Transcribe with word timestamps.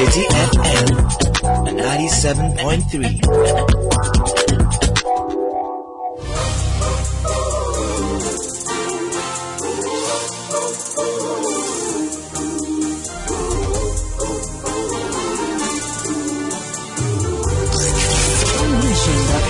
Citi 0.00 0.24
FM. 0.24 0.96
97.3. 1.76 3.20
Unleashing 18.62 19.22
the 19.30 19.40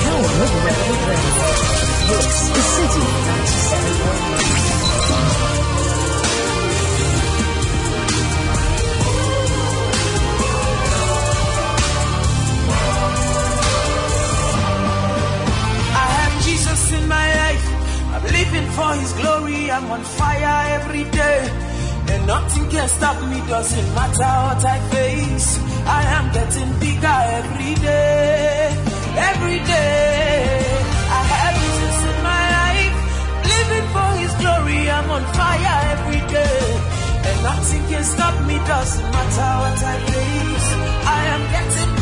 City 2.60 3.04
living 18.40 18.68
for 18.76 18.90
His 19.00 19.12
glory. 19.20 19.70
I'm 19.70 19.90
on 19.90 20.02
fire 20.18 20.58
every 20.78 21.04
day. 21.20 21.40
And 22.12 22.26
nothing 22.26 22.66
can 22.74 22.88
stop 22.88 23.16
me, 23.30 23.38
doesn't 23.54 23.88
matter 23.98 24.32
what 24.46 24.62
I 24.74 24.78
face. 24.94 25.48
I 25.98 26.02
am 26.16 26.26
getting 26.36 26.70
bigger 26.84 27.18
every 27.40 27.74
day. 27.90 28.56
Every 29.30 29.58
day. 29.74 30.36
I 31.18 31.22
have 31.34 31.54
Jesus 31.62 31.98
in 32.10 32.16
my 32.30 32.44
life. 32.58 32.96
Living 33.54 33.86
for 33.94 34.10
His 34.22 34.32
glory. 34.42 34.80
I'm 34.96 35.08
on 35.16 35.24
fire 35.38 35.78
every 35.94 36.22
day. 36.36 36.64
And 37.28 37.36
nothing 37.50 37.82
can 37.90 38.04
stop 38.14 38.34
me, 38.48 38.56
doesn't 38.72 39.08
matter 39.16 39.50
what 39.62 39.78
I 39.92 39.96
face. 40.10 40.68
I 41.16 41.20
am 41.34 41.42
getting 41.54 41.99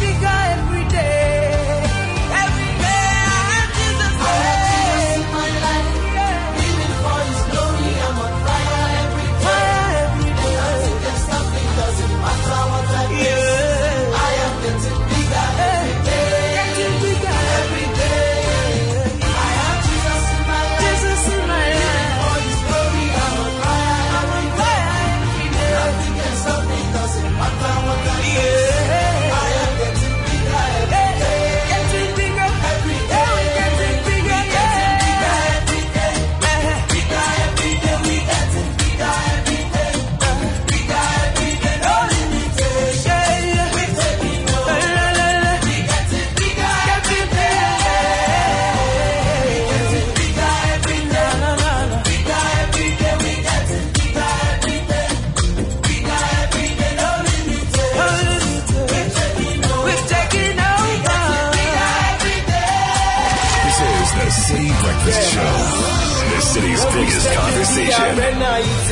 conversation. 68.34 68.88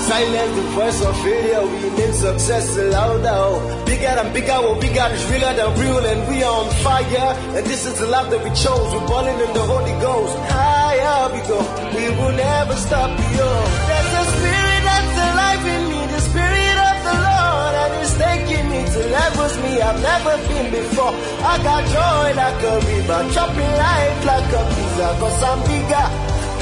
Silence 0.00 0.56
the 0.56 0.62
voice 0.74 1.04
of 1.04 1.16
failure, 1.22 1.62
we 1.66 1.90
need 1.96 2.14
success 2.14 2.76
louder. 2.76 3.84
Bigger 3.86 4.14
and 4.18 4.32
bigger, 4.34 4.58
what 4.62 4.82
we 4.82 4.88
got 4.88 5.12
is 5.12 5.24
realer 5.30 5.54
than 5.54 5.70
real, 5.78 6.04
and 6.04 6.28
we 6.28 6.42
are 6.42 6.64
on 6.64 6.70
fire. 6.82 7.30
And 7.56 7.66
this 7.66 7.86
is 7.86 7.98
the 7.98 8.06
life 8.06 8.30
that 8.30 8.42
we 8.42 8.50
chose. 8.50 8.92
We're 8.92 9.06
balling 9.06 9.38
in 9.38 9.52
the 9.54 9.62
Holy 9.62 9.94
Ghost. 10.00 10.34
Higher 10.50 11.32
we 11.32 11.40
go, 11.46 11.58
we 11.94 12.04
will 12.18 12.34
never 12.34 12.74
stop. 12.74 13.10
Yo, 13.10 13.48
there's 13.88 14.14
a 14.18 14.24
spirit 14.34 14.82
that's 14.88 15.16
alive 15.30 15.64
in 15.74 15.82
me, 15.90 16.00
the 16.10 16.20
spirit 16.26 16.76
of 16.90 16.96
the 17.06 17.16
Lord, 17.30 17.72
and 17.82 17.92
it's 18.02 18.14
taking 18.18 18.66
me 18.72 18.80
to 18.82 19.00
levels 19.14 19.54
me 19.62 19.72
I've 19.80 20.00
never 20.02 20.34
been 20.48 20.66
before. 20.74 21.14
I 21.46 21.54
got 21.62 21.82
joy 21.86 22.26
like 22.34 22.62
a 22.66 22.74
river, 22.82 23.20
chopping 23.34 23.74
life 23.78 24.18
like 24.26 24.50
a 24.58 24.62
pizza, 24.74 25.06
cause 25.22 25.42
I'm 25.44 25.60
bigger, 25.70 26.06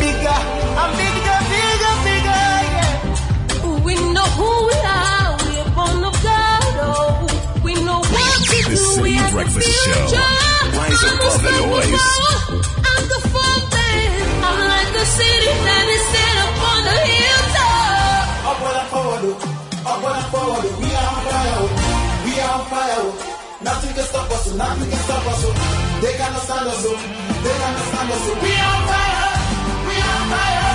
bigger, 0.00 0.38
I'm 0.76 0.92
bigger, 1.00 1.16
bigger, 1.16 1.27
The. 4.28 4.36
City 8.76 9.02
We 9.02 9.10
have 9.14 9.30
the 9.30 9.34
Breakfast 9.36 9.84
Show. 9.84 10.02
Rise 10.76 11.02
above 11.08 11.40
the 11.42 11.50
noise. 11.68 12.08
I'm 12.88 13.04
the 13.08 13.20
fountain. 13.32 14.08
I'm 14.44 14.58
like 14.68 14.90
the 14.92 15.04
city 15.16 15.52
that 15.66 15.86
is 15.96 16.04
set 16.12 16.36
upon 16.48 16.78
the 16.88 16.96
hilltop. 17.08 18.48
Upward 18.48 18.76
and 18.78 18.88
forward, 18.92 19.22
oh. 19.24 19.88
upward 19.88 20.24
forward, 20.32 20.64
oh. 20.68 20.80
we 20.82 20.88
are 20.92 21.08
on 21.08 21.20
fire, 21.28 21.56
oh. 21.58 21.68
we 22.24 22.32
are 22.40 22.52
on 22.58 22.64
fire. 22.68 23.00
oh. 23.08 23.12
Nothing 23.64 23.92
can 23.96 24.04
stop 24.04 24.28
us, 24.30 24.44
oh. 24.52 24.56
nothing 24.56 24.90
can 24.90 25.00
stop 25.08 25.24
us. 25.32 25.42
oh. 25.48 25.52
They 26.02 26.12
cannot 26.18 26.42
stand 26.44 26.68
us, 26.68 26.84
oh. 26.84 26.88
they 27.44 27.54
cannot 27.56 27.84
stand 27.88 28.10
us. 28.12 28.22
oh. 28.28 28.34
We 28.44 28.52
are 28.52 28.68
on 28.68 28.82
fire, 28.92 29.32
we 29.88 29.94
are 29.96 30.16
on 30.18 30.24
fire, 30.28 30.67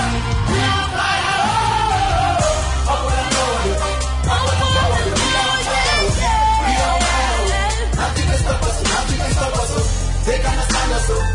stop 9.33 9.55
us. 9.61 9.71
oh. 9.77 10.23
They 10.25 10.37
cannot 10.39 10.65
stand 10.71 10.93
us, 10.93 11.07
oh. 11.09 11.32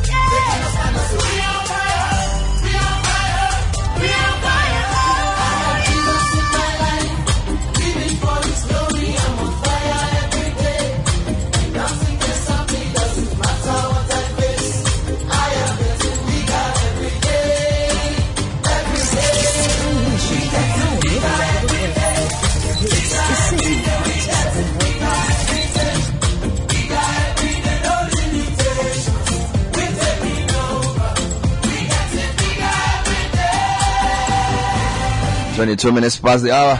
22 35.58 35.90
minutes 35.90 36.20
past 36.20 36.44
the 36.44 36.52
hour. 36.52 36.76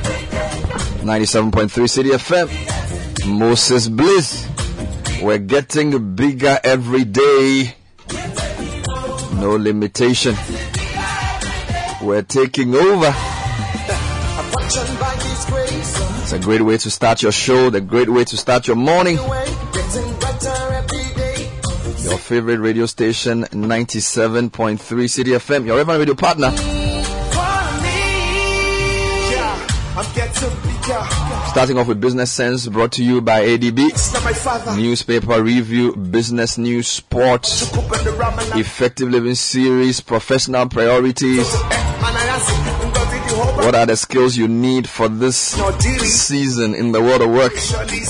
97.3 1.02 1.68
Citi 1.88 2.12
FM. 2.12 2.46
Moses 3.26 3.88
Bliss. 3.88 4.48
We're 5.20 5.38
getting 5.38 6.14
bigger 6.14 6.60
every 6.62 7.02
day. 7.02 7.74
No 9.34 9.56
limitation. 9.56 10.36
We're 12.00 12.22
taking 12.22 12.76
over. 12.76 13.12
It's 16.22 16.32
a 16.32 16.38
great 16.38 16.62
way 16.62 16.76
to 16.76 16.88
start 16.88 17.20
your 17.20 17.32
show, 17.32 17.70
the 17.70 17.80
great 17.80 18.08
way 18.08 18.22
to 18.26 18.36
start 18.36 18.68
your 18.68 18.76
morning. 18.76 19.16
Your 22.04 22.18
favorite 22.18 22.60
radio 22.60 22.86
station, 22.86 23.42
97.3 23.42 24.78
Citi 24.78 25.34
FM, 25.34 25.66
your 25.66 25.78
Reverend 25.78 25.98
Radio 25.98 26.14
Partner. 26.14 26.77
Starting 31.48 31.76
off 31.76 31.88
with 31.88 32.00
Business 32.00 32.30
Sense 32.30 32.68
brought 32.68 32.92
to 32.92 33.04
you 33.04 33.20
by 33.20 33.40
ADB. 33.42 34.76
Newspaper 34.76 35.42
review, 35.42 35.96
business 35.96 36.56
news, 36.56 36.86
sports, 36.86 37.68
effective 38.56 39.10
living 39.10 39.34
series, 39.34 40.00
professional 40.00 40.68
priorities. 40.68 41.52
What 43.56 43.74
are 43.74 43.86
the 43.86 43.96
skills 43.96 44.36
you 44.36 44.46
need 44.46 44.88
for 44.88 45.08
this 45.08 45.36
season 45.36 46.74
in 46.74 46.92
the 46.92 47.02
world 47.02 47.22
of 47.22 47.30
work? 47.30 47.52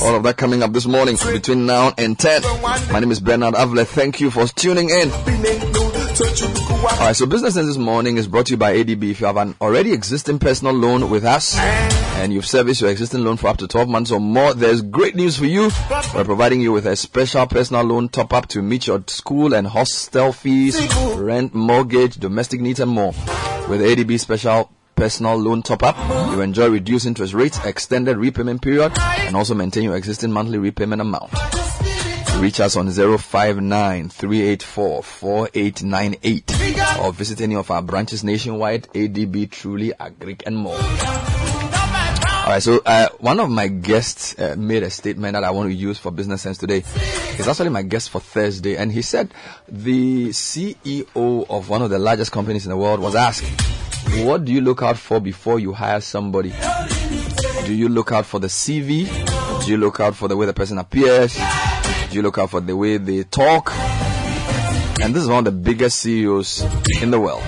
All 0.02 0.14
of 0.16 0.22
that 0.24 0.34
coming 0.36 0.62
up 0.62 0.72
this 0.72 0.86
morning 0.86 1.16
between 1.32 1.64
now 1.66 1.94
and 1.96 2.18
10. 2.18 2.42
My 2.92 3.00
name 3.00 3.10
is 3.10 3.20
Bernard 3.20 3.54
Avle. 3.54 3.86
Thank 3.86 4.20
you 4.20 4.30
for 4.30 4.46
tuning 4.46 4.90
in. 4.90 5.10
All 6.78 6.84
right, 7.00 7.16
so 7.16 7.26
Business 7.26 7.54
Sense 7.54 7.66
this 7.66 7.76
morning 7.76 8.18
is 8.18 8.28
brought 8.28 8.46
to 8.46 8.52
you 8.52 8.56
by 8.56 8.72
ADB. 8.74 9.10
If 9.10 9.20
you 9.20 9.26
have 9.26 9.36
an 9.36 9.56
already 9.60 9.92
existing 9.92 10.38
personal 10.38 10.72
loan 10.72 11.10
with 11.10 11.24
us 11.24 11.56
and 11.58 12.32
you've 12.32 12.46
serviced 12.46 12.80
your 12.80 12.90
existing 12.90 13.24
loan 13.24 13.36
for 13.36 13.48
up 13.48 13.56
to 13.58 13.66
12 13.66 13.88
months 13.88 14.12
or 14.12 14.20
more, 14.20 14.54
there's 14.54 14.80
great 14.80 15.16
news 15.16 15.36
for 15.36 15.46
you. 15.46 15.70
We're 16.14 16.24
providing 16.24 16.60
you 16.60 16.70
with 16.70 16.86
a 16.86 16.94
special 16.94 17.46
personal 17.48 17.82
loan 17.82 18.08
top 18.08 18.32
up 18.32 18.46
to 18.48 18.62
meet 18.62 18.86
your 18.86 19.02
school 19.08 19.54
and 19.54 19.66
hostel 19.66 20.32
fees, 20.32 20.80
rent, 21.16 21.52
mortgage, 21.52 22.14
domestic 22.16 22.60
needs, 22.60 22.78
and 22.78 22.92
more. 22.92 23.12
With 23.68 23.80
ADB 23.80 24.18
special 24.20 24.70
personal 24.94 25.36
loan 25.36 25.62
top 25.62 25.82
up, 25.82 25.96
you 26.32 26.40
enjoy 26.40 26.68
reduced 26.68 27.06
interest 27.06 27.34
rates, 27.34 27.58
extended 27.64 28.16
repayment 28.16 28.62
period, 28.62 28.92
and 28.98 29.34
also 29.34 29.54
maintain 29.54 29.82
your 29.82 29.96
existing 29.96 30.30
monthly 30.30 30.58
repayment 30.58 31.00
amount. 31.00 31.32
Reach 32.40 32.60
us 32.60 32.76
on 32.76 32.88
059 32.88 34.10
384 34.10 35.02
4898 35.02 37.00
or 37.00 37.12
visit 37.12 37.40
any 37.40 37.56
of 37.56 37.68
our 37.70 37.82
branches 37.82 38.22
nationwide, 38.22 38.84
ADB, 38.94 39.50
Truly, 39.50 39.92
Agric, 39.98 40.44
and 40.46 40.56
more. 40.56 40.78
Alright, 42.48 42.62
so 42.62 42.80
uh, 42.86 43.08
one 43.18 43.40
of 43.40 43.50
my 43.50 43.66
guests 43.66 44.38
uh, 44.38 44.54
made 44.56 44.84
a 44.84 44.90
statement 44.90 45.32
that 45.32 45.42
I 45.42 45.50
want 45.50 45.68
to 45.68 45.74
use 45.74 45.98
for 45.98 46.12
Business 46.12 46.40
Sense 46.42 46.58
today. 46.58 46.84
He's 47.36 47.48
actually 47.48 47.70
my 47.70 47.82
guest 47.82 48.10
for 48.10 48.20
Thursday, 48.20 48.76
and 48.76 48.92
he 48.92 49.02
said 49.02 49.34
the 49.68 50.28
CEO 50.28 51.46
of 51.50 51.68
one 51.68 51.82
of 51.82 51.90
the 51.90 51.98
largest 51.98 52.30
companies 52.30 52.64
in 52.64 52.70
the 52.70 52.76
world 52.76 53.00
was 53.00 53.16
asked, 53.16 53.44
What 54.24 54.44
do 54.44 54.52
you 54.52 54.60
look 54.60 54.82
out 54.82 54.96
for 54.96 55.18
before 55.18 55.58
you 55.58 55.72
hire 55.72 56.00
somebody? 56.00 56.54
Do 57.66 57.74
you 57.74 57.88
look 57.88 58.12
out 58.12 58.26
for 58.26 58.38
the 58.38 58.46
CV? 58.46 59.37
Do 59.68 59.72
you 59.72 59.80
look 59.80 60.00
out 60.00 60.16
for 60.16 60.28
the 60.28 60.36
way 60.38 60.46
the 60.46 60.54
person 60.54 60.78
appears? 60.78 61.34
Do 61.36 62.16
you 62.16 62.22
look 62.22 62.38
out 62.38 62.48
for 62.48 62.62
the 62.62 62.74
way 62.74 62.96
they 62.96 63.24
talk? 63.24 63.70
And 65.02 65.14
this 65.14 65.22
is 65.22 65.28
one 65.28 65.40
of 65.40 65.44
the 65.44 65.52
biggest 65.52 65.98
CEOs 65.98 66.62
in 67.02 67.10
the 67.10 67.20
world. 67.20 67.42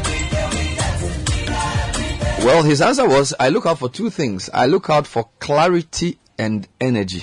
Well, 2.44 2.62
his 2.62 2.82
answer 2.82 3.08
was 3.08 3.32
I 3.40 3.48
look 3.48 3.64
out 3.64 3.78
for 3.78 3.88
two 3.88 4.10
things. 4.10 4.50
I 4.52 4.66
look 4.66 4.90
out 4.90 5.06
for 5.06 5.30
clarity 5.38 6.18
and 6.38 6.68
energy. 6.78 7.20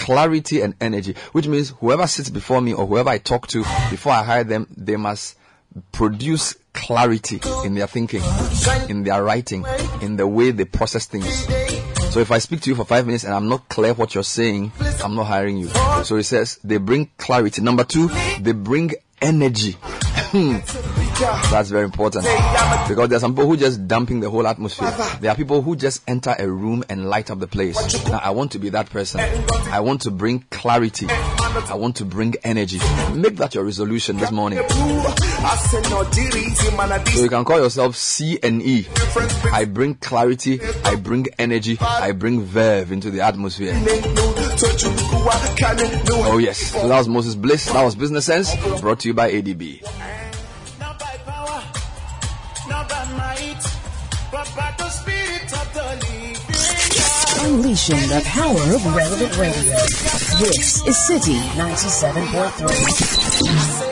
Clarity 0.00 0.60
and 0.62 0.74
energy, 0.80 1.14
which 1.30 1.46
means 1.46 1.68
whoever 1.78 2.08
sits 2.08 2.28
before 2.28 2.60
me 2.60 2.74
or 2.74 2.84
whoever 2.84 3.10
I 3.10 3.18
talk 3.18 3.46
to 3.46 3.60
before 3.90 4.10
I 4.10 4.24
hire 4.24 4.42
them, 4.42 4.66
they 4.76 4.96
must 4.96 5.38
produce 5.92 6.56
clarity 6.72 7.40
in 7.64 7.74
their 7.76 7.86
thinking, 7.86 8.22
in 8.88 9.04
their 9.04 9.22
writing, 9.22 9.64
in 10.00 10.16
the 10.16 10.26
way 10.26 10.50
they 10.50 10.64
process 10.64 11.06
things. 11.06 11.46
So 12.12 12.20
if 12.20 12.30
I 12.30 12.36
speak 12.40 12.60
to 12.60 12.68
you 12.68 12.76
for 12.76 12.84
five 12.84 13.06
minutes 13.06 13.24
and 13.24 13.32
I'm 13.32 13.48
not 13.48 13.70
clear 13.70 13.94
what 13.94 14.14
you're 14.14 14.22
saying, 14.22 14.70
I'm 15.02 15.14
not 15.14 15.24
hiring 15.24 15.56
you. 15.56 15.68
So 16.04 16.18
he 16.18 16.22
says 16.22 16.58
they 16.62 16.76
bring 16.76 17.08
clarity. 17.16 17.62
Number 17.62 17.84
two, 17.84 18.10
they 18.38 18.52
bring 18.52 18.92
energy. 19.22 19.76
That's 21.50 21.70
very 21.70 21.84
important 21.84 22.24
because 22.88 23.08
there 23.08 23.16
are 23.16 23.20
some 23.20 23.34
people 23.34 23.46
who 23.46 23.56
just 23.56 23.86
dumping 23.86 24.20
the 24.20 24.28
whole 24.30 24.46
atmosphere. 24.46 24.90
There 25.20 25.30
are 25.30 25.36
people 25.36 25.62
who 25.62 25.76
just 25.76 26.02
enter 26.08 26.34
a 26.38 26.48
room 26.48 26.82
and 26.88 27.08
light 27.08 27.30
up 27.30 27.38
the 27.38 27.46
place. 27.46 28.04
Now 28.08 28.18
I 28.18 28.30
want 28.30 28.52
to 28.52 28.58
be 28.58 28.70
that 28.70 28.90
person. 28.90 29.20
I 29.20 29.80
want 29.80 30.02
to 30.02 30.10
bring 30.10 30.44
clarity. 30.50 31.06
I 31.08 31.74
want 31.74 31.96
to 31.96 32.04
bring 32.04 32.34
energy. 32.44 32.78
Make 33.14 33.36
that 33.36 33.54
your 33.54 33.64
resolution 33.64 34.16
this 34.16 34.32
morning. 34.32 34.58
So 37.08 37.22
you 37.22 37.28
can 37.28 37.44
call 37.44 37.60
yourself 37.60 37.96
C 37.96 38.38
and 38.42 38.62
E. 38.62 38.86
I 39.52 39.64
bring 39.66 39.94
clarity, 39.96 40.60
I 40.84 40.96
bring 40.96 41.26
energy, 41.38 41.78
I 41.80 42.12
bring 42.12 42.42
verve 42.42 42.90
into 42.92 43.10
the 43.10 43.20
atmosphere. 43.20 43.74
Oh 46.24 46.38
yes, 46.38 46.58
so 46.58 46.88
that 46.88 46.98
was 46.98 47.08
Moses 47.08 47.34
Bliss. 47.34 47.66
That 47.66 47.82
was 47.82 47.94
Business 47.94 48.24
Sense, 48.24 48.54
brought 48.80 49.00
to 49.00 49.08
you 49.08 49.14
by 49.14 49.30
ADB. 49.30 49.82
Unleashing 57.44 58.00
the 58.08 58.22
power 58.24 58.74
of 58.74 58.96
relevant 58.96 59.36
radio. 59.36 59.76
This 60.38 60.80
is 60.86 60.96
Citi 61.06 61.38
97.3. 61.54 63.91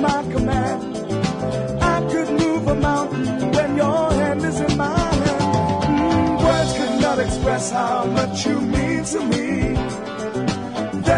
My 0.00 0.22
command. 0.32 0.96
I 1.82 2.00
could 2.10 2.30
move 2.30 2.68
a 2.68 2.74
mountain 2.74 3.52
when 3.52 3.76
your 3.76 4.12
hand. 4.12 4.40
Mm, 5.88 6.42
words 6.44 6.72
could 6.78 7.00
not 7.00 7.18
express 7.18 7.70
how 7.70 8.04
much 8.06 8.46
you 8.46 8.60
mean 8.60 9.04
to 9.04 9.20
me. 9.24 9.87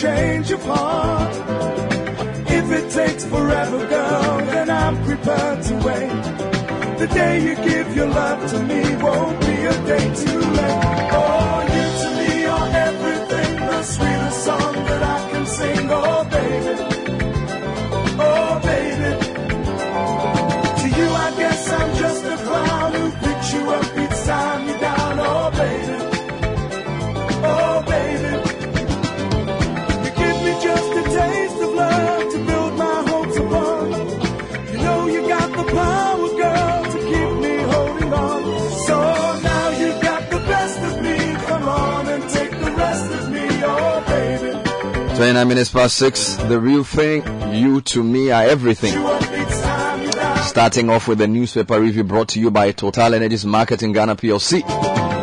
Change 0.00 0.50
of 0.50 0.62
heart. 0.62 1.34
If 2.48 2.70
it 2.70 2.90
takes 2.90 3.24
forever, 3.24 3.86
girl, 3.86 4.38
then 4.46 4.68
I'm 4.68 5.02
prepared 5.04 5.62
to 5.62 5.74
wait. 5.86 6.98
The 6.98 7.06
day 7.06 7.34
you 7.46 7.54
give 7.56 7.96
your 7.96 8.08
love 8.08 8.50
to 8.50 8.62
me 8.62 8.82
won't 8.96 9.40
be 9.40 9.56
a 9.64 9.76
day 9.86 10.06
too 10.22 10.40
late. 10.58 11.08
Oh, 11.18 11.60
you 11.74 11.86
to 12.02 12.08
me 12.18 12.44
are 12.44 12.68
everything, 12.88 13.56
the 13.56 13.82
sweetest 13.82 14.44
song 14.44 14.74
that 14.88 15.02
I 15.02 15.30
can 15.30 15.46
sing. 15.46 15.88
Oh, 15.90 16.24
baby. 16.30 16.95
29 45.16 45.48
minutes 45.48 45.70
past 45.70 45.96
6. 45.96 46.36
The 46.48 46.60
real 46.60 46.84
thing, 46.84 47.22
you 47.54 47.80
to 47.80 48.04
me 48.04 48.30
are 48.30 48.42
everything. 48.44 48.92
Starting 50.42 50.90
off 50.90 51.08
with 51.08 51.16
the 51.16 51.26
newspaper 51.26 51.80
review 51.80 52.04
brought 52.04 52.28
to 52.28 52.40
you 52.40 52.50
by 52.50 52.70
Total 52.72 53.14
Energies 53.14 53.46
Marketing 53.46 53.92
Ghana 53.92 54.16
PLC, 54.16 54.62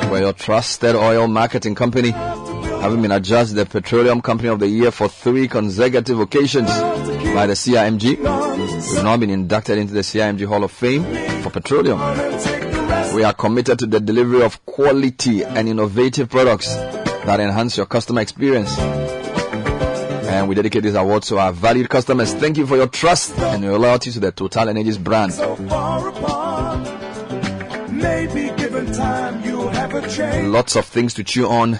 where 0.09 0.21
your 0.21 0.33
trusted 0.33 0.95
oil 0.95 1.27
marketing 1.27 1.75
company, 1.75 2.09
having 2.09 3.03
been 3.03 3.11
adjudged 3.11 3.53
the 3.53 3.67
Petroleum 3.67 4.19
Company 4.19 4.49
of 4.49 4.59
the 4.59 4.67
Year 4.67 4.89
for 4.89 5.07
three 5.07 5.47
consecutive 5.47 6.19
occasions 6.19 6.69
by 7.35 7.45
the 7.45 7.53
CIMG. 7.53 8.17
We've 8.17 9.03
now 9.03 9.17
been 9.17 9.29
inducted 9.29 9.77
into 9.77 9.93
the 9.93 10.01
CIMG 10.01 10.47
Hall 10.47 10.63
of 10.63 10.71
Fame 10.71 11.03
for 11.43 11.51
petroleum. 11.51 11.99
We 13.13 13.23
are 13.23 13.33
committed 13.33 13.77
to 13.77 13.85
the 13.85 13.99
delivery 13.99 14.41
of 14.41 14.65
quality 14.65 15.43
and 15.45 15.69
innovative 15.69 16.31
products 16.31 16.73
that 16.73 17.39
enhance 17.39 17.77
your 17.77 17.85
customer 17.85 18.21
experience. 18.21 18.75
And 20.33 20.49
we 20.49 20.55
dedicate 20.55 20.81
this 20.81 20.95
award 20.95 21.21
to 21.23 21.37
our 21.37 21.53
valued 21.53 21.89
customers. 21.89 22.33
Thank 22.33 22.57
you 22.57 22.65
for 22.65 22.75
your 22.75 22.87
trust 22.87 23.37
and 23.37 23.63
your 23.63 23.77
loyalty 23.77 24.11
to 24.11 24.19
the 24.19 24.31
Total 24.31 24.67
Energies 24.67 24.97
brand. 24.97 25.31
So 25.31 25.55
far 25.55 26.09
apart. 26.09 27.91
Maybe 27.91 28.51
given 28.57 28.91
time 28.91 29.43
you'll 29.45 29.69
have 29.69 29.93
a 29.93 30.01
change. 30.09 30.47
Lots 30.47 30.75
of 30.75 30.85
things 30.85 31.13
to 31.13 31.23
chew 31.23 31.47
on 31.47 31.79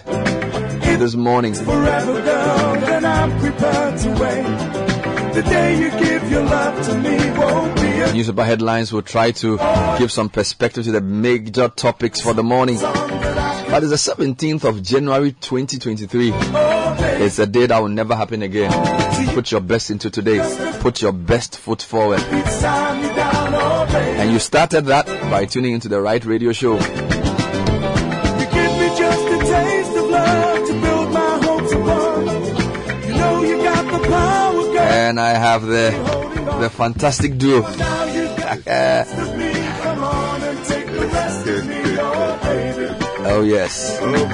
this 0.99 1.15
morning. 1.15 1.55
Forever, 1.55 2.21
girl, 2.21 2.79
then 2.81 3.03
I'm 3.03 3.39
prepared 3.39 3.97
to 3.97 4.09
wait. 4.11 5.33
The 5.33 5.41
day 5.41 5.79
you 5.79 5.89
give 5.89 6.29
your 6.31 6.43
love 6.43 6.85
to 6.85 6.97
me 6.99 7.17
won't 7.31 7.75
be 7.75 8.01
a 8.01 8.13
Newspaper 8.13 8.45
headlines 8.45 8.93
will 8.93 9.01
try 9.01 9.31
to 9.31 9.57
give 9.97 10.11
some 10.11 10.29
perspective 10.29 10.83
to 10.85 10.91
the 10.91 11.01
major 11.01 11.69
topics 11.69 12.21
for 12.21 12.33
the 12.35 12.43
morning. 12.43 12.77
But 12.79 13.81
it's 13.81 14.05
the 14.05 14.13
17th 14.13 14.63
of 14.63 14.83
January 14.83 15.31
2023. 15.31 16.82
It's 17.21 17.39
a 17.39 17.45
day 17.45 17.65
that 17.67 17.79
will 17.81 17.89
never 17.89 18.15
happen 18.15 18.41
again. 18.41 18.71
Put 19.33 19.51
your 19.51 19.61
best 19.61 19.89
into 19.89 20.09
today. 20.09 20.39
Put 20.81 21.01
your 21.01 21.13
best 21.13 21.57
foot 21.57 21.81
forward. 21.81 22.19
time 22.19 23.03
you 23.03 23.13
down, 23.15 23.87
baby. 23.91 24.19
And 24.19 24.31
you 24.31 24.39
started 24.39 24.85
that 24.85 25.05
by 25.29 25.45
tuning 25.45 25.73
into 25.73 25.87
the 25.87 26.01
right 26.01 26.23
radio 26.25 26.51
show. 26.51 26.73
You 26.73 26.79
give 26.79 28.73
me 28.79 28.87
just 28.97 29.27
a 29.27 29.39
taste 29.39 29.95
of 29.95 30.09
love 30.09 30.67
to 30.67 30.73
build 30.81 31.13
my 31.13 31.39
hopes 31.43 31.71
upon. 31.71 32.25
You 33.07 33.15
know 33.15 33.43
you 33.43 33.57
got 33.63 33.85
the 33.85 34.07
power. 34.07 34.77
And 34.79 35.19
I 35.19 35.29
have 35.29 35.61
the, 35.63 35.91
the 36.59 36.69
fantastic 36.69 37.37
duo. 37.37 37.61
Now 37.61 38.03
you 38.05 38.25
got 38.37 38.63
the 38.63 39.21
of 39.21 39.37
me. 39.37 39.53
Come 39.53 40.03
on 40.03 40.41
and 40.41 40.65
take 40.65 40.87
the 40.87 41.07
rest 41.07 41.47
of 41.47 41.67
me, 41.67 41.81
oh. 41.99 42.39
Oh 43.25 43.41
yes. 43.41 43.97
Oh, 44.01 44.27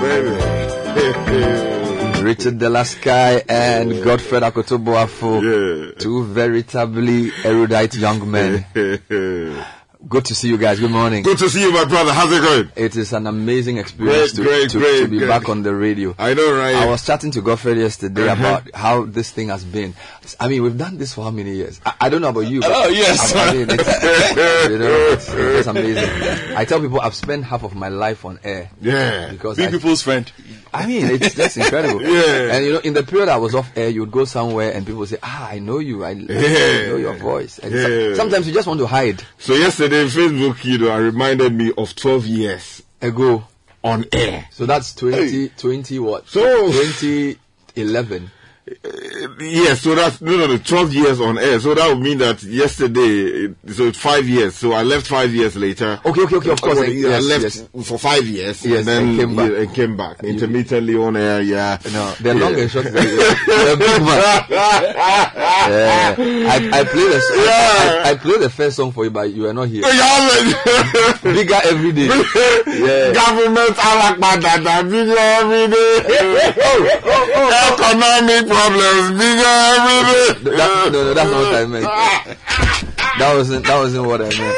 baby. 0.96 1.86
Richard 2.24 2.58
Dela 2.60 2.84
Sky 2.86 3.42
and 3.48 4.04
Godfred 4.04 4.44
Akoto 4.44 4.78
Boafo. 4.84 5.42
Yeah. 5.42 5.92
Two 5.98 6.24
veritably 6.26 7.32
erudite 7.44 7.96
young 7.96 8.30
men. 8.30 8.66
Good 10.08 10.24
to 10.26 10.34
see 10.34 10.48
you 10.48 10.58
guys. 10.58 10.80
Good 10.80 10.92
morning. 10.92 11.24
Good 11.24 11.40
to 11.40 11.50
see 11.50 11.60
you, 11.62 11.74
my 11.74 11.84
brother. 11.84 12.14
How's 12.14 12.32
it 12.32 12.42
going? 12.42 12.72
It 12.78 12.96
is 12.96 13.12
an 13.12 13.28
amazing 13.28 13.80
experience 13.80 14.32
Great, 14.32 14.36
to, 14.46 14.50
great, 14.50 14.70
to, 14.70 14.80
great, 14.80 15.00
to 15.02 15.08
be 15.10 15.20
back 15.28 15.50
on 15.50 15.62
the 15.62 15.76
radio. 15.76 16.16
I 16.18 16.34
know, 16.34 16.56
right? 16.58 16.74
I 16.76 16.86
was 16.86 17.06
chatting 17.06 17.32
to 17.32 17.42
Godfred 17.42 17.78
yesterday 17.78 18.30
Uh-huh. 18.30 18.40
about 18.40 18.74
how 18.74 19.04
this 19.04 19.30
thing 19.32 19.50
has 19.50 19.66
been. 19.66 19.94
I 20.40 20.48
mean, 20.48 20.64
we've 20.64 20.78
done 20.78 20.98
this 20.98 21.14
for 21.14 21.24
how 21.24 21.32
many 21.32 21.56
years? 21.56 21.80
I, 21.86 21.94
I 22.02 22.10
don't 22.10 22.22
know 22.22 22.30
about 22.30 22.42
you. 22.48 22.62
But 22.62 22.72
Oh, 22.74 22.88
yes. 22.90 23.34
I, 23.36 23.48
I 23.50 23.54
mean, 23.54 23.68
it's, 23.70 24.70
you 24.70 24.78
know, 24.80 25.08
it's, 25.12 25.30
it's 25.30 25.68
amazing. 25.68 26.56
I 26.58 26.66
tell 26.66 26.80
people 26.82 27.00
I've 27.02 27.16
spent 27.16 27.44
half 27.46 27.64
of 27.64 27.76
my 27.76 27.90
life 27.90 28.26
on 28.26 28.40
air. 28.44 28.70
yeah. 28.82 29.30
Because 29.32 29.58
Be 29.58 29.66
I- 29.66 29.72
people's 29.72 30.02
friend. 30.02 30.32
I 30.72 30.86
mean, 30.86 31.08
it's 31.08 31.34
just 31.34 31.58
incredible. 31.58 32.02
Yeah. 32.10 32.54
And 32.54 32.66
you 32.66 32.74
know, 32.74 32.80
in 32.80 32.94
the 32.94 33.02
period 33.04 33.28
I 33.30 33.38
was 33.38 33.56
off 33.56 33.76
air, 33.76 33.90
you 33.90 34.02
would 34.02 34.12
go 34.12 34.26
somewhere 34.26 34.72
and 34.72 34.86
people 34.86 35.00
would 35.00 35.10
say, 35.10 35.18
"Ah, 35.24 35.50
I 35.50 35.58
know 35.58 35.80
you. 35.80 36.04
I, 36.06 36.12
I 36.12 36.14
know 36.14 36.98
your 36.98 37.16
voice." 37.16 37.58
And 37.58 37.72
so- 37.74 37.88
Yeah. 37.88 38.16
sometimes 38.16 38.48
you 38.48 38.54
just 38.54 38.68
want 38.68 38.80
to 38.80 38.86
hide. 38.86 39.24
So 39.40 39.54
yesterday, 39.56 40.06
Facebook, 40.06 40.64
you 40.64 40.78
know, 40.78 40.96
reminded 41.00 41.54
me 41.56 41.72
of 41.76 41.96
12 41.96 42.26
years 42.28 42.84
Ago, 43.02 43.46
on 43.84 44.06
air. 44.12 44.48
so 44.52 44.68
that's 44.68 44.94
20, 44.94 45.50
20 45.50 45.98
what? 46.00 46.28
So- 46.28 46.72
2011. 46.72 48.30
Yeah, 49.40 49.74
so 49.76 49.96
that's 49.96 50.22
no, 50.22 50.38
no, 50.38 50.48
no, 50.48 50.58
12 50.58 50.94
years 50.94 51.22
on 51.22 51.38
air. 51.38 51.60
So 51.60 51.74
that 51.76 51.88
would 51.88 52.00
mean 52.04 52.18
that 52.20 52.42
yesterday, 52.44 53.48
so 53.72 53.86
it's 53.88 53.98
five 54.00 54.28
years. 54.28 54.56
So 54.56 54.74
I 54.74 54.84
left 54.84 55.08
five 55.08 55.34
years 55.34 55.56
later. 55.56 56.00
Okay, 56.06 56.22
okay, 56.24 56.36
okay. 56.38 56.50
Of 56.52 56.62
course, 56.62 56.76
Well, 56.80 56.90
I- 56.90 56.94
yes, 56.94 57.24
I 57.24 57.28
left 57.28 57.44
yes. 57.44 57.88
for 57.88 57.98
five 57.98 58.26
years. 58.26 58.66
Yes, 58.66 58.80
and 58.80 58.88
then 58.88 59.08
and 59.10 59.20
came 59.20 59.36
back. 59.36 59.52
yeah, 59.52 59.58
and 59.60 59.74
came 59.76 59.98
back 59.98 60.24
intermittently 60.24 60.96
on 60.96 61.16
air. 61.18 61.42
Yeah, 61.42 61.78
No, 61.94 62.12
the 62.20 62.30
yeah. 62.30 62.34
long 62.34 62.60
and 62.60 62.70
short 62.72 62.86
you're, 62.86 63.04
you're 63.04 63.78
big 63.78 64.02
man. 64.02 64.44
Yeah. 65.70 66.16
I, 66.18 66.70
I 66.74 66.84
played 66.84 67.12
the. 67.12 67.22
Yeah. 67.46 68.04
I, 68.06 68.12
I 68.12 68.16
played 68.16 68.42
the 68.42 68.50
first 68.50 68.76
song 68.78 68.92
for 68.92 69.04
you, 69.04 69.12
but 69.12 69.32
you 69.32 69.44
were 69.44 69.54
not 69.54 69.68
here. 69.68 69.84
Bigger 71.24 71.60
every 71.64 71.92
day. 71.92 72.08
Yeah. 72.08 73.14
Government 73.14 73.76
alakpadada 73.78 74.90
bigger 74.90 75.16
every 75.18 75.68
day. 75.68 76.56
Oh, 76.62 76.90
oh, 77.04 77.32
oh, 77.36 77.74
Economic 77.74 78.48
problems 78.48 79.12
bigger 79.20 79.20
every 79.20 79.26
day. 79.26 79.29
That, 79.38 80.40
no, 80.44 80.90
no, 80.90 81.14
that's 81.14 81.30
not 81.30 81.44
what 81.44 81.56
I 81.56 81.66
meant. 81.66 81.86
That 83.20 83.34
wasn't 83.36 83.66
that 83.66 83.78
wasn't 83.78 84.08
what 84.08 84.22
I 84.22 84.30
meant. 84.30 84.58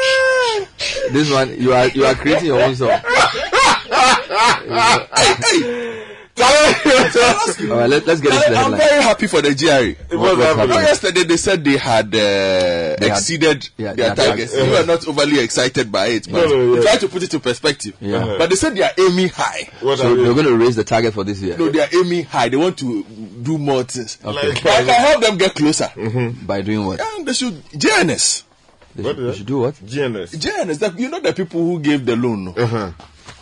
This 1.12 1.30
one, 1.30 1.60
you 1.60 1.72
are 1.72 1.88
you 1.88 2.04
are 2.04 2.14
creating 2.14 2.46
your 2.46 2.62
own 2.62 2.76
song. 2.76 2.90
All 6.42 7.78
right, 7.78 7.88
let, 7.88 8.06
let's 8.06 8.20
get 8.20 8.32
into 8.34 8.50
the 8.50 8.56
I'm 8.56 8.72
headline. 8.72 8.78
very 8.78 9.02
happy 9.02 9.26
for 9.26 9.40
the 9.42 9.54
GRA. 9.54 10.18
What- 10.18 10.36
what's 10.36 10.38
You 10.38 10.38
know, 10.38 10.54
happening? 10.56 10.78
yesterday 10.78 11.22
they 11.24 11.36
said 11.36 11.64
they 11.64 11.76
had 11.76 12.14
uh, 12.14 12.18
had- 12.18 13.02
exceeded 13.02 13.68
yeah, 13.76 13.92
their 13.94 14.14
their 14.14 14.26
targets. 14.26 14.52
targets. 14.52 14.70
You 14.72 14.78
were 14.80 14.86
not 14.86 15.06
overly 15.08 15.38
excited 15.40 15.90
by 15.92 16.06
it, 16.08 16.24
but 16.30 16.48
No, 16.48 16.56
no, 16.56 16.74
yeah. 16.76 16.82
try 16.82 16.96
to 16.96 17.08
put 17.08 17.22
it 17.22 17.30
to 17.32 17.40
perspective. 17.40 17.94
Yeah. 18.00 18.36
But 18.38 18.50
they 18.50 18.56
said 18.56 18.74
they 18.74 18.82
are 18.82 18.92
aiming 18.98 19.28
high. 19.28 19.68
What 19.80 19.98
So 19.98 20.12
are 20.12 20.16
they're 20.16 20.34
going 20.34 20.46
to 20.46 20.56
raise 20.56 20.76
the 20.76 20.84
target 20.84 21.14
for 21.14 21.24
this 21.24 21.40
year 21.40 21.56
No, 21.56 21.68
they 21.70 21.80
are 21.80 21.88
aiming 21.94 22.24
high. 22.24 22.48
They 22.48 22.56
want 22.56 22.78
to 22.78 23.02
do 23.04 23.58
more 23.58 23.82
things. 23.84 24.18
Okay. 24.24 24.52
But 24.62 24.66
I 24.72 24.84
can 24.84 25.00
help 25.00 25.22
them 25.22 25.38
get 25.38 25.54
closer. 25.54 25.90
by 26.46 26.62
doing 26.62 26.86
what? 26.86 27.00
And 27.00 27.26
they 27.26 27.32
should 27.34 27.62
JNS. 27.70 28.42
They 28.94 29.02
What 29.02 29.16
should, 29.16 29.26
they 29.26 29.34
should 29.38 29.46
do 29.46 29.58
what? 29.60 29.74
GNS. 29.76 30.34
JNS, 30.36 30.78
that, 30.80 30.98
you 30.98 31.08
know 31.08 31.18
the 31.20 31.32
people 31.32 31.60
who 31.64 31.80
gave 31.80 32.04
the 32.04 32.14
loan. 32.14 32.48
Uh-huh. 32.56 32.90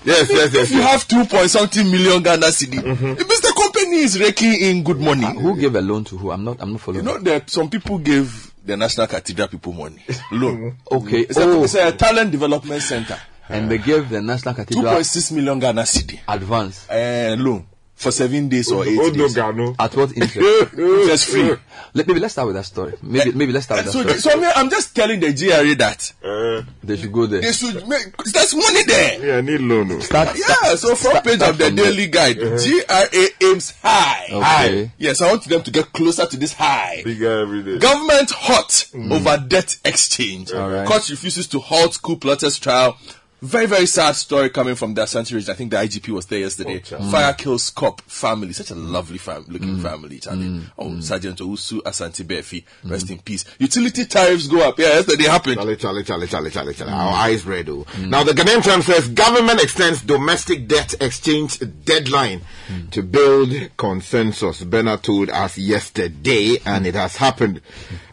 Yes, 0.05 0.31
yes, 0.31 0.55
yes. 0.55 0.71
If 0.71 0.71
you 0.73 0.83
have 0.83 1.07
two 1.07 1.25
point 1.27 1.51
something 1.51 1.91
million 1.91 2.23
Ghana 2.23 2.47
cedi, 2.47 2.79
it 2.79 2.85
means 3.29 3.41
the 3.41 3.53
company 3.57 3.97
is 3.99 4.19
raking 4.19 4.55
in 4.55 4.83
good 4.83 4.99
money. 4.99 5.27
Uh, 5.27 5.33
who 5.35 5.57
gave 5.61 5.75
a 5.75 5.81
loan 5.81 6.05
to 6.05 6.17
who? 6.17 6.31
I'm 6.31 6.43
not. 6.45 6.57
I'm 6.61 6.73
not 6.73 6.81
following. 6.81 7.05
You 7.05 7.13
know 7.13 7.19
that 7.19 7.51
some 7.51 7.69
people 7.69 7.99
gave 7.99 8.53
the 8.65 8.77
National 8.77 9.07
Cathedral 9.07 9.49
people 9.49 9.73
money. 9.73 10.03
Loan. 10.33 10.77
okay. 10.91 11.21
It's, 11.21 11.37
a, 11.39 11.43
Oh, 11.43 11.65
it's 11.65 11.75
a 11.75 11.93
talent 11.93 12.31
development 12.31 12.83
center. 12.83 13.19
and 13.49 13.71
they 13.71 13.79
gave 13.79 14.09
the 14.09 14.21
National 14.23 14.55
Cathedral 14.55 14.85
2.6 14.85 15.33
million 15.33 15.59
Ghana 15.59 15.83
cedi 15.83 16.21
advance 16.29 16.89
uh, 16.89 17.35
loan 17.39 17.67
for 18.01 18.11
seven 18.11 18.49
days 18.49 18.73
or 18.73 18.87
eight 18.87 18.99
Oh, 18.99 19.09
no, 19.09 19.13
days. 19.13 19.35
Gano. 19.35 19.75
at 19.79 19.95
what 19.95 20.17
interest? 20.17 20.73
Interest 20.79 21.29
free. 21.29 21.55
Let, 21.93 22.07
maybe 22.07 22.21
let's 22.21 22.33
start 22.33 22.47
with 22.47 22.57
that 22.57 22.65
story. 22.65 22.95
Maybe 23.03 23.33
maybe 23.33 23.53
let's 23.53 23.67
start 23.67 23.85
with 23.85 23.95
eh, 23.95 24.03
that 24.05 24.09
So, 24.13 24.19
story. 24.19 24.21
so 24.21 24.31
I 24.31 24.41
mean, 24.41 24.53
I'm 24.57 24.71
just 24.71 24.95
telling 24.95 25.21
the 25.21 25.33
GRA 25.33 25.75
that 25.77 26.13
Uh, 26.25 26.63
They 26.83 26.97
should 26.97 27.13
go 27.13 27.27
there. 27.27 27.41
they 27.43 27.53
should 27.53 27.87
make. 27.87 28.17
There's 28.17 28.55
money 28.55 28.85
there. 28.85 29.27
yeah, 29.27 29.37
I 29.37 29.41
need 29.43 29.61
loan. 29.61 29.93
oh. 29.93 29.99
Start. 30.01 30.31
Yeah, 30.37 30.75
so 30.77 30.95
front 30.95 30.99
start- 30.99 31.25
page 31.25 31.37
start 31.37 31.51
of 31.53 31.59
the 31.59 31.67
from 31.67 31.77
there. 31.77 31.85
daily 31.87 32.07
guide, 32.07 32.39
uh-huh. 32.39 32.57
GRA 32.57 33.29
aims 33.51 33.75
high. 33.83 34.25
Okay. 34.31 34.41
High. 34.41 34.93
Yes, 34.99 35.21
I 35.21 35.31
want 35.31 35.45
them 35.45 35.63
to 35.63 35.71
get 35.71 35.93
closer 35.93 36.27
to 36.27 36.37
this 36.39 36.55
high. 36.55 37.03
Bigger 37.05 37.41
every 37.41 37.63
day. 37.63 37.79
Government 37.79 38.31
hot 38.31 38.69
mm. 38.95 39.13
over 39.13 39.45
debt 39.47 39.77
exchange. 39.85 40.53
All 40.53 40.71
right. 40.71 40.87
Court 40.87 41.09
refuses 41.11 41.47
to 41.49 41.59
halt 41.59 42.01
coup 42.01 42.17
plotters 42.17 42.59
trial. 42.59 42.97
Very, 43.43 43.65
very 43.67 43.87
sad 43.87 44.13
story 44.17 44.51
coming 44.51 44.75
from 44.75 44.93
the 44.93 45.03
Ashanti 45.03 45.35
region. 45.35 45.51
I 45.51 45.55
think 45.55 45.71
the 45.71 45.79
IGP 45.79 46.09
was 46.13 46.27
there 46.27 46.41
yesterday. 46.41 46.81
Fire 46.81 47.33
mm. 47.33 47.39
kills 47.39 47.71
cop 47.71 48.03
family. 48.03 48.53
Such 48.53 48.71
a 48.71 48.75
lovely 48.75 49.17
fam- 49.17 49.47
looking 49.49 49.77
mm. 49.77 49.83
family, 49.83 50.19
Charlie. 50.19 50.47
Mm. 50.47 50.63
Oh, 50.77 51.01
Sergeant 51.01 51.39
Owusu 51.39 51.81
Asante 51.81 52.23
Befi. 52.23 52.65
Rest 52.85 53.11
in 53.11 53.19
peace. 53.19 53.47
Utility 53.59 54.05
tariffs 54.05 54.47
go 54.47 54.69
up. 54.69 54.79
Yeah, 54.79 54.89
yesterday 54.89 55.25
happened. 55.25 55.57
Charlie, 55.57 55.77
Charlie, 55.77 56.05
Charlie, 56.05 56.27
Charlie, 56.27 56.51
Charlie, 56.51 56.75
Charlie. 56.75 56.93
Our 56.93 57.13
eyes 57.15 57.47
red. 57.47 57.71
Oh. 57.71 57.87
Now 57.99 58.25
the 58.25 58.33
Ghanaian 58.33 58.63
Times 58.63 58.85
says 58.85 59.09
government 59.09 59.63
extends 59.63 60.03
domestic 60.03 60.69
debt 60.69 60.95
exchange 61.01 61.59
deadline 61.85 62.43
to 62.91 63.03
build 63.03 63.53
consensus. 63.79 64.63
Bernard 64.63 65.03
told 65.03 65.31
us 65.31 65.57
yesterday, 65.57 66.59
and 66.67 66.87
it 66.87 66.95
has 66.95 67.17
happened. 67.17 67.63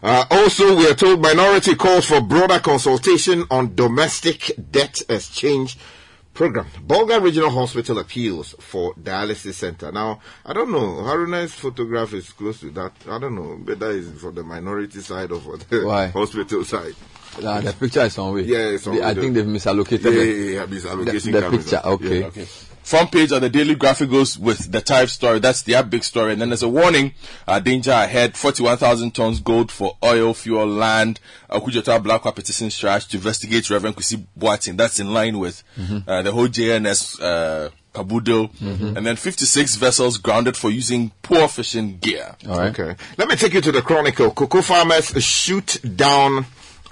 Uh, 0.02 0.24
also, 0.30 0.74
we 0.76 0.88
are 0.88 0.94
told 0.94 1.20
minority 1.20 1.74
calls 1.74 2.06
for 2.06 2.22
broader 2.22 2.60
consultation 2.60 3.44
on 3.50 3.74
domestic 3.74 4.52
debt 4.70 5.02
exchange 5.02 5.17
program. 6.34 6.66
Bolga 6.86 7.20
Regional 7.20 7.50
Hospital 7.50 7.98
appeals 7.98 8.54
for 8.60 8.94
dialysis 8.94 9.54
center. 9.54 9.90
Now, 9.90 10.20
I 10.46 10.52
don't 10.52 10.70
know. 10.70 11.02
Haruna's 11.02 11.52
photograph 11.52 12.12
is 12.12 12.30
close 12.32 12.60
to 12.60 12.70
that. 12.70 12.92
I 13.08 13.18
don't 13.18 13.34
know 13.34 13.56
whether 13.64 13.90
it's 13.90 14.20
for 14.20 14.30
the 14.30 14.44
minority 14.44 15.00
side 15.00 15.32
or 15.32 15.40
for 15.40 15.56
the 15.56 15.84
Why? 15.84 16.06
hospital 16.14 16.64
side. 16.64 16.94
Uh, 17.42 17.60
the 17.60 17.72
picture 17.72 18.02
is 18.02 18.16
on 18.18 18.34
way. 18.34 18.42
Yeah, 18.42 18.58
it's 18.68 18.86
on 18.86 18.94
They- 18.96 19.02
I 19.02 19.14
think 19.14 19.34
they've 19.34 19.44
misallocated 19.44 20.04
Yeah, 20.04 20.10
the, 20.10 20.24
yeah, 20.26 20.32
yeah, 20.32 20.50
yeah, 20.60 20.66
the, 20.66 21.30
the 21.40 21.50
picture. 21.58 21.80
Okay. 21.84 22.20
Yeah. 22.20 22.26
Okay. 22.26 22.46
Front 22.88 23.12
page 23.12 23.32
of 23.32 23.42
the 23.42 23.50
Daily 23.50 23.74
Graphic 23.74 24.08
goes 24.08 24.38
with 24.38 24.72
the 24.72 24.80
type 24.80 25.10
story. 25.10 25.40
That's 25.40 25.60
their 25.60 25.82
big 25.82 26.02
story. 26.02 26.32
And 26.32 26.40
then 26.40 26.48
there's 26.48 26.62
a 26.62 26.70
warning, 26.70 27.12
uh, 27.46 27.60
danger 27.60 27.90
ahead, 27.90 28.34
41,000 28.34 29.14
tons 29.14 29.40
gold 29.40 29.70
for 29.70 29.98
oil, 30.02 30.32
fuel, 30.32 30.66
land. 30.66 31.20
Uh, 31.50 31.60
Kujota 31.60 32.02
Black 32.02 32.22
petition 32.22 32.70
charge 32.70 33.06
to 33.08 33.18
investigate 33.18 33.68
Reverend 33.68 33.94
Kwesi 33.94 34.24
Boateng. 34.38 34.78
That's 34.78 35.00
in 35.00 35.12
line 35.12 35.38
with 35.38 35.62
uh, 36.06 36.22
the 36.22 36.32
whole 36.32 36.48
JNS 36.48 37.20
uh, 37.20 37.68
Kabudo. 37.92 38.50
And 38.96 39.06
then 39.06 39.16
56 39.16 39.76
vessels 39.76 40.16
grounded 40.16 40.56
for 40.56 40.70
using 40.70 41.12
poor 41.20 41.46
fishing 41.46 41.98
gear. 41.98 42.36
All 42.48 42.56
right. 42.56 42.80
Okay. 42.80 42.96
Let 43.18 43.28
me 43.28 43.36
take 43.36 43.52
you 43.52 43.60
to 43.60 43.70
the 43.70 43.82
Chronicle. 43.82 44.30
Cocoa 44.30 44.62
farmers 44.62 45.08
shoot 45.22 45.76
down 45.94 46.46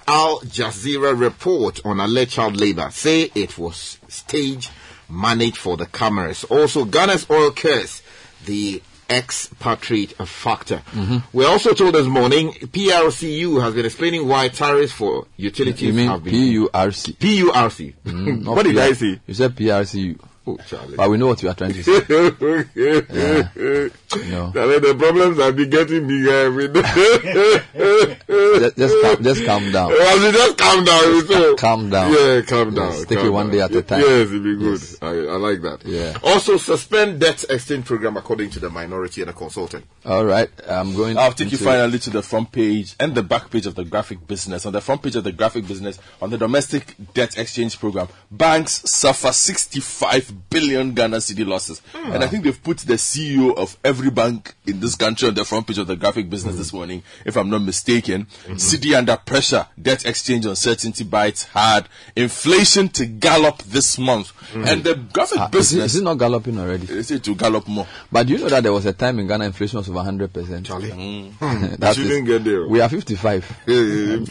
Al 0.07 0.41
Jazeera 0.41 1.19
report 1.19 1.81
on 1.87 2.01
alleged 2.01 2.33
child 2.33 2.61
labor. 2.61 2.91
Say 2.91 3.31
it 3.35 3.57
was 3.57 3.99
stage 4.09 4.69
managed 5.09 5.59
for 5.59 5.77
the 5.77 5.87
cameras. 5.87 6.45
Also, 6.45 6.85
Ghana's 6.85 7.27
oil 7.31 7.51
curse, 7.53 8.03
the 8.45 8.83
expatriate 9.09 10.13
factor. 10.27 10.83
Mm-hmm. 10.93 11.19
We're 11.33 11.49
also 11.49 11.75
told 11.75 11.95
this 11.95 12.07
morning 12.07 12.53
PRCU 12.53 13.61
has 13.63 13.75
been 13.75 13.87
explaining 13.87 14.27
why 14.27 14.49
tariffs 14.49 14.93
for 14.93 15.27
utilities 15.37 15.83
You 15.83 15.93
mean 15.93 16.09
have 16.09 16.25
been 16.25 16.33
P-U-R-C? 16.33 17.13
PURC. 17.13 17.95
Not 18.05 18.15
mm, 18.15 18.45
what 18.57 18.65
did. 18.65 18.79
I 18.79 18.93
say? 18.93 19.21
You 19.27 19.35
said 19.35 19.55
PRCU. 19.55 20.19
Oh, 20.49 20.57
Charlie. 20.69 20.97
But 20.97 21.11
we 21.11 21.17
know 21.17 21.27
what 21.27 21.43
you 21.43 21.49
are 21.49 21.55
trying 21.55 21.73
to 21.73 21.83
say. 21.83 22.01
No. 24.31 24.53
Charlie, 24.53 24.79
the 24.79 24.95
problems 24.97 25.39
have 25.39 25.57
been 25.57 25.69
getting 25.69 26.07
bigger 26.07 26.47
every 26.47 26.69
day. 26.69 26.81
just, 27.75 28.77
just, 28.77 29.03
calm, 29.03 29.23
just 29.25 29.45
calm 29.45 29.73
down. 29.73 29.89
Well, 29.91 30.23
you 30.25 30.33
just 30.33 30.57
calm 30.59 30.85
down. 30.85 31.27
So, 31.27 31.55
Calm 31.57 31.91
down. 31.91 32.13
Yeah, 32.13 32.41
calm 32.43 32.75
down. 32.75 32.93
Yes, 32.93 33.05
take 33.07 33.19
calm 33.19 33.27
it 33.27 33.31
one 33.31 33.47
down. 33.47 33.55
day 33.57 33.61
at 33.63 33.75
a 33.75 33.83
time. 33.83 34.01
Yes, 34.01 34.29
it'd 34.29 34.43
be 34.45 34.57
good. 34.57 34.81
Yes. 34.81 34.97
I, 35.03 35.09
I 35.09 35.37
like 35.37 35.61
that. 35.63 35.85
Yeah. 35.85 36.17
Also, 36.23 36.57
suspend 36.57 37.21
debt 37.21 37.45
exchange 37.51 37.85
program 37.85 38.17
according 38.17 38.51
to 38.51 38.61
the 38.61 38.71
minority 38.71 39.23
and 39.23 39.29
the 39.29 39.35
consultant. 39.35 39.85
All 40.05 40.25
right. 40.25 40.49
I'm 40.69 40.95
going. 40.95 41.19
I'll 41.19 41.33
take 41.33 41.51
you 41.53 41.59
finally 41.59 41.99
to 41.99 42.11
the 42.11 42.23
front 42.23 42.53
page 42.53 42.95
and 43.01 43.15
the 43.15 43.23
back 43.23 43.51
page 43.51 43.67
of 43.67 43.75
the 43.75 43.85
graphic 43.85 44.27
business. 44.27 44.65
On 44.67 44.73
the 44.73 44.81
front 44.81 45.03
page 45.03 45.17
of 45.17 45.25
the 45.25 45.33
graphic 45.33 45.67
business, 45.67 45.99
on 46.23 46.31
the 46.31 46.39
domestic 46.39 46.95
debt 47.13 47.37
exchange 47.37 47.79
program, 47.79 48.09
banks 48.31 48.83
suffer 48.91 49.33
65 49.33 50.36
billion 50.51 50.95
Ghana 50.95 51.19
cedi 51.19 51.47
losses. 51.47 51.83
And 51.95 52.23
I 52.23 52.27
think 52.29 52.45
they've 52.45 52.63
put 52.63 52.79
the 52.79 52.95
CEO 52.95 53.57
of 53.57 53.77
every 53.85 54.11
bank 54.11 54.55
in 54.67 54.81
this 54.81 54.95
country 54.95 55.29
on 55.29 55.35
the 55.35 55.45
front 55.45 55.67
page 55.67 55.79
of 55.79 55.87
the 55.87 55.97
graphic 55.97 56.29
business 56.31 56.57
this 56.57 56.73
morning, 56.73 57.03
if 57.25 57.37
I'm 57.37 57.51
not 57.51 57.63
mistaken. 57.63 58.27
Cedi 58.55 58.97
under 58.97 59.17
pressure, 59.17 59.67
debt 59.81 60.05
exchange 60.07 60.47
uncertainty 60.47 61.05
bites 61.05 61.45
hard, 61.45 61.89
inflation 62.15 62.89
to 62.91 63.07
gallop 63.07 63.59
this 63.65 63.99
month. 63.99 64.33
And 64.55 64.85
the 64.85 64.95
graphic 65.13 65.39
Ah, 65.39 65.45
is, 65.47 65.49
it, 65.49 65.53
business 65.53 65.95
is 65.95 66.01
it 66.01 66.05
not 66.05 66.15
galloping 66.19 66.59
already? 66.59 66.87
is 66.93 67.11
it 67.11 67.23
to 67.25 67.35
gallop 67.35 67.67
more. 67.69 67.87
But 68.11 68.27
do 68.27 68.35
you 68.35 68.39
know 68.39 68.49
that 68.49 68.63
there 68.63 68.73
was 68.73 68.87
a 68.87 68.93
time 68.93 69.19
in 69.19 69.27
Ghana 69.27 69.45
inflation 69.47 69.79
was 69.79 69.89
over 69.89 69.99
100%? 70.01 70.65
Charlie. 70.65 70.91
Mm. 70.91 71.33
Hmm. 71.33 71.67
That 71.79 71.97
You 71.97 72.05
is- 72.05 72.09
didn't 72.11 72.25
get 72.27 72.45
there. 72.45 72.67
We 72.67 72.81
are 72.81 72.89
55. 72.89 73.45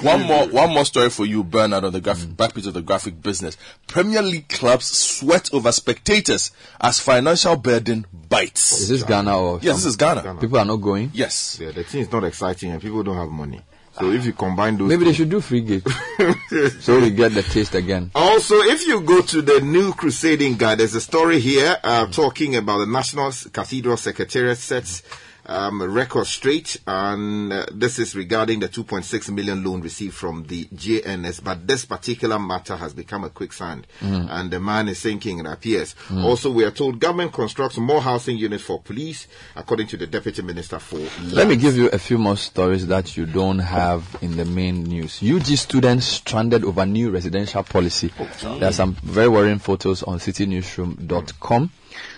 one 0.04 0.22
more 0.24 0.48
one 0.48 0.70
more 0.74 0.86
story 0.86 1.10
for 1.10 1.26
you, 1.26 1.44
Bernard, 1.44 1.84
on 1.84 1.94
the 1.94 2.02
graphic 2.02 2.30
mm. 2.30 2.38
back 2.38 2.54
page 2.54 2.68
of 2.68 2.74
the 2.74 2.82
graphic 2.82 3.22
business. 3.22 3.58
Premier 3.88 4.22
League 4.22 4.48
clubs 4.50 4.86
sweat 4.86 5.54
over 5.54 5.72
spectators 5.96 6.52
as 6.80 7.00
financial 7.00 7.56
burden 7.56 8.06
bites. 8.30 8.82
Is 8.82 8.90
this 8.90 9.04
Ghana 9.04 9.38
or? 9.38 9.60
yes, 9.62 9.78
this 9.78 9.86
is 9.86 9.96
Ghana. 9.96 10.36
People 10.40 10.58
are 10.58 10.66
not 10.66 10.78
going. 10.78 11.12
Yes. 11.14 11.60
Yeah, 11.62 11.72
the 11.72 11.84
thing 11.84 12.02
is 12.02 12.12
not 12.12 12.24
exciting 12.24 12.72
and 12.72 12.82
people 12.82 13.04
don't 13.04 13.16
have 13.16 13.30
money. 13.30 13.62
So 13.98 14.12
if 14.12 14.26
you 14.26 14.34
combine 14.34 14.78
those 14.78 14.90
Maybe 14.90 15.06
they 15.06 15.14
should 15.14 15.30
do 15.30 15.40
free 15.40 15.62
gate 15.62 15.88
so 16.82 17.00
we 17.00 17.12
get 17.12 17.34
the 17.34 17.42
taste 17.50 17.76
again. 17.76 18.12
Also, 18.14 18.56
if 18.56 18.86
you 18.86 19.00
go 19.00 19.22
to 19.22 19.42
the 19.42 19.62
new 19.62 19.94
crusading 19.94 20.58
guide, 20.58 20.80
there's 20.80 20.96
a 20.96 21.02
story 21.02 21.40
here 21.40 21.78
uh, 21.82 22.06
talking 22.08 22.58
about 22.58 22.80
the 22.80 22.88
National 22.88 23.32
Cathedral 23.54 23.96
Secretariat 23.96 24.58
sets 24.58 25.02
um, 25.46 25.82
record 25.82 26.28
straight, 26.28 26.80
and 26.88 27.52
uh, 27.52 27.66
this 27.72 28.00
is 28.00 28.16
regarding 28.16 28.60
the 28.60 28.70
2.6 28.70 29.34
million 29.34 29.64
loan 29.64 29.82
received 29.82 30.16
from 30.16 30.44
the 30.48 30.66
JNS. 30.66 31.44
But 31.44 31.68
this 31.68 31.86
particular 31.86 32.40
matter 32.40 32.76
has 32.76 32.94
become 32.94 33.24
a 33.24 33.30
quicksand, 33.30 33.88
and 34.02 34.52
the 34.52 34.60
man 34.60 34.88
is 34.88 35.00
sinking. 35.00 35.40
It 35.40 35.46
appears. 35.46 35.96
Also, 36.12 36.52
we 36.52 36.64
are 36.64 36.72
told 36.72 37.00
government 37.00 37.34
constructs 37.34 37.78
more 37.78 38.02
housing 38.02 38.38
units 38.38 38.64
for 38.64 38.80
police, 38.80 39.28
according 39.56 39.88
to 39.88 39.98
the 39.98 40.08
Deputy 40.08 40.42
Minister 40.42 40.80
for. 40.80 41.00
Let 41.24 41.48
me 41.48 41.56
give 41.56 41.78
you 41.78 41.90
a 41.90 42.00
few 42.00 42.18
more 42.18 42.38
stories 42.38 42.88
that 42.88 43.18
you 43.18 43.26
don't 43.26 43.60
have 43.60 44.18
in 44.22 44.38
the 44.38 44.46
main 44.46 44.84
news. 44.84 45.22
UG 45.24 45.46
students 45.58 46.06
stranded 46.06 46.64
over 46.64 46.86
new 46.86 47.12
residential 47.12 47.64
policy. 47.64 48.12
There 48.42 48.70
are 48.70 48.74
some 48.74 48.94
very 49.04 49.30
worrying 49.30 49.60
photos 49.60 50.04
on 50.04 50.20
citinewsroom.com. 50.20 51.72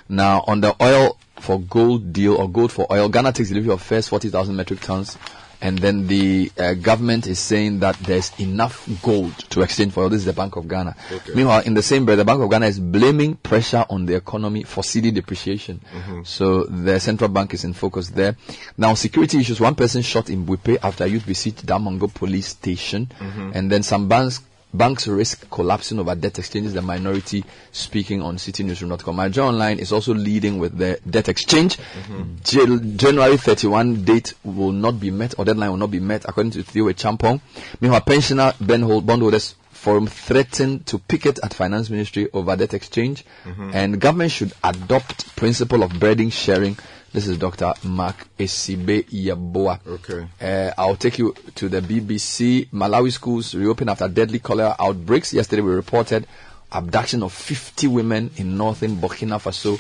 Now, 0.10 0.44
on 0.48 0.62
the 0.62 0.76
oil 0.82 1.18
for 1.40 1.60
gold 1.60 2.14
deal 2.14 2.36
or 2.36 2.50
gold 2.50 2.72
for 2.72 2.88
oil, 2.92 3.10
Ghana 3.10 3.34
takes 3.34 3.50
delivery 3.50 3.74
of 3.74 3.82
first 3.82 4.10
40,000 4.10 4.56
metric 4.56 4.80
tons. 4.82 5.18
And 5.60 5.80
then 5.80 6.06
the 6.06 6.52
uh, 6.60 6.76
government 6.76 7.26
is 7.26 7.40
saying 7.40 7.80
that 7.80 7.96
there's 7.98 8.32
enough 8.40 8.88
gold 9.02 9.36
to 9.50 9.62
exchange 9.64 9.92
for 9.92 10.04
oil. 10.04 10.10
This 10.10 10.20
is 10.20 10.26
the 10.26 10.34
Bank 10.34 10.56
of 10.56 10.68
Ghana. 10.68 10.96
Meanwhile, 11.34 11.62
in 11.62 11.74
the 11.74 11.82
same 11.82 12.06
breath, 12.06 12.18
the 12.18 12.26
Bank 12.26 12.44
of 12.44 12.50
Ghana 12.52 12.68
is 12.68 12.80
blaming 12.80 13.34
pressure 13.38 13.84
on 13.90 14.06
the 14.06 14.14
economy 14.14 14.62
for 14.64 14.84
cedi 14.84 15.12
depreciation. 15.12 15.82
So 16.26 16.66
the 16.66 17.00
central 17.00 17.30
bank 17.32 17.56
is 17.56 17.64
in 17.64 17.74
focus 17.74 18.10
there. 18.10 18.36
Now, 18.78 18.94
security 18.94 19.40
issues. 19.40 19.60
One 19.60 19.74
person 19.74 20.04
shot 20.04 20.30
in 20.30 20.46
Buipe 20.46 20.78
after 20.84 21.08
youth 21.08 21.26
besieged 21.26 21.66
Damongo 21.66 22.14
police 22.14 22.50
station. 22.50 23.10
And 23.56 23.72
then 23.72 23.82
some 23.82 24.08
banks 24.08 24.42
Banks 24.74 25.08
risk 25.08 25.50
collapsing 25.50 25.98
over 26.00 26.14
debt 26.14 26.38
exchanges. 26.40 26.74
The 26.74 26.82
minority 26.82 27.44
speaking 27.72 28.22
on 28.22 28.38
citinewsroom.com. 28.38 29.16
My 29.16 29.30
Joy 29.30 29.48
Online 29.48 29.80
is 29.80 29.92
also 29.92 30.14
leading 30.14 30.60
with 30.60 30.78
the 30.78 31.00
debt 31.10 31.30
exchange. 31.30 31.78
Mm-hmm. 31.78 32.24
Jan- 32.44 32.98
January 32.98 33.38
31 33.38 34.04
date 34.04 34.34
will 34.44 34.72
not 34.74 35.00
be 35.00 35.10
met 35.10 35.36
or 35.40 35.46
deadline 35.46 35.70
will 35.70 35.78
not 35.78 35.92
be 35.92 36.00
met 36.00 36.26
according 36.26 36.52
to 36.52 36.64
Theo 36.64 36.86
Acheampong. 36.90 37.40
Meanwhile, 37.80 38.02
pensioner 38.02 38.54
Ben 38.60 38.82
Hold, 38.82 39.06
bondholders 39.06 39.56
forum 39.72 40.08
threatened 40.08 40.86
to 40.88 40.98
picket 40.98 41.40
at 41.44 41.54
finance 41.54 41.90
ministry 41.90 42.28
over 42.34 42.56
debt 42.56 42.74
exchange 42.74 43.24
mm-hmm. 43.46 43.72
and 43.74 44.02
government 44.02 44.32
should 44.32 44.52
adopt 44.64 45.34
principle 45.36 45.84
of 45.84 45.98
burden 46.00 46.30
sharing. 46.30 46.78
This 47.14 47.28
is 47.28 47.38
Dr. 47.38 47.74
Mark 47.84 48.28
Assibey-Yeboah. 48.38 49.80
Okay. 49.88 50.28
Uh, 50.42 50.72
I'll 50.78 50.96
take 50.98 51.18
you 51.18 51.34
to 51.56 51.70
the 51.70 51.82
BBC. 51.82 52.68
Malawi 52.70 53.12
schools 53.12 53.56
reopen 53.56 53.90
after 53.90 54.08
deadly 54.08 54.40
cholera 54.40 54.76
outbreaks. 54.80 55.34
Yesterday 55.34 55.62
we 55.62 55.72
reported 55.72 56.28
abduction 56.72 57.24
of 57.24 57.32
50 57.32 57.88
women 57.88 58.30
in 58.36 58.58
northern 58.58 58.98
Burkina 58.98 59.40
Faso. 59.40 59.78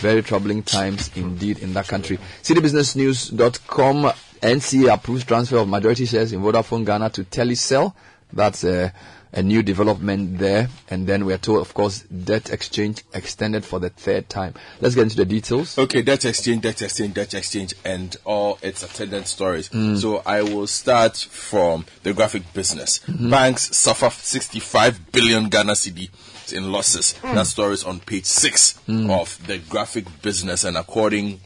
Very 0.00 0.22
troubling 0.22 0.62
times 0.62 1.10
indeed 1.16 1.58
in 1.58 1.72
that 1.74 1.88
country. 1.88 2.18
CitiBusinessNews.com. 2.42 4.12
NCA 4.42 4.92
approves 4.94 5.24
transfer 5.24 5.58
of 5.58 5.68
majority 5.68 6.04
shares 6.04 6.32
in 6.32 6.40
Vodafone 6.40 6.84
Ghana 6.84 7.10
to 7.10 7.24
Telecel. 7.24 7.92
That's 8.32 8.64
uh, 8.64 8.90
a 9.32 9.42
new 9.42 9.62
development 9.62 10.38
there. 10.38 10.68
And 10.88 11.06
then 11.06 11.24
we 11.24 11.32
are 11.32 11.38
told, 11.38 11.60
of 11.60 11.72
course, 11.74 12.02
debt 12.02 12.50
exchange 12.50 13.02
extended 13.14 13.64
for 13.64 13.78
the 13.78 13.90
third 13.90 14.28
time. 14.28 14.54
Let's 14.80 14.94
get 14.94 15.04
into 15.04 15.16
the 15.16 15.24
details. 15.24 15.78
Okay, 15.78 16.02
debt 16.02 16.24
exchange, 16.24 16.62
debt 16.62 16.82
exchange, 16.82 17.14
debt 17.14 17.34
exchange, 17.34 17.74
and 17.84 18.14
all 18.24 18.58
its 18.62 18.82
attendant 18.82 19.26
stories. 19.26 19.68
Mm. 19.70 19.98
So 19.98 20.22
I 20.26 20.42
will 20.42 20.66
start 20.66 21.16
from 21.16 21.86
the 22.02 22.12
graphic 22.12 22.52
business. 22.52 22.98
Mm-hmm. 23.00 23.30
Banks 23.30 23.76
suffer 23.76 24.10
65 24.10 25.12
billion 25.12 25.48
Ghana 25.48 25.72
cedi 25.72 26.10
in 26.52 26.70
losses. 26.70 27.14
Mm. 27.22 27.34
That 27.34 27.46
story 27.46 27.74
is 27.74 27.84
on 27.84 28.00
page 28.00 28.26
six 28.26 28.78
of 28.88 29.46
the 29.46 29.58
graphic 29.58 30.22
business, 30.22 30.64
and 30.64 30.76
according 30.76 31.40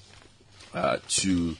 uh, 0.75 0.99
to 1.09 1.57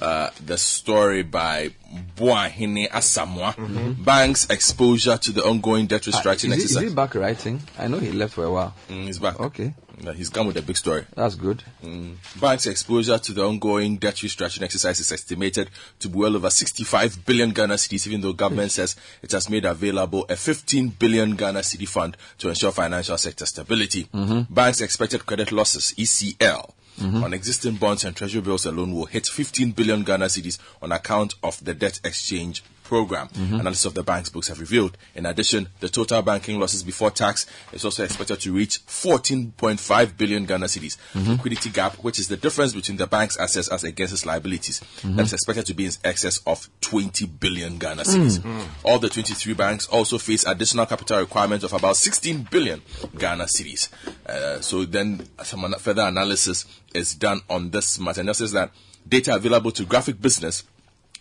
uh, 0.00 0.30
the 0.44 0.58
story 0.58 1.22
by 1.22 1.70
Boahine 2.16 2.88
Asamoah, 2.90 4.04
banks' 4.04 4.46
exposure 4.50 5.16
to 5.16 5.32
the 5.32 5.42
ongoing 5.44 5.86
debt 5.86 6.02
Mm-hmm. 6.02 6.14
Ah, 6.14 6.20
restructuring 6.32 6.52
is, 6.52 6.56
he, 6.56 6.62
is 6.64 6.76
exercise. 6.76 6.88
he 6.90 6.94
back 6.94 7.14
writing? 7.14 7.62
I 7.78 7.88
know 7.88 7.98
he 7.98 8.12
left 8.12 8.34
for 8.34 8.44
a 8.44 8.50
while. 8.50 8.74
Mm, 8.88 9.04
he's 9.04 9.18
back. 9.18 9.40
Okay, 9.40 9.72
Uh, 10.06 10.12
he's 10.12 10.28
come 10.28 10.46
with 10.46 10.56
a 10.58 10.62
big 10.62 10.76
story. 10.76 11.04
that's 11.14 11.34
good. 11.36 11.62
Mm. 11.82 12.16
Banks' 12.38 12.66
exposure 12.66 13.16
to 13.18 13.32
the 13.32 13.42
ongoing 13.44 13.96
debt 13.96 14.16
restructuring 14.16 14.62
exercise 14.62 15.00
is 15.00 15.10
estimated 15.10 15.70
to 16.00 16.08
be 16.10 16.18
well 16.18 16.36
over 16.36 16.50
65 16.50 17.24
billion 17.24 17.50
Ghana 17.52 17.74
cedis, 17.74 18.06
even 18.06 18.20
though 18.20 18.34
government 18.34 18.72
says 18.72 18.94
it 19.22 19.32
has 19.32 19.48
made 19.48 19.64
available 19.64 20.26
a 20.28 20.36
15 20.36 20.88
billion 20.98 21.34
Ghana 21.34 21.60
cedi 21.60 21.88
fund 21.88 22.16
to 22.38 22.48
ensure 22.50 22.72
financial 22.72 23.16
sector 23.16 23.46
stability. 23.46 24.06
Banks' 24.50 24.82
expected 24.82 25.24
credit 25.24 25.50
losses 25.50 25.94
(ECL) 25.96 26.72
Mm-hmm. 26.96 27.24
on 27.24 27.34
existing 27.34 27.74
bonds 27.74 28.04
and 28.04 28.16
treasury 28.16 28.40
bills 28.40 28.64
alone 28.64 28.94
will 28.94 29.04
hit 29.04 29.26
15 29.26 29.72
billion 29.72 30.02
Ghana 30.02 30.26
cedis 30.26 30.58
on 30.80 30.92
account 30.92 31.34
of 31.42 31.62
the 31.62 31.74
debt 31.74 32.00
exchange 32.04 32.62
program. 32.86 33.28
Mm-hmm. 33.28 33.56
Analysis 33.56 33.84
of 33.84 33.94
the 33.94 34.02
bank's 34.02 34.30
books 34.30 34.48
have 34.48 34.60
revealed. 34.60 34.96
In 35.14 35.26
addition, 35.26 35.68
the 35.80 35.88
total 35.88 36.22
banking 36.22 36.60
losses 36.60 36.82
before 36.82 37.10
tax 37.10 37.46
is 37.72 37.84
also 37.84 38.04
expected 38.04 38.40
to 38.40 38.52
reach 38.52 38.84
14.5 38.86 40.16
billion 40.16 40.46
Ghana 40.46 40.66
cedis. 40.66 40.96
Mm-hmm. 41.12 41.32
Liquidity 41.32 41.70
gap, 41.70 41.94
which 41.96 42.18
is 42.18 42.28
the 42.28 42.36
difference 42.36 42.74
between 42.74 42.96
the 42.96 43.06
bank's 43.06 43.36
assets 43.36 43.68
as 43.68 43.82
against 43.82 44.12
its 44.14 44.24
liabilities, 44.24 44.80
mm-hmm. 44.80 45.16
that 45.16 45.26
is 45.26 45.32
expected 45.32 45.66
to 45.66 45.74
be 45.74 45.86
in 45.86 45.92
excess 46.04 46.40
of 46.46 46.68
20 46.80 47.26
billion 47.26 47.78
Ghana 47.78 48.02
cedis. 48.02 48.38
Mm. 48.38 48.60
Mm. 48.60 48.66
All 48.84 48.98
the 48.98 49.08
23 49.08 49.54
banks 49.54 49.88
also 49.88 50.18
face 50.18 50.46
additional 50.46 50.86
capital 50.86 51.18
requirements 51.18 51.64
of 51.64 51.72
about 51.72 51.96
16 51.96 52.48
billion 52.50 52.82
Ghana 53.18 53.44
cedis. 53.44 53.88
Uh, 54.26 54.60
so 54.60 54.84
then 54.84 55.26
some 55.42 55.74
further 55.78 56.02
analysis 56.02 56.64
is 56.94 57.14
done 57.14 57.40
on 57.50 57.70
this 57.70 57.98
matter. 57.98 58.20
And 58.20 58.28
that 58.28 58.36
says 58.36 58.52
that 58.52 58.70
data 59.08 59.34
available 59.34 59.72
to 59.72 59.84
graphic 59.84 60.20
business 60.20 60.64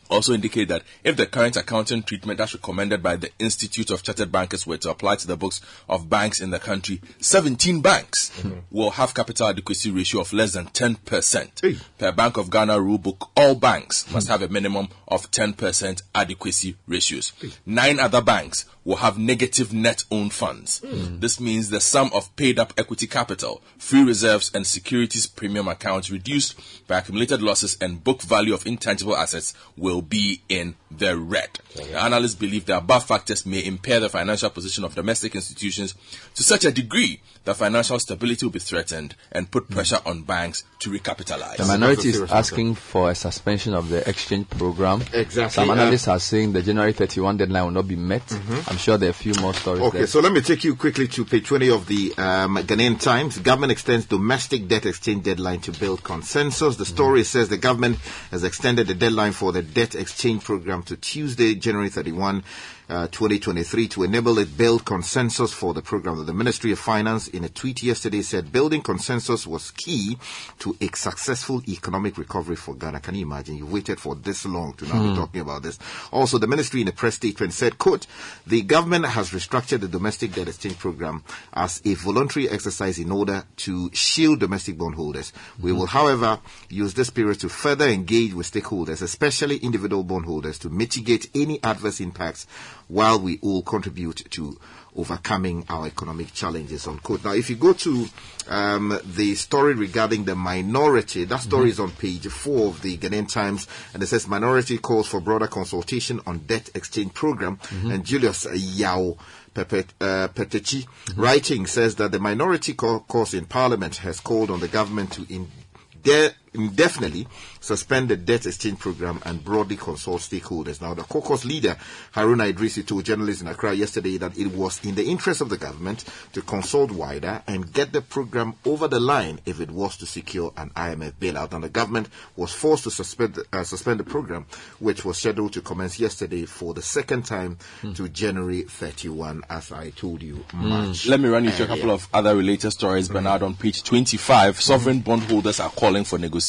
also 0.09 0.33
indicate 0.33 0.67
that 0.69 0.83
if 1.03 1.15
the 1.15 1.25
current 1.25 1.55
accounting 1.55 2.03
treatment 2.03 2.39
as 2.39 2.53
recommended 2.53 3.01
by 3.01 3.15
the 3.15 3.31
Institute 3.39 3.89
of 3.91 4.03
Chartered 4.03 4.31
Bankers 4.31 4.67
were 4.67 4.77
to 4.77 4.91
apply 4.91 5.15
to 5.17 5.27
the 5.27 5.37
books 5.37 5.61
of 5.89 6.09
banks 6.09 6.41
in 6.41 6.51
the 6.51 6.59
country, 6.59 7.01
17 7.19 7.81
banks 7.81 8.31
mm-hmm. 8.37 8.59
will 8.71 8.91
have 8.91 9.13
capital 9.13 9.47
adequacy 9.47 9.91
ratio 9.91 10.21
of 10.21 10.33
less 10.33 10.53
than 10.53 10.67
10%. 10.67 11.81
Per 11.97 12.11
Bank 12.11 12.37
of 12.37 12.49
Ghana 12.49 12.79
rule 12.79 12.97
book, 12.97 13.29
all 13.35 13.55
banks 13.55 14.09
must 14.11 14.27
have 14.27 14.41
a 14.41 14.49
minimum 14.49 14.89
of 15.07 15.31
10% 15.31 16.01
adequacy 16.13 16.75
ratios. 16.87 17.33
Nine 17.65 17.99
other 17.99 18.21
banks 18.21 18.65
will 18.85 18.97
have 18.97 19.17
negative 19.17 19.73
net 19.73 20.03
owned 20.11 20.31
funds. 20.31 20.79
Hmm. 20.79 21.19
This 21.19 21.39
means 21.39 21.69
the 21.69 21.81
sum 21.81 22.11
of 22.13 22.33
paid 22.35 22.59
up 22.59 22.73
equity 22.77 23.07
capital, 23.07 23.61
free 23.77 24.03
reserves, 24.03 24.51
and 24.53 24.65
securities 24.65 25.25
premium 25.25 25.67
accounts 25.67 26.11
reduced 26.11 26.87
by 26.87 26.99
accumulated 26.99 27.41
losses 27.41 27.77
and 27.81 28.03
book 28.03 28.21
value 28.21 28.53
of 28.53 28.65
intangible 28.67 29.15
assets 29.15 29.53
will 29.75 29.94
be 30.01 30.41
in 30.49 30.75
the 30.91 31.17
red. 31.17 31.59
The 31.75 31.99
Analysts 31.99 32.35
believe 32.35 32.65
the 32.65 32.77
above 32.77 33.05
factors 33.05 33.45
may 33.45 33.63
impair 33.65 33.99
the 33.99 34.09
financial 34.09 34.49
position 34.49 34.83
of 34.83 34.95
domestic 34.95 35.35
institutions 35.35 35.95
to 36.35 36.43
such 36.43 36.65
a 36.65 36.71
degree 36.71 37.21
that 37.45 37.55
financial 37.55 37.97
stability 37.99 38.45
will 38.45 38.51
be 38.51 38.59
threatened 38.59 39.15
and 39.31 39.49
put 39.49 39.69
pressure 39.69 39.99
on 40.05 40.23
banks 40.23 40.63
to 40.79 40.89
recapitalize. 40.89 41.57
The 41.57 41.65
minority 41.65 42.09
is 42.09 42.15
serious 42.15 42.29
matter. 42.31 42.39
asking 42.39 42.75
for 42.75 43.09
a 43.11 43.15
suspension 43.15 43.73
of 43.73 43.89
the 43.89 44.07
exchange 44.09 44.49
program. 44.49 45.01
Exactly, 45.13 45.49
Some 45.53 45.69
analysts 45.71 46.07
are 46.07 46.19
saying 46.19 46.53
the 46.53 46.61
January 46.61 46.93
31 46.93 47.37
deadline 47.37 47.63
will 47.65 47.71
not 47.71 47.87
be 47.87 47.95
met. 47.95 48.23
I'm 48.67 48.77
sure 48.77 48.97
there 48.97 49.09
are 49.09 49.11
a 49.11 49.13
few 49.13 49.33
more 49.35 49.53
stories 49.53 49.81
Okay, 49.83 49.97
there. 49.99 50.07
so 50.07 50.19
let 50.19 50.31
me 50.31 50.41
take 50.41 50.63
you 50.63 50.75
quickly 50.75 51.07
to 51.09 51.25
page 51.25 51.47
20 51.47 51.69
of 51.69 51.87
the 51.87 52.13
um, 52.17 52.57
Ghanaian 52.57 52.99
Times. 52.99 53.37
Government 53.39 53.71
extends 53.71 54.05
domestic 54.05 54.67
debt 54.67 54.85
exchange 54.85 55.23
deadline 55.23 55.61
to 55.61 55.71
build 55.71 56.03
consensus. 56.03 56.75
The 56.77 56.85
story 56.85 57.23
says 57.23 57.49
the 57.49 57.57
government 57.57 57.97
has 58.31 58.43
extended 58.43 58.87
the 58.87 58.95
deadline 58.95 59.31
for 59.31 59.51
the 59.51 59.61
debt 59.61 59.95
exchange 59.95 60.43
program 60.43 60.83
to 60.83 60.97
Tuesday, 60.97 61.55
January 61.55 61.89
31. 61.89 62.43
Uh, 62.87 63.07
2023 63.07 63.87
to 63.87 64.03
enable 64.03 64.37
it 64.37 64.55
build 64.55 64.85
consensus 64.85 65.51
for 65.51 65.73
the 65.73 65.81
program. 65.81 66.23
The 66.23 66.33
Ministry 66.33 66.71
of 66.71 66.77
Finance 66.77 67.27
in 67.27 67.43
a 67.43 67.49
tweet 67.49 67.81
yesterday 67.81 68.21
said 68.21 68.51
building 68.51 68.81
consensus 68.81 69.47
was 69.47 69.71
key 69.71 70.19
to 70.59 70.77
a 70.79 70.95
successful 70.95 71.63
economic 71.67 72.15
recovery 72.19 72.55
for 72.55 72.75
Ghana. 72.75 72.99
Can 72.99 73.15
you 73.15 73.25
imagine? 73.25 73.57
You 73.57 73.65
waited 73.65 73.99
for 73.99 74.13
this 74.13 74.45
long 74.45 74.73
to 74.73 74.85
now 74.85 75.01
be 75.01 75.15
talking 75.15 75.41
about 75.41 75.63
this. 75.63 75.79
Also, 76.11 76.37
the 76.37 76.45
ministry 76.45 76.81
in 76.81 76.87
a 76.87 76.91
press 76.91 77.15
statement 77.15 77.53
said, 77.53 77.79
quote, 77.79 78.05
the 78.45 78.61
government 78.61 79.07
has 79.07 79.31
restructured 79.31 79.79
the 79.79 79.87
domestic 79.87 80.33
debt 80.33 80.47
exchange 80.47 80.77
program 80.77 81.23
as 81.53 81.81
a 81.85 81.95
voluntary 81.95 82.47
exercise 82.47 82.99
in 82.99 83.11
order 83.11 83.45
to 83.57 83.89
shield 83.93 84.39
domestic 84.39 84.77
bondholders. 84.77 85.33
We 85.59 85.71
will, 85.71 85.87
however, 85.87 86.39
use 86.69 86.93
this 86.93 87.09
period 87.09 87.39
to 87.39 87.49
further 87.49 87.87
engage 87.87 88.35
with 88.35 88.51
stakeholders, 88.51 89.01
especially 89.01 89.57
individual 89.57 90.03
bondholders, 90.03 90.59
to 90.59 90.69
mitigate 90.69 91.31
any 91.33 91.59
adverse 91.63 91.99
impacts 91.99 92.45
while 92.87 93.19
we 93.19 93.39
all 93.41 93.61
contribute 93.61 94.23
to 94.31 94.57
overcoming 94.95 95.65
our 95.69 95.87
economic 95.87 96.33
challenges. 96.33 96.87
Unquote. 96.87 97.25
Now, 97.25 97.33
if 97.33 97.49
you 97.49 97.57
go 97.57 97.73
to 97.73 98.07
um, 98.47 98.97
the 99.03 99.35
story 99.35 99.73
regarding 99.73 100.23
the 100.23 100.35
minority, 100.35 101.25
that 101.25 101.41
story 101.41 101.69
is 101.69 101.79
on 101.81 101.91
page 101.91 102.27
four 102.27 102.67
of 102.69 102.81
the 102.81 102.97
Ghanaian 102.97 103.29
Times, 103.29 103.67
and 103.93 104.01
it 104.01 104.07
says 104.07 104.27
minority 104.27 104.77
calls 104.77 105.07
for 105.07 105.19
broader 105.19 105.47
consultation 105.47 106.21
on 106.25 106.39
debt 106.39 106.69
exchange 106.75 107.13
program. 107.13 107.59
And 107.71 108.05
Julius 108.05 108.47
Yao 108.53 109.17
Pepe, 109.53 109.79
uh, 109.99 110.27
Petechi, 110.29 110.85
writing 111.17 111.65
says 111.65 111.95
that 111.95 112.11
the 112.11 112.19
minority 112.19 112.73
cau- 112.73 112.99
cause 113.07 113.33
in 113.33 113.45
Parliament 113.45 113.97
has 113.97 114.19
called 114.19 114.49
on 114.49 114.59
the 114.59 114.67
government 114.67 115.11
to 115.13 115.25
inde- 115.33 116.35
indefinitely 116.55 117.27
suspend 117.59 118.09
the 118.09 118.15
debt 118.15 118.45
exchange 118.45 118.79
program 118.79 119.19
and 119.25 119.43
broadly 119.43 119.75
consult 119.75 120.21
stakeholders. 120.21 120.81
Now, 120.81 120.93
the 120.93 121.03
caucus 121.03 121.45
leader, 121.45 121.77
Haruna 122.13 122.53
Iddrisu, 122.53 122.85
told 122.85 123.05
journalists 123.05 123.41
in 123.41 123.47
Accra 123.47 123.73
yesterday 123.73 124.17
that 124.17 124.37
it 124.37 124.47
was 124.47 124.83
in 124.85 124.95
the 124.95 125.05
interest 125.05 125.41
of 125.41 125.49
the 125.49 125.57
government 125.57 126.05
to 126.33 126.41
consult 126.41 126.91
wider 126.91 127.41
and 127.47 127.71
get 127.73 127.91
the 127.91 128.01
program 128.01 128.53
over 128.65 128.87
the 128.87 128.99
line 128.99 129.39
if 129.45 129.59
it 129.59 129.71
was 129.71 129.97
to 129.97 130.05
secure 130.05 130.53
an 130.57 130.69
IMF 130.71 131.13
bailout. 131.13 131.53
And 131.53 131.63
the 131.63 131.69
government 131.69 132.09
was 132.35 132.53
forced 132.53 132.83
to 132.83 132.91
suspend, 132.91 133.39
uh, 133.51 133.63
suspend 133.63 133.99
the 133.99 134.03
program, 134.03 134.45
which 134.79 135.03
was 135.03 135.17
scheduled 135.17 135.53
to 135.53 135.61
commence 135.61 135.99
yesterday 135.99 136.45
for 136.45 136.73
the 136.73 136.81
second 136.81 137.25
time 137.25 137.57
hmm. 137.81 137.93
to 137.93 138.07
January 138.09 138.61
31, 138.61 139.43
as 139.49 139.71
I 139.71 139.89
told 139.89 140.21
you 140.21 140.35
hmm. 140.51 140.69
much. 140.69 141.07
Let 141.07 141.19
me 141.19 141.29
run 141.29 141.45
you 141.45 141.51
through 141.51 141.65
a 141.65 141.69
couple 141.69 141.91
of 141.91 142.07
other 142.13 142.35
related 142.35 142.71
stories, 142.71 143.09
Bernard. 143.09 143.43
On 143.43 143.55
page 143.55 143.83
25, 143.83 144.55
hmm. 144.55 144.61
sovereign 144.61 144.99
bondholders 144.99 145.59
are 145.59 145.69
calling 145.69 146.03
for 146.03 146.17
negotiations. 146.17 146.44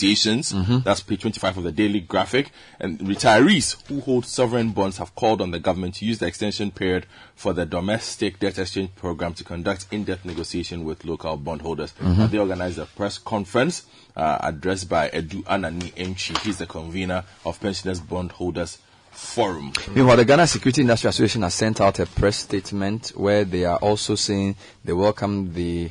That's 0.85 1.01
page 1.01 1.21
25 1.23 1.59
of 1.59 1.65
the 1.65 1.73
Daily 1.73 2.01
Graphic. 2.01 2.51
And 2.81 2.99
retirees 3.01 3.77
who 3.89 4.01
hold 4.01 4.27
sovereign 4.27 4.71
bonds 4.71 4.99
have 4.99 5.15
called 5.15 5.41
on 5.41 5.51
the 5.51 5.59
government 5.59 5.95
to 5.97 6.05
use 6.05 6.19
the 6.19 6.27
extension 6.27 6.71
period 6.71 7.07
for 7.35 7.53
the 7.53 7.67
domestic 7.67 8.39
debt 8.39 8.59
exchange 8.59 8.95
program 8.97 9.35
to 9.35 9.45
conduct 9.45 9.87
in-depth 9.91 10.25
negotiation 10.25 10.85
with 10.85 11.05
local 11.05 11.37
bondholders. 11.37 11.95
And 12.01 12.31
they 12.31 12.39
organized 12.39 12.79
a 12.79 12.87
press 12.87 13.19
conference 13.19 13.85
uh, 14.17 14.39
addressed 14.41 14.89
by 14.89 15.09
Edu 15.11 15.43
Anani 15.45 15.93
Mchi. 15.95 16.37
He's 16.39 16.59
the 16.59 16.67
convener 16.67 17.25
of 17.45 17.61
Pensioners 17.61 18.01
Bondholders 18.01 18.79
Forum. 19.11 19.73
Meanwhile, 19.95 20.17
the 20.19 20.25
Ghana 20.27 20.47
Security 20.47 20.83
Industry 20.83 21.09
Association 21.09 21.43
has 21.43 21.55
sent 21.55 21.81
out 21.81 21.99
a 22.01 22.07
press 22.07 22.37
statement 22.37 23.09
where 23.17 23.45
they 23.47 23.65
are 23.65 23.79
also 23.79 24.15
saying 24.15 24.57
they 24.85 24.93
welcome 24.93 25.55
the 25.55 25.91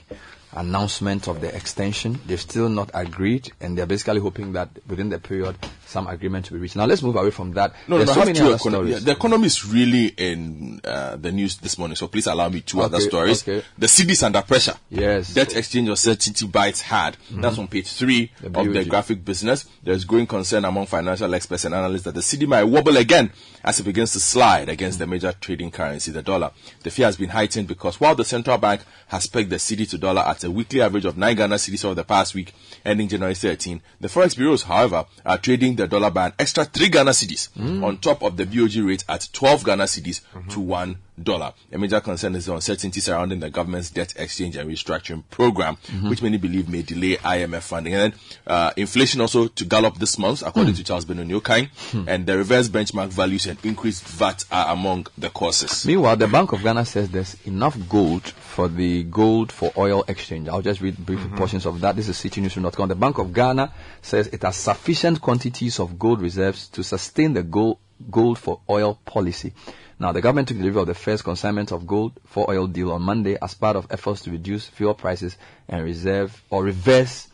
announcement 0.56 1.28
of 1.28 1.42
the 1.42 1.56
extension. 1.56 2.20
They've 2.26 2.40
still 2.40 2.70
not 2.70 2.90
agreed, 2.94 3.52
and 3.62 3.78
they're 3.78 3.86
basically 3.86 4.20
hoping 4.22 4.54
that 4.54 4.70
within 4.88 5.10
the 5.10 5.20
period 5.20 5.56
some 5.96 6.08
agreement 6.08 6.46
to 6.46 6.52
be 6.54 6.60
reached. 6.60 6.76
Now, 6.76 6.86
let's 6.86 7.02
move 7.02 7.16
away 7.16 7.32
from 7.32 7.54
that. 7.54 7.74
No, 7.88 7.96
There's 7.98 8.10
no, 8.10 8.16
so 8.16 8.20
many 8.20 8.34
two 8.34 8.48
other 8.48 8.58
stories. 8.58 8.92
yeah, 8.92 9.00
the 9.00 9.12
economy 9.14 9.48
is 9.48 9.66
really 9.66 10.08
in 10.08 10.82
uh, 10.84 11.16
the 11.16 11.32
news 11.32 11.56
this 11.56 11.78
morning, 11.78 11.96
so 11.96 12.08
please 12.10 12.28
allow 12.28 12.50
me 12.50 12.60
two 12.60 12.82
other 12.82 13.00
stories. 13.00 13.48
okay. 13.48 13.66
The 13.78 13.86
is 13.86 14.22
under 14.24 14.42
pressure. 14.42 14.76
Yes. 14.90 15.34
Debt 15.34 15.56
exchange 15.56 15.88
of 15.88 15.98
certainty 15.98 16.46
bites 16.48 16.82
hard. 16.82 17.16
That's 17.32 17.58
on 17.58 17.70
page 17.70 17.88
three 17.88 18.30
The 18.42 18.60
of 18.60 18.74
the 18.74 18.84
graphic 18.84 19.24
business. 19.24 19.70
There's 19.84 20.04
growing 20.04 20.28
concern 20.28 20.66
among 20.66 20.88
financial 20.88 21.34
experts 21.34 21.64
and 21.64 21.74
analysts 21.74 22.04
that 22.04 22.14
the 22.14 22.20
cedi 22.20 22.46
might 22.46 22.66
wobble 22.66 22.98
again 22.98 23.32
as 23.64 23.80
it 23.80 23.84
begins 23.84 24.12
to 24.14 24.20
slide 24.20 24.68
against 24.68 25.00
the 25.00 25.08
major 25.08 25.34
trading 25.40 25.72
currency, 25.72 26.12
the 26.12 26.22
dollar. 26.22 26.52
The 26.84 26.92
fear 26.92 27.06
has 27.06 27.16
been 27.16 27.30
heightened 27.30 27.68
because 27.70 28.00
while 28.02 28.16
the 28.16 28.26
central 28.26 28.58
bank 28.58 28.82
has 29.08 29.28
pegged 29.28 29.50
the 29.50 29.56
cedi 29.56 29.90
to 29.90 29.98
dollar 29.98 30.22
at 30.22 30.44
a 30.44 30.52
weekly 30.52 30.82
average 30.82 31.06
of 31.06 31.18
9 31.18 31.36
Ghana 31.38 31.56
cedis 31.56 31.86
over 31.86 31.96
the 31.96 32.04
past 32.04 32.36
week, 32.36 32.54
ending 32.84 33.08
January 33.08 33.34
13, 33.34 33.82
the 34.02 34.08
forex 34.08 34.36
bureaus, 34.36 34.64
however, 34.64 35.06
are 35.26 35.38
trading 35.38 35.76
the 35.76 35.85
dollar 35.88 36.12
by 36.12 36.28
an 36.28 36.34
extra 36.40 36.66
3 36.66 36.90
Ghana 36.90 37.12
cedis 37.12 37.50
mm. 37.58 37.84
on 37.84 37.98
top 37.98 38.24
of 38.24 38.38
the 38.38 38.46
BOG 38.46 38.86
rate 38.86 39.04
at 39.08 39.28
12 39.32 39.64
Ghana 39.64 39.84
cedis 39.84 40.22
mm-hmm. 40.34 40.50
to 40.50 40.60
1 40.60 40.98
dollar. 41.22 41.54
A 41.72 41.78
major 41.78 42.02
concern 42.02 42.36
is 42.36 42.46
the 42.46 42.54
uncertainty 42.54 43.00
surrounding 43.00 43.40
the 43.40 43.50
government's 43.50 43.90
debt 43.90 44.14
exchange 44.18 44.56
and 44.58 44.70
restructuring 44.70 45.24
program, 45.30 45.78
mm-hmm. 45.78 46.10
which 46.10 46.22
many 46.22 46.38
believe 46.38 46.70
may 46.70 46.82
delay 46.82 47.16
IMF 47.18 47.62
funding. 47.62 47.94
And 47.94 48.14
then 48.14 48.20
uh, 48.46 48.72
inflation 48.76 49.22
also 49.22 49.48
to 49.48 49.66
gallop 49.66 49.98
this 49.98 50.18
month, 50.18 50.44
according 50.46 50.74
mm. 50.74 50.78
to 50.78 50.84
Charles 50.84 51.06
Benonyokai, 51.06 51.70
hmm. 51.92 52.10
and 52.10 52.26
the 52.26 52.38
reverse 52.38 52.68
benchmark 52.68 53.10
values 53.10 53.46
and 53.46 53.58
increased 53.64 54.04
VAT 54.04 54.46
are 54.52 54.74
among 54.74 55.08
the 55.18 55.30
causes. 55.30 55.86
Meanwhile, 55.86 56.18
the 56.18 56.28
Bank 56.28 56.52
of 56.52 56.62
Ghana 56.62 56.86
says 56.86 57.10
there's 57.10 57.36
enough 57.46 57.78
gold 57.88 58.24
for 58.24 58.68
the 58.68 59.04
gold 59.04 59.52
for 59.52 59.72
oil 59.78 60.04
exchange. 60.08 60.48
I'll 60.48 60.62
just 60.62 60.82
read 60.82 60.98
brief 60.98 61.20
mm-hmm. 61.20 61.36
portions 61.38 61.66
of 61.66 61.80
that. 61.82 61.96
This 61.96 62.10
is 62.10 62.18
citinewsroom.com. 62.18 62.90
The 62.90 62.96
Bank 62.96 63.18
of 63.18 63.34
Ghana 63.34 63.72
says 64.02 64.28
it 64.28 64.44
has 64.44 64.56
sufficient 64.56 65.22
quantities 65.22 65.75
of 65.80 65.98
gold 66.00 66.22
reserves 66.22 66.68
to 66.70 66.84
sustain 66.84 67.34
the 67.34 67.44
gold, 67.44 67.78
gold 68.10 68.38
for 68.38 68.62
oil 68.70 69.00
policy. 69.06 69.54
Now, 69.98 70.12
the 70.12 70.22
government 70.22 70.50
took 70.50 70.58
delivery 70.58 70.82
of 70.82 70.88
the 70.88 70.94
first 70.94 71.24
consignment 71.24 71.72
of 71.72 71.88
gold 71.88 72.20
for 72.26 72.50
oil 72.50 72.68
deal 72.68 72.92
on 72.92 73.02
Monday 73.02 73.38
as 73.42 73.54
part 73.54 73.78
of 73.78 73.88
efforts 73.90 74.22
to 74.24 74.32
reduce 74.32 74.66
fuel 74.68 74.94
prices 74.94 75.38
and 75.70 75.84
reserve 75.84 76.42
or 76.50 76.64
reverse 76.64 77.28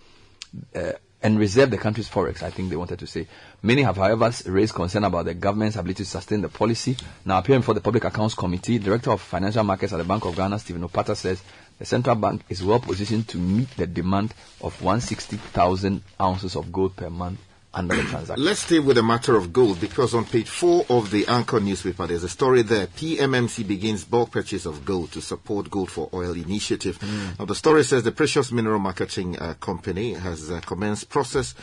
uh, 0.75 0.91
and 1.23 1.39
reserve 1.39 1.69
the 1.71 1.77
country's 1.77 2.10
forex, 2.10 2.41
I 2.41 2.49
think 2.49 2.69
they 2.69 2.75
wanted 2.75 2.99
to 2.99 3.08
say. 3.08 3.27
Many 3.62 3.84
have, 3.84 3.97
however, 3.97 4.32
raised 4.45 4.73
concern 4.73 5.04
about 5.04 5.25
the 5.25 5.34
government's 5.34 5.75
ability 5.75 6.04
to 6.04 6.10
sustain 6.10 6.41
the 6.41 6.49
policy. 6.49 6.97
Now, 7.25 7.39
appearing 7.39 7.62
before 7.62 7.75
the 7.75 7.82
Public 7.82 8.04
Accounts 8.06 8.34
Committee, 8.36 8.80
Director 8.80 9.12
of 9.12 9.21
Financial 9.21 9.63
Markets 9.63 9.93
at 9.93 9.97
the 9.97 10.04
Bank 10.04 10.25
of 10.25 10.36
Ghana, 10.36 10.60
Stephen 10.60 10.88
Opata, 10.88 11.15
says 11.15 11.41
the 11.77 11.86
central 11.86 12.15
bank 12.15 12.41
is 12.49 12.63
well 12.63 12.80
positioned 12.80 13.27
to 13.30 13.38
meet 13.38 13.69
the 13.77 13.88
demand 13.88 14.34
of 14.62 14.80
160,000 14.82 16.01
ounces 16.19 16.56
of 16.56 16.71
gold 16.71 16.95
per 16.95 17.10
month 17.10 17.39
transaction. 17.73 18.43
Let's 18.43 18.62
stay 18.62 18.79
with 18.79 18.97
the 18.97 19.03
matter 19.03 19.36
of 19.36 19.53
gold 19.53 19.79
because 19.79 20.13
on 20.13 20.25
page 20.25 20.49
four 20.49 20.86
of 20.89 21.12
the 21.12 21.27
Anchor 21.27 21.60
newspaper, 21.60 22.07
there's 22.07 22.23
a 22.23 22.29
story 22.29 22.63
there. 22.63 22.88
PMMC 22.88 23.67
begins 23.67 24.03
bulk 24.03 24.31
purchase 24.31 24.65
of 24.65 24.84
gold 24.84 25.12
to 25.13 25.21
support 25.21 25.69
Gold 25.69 25.89
for 25.89 26.10
Oil 26.13 26.34
initiative. 26.34 27.01
Now, 27.39 27.45
the 27.45 27.55
story 27.55 27.84
says 27.84 28.03
the 28.03 28.12
Precious 28.12 28.51
Mineral 28.51 28.79
Marketing 28.79 29.38
uh, 29.39 29.53
Company 29.55 30.13
has 30.13 30.51
uh, 30.51 30.60
commenced 30.62 31.10
process 31.10 31.55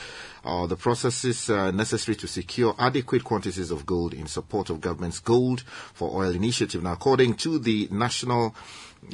uh, 0.45 0.67
the 0.67 0.77
processes 0.77 1.51
uh, 1.51 1.71
necessary 1.73 2.17
to 2.17 2.27
secure 2.27 2.75
adequate 2.79 3.25
quantities 3.25 3.71
of 3.71 3.85
gold 3.85 4.15
in 4.15 4.27
support 4.27 4.71
of 4.71 4.81
government's 4.81 5.19
Gold 5.19 5.61
for 5.93 6.11
Oil 6.17 6.35
initiative. 6.35 6.83
Now, 6.83 6.93
according 6.93 7.35
to 7.35 7.59
the 7.59 7.89
National 7.91 8.55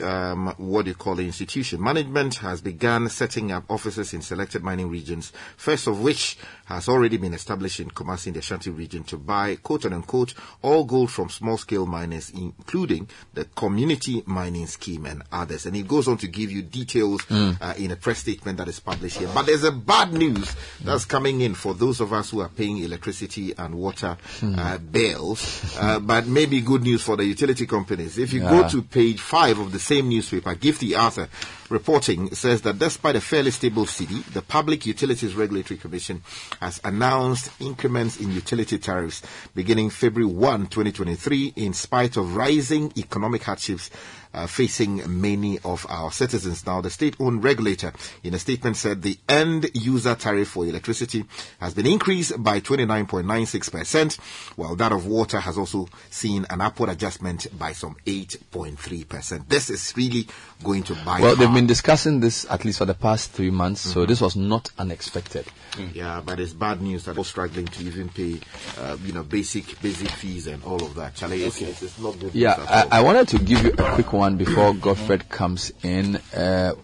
um, 0.02 0.54
what 0.57 0.85
do 0.85 0.90
you 0.90 0.94
call 0.94 1.14
the 1.14 1.24
institution? 1.26 1.83
Management 1.83 2.37
has 2.37 2.61
begun 2.61 3.09
setting 3.09 3.52
up 3.52 3.64
offices 3.70 4.14
in 4.14 4.22
selected 4.22 4.62
mining 4.62 4.90
regions, 4.90 5.33
first 5.57 5.87
of 5.87 6.02
which 6.02 6.37
has 6.66 6.88
already 6.88 7.16
been 7.16 7.35
established 7.35 7.80
in 7.80 7.90
Kumasi 7.90 8.28
in 8.28 8.33
the 8.35 8.38
Ashanti 8.38 8.70
region 8.70 9.04
to 9.04 9.18
buy, 9.18 9.57
quote 9.57 9.85
unquote, 9.87 10.35
all 10.62 10.85
gold 10.85 11.11
from 11.11 11.28
small 11.28 11.57
scale 11.59 11.87
miners, 11.87 12.30
including 12.30 13.09
the 13.35 13.44
community 13.44 14.22
mining 14.26 14.66
scheme 14.66 15.07
and 15.07 15.22
others. 15.30 15.66
And 15.66 15.76
it 15.76 15.87
goes 15.87 16.09
on 16.09 16.16
to 16.18 16.26
give 16.28 16.50
you 16.50 16.62
details 16.62 17.22
uh, 17.30 17.74
in 17.76 17.90
a 17.90 17.96
press 17.96 18.18
statement 18.18 18.59
that 18.59 18.68
is 18.68 18.80
published 18.80 19.18
here. 19.18 19.28
But 19.35 19.46
there's 19.46 19.64
a 19.64 19.72
bad 19.72 20.12
news 20.12 20.54
that's 20.83 21.04
coming 21.04 21.40
in 21.42 21.54
for 21.54 21.74
those 21.74 22.00
of 22.00 22.12
us 22.12 22.30
who 22.30 22.40
are 22.40 22.48
paying 22.48 22.78
electricity 22.78 23.54
and 23.57 23.74
water 23.74 24.16
uh, 24.42 24.78
bills, 24.78 25.76
uh, 25.78 26.00
but 26.00 26.26
maybe 26.26 26.61
good 26.61 26.83
news 26.83 27.02
for 27.02 27.16
the 27.16 27.24
utility 27.24 27.66
companies. 27.66 28.18
If 28.18 28.33
you 28.33 28.40
go 28.40 28.68
to 28.68 28.83
page 28.83 29.20
five 29.20 29.59
of 29.59 29.72
the 29.72 29.78
same 29.85 30.09
newspaper, 30.09 30.55
Gifty 30.55 30.99
Arthur 30.99 31.29
reporting 31.68 32.35
says 32.35 32.62
that 32.62 32.79
despite 32.79 33.16
a 33.16 33.20
fairly 33.20 33.51
stable 33.51 33.85
cedi, 33.85 34.25
the 34.33 34.42
Public 34.42 34.87
Utilities 34.87 35.35
Regulatory 35.35 35.79
Commission 35.79 36.23
has 36.61 36.81
announced 36.85 37.51
increments 37.61 38.18
in 38.18 38.33
utility 38.33 38.79
tariffs 38.79 39.23
beginning 39.55 39.90
February 39.90 40.33
1, 40.33 40.66
2023, 40.68 41.53
in 41.57 41.73
spite 41.75 42.16
of 42.16 42.35
rising 42.35 42.92
economic 42.97 43.42
hardships 43.42 43.90
uh, 44.35 44.47
facing 44.47 45.20
many 45.20 45.59
of 45.61 45.87
our 45.88 46.11
citizens. 46.12 46.66
Now, 46.66 46.81
the 46.81 46.90
state-owned 46.90 47.42
regulator 47.42 47.92
in 48.23 48.35
a 48.35 48.38
statement 48.38 48.77
said 48.77 49.03
the 49.03 49.18
end 49.29 49.70
user 49.75 50.14
tariff 50.14 50.49
for 50.49 50.66
electricity 50.66 51.25
has 51.61 51.75
been 51.75 51.87
increased 51.87 52.42
by 52.42 52.61
29.96%, 52.61 54.16
while 54.57 54.77
that 54.77 54.92
of 54.92 55.07
water 55.07 55.40
has 55.40 55.59
also 55.59 55.88
seen 56.11 56.47
an 56.51 56.61
upward 56.61 56.90
adjustment 56.90 57.47
by 57.59 57.73
some 57.73 57.97
8.3%. 58.07 59.49
This 59.49 59.70
is 59.70 59.92
really 59.97 60.29
going 60.62 60.83
to 60.85 60.94
buy 61.05 61.20
Well, 61.20 61.37
they've 61.37 61.53
been 61.53 61.66
discussing 61.66 62.20
this 62.20 62.47
at 62.51 62.64
least 62.64 62.79
for 62.79 62.85
the 62.85 62.94
past 62.94 63.33
three 63.33 63.51
months, 63.51 63.81
so 63.81 64.07
this 64.07 64.20
was 64.20 64.37
not 64.37 64.70
unexpected. 64.79 65.47
Yeah, 65.92 66.23
but 66.25 66.38
it's 66.40 66.53
bad 66.53 66.81
news 66.81 67.05
that 67.05 67.12
people 67.12 67.25
struggling 67.25 67.66
to 67.66 67.85
even 67.85 68.09
pay, 68.09 68.38
uh, 68.79 68.97
you 69.05 69.12
know, 69.12 69.23
basic 69.23 69.81
basic 69.83 70.09
fees 70.09 70.47
and 70.47 70.62
all 70.64 70.83
of 70.83 70.94
that. 70.94 71.14
Charlie, 71.14 71.44
it's, 71.44 71.61
it's, 71.61 71.83
it's 71.83 71.99
not 71.99 72.18
good. 72.18 72.35
Yeah, 72.35 72.57
news 72.57 72.68
at 72.68 72.85
all. 72.85 72.92
I, 72.92 72.99
I 72.99 73.03
wanted 73.03 73.29
to 73.29 73.38
give 73.38 73.64
you 73.64 73.73
a 73.73 73.92
quick 73.94 74.12
one 74.12 74.23
before 74.32 74.74
Godfred 74.74 75.28
comes 75.28 75.72
in. 75.82 76.16
Uh, 76.34 76.74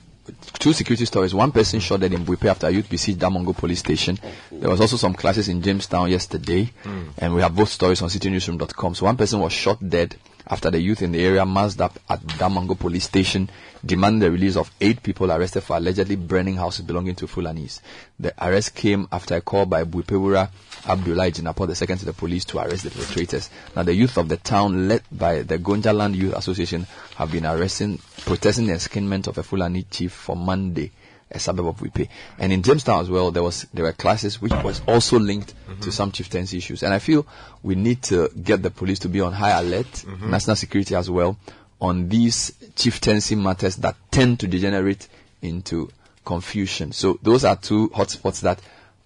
two 0.58 0.72
security 0.72 1.04
stories. 1.04 1.34
One 1.34 1.50
person 1.52 1.80
shot 1.80 2.00
dead 2.00 2.12
in 2.12 2.24
Buipe 2.24 2.44
after 2.44 2.68
a 2.68 2.70
youth 2.70 2.88
besieged 2.88 3.18
Damongo 3.18 3.56
police 3.56 3.80
station. 3.80 4.18
There 4.52 4.70
was 4.70 4.80
also 4.80 4.96
some 4.96 5.14
clashes 5.14 5.48
in 5.48 5.62
Jamestown 5.62 6.10
yesterday, 6.10 6.70
and 7.18 7.34
we 7.34 7.40
have 7.40 7.54
both 7.56 7.68
stories 7.68 8.02
on 8.02 8.08
citinewsroom.com. 8.08 8.94
So 8.94 9.06
one 9.06 9.16
person 9.16 9.40
was 9.40 9.52
shot 9.52 9.78
dead 9.86 10.16
after 10.46 10.70
the 10.70 10.80
youth 10.80 11.02
in 11.02 11.12
the 11.12 11.24
area 11.24 11.44
massed 11.46 11.80
up 11.80 11.98
at 12.08 12.20
Damongo 12.20 12.78
police 12.78 13.04
station, 13.04 13.50
demanding 13.84 14.20
the 14.20 14.30
release 14.30 14.56
of 14.56 14.70
eight 14.80 15.02
people 15.02 15.30
arrested 15.32 15.62
for 15.62 15.76
allegedly 15.76 16.16
burning 16.16 16.56
houses 16.56 16.84
belonging 16.84 17.14
to 17.16 17.26
Fulanis. 17.26 17.80
The 18.18 18.34
arrest 18.38 18.74
came 18.74 19.08
after 19.10 19.36
a 19.36 19.40
call 19.40 19.66
by 19.66 19.84
Buipewura 19.84 20.50
Abdullah 20.86 21.30
Jinapor 21.30 21.68
II 21.68 21.96
to 21.96 22.04
the 22.04 22.12
police 22.12 22.44
to 22.46 22.58
arrest 22.58 22.84
the 22.84 22.90
perpetrators. 22.90 23.50
Now, 23.76 23.82
the 23.82 23.94
youth 23.94 24.16
of 24.16 24.28
the 24.28 24.36
town, 24.36 24.88
led 24.88 25.02
by 25.12 25.42
the 25.42 25.58
Gonja 25.58 25.94
Land 25.94 26.16
Youth 26.16 26.34
Association, 26.34 26.86
have 27.16 27.30
been 27.30 27.46
arresting, 27.46 27.98
protesting 28.20 28.66
the 28.66 28.72
enskinment 28.74 29.26
of 29.26 29.38
a 29.38 29.42
Fulani 29.42 29.84
chief 29.84 30.12
for 30.12 30.36
Monday, 30.36 30.90
a 31.30 31.38
suburb 31.38 31.66
of 31.66 31.76
Buipe. 31.76 32.08
And 32.38 32.52
in 32.52 32.62
Jamestown 32.62 33.02
as 33.02 33.10
well, 33.10 33.30
there 33.30 33.42
was 33.42 33.66
there 33.74 33.84
were 33.84 33.92
classes 33.92 34.40
which 34.40 34.52
was 34.52 34.80
also 34.88 35.18
linked 35.18 35.48
to 35.48 35.54
mm-hmm. 35.72 35.90
some 35.90 36.12
chieftaincy 36.12 36.58
issues. 36.58 36.82
And 36.82 36.92
I 36.94 36.98
feel 36.98 37.26
we 37.62 37.74
need 37.74 38.02
to 38.04 38.28
get 38.30 38.62
the 38.62 38.70
police 38.70 39.00
to 39.00 39.08
be 39.08 39.20
on 39.20 39.32
high 39.32 39.58
alert, 39.60 39.86
mm-hmm. 39.86 40.30
national 40.30 40.56
security 40.56 40.94
as 40.94 41.10
well, 41.10 41.36
on 41.80 42.08
these 42.08 42.52
chieftaincy 42.76 43.34
matters 43.34 43.76
that 43.76 43.96
tend 44.10 44.40
to 44.40 44.46
degenerate 44.46 45.08
into 45.42 45.90
confusion. 46.24 46.92
So 46.92 47.18
those 47.22 47.44
are 47.44 47.56
two 47.56 47.88
hotspots 47.90 48.40
that 48.42 48.60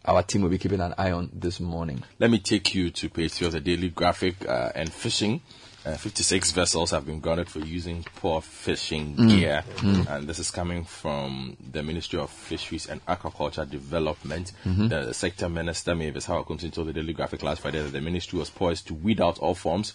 our 0.04 0.22
team 0.22 0.42
will 0.42 0.50
be 0.50 0.58
keeping 0.58 0.80
an 0.80 0.94
eye 0.98 1.12
on 1.12 1.30
this 1.32 1.60
morning. 1.60 2.02
Let 2.18 2.30
me 2.30 2.38
take 2.38 2.74
you 2.74 2.90
to 2.90 3.08
page 3.08 3.32
three 3.32 3.46
of 3.46 3.52
the 3.54 3.60
Daily 3.60 3.88
Graphic 3.88 4.46
uh, 4.46 4.72
and 4.74 4.92
fishing. 4.92 5.40
Uh, 5.87 5.96
56 5.98 6.50
vessels 6.52 6.90
have 6.92 7.04
been 7.04 7.20
grounded 7.20 7.46
for 7.48 7.58
using 7.60 8.04
poor 8.16 8.40
fishing 8.40 9.16
Mm. 9.16 9.28
gear, 9.28 9.64
Mm. 9.76 10.06
and 10.08 10.26
this 10.28 10.38
is 10.38 10.50
coming 10.50 10.84
from 10.84 11.58
the 11.72 11.82
Ministry 11.82 12.18
of 12.18 12.30
Fisheries 12.30 12.87
and 12.88 13.04
Aquaculture 13.06 13.68
Development. 13.70 14.50
Mhm. 14.64 14.88
The 14.88 15.12
sector 15.12 15.46
minister, 15.50 15.94
Mavis 15.94 16.24
Hawa, 16.24 16.44
told 16.44 16.88
the 16.88 16.92
Daily 16.94 17.12
Graphic 17.12 17.42
last 17.42 17.60
Friday 17.60 17.82
that 17.82 17.92
the 17.92 18.00
ministry 18.00 18.38
was 18.38 18.48
poised 18.48 18.87
to 18.87 18.94
weed 18.94 19.20
out 19.20 19.38
all 19.40 19.54
forms 19.54 19.92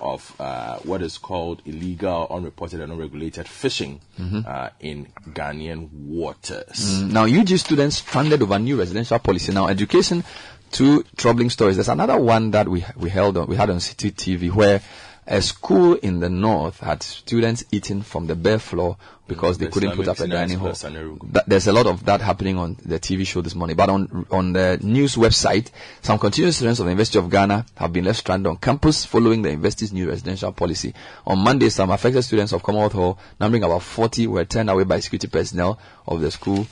of 0.00 0.34
uh, 0.40 0.76
what 0.84 1.02
is 1.02 1.18
called 1.18 1.62
illegal, 1.64 2.26
unreported, 2.30 2.80
and 2.80 2.92
unregulated 2.92 3.48
fishing 3.48 4.00
Mhm. 4.18 4.46
uh, 4.46 4.70
in 4.80 5.06
Ghanaian 5.32 5.90
waters. 5.92 7.00
Mm, 7.02 7.10
Now, 7.12 7.24
UG 7.24 7.56
students 7.58 7.96
stranded 7.98 8.42
over 8.42 8.58
new 8.58 8.76
residential 8.78 9.18
policy. 9.18 9.52
Now, 9.52 9.68
education, 9.68 10.24
two 10.72 11.04
troubling 11.16 11.50
stories. 11.50 11.76
There's 11.76 11.88
another 11.88 12.18
one 12.18 12.50
that 12.52 12.68
we 12.68 12.84
we 12.96 13.08
held 13.10 13.36
on, 13.36 13.46
we 13.48 13.56
had 13.56 13.70
on 13.70 13.76
Citi 13.78 14.10
TV 14.12 14.50
where 14.50 14.80
a 15.26 15.42
school 15.42 15.94
in 15.94 16.20
the 16.20 16.28
north 16.30 16.78
had 16.80 17.02
students 17.02 17.64
eating 17.72 18.02
from 18.02 18.26
the 18.28 18.36
bare 18.36 18.58
floor 18.60 18.96
because 19.26 19.56
mm, 19.56 19.60
they 19.60 19.66
The 19.66 19.72
couldn't 19.72 19.96
put 19.96 20.08
up 20.08 20.20
a 20.20 20.26
dining 20.28 20.58
hall. 20.58 20.72
That, 20.72 21.44
there's 21.48 21.66
a 21.66 21.72
lot 21.72 21.86
of 21.86 22.04
that 22.04 22.20
happening 22.20 22.56
on 22.58 22.76
the 22.84 23.00
TV 23.00 23.26
show 23.26 23.40
this 23.40 23.54
morning. 23.56 23.76
But 23.76 23.88
on 23.90 24.26
on 24.30 24.52
the 24.52 24.78
news 24.80 25.16
website, 25.16 25.70
some 26.02 26.18
continuing 26.18 26.52
students 26.52 26.78
of 26.78 26.86
the 26.86 26.92
University 26.92 27.18
of 27.18 27.28
Ghana 27.28 27.66
have 27.76 27.92
been 27.92 28.04
left 28.04 28.20
stranded 28.20 28.46
on 28.46 28.56
campus 28.58 29.04
following 29.04 29.42
the 29.42 29.50
university's 29.50 29.92
new 29.92 30.08
residential 30.08 30.52
policy. 30.52 30.94
On 31.26 31.38
Monday, 31.38 31.70
some 31.70 31.90
affected 31.90 32.22
students 32.22 32.52
of 32.52 32.62
Commonwealth 32.62 32.92
Hall, 32.92 33.18
numbering 33.40 33.64
about 33.64 33.82
40, 33.82 34.28
were 34.28 34.44
turned 34.44 34.70
away 34.70 34.84
by 34.84 35.00
security 35.00 35.26
personnel 35.28 35.78
of 36.06 36.20
the 36.20 36.30
school 36.30 36.66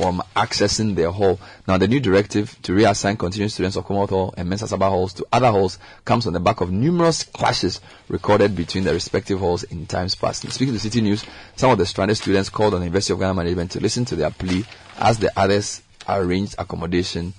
from 0.00 0.22
accessing 0.34 0.94
their 0.94 1.10
hall. 1.10 1.38
Now, 1.68 1.76
the 1.76 1.86
new 1.86 2.00
directive 2.00 2.56
to 2.62 2.72
reassign 2.72 3.18
continuing 3.18 3.50
students 3.50 3.76
of 3.76 3.84
Commonwealth 3.84 4.10
Hall 4.10 4.34
and 4.34 4.48
Mensah 4.50 4.66
Sarbah 4.66 4.88
halls 4.88 5.12
to 5.14 5.26
other 5.30 5.50
halls 5.50 5.78
comes 6.06 6.26
on 6.26 6.32
the 6.32 6.40
back 6.40 6.62
of 6.62 6.72
numerous 6.72 7.22
clashes 7.24 7.82
recorded 8.08 8.56
between 8.56 8.84
the 8.84 8.94
respective 8.94 9.40
halls 9.40 9.62
in 9.64 9.84
times 9.84 10.14
past. 10.14 10.44
And 10.44 10.52
speaking 10.54 10.76
to 10.76 10.80
Citi 10.80 11.02
News, 11.02 11.22
some 11.54 11.70
of 11.70 11.76
the 11.76 11.84
stranded 11.84 12.16
students 12.16 12.48
called 12.48 12.72
on 12.72 12.80
the 12.80 12.86
University 12.86 13.12
of 13.12 13.18
Ghana 13.18 13.34
management 13.34 13.72
to 13.72 13.80
listen 13.80 14.06
to 14.06 14.16
their 14.16 14.30
plea 14.30 14.64
as 14.96 15.18
the 15.18 15.30
others 15.38 15.82
arranged 16.08 16.54
accommodation. 16.56 17.34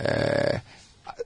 Uh, 0.00 0.58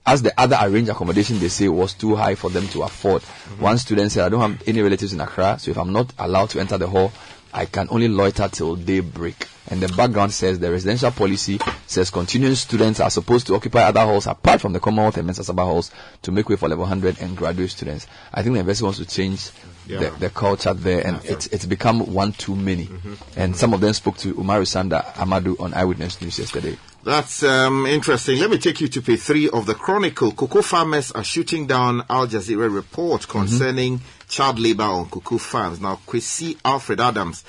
as 0.07 0.23
the 0.23 0.33
other 0.41 0.57
arranged 0.59 0.91
accommodation 0.91 1.39
they 1.39 1.49
say 1.49 1.69
was 1.69 1.93
too 1.93 2.17
high 2.17 2.35
for 2.35 2.49
them 2.49 2.67
to 2.69 2.83
afford. 2.83 3.21
One 3.61 3.77
student 3.77 4.11
said, 4.11 4.25
I 4.25 4.29
don't 4.31 4.41
have 4.41 4.67
any 4.67 4.81
relatives 4.81 5.13
in 5.13 5.21
Accra, 5.21 5.59
so 5.59 5.71
if 5.71 5.77
I'm 5.77 5.93
not 5.93 6.15
allowed 6.19 6.49
to 6.51 6.61
enter 6.61 6.79
the 6.79 6.89
hall, 6.89 7.13
I 7.55 7.67
can 7.67 7.89
only 7.91 8.09
loiter 8.09 8.49
till 8.49 8.77
daybreak. 8.77 9.49
And 9.69 9.81
the 9.81 9.89
background 9.95 10.33
says 10.33 10.59
the 10.59 10.71
residential 10.71 11.11
policy 11.13 11.59
says 11.87 12.11
continuing 12.11 12.57
students 12.57 12.99
are 13.01 13.11
supposed 13.11 13.47
to 13.47 13.55
occupy 13.55 13.83
other 13.83 14.01
halls 14.01 14.27
apart 14.27 14.61
from 14.61 14.73
the 14.73 14.81
Commonwealth 14.81 15.17
and 15.19 15.29
Mensah 15.29 15.49
Sarbah 15.49 15.65
halls 15.65 15.91
to 16.23 16.33
make 16.33 16.49
way 16.49 16.57
for 16.57 16.69
level 16.69 16.83
100 16.83 17.21
and 17.21 17.37
graduate 17.37 17.71
students. 17.71 18.07
I 18.35 18.43
think 18.43 18.55
the 18.55 18.59
university 18.59 18.85
wants 18.85 18.99
to 18.99 19.07
change 19.07 19.51
Yeah. 19.87 19.99
the, 19.99 20.11
the 20.19 20.31
culture 20.31 20.73
there 20.75 21.05
and 21.07 21.21
it's, 21.25 21.47
it's 21.49 21.67
become 21.67 22.13
one 22.15 22.33
too 22.33 22.55
many. 22.55 22.89
And 23.37 23.57
some 23.57 23.75
of 23.75 23.81
them 23.81 23.93
spoke 23.93 24.17
to 24.19 24.33
Umaru 24.35 24.63
Sanda 24.65 25.05
Amadu 25.15 25.59
on 25.61 25.75
Eyewitness 25.75 26.21
News 26.23 26.39
yesterday. 26.39 26.77
That's 27.05 27.43
um, 27.43 27.85
interesting. 27.87 28.39
Let 28.39 28.51
me 28.51 28.59
take 28.59 28.81
you 28.81 28.87
to 28.89 29.03
page 29.03 29.21
three 29.21 29.49
of 29.51 29.67
the 29.67 29.75
Chronicle. 29.75 30.31
Cocoa 30.33 30.63
farmers 30.63 31.11
are 31.11 31.25
shooting 31.25 31.67
down 31.67 32.05
Al 32.09 32.29
Jazeera 32.29 32.73
report 32.73 33.27
concerning 33.27 34.01
child 34.33 34.59
labor 34.59 34.85
on 34.85 35.09
cocoa 35.11 35.39
farms. 35.39 35.81
Now, 35.81 36.01
Kwesi 36.07 36.59
Alfred 36.65 37.01
Adams 37.01 37.45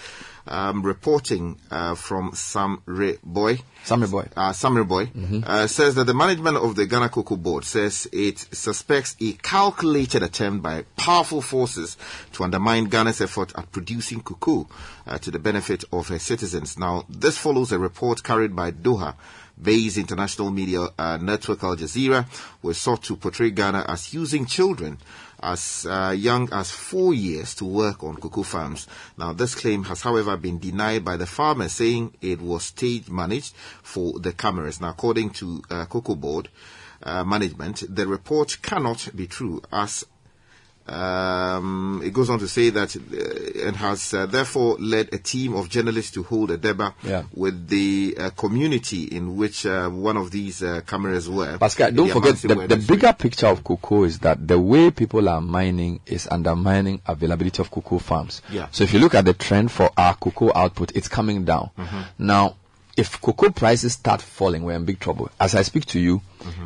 um, 0.46 0.84
reporting 0.84 1.58
uh, 1.72 1.96
from 1.96 2.32
Samreboi. 2.32 3.62
Samre 3.86 4.12
Boy. 4.12 4.28
Uh, 4.36 4.52
Samreboi 4.52 5.46
uh, 5.46 5.68
says 5.68 5.96
that 5.96 6.04
the 6.06 6.14
management 6.14 6.58
of 6.58 6.76
the 6.76 6.86
Ghana 6.86 7.10
Cocoa 7.10 7.38
Board 7.38 7.64
says 7.64 8.08
it 8.12 8.40
suspects 8.40 9.16
a 9.22 9.34
calculated 9.34 10.24
attempt 10.24 10.62
by 10.62 10.84
powerful 10.98 11.42
forces 11.42 11.98
to 12.34 12.44
undermine 12.44 12.86
Ghana's 12.86 13.22
effort 13.22 13.54
at 13.56 13.72
producing 13.72 14.22
cocoa 14.22 14.68
uh, 15.08 15.18
to 15.20 15.32
the 15.32 15.40
benefit 15.40 15.86
of 15.94 16.10
her 16.10 16.20
citizens. 16.20 16.78
Now, 16.78 17.06
this 17.10 17.38
follows 17.38 17.72
a 17.72 17.80
report 17.80 18.24
carried 18.24 18.56
by 18.56 18.72
Doha 18.72 19.16
based 19.62 19.98
international 19.98 20.50
media 20.50 20.88
uh, 20.98 21.18
network 21.22 21.64
Al 21.64 21.76
Jazeera, 21.76 22.26
which 22.62 22.78
sought 22.78 23.04
to 23.04 23.16
portray 23.16 23.52
Ghana 23.52 23.86
as 23.88 24.14
using 24.14 24.46
children 24.46 24.98
as 25.44 25.86
uh, 25.90 26.16
young 26.18 26.50
as 26.52 26.72
four 26.72 27.14
years 27.14 27.54
to 27.56 27.66
work 27.66 28.04
on 28.04 28.16
cocoa 28.18 28.44
farms. 28.44 28.88
Now, 29.18 29.34
this 29.34 29.56
claim 29.56 29.84
has, 29.84 30.02
however, 30.02 30.38
been 30.38 30.60
denied 30.60 31.04
by 31.04 31.18
the 31.18 31.26
farmer, 31.26 31.70
saying 31.70 32.16
it 32.22 32.42
was 32.42 32.64
stage 32.64 33.10
managed 33.10 33.54
for 33.84 34.20
the 34.20 34.34
cameras. 34.34 34.80
Now, 34.80 34.90
according 34.90 35.32
to 35.32 35.62
uh, 35.70 35.86
Cocoa 35.86 36.16
Board 36.16 36.50
uh, 37.04 37.24
management, 37.24 37.84
the 37.94 38.08
report 38.08 38.58
cannot 38.62 39.10
be 39.16 39.28
true 39.28 39.62
as 39.72 40.06
um, 40.88 42.02
it 42.04 42.12
goes 42.14 42.30
on 42.30 42.40
to 42.40 42.48
say 42.48 42.70
that 42.70 42.96
uh, 42.96 43.68
and 43.68 43.76
has 43.76 44.14
uh, 44.14 44.26
therefore 44.26 44.76
led 44.80 45.10
a 45.14 45.18
team 45.18 45.56
of 45.56 45.70
journalists 45.70 46.12
to 46.12 46.24
hold 46.24 46.52
a 46.52 46.58
deba 46.58 46.94
Yeah. 47.04 47.24
with 47.34 47.68
the 47.68 48.16
uh, 48.20 48.30
community 48.32 49.04
in 49.06 49.36
which 49.38 49.66
uh, 49.66 49.90
one 49.90 50.18
of 50.18 50.32
these 50.32 50.62
uh, 50.62 50.82
cameras 50.86 51.30
were. 51.30 51.58
Pascal, 51.58 51.92
don't 51.92 52.08
The 52.08 52.14
forget 52.14 52.36
the, 52.38 52.68
the 52.68 52.78
bigger 52.78 53.14
picture 53.14 53.48
of 53.48 53.64
cocoa 53.64 54.04
is 54.04 54.20
that 54.20 54.46
the 54.48 54.60
way 54.60 54.92
people 54.92 55.30
are 55.30 55.42
mining 55.42 56.00
is 56.06 56.28
undermining 56.30 57.02
availability 57.06 57.62
of 57.62 57.72
cocoa 57.72 58.00
farms. 58.00 58.42
Yeah. 58.52 58.68
So 58.72 58.84
if 58.84 58.94
you 58.94 59.00
look 59.00 59.16
at 59.16 59.26
the 59.26 59.34
trend 59.34 59.72
for 59.72 59.90
our 59.98 60.16
cocoa 60.16 60.52
output, 60.54 60.92
it's 60.96 61.08
coming 61.08 61.46
down. 61.46 61.70
Now, 62.18 62.56
if 62.96 63.20
cocoa 63.22 63.50
prices 63.50 63.94
start 63.94 64.22
falling, 64.22 64.64
we're 64.64 64.76
in 64.76 64.86
big 64.86 65.00
trouble. 65.00 65.30
As 65.40 65.56
I 65.56 65.64
speak 65.64 65.86
to 65.88 66.00
you, 66.00 66.22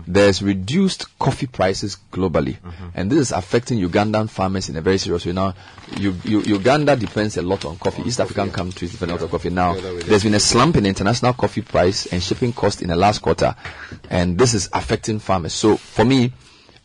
there's 0.06 0.42
reduced 0.42 1.18
coffee 1.20 1.48
prices 1.48 1.98
globally, 2.12 2.58
and 2.96 3.10
this 3.10 3.20
is 3.20 3.32
affecting 3.32 3.80
Ugandan 3.80 4.30
farmers 4.30 4.68
in 4.70 4.76
a 4.76 4.82
very 4.82 4.98
serious 4.98 5.26
way. 5.26 5.32
Now, 5.34 5.54
you, 5.96 6.16
you, 6.26 6.42
Uganda 6.42 6.96
depends 6.96 7.38
a 7.38 7.42
lot 7.42 7.64
on 7.64 7.78
coffee. 7.78 8.02
East 8.04 8.20
African 8.20 8.52
countries 8.52 8.92
depend 8.92 9.12
a 9.12 9.14
lot 9.16 9.24
on 9.24 9.30
coffee. 9.30 9.50
Now, 9.52 9.74
with 9.76 10.06
there's 10.08 10.24
been 10.24 10.34
a 10.34 10.40
slump 10.40 10.76
in 10.76 10.86
international 10.86 11.34
coffee 11.34 11.62
price 11.62 12.08
and 12.08 12.22
shipping 12.22 12.52
cost 12.54 12.82
in 12.82 12.90
the 12.90 12.96
last 12.96 13.22
quarter, 13.22 13.56
and 14.10 14.38
this 14.38 14.54
is 14.54 14.70
affecting 14.74 15.20
farmers. 15.20 15.54
So, 15.54 15.78
for 15.78 16.04
me, 16.04 16.34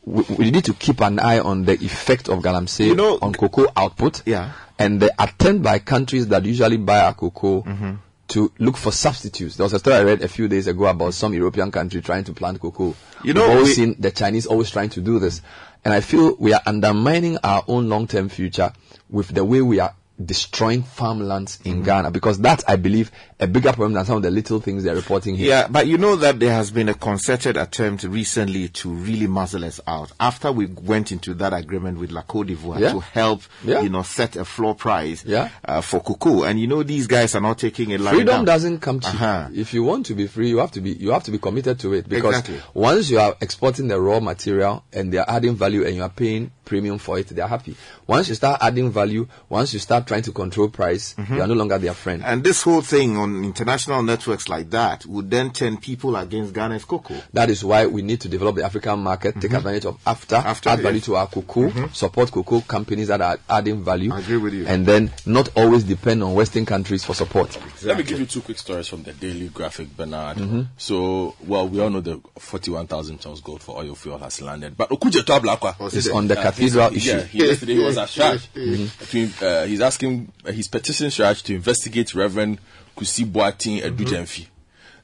we, 0.05 0.23
we 0.39 0.51
need 0.51 0.65
to 0.67 0.75
keep 0.75 1.01
an 1.01 1.19
eye 1.19 1.39
on 1.41 1.65
the 1.65 1.73
effect 1.75 2.29
of 2.29 2.41
galamsey 2.41 2.87
You 2.87 2.95
know- 2.95 3.19
on 3.23 3.33
cocoa 3.33 3.67
output 3.77 4.23
Yeah. 4.27 4.53
and 4.79 5.01
the 5.01 5.13
attempt 5.19 5.63
by 5.63 5.79
countries 5.79 6.29
that 6.29 6.45
usually 6.45 6.77
buy 6.77 7.01
our 7.01 7.15
cocoa 7.15 7.63
Mm-hmm. 7.63 7.93
To 8.29 8.51
look 8.59 8.77
for 8.77 8.93
substitutes. 8.93 9.57
There 9.57 9.65
was 9.65 9.73
a 9.75 9.79
story 9.79 9.97
I 9.97 10.03
read 10.05 10.23
a 10.23 10.29
few 10.29 10.49
days 10.49 10.67
ago 10.67 10.87
about 10.87 11.13
some 11.15 11.35
European 11.35 11.71
country 11.71 12.01
trying 12.01 12.25
to 12.25 12.33
plant 12.33 12.61
cocoa. 12.61 12.95
You 13.23 13.35
know, 13.35 13.43
We've 13.43 13.51
always 13.51 13.69
we- 13.69 13.75
seen 13.75 13.97
the 13.99 14.11
Chinese 14.11 14.47
always 14.47 14.71
trying 14.71 14.91
to 14.91 15.01
do 15.01 15.19
this. 15.19 15.43
And 15.85 15.93
I 15.93 16.01
feel 16.01 16.37
we 16.39 16.53
are 16.55 16.61
undermining 16.65 17.39
our 17.43 17.65
own 17.69 17.89
long-term 17.89 18.29
future 18.29 18.73
with 19.11 19.29
the 19.29 19.45
way 19.45 19.61
we 19.61 19.81
are 19.81 19.95
destroying 20.27 20.83
farmlands 20.83 21.59
in 21.65 21.73
Mm-hmm. 21.73 21.83
Ghana 21.85 22.11
because 22.11 22.39
that's, 22.39 22.63
I 22.69 22.77
believe, 22.77 23.11
a 23.41 23.47
bigger 23.47 23.71
problem 23.73 23.95
than 23.95 24.05
some 24.05 24.17
of 24.19 24.23
the 24.23 24.31
little 24.31 24.61
things 24.61 24.85
they're 24.85 24.95
reporting 24.95 25.35
here. 25.35 25.49
Yeah, 25.49 25.67
but 25.69 25.87
you 25.87 25.99
know 25.99 26.17
that 26.17 26.39
there 26.39 26.53
has 26.53 26.71
been 26.71 26.89
a 26.89 26.95
concerted 26.95 27.57
attempt 27.57 28.05
recently 28.05 28.69
to 28.69 28.91
really 28.91 29.27
muzzle 29.27 29.65
us 29.65 29.81
out. 29.87 30.13
After 30.21 30.53
we 30.53 30.67
went 30.67 31.11
into 31.13 31.35
that 31.35 31.53
agreement 31.53 31.99
with 31.99 32.13
La 32.13 32.23
Cote 32.23 32.47
d'Ivoire 32.49 32.79
Yeah. 32.81 32.93
to 32.93 33.01
help, 33.01 33.43
Yeah. 33.65 33.81
you 33.81 33.89
know, 33.89 34.03
set 34.03 34.37
a 34.37 34.45
floor 34.45 34.75
price 34.75 35.25
Yeah. 35.27 35.49
uh, 35.65 35.81
for 35.81 36.01
cocoa, 36.01 36.45
and 36.45 36.61
you 36.61 36.67
know 36.67 36.83
these 36.83 37.07
guys 37.07 37.35
are 37.35 37.41
not 37.41 37.59
taking 37.59 37.91
it 37.91 38.01
lying 38.01 38.17
freedom 38.19 38.37
down. 38.37 38.45
doesn't 38.45 38.79
come 38.81 39.01
to 39.01 39.09
Uh-huh. 39.09 39.49
If 39.55 39.75
you 39.75 39.83
want 39.83 40.07
to 40.07 40.15
be 40.15 40.27
free, 40.27 40.49
you 40.51 40.59
have 40.59 40.73
to 40.73 40.81
be 40.81 40.91
you 40.93 41.11
have 41.11 41.25
to 41.25 41.31
be 41.31 41.39
committed 41.39 41.79
to 41.81 41.95
it 41.95 42.09
because 42.09 42.39
Exactly. 42.39 42.61
once 42.75 43.11
you 43.11 43.19
are 43.19 43.35
exporting 43.41 43.89
the 43.89 44.01
raw 44.01 44.21
material 44.21 44.85
and 44.93 45.13
they 45.13 45.19
are 45.19 45.27
adding 45.29 45.57
value 45.57 45.85
and 45.85 45.97
you 45.97 46.03
are 46.03 46.09
paying 46.11 46.51
premium 46.73 46.97
for 46.97 47.19
it, 47.19 47.29
they 47.29 47.43
are 47.43 47.49
happy. 47.49 47.77
Once 48.07 48.31
you 48.31 48.35
start 48.35 48.63
adding 48.63 48.91
value, 48.91 49.27
once 49.51 49.75
you 49.75 49.79
start 49.79 50.07
trying 50.07 50.23
to 50.23 50.33
control 50.33 50.69
price, 50.71 51.15
Mm-hmm. 51.19 51.35
you 51.35 51.43
are 51.43 51.47
no 51.47 51.55
longer 51.55 51.77
their 51.79 51.93
friend. 51.93 52.23
And 52.25 52.43
this 52.43 52.63
whole 52.63 52.81
thing 52.81 53.17
on 53.19 53.45
international 53.45 54.03
networks 54.03 54.49
like 54.49 54.71
that 54.71 55.05
would 55.07 55.31
then 55.31 55.51
turn 55.53 55.77
people 55.77 56.17
against 56.17 56.55
Ghana's 56.55 56.85
cocoa. 56.87 57.17
That 57.35 57.51
is 57.51 57.63
why 57.63 57.87
we 57.87 58.01
need 58.03 58.21
to 58.23 58.29
develop 58.29 58.57
the 58.57 58.65
African 58.65 59.01
market, 59.01 59.35
take 59.41 59.53
advantage 59.53 59.85
of 59.85 59.99
after, 60.07 60.37
Mm-hmm. 60.37 60.69
Add 60.69 60.81
value 60.81 60.97
yes. 60.99 61.05
Mm-hmm. 61.05 61.13
to 61.13 61.17
our 61.17 61.27
cocoa, 61.27 61.89
support 61.93 62.31
cocoa 62.31 62.61
companies 62.63 63.09
that 63.09 63.21
are 63.21 63.39
adding 63.51 63.83
value. 63.85 64.13
I 64.15 64.21
agree 64.21 64.37
with 64.39 64.55
you. 64.55 64.67
And 64.67 64.87
then 64.87 65.11
not 65.27 65.51
always 65.57 65.85
depend 65.85 66.23
on 66.23 66.33
Western 66.35 66.65
countries 66.65 67.05
for 67.05 67.15
support. 67.15 67.59
Let 67.83 67.99
me 67.99 68.03
give 68.05 68.19
you 68.21 68.27
two 68.27 68.41
quick 68.41 68.59
stories 68.59 68.89
from 68.89 69.03
the 69.03 69.13
Daily 69.13 69.49
Graphic, 69.49 69.95
Bernard. 69.97 70.39
Mm-hmm. 70.39 70.63
So, 70.79 71.35
well, 71.47 71.69
we 71.69 71.81
all 71.81 71.91
know 71.91 72.01
the 72.01 72.21
41,000 72.39 73.19
tons 73.19 73.41
gold 73.41 73.63
for 73.63 73.77
oil 73.79 73.95
fuel 73.95 74.19
has 74.19 74.41
landed. 74.41 74.77
But 74.77 74.91
Okudzeto 74.91 75.39
Ablakwa 75.39 75.75
It's 75.95 76.07
it? 76.07 76.13
on 76.15 76.29
the 76.29 76.37
cathedral 76.37 76.62
he's- 76.71 76.97
issue. 76.97 77.11
Yeah, 77.11 77.23
he, 77.25 77.39
yesterday 77.47 77.75
he 77.75 77.79
was 77.85 77.99
at 77.99 78.09
CHRAJ. 78.09 78.49
Mm-hmm. 78.55 79.45
Uh, 79.45 79.65
he's 79.67 79.81
asking, 79.81 80.33
uh, 80.47 80.53
he's 80.53 80.69
petitioning 80.69 81.11
CHRAJ 81.11 81.43
to 81.45 81.55
investigate 81.55 82.15
Reverend 82.15 82.59
Kusi 82.97 83.25
Boateng 83.25 83.83
Edujemfi. 83.83 84.47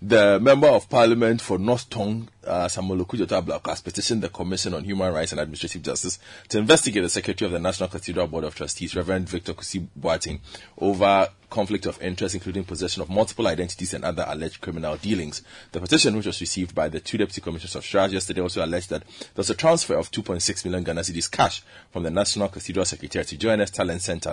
The 0.00 0.38
member 0.38 0.68
of 0.68 0.88
parliament 0.88 1.40
for 1.40 1.58
North 1.58 1.90
Tongu, 1.90 2.28
uh, 2.46 2.68
Samuel 2.68 3.04
Okudzeto 3.04 3.66
has 3.66 3.80
petitioned 3.80 4.22
the 4.22 4.28
Commission 4.28 4.72
on 4.72 4.84
Human 4.84 5.12
Rights 5.12 5.32
and 5.32 5.40
Administrative 5.40 5.82
Justice 5.82 6.20
to 6.50 6.58
investigate 6.58 7.02
the 7.02 7.08
Secretary 7.08 7.46
of 7.46 7.52
the 7.52 7.58
National 7.58 7.88
Cathedral 7.88 8.28
Board 8.28 8.44
of 8.44 8.54
Trustees, 8.54 8.94
Reverend 8.94 9.28
Victor 9.28 9.54
Kusi 9.54 9.88
Boateng, 9.98 10.38
over 10.78 11.28
conflict 11.50 11.86
of 11.86 12.00
interest, 12.00 12.36
including 12.36 12.62
possession 12.62 13.02
of 13.02 13.10
multiple 13.10 13.48
identities 13.48 13.92
and 13.92 14.04
other 14.04 14.24
alleged 14.28 14.60
criminal 14.60 14.96
dealings. 14.98 15.42
The 15.72 15.80
petition, 15.80 16.16
which 16.16 16.26
was 16.26 16.40
received 16.40 16.76
by 16.76 16.88
the 16.88 17.00
two 17.00 17.18
deputy 17.18 17.40
commissioners 17.40 17.74
of 17.74 17.82
CHRAJ 17.82 18.12
yesterday, 18.12 18.40
also 18.40 18.64
alleged 18.64 18.90
that 18.90 19.02
there 19.02 19.32
was 19.34 19.50
a 19.50 19.54
transfer 19.56 19.96
of 19.96 20.12
2.6 20.12 20.64
million 20.64 20.84
Ghana 20.84 21.00
cedis 21.00 21.28
cash 21.28 21.64
from 21.90 22.04
the 22.04 22.10
National 22.10 22.48
Cathedral 22.48 22.84
Secretariat 22.84 23.26
to 23.28 23.36
JNS 23.36 23.72
Talent 23.72 24.02
Center 24.02 24.32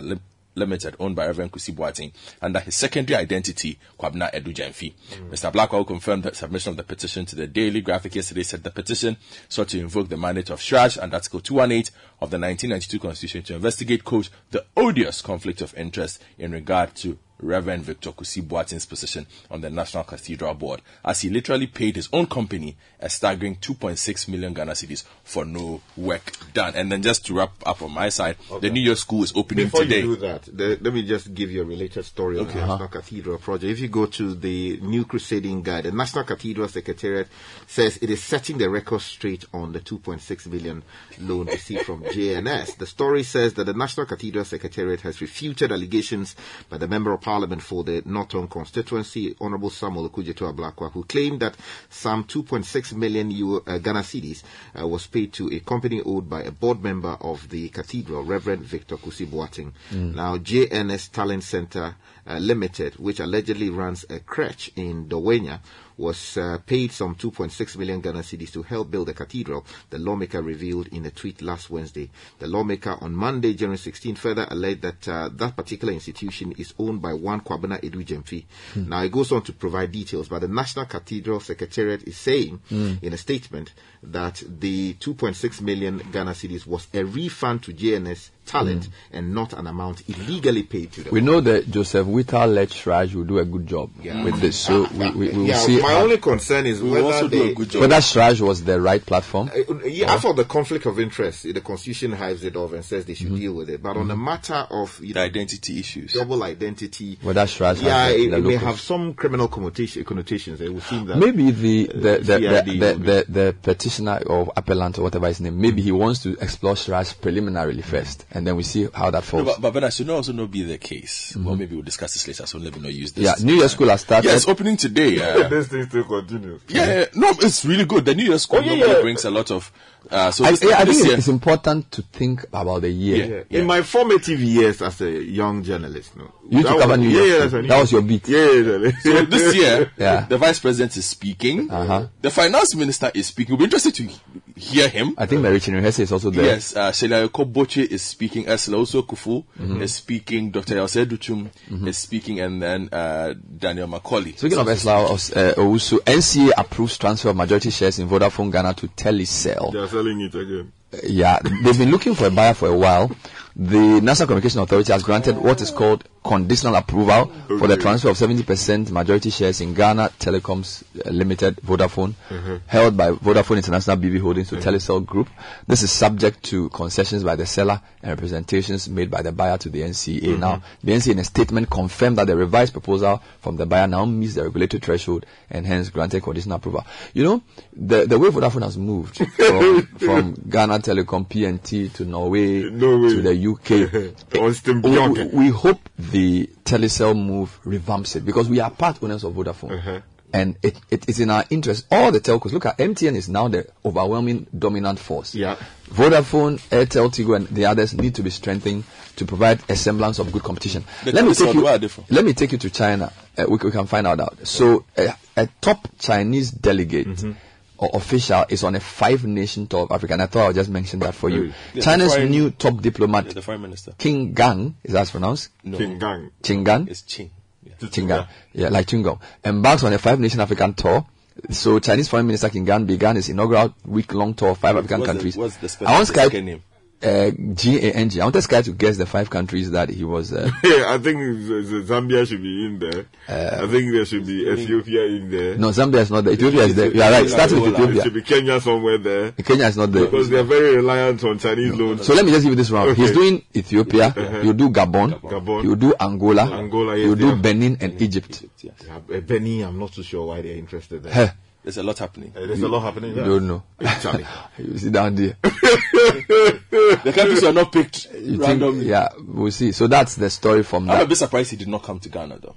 Limited, 0.56 0.96
owned 1.00 1.16
by 1.16 1.28
Reverend 1.28 1.52
Kusi 1.52 1.74
Boateng, 1.74 2.14
under 2.42 2.60
his 2.60 2.76
secondary 2.76 3.20
identity, 3.20 3.78
Kwabena 4.00 4.34
Edu 4.34 4.54
Gyamfi. 4.54 4.94
Mr. 5.30 5.52
Mm. 5.52 5.54
Ablakwa 5.54 5.86
confirmed 5.86 6.24
the 6.24 6.34
submission 6.34 6.72
of 6.72 6.78
the 6.78 6.84
petition 6.84 7.26
to 7.26 7.36
the 7.36 7.48
Daily 7.48 7.82
Graphic 7.82 8.16
yesterday, 8.16 8.44
said 8.44 8.64
the 8.64 8.72
petition 8.72 9.18
sought 9.50 9.68
to 9.70 9.80
invoke 9.80 10.10
the 10.10 10.18
mandate 10.18 10.50
of 10.50 10.60
CHRAJ 10.60 11.00
and 11.02 11.14
Article 11.14 11.42
218 11.42 11.94
of 12.22 12.32
the 12.32 12.40
1992 12.40 13.00
Constitution 13.00 13.44
to 13.44 13.56
investigate, 13.56 14.04
quote, 14.04 14.30
the 14.52 14.66
odious 14.78 15.22
conflict 15.22 15.62
of 15.62 15.74
interest 15.76 16.24
in 16.38 16.52
regard 16.52 16.96
to 16.96 17.18
Reverend 17.40 17.84
Victor 17.84 18.12
Kusi 18.12 18.42
Boateng's 18.48 18.86
position 18.86 19.26
on 19.52 19.62
the 19.62 19.70
National 19.70 20.04
Cathedral 20.04 20.54
Board, 20.54 20.82
as 21.04 21.22
he 21.22 21.30
literally 21.30 21.68
paid 21.68 21.96
his 21.96 22.10
own 22.14 22.26
company 22.28 22.76
a 23.00 23.10
staggering 23.10 23.56
2.6 23.58 24.28
million 24.30 24.54
Ghana 24.54 24.72
cedis 24.72 25.04
for 25.24 25.46
no 25.46 25.82
work 25.98 26.32
done. 26.54 26.74
And 26.76 26.92
then 26.92 27.02
just 27.04 27.26
to 27.28 27.34
wrap 27.36 27.52
up 27.66 27.82
on 27.82 27.92
my 27.92 28.10
side, 28.10 28.38
the 28.62 28.70
New 28.70 28.82
Year 28.82 28.96
School 28.96 29.24
is 29.24 29.34
opening 29.36 29.66
Before 29.66 29.82
today. 29.84 30.00
you 30.00 30.16
do 30.16 30.22
that, 30.22 30.44
the, 30.44 30.78
let 30.82 30.94
me 30.94 31.04
just 31.04 31.34
give 31.34 31.52
you 31.52 31.62
a 31.62 31.66
related 31.66 32.04
story 32.06 32.40
on 32.40 32.46
Okay. 32.48 32.60
the 32.60 32.66
National 32.68 32.88
Cathedral 32.88 33.38
project. 33.38 33.72
If 33.72 33.80
you 33.80 33.90
go 33.90 34.06
to 34.08 34.34
the 34.34 34.80
New 34.82 35.06
Crusading 35.06 35.62
Guide, 35.62 35.84
the 35.86 35.92
National 35.92 36.24
Cathedral 36.24 36.68
Secretariat 36.68 37.28
says 37.68 37.98
it 38.02 38.10
is 38.10 38.24
setting 38.24 38.58
the 38.58 38.70
record 38.70 39.02
straight 39.02 39.46
on 39.54 39.72
the 39.74 39.80
2.6 39.80 40.48
million 40.48 40.84
loan 41.20 41.48
received 41.48 41.84
from 41.84 42.04
JNS. 42.04 42.78
The 42.78 42.86
story 42.88 43.24
says 43.24 43.54
that 43.56 43.66
the 43.66 43.74
National 43.74 44.06
Cathedral 44.06 44.46
Secretariat 44.46 45.02
has 45.02 45.22
refuted 45.22 45.72
allegations 45.72 46.36
by 46.70 46.78
the 46.78 46.88
Member 46.88 47.12
of 47.14 47.22
Parliament 47.26 47.60
for 47.60 47.84
the 47.84 48.04
North 48.06 48.30
Tongu 48.30 48.48
constituency, 48.48 49.36
Honorable 49.42 49.72
Samuel 49.72 50.10
Okudzeto 50.12 50.46
Ablakwa, 50.54 50.92
who 50.92 51.04
claimed 51.06 51.40
that 51.40 51.56
some 51.90 52.24
2.6 52.24 52.94
million 52.94 53.32
Euro, 53.32 53.64
uh, 53.66 53.80
Ghana 53.80 54.02
cedis 54.02 54.44
uh, 54.80 54.88
was 54.88 55.08
paid 55.08 55.34
to 55.34 55.50
a 55.52 55.60
company 55.62 56.04
owned 56.06 56.30
by 56.30 56.44
a 56.44 56.52
board 56.52 56.84
member 56.84 57.18
of 57.22 57.50
the 57.50 57.70
cathedral, 57.70 58.24
Reverend 58.24 58.62
Victor 58.62 58.98
Kusi 58.98 59.26
Boateng. 59.26 59.72
Now, 60.14 60.38
JNS 60.38 61.12
Talent 61.12 61.44
Center 61.44 61.96
uh, 62.28 62.38
Limited, 62.38 62.94
which 62.98 63.20
allegedly 63.20 63.72
runs 63.72 64.04
a 64.04 64.20
crèche 64.20 64.70
in 64.76 65.08
Dawhenya, 65.10 65.62
was 65.98 66.38
uh, 66.38 66.58
paid 66.66 66.92
some 66.92 67.16
2.6 67.16 67.78
million 67.78 68.02
Ghana 68.02 68.20
cedis 68.20 68.52
to 68.54 68.64
help 68.64 68.92
build 68.92 69.08
the 69.08 69.14
cathedral, 69.14 69.66
the 69.90 70.00
lawmaker 70.00 70.42
revealed 70.42 70.88
in 70.88 71.06
a 71.06 71.12
tweet 71.12 71.42
last 71.42 71.70
Wednesday. 71.70 72.10
The 72.40 72.48
lawmaker 72.48 72.98
on 73.02 73.14
Monday, 73.14 73.54
January 73.54 73.78
16, 73.78 74.16
further 74.16 74.48
alleged 74.50 74.82
that 74.82 75.08
uh, 75.08 75.30
that 75.34 75.56
particular 75.56 75.94
institution 75.94 76.54
is 76.58 76.74
owned 76.78 77.02
by 77.02 77.14
one 77.14 77.42
Kwabena 77.42 77.82
Edu 77.82 78.06
Gyamfi. 78.06 78.46
Now, 78.88 79.04
it 79.04 79.12
goes 79.12 79.32
on 79.32 79.44
to 79.44 79.54
provide 79.54 79.92
details, 79.92 80.28
but 80.28 80.40
the 80.40 80.48
National 80.48 80.86
Cathedral 80.86 81.40
Secretariat 81.40 82.04
is 82.04 82.18
saying 82.18 82.60
in 83.02 83.14
a 83.14 83.18
statement 83.18 83.74
that 84.04 84.44
the 84.48 84.94
2.6 84.96 85.62
million 85.62 86.02
Ghana 86.12 86.32
cedis 86.32 86.66
was 86.68 86.88
a 86.94 87.04
refund 87.04 87.64
to 87.64 87.74
JNS 87.74 88.30
talent 88.46 88.90
and 89.12 89.34
not 89.34 89.54
an 89.54 89.68
amount 89.68 90.04
illegally 90.08 90.64
paid 90.64 90.92
to 90.94 91.04
them. 91.04 91.14
We 91.14 91.22
know 91.22 91.42
that 91.42 91.70
Joseph 91.72 92.08
Whittal 92.08 92.48
led 92.54 92.70
CHRAJ 92.70 93.16
will 93.16 93.24
do 93.24 93.40
a 93.40 93.46
good 93.46 93.68
job 93.68 93.92
with 93.98 94.40
this. 94.40 94.58
So 94.58 94.88
we, 94.94 95.10
we, 95.12 95.30
we 95.30 95.38
will 95.38 95.46
yeah, 95.48 95.58
see 95.58 95.82
my 95.82 95.94
how- 95.94 96.02
only 96.04 96.18
concern 96.18 96.66
is 96.66 96.82
We 96.82 96.90
will 96.90 96.96
whether 97.04 97.08
also 97.16 97.28
do 97.28 97.40
they, 97.40 97.52
a 97.52 97.56
good 97.56 97.70
job. 97.70 97.82
whether 97.82 97.96
CHRAJ 97.98 98.42
was 98.42 98.64
the 98.64 98.80
right 98.80 99.06
platform. 99.06 99.50
Uh, 99.56 99.84
yeah, 99.86 100.18
for 100.20 100.34
the 100.34 100.46
conflict 100.46 100.86
of 100.86 101.00
interest, 101.00 101.44
the 101.44 101.62
constitution 101.62 102.12
hives 102.12 102.44
it 102.44 102.56
off 102.56 102.74
and 102.74 102.84
says 102.86 103.06
they 103.06 103.14
Mm-hmm. 103.16 103.28
should 103.34 103.40
deal 103.40 103.54
with 103.54 103.70
it. 103.70 103.82
But 103.82 103.96
on 103.98 104.08
the 104.10 104.16
matter 104.18 104.68
of 104.70 105.00
you 105.02 105.14
The 105.14 105.20
know, 105.22 105.26
identity 105.26 105.80
issues. 105.80 106.14
double 106.14 106.44
identity, 106.44 107.18
Whether 107.22 107.42
CHRAJ 107.46 107.66
has 107.66 107.82
yeah, 107.82 108.08
the- 108.10 108.16
it, 108.26 108.30
the 108.32 108.38
it 108.38 108.42
may 108.44 108.56
have 108.58 108.80
some 108.80 109.14
criminal 109.14 109.48
connotation, 109.48 110.04
connotations. 110.04 110.62
It 110.62 110.74
would 110.74 110.84
seem 110.84 111.06
that 111.08 111.18
Maybe 111.18 111.52
the 111.52 111.88
the 111.88 112.18
the, 112.20 112.40
the, 112.40 112.64
the, 112.66 112.94
the, 112.94 113.26
the 113.30 113.56
petitioner 113.62 114.22
or 114.28 114.52
appellant 114.56 114.98
or 115.00 115.04
whatever 115.04 115.28
his 115.28 115.40
name, 115.40 115.60
maybe 115.60 115.82
he 115.82 115.92
wants 115.92 116.22
to 116.24 116.34
explore 116.42 116.74
CHRAJ 116.76 117.22
preliminarily 117.22 117.82
first, 117.82 118.26
and 118.36 118.46
then 118.46 118.56
we 118.56 118.62
see 118.64 118.88
how 118.94 119.10
that 119.10 119.20
No, 119.20 119.22
falls. 119.22 119.46
but, 119.46 119.62
but 119.62 119.72
Ben, 119.74 119.84
I 119.86 119.90
should 119.90 120.06
not 120.08 120.18
also 120.18 120.34
not 120.34 120.52
be 120.52 120.62
the 120.64 120.78
case. 120.78 121.36
Well, 121.36 121.56
maybe 121.56 121.74
we'll 121.76 121.84
discuss 121.84 122.14
this 122.14 122.28
later. 122.28 122.46
So 122.46 122.58
let 122.60 122.76
me 122.76 122.82
not 122.82 122.94
use 122.94 123.12
this. 123.14 123.28
Mm-hmm. 123.28 123.48
yeah, 123.48 123.54
New 123.54 123.60
Year 123.60 123.70
school 123.70 123.90
has 123.90 124.02
started. 124.02 124.28
Yeah, 124.28 124.36
it's 124.36 124.48
opening 124.48 124.78
today. 124.78 125.16
Uh, 125.26 125.48
this 125.48 125.68
thing 125.70 125.84
still 125.88 126.04
continues. 126.04 126.62
yeah, 126.68 126.86
yeah, 127.00 127.06
no, 127.16 127.30
it's 127.40 127.66
really 127.66 127.86
good. 127.86 128.06
The 128.06 128.14
New 128.14 128.26
Year 128.26 128.38
school 128.38 128.60
Oh, 128.60 128.62
yeah, 128.62 128.76
normally 128.76 128.96
yeah. 128.96 129.02
brings 129.02 129.26
a 129.26 129.32
lot 129.32 129.50
of. 129.52 129.72
Uh, 130.12 130.30
so 130.30 130.46
I, 130.46 130.52
this, 130.52 130.64
yeah, 130.64 130.78
I 130.78 130.84
this 130.86 130.98
think 130.98 131.08
year, 131.10 131.18
it's 131.18 131.28
important 131.28 131.92
to 131.92 132.04
think 132.04 132.44
about 132.54 132.82
the 132.84 132.90
year. 132.92 133.46
Yeah. 133.50 133.62
In 133.62 133.66
my 133.66 133.82
formative 133.82 134.40
years 134.40 134.80
as 134.84 135.02
a 135.02 135.10
young 135.10 135.64
journalist, 135.64 136.16
no. 136.16 136.32
You 136.48 136.60
used 136.60 136.68
to 136.68 136.74
That 136.74 136.80
cover 136.82 136.90
was- 136.92 137.00
New 137.00 137.10
Year 137.10 137.26
yeah, 137.26 137.28
school. 137.28 137.40
that's 137.40 137.54
what 137.54 137.64
I 137.64 137.68
That 137.70 137.80
was 137.82 137.92
your 137.92 138.02
beat. 138.04 138.28
Yeah, 138.28 138.52
yeah, 138.52 138.78
yeah. 138.78 138.92
so 139.02 139.26
this 139.26 139.56
year, 139.56 139.92
Yeah. 139.98 140.26
the 140.30 140.38
vice 140.38 140.60
president 140.60 140.96
is 140.98 141.06
speaking. 141.06 141.72
Uh-huh. 141.72 142.08
The 142.22 142.30
finance 142.30 142.76
minister 142.76 143.10
is 143.16 143.26
speaking. 143.28 143.54
We'll 143.54 143.60
be 143.60 143.64
interested 143.76 143.96
to 143.96 144.10
hear 144.56 144.90
him. 144.90 145.16
I 145.18 145.26
think 145.26 145.42
Mary 145.42 145.60
Chinery-Hesse 145.60 146.00
is 146.02 146.12
also 146.12 146.30
there. 146.30 146.46
Yes, 146.46 146.76
uh, 146.76 146.92
Sheila 146.92 147.28
Koboche 147.30 147.84
is 147.88 148.04
speaking. 148.04 148.25
Ursula 148.48 148.78
also 148.78 149.02
Kufu 149.04 149.44
Mm-hmm. 149.60 149.82
is 149.82 149.94
speaking. 149.96 150.52
Dr. 150.52 150.76
Yose 150.76 151.06
Duchum 151.06 151.50
is 151.88 151.98
speaking, 151.98 152.40
and 152.40 152.62
then 152.62 152.90
uh, 152.92 153.34
Daniel 153.58 153.88
Macaulay. 153.88 154.34
Speaking 154.38 154.58
of 154.60 154.68
Esla 154.68 155.06
uh, 155.36 155.54
Owusu, 155.56 156.00
NCA 156.00 156.52
approves 156.58 156.98
transfer 156.98 157.30
of 157.30 157.36
majority 157.36 157.70
shares 157.70 158.00
in 158.00 158.08
Vodafone 158.08 158.52
Ghana 158.52 158.74
to 158.76 158.88
Telecel. 158.90 159.72
They 159.74 159.80
are 159.80 159.88
selling 159.88 160.22
it 160.22 160.36
again. 160.36 160.72
Yeah, 161.04 161.40
they've 161.64 161.78
been 161.78 161.92
looking 161.92 162.16
for 162.16 162.28
a 162.28 162.32
buyer 162.32 162.54
for 162.54 162.70
a 162.70 162.78
while. 162.78 163.12
The 163.56 164.00
National 164.02 164.28
Communication 164.28 164.62
Authority 164.62 164.92
has 164.94 165.04
granted 165.04 165.38
what 165.38 165.62
is 165.62 165.72
called 165.72 166.04
conditional 166.26 166.76
approval 166.76 167.32
for 167.60 167.68
the 167.68 167.78
transfer 167.78 168.10
of 168.10 168.18
70% 168.18 168.90
majority 168.92 169.30
shares 169.30 169.62
in 169.62 169.74
Ghana 169.76 170.10
Telecoms 170.20 170.84
uh, 171.06 171.10
Limited, 171.12 171.58
Vodafone, 171.58 172.14
Mm-hmm. 172.30 172.56
held 172.66 172.98
by 172.98 173.12
Vodafone 173.12 173.58
International 173.58 173.98
BV 173.98 174.20
Holdings 174.20 174.50
to 174.50 174.56
Telecel 174.56 175.06
Group. 175.06 175.30
This 175.68 175.84
is 175.84 175.92
subject 175.92 176.44
to 176.46 176.70
concessions 176.70 177.24
by 177.24 177.36
the 177.36 177.46
seller 177.46 177.80
and 178.02 178.10
representations 178.10 178.90
made 178.90 179.12
by 179.12 179.22
the 179.22 179.32
buyer 179.32 179.58
to 179.60 179.70
the 179.70 179.82
NCA. 179.82 180.22
Mm-hmm. 180.22 180.40
Now, 180.40 180.64
the 180.84 180.92
NCA 180.94 181.12
in 181.12 181.20
a 181.20 181.24
statement 181.24 181.70
confirmed 181.70 182.18
that 182.18 182.26
the 182.28 182.36
revised 182.36 182.74
proposal 182.74 183.22
from 183.42 183.58
the 183.58 183.66
buyer 183.66 183.88
now 183.88 184.06
meets 184.06 184.34
the 184.36 184.44
regulatory 184.44 184.82
threshold 184.82 185.26
and 185.50 185.66
hence 185.68 185.90
granted 185.90 186.24
conditional 186.24 186.56
approval. 186.58 186.86
You 187.14 187.24
know, 187.24 187.44
the, 187.74 188.06
the 188.08 188.18
way 188.18 188.30
Vodafone 188.30 188.64
has 188.64 188.78
moved 188.78 189.18
from, 189.36 189.86
from 190.00 190.34
Ghana 190.50 190.80
Telecom 190.80 191.28
PNT 191.30 191.94
to 191.94 192.06
Norway, 192.06 192.64
Norway. 192.64 193.10
to 193.10 193.22
the 193.22 193.48
UK, 193.48 194.40
Austin 194.42 194.82
we- 194.82 195.24
we 195.46 195.50
hope 195.50 195.80
the 196.16 196.48
Telecel 196.64 197.14
move 197.14 197.60
revamps 197.66 198.16
it 198.16 198.24
because 198.26 198.48
we 198.48 198.62
are 198.62 198.72
part 198.72 199.04
owners 199.04 199.26
of 199.26 199.34
Vodafone. 199.34 199.78
Uh-huh. 199.78 200.00
And 200.34 200.58
it, 200.64 200.80
it 200.90 201.08
is 201.10 201.20
in 201.20 201.30
our 201.30 201.44
interest. 201.50 201.86
All 201.92 202.12
the 202.12 202.20
telcos, 202.20 202.52
look 202.52 202.66
at 202.66 202.78
MTN 202.78 203.16
is 203.16 203.28
now 203.30 203.48
the 203.50 203.68
overwhelming 203.86 204.48
dominant 204.58 205.00
force. 205.00 205.36
Yeah. 205.36 205.56
Vodafone, 205.90 206.60
Airtel, 206.70 207.10
Tigo, 207.10 207.36
and 207.36 207.48
the 207.48 207.66
others 207.66 207.94
need 207.94 208.16
to 208.16 208.24
be 208.24 208.30
strengthened 208.30 208.84
to 209.18 209.26
provide 209.26 209.60
a 209.70 209.76
semblance 209.76 210.20
of 210.20 210.32
good 210.32 210.44
competition. 210.44 210.84
The 211.04 211.12
let 211.12 211.26
me 211.26 211.34
take 211.34 211.54
you. 211.54 211.64
where 211.64 211.76
are 211.76 211.78
they 211.78 211.88
from? 211.90 212.06
Let 212.10 212.26
me 212.26 212.34
take 212.34 212.52
you 212.54 212.58
to 212.60 212.70
China. 212.70 213.12
Uh, 213.38 213.46
we, 213.48 213.58
we 213.64 213.72
can 213.72 213.86
find 213.88 214.08
out. 214.08 214.20
out. 214.20 214.48
So, 214.48 214.86
uh, 214.98 215.08
a 215.38 215.48
top 215.62 215.88
Chinese 216.00 216.52
delegate 216.52 217.08
Mm-hmm. 217.08 217.32
Or 217.78 217.90
official 217.94 218.46
is 218.50 218.64
on 218.64 218.76
a 218.76 218.80
five-nation 218.80 219.68
tour 219.68 219.84
of 219.84 219.92
Africa, 219.92 220.14
and 220.14 220.22
I 220.22 220.26
thought 220.28 220.44
I 220.44 220.48
would 220.48 220.56
just 220.56 220.70
mention 220.70 221.00
that 221.00 221.14
for 221.16 221.30
you. 221.30 221.54
Yeah, 221.74 221.84
China's 221.84 222.14
foreign- 222.16 222.32
new 222.32 222.52
top 222.52 222.82
diplomat, 222.82 223.26
Yeah, 223.28 223.34
the 223.34 223.42
foreign 223.42 223.62
minister. 223.62 223.94
King 223.98 224.34
Gang, 224.34 224.76
is 224.84 224.94
that 224.94 225.00
how 225.00 225.02
it's 225.04 225.12
pronounced? 225.12 225.50
No, 225.64 225.78
King 225.78 226.00
Gang. 226.00 226.32
Chingan. 226.44 226.90
it's 226.90 227.02
Ching. 227.04 227.32
Yeah. 227.64 227.74
Chingan. 227.90 228.28
Yeah, 228.54 228.70
like 228.70 228.88
Chingong. 228.88 229.20
Embarks 229.44 229.84
on 229.84 229.94
a 229.94 229.98
five 229.98 230.20
nation 230.20 230.40
African 230.40 230.74
tour. 230.74 231.06
So 231.52 231.80
Chinese 231.80 232.08
Foreign 232.08 232.26
Minister 232.28 232.50
King 232.50 232.64
Gang 232.64 232.86
began 232.86 233.18
his 233.18 233.28
inaugural 233.30 233.76
week 233.86 234.14
long 234.14 234.34
tour 234.34 234.52
of 234.52 234.58
five 234.58 234.78
African 234.78 235.00
What's 235.02 235.08
the- 235.08 235.14
countries. 235.14 235.36
what's 235.38 235.58
the 235.58 235.68
spelling 235.68 235.90
I 235.90 235.98
want 235.98 236.02
of 236.04 236.08
the 236.08 236.14
Sky 236.14 236.24
second 236.28 236.46
name? 236.46 236.64
Uh, 237.06 237.32
G 237.54 237.78
A 237.88 237.92
N 237.94 238.10
G. 238.10 238.20
I 238.22 238.30
this 238.32 238.48
guy 238.48 238.62
to 238.64 238.72
guess 238.72 238.98
the 238.98 239.06
five 239.06 239.30
countries 239.30 239.72
that 239.72 239.90
he 239.90 240.04
was. 240.04 240.34
Uh, 240.34 240.50
Yeah, 240.64 240.86
I 240.94 240.98
think 240.98 241.20
Z- 241.22 241.64
Z- 241.64 241.76
Zambia 241.92 242.28
should 242.28 242.42
be 242.42 242.66
in 242.66 242.80
there. 242.80 243.06
I 243.28 243.68
think 243.68 243.92
there 243.94 244.06
should 244.06 244.26
be 244.26 244.48
Ethiopia 244.50 245.06
in 245.06 245.30
there. 245.32 245.58
no, 245.58 245.70
Zambia 245.70 246.00
is 246.02 246.12
not 246.12 246.24
there. 246.26 246.34
Ethiopia 246.34 246.64
is 246.64 246.76
there. 246.76 246.92
You 246.92 247.02
are 247.02 247.12
right. 247.12 247.30
Starting 247.30 247.62
with 247.62 247.74
Ethiopia. 247.74 248.00
It 248.00 248.04
should 248.04 248.14
be 248.14 248.22
Kenya 248.22 248.60
somewhere 248.60 248.98
there. 248.98 249.32
Kenya 249.32 249.66
is 249.68 249.78
not 249.78 249.92
there. 249.92 250.06
Because 250.06 250.30
they 250.30 250.38
are 250.40 250.44
very 250.44 250.76
reliant 250.76 251.24
on 251.24 251.38
Chinese 251.40 251.74
loans. 251.74 252.06
So 252.06 252.14
let 252.14 252.26
me 252.26 252.32
just 252.32 252.44
give 252.44 252.52
you 252.52 252.56
this 252.58 252.72
round. 252.72 252.90
Okay. 252.90 253.02
He's 253.02 253.12
doing 253.12 253.44
Ethiopia. 253.56 254.08
Uh-huh. 254.08 254.42
He'll 254.42 254.54
do 254.54 254.70
Gabon. 254.70 255.20
Gabon. 255.22 255.62
He'll 255.64 255.76
do 255.76 255.94
Angola. 256.00 256.44
Angola, 256.52 256.96
yes, 256.98 257.06
He'll 257.06 257.16
do. 257.16 257.36
Benin 257.36 257.78
and 257.82 258.02
Egypt. 258.02 258.44
Yes. 258.62 258.74
Yeah, 258.86 259.18
uh, 259.18 259.20
Benny, 259.22 259.62
I'm 259.62 259.78
not 259.80 259.92
too 259.94 260.04
sure 260.04 260.26
why 260.28 260.42
they're 260.42 260.58
interested 260.58 261.04
there. 261.04 261.36
There's 261.66 261.78
a 261.78 261.84
lot 261.84 261.98
happening. 261.98 262.32
Uh, 262.38 262.46
there's 262.46 262.62
a 262.62 262.68
lot 262.68 262.82
happening 262.82 263.10
you 263.10 263.16
there. 263.16 263.26
don't 263.26 263.48
know. 263.48 263.64
Charlie. 264.00 264.24
you 264.60 264.78
see 264.78 264.92
down 264.92 265.16
there. 265.16 265.36
The 265.44 267.12
countries 267.14 267.44
are 267.44 267.54
not 267.54 267.72
picked 267.72 268.06
You 268.14 268.38
think- 268.38 268.42
randomly. 268.44 268.86
yeah, 268.86 269.10
we'll 269.20 269.52
see. 269.52 269.72
So 269.72 269.88
that's 269.88 270.14
the 270.16 270.30
story 270.30 270.62
from 270.62 270.86
now. 270.86 270.94
I'm 270.94 271.02
a 271.02 271.06
bit 271.08 271.18
surprised 271.18 271.50
he 271.50 271.58
did 271.58 271.68
not 271.68 271.82
come 271.82 272.00
to 272.02 272.10
Ghana 272.10 272.38
though. 272.40 272.56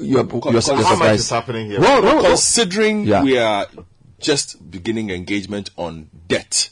You're, 0.00 0.24
you're, 0.26 0.52
you're 0.52 0.62
How 0.62 0.96
much 0.96 1.16
is 1.16 1.28
happening 1.30 1.70
here? 1.70 1.80
Well. 1.80 2.22
Considering 2.24 3.04
Yeah. 3.04 3.22
we 3.22 3.36
are 3.38 3.66
just 4.18 4.70
beginning 4.70 5.10
engagement 5.10 5.68
on 5.76 6.08
debt, 6.26 6.70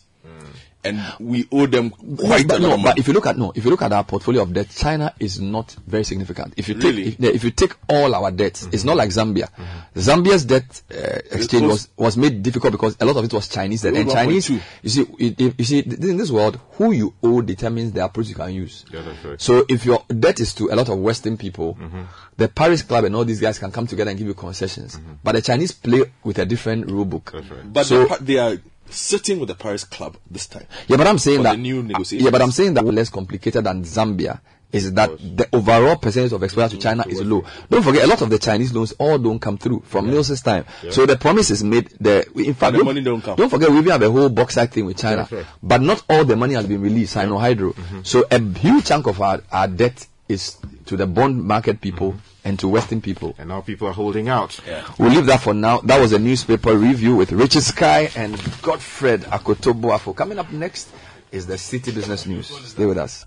and 0.85 1.01
we 1.21 1.47
owe 1.53 1.67
them 1.67 1.91
quite 1.91 2.47
but 2.49 2.59
a 2.59 2.67
lot 2.67 2.77
no, 2.77 2.83
but 2.83 2.99
if 2.99 3.07
you 3.07 3.15
look 3.15 3.27
at 3.27 3.37
no, 3.39 3.53
if 3.55 3.65
you 3.65 3.71
look 3.71 3.83
at 3.83 3.93
our 3.93 4.05
portfolio 4.05 4.43
of 4.43 4.53
debt, 4.53 4.69
China 4.71 5.15
is 5.21 5.41
not 5.41 5.77
very 5.87 6.05
significant. 6.05 6.55
If 6.57 6.69
you 6.69 6.75
take 6.75 6.97
Really? 6.97 7.09
if, 7.09 7.21
if 7.37 7.45
you 7.45 7.51
take 7.51 7.75
all 7.89 8.15
our 8.15 8.31
debts, 8.31 8.65
mm-hmm. 8.65 8.75
it's 8.75 8.85
not 8.85 8.97
like 8.97 9.11
Zambia. 9.11 9.49
Mm-hmm. 9.51 9.99
Zambia's 10.01 10.45
debt 10.45 10.83
uh, 10.91 11.19
exchange 11.31 11.65
was, 11.65 11.89
was 11.97 12.17
made 12.17 12.43
difficult 12.43 12.73
because 12.73 12.97
a 13.01 13.05
lot 13.05 13.17
of 13.17 13.25
it 13.25 13.33
was 13.33 13.49
Chinese 13.49 13.83
debt, 13.83 13.95
and 13.95 14.11
Chinese. 14.11 14.51
You 14.51 14.61
see, 14.85 15.03
it, 15.19 15.41
it- 15.41 15.55
you 15.59 15.65
see, 15.65 15.79
in 15.81 16.17
this 16.17 16.31
world, 16.31 16.59
who 16.73 16.93
you 16.93 17.15
owe 17.23 17.43
determines 17.43 17.93
the 17.93 18.05
approach 18.05 18.29
you 18.29 18.35
can 18.35 18.53
use. 18.53 18.85
Yeah, 18.93 19.03
that's 19.03 19.25
right. 19.25 19.41
So 19.41 19.65
if 19.69 19.85
your 19.85 20.03
debt 20.09 20.41
is 20.41 20.55
to 20.55 20.71
a 20.71 20.75
lot 20.75 20.89
of 20.89 20.99
Western 20.99 21.37
people, 21.37 21.75
mm-hmm. 21.75 22.03
the 22.37 22.49
Paris 22.49 22.83
Club 22.83 23.05
and 23.05 23.15
all 23.15 23.25
these 23.25 23.41
guys 23.41 23.59
can 23.59 23.71
come 23.71 23.87
together 23.87 24.11
and 24.11 24.19
give 24.19 24.27
you 24.27 24.35
concessions. 24.35 24.99
But 25.23 25.33
the 25.33 25.43
Chinese 25.43 25.73
play 25.73 26.05
with 26.25 26.39
a 26.39 26.47
different 26.47 26.91
rule 26.91 27.05
book. 27.05 27.31
That's 27.33 27.51
right. 27.51 27.73
but 27.73 27.87
so- 27.87 28.07
they 28.21 28.39
are 28.39 28.57
sitting 28.93 29.39
with 29.39 29.49
the 29.49 29.55
Paris 29.55 29.85
Club 29.85 30.17
this 30.31 30.47
time. 30.47 30.67
Yeah, 30.89 30.97
but 30.97 31.07
I'm 31.07 31.19
saying 31.19 31.43
that 31.43 31.53
the 31.53 31.63
new 31.63 31.83
negotiations. 31.83 32.25
Yeah, 32.25 32.31
but 32.31 32.43
I'm 32.43 32.51
saying 32.51 32.75
that 32.75 32.85
less 32.85 33.11
complicated 33.11 33.65
than 33.65 33.83
Zambia 33.85 34.41
is 34.73 34.93
that 34.95 35.11
the 35.19 35.47
overall 35.53 35.97
percentage 35.97 36.33
of 36.33 36.43
exposure 36.43 36.77
to 36.77 36.83
China 36.83 37.05
is 37.07 37.21
low. 37.21 37.45
Don't 37.69 37.83
forget, 37.83 38.05
a 38.05 38.07
lot 38.07 38.23
of 38.23 38.31
the 38.31 38.39
Chinese 38.39 38.73
loans 38.73 38.93
all 38.93 39.19
don't 39.19 39.39
come 39.39 39.59
through 39.59 39.83
from 39.85 40.09
Nils's 40.09 40.41
time. 40.41 40.65
So 40.91 41.07
the 41.07 41.17
promise 41.17 41.51
is 41.51 41.63
made. 41.63 41.91
The 42.01 42.27
in 42.37 42.55
fact, 42.55 42.77
the 42.77 42.85
money 42.85 43.03
don't 43.03 43.21
come. 43.21 43.37
don't 43.37 43.51
forget 43.51 43.71
we 43.71 43.79
even 43.79 43.93
have 43.93 44.03
a 44.03 44.11
whole 44.11 44.31
bauxite 44.31 44.73
thing 44.73 44.87
with 44.87 44.97
China, 44.97 45.29
right. 45.31 45.47
but 45.63 45.83
not 45.83 46.03
all 46.09 46.25
the 46.25 46.37
money 46.37 46.55
has 46.55 46.67
been 46.67 46.81
released. 46.81 47.15
Sinohydro. 47.17 47.75
Mm-hmm. 47.75 48.01
So 48.03 48.25
a 48.31 48.41
huge 48.41 48.87
chunk 48.87 49.07
of 49.07 49.21
our, 49.21 49.43
our 49.53 49.69
debt 49.69 50.07
is 50.29 50.57
to 50.87 50.97
the 50.97 51.07
bond 51.07 51.45
market 51.45 51.81
people 51.81 52.13
mm-hmm. 52.13 52.32
And 52.45 52.59
to 52.59 52.69
Western 52.69 53.01
people. 53.01 53.35
And 53.39 53.49
now 53.51 53.61
people 53.61 53.87
are 53.87 53.93
holding 53.93 54.29
out. 54.29 54.59
We'll 54.99 55.11
leave 55.11 55.27
that 55.27 55.41
for 55.41 55.55
now. 55.55 55.79
That 55.79 56.01
was 56.01 56.13
a 56.13 56.19
newspaper 56.19 56.77
review 56.77 57.15
with 57.15 57.31
Richard 57.31 57.63
Sky 57.63 58.11
and 58.17 58.35
Godfred 58.63 59.23
Akoto 59.23 59.73
Boafo. 59.73 60.15
Coming 60.15 60.39
up 60.39 60.51
next 60.51 60.89
is 61.31 61.47
the 61.47 61.55
Citi 61.55 61.95
Business 61.95 62.27
News. 62.27 62.49
Stay 62.49 62.85
with 62.85 62.99
us. 62.99 63.27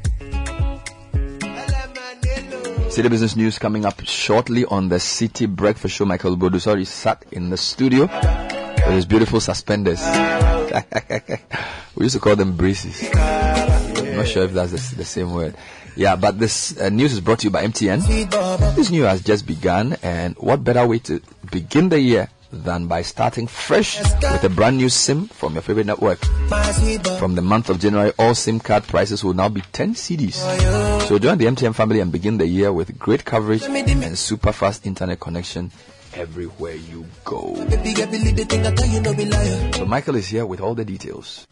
Citi 2.91 3.09
Business 3.09 3.37
News 3.37 3.57
coming 3.57 3.85
up 3.85 4.05
shortly 4.05 4.65
on 4.65 4.89
the 4.89 4.97
Citi 4.97 5.47
Breakfast 5.47 5.95
Show. 5.95 6.03
Michael 6.03 6.35
Bodusori 6.35 6.85
sat 6.85 7.23
in 7.31 7.49
the 7.49 7.55
studio 7.55 8.01
with 8.01 8.95
his 8.95 9.05
beautiful 9.05 9.39
suspenders. 9.39 10.01
we 11.95 12.03
used 12.03 12.15
to 12.15 12.19
call 12.19 12.35
them 12.35 12.57
braces. 12.57 13.01
I'm 13.15 14.17
not 14.17 14.27
sure 14.27 14.43
if 14.43 14.51
that's 14.51 14.89
the, 14.89 14.95
the 14.97 15.05
same 15.05 15.31
word. 15.31 15.55
Yeah, 15.95 16.17
but 16.17 16.37
this 16.37 16.77
uh, 16.77 16.89
news 16.89 17.13
is 17.13 17.21
brought 17.21 17.39
to 17.39 17.45
you 17.45 17.51
by 17.51 17.65
MTN. 17.65 18.75
This 18.75 18.91
new 18.91 19.03
has 19.03 19.23
just 19.23 19.47
begun, 19.47 19.95
and 20.03 20.35
what 20.35 20.61
better 20.61 20.85
way 20.85 20.99
to 20.99 21.21
begin 21.49 21.87
the 21.87 21.99
year 22.01 22.27
than 22.51 22.87
by 22.87 23.01
starting 23.01 23.47
fresh 23.47 23.99
with 23.99 24.43
a 24.43 24.49
brand 24.49 24.77
new 24.77 24.89
SIM 24.89 25.27
from 25.27 25.53
your 25.53 25.61
favorite 25.61 25.85
network? 25.85 26.19
From 27.17 27.35
the 27.35 27.41
month 27.41 27.69
of 27.69 27.79
January, 27.79 28.11
all 28.19 28.35
SIM 28.35 28.59
card 28.59 28.83
prices 28.83 29.23
will 29.23 29.33
now 29.33 29.49
be 29.49 29.61
10 29.71 29.95
cedis. 29.95 30.35
So 31.07 31.17
join 31.19 31.37
the 31.37 31.45
MTN 31.45 31.75
family 31.75 31.99
and 31.99 32.11
begin 32.11 32.37
the 32.37 32.47
year 32.47 32.71
with 32.71 32.97
great 32.99 33.25
coverage 33.25 33.63
and 33.63 34.17
super 34.17 34.51
fast 34.51 34.85
internet 34.85 35.19
connection 35.19 35.71
everywhere 36.13 36.75
you 36.75 37.05
go. 37.23 37.55
So 39.73 39.85
Michael 39.85 40.15
is 40.15 40.27
here 40.27 40.45
with 40.45 40.61
all 40.61 40.75
the 40.75 40.85
details. 40.85 41.47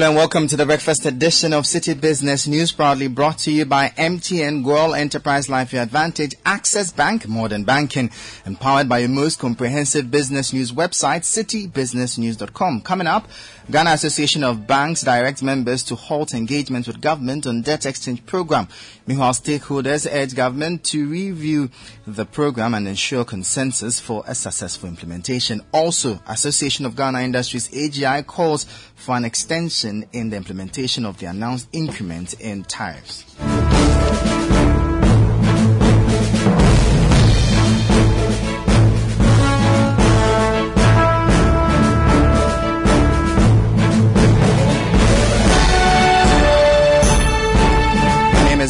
And 0.00 0.14
welcome 0.14 0.46
to 0.46 0.56
the 0.56 0.64
breakfast 0.64 1.06
edition 1.06 1.52
of 1.52 1.64
Citi 1.64 2.00
Business 2.00 2.46
News, 2.46 2.70
proudly 2.70 3.08
brought 3.08 3.38
to 3.40 3.50
you 3.50 3.64
by 3.64 3.88
MTN 3.88 4.64
Goal 4.64 4.94
Enterprise 4.94 5.48
Life 5.48 5.72
Your 5.72 5.82
Advantage, 5.82 6.36
Access 6.46 6.92
Bank, 6.92 7.26
Modern 7.26 7.64
Banking, 7.64 8.12
empowered 8.46 8.88
by 8.88 8.98
your 9.00 9.08
most 9.08 9.40
comprehensive 9.40 10.08
business 10.08 10.52
news 10.52 10.70
website, 10.70 11.24
citibusinessnews.com. 11.24 12.82
Coming 12.82 13.08
up, 13.08 13.28
Ghana 13.70 13.90
Association 13.90 14.44
of 14.44 14.66
Banks 14.66 15.02
direct 15.02 15.42
members 15.42 15.82
to 15.82 15.96
halt 15.96 16.32
engagement 16.32 16.86
with 16.86 17.00
government 17.00 17.46
on 17.46 17.62
debt 17.62 17.84
exchange 17.84 18.24
program. 18.24 18.68
Meanwhile, 19.06 19.32
stakeholders 19.32 20.08
urge 20.10 20.34
government 20.34 20.84
to 20.84 21.06
review 21.06 21.70
the 22.06 22.24
program 22.24 22.72
and 22.72 22.86
ensure 22.86 23.24
consensus 23.24 24.00
for 24.00 24.22
a 24.26 24.34
successful 24.34 24.88
implementation. 24.88 25.60
Also, 25.72 26.20
Association 26.28 26.86
of 26.86 26.96
Ghana 26.96 27.20
Industries 27.20 27.68
AGI 27.68 28.24
calls 28.26 28.64
for 28.98 29.16
an 29.16 29.24
extension 29.24 30.04
in 30.12 30.28
the 30.30 30.36
implementation 30.36 31.06
of 31.06 31.18
the 31.18 31.26
announced 31.26 31.68
increment 31.72 32.34
in 32.40 32.64
tariffs. 32.64 33.24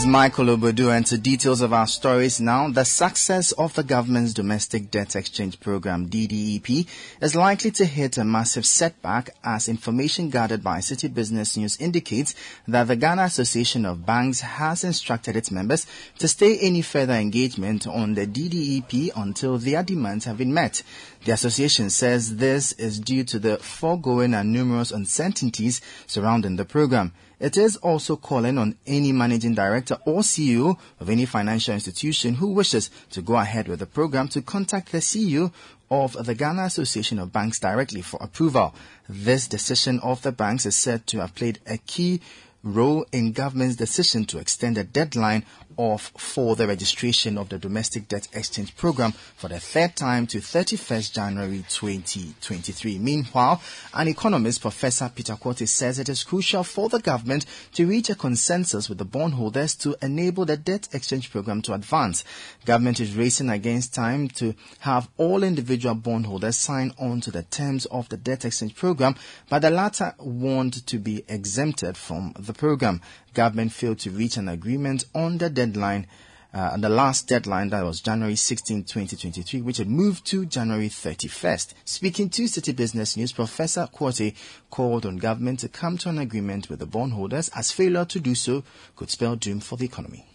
Michael 0.09 0.47
Obodu 0.47 0.91
and 0.91 1.05
to 1.05 1.19
details 1.19 1.61
of 1.61 1.75
our 1.75 1.87
stories 1.87 2.41
now. 2.41 2.71
The 2.71 2.85
success 2.85 3.53
of 3.53 3.75
the 3.75 3.83
government's 3.83 4.33
domestic 4.33 4.91
debt 4.91 5.15
exchange 5.15 5.61
program, 5.61 6.09
DDEP, 6.09 6.89
is 7.21 7.37
likely 7.37 7.71
to 7.73 7.85
hit 7.85 8.17
a 8.17 8.25
massive 8.25 8.65
setback 8.65 9.29
as 9.45 9.69
information 9.69 10.31
gathered 10.31 10.65
by 10.65 10.79
Citi 10.79 11.13
Business 11.13 11.59
News 11.59 11.77
indicates 11.77 12.35
that 12.67 12.89
the 12.89 12.97
Ghana 12.97 13.25
Association 13.25 13.85
of 13.85 14.07
Banks 14.07 14.41
has 14.41 14.83
instructed 14.83 15.37
its 15.37 15.51
members 15.51 15.87
to 16.19 16.27
stay 16.27 16.59
any 16.59 16.81
further 16.81 17.13
engagement 17.13 17.87
on 17.87 18.15
the 18.15 18.27
DDEP 18.27 19.11
until 19.15 19.59
their 19.59 19.83
demands 19.83 20.25
have 20.25 20.39
been 20.39 20.55
met. 20.55 20.83
The 21.27 21.33
association 21.33 21.91
says 21.91 22.37
this 22.37 22.73
is 22.73 22.99
due 22.99 23.25
to 23.25 23.39
the 23.39 23.59
foregoing 23.59 24.33
and 24.33 24.55
numerous 24.55 24.91
uncertainties 24.91 25.83
surrounding 26.07 26.57
the 26.57 26.65
program. 26.65 27.13
It 27.41 27.57
is 27.57 27.77
also 27.77 28.17
calling 28.17 28.59
on 28.59 28.77
any 28.87 29.13
managing 29.13 29.55
director 29.55 29.99
or 30.05 30.23
CEO 30.23 30.77
of 30.99 31.09
any 31.09 31.25
financial 31.25 31.73
institution 31.75 32.35
who 32.35 32.49
wishes 32.53 32.91
to 33.11 33.23
go 33.23 33.37
ahead 33.37 33.69
with 33.69 33.79
the 33.79 33.87
program 33.87 34.27
to 34.29 34.43
contact 34.43 34.91
the 34.91 34.99
CEO 34.99 35.53
of 35.91 36.13
the 36.27 36.35
Ghana 36.35 36.65
Association 36.65 37.19
of 37.19 37.33
Banks 37.33 37.61
directly 37.61 38.03
for 38.03 38.19
approval. 38.21 38.75
This 39.09 39.47
decision 39.47 40.01
of 40.01 40.23
the 40.23 40.33
banks 40.33 40.67
is 40.67 40.77
said 40.77 41.07
to 41.09 41.21
have 41.21 41.35
played 41.35 41.61
a 41.67 41.79
key 41.79 42.21
role 42.65 43.07
in 43.13 43.33
government's 43.33 43.77
decision 43.77 44.25
to 44.27 44.39
extend 44.39 44.77
the 44.77 44.85
deadline 44.85 45.45
of 45.79 46.03
for 46.17 46.57
the 46.57 46.67
registration 46.67 47.39
of 47.39 47.49
the 47.49 47.59
domestic 47.59 48.09
debt 48.09 48.29
exchange 48.33 48.77
program 48.77 49.13
for 49.13 49.49
the 49.49 49.61
third 49.61 49.95
time 49.95 50.27
to 50.27 50.39
31st 50.39 51.13
January 51.13 51.65
2023. 51.69 52.99
Meanwhile, 52.99 53.63
an 53.95 54.09
economist, 54.09 54.61
Professor 54.61 55.11
Peter 55.15 55.35
Quartey, 55.35 55.69
says 55.69 55.99
it 55.99 56.09
is 56.09 56.25
crucial 56.25 56.65
for 56.65 56.89
the 56.89 56.99
government 56.99 57.47
to 57.73 57.87
reach 57.87 58.11
a 58.11 58.15
consensus 58.15 58.89
with 58.89 58.99
the 58.99 59.05
bondholders 59.05 59.77
to 59.77 59.97
enable 60.03 60.45
the 60.45 60.57
debt 60.57 60.89
exchange 60.93 61.31
program 61.31 61.63
to 61.63 61.73
advance. 61.73 62.25
Government 62.65 62.99
is 63.01 63.15
racing 63.15 63.49
against 63.49 63.95
time 63.95 64.29
to 64.29 64.55
have 64.81 65.09
all 65.17 65.45
individual 65.45 65.95
bondholders 65.95 66.57
sign 66.57 66.93
on 66.99 67.21
to 67.21 67.31
the 67.31 67.45
terms 67.45 67.87
of 67.87 68.09
the 68.09 68.17
debt 68.17 68.45
exchange 68.45 68.75
program, 68.75 69.15
but 69.49 69.61
the 69.61 69.71
latter 69.71 70.15
want 70.19 70.87
to 70.87 70.99
be 70.99 71.25
exempted 71.29 71.97
from 71.97 72.35
the 72.39 72.53
program. 72.53 73.01
Government 73.39 73.71
failed 73.71 74.01
to 74.01 74.11
reach 74.11 74.37
an 74.37 74.49
agreement 74.49 75.05
on 75.15 75.39
the 75.39 75.49
deadline 75.49 76.09
uh, 76.53 76.77
the 76.77 76.89
last 76.89 77.29
deadline 77.29 77.69
that 77.69 77.85
was 77.85 78.01
January 78.01 78.35
16, 78.35 78.83
2023, 78.83 79.61
which 79.61 79.77
had 79.77 79.89
moved 79.89 80.27
to 80.27 80.45
January 80.45 80.89
31st. 80.89 81.75
Speaking 81.85 82.31
to 82.31 82.43
Citi 82.47 82.75
Business 82.75 83.17
News, 83.17 83.31
Professor 83.31 83.87
Quartey 83.95 84.35
called 84.71 85.07
on 85.07 85.19
government 85.19 85.61
to 85.61 85.69
come 85.69 85.97
to 85.99 86.09
an 86.09 86.19
agreement 86.19 86.69
with 86.69 86.81
the 86.81 86.87
bondholders 86.87 87.49
as 87.55 87.71
failure 87.71 88.05
to 88.07 88.19
do 88.19 88.35
so 88.35 88.65
could 88.97 89.09
spell 89.09 89.37
doom 89.37 89.61
for 89.61 89.77
the 89.77 89.85
economy. 89.85 90.27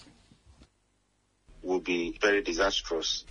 Will 1.62 1.82
be 1.82 2.18
very 2.22 2.42
disastrous. 2.42 3.26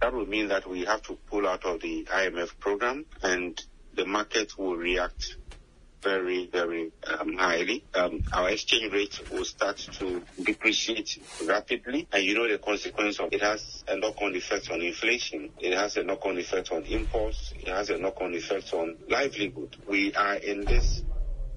That 0.00 0.14
would 0.14 0.28
mean 0.28 0.46
that 0.46 0.64
we 0.64 0.84
have 0.84 1.02
to 1.08 1.14
pull 1.28 1.44
out 1.48 1.64
of 1.64 1.80
the 1.80 2.04
IMF 2.04 2.56
program 2.60 3.04
and 3.24 3.60
the 3.94 4.06
market 4.06 4.56
will 4.56 4.76
react 4.76 5.37
very, 6.02 6.46
very 6.46 6.90
um, 7.06 7.34
highly. 7.34 7.84
Um, 7.94 8.22
our 8.32 8.50
exchange 8.50 8.92
rate 8.92 9.20
will 9.30 9.44
start 9.44 9.76
to 9.76 10.22
depreciate 10.42 11.18
rapidly. 11.46 12.06
And 12.12 12.24
you 12.24 12.34
know 12.34 12.48
the 12.48 12.58
consequence 12.58 13.18
of 13.20 13.32
it 13.32 13.42
has 13.42 13.84
a 13.88 13.96
knock-on 13.96 14.34
effect 14.34 14.70
on 14.70 14.80
inflation. 14.80 15.50
It 15.60 15.76
has 15.76 15.96
a 15.96 16.02
knock-on 16.02 16.38
effect 16.38 16.70
on 16.72 16.84
imports. 16.84 17.52
It 17.58 17.68
has 17.68 17.90
a 17.90 17.98
knock-on 17.98 18.34
effect 18.34 18.72
on 18.72 18.96
livelihood. 19.08 19.76
We 19.88 20.14
are 20.14 20.36
in 20.36 20.64
this 20.64 21.02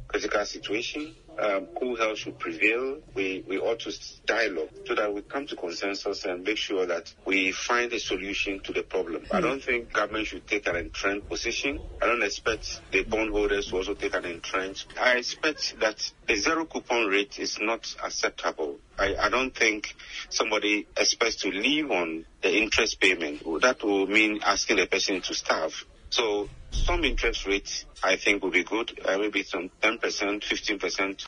critical 0.08 0.46
situation 0.46 1.16
um, 1.40 1.68
cool 1.78 1.96
health 1.98 2.20
should 2.20 2.38
prevail. 2.40 3.00
We, 3.16 3.44
we 3.48 3.58
ought 3.58 3.80
to 3.82 3.92
dialogue 4.26 4.70
so 4.86 4.96
that 4.96 5.14
we 5.14 5.22
come 5.22 5.48
to 5.48 5.56
consensus 5.56 6.26
and 6.26 6.44
make 6.44 6.58
sure 6.58 6.86
that 6.86 7.14
we 7.26 7.52
find 7.52 7.92
a 7.94 8.00
solution 8.00 8.62
to 8.66 8.74
the 8.74 8.84
problem. 8.84 9.24
I 9.32 9.42
don't 9.42 9.64
think 9.64 9.94
government 9.94 10.28
should 10.28 10.48
take 10.48 10.68
an 10.68 10.76
entrenched 10.76 11.30
position. 11.30 11.80
I 12.02 12.06
don't 12.06 12.24
expect 12.24 12.82
the 12.92 13.04
bondholders 13.04 13.68
to 13.68 13.78
also 13.78 13.94
take 13.94 14.14
an 14.16 14.26
entrenched. 14.26 14.94
I 15.00 15.18
expect 15.18 15.80
that 15.80 16.02
the 16.28 16.36
zero 16.36 16.66
coupon 16.66 17.08
rate 17.08 17.40
is 17.40 17.58
not 17.60 17.86
acceptable. 18.04 18.78
I, 18.98 19.16
I 19.20 19.30
don't 19.30 19.56
think 19.56 19.88
somebody 20.30 20.88
expects 20.98 21.38
to 21.38 21.50
live 21.50 21.92
on 21.92 22.26
the 22.42 22.56
interest 22.62 23.00
payment. 23.00 23.42
That 23.62 23.84
will 23.84 24.08
mean 24.08 24.40
asking 24.46 24.78
the 24.78 24.88
person 24.88 25.22
to 25.22 25.34
starve. 25.34 25.86
So 26.12 26.50
some 26.72 27.04
interest 27.06 27.48
rates, 27.48 27.86
I 28.04 28.18
think, 28.18 28.44
will 28.44 28.52
be 28.52 28.64
good. 28.64 29.00
Uh, 29.04 29.18
maybe 29.18 29.44
some 29.44 29.70
10%, 29.82 30.00
15%. 30.00 31.28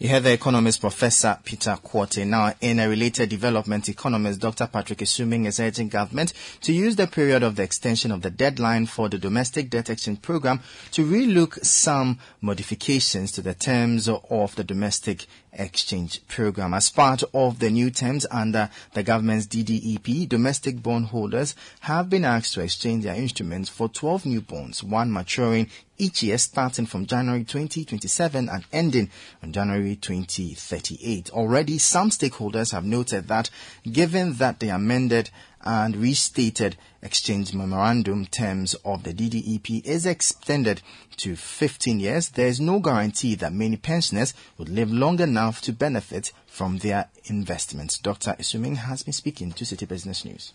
You 0.00 0.08
heard 0.08 0.22
the 0.22 0.32
economist 0.32 0.80
Professor 0.80 1.38
Peter 1.44 1.76
Quartey. 1.82 2.24
Now, 2.24 2.54
in 2.60 2.78
a 2.78 2.88
related 2.88 3.30
development, 3.30 3.88
economist 3.88 4.40
Dr. 4.40 4.68
Patrick 4.68 5.02
Asuming 5.02 5.46
is 5.46 5.58
urging 5.58 5.88
government 5.88 6.32
to 6.60 6.72
use 6.72 6.94
the 6.94 7.08
period 7.08 7.42
of 7.42 7.56
the 7.56 7.64
extension 7.64 8.12
of 8.12 8.22
the 8.22 8.30
deadline 8.30 8.86
for 8.86 9.08
the 9.08 9.18
domestic 9.18 9.70
debt 9.70 9.90
exchange 9.90 10.22
program 10.22 10.60
to 10.92 11.04
relook 11.04 11.64
some 11.64 12.20
modifications 12.40 13.32
to 13.32 13.42
the 13.42 13.54
terms 13.54 14.08
of 14.08 14.54
the 14.54 14.62
domestic 14.62 15.26
exchange 15.52 16.26
program. 16.28 16.74
As 16.74 16.90
part 16.90 17.22
of 17.34 17.58
the 17.58 17.70
new 17.70 17.90
terms 17.90 18.26
under 18.30 18.70
the 18.94 19.02
government's 19.02 19.46
DDEP, 19.46 20.28
domestic 20.28 20.82
bondholders 20.82 21.54
have 21.80 22.10
been 22.10 22.24
asked 22.24 22.54
to 22.54 22.60
exchange 22.60 23.04
their 23.04 23.14
instruments 23.14 23.68
for 23.68 23.88
12 23.88 24.26
new 24.26 24.40
bonds, 24.40 24.82
one 24.82 25.12
maturing 25.12 25.68
each 25.98 26.22
year 26.22 26.38
starting 26.38 26.86
from 26.86 27.06
January 27.06 27.44
2027 27.44 28.48
and 28.48 28.64
ending 28.72 29.10
on 29.42 29.52
January 29.52 29.96
2038. 29.96 31.30
Already, 31.30 31.78
some 31.78 32.10
stakeholders 32.10 32.72
have 32.72 32.84
noted 32.84 33.28
that 33.28 33.50
given 33.90 34.34
that 34.34 34.60
the 34.60 34.68
amended 34.68 35.30
and 35.62 35.96
restated 35.96 36.76
exchange 37.02 37.54
memorandum 37.54 38.26
terms 38.26 38.74
of 38.84 39.04
the 39.04 39.12
DDEP 39.12 39.84
is 39.84 40.06
extended 40.06 40.82
to 41.16 41.36
15 41.36 42.00
years, 42.00 42.30
there 42.30 42.46
is 42.46 42.60
no 42.60 42.78
guarantee 42.80 43.34
that 43.36 43.52
many 43.52 43.76
pensioners 43.76 44.34
would 44.56 44.68
live 44.68 44.90
long 44.90 45.20
enough 45.20 45.60
to 45.62 45.72
benefit 45.72 46.32
from 46.46 46.78
their 46.78 47.08
investments. 47.24 47.98
Dr. 47.98 48.34
Asuming 48.38 48.76
has 48.76 49.02
been 49.02 49.12
speaking 49.12 49.52
to 49.52 49.64
Citi 49.64 49.86
Business 49.86 50.24
News. 50.24 50.52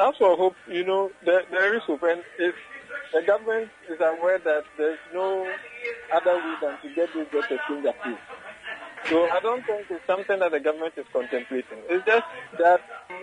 As 0.00 0.14
for 0.18 0.36
hope, 0.36 0.56
you 0.68 0.84
know, 0.84 1.10
there, 1.24 1.42
there 1.50 1.74
is 1.74 1.82
hope, 1.82 2.02
and 2.02 2.22
if 2.38 2.54
the 3.12 3.22
government 3.22 3.70
is 3.88 3.98
aware 4.00 4.38
that 4.38 4.64
there's 4.78 4.98
no 5.14 5.46
other 6.12 6.34
way 6.34 6.54
than 6.60 6.78
to 6.82 6.94
get 6.94 7.12
this 7.14 7.28
debt 7.30 7.50
exchange 7.50 7.86
approved. 7.86 8.18
So 9.08 9.30
I 9.30 9.40
don't 9.40 9.64
think 9.66 9.86
it's 9.90 10.06
something 10.06 10.38
that 10.38 10.52
the 10.52 10.60
government 10.60 10.94
is 10.96 11.06
contemplating. 11.12 11.82
It's 11.90 12.06
just 12.06 12.24
that 12.58 12.80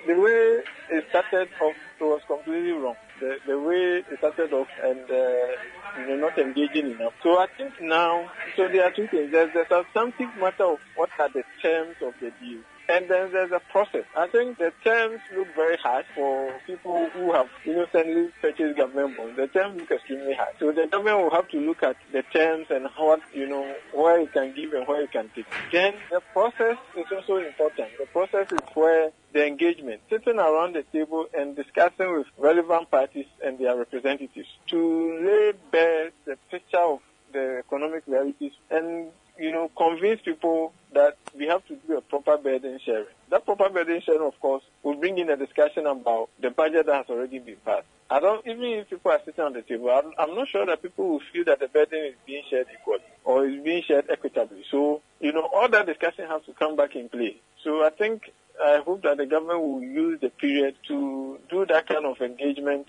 the 0.08 0.16
way 0.16 0.64
it 0.90 1.06
started 1.10 1.50
off 1.62 1.76
was 2.00 2.22
completely 2.28 2.72
wrong. 2.72 2.96
The, 3.20 3.38
the 3.46 3.60
way 3.60 4.04
it 4.10 4.18
started 4.18 4.54
off 4.54 4.68
and 4.84 5.10
uh, 5.10 5.56
you 5.98 6.08
know, 6.08 6.16
not 6.16 6.38
engaging 6.38 6.92
enough. 6.92 7.14
So 7.24 7.40
I 7.40 7.48
think 7.58 7.74
now, 7.82 8.30
so 8.56 8.68
there 8.68 8.84
are 8.84 8.92
two 8.92 9.08
things. 9.08 9.32
There's 9.32 9.52
the 9.54 9.66
substantive 9.70 10.36
matter 10.36 10.64
of 10.64 10.80
what 10.96 11.10
are 11.20 11.30
the 11.30 11.44
terms 11.62 11.96
of 12.02 12.14
the 12.22 12.32
deal. 12.40 12.62
And 12.90 13.08
then 13.08 13.32
there's 13.32 13.52
a 13.52 13.62
process. 13.72 14.06
I 14.18 14.28
think 14.28 14.58
the 14.58 14.74
terms 14.84 15.20
look 15.36 15.48
very 15.56 15.78
hard 15.78 16.06
for 16.16 16.52
people 16.66 17.08
who 17.10 17.32
have 17.34 17.48
innocently 17.64 18.32
purchased 18.42 18.78
government 18.78 19.16
bonds. 19.16 19.36
The 19.38 19.48
terms 19.48 19.80
look 19.80 19.92
extremely 19.92 20.34
hard. 20.34 20.56
So 20.60 20.72
the 20.72 20.88
government 20.88 21.20
will 21.20 21.30
have 21.30 21.48
to 21.50 21.60
look 21.60 21.84
at 21.84 21.98
the 22.12 22.24
terms 22.34 22.68
and 22.72 22.88
what, 22.98 23.22
you 23.34 23.48
know, 23.48 23.76
where 23.94 24.20
it 24.20 24.34
can 24.34 24.56
give 24.56 24.74
and 24.74 24.88
where 24.88 25.04
it 25.04 25.12
can 25.12 25.30
take. 25.36 25.46
Then 25.72 25.94
the 26.10 26.22
process 26.34 26.78
is 26.98 27.06
also 27.16 27.38
important. 27.38 27.90
The 28.00 28.08
process 28.08 28.52
is 28.52 28.60
where 28.74 29.12
the 29.34 29.46
engagement, 29.46 30.02
sitting 30.10 30.40
around 30.40 30.74
the 30.74 30.84
table 30.92 31.28
and 31.38 31.56
discussing 31.56 32.12
with 32.18 32.26
relevant 32.40 32.90
parties 32.90 33.28
and 33.46 33.60
their 33.60 33.76
representatives 33.78 34.48
to 34.68 35.20
lay 35.24 35.54
bare 35.72 36.10
the 36.26 36.38
picture 36.50 36.78
of 36.78 37.02
the 37.32 37.60
economic 37.60 38.04
realities 38.08 38.54
and, 38.72 39.10
you 39.40 39.52
know, 39.52 39.72
convince 39.78 40.22
people 40.22 40.74
that 40.94 41.18
we 41.38 41.48
have 41.48 41.66
to 41.68 41.76
do 41.88 41.98
a 41.98 42.02
proper 42.02 42.38
burden 42.38 42.80
sharing. 42.84 43.06
That 43.30 43.46
proper 43.46 43.70
burden 43.70 44.02
sharing, 44.02 44.22
of 44.22 44.40
course, 44.40 44.64
will 44.84 44.96
bring 44.96 45.18
in 45.18 45.30
a 45.30 45.38
discussion 45.38 45.86
about 45.86 46.30
the 46.42 46.50
budget 46.50 46.88
that 46.88 46.96
has 46.96 47.06
already 47.10 47.40
been 47.40 47.58
passed. 47.64 47.86
I 48.10 48.20
don't, 48.20 48.46
even 48.48 48.64
if 48.64 48.90
people 48.90 49.12
are 49.12 49.22
sitting 49.24 49.44
on 49.44 49.54
the 49.54 49.62
table, 49.62 49.92
I'm, 49.92 50.12
I'm 50.18 50.36
not 50.36 50.48
sure 50.48 50.66
that 50.66 50.82
people 50.82 51.08
will 51.08 51.22
feel 51.32 51.46
that 51.46 51.60
the 51.60 51.68
burden 51.68 52.06
is 52.06 52.16
being 52.26 52.44
shared 52.50 52.68
equally 52.74 53.04
or 53.24 53.46
is 53.46 53.64
being 53.64 53.84
shared 53.84 54.10
equitably. 54.10 54.64
So, 54.72 55.02
you 55.20 55.32
know, 55.32 55.48
all 55.54 55.70
that 55.70 55.86
discussion 55.86 56.28
has 56.28 56.42
to 56.46 56.54
come 56.54 56.76
back 56.76 56.96
in 56.96 57.08
play. 57.10 57.38
So 57.64 57.86
I 57.86 57.92
think, 57.92 58.32
I 58.64 58.82
hope 58.84 59.04
that 59.04 59.18
the 59.18 59.28
government 59.28 59.62
will 59.62 59.84
use 59.84 60.20
the 60.22 60.30
period 60.30 60.76
to 60.88 61.40
do 61.50 61.66
that 61.68 61.88
kind 61.88 62.06
of 62.06 62.20
engagement 62.20 62.88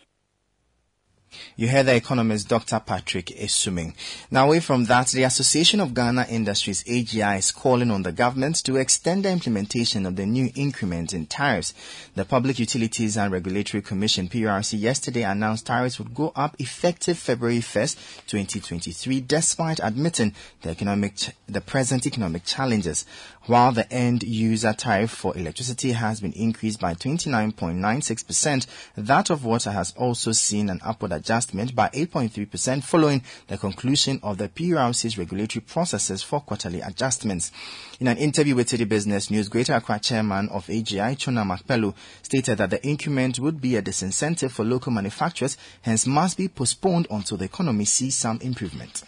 You 1.56 1.68
heard 1.68 1.86
the 1.86 1.94
economist 1.94 2.48
Dr. 2.48 2.80
Patrick 2.80 3.30
Asuming. 3.30 3.94
Now 4.30 4.46
away 4.46 4.60
from 4.60 4.86
that, 4.86 5.08
the 5.08 5.22
Association 5.24 5.78
of 5.78 5.94
Ghana 5.94 6.26
Industries 6.28 6.82
AGI 6.84 7.38
is 7.38 7.52
calling 7.52 7.90
on 7.90 8.02
the 8.02 8.12
government 8.12 8.56
to 8.64 8.76
extend 8.76 9.24
the 9.24 9.30
implementation 9.30 10.06
of 10.06 10.16
the 10.16 10.26
new 10.26 10.50
increment 10.54 11.12
in 11.12 11.26
tariffs. 11.26 11.74
The 12.14 12.24
Public 12.24 12.58
Utilities 12.58 13.16
and 13.16 13.32
Regulatory 13.32 13.82
Commission 13.82 14.28
PURC 14.28 14.80
yesterday 14.80 15.22
announced 15.22 15.66
tariffs 15.66 15.98
would 15.98 16.14
go 16.14 16.32
up 16.34 16.56
effective 16.58 17.18
February 17.18 17.60
1st, 17.60 17.96
2023 18.26 19.20
despite 19.20 19.80
admitting 19.82 20.34
the 20.62 20.70
economic 20.70 21.16
ch- 21.16 21.30
the 21.46 21.60
present 21.60 22.06
economic 22.06 22.44
challenges. 22.44 23.04
While 23.46 23.72
the 23.72 23.90
end 23.92 24.22
user 24.22 24.72
tariff 24.72 25.10
for 25.10 25.36
electricity 25.36 25.92
has 25.92 26.20
been 26.20 26.32
increased 26.32 26.80
by 26.80 26.94
29.96%, 26.94 28.66
that 28.96 29.30
of 29.30 29.44
water 29.44 29.72
has 29.72 29.92
also 29.96 30.32
seen 30.32 30.68
an 30.70 30.80
upward 30.84 31.19
adjustment 31.20 31.74
by 31.74 31.88
8.3% 31.90 32.82
following 32.82 33.22
the 33.46 33.58
conclusion 33.58 34.18
of 34.22 34.38
the 34.38 34.48
PURC's 34.48 35.16
regulatory 35.18 35.62
processes 35.62 36.22
for 36.22 36.40
quarterly 36.40 36.80
adjustments. 36.80 37.52
In 38.00 38.08
an 38.08 38.16
interview 38.16 38.54
with 38.54 38.68
Citi 38.68 38.88
Business 38.88 39.30
News, 39.30 39.48
Greater 39.48 39.74
Accra 39.74 40.00
chairman 40.00 40.48
of 40.48 40.66
AGI, 40.66 41.16
Tsonam 41.16 41.56
Akpeloo, 41.56 41.94
stated 42.22 42.58
that 42.58 42.70
the 42.70 42.84
increment 42.84 43.38
would 43.38 43.60
be 43.60 43.76
a 43.76 43.82
disincentive 43.82 44.50
for 44.50 44.64
local 44.64 44.92
manufacturers, 44.92 45.56
hence 45.82 46.06
must 46.06 46.36
be 46.36 46.48
postponed 46.48 47.06
until 47.10 47.36
the 47.36 47.44
economy 47.44 47.84
sees 47.84 48.16
some 48.16 48.40
improvement. 48.40 49.04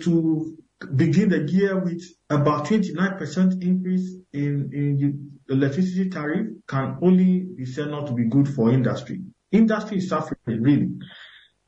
to 0.00 0.56
begin 0.94 1.28
the 1.28 1.50
year 1.50 1.78
with 1.78 2.02
about 2.28 2.66
29% 2.66 3.62
increase 3.62 4.14
in, 4.32 4.70
in 4.72 5.30
electricity 5.48 6.10
tariff 6.10 6.48
can 6.66 6.98
only 7.02 7.46
be 7.56 7.64
said 7.64 7.88
not 7.88 8.06
to 8.06 8.12
be 8.12 8.24
good 8.24 8.48
for 8.48 8.70
industry. 8.70 9.22
Industry 9.56 9.98
is 9.98 10.08
suffering 10.08 10.62
really. 10.62 10.90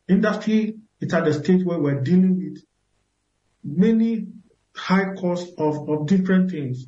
Industry 0.08 0.76
is 1.00 1.12
at 1.12 1.24
the 1.24 1.32
stage 1.32 1.64
where 1.64 1.78
we're 1.78 2.00
dealing 2.00 2.36
with 2.36 2.62
many 3.64 4.26
high 4.74 5.14
costs 5.14 5.50
of, 5.58 5.88
of 5.88 6.06
different 6.06 6.50
things. 6.50 6.86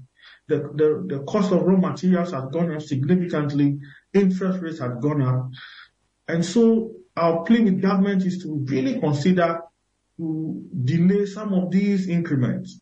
The, 0.48 0.56
the, 0.56 1.16
the 1.16 1.24
cost 1.24 1.52
of 1.52 1.62
raw 1.62 1.76
materials 1.76 2.32
has 2.32 2.44
gone 2.52 2.74
up 2.74 2.82
significantly. 2.82 3.78
Interest 4.12 4.60
rates 4.60 4.80
have 4.80 5.00
gone 5.00 5.22
up. 5.22 5.50
And 6.28 6.44
so 6.44 6.92
our 7.16 7.44
plea 7.44 7.60
with 7.60 7.80
government 7.80 8.24
is 8.24 8.42
to 8.42 8.64
really 8.68 9.00
consider 9.00 9.60
to 10.18 10.64
delay 10.84 11.26
some 11.26 11.54
of 11.54 11.70
these 11.70 12.08
increments. 12.08 12.78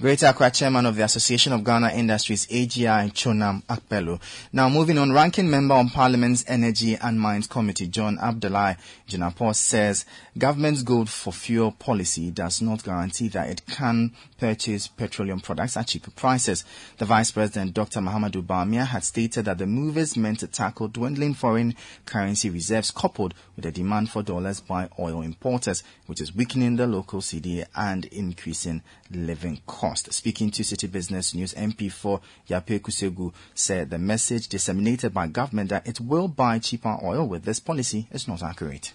Greater 0.00 0.26
Accra 0.26 0.48
chairman 0.52 0.86
of 0.86 0.94
the 0.94 1.02
Association 1.02 1.52
of 1.52 1.64
Ghana 1.64 1.90
Industries, 1.90 2.46
AGI, 2.46 3.10
Tsonam 3.12 3.64
Akpeloo. 3.64 4.20
Now 4.52 4.68
moving 4.68 4.96
on, 4.96 5.10
ranking 5.10 5.50
member 5.50 5.74
on 5.74 5.88
Parliament's 5.88 6.44
Energy 6.46 6.94
and 6.94 7.18
Mines 7.18 7.48
Committee, 7.48 7.88
John 7.88 8.16
Abdulai 8.18 8.76
Jinapor 9.08 9.56
says 9.56 10.04
government's 10.38 10.82
gold 10.82 11.10
for 11.10 11.32
fuel 11.32 11.72
policy 11.72 12.30
does 12.30 12.62
not 12.62 12.84
guarantee 12.84 13.26
that 13.30 13.50
it 13.50 13.66
can 13.66 14.12
purchase 14.38 14.86
petroleum 14.86 15.40
products 15.40 15.76
at 15.76 15.88
cheaper 15.88 16.12
prices. 16.12 16.64
The 16.98 17.04
Vice 17.04 17.32
President, 17.32 17.74
Dr. 17.74 17.98
Mahamudu 17.98 18.46
Bawumia, 18.46 18.86
had 18.86 19.02
stated 19.02 19.46
that 19.46 19.58
the 19.58 19.66
move 19.66 19.98
is 19.98 20.16
meant 20.16 20.38
to 20.38 20.46
tackle 20.46 20.86
dwindling 20.86 21.34
foreign 21.34 21.74
currency 22.04 22.50
reserves 22.50 22.92
coupled 22.92 23.34
with 23.56 23.64
the 23.64 23.72
demand 23.72 24.10
for 24.10 24.22
dollars 24.22 24.60
by 24.60 24.88
oil 24.96 25.22
importers, 25.22 25.82
which 26.06 26.20
is 26.20 26.36
weakening 26.36 26.76
the 26.76 26.86
local 26.86 27.20
cedi 27.20 27.66
and 27.74 28.04
increasing 28.04 28.80
living 29.10 29.60
cost. 29.66 30.12
Speaking 30.12 30.50
to 30.52 30.62
Citi 30.62 30.90
Business 30.90 31.34
News, 31.34 31.54
MP4 31.54 32.20
Yapei-Kusawgu 32.48 33.32
said 33.54 33.90
the 33.90 33.98
message 33.98 34.48
disseminated 34.48 35.14
by 35.14 35.26
government 35.26 35.70
that 35.70 35.86
it 35.86 36.00
will 36.00 36.28
buy 36.28 36.58
cheaper 36.58 36.98
oil 37.02 37.26
with 37.26 37.44
this 37.44 37.60
policy 37.60 38.08
is 38.10 38.28
not 38.28 38.42
accurate. 38.42 38.92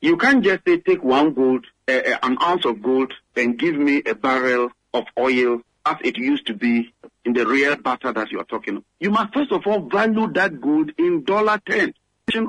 You 0.00 0.16
can't 0.16 0.44
just 0.44 0.64
say 0.66 0.78
take 0.78 1.02
one 1.02 1.32
gold, 1.32 1.64
uh, 1.86 2.00
an 2.22 2.36
ounce 2.42 2.64
of 2.64 2.82
gold, 2.82 3.12
and 3.36 3.58
give 3.58 3.76
me 3.76 4.02
a 4.04 4.14
barrel 4.14 4.70
of 4.92 5.04
oil 5.18 5.60
as 5.86 5.96
it 6.02 6.16
used 6.16 6.46
to 6.46 6.54
be 6.54 6.92
in 7.24 7.32
the 7.32 7.46
real 7.46 7.76
butter 7.76 8.12
that 8.12 8.30
you 8.30 8.40
are 8.40 8.44
talking 8.44 8.78
of. 8.78 8.84
You 9.00 9.10
must 9.10 9.32
first 9.32 9.52
of 9.52 9.66
all 9.66 9.88
value 9.88 10.32
that 10.32 10.60
gold 10.60 10.90
in 10.98 11.24
dollar 11.24 11.60
terms 11.68 11.94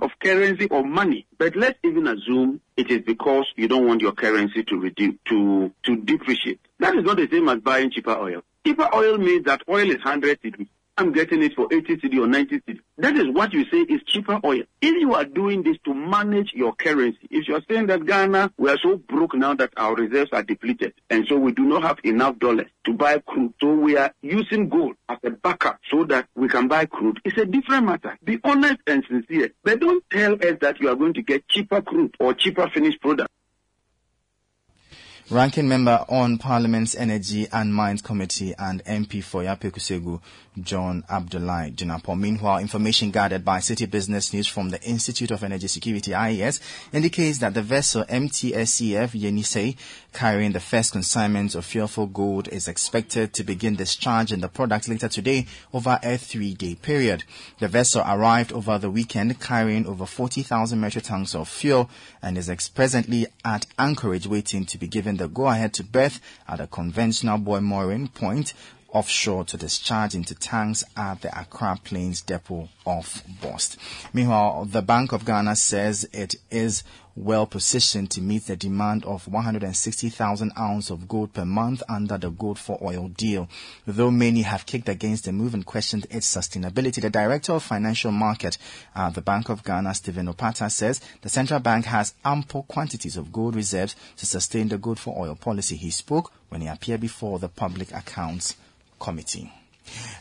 of 0.02 0.12
currency 0.20 0.68
or 0.68 0.84
money. 0.84 1.26
But 1.38 1.56
let's 1.56 1.78
even 1.84 2.08
assume 2.08 2.62
it 2.78 2.90
is 2.90 3.02
because 3.02 3.46
you 3.56 3.68
don't 3.68 3.88
want 3.88 4.02
your 4.02 4.14
currency 4.14 4.64
to 4.64 4.78
reduce 4.78 5.16
to 5.30 5.72
to 5.84 5.96
depreciate. 5.98 6.60
That 6.80 6.96
is 6.96 7.04
not 7.04 7.18
the 7.18 7.28
same 7.30 7.50
as 7.50 7.60
buying 7.60 7.92
cheaper 7.92 8.16
oil. 8.16 8.42
Cheaper 8.66 8.90
oil 8.94 9.18
means 9.18 9.46
that 9.46 9.62
oil 9.68 9.90
is 9.90 9.98
100 9.98 10.42
cedi. 10.42 10.68
I'm 10.96 11.12
getting 11.12 11.42
it 11.42 11.56
for 11.56 11.68
80 11.72 11.98
cedi 11.98 12.20
or 12.20 12.28
90 12.28 12.60
cedi. 12.60 12.80
That 13.00 13.16
is 13.16 13.28
what 13.30 13.52
you 13.52 13.66
say 13.66 13.80
is 13.80 14.04
cheaper 14.06 14.40
oil. 14.46 14.62
If 14.80 15.02
you 15.02 15.16
are 15.16 15.26
doing 15.26 15.64
this 15.64 15.78
to 15.86 15.94
manage 15.94 16.54
your 16.54 16.76
currency, 16.76 17.28
if 17.32 17.48
you 17.48 17.56
are 17.56 17.64
saying 17.68 17.88
that 17.88 18.06
Ghana, 18.06 18.52
we 18.58 18.70
are 18.70 18.78
so 18.78 18.98
broke 18.98 19.34
now 19.34 19.56
that 19.56 19.74
our 19.76 19.96
reserves 19.96 20.30
are 20.34 20.44
depleted, 20.44 20.94
and 21.10 21.26
so 21.28 21.36
we 21.36 21.52
do 21.52 21.64
not 21.64 21.82
have 21.82 21.98
enough 22.04 22.38
dollars 22.38 22.68
to 22.86 22.94
buy 22.94 23.18
crude, 23.26 23.56
so 23.60 23.74
we 23.74 23.98
are 23.98 24.14
using 24.22 24.70
gold 24.70 24.96
as 25.10 25.18
a 25.24 25.32
backup 25.32 25.80
so 25.90 26.04
that 26.06 26.28
we 26.36 26.48
can 26.48 26.68
buy 26.68 26.86
crude, 26.86 27.20
it's 27.26 27.38
a 27.38 27.46
different 27.46 27.88
matter. 27.88 28.16
Be 28.24 28.40
honest 28.44 28.82
and 28.86 29.04
sincere. 29.08 29.52
But 29.64 29.80
don't 29.80 30.04
tell 30.12 30.34
us 30.34 30.58
that 30.62 30.80
you 30.80 30.90
are 30.90 30.96
going 30.96 31.16
to 31.16 31.24
get 31.24 31.48
cheaper 31.48 31.82
crude 31.82 32.16
or 32.20 32.36
cheaper 32.36 32.70
finished 32.70 33.02
product. 33.02 33.30
Ranking 35.30 35.70
member 35.70 36.06
on 36.10 36.38
Parliament's 36.38 36.96
Energy 36.96 37.48
and 37.52 37.74
Mines 37.74 38.02
Committee 38.02 38.54
and 38.60 38.84
MP 38.84 39.24
for 39.24 39.42
Yapei-Kusawgu, 39.42 40.22
John 40.62 41.04
Abdulai 41.10 41.74
Jinapor. 41.76 42.20
Meanwhile, 42.20 42.60
information 42.60 43.12
gathered 43.12 43.44
by 43.44 43.60
Citi 43.60 43.90
Business 43.90 44.34
News 44.34 44.48
from 44.48 44.70
the 44.70 44.82
Institute 44.84 45.32
of 45.32 45.44
Energy 45.44 45.68
Security, 45.68 46.14
IES, 46.14 46.60
indicates 46.92 47.40
that 47.40 47.54
the 47.54 47.62
vessel 47.62 48.04
MTSCF 48.06 49.20
Yenisei, 49.20 49.76
carrying 50.14 50.52
the 50.52 50.60
first 50.60 50.92
consignment 50.92 51.56
of 51.56 51.66
fuel 51.66 51.88
for 51.88 52.08
gold, 52.08 52.48
is 52.50 52.68
expected 52.68 53.34
to 53.34 53.44
begin 53.44 53.76
discharging 53.76 54.42
the 54.42 54.48
product 54.48 54.88
later 54.88 55.08
today 55.08 55.46
over 55.74 56.00
a 56.04 56.18
three-day 56.18 56.76
period. 56.76 57.24
The 57.60 57.68
vessel 57.68 58.04
arrived 58.06 58.52
over 58.52 58.78
the 58.78 58.90
weekend 58.90 59.40
carrying 59.40 59.88
over 59.88 60.06
40,000 60.06 60.80
metric 60.80 61.06
tons 61.06 61.36
of 61.36 61.48
fuel 61.48 61.90
and 62.22 62.38
is 62.38 62.52
presently 62.70 63.28
at 63.44 63.66
Anchorage 63.80 64.28
waiting 64.28 64.66
to 64.66 64.78
be 64.78 64.88
given 64.88 65.18
the 65.18 65.28
go-ahead 65.28 65.74
to 65.74 65.84
berth 65.84 66.20
at 66.48 66.60
a 66.60 66.68
conventional 66.68 67.38
buoy 67.38 67.62
mooring 67.62 68.08
point 68.08 68.54
offshore 68.94 69.44
to 69.44 69.58
discharge 69.58 70.16
into 70.16 70.36
tanks 70.36 70.84
at 70.96 71.22
the 71.22 71.38
Accra 71.38 71.80
Plains 71.84 72.22
Depot 72.22 72.70
off 72.86 73.24
BOST. 73.42 73.78
Meanwhile, 74.14 74.66
the 74.66 74.82
Bank 74.82 75.12
of 75.12 75.26
Ghana 75.26 75.56
says 75.56 76.08
it 76.14 76.36
is 76.52 76.84
well 77.16 77.46
positioned 77.46 78.10
to 78.10 78.22
meet 78.22 78.48
the 78.48 78.56
demand 78.56 79.06
of 79.06 79.28
160,000 79.28 80.52
ounces 80.58 80.90
of 80.90 81.08
gold 81.08 81.34
per 81.34 81.46
month 81.46 81.84
under 81.88 82.18
the 82.18 82.30
gold 82.30 82.58
for 82.58 82.80
oil 82.82 83.08
deal. 83.08 83.48
Though 83.86 84.10
many 84.10 84.42
have 84.42 84.66
kicked 84.66 84.90
against 84.90 85.26
the 85.26 85.32
move 85.32 85.54
and 85.54 85.66
questioned 85.66 86.08
its 86.10 86.34
sustainability, 86.34 87.02
the 87.02 87.10
director 87.10 87.54
of 87.54 87.64
financial 87.64 88.12
market 88.12 88.58
at 88.96 89.14
the 89.14 89.22
Bank 89.22 89.50
of 89.50 89.64
Ghana, 89.64 89.94
Stephen 89.94 90.28
Opata, 90.28 90.72
says 90.72 91.02
the 91.22 91.30
central 91.30 91.60
bank 91.60 91.86
has 91.86 92.16
ample 92.26 92.64
quantities 92.64 93.18
of 93.18 93.32
gold 93.32 93.56
reserves 93.56 93.96
to 94.18 94.26
sustain 94.26 94.70
the 94.70 94.78
gold 94.78 95.00
for 95.00 95.18
oil 95.18 95.36
policy. 95.36 95.76
He 95.76 95.92
spoke 95.92 96.32
when 96.50 96.62
he 96.62 96.68
appeared 96.68 97.02
before 97.02 97.40
the 97.40 97.50
Public 97.50 97.92
Accounts 97.94 98.56
Committee. 99.04 99.63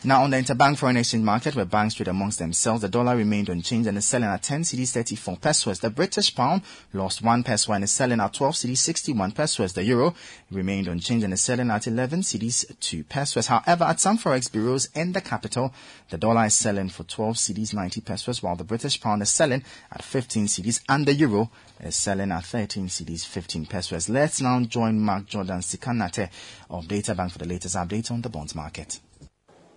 Now 0.05 0.23
on 0.23 0.31
the 0.31 0.37
interbank 0.37 0.77
foreign 0.77 0.97
exchange 0.97 1.23
market 1.23 1.55
where 1.55 1.63
banks 1.63 1.95
trade 1.95 2.09
amongst 2.09 2.37
themselves, 2.37 2.81
the 2.81 2.89
dollar 2.89 3.15
remained 3.15 3.47
unchanged 3.47 3.87
and 3.87 3.97
is 3.97 4.03
selling 4.05 4.27
at 4.27 4.43
10 4.43 4.63
cedis 4.63 4.91
34 4.91 5.37
pesewas. 5.37 5.79
The 5.79 5.89
British 5.89 6.35
pound 6.35 6.63
lost 6.91 7.21
1 7.21 7.43
pesewa 7.43 7.75
and 7.75 7.85
is 7.85 7.91
selling 7.91 8.19
at 8.19 8.33
12 8.33 8.53
cedis 8.53 8.79
61 8.79 9.31
pesewas. 9.31 9.73
The 9.73 9.83
euro 9.83 10.13
remained 10.51 10.89
unchanged 10.89 11.23
and 11.23 11.33
is 11.33 11.41
selling 11.41 11.71
at 11.71 11.87
11 11.87 12.19
cedis 12.21 12.65
2 12.81 13.05
pesewas. 13.05 13.47
However, 13.47 13.85
at 13.85 14.01
some 14.01 14.17
forex 14.17 14.51
bureaus 14.51 14.89
in 14.93 15.13
the 15.13 15.21
capital, 15.21 15.73
the 16.09 16.17
dollar 16.17 16.45
is 16.47 16.53
selling 16.53 16.89
for 16.89 17.03
12 17.03 17.37
cedis 17.37 17.73
90 17.73 18.01
pesewas 18.01 18.43
while 18.43 18.57
the 18.57 18.65
British 18.65 18.99
pound 18.99 19.21
is 19.21 19.29
selling 19.29 19.63
at 19.89 20.03
15 20.03 20.47
cedis 20.47 20.81
and 20.89 21.05
the 21.05 21.13
euro 21.13 21.49
is 21.79 21.95
selling 21.95 22.33
at 22.33 22.43
13 22.43 22.87
cedis 22.87 23.25
15 23.25 23.67
pesewas. 23.67 24.09
Let's 24.09 24.41
now 24.41 24.59
join 24.61 24.99
Mark 24.99 25.27
Jordan 25.27 25.59
Sikanate 25.59 26.29
of 26.69 26.87
Databank 26.87 27.31
for 27.31 27.39
the 27.39 27.47
latest 27.47 27.77
update 27.77 28.11
on 28.11 28.21
the 28.21 28.29
bonds 28.29 28.53
market. 28.53 28.99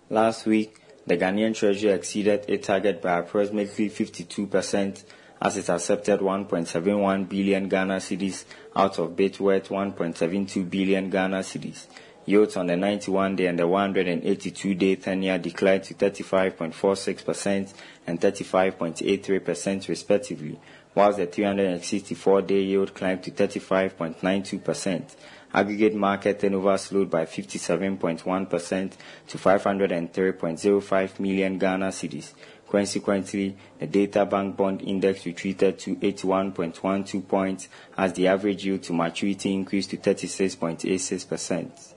Last 0.09 0.45
week, 0.45 0.79
the 1.05 1.17
Ghanaian 1.17 1.53
Treasury 1.53 1.91
exceeded 1.91 2.45
its 2.47 2.67
target 2.67 3.01
by 3.01 3.19
approximately 3.19 3.89
52% 3.89 5.03
as 5.41 5.57
it 5.57 5.69
accepted 5.69 6.21
1.71 6.21 7.27
billion 7.27 7.67
Ghana 7.67 7.97
cedis 7.97 8.45
out 8.73 8.99
of 8.99 9.17
bid 9.17 9.37
worth 9.39 9.67
1.72 9.67 10.69
billion 10.69 11.09
Ghana 11.09 11.39
cedis. 11.39 11.87
Yields 12.25 12.55
on 12.55 12.67
the 12.67 12.77
91 12.77 13.35
day 13.35 13.47
and 13.47 13.59
the 13.59 13.67
182 13.67 14.75
day 14.75 14.95
tenure 14.95 15.37
declined 15.37 15.83
to 15.83 15.93
35.46% 15.93 17.73
and 18.05 18.21
35.83% 18.21 19.89
respectively, 19.89 20.57
whilst 20.95 21.17
the 21.17 21.25
364 21.25 22.41
day 22.43 22.61
yield 22.61 22.93
climbed 22.93 23.23
to 23.23 23.31
35.92%. 23.31 25.15
Aggregate 25.57 25.95
market 25.95 26.39
turnover 26.39 26.77
slowed 26.77 27.09
by 27.09 27.25
57.1% 27.25 28.91
to 29.27 29.37
503.05 29.39 31.19
million 31.19 31.57
Ghana 31.57 31.87
cedis. 31.87 32.33
Consequently, 32.69 33.57
the 33.79 33.87
data 33.87 34.23
bank 34.23 34.55
bond 34.55 34.83
index 34.83 35.25
retreated 35.25 35.79
to 35.79 35.95
81.12 35.95 37.27
points 37.27 37.69
as 37.97 38.13
the 38.13 38.27
average 38.27 38.67
yield 38.67 38.83
to 38.83 38.93
maturity 38.93 39.51
increased 39.51 39.89
to 39.89 39.97
36.86%. 39.97 41.96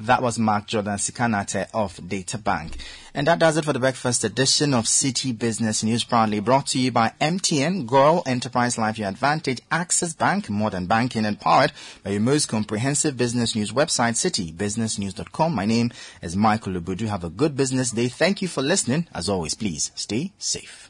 That 0.00 0.22
was 0.22 0.38
Mark 0.38 0.66
Jordan 0.66 0.96
Sikanate 0.96 1.68
of 1.74 2.08
Data 2.08 2.38
Bank. 2.38 2.78
And 3.12 3.26
that 3.26 3.38
does 3.38 3.58
it 3.58 3.66
for 3.66 3.74
the 3.74 3.78
breakfast 3.78 4.24
edition 4.24 4.72
of 4.72 4.86
Citi 4.86 5.38
Business 5.38 5.82
News, 5.82 6.04
proudly 6.04 6.40
brought 6.40 6.68
to 6.68 6.78
you 6.78 6.90
by 6.90 7.12
MTN, 7.20 7.86
Goral 7.86 8.22
Enterprise 8.24 8.78
Life 8.78 8.98
Your 8.98 9.10
Advantage, 9.10 9.60
Access 9.70 10.14
Bank, 10.14 10.48
Modern 10.48 10.86
Banking, 10.86 11.26
and 11.26 11.38
powered 11.38 11.72
by 12.02 12.12
your 12.12 12.20
most 12.20 12.46
comprehensive 12.46 13.18
business 13.18 13.54
news 13.54 13.72
website, 13.72 14.14
citibusinessnews.com. 14.14 15.54
My 15.54 15.66
name 15.66 15.92
is 16.22 16.34
Michael 16.34 16.72
Lubudu. 16.72 17.06
Have 17.08 17.24
a 17.24 17.30
good 17.30 17.54
business 17.54 17.90
day. 17.90 18.08
Thank 18.08 18.40
you 18.40 18.48
for 18.48 18.62
listening. 18.62 19.06
As 19.14 19.28
always, 19.28 19.54
please 19.54 19.92
stay 19.94 20.32
safe. 20.38 20.89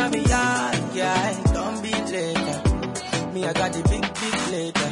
On 0.00 0.10
me 0.10 0.20
yeah, 0.94 1.42
don't 1.52 1.82
be. 1.82 1.90
Me, 3.32 3.46
I 3.46 3.52
got 3.52 3.72
the 3.72 3.82
big, 3.88 4.02
big 4.02 4.34
later. 4.52 4.90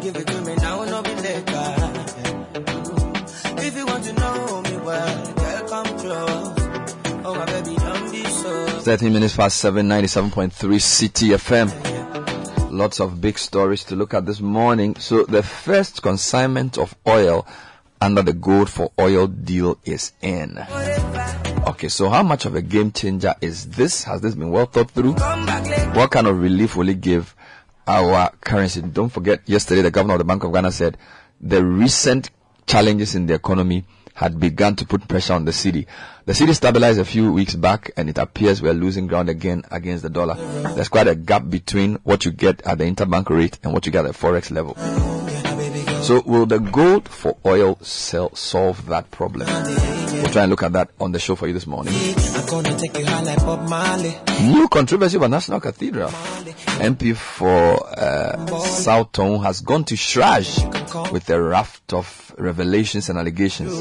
Give 0.00 0.16
it 0.16 0.26
to 0.26 0.40
me 0.42 0.54
now, 0.56 0.84
no 0.84 1.02
be 1.02 1.14
later. 1.14 1.76
If 3.64 3.76
you 3.76 3.86
want 3.86 4.04
to 4.04 4.12
know 4.14 4.62
me 4.62 4.76
well, 4.78 5.32
girl, 5.34 5.68
come 5.68 5.98
close. 5.98 6.54
Oh, 7.24 7.34
my 7.36 7.44
baby, 7.46 7.76
don't 7.76 8.10
be 8.10 8.24
so. 8.24 8.66
13 8.80 9.12
minutes 9.12 9.36
past 9.36 9.58
7, 9.58 9.88
97.3 9.88 10.50
Citi 10.80 11.36
FM. 11.36 12.01
Lots 12.72 13.00
of 13.00 13.20
big 13.20 13.38
stories 13.38 13.84
to 13.84 13.96
look 13.96 14.14
at 14.14 14.24
this 14.24 14.40
morning. 14.40 14.96
So 14.96 15.24
the 15.24 15.42
first 15.42 16.00
consignment 16.00 16.78
of 16.78 16.94
oil 17.06 17.46
under 18.00 18.22
the 18.22 18.32
gold 18.32 18.70
for 18.70 18.90
oil 18.98 19.26
deal 19.26 19.76
is 19.84 20.12
in. 20.22 20.56
Okay, 21.68 21.88
so 21.88 22.08
how 22.08 22.22
much 22.22 22.46
of 22.46 22.54
a 22.54 22.62
game 22.62 22.90
changer 22.90 23.34
is 23.42 23.66
this? 23.66 24.04
Has 24.04 24.22
this 24.22 24.34
been 24.34 24.50
well 24.50 24.64
thought 24.64 24.90
through? 24.90 25.12
What 25.92 26.12
kind 26.12 26.26
of 26.26 26.40
relief 26.40 26.74
will 26.74 26.88
it 26.88 27.02
give 27.02 27.36
our 27.86 28.30
currency? 28.40 28.80
Don't 28.80 29.10
forget, 29.10 29.42
yesterday 29.44 29.82
the 29.82 29.90
governor 29.90 30.14
of 30.14 30.20
the 30.20 30.24
Bank 30.24 30.42
of 30.42 30.54
Ghana 30.54 30.72
said 30.72 30.96
the 31.42 31.62
recent 31.62 32.30
challenges 32.66 33.14
in 33.14 33.26
the 33.26 33.34
economy 33.34 33.84
had 34.14 34.38
begun 34.38 34.76
to 34.76 34.86
put 34.86 35.08
pressure 35.08 35.32
on 35.34 35.44
the 35.44 35.52
cedi. 35.52 35.86
The 36.24 36.32
cedi 36.32 36.54
stabilized 36.54 37.00
a 37.00 37.04
few 37.04 37.32
weeks 37.32 37.54
back 37.54 37.90
and 37.96 38.08
it 38.08 38.18
appears 38.18 38.62
we're 38.62 38.74
losing 38.74 39.06
ground 39.06 39.28
again 39.28 39.64
against 39.70 40.02
the 40.02 40.10
dollar. 40.10 40.34
There's 40.74 40.88
quite 40.88 41.08
a 41.08 41.14
gap 41.14 41.48
between 41.48 41.96
what 42.04 42.24
you 42.24 42.30
get 42.30 42.62
at 42.62 42.78
the 42.78 42.84
interbank 42.84 43.28
rate 43.30 43.58
and 43.62 43.72
what 43.72 43.86
you 43.86 43.92
get 43.92 44.04
at 44.04 44.12
the 44.12 44.18
forex 44.18 44.50
level. 44.50 45.21
So 46.02 46.20
will 46.26 46.46
the 46.46 46.58
gold 46.58 47.08
for 47.08 47.36
oil 47.46 47.78
sell, 47.80 48.34
solve 48.34 48.86
that 48.86 49.10
problem? 49.12 49.46
We'll 49.46 50.32
try 50.32 50.42
and 50.42 50.50
look 50.50 50.64
at 50.64 50.72
that 50.72 50.90
on 50.98 51.12
the 51.12 51.20
show 51.20 51.36
for 51.36 51.46
you 51.46 51.52
this 51.52 51.66
morning. 51.66 51.94
New 54.52 54.68
controversy 54.68 55.16
about 55.16 55.30
National 55.30 55.60
Cathedral. 55.60 56.08
MP 56.08 57.14
for 57.14 57.86
uh, 57.96 58.46
South 58.58 59.12
Tone 59.12 59.42
has 59.44 59.60
gone 59.60 59.84
to 59.84 59.94
Shraj 59.96 60.58
with 61.12 61.30
a 61.30 61.40
raft 61.40 61.92
of 61.92 62.34
revelations 62.36 63.08
and 63.08 63.16
allegations. 63.16 63.72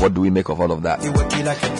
What 0.00 0.12
do 0.12 0.20
we 0.20 0.28
make 0.28 0.50
of 0.50 0.60
all 0.60 0.72
of 0.72 0.82
that? 0.82 1.02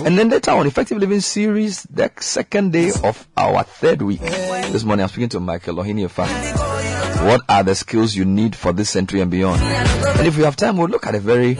And 0.07 0.18
then 0.18 0.30
later 0.30 0.53
on, 0.53 0.66
Effective 0.66 0.96
Living 0.96 1.20
Series, 1.20 1.82
the 1.84 2.11
second 2.20 2.72
day 2.72 2.90
of 3.05 3.28
our 3.36 3.64
third 3.64 4.01
week. 4.01 4.20
This 4.20 4.82
morning, 4.84 5.03
I'm 5.03 5.09
speaking 5.11 5.28
to 5.30 5.40
Michael 5.40 5.76
Lohini 5.76 6.05
What 7.27 7.43
are 7.49 7.62
the 7.62 7.75
skills 7.75 8.16
you 8.16 8.25
need 8.25 8.57
for 8.57 8.73
this 8.73 8.89
century 8.91 9.21
and 9.21 9.31
beyond? 9.31 9.61
And 9.61 10.27
if 10.27 10.37
we 10.39 10.45
have 10.45 10.57
time, 10.57 10.79
we'll 10.79 10.89
look 10.89 11.07
at 11.07 11.14
a 11.14 11.21
very 11.21 11.57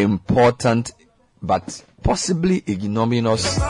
important 0.00 0.92
but 1.40 1.84
possibly 2.02 2.62
ignominious 2.68 3.60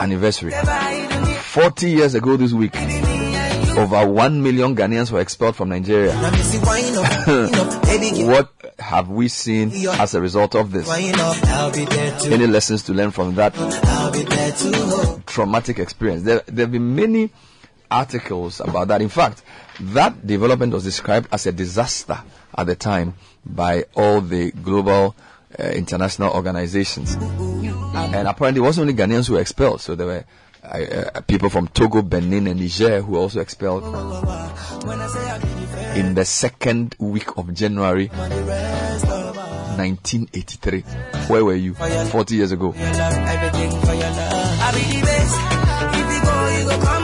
anniversary. 0.00 0.52
40 0.52 1.90
years 1.90 2.14
ago 2.14 2.36
this 2.36 2.52
week, 2.52 2.74
over 3.76 4.06
1 4.06 4.42
million 4.42 4.74
Ghanaians 4.74 5.12
were 5.12 5.20
expelled 5.20 5.56
from 5.56 5.68
Nigeria. 5.68 6.14
what 8.26 8.50
have 8.78 9.08
we 9.08 9.28
seen 9.28 9.70
as 9.86 10.14
a 10.14 10.20
result 10.20 10.54
of 10.54 10.72
this? 10.72 10.88
Any 10.90 12.46
lessons 12.46 12.82
to 12.84 12.94
learn 12.94 13.10
from 13.10 13.34
that 13.34 13.54
traumatic 15.26 15.78
experience? 15.78 16.22
There, 16.22 16.42
there 16.46 16.64
have 16.64 16.72
been 16.72 16.96
many 16.96 17.30
articles 17.90 18.60
about 18.60 18.88
that. 18.88 19.02
In 19.02 19.08
fact, 19.08 19.42
that 19.80 20.26
development 20.26 20.72
was 20.72 20.84
described 20.84 21.28
as 21.32 21.46
a 21.46 21.52
disaster 21.52 22.18
at 22.56 22.66
the 22.66 22.76
time 22.76 23.14
by 23.44 23.84
all 23.94 24.20
the 24.20 24.50
global 24.50 25.14
uh, 25.58 25.62
international 25.64 26.32
organizations. 26.32 27.14
And 27.14 28.28
apparently, 28.28 28.60
it 28.60 28.64
wasn't 28.64 28.90
only 28.90 28.94
Ghanaians 28.94 29.28
who 29.28 29.34
were 29.34 29.40
expelled, 29.40 29.80
so 29.80 29.94
there 29.94 30.06
were 30.06 30.24
uh, 30.62 31.20
people 31.26 31.48
from 31.48 31.68
Togo, 31.68 32.02
Benin, 32.02 32.46
and 32.46 32.60
Niger 32.60 33.00
who 33.00 33.12
were 33.12 33.20
also 33.20 33.40
expelled 33.40 33.84
in 35.96 36.14
the 36.14 36.24
second 36.24 36.94
week 36.98 37.36
of 37.38 37.54
January 37.54 38.08
1983. 38.08 40.80
Where 41.28 41.44
were 41.44 41.54
you 41.54 41.74
40 41.74 42.34
years 42.34 42.52
ago? 42.52 42.74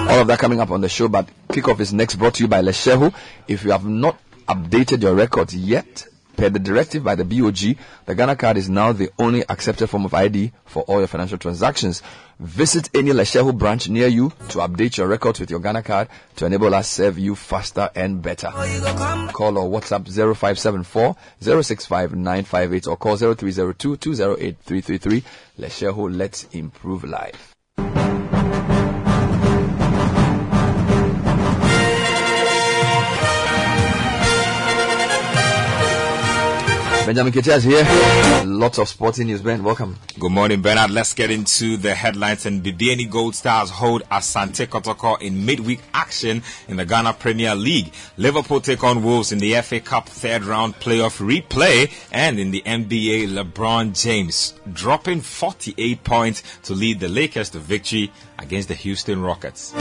All 0.07 0.21
of 0.21 0.27
that 0.29 0.39
coming 0.39 0.61
up 0.61 0.71
on 0.71 0.81
the 0.81 0.89
show, 0.89 1.09
but 1.09 1.29
kickoff 1.49 1.81
is 1.81 1.93
next 1.93 2.17
brought 2.17 2.35
to 2.35 2.43
you 2.45 2.49
by 2.49 2.61
Letshego. 2.63 3.13
If 3.49 3.65
you 3.65 3.73
have 3.73 3.85
not 3.85 4.19
updated 4.47 5.03
your 5.03 5.15
records 5.15 5.57
yet, 5.57 6.07
per 6.37 6.51
the 6.51 6.59
directive 6.59 7.03
by 7.03 7.15
the 7.15 7.25
BOG, 7.25 7.77
the 8.07 8.15
Ghana 8.15 8.37
card 8.37 8.57
is 8.57 8.69
now 8.69 8.93
the 8.93 9.11
only 9.19 9.43
accepted 9.49 9.89
form 9.89 10.05
of 10.05 10.15
ID 10.15 10.53
for 10.67 10.83
all 10.83 10.99
your 10.99 11.07
financial 11.07 11.39
transactions. 11.39 12.03
Visit 12.39 12.91
any 12.95 13.13
Letshego 13.13 13.57
branch 13.57 13.89
near 13.89 14.07
you 14.09 14.31
to 14.51 14.59
update 14.59 14.97
your 14.99 15.07
records 15.07 15.41
with 15.41 15.51
your 15.51 15.61
Ghana 15.61 15.83
card 15.83 16.09
to 16.37 16.47
enable 16.47 16.75
us 16.75 16.89
serve 16.89 17.19
you 17.19 17.35
faster 17.35 17.89
and 17.95 18.21
better. 18.21 18.51
Call 19.33 19.57
or 19.59 19.71
WhatsApp 19.71 20.07
0574 20.07 21.17
065 21.41 22.15
958 22.15 22.87
or 22.89 22.97
call 22.97 23.17
0302 23.17 23.97
208 23.97 24.57
333. 24.59 25.25
Letshego, 25.59 26.15
let's 26.17 26.45
improve 26.53 27.05
life. 27.05 27.54
Benjamin 37.07 37.35
Ketias 37.35 37.63
here. 37.63 37.85
Lots 38.47 38.79
of 38.79 38.89
sporting 38.89 39.27
news, 39.27 39.43
Ben. 39.43 39.63
Welcome. 39.63 39.99
Good 40.19 40.33
morning, 40.33 40.63
Bernard. 40.63 40.91
Let's 40.91 41.13
get 41.13 41.31
into 41.31 41.77
the 41.77 41.95
headlines. 41.95 42.47
And 42.47 42.65
Bibiani 42.65 43.11
Gold 43.11 43.35
Stars 43.35 43.69
hold 43.69 44.03
Asante 44.05 44.67
Kotoko 44.67 45.21
in 45.21 45.45
midweek 45.45 45.81
action 45.93 46.43
in 46.67 46.79
the 46.79 46.87
Ghana 46.87 47.13
Premier 47.13 47.55
League. 47.55 47.93
Liverpool 48.17 48.63
take 48.63 48.83
on 48.83 49.03
Wolves 49.03 49.33
in 49.33 49.39
the 49.39 49.55
FA 49.61 49.81
Cup 49.81 50.09
third 50.09 50.45
round 50.45 50.77
playoff 50.77 51.21
replay. 51.21 51.93
And 52.11 52.41
in 52.41 52.53
the 52.53 52.63
NBA, 52.63 53.29
LeBron 53.29 54.01
James 54.03 54.55
dropping 54.73 55.21
48 55.21 56.05
points 56.05 56.43
to 56.63 56.73
lead 56.73 57.01
the 57.01 57.09
Lakers 57.11 57.51
to 57.51 57.59
victory 57.59 58.13
against 58.39 58.69
the 58.69 58.75
Houston 58.75 59.21
Rockets. 59.21 59.75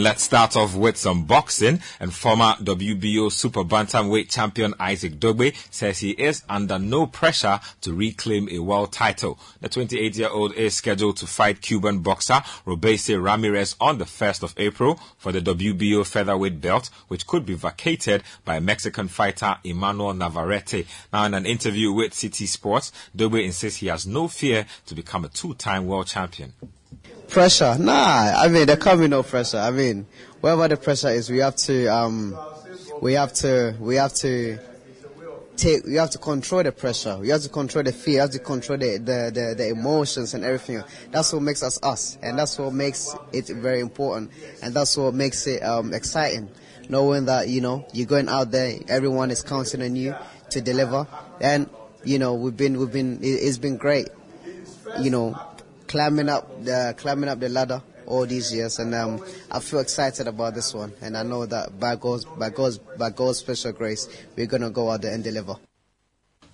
And 0.00 0.06
let's 0.06 0.22
start 0.22 0.56
off 0.56 0.74
with 0.74 0.96
some 0.96 1.24
boxing. 1.26 1.82
And 2.00 2.10
former 2.10 2.54
WBO 2.62 3.30
super 3.30 3.64
bantamweight 3.64 4.30
champion 4.30 4.72
Isaac 4.80 5.20
Dogbe 5.20 5.54
says 5.70 5.98
he 5.98 6.12
is 6.12 6.42
under 6.48 6.78
no 6.78 7.06
pressure 7.06 7.60
to 7.82 7.92
reclaim 7.92 8.48
a 8.50 8.60
world 8.60 8.94
title. 8.94 9.38
The 9.60 9.68
28-year-old 9.68 10.54
is 10.54 10.74
scheduled 10.74 11.18
to 11.18 11.26
fight 11.26 11.60
Cuban 11.60 11.98
boxer 11.98 12.42
Robeisy 12.66 13.22
Ramirez 13.22 13.76
on 13.78 13.98
the 13.98 14.06
1st 14.06 14.42
of 14.42 14.54
April 14.56 14.98
for 15.18 15.32
the 15.32 15.42
WBO 15.42 16.06
featherweight 16.06 16.62
belt, 16.62 16.88
which 17.08 17.26
could 17.26 17.44
be 17.44 17.52
vacated 17.52 18.22
by 18.46 18.58
Mexican 18.58 19.06
fighter 19.06 19.58
Emmanuel 19.64 20.14
Navarrete. 20.14 20.86
Now, 21.12 21.26
in 21.26 21.34
an 21.34 21.44
interview 21.44 21.92
with 21.92 22.12
Citi 22.12 22.48
Sports, 22.48 22.90
Dogbe 23.14 23.44
insists 23.44 23.80
he 23.80 23.88
has 23.88 24.06
no 24.06 24.28
fear 24.28 24.64
to 24.86 24.94
become 24.94 25.26
a 25.26 25.28
two-time 25.28 25.84
world 25.84 26.06
champion. 26.06 26.54
Pressure? 27.30 27.76
Nah, 27.78 28.34
I 28.36 28.48
mean 28.48 28.66
there 28.66 28.76
can't 28.76 28.98
be 29.00 29.06
no 29.06 29.22
pressure. 29.22 29.58
I 29.58 29.70
mean, 29.70 30.06
wherever 30.40 30.66
the 30.66 30.76
pressure 30.76 31.08
is, 31.08 31.30
we 31.30 31.38
have 31.38 31.56
to, 31.56 31.86
um, 31.86 32.36
we 33.00 33.12
have 33.14 33.32
to, 33.34 33.76
we 33.78 33.96
have 33.96 34.12
to 34.14 34.58
take, 35.56 35.84
we 35.84 35.94
have 35.94 36.10
to 36.10 36.18
control 36.18 36.62
the 36.62 36.72
pressure. 36.72 37.16
We 37.18 37.28
have 37.28 37.42
to 37.42 37.48
control 37.48 37.84
the 37.84 37.92
fear. 37.92 38.14
We 38.14 38.20
have 38.20 38.30
to 38.30 38.38
control 38.40 38.78
the, 38.78 38.98
the, 38.98 39.30
the, 39.32 39.54
the 39.56 39.68
emotions 39.68 40.34
and 40.34 40.44
everything. 40.44 40.82
That's 41.10 41.32
what 41.32 41.42
makes 41.42 41.62
us 41.62 41.78
us, 41.82 42.18
and 42.22 42.38
that's 42.38 42.58
what 42.58 42.72
makes 42.72 43.14
it 43.32 43.46
very 43.46 43.80
important, 43.80 44.32
and 44.62 44.74
that's 44.74 44.96
what 44.96 45.14
makes 45.14 45.46
it 45.46 45.62
um, 45.62 45.94
exciting. 45.94 46.50
Knowing 46.88 47.26
that 47.26 47.48
you 47.48 47.60
know 47.60 47.86
you're 47.92 48.06
going 48.06 48.28
out 48.28 48.50
there, 48.50 48.76
everyone 48.88 49.30
is 49.30 49.42
counting 49.42 49.82
on 49.82 49.94
you 49.94 50.16
to 50.50 50.60
deliver, 50.60 51.06
and 51.40 51.70
you 52.02 52.18
know 52.18 52.34
we've 52.34 52.56
been 52.56 52.76
we've 52.78 52.92
been 52.92 53.22
it, 53.22 53.26
it's 53.26 53.58
been 53.58 53.76
great. 53.76 54.08
You 55.00 55.10
know, 55.10 55.40
climbing 55.90 56.28
up 56.28 56.64
the 56.64 56.94
climbing 56.96 57.28
up 57.28 57.40
the 57.40 57.48
ladder 57.48 57.82
all 58.06 58.24
these 58.24 58.54
years, 58.54 58.78
and 58.78 58.94
um, 58.94 59.24
I 59.50 59.58
feel 59.58 59.80
excited 59.80 60.28
about 60.28 60.54
this 60.54 60.72
one. 60.72 60.92
And 61.02 61.16
I 61.16 61.24
know 61.24 61.46
that 61.46 61.80
by 61.80 61.96
God's 61.96 62.24
by 62.24 62.50
God's 62.50 62.78
by 62.78 63.10
God's 63.10 63.38
special 63.38 63.72
grace, 63.72 64.08
we're 64.36 64.46
gonna 64.46 64.70
go 64.70 64.88
out 64.88 65.02
there 65.02 65.12
and 65.12 65.24
deliver. 65.24 65.56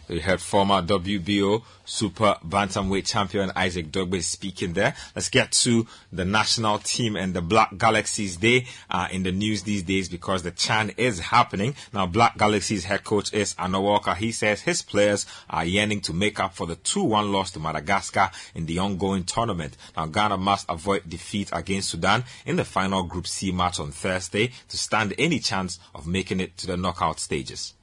We 0.08 0.20
had 0.20 0.40
former 0.40 0.82
WBO 0.82 1.62
super 1.84 2.36
bantamweight 2.46 3.06
champion 3.06 3.50
Isaac 3.56 3.90
Dogbe 3.90 4.22
speaking 4.22 4.72
there. 4.72 4.94
Let's 5.14 5.28
get 5.28 5.52
to 5.52 5.86
the 6.12 6.24
national 6.24 6.78
team 6.78 7.16
and 7.16 7.34
the 7.34 7.40
Black 7.40 7.76
Galaxies. 7.76 8.38
They 8.38 8.66
are 8.90 9.06
uh, 9.06 9.08
in 9.08 9.22
the 9.22 9.32
news 9.32 9.62
these 9.62 9.82
days 9.82 10.08
because 10.08 10.42
the 10.42 10.50
Chan 10.50 10.92
is 10.96 11.18
happening. 11.18 11.74
Now, 11.92 12.06
Black 12.06 12.36
Galaxies 12.36 12.84
head 12.84 13.04
coach 13.04 13.32
is 13.32 13.54
Annor 13.54 13.82
Walker. 13.82 14.14
He 14.14 14.32
says 14.32 14.60
his 14.60 14.82
players 14.82 15.26
are 15.50 15.64
yearning 15.64 16.00
to 16.02 16.12
make 16.12 16.38
up 16.38 16.54
for 16.54 16.66
the 16.66 16.76
2-1 16.76 17.32
loss 17.32 17.50
to 17.52 17.60
Madagascar 17.60 18.30
in 18.54 18.66
the 18.66 18.78
ongoing 18.78 19.24
tournament. 19.24 19.76
Now, 19.96 20.06
Ghana 20.06 20.36
must 20.36 20.66
avoid 20.68 21.08
defeat 21.08 21.50
against 21.52 21.90
Sudan 21.90 22.24
in 22.44 22.56
the 22.56 22.64
final 22.64 23.02
Group 23.02 23.26
C 23.26 23.52
match 23.52 23.80
on 23.80 23.92
Thursday 23.92 24.52
to 24.68 24.78
stand 24.78 25.14
any 25.18 25.38
chance 25.38 25.78
of 25.94 26.06
making 26.06 26.40
it 26.40 26.56
to 26.58 26.66
the 26.66 26.76
knockout 26.76 27.20
stages 27.20 27.74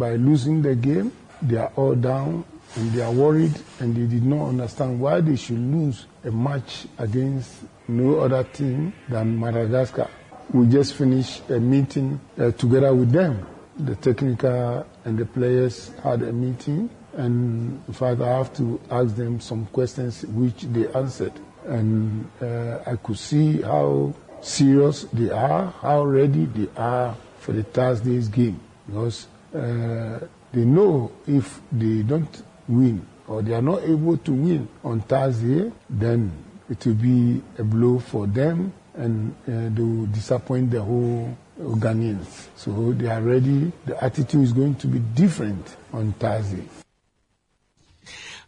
by 0.00 0.16
losing 0.16 0.62
the 0.62 0.74
game, 0.74 1.12
they 1.42 1.58
are 1.58 1.70
all 1.76 1.94
down 1.94 2.44
and 2.76 2.90
they 2.92 3.02
are 3.02 3.12
worried 3.12 3.52
and 3.80 3.94
they 3.94 4.06
did 4.06 4.24
not 4.24 4.48
understand 4.48 4.98
why 4.98 5.20
they 5.20 5.36
should 5.36 5.58
lose 5.58 6.06
a 6.24 6.30
match 6.30 6.86
against 6.98 7.62
no 7.86 8.20
other 8.20 8.42
team 8.44 8.92
than 9.08 9.38
Madagascar. 9.38 10.08
We 10.52 10.66
just 10.66 10.94
finished 10.94 11.48
a 11.50 11.60
meeting 11.60 12.18
uh, 12.38 12.50
together 12.52 12.94
with 12.94 13.12
them. 13.12 13.46
The 13.78 13.94
technical 13.96 14.86
and 15.04 15.18
the 15.18 15.26
players 15.26 15.92
had 16.02 16.22
a 16.22 16.32
meeting, 16.32 16.90
and 17.14 17.82
in 17.86 17.94
fact, 17.94 18.20
I 18.20 18.38
have 18.38 18.54
to 18.56 18.80
ask 18.90 19.14
them 19.16 19.40
some 19.40 19.66
questions 19.66 20.24
which 20.26 20.62
they 20.62 20.88
answered. 20.88 21.32
And 21.66 22.28
uh, 22.42 22.80
I 22.86 22.96
could 22.96 23.18
see 23.18 23.62
how 23.62 24.14
serious 24.40 25.04
they 25.12 25.30
are, 25.30 25.72
how 25.80 26.04
ready 26.04 26.46
they 26.46 26.68
are 26.76 27.16
for 27.38 27.52
the 27.52 27.62
Thursday's 27.62 28.28
game. 28.28 28.60
Because 28.86 29.26
uh, 29.54 30.18
they 30.52 30.64
know 30.64 31.12
if 31.26 31.60
they 31.72 32.02
don't 32.02 32.42
win 32.68 33.06
or 33.26 33.42
they 33.42 33.54
are 33.54 33.62
not 33.62 33.82
able 33.82 34.16
to 34.18 34.32
win 34.32 34.68
on 34.82 35.00
Thursday, 35.02 35.70
then 35.88 36.32
it 36.68 36.84
will 36.86 36.94
be 36.94 37.42
a 37.58 37.64
blow 37.64 37.98
for 37.98 38.26
them 38.26 38.72
and 38.94 39.34
uh, 39.46 39.74
they 39.74 39.82
will 39.82 40.06
disappoint 40.06 40.70
the 40.70 40.82
whole 40.82 41.36
Ghanaians. 41.58 42.48
So 42.56 42.92
they 42.92 43.08
are 43.08 43.20
ready. 43.20 43.72
The 43.86 44.02
attitude 44.02 44.42
is 44.42 44.52
going 44.52 44.74
to 44.76 44.86
be 44.86 44.98
different 44.98 45.76
on 45.92 46.12
Thursday. 46.14 46.64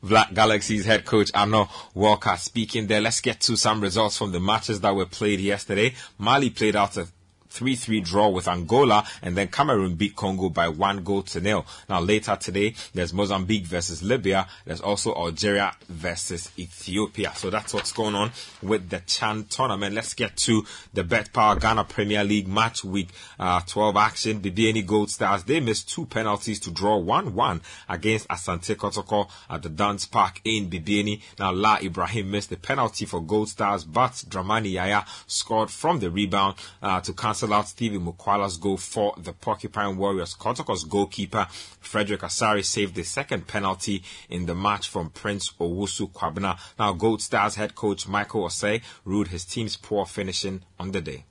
Black 0.03 0.35
Galaxy's 0.35 0.85
head 0.85 1.05
coach 1.05 1.31
Annor 1.33 1.69
Walker 1.95 2.37
speaking 2.37 2.89
there. 2.89 3.01
Let's 3.01 3.21
get 3.21 3.41
to 3.43 3.57
some 3.57 3.81
results 3.81 4.17
from 4.17 4.33
the 4.33 4.41
matches 4.41 4.81
that 4.81 4.97
were 4.97 5.07
played 5.07 5.39
yesterday. 5.39 5.95
Mali 6.19 6.51
played 6.51 6.75
out 6.75 6.97
a 6.97 7.07
3-3 7.53 8.05
draw 8.05 8.29
with 8.29 8.49
Angola 8.49 9.05
and 9.23 9.37
then 9.37 9.49
Cameroon 9.49 9.95
beat 9.95 10.17
Congo 10.17 10.49
by 10.49 10.69
one 10.69 11.05
goal 11.05 11.23
to 11.23 11.41
nil. 11.41 11.67
Now 11.89 12.01
later 12.01 12.37
today, 12.37 12.75
there's 12.95 13.13
Mozambique 13.13 13.67
versus 13.67 14.03
Libya. 14.03 14.47
There's 14.65 14.81
also 14.81 15.15
Algeria 15.15 15.75
versus 15.89 16.51
Ethiopia. 16.59 17.33
So 17.35 17.51
that's 17.51 17.75
what's 17.75 17.93
going 17.93 18.15
on 18.15 18.33
with 18.63 18.89
the 18.89 19.01
Chan 19.01 19.47
tournament. 19.51 19.95
Let's 19.95 20.15
get 20.15 20.37
to 20.39 20.65
the 20.93 21.05
betPawa 21.05 21.61
Ghana 21.61 21.85
Premier 21.85 22.25
League 22.25 22.49
match 22.49 22.85
week 22.85 23.09
uh, 23.39 23.61
12 23.67 23.97
action. 23.97 24.43
The 24.43 24.51
BNE 24.51 24.87
Gold 24.87 25.11
Stars, 25.11 25.45
they 25.45 25.61
missed 25.61 25.91
two 25.91 26.07
penalties 26.07 26.61
to 26.61 26.71
draw 26.71 27.01
1-1 27.01 27.61
against 27.89 28.29
Asante 28.29 28.75
Kotoko 28.77 29.29
at 29.51 29.63
the 29.63 29.69
Duns 29.69 30.07
Park 30.07 30.41
in 30.45 30.71
Bibiani. 30.71 31.21
Now 31.39 31.53
La 31.53 31.79
Ibrahim 31.83 32.31
missed 32.31 32.51
the 32.51 32.57
penalty 32.57 33.05
for 33.05 33.21
Gold 33.21 33.49
Stars, 33.49 33.85
but 33.85 34.13
Dramani 34.29 34.73
Yaya 34.73 35.05
scored 35.27 35.71
from 35.71 36.01
the 36.01 36.11
rebound 36.11 36.57
uh, 36.83 37.01
to 37.01 37.13
cancel 37.13 37.42
out 37.51 37.69
Stevie 37.69 37.99
Mukwala's 37.99 38.59
goal 38.59 38.77
for 38.77 39.15
the 39.17 39.33
Porcupine 39.33 39.97
Warriors. 39.97 40.35
Kotoko's 40.35 40.85
goalkeeper 40.85 41.47
Frederick 41.81 42.21
Asare 42.21 42.63
saved 42.63 42.95
the 42.95 43.03
second 43.03 43.47
penalty 43.47 44.03
in 44.29 44.45
the 44.45 44.55
match 44.55 44.91
from 44.91 45.09
Prince 45.09 45.51
Owusu 45.59 46.13
Kwabena. 46.13 46.59
Now 46.79 46.93
Gold 46.93 47.23
Stars 47.23 47.55
head 47.55 47.75
coach 47.75 48.07
Michael 48.07 48.45
Osei 48.45 48.83
ruled 49.07 49.29
his 49.29 49.47
team's 49.47 49.79
poor 49.79 50.05
finishing 50.05 50.61
on 50.79 50.91
the 50.91 51.01
day. 51.01 51.25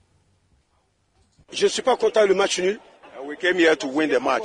Je 1.52 1.68
suis 1.68 1.84
pas 1.84 1.98
content 1.98 2.28
le 2.28 2.34
match 2.34 2.60
nul. 2.60 2.78
Uh, 3.20 3.24
we 3.24 3.36
came 3.36 3.56
here 3.56 3.76
to 3.76 3.88
win 3.88 4.10
the 4.10 4.20
match. 4.20 4.44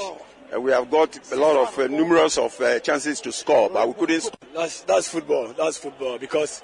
Uh, 0.54 0.60
we 0.60 0.72
have 0.72 0.90
got 0.90 1.32
a 1.32 1.36
lot 1.36 1.56
of 1.56 1.78
uh, 1.78 1.86
numerous 1.86 2.36
of 2.36 2.60
uh, 2.60 2.78
chances 2.80 3.20
to 3.20 3.32
score, 3.32 3.70
but 3.70 3.86
we 3.86 3.94
couldn't. 3.94 4.20
Score. 4.20 4.38
That's 4.54 4.80
that's 4.82 5.08
football. 5.08 5.54
That's 5.56 5.78
football 5.78 6.18
because 6.18 6.62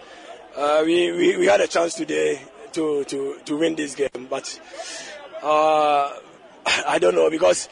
uh, 0.56 0.82
we, 0.84 1.12
we 1.12 1.36
we 1.38 1.46
had 1.46 1.60
a 1.60 1.66
chance 1.66 1.94
today 1.94 2.42
to, 2.72 3.04
to, 3.04 3.38
to 3.44 3.56
win 3.56 3.74
this 3.74 3.94
game. 3.94 4.26
But 4.28 4.60
uh, 5.42 6.12
I 6.86 6.98
don't 6.98 7.14
know 7.14 7.30
because 7.30 7.68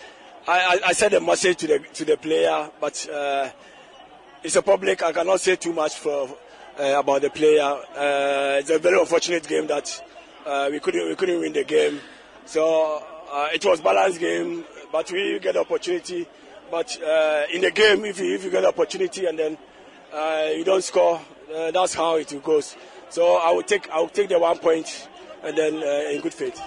I, 0.47 0.59
I, 0.59 0.89
I 0.89 0.93
said 0.93 1.15
a 1.15 1.21
message 1.21 1.59
to 1.59 1.67
the 1.67 1.79
to 1.95 2.05
the 2.05 2.17
player, 2.17 2.71
but 2.81 3.09
uh, 3.09 3.49
it's 4.43 4.57
a 4.57 4.63
public. 4.63 5.03
I 5.03 5.13
cannot 5.13 5.41
say 5.41 5.57
too 5.57 5.73
much 5.73 5.97
for 5.97 6.29
uh, 6.79 6.99
about 6.99 7.23
the 7.23 7.31
player. 7.31 7.63
Uh, 7.63 8.59
it's 8.59 8.71
a 8.71 8.79
very 8.79 8.99
unfortunate 8.99 9.47
game 9.47 9.67
that 9.67 10.03
uh, 10.47 10.69
we 10.71 10.81
couldn't 10.81 11.09
we 11.09 11.15
couldn't 11.15 11.41
win 11.41 11.53
the 11.53 11.65
game. 11.65 12.01
So 12.47 13.03
uh, 13.31 13.49
it 13.53 13.65
was 13.65 13.81
balanced 13.81 14.19
game, 14.19 14.65
but 14.91 15.11
we 15.13 15.39
get 15.41 15.57
opportunity. 15.57 16.27
But 16.71 16.97
in 17.53 17.63
the 17.63 17.73
game, 17.73 18.05
if 18.05 18.21
you, 18.21 18.35
if 18.35 18.45
you 18.45 18.51
get 18.51 18.65
opportunity 18.65 19.27
and 19.27 19.37
then 19.37 19.59
you 20.57 20.65
don't 20.65 20.85
score, 20.85 21.21
that's 21.49 21.95
how 21.95 22.15
it 22.15 22.33
goes. 22.45 22.77
So 23.11 23.37
I 23.37 23.51
will 23.51 23.63
take 23.63 23.91
I 23.91 23.99
will 24.01 24.09
take 24.09 24.29
the 24.29 24.39
one 24.39 24.59
point 24.59 25.09
and 25.43 25.57
then 25.57 25.75
uh, 25.83 26.11
in 26.11 26.21
good 26.21 26.35
faith. 26.35 26.61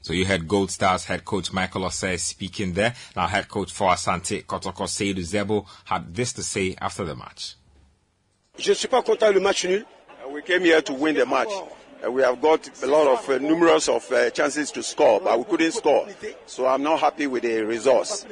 So 0.00 0.12
you 0.12 0.24
had 0.24 0.48
Gold 0.48 0.72
Stars 0.72 1.04
head 1.04 1.24
coach 1.24 1.52
Michael 1.52 1.82
Osei 1.82 2.18
speaking 2.18 2.72
there. 2.72 2.94
Now 3.14 3.28
head 3.28 3.48
coach 3.48 3.72
for 3.72 3.90
Asante 3.90 4.44
Kotoko 4.44 4.86
Seydou 4.88 5.20
Zerbo 5.20 5.66
had 5.84 6.12
this 6.14 6.32
to 6.34 6.42
say 6.42 6.74
after 6.80 7.04
the 7.04 7.14
match. 7.14 7.54
Je 8.58 8.74
suis 8.74 8.88
pas 8.88 9.02
content 9.02 9.32
le 9.32 9.40
match 9.40 9.64
nul. 9.64 9.84
Uh, 10.24 10.28
we 10.30 10.42
came 10.42 10.62
here 10.62 10.82
to 10.82 10.92
win 10.92 11.14
the 11.14 11.24
match. 11.24 11.48
Uh, 12.04 12.10
we 12.10 12.20
have 12.22 12.40
got 12.42 12.68
a 12.82 12.86
lot 12.86 13.06
of 13.06 13.28
uh, 13.30 13.38
numerous 13.38 13.88
of 13.88 14.10
uh, 14.10 14.28
chances 14.30 14.72
to 14.72 14.82
score, 14.82 15.20
but 15.20 15.38
we 15.38 15.44
couldn't 15.44 15.72
score. 15.72 16.08
So 16.46 16.66
I'm 16.66 16.82
not 16.82 16.98
happy 16.98 17.28
with 17.28 17.44
the 17.44 17.62
results. 17.62 18.26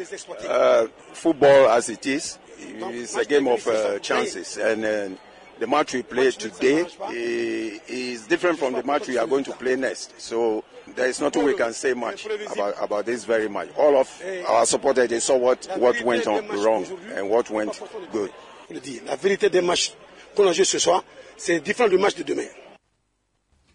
Uh, 0.49 0.89
football 1.13 1.69
as 1.69 1.89
it 1.89 2.05
is, 2.05 2.39
is 2.59 3.15
a 3.15 3.25
game 3.25 3.47
of 3.47 3.65
uh, 3.69 4.01
chances, 4.01 4.57
and 4.59 5.17
the 5.61 5.67
match 5.67 5.93
we 5.93 6.03
play 6.03 6.31
today 6.31 6.87
eh, 7.11 7.79
is 7.87 8.27
different 8.27 8.59
from 8.59 8.73
the 8.73 8.83
match 8.83 9.07
we 9.09 9.19
are 9.19 9.27
going 9.27 9.45
to 9.45 9.53
play 9.53 9.77
next. 9.77 10.19
So 10.19 10.65
there 10.97 11.07
is 11.07 11.21
nothing 11.21 11.45
we 11.45 11.55
can 11.55 11.75
say 11.75 11.93
much 11.93 12.27
about, 12.51 12.75
about 12.83 13.07
this 13.07 13.25
very 13.25 13.49
much. 13.49 13.69
All 13.77 13.97
of 13.99 14.23
our 14.49 14.65
supporters 14.65 15.09
they 15.11 15.21
saw 15.21 15.37
what, 15.37 15.69
what 15.77 16.01
went 16.03 16.27
on 16.27 16.49
wrong 16.49 16.87
and 17.15 17.29
what 17.29 17.51
went 17.51 17.79
good. 18.11 18.33
La 19.05 19.17
vérité 19.17 19.51
des 19.51 19.61
matchs 19.61 19.93
qu'on 20.35 20.47
a 20.49 20.53
joué 20.53 20.65
ce 20.65 20.79
soir, 20.79 21.05
c'est 21.37 21.61
différent 21.61 21.89
du 21.89 21.99
match 21.99 22.15
de 22.15 22.23
demain. 22.23 22.47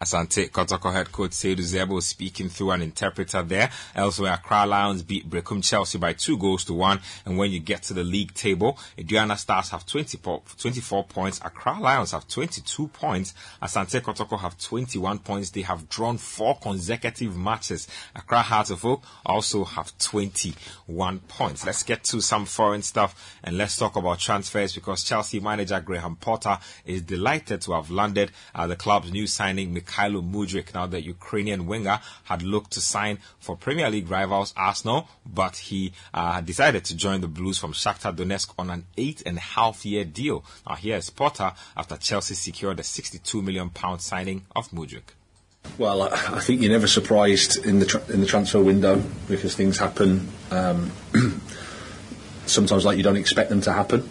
Asante 0.02 0.50
Kotoko 0.50 0.91
head 0.91 1.12
coach 1.12 1.32
Seydou 1.32 1.60
Zerbo 1.60 2.02
speaking 2.02 2.50
through 2.50 2.72
an 2.72 2.82
interpreter 2.82 3.41
there. 3.43 3.70
Elsewhere, 3.96 4.34
Accra 4.34 4.66
Lions 4.66 5.04
beat 5.04 5.30
Berekum 5.30 5.64
Chelsea 5.64 5.98
by 5.98 6.14
two 6.14 6.38
goals 6.38 6.66
to 6.66 6.74
one. 6.74 7.00
And 7.26 7.38
when 7.38 7.52
you 7.52 7.60
get 7.60 7.84
to 7.84 7.93
the 7.93 8.04
league 8.04 8.34
table, 8.34 8.78
Aduana 8.98 9.38
Stars 9.38 9.70
have 9.70 9.86
20 9.86 10.18
po- 10.18 10.43
24 10.58 11.06
points. 11.06 11.39
Accra 11.43 11.80
Lions 11.80 12.12
have 12.12 12.28
22 12.28 12.88
points. 12.89 13.34
Asante 13.62 14.02
Kotoko 14.02 14.38
have 14.38 14.58
21 14.58 15.20
points. 15.20 15.52
They 15.52 15.62
have 15.62 15.88
drawn 15.88 16.18
four 16.18 16.58
consecutive 16.58 17.38
matches. 17.38 17.88
Accra 18.16 18.41
Hearts 18.41 18.72
of 18.72 18.84
Oak 18.84 19.04
also 19.26 19.64
have 19.64 19.98
21 19.98 21.20
points. 21.20 21.66
Let's 21.66 21.84
get 21.84 22.04
to 22.06 22.22
some 22.22 22.46
foreign 22.46 22.82
stuff 22.82 23.39
and 23.43 23.58
let's 23.58 23.78
talk 23.78 23.96
about 23.96 24.20
transfers 24.20 24.76
because 24.76 25.04
Chelsea 25.04 25.39
manager 25.39 25.80
Graham 25.80 26.18
Potter 26.18 26.58
is 26.86 27.02
delighted 27.02 27.62
to 27.62 27.74
have 27.74 27.89
landed 27.89 28.32
the 28.68 28.76
club's 28.76 29.12
new 29.12 29.28
signing 29.28 29.74
Mykhailo 29.96 30.22
Mudryk. 30.32 30.74
Now, 30.74 30.86
the 30.88 31.02
Ukrainian 31.02 31.66
winger 31.66 32.00
had 32.26 32.41
looked 32.41 32.72
to 32.72 32.82
sign 32.82 33.20
for 33.39 33.56
Premier 33.56 33.89
League 33.89 34.10
rivals 34.10 34.54
Arsenal, 34.58 35.08
but 35.26 35.58
he 35.58 35.93
uh, 36.14 36.41
decided 36.41 36.86
to 36.86 36.96
join 36.96 37.22
the 37.22 37.28
Blues 37.28 37.58
from 37.58 37.74
Shakhtar 37.74 38.16
Donetsk 38.16 38.54
on 38.58 38.70
an 38.70 38.86
eight 38.98 39.24
and 39.26 39.38
a 39.38 39.41
half 39.41 39.86
year 39.86 40.04
deal. 40.04 40.43
Now, 40.68 40.76
here 40.76 40.98
is 40.98 41.10
Potter 41.10 41.54
after 41.76 41.98
Chelsea 41.98 42.36
secured 42.36 42.80
a 42.80 42.84
62 42.84 43.41
million 43.41 43.70
pound 43.70 44.02
signing 44.02 44.46
of 44.56 44.70
Mudryk. 44.72 45.14
Well, 45.78 46.04
I, 46.04 46.08
I 46.08 46.39
think 46.41 46.62
you're 46.62 46.72
never 46.72 46.88
surprised 46.88 47.66
in 47.66 47.80
the 47.80 47.88
tra- 47.88 48.06
in 48.10 48.22
the 48.22 48.28
transfer 48.28 48.62
window 48.62 49.02
because 49.28 49.56
things 49.56 49.80
happen. 49.80 50.28
Um, 50.52 50.91
sometimes, 52.46 52.86
like 52.86 52.98
you 52.98 53.04
don't 53.04 53.18
expect 53.18 53.50
them 53.50 53.62
to 53.62 53.74
happen. 53.74 54.08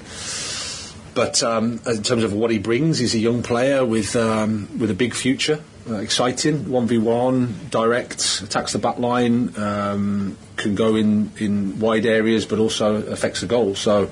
But 1.14 1.44
um, 1.44 1.80
in 1.86 2.02
terms 2.02 2.24
of 2.24 2.32
what 2.32 2.50
he 2.50 2.58
brings, 2.58 2.98
he's 2.98 3.14
a 3.14 3.20
young 3.20 3.44
player 3.44 3.86
with 3.86 4.16
um, 4.16 4.68
with 4.76 4.90
a 4.90 4.94
big 4.94 5.14
future. 5.14 5.60
Uh, 5.88 5.96
exciting, 5.96 6.70
one 6.70 6.86
v 6.86 6.96
one, 6.96 7.54
direct, 7.68 8.40
attacks 8.42 8.72
the 8.72 8.78
back 8.78 8.98
line, 8.98 9.54
um, 9.58 10.34
can 10.56 10.74
go 10.74 10.96
in 10.96 11.30
in 11.38 11.78
wide 11.78 12.06
areas, 12.06 12.46
but 12.46 12.58
also 12.58 13.06
affects 13.08 13.42
the 13.42 13.46
goal. 13.46 13.74
So, 13.74 14.10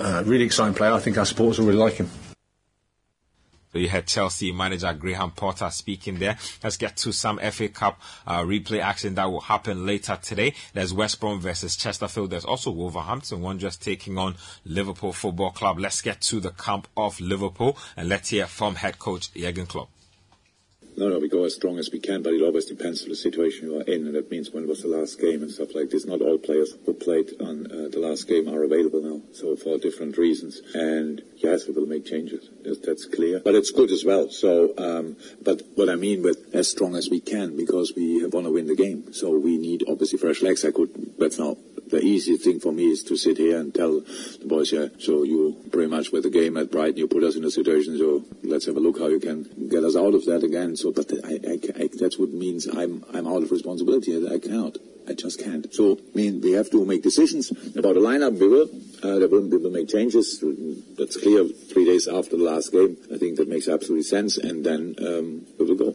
uh, 0.00 0.22
really 0.24 0.44
exciting 0.44 0.72
player. 0.74 0.92
I 0.92 0.98
think 1.00 1.18
our 1.18 1.26
supporters 1.26 1.58
will 1.58 1.66
really 1.66 1.78
like 1.78 1.94
him. 1.94 2.08
So 3.72 3.78
you 3.78 3.88
had 3.88 4.06
Chelsea 4.06 4.52
manager 4.52 4.92
Graham 4.92 5.30
Potter 5.30 5.70
speaking 5.70 6.18
there. 6.18 6.36
Let's 6.62 6.76
get 6.76 6.96
to 6.98 7.12
some 7.12 7.38
FA 7.38 7.68
Cup 7.68 8.00
uh, 8.26 8.40
replay 8.40 8.80
action 8.80 9.14
that 9.14 9.30
will 9.30 9.40
happen 9.40 9.86
later 9.86 10.18
today. 10.22 10.54
There's 10.74 10.92
West 10.92 11.20
Brom 11.20 11.40
versus 11.40 11.74
Chesterfield. 11.76 12.30
There's 12.30 12.44
also 12.44 12.70
Wolverhampton 12.70 13.40
Wanderers 13.40 13.78
taking 13.78 14.18
on 14.18 14.36
Liverpool 14.66 15.14
Football 15.14 15.52
Club. 15.52 15.78
Let's 15.78 16.02
get 16.02 16.20
to 16.22 16.40
the 16.40 16.50
camp 16.50 16.86
of 16.98 17.18
Liverpool 17.18 17.78
and 17.96 18.10
let's 18.10 18.28
hear 18.28 18.46
from 18.46 18.74
head 18.74 18.98
coach 18.98 19.32
Jurgen 19.32 19.66
Klopp. 19.66 19.88
No, 20.94 21.08
no, 21.08 21.18
we 21.18 21.28
go 21.28 21.44
as 21.44 21.54
strong 21.54 21.78
as 21.78 21.90
we 21.90 22.00
can, 22.00 22.22
but 22.22 22.34
it 22.34 22.42
always 22.42 22.66
depends 22.66 23.02
on 23.02 23.08
the 23.08 23.16
situation 23.16 23.68
you 23.68 23.78
are 23.80 23.82
in, 23.84 24.06
and 24.06 24.14
that 24.14 24.30
means 24.30 24.50
when 24.50 24.68
was 24.68 24.82
the 24.82 24.88
last 24.88 25.18
game 25.18 25.42
and 25.42 25.50
stuff 25.50 25.74
like 25.74 25.88
this. 25.88 26.04
Not 26.04 26.20
all 26.20 26.38
players 26.38 26.74
who 26.84 26.92
played 26.92 27.30
on 27.40 27.66
uh, 27.66 27.88
the 27.88 27.98
last 27.98 28.28
game 28.28 28.48
are 28.48 28.62
available 28.62 29.00
now, 29.00 29.22
so 29.32 29.56
for 29.56 29.78
different 29.78 30.18
reasons. 30.18 30.60
And 30.74 31.22
yes, 31.36 31.66
we 31.66 31.72
will 31.72 31.86
make 31.86 32.04
changes. 32.04 32.50
That's 32.84 33.06
clear, 33.06 33.40
but 33.40 33.54
it's 33.54 33.70
good 33.70 33.90
as 33.90 34.04
well. 34.04 34.28
So, 34.30 34.74
um, 34.76 35.16
but 35.42 35.62
what 35.76 35.88
I 35.88 35.94
mean 35.94 36.22
with 36.22 36.54
as 36.54 36.68
strong 36.68 36.94
as 36.94 37.08
we 37.08 37.20
can, 37.20 37.56
because 37.56 37.94
we 37.96 38.26
want 38.26 38.46
to 38.46 38.52
win 38.52 38.66
the 38.66 38.76
game, 38.76 39.12
so 39.14 39.38
we 39.38 39.56
need 39.56 39.84
obviously 39.88 40.18
fresh 40.18 40.42
legs. 40.42 40.64
I 40.64 40.72
could, 40.72 40.90
that's 41.18 41.38
now 41.38 41.56
the 41.92 42.00
easy 42.00 42.36
thing 42.38 42.58
for 42.58 42.72
me 42.72 42.90
is 42.90 43.02
to 43.04 43.16
sit 43.16 43.36
here 43.36 43.60
and 43.60 43.72
tell 43.72 44.00
the 44.00 44.46
boys, 44.46 44.72
yeah, 44.72 44.88
so 44.98 45.22
you 45.22 45.56
pretty 45.70 45.90
much 45.90 46.10
with 46.10 46.24
the 46.24 46.30
game 46.30 46.56
at 46.56 46.72
Brighton, 46.72 46.96
you 46.96 47.06
put 47.06 47.22
us 47.22 47.36
in 47.36 47.44
a 47.44 47.50
situation, 47.50 47.98
so 47.98 48.24
let's 48.42 48.66
have 48.66 48.76
a 48.76 48.80
look 48.80 48.98
how 48.98 49.08
you 49.08 49.20
can 49.20 49.68
get 49.68 49.84
us 49.84 49.94
out 49.94 50.14
of 50.14 50.24
that 50.24 50.42
again. 50.42 50.74
So, 50.74 50.90
but 50.90 51.12
I, 51.24 51.34
I, 51.52 51.84
I, 51.84 51.88
that's 52.00 52.18
what 52.18 52.30
means 52.30 52.66
I'm, 52.66 53.04
I'm 53.12 53.26
out 53.28 53.42
of 53.42 53.50
responsibility. 53.50 54.10
I 54.26 54.38
cannot. 54.38 54.78
I 55.06 55.14
just 55.14 55.42
can't. 55.42 55.66
So, 55.74 55.98
I 55.98 56.16
mean, 56.16 56.40
we 56.40 56.52
have 56.52 56.70
to 56.70 56.84
make 56.84 57.02
decisions 57.02 57.50
about 57.76 57.94
the 57.94 58.00
lineup. 58.00 58.38
We 58.38 58.48
will. 58.48 58.68
Uh, 59.02 59.18
there 59.18 59.28
will, 59.28 59.42
will 59.48 59.70
make 59.70 59.88
changes. 59.88 60.42
That's 60.96 61.16
clear. 61.20 61.44
Three 61.44 61.84
days 61.84 62.08
after 62.08 62.36
the 62.36 62.44
last 62.44 62.72
game, 62.72 62.96
I 63.12 63.18
think 63.18 63.36
that 63.36 63.48
makes 63.48 63.68
absolute 63.68 64.04
sense. 64.04 64.38
And 64.38 64.64
then 64.64 64.94
um, 65.00 65.46
we 65.58 65.66
will 65.66 65.74
go. 65.74 65.91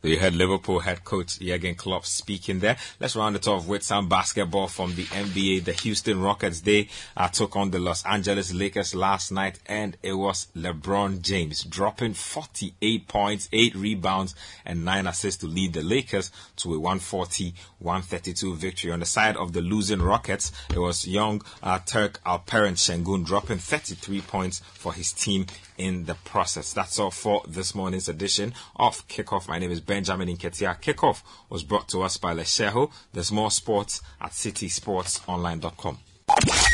You 0.00 0.16
heard 0.16 0.36
Liverpool 0.36 0.78
head 0.78 1.02
coach 1.02 1.40
Jurgen 1.40 1.74
Klopp 1.74 2.06
speaking 2.06 2.60
there. 2.60 2.76
Let's 3.00 3.16
round 3.16 3.34
it 3.34 3.48
off 3.48 3.66
with 3.66 3.82
some 3.82 4.08
basketball 4.08 4.68
from 4.68 4.94
the 4.94 5.02
NBA. 5.06 5.64
The 5.64 5.72
Houston 5.72 6.22
Rockets, 6.22 6.60
they 6.60 6.88
uh, 7.16 7.26
took 7.26 7.56
on 7.56 7.72
the 7.72 7.80
Los 7.80 8.06
Angeles 8.06 8.54
Lakers 8.54 8.94
last 8.94 9.32
night 9.32 9.58
and 9.66 9.96
it 10.04 10.12
was 10.12 10.46
LeBron 10.54 11.22
James 11.22 11.64
dropping 11.64 12.14
48 12.14 13.08
points, 13.08 13.48
8 13.52 13.74
rebounds 13.74 14.36
and 14.64 14.84
9 14.84 15.08
assists 15.08 15.40
to 15.40 15.48
lead 15.48 15.72
the 15.72 15.82
Lakers 15.82 16.30
to 16.58 16.74
a 16.74 16.78
140-132 16.78 18.56
victory. 18.56 18.92
On 18.92 19.00
the 19.00 19.06
side 19.06 19.36
of 19.36 19.52
the 19.52 19.60
losing 19.60 20.00
Rockets, 20.00 20.52
it 20.70 20.78
was 20.78 21.08
young 21.08 21.42
uh, 21.60 21.80
Turk 21.80 22.20
Alperen 22.24 22.76
Şengün 22.76 23.24
dropping 23.26 23.58
33 23.58 24.20
points 24.20 24.62
for 24.74 24.92
his 24.92 25.12
team 25.12 25.46
in 25.78 26.04
the 26.04 26.14
process. 26.14 26.72
That's 26.72 26.98
all 26.98 27.10
for 27.10 27.42
this 27.48 27.74
morning's 27.74 28.08
edition 28.08 28.52
of 28.76 29.06
Kickoff. 29.08 29.48
My 29.48 29.58
name 29.58 29.70
is 29.70 29.80
Benjamin 29.80 30.28
Inketia. 30.28 30.80
Kickoff 30.80 31.22
was 31.48 31.62
brought 31.62 31.88
to 31.88 32.02
us 32.02 32.16
by 32.18 32.34
Letshego. 32.34 32.90
There's 33.12 33.32
more 33.32 33.50
sports 33.50 34.02
at 34.20 34.32
citisportsonline.com. 34.32 35.98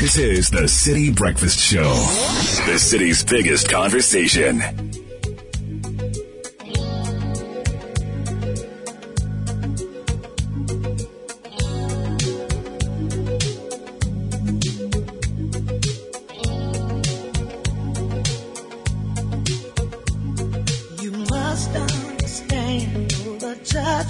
This 0.01 0.19
is 0.19 0.51
the 0.51 0.63
Citi 0.63 1.15
Breakfast 1.15 1.61
Show, 1.61 1.95
the 2.67 2.77
city's 2.77 3.23
biggest 3.23 3.71
conversation. 3.71 5.04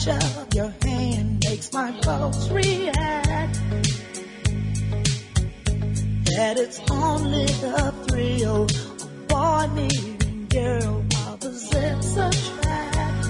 Touch 0.05 0.37
of 0.37 0.55
your 0.55 0.69
hand 0.83 1.43
makes 1.49 1.73
my 1.73 1.91
pulse 2.03 2.51
react. 2.51 3.55
That 6.27 6.59
it's 6.59 6.79
only 6.91 7.47
the 7.47 7.95
thrill 8.07 8.65
of 8.65 9.29
boy 9.29 9.67
meeting 9.75 10.47
girl 10.51 11.03
opposites 11.27 12.17
attract. 12.19 13.29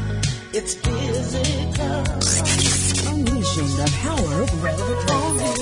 It's 0.53 0.75
physical. 0.75 2.05
Unleashing 3.13 3.77
the 3.79 3.87
power 4.03 4.43
of 4.43 4.65
relevant. 4.65 5.57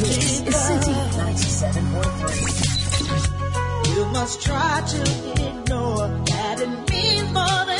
This 0.00 0.40
is 0.40 0.52
Citi 0.52 0.94
97.3. 1.14 3.94
You 3.94 4.04
must 4.06 4.42
try 4.42 4.82
to 4.84 5.00
ignore 5.46 6.08
that 6.26 6.60
it 6.60 6.68
means 6.90 7.30
more 7.32 7.64
than 7.66 7.75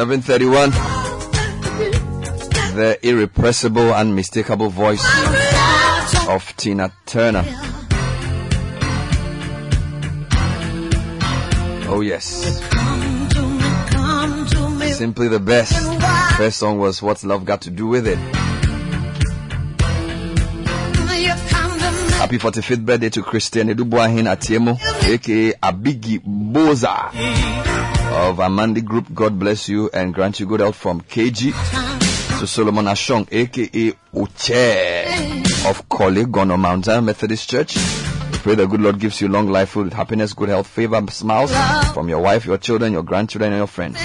731. 0.00 0.70
The 2.74 2.98
irrepressible, 3.02 3.92
unmistakable 3.92 4.70
voice 4.70 5.04
of 6.26 6.56
Tina 6.56 6.90
Turner. 7.04 7.44
Oh 11.86 12.00
yes. 12.02 12.62
Simply 14.96 15.28
the 15.28 15.38
best. 15.38 15.74
First 16.38 16.58
song 16.58 16.78
was 16.78 17.02
What's 17.02 17.22
Love 17.22 17.44
Got 17.44 17.60
to 17.62 17.70
Do 17.70 17.88
With 17.88 18.06
It. 18.06 18.16
Happy 22.16 22.38
45th 22.38 22.86
birthday 22.86 23.10
to 23.10 23.22
Christian 23.22 23.68
Edubuahin 23.68 24.24
Atiemo, 24.24 24.78
aka 25.06 25.52
Abigi 25.60 26.20
Boza 26.24 27.12
of 28.10 28.38
Amandi 28.38 28.84
Group. 28.84 29.12
God 29.14 29.38
bless 29.38 29.68
you 29.68 29.90
and 29.92 30.12
grant 30.12 30.40
you 30.40 30.46
good 30.46 30.60
health 30.60 30.76
from 30.76 31.00
KG. 31.00 31.52
To 32.40 32.46
Solomon 32.46 32.86
Ashong, 32.86 33.28
aka 33.30 33.92
Uche 34.14 35.68
of 35.68 35.88
Korle 35.88 36.24
Gonno 36.24 36.58
Mount 36.58 36.86
Zion 36.86 37.04
Methodist 37.04 37.48
Church. 37.50 37.76
Pray 38.42 38.54
the 38.54 38.66
good 38.66 38.80
Lord 38.80 38.98
gives 38.98 39.20
you 39.20 39.28
long 39.28 39.48
life, 39.48 39.70
full 39.70 39.90
happiness, 39.90 40.32
good 40.32 40.48
health, 40.48 40.66
favor, 40.66 41.02
smiles 41.10 41.52
from 41.92 42.08
your 42.08 42.20
wife, 42.20 42.46
your 42.46 42.56
children, 42.56 42.92
your 42.92 43.02
grandchildren, 43.02 43.52
and 43.52 43.60
your 43.60 43.66
friends. 43.66 43.98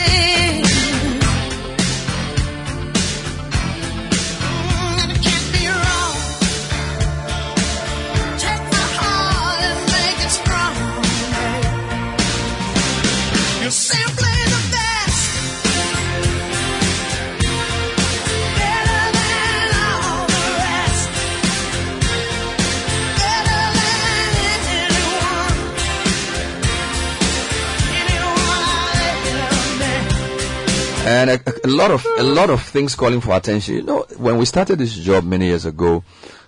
A, 31.35 31.67
a 31.67 31.69
lot 31.69 31.91
of 31.91 32.05
a 32.17 32.23
lot 32.23 32.49
of 32.49 32.61
things 32.61 32.95
calling 32.95 33.21
for 33.21 33.35
attention. 33.35 33.75
You 33.75 33.83
know, 33.83 34.05
when 34.17 34.37
we 34.37 34.45
started 34.45 34.79
this 34.79 34.95
job 34.95 35.23
many 35.23 35.47
years 35.47 35.65
ago, 35.65 36.03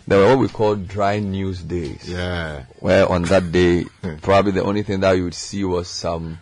there 0.07 0.19
were 0.19 0.29
what 0.29 0.39
we 0.39 0.47
call 0.47 0.75
dry 0.75 1.19
news 1.19 1.61
days. 1.61 2.07
Yeah. 2.09 2.63
Where 2.79 3.09
on 3.09 3.23
that 3.23 3.51
day, 3.51 3.85
probably 4.21 4.51
the 4.51 4.63
only 4.63 4.83
thing 4.83 5.01
that 5.01 5.13
you 5.13 5.25
would 5.25 5.33
see 5.33 5.63
was 5.63 5.87
some. 5.87 6.39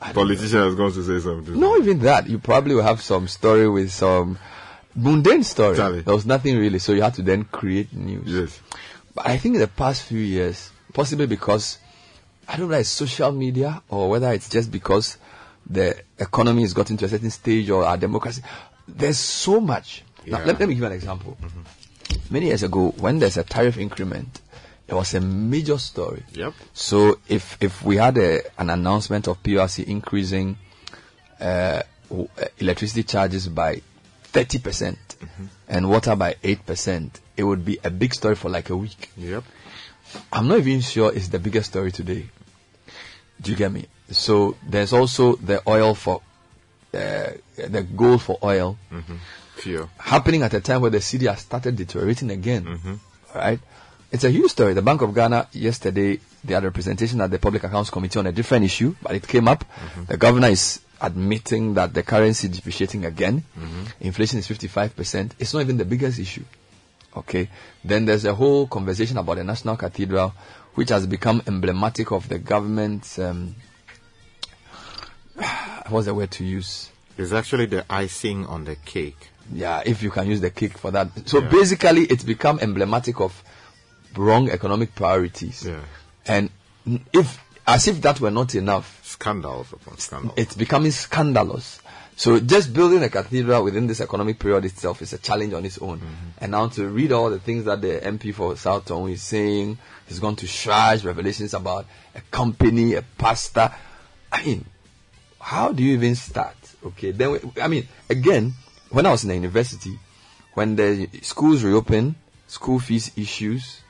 Politician 0.00 0.60
is 0.60 0.74
going 0.76 0.92
to 0.92 1.02
say 1.02 1.18
something. 1.18 1.58
Not 1.58 1.80
even 1.80 1.98
that. 2.00 2.28
You 2.28 2.38
probably 2.38 2.74
will 2.76 2.84
have 2.84 3.00
some 3.00 3.26
story 3.26 3.68
with 3.68 3.90
some 3.90 4.38
mundane 4.94 5.42
story. 5.42 5.76
Charlie. 5.76 6.02
There 6.02 6.14
was 6.14 6.24
nothing 6.24 6.56
really, 6.56 6.78
so 6.78 6.92
you 6.92 7.02
had 7.02 7.14
to 7.14 7.22
then 7.22 7.44
create 7.44 7.92
news. 7.92 8.26
Yes. 8.26 8.60
But 9.14 9.26
I 9.26 9.38
think 9.38 9.56
in 9.56 9.60
the 9.60 9.66
past 9.68 10.02
few 10.04 10.20
years, 10.20 10.70
possibly 10.92 11.26
because 11.26 11.78
I 12.46 12.56
don't 12.56 12.70
know 12.70 12.76
it's 12.76 12.88
social 12.88 13.32
media 13.32 13.82
or 13.88 14.08
whether 14.08 14.32
it's 14.32 14.48
just 14.48 14.70
because 14.70 15.18
the 15.68 16.00
economy 16.18 16.62
has 16.62 16.72
gotten 16.72 16.96
to 16.96 17.04
a 17.04 17.08
certain 17.08 17.30
stage 17.30 17.70
or 17.70 17.84
our 17.84 17.96
democracy. 17.96 18.42
There's 18.86 19.18
so 19.18 19.60
much. 19.60 20.02
Now, 20.26 20.38
let, 20.38 20.58
let 20.58 20.68
me 20.68 20.74
give 20.74 20.82
you 20.82 20.86
an 20.86 20.92
example. 20.92 21.36
Many 22.30 22.46
years 22.46 22.62
ago, 22.62 22.90
when 22.98 23.18
there's 23.18 23.36
a 23.36 23.44
tariff 23.44 23.78
increment, 23.78 24.40
it 24.86 24.94
was 24.94 25.14
a 25.14 25.20
major 25.20 25.78
story. 25.78 26.24
Yep. 26.32 26.54
So 26.72 27.18
if 27.28 27.58
if 27.60 27.82
we 27.82 27.96
had 27.96 28.16
a, 28.18 28.40
an 28.58 28.70
announcement 28.70 29.28
of 29.28 29.42
PRC 29.42 29.84
increasing 29.84 30.56
uh, 31.40 31.82
uh, 32.10 32.24
electricity 32.58 33.02
charges 33.02 33.48
by 33.48 33.82
30% 34.32 34.96
and 35.68 35.90
water 35.90 36.16
by 36.16 36.34
8%, 36.42 37.10
it 37.36 37.44
would 37.44 37.64
be 37.64 37.78
a 37.84 37.90
big 37.90 38.14
story 38.14 38.34
for 38.34 38.48
like 38.48 38.70
a 38.70 38.76
week. 38.76 39.10
Yep. 39.16 39.44
I'm 40.32 40.48
not 40.48 40.58
even 40.58 40.80
sure 40.80 41.12
it's 41.14 41.28
the 41.28 41.38
biggest 41.38 41.70
story 41.70 41.92
today. 41.92 42.28
Do 43.40 43.50
you 43.50 43.56
get 43.56 43.70
me? 43.70 43.86
So 44.10 44.56
there's 44.66 44.92
also 44.92 45.36
the 45.36 45.62
oil 45.68 45.94
for 45.94 46.22
uh, 46.94 47.30
the 47.56 47.82
gold 47.96 48.22
for 48.22 48.38
oil 48.42 48.76
Mm-hmm. 48.92 49.16
Fear. 49.56 49.88
happening 49.98 50.42
at 50.42 50.54
a 50.54 50.60
time 50.60 50.80
where 50.82 50.90
the 50.90 50.98
cedi 50.98 51.28
has 51.28 51.40
started 51.40 51.74
deteriorating 51.76 52.30
again. 52.30 52.64
Mm-hmm. 52.64 52.94
Right? 53.34 53.58
It's 54.12 54.22
a 54.24 54.30
huge 54.30 54.52
story. 54.52 54.72
The 54.72 54.82
Bank 54.82 55.02
of 55.02 55.12
Ghana 55.14 55.48
yesterday 55.52 56.20
they 56.44 56.54
had 56.54 56.64
a 56.64 56.70
presentation 56.70 57.20
at 57.20 57.30
the 57.30 57.38
Public 57.40 57.64
Accounts 57.64 57.90
Committee 57.90 58.18
on 58.20 58.26
a 58.28 58.32
different 58.32 58.64
issue, 58.64 58.94
but 59.02 59.14
it 59.16 59.26
came 59.26 59.48
up. 59.48 59.64
The 60.06 60.16
governor 60.16 60.48
is 60.48 60.80
admitting 61.00 61.74
that 61.74 61.92
the 61.92 62.02
currency 62.04 62.48
is 62.48 62.56
depreciating 62.56 63.04
again. 63.04 63.42
Inflation 64.00 64.38
is 64.38 64.46
55%. 64.46 65.32
It's 65.40 65.52
not 65.52 65.60
even 65.60 65.76
the 65.76 65.84
biggest 65.84 66.18
issue. 66.20 66.44
Okay. 67.16 67.48
Then 67.84 68.04
there's 68.06 68.24
a 68.24 68.34
whole 68.34 68.68
conversation 68.68 69.18
about 69.18 69.36
the 69.36 69.44
National 69.44 69.76
Cathedral, 69.76 70.32
which 70.74 70.90
has 70.90 71.04
become 71.06 71.42
emblematic 71.48 72.12
of 72.12 72.28
the 72.28 72.38
government's, 72.38 73.18
um, 73.18 73.56
what's 75.88 76.06
the 76.06 76.14
word 76.14 76.30
to 76.32 76.44
use? 76.44 76.90
It's 77.16 77.32
actually 77.32 77.66
the 77.66 77.84
icing 77.90 78.46
on 78.46 78.64
the 78.64 78.76
cake. 78.76 79.30
Yeah, 79.52 79.82
if 79.84 80.02
you 80.02 80.10
can 80.10 80.28
use 80.28 80.40
the 80.40 80.50
cake 80.50 80.76
for 80.76 80.90
that. 80.90 81.08
So 81.26 81.40
basically, 81.40 82.02
it's 82.02 82.22
become 82.22 82.58
emblematic 82.60 83.20
of 83.20 83.42
wrong 84.16 84.50
economic 84.50 84.94
priorities. 84.94 85.64
Yeah. 85.64 85.80
And 86.26 86.50
if, 87.12 87.42
as 87.66 87.88
if 87.88 88.00
that 88.02 88.20
were 88.20 88.30
not 88.30 88.54
enough, 88.54 89.00
Scandals 89.04 89.72
upon 89.72 89.98
scandals. 89.98 90.34
it's 90.36 90.54
becoming 90.54 90.90
scandalous. 90.90 91.80
So 92.14 92.40
just 92.40 92.74
building 92.74 93.02
a 93.04 93.08
cathedral 93.08 93.62
within 93.62 93.86
this 93.86 94.00
economic 94.00 94.40
period 94.40 94.64
itself 94.64 95.00
is 95.02 95.12
a 95.12 95.18
challenge 95.18 95.52
on 95.54 95.64
its 95.64 95.78
own. 95.78 95.98
Mm-hmm. 95.98 96.28
And 96.38 96.52
now 96.52 96.66
to 96.68 96.88
read 96.88 97.12
all 97.12 97.30
the 97.30 97.38
things 97.38 97.64
that 97.66 97.80
the 97.80 98.00
MP 98.02 98.34
for 98.34 98.56
South 98.56 98.86
Town 98.86 99.08
is 99.08 99.22
saying, 99.22 99.78
he's 100.08 100.18
going 100.18 100.34
to 100.36 100.46
charge 100.48 101.04
revelations 101.04 101.54
about 101.54 101.86
a 102.16 102.20
company, 102.20 102.94
a 102.94 103.02
pastor. 103.02 103.72
I 104.32 104.44
mean, 104.44 104.64
how 105.48 105.72
do 105.72 105.82
you 105.82 105.94
even 105.94 106.14
start? 106.14 106.54
Okay, 106.84 107.10
then 107.10 107.30
we, 107.30 107.38
I 107.62 107.68
mean, 107.68 107.88
again, 108.10 108.52
when 108.90 109.06
I 109.06 109.10
was 109.10 109.22
in 109.24 109.30
the 109.30 109.34
university, 109.34 109.98
when 110.52 110.76
the 110.76 111.08
schools 111.22 111.64
reopen, 111.64 112.16
school 112.48 112.78
fees 112.78 113.12
issues, 113.16 113.80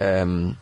um, 0.00 0.56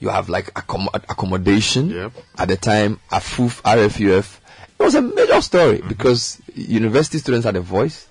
you 0.00 0.08
have 0.08 0.28
like 0.28 0.52
accom- 0.54 0.92
accommodation 0.92 1.92
at 2.36 2.48
the 2.48 2.56
time, 2.56 2.98
AFUF, 3.12 3.62
RFUF. 3.62 4.38
It 4.80 4.82
was 4.82 4.96
a 4.96 5.02
major 5.02 5.40
story 5.40 5.80
because 5.86 6.42
university 6.56 7.18
students 7.18 7.44
had 7.44 7.54
a 7.54 7.60
voice 7.60 8.08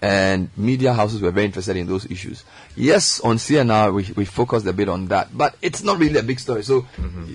and 0.00 0.48
media 0.56 0.94
houses 0.94 1.20
were 1.20 1.30
very 1.30 1.44
interested 1.44 1.76
in 1.76 1.86
those 1.86 2.10
issues. 2.10 2.42
Yes, 2.74 3.20
on 3.20 3.36
CNR 3.36 3.92
we, 3.92 4.10
we 4.16 4.24
focused 4.24 4.64
a 4.66 4.72
bit 4.72 4.88
on 4.88 5.08
that, 5.08 5.28
but 5.36 5.56
it's 5.60 5.82
not 5.82 5.98
really 5.98 6.18
a 6.18 6.22
big 6.22 6.40
story. 6.40 6.62
So 6.62 6.82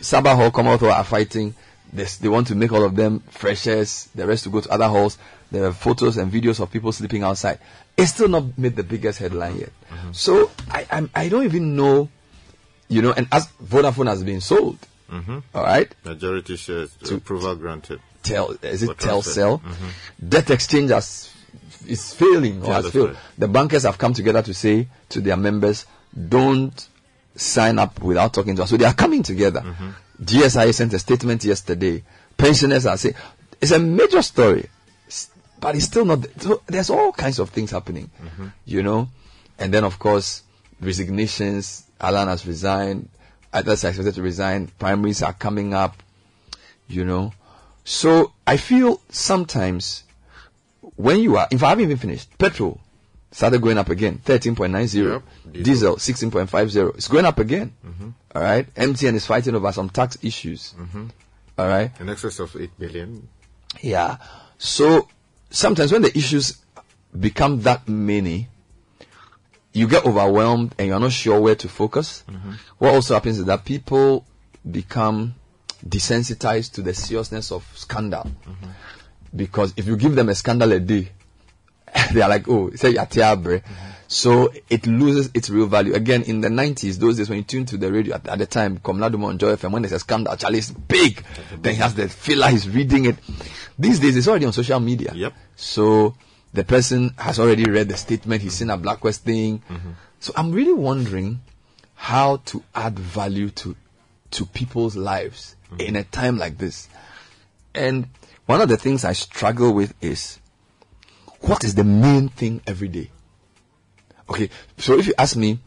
Sarbah 0.01 0.35
Hall, 0.35 0.49
Commonwealth 0.49 0.81
Hall 0.81 0.89
are 0.91 1.03
fighting. 1.03 1.53
This, 1.93 2.17
they 2.17 2.27
want 2.27 2.47
to 2.47 2.55
make 2.55 2.71
all 2.71 2.83
of 2.83 2.95
them 2.95 3.19
freshers, 3.29 4.09
the 4.15 4.25
rest 4.25 4.43
to 4.45 4.49
go 4.49 4.61
to 4.61 4.69
other 4.71 4.87
halls. 4.87 5.17
There 5.51 5.63
are 5.65 5.71
photos 5.73 6.17
and 6.17 6.31
videos 6.31 6.59
of 6.59 6.71
people 6.71 6.91
sleeping 6.91 7.21
outside. 7.23 7.59
It's 7.95 8.11
still 8.11 8.27
not 8.27 8.57
made 8.57 8.75
the 8.75 8.83
biggest 8.83 9.19
headline 9.19 9.57
yet. 9.59 9.71
So 10.11 10.49
I, 10.71 10.87
I'm, 10.89 11.09
I 11.13 11.29
don't 11.29 11.43
even 11.45 11.75
know, 11.75 12.09
you 12.89 13.03
know, 13.03 13.13
and 13.13 13.27
as 13.31 13.47
Vodafone 13.63 14.07
has 14.07 14.23
been 14.23 14.41
sold, 14.41 14.79
Mm-hmm. 15.11 15.39
all 15.53 15.63
right, 15.63 15.93
Majority 16.05 16.55
shares. 16.55 16.95
to, 17.03 17.15
approval 17.15 17.55
granted. 17.55 17.99
Tel, 18.23 18.55
is 18.63 18.81
it. 18.81 18.89
Telecel? 18.97 19.61
Mhm. 19.61 20.29
Debt 20.29 20.49
exchange 20.49 20.89
has, 20.89 21.31
is 21.85 22.15
failing 22.15 22.63
or 22.63 22.67
Yeah, 22.69 22.73
has 22.81 22.89
failed. 22.89 23.09
right. 23.09 23.17
The 23.37 23.47
bankers 23.47 23.83
have 23.83 23.99
come 23.99 24.13
together 24.15 24.41
to 24.41 24.53
say 24.55 24.87
to 25.09 25.21
their 25.21 25.37
members, 25.37 25.85
don't 26.29 26.87
sign 27.35 27.77
up 27.77 28.01
without 28.01 28.33
talking 28.33 28.55
to 28.55 28.63
us. 28.63 28.71
So 28.71 28.77
they 28.77 28.85
are 28.85 28.93
coming 28.93 29.21
together. 29.21 29.59
Mm-hmm. 29.61 29.89
GSI 30.23 30.73
sent 30.73 30.93
a 30.93 30.99
statement 30.99 31.43
yesterday. 31.43 32.03
Pensioners 32.37 32.85
are 32.85 32.97
saying, 32.97 33.15
it's 33.61 33.71
a 33.71 33.79
major 33.79 34.21
story, 34.21 34.69
but 35.59 35.75
it's 35.75 35.85
still 35.85 36.05
not, 36.05 36.25
so 36.41 36.61
there's 36.67 36.89
all 36.89 37.11
kinds 37.11 37.39
of 37.39 37.49
things 37.49 37.71
happening, 37.71 38.09
Mm-hmm. 38.23 38.47
you 38.65 38.83
know? 38.83 39.09
And 39.59 39.73
then 39.73 39.83
of 39.83 39.99
course, 39.99 40.43
resignations, 40.81 41.83
Alan 42.01 42.27
has 42.27 42.45
resigned, 42.45 43.09
others 43.53 43.85
are 43.85 43.89
expected 43.89 44.15
to 44.15 44.21
resign, 44.21 44.67
primaries 44.79 45.21
are 45.21 45.33
coming 45.33 45.73
up, 45.73 46.01
you 46.87 47.05
know? 47.05 47.33
So 47.85 48.33
I 48.47 48.57
feel 48.57 49.01
sometimes 49.09 50.03
when 50.95 51.19
you 51.19 51.37
are, 51.37 51.47
if 51.51 51.63
I 51.63 51.69
haven't 51.69 51.85
even 51.85 51.97
finished, 51.97 52.35
petrol 52.37 52.79
started 53.31 53.61
going 53.61 53.77
up 53.77 53.89
again, 53.89 54.19
13.90. 54.25 55.21
Diesel, 55.63 55.95
16.50. 55.97 56.95
It's 56.95 57.07
going 57.07 57.25
up 57.25 57.39
again. 57.39 57.73
Mhm. 57.85 58.13
All 58.35 58.41
right. 58.41 58.67
MTN 58.75 59.15
is 59.15 59.25
fighting 59.25 59.55
over 59.55 59.71
some 59.71 59.89
tax 59.89 60.17
issues. 60.21 60.73
Mhm. 60.77 61.09
All 61.57 61.67
right. 61.67 61.91
In 61.99 62.09
excess 62.09 62.39
of 62.39 62.55
8 62.55 62.71
billion. 62.79 63.27
Yeah. 63.81 64.17
So 64.57 65.07
sometimes 65.49 65.91
when 65.91 66.01
the 66.01 66.17
issues 66.17 66.57
become 67.19 67.61
that 67.61 67.87
many, 67.87 68.47
you 69.73 69.87
get 69.87 70.05
overwhelmed 70.05 70.73
and 70.77 70.87
you're 70.87 70.99
not 70.99 71.11
sure 71.11 71.39
where 71.39 71.55
to 71.55 71.67
focus. 71.69 72.23
Mhm. 72.29 72.57
What 72.79 72.93
also 72.93 73.13
happens 73.13 73.39
is 73.39 73.45
that 73.45 73.65
people 73.65 74.25
become 74.69 75.35
desensitized 75.87 76.71
to 76.73 76.81
the 76.81 76.93
seriousness 76.93 77.51
of 77.51 77.65
scandal. 77.75 78.31
because 79.35 79.73
if 79.77 79.87
you 79.87 79.97
give 79.97 80.13
them 80.15 80.29
a 80.29 80.35
scandal 80.35 80.71
a 80.71 80.79
day, 80.79 81.09
they 82.13 82.21
are 82.21 82.29
like, 82.29 82.47
oh, 82.47 82.69
say 82.75 82.93
yatiabre. 82.93 83.63
So 84.07 84.53
it 84.69 84.85
loses 84.85 85.31
its 85.33 85.49
real 85.49 85.67
value. 85.67 85.93
Again, 85.93 86.23
in 86.23 86.41
the 86.41 86.49
90s, 86.49 86.97
those 86.97 87.17
days 87.17 87.29
when 87.29 87.39
you 87.39 87.43
tune 87.43 87.65
to 87.65 87.77
the 87.77 87.91
radio 87.91 88.15
at, 88.15 88.27
at 88.27 88.37
the 88.37 88.45
time, 88.45 88.77
Komla 88.77 89.11
Dumor 89.11 89.29
on 89.29 89.37
Joy 89.37 89.55
FM, 89.55 89.71
when 89.71 89.81
there's 89.81 89.93
a 89.93 89.99
scandal, 89.99 90.35
Charlie 90.35 90.59
is 90.59 90.71
big. 90.71 91.23
Then 91.61 91.73
he 91.75 91.81
has 91.81 91.95
the 91.95 92.07
filler, 92.09 92.47
he's 92.49 92.69
reading 92.69 93.05
it. 93.05 93.15
These 93.79 93.99
days, 93.99 94.15
it's 94.15 94.27
already 94.27 94.45
on 94.45 94.53
social 94.53 94.79
media. 94.79 95.11
Yep. 95.15 95.33
So 95.55 96.15
the 96.53 96.63
person 96.63 97.13
has 97.17 97.39
already 97.39 97.65
read 97.65 97.89
the 97.89 97.97
statement, 97.97 98.41
he's 98.41 98.53
seen 98.53 98.67
Ablakwa's 98.67 99.17
thing. 99.17 99.63
Mm-hmm. 99.69 99.91
So 100.19 100.33
I'm 100.35 100.51
really 100.51 100.73
wondering 100.73 101.41
how 101.95 102.37
to 102.45 102.63
add 102.75 102.97
value 102.99 103.49
to 103.49 103.75
to 104.31 104.45
people's 104.47 104.95
lives 104.95 105.55
mm-hmm. 105.65 105.81
in 105.81 105.95
a 105.95 106.03
time 106.03 106.37
like 106.37 106.57
this. 106.57 106.89
And 107.75 108.07
one 108.45 108.61
of 108.61 108.69
the 108.69 108.77
things 108.77 109.05
I 109.05 109.13
struggle 109.13 109.73
with 109.73 109.93
is 110.01 110.39
what 111.41 111.63
is 111.63 111.75
the 111.75 111.83
main 111.83 112.29
thing 112.29 112.61
every 112.65 112.87
day? 112.87 113.11
Okay, 114.33 114.49
so 114.79 114.97
if 114.97 115.05
you 115.05 115.13
ask 115.15 115.35
me, 115.35 115.59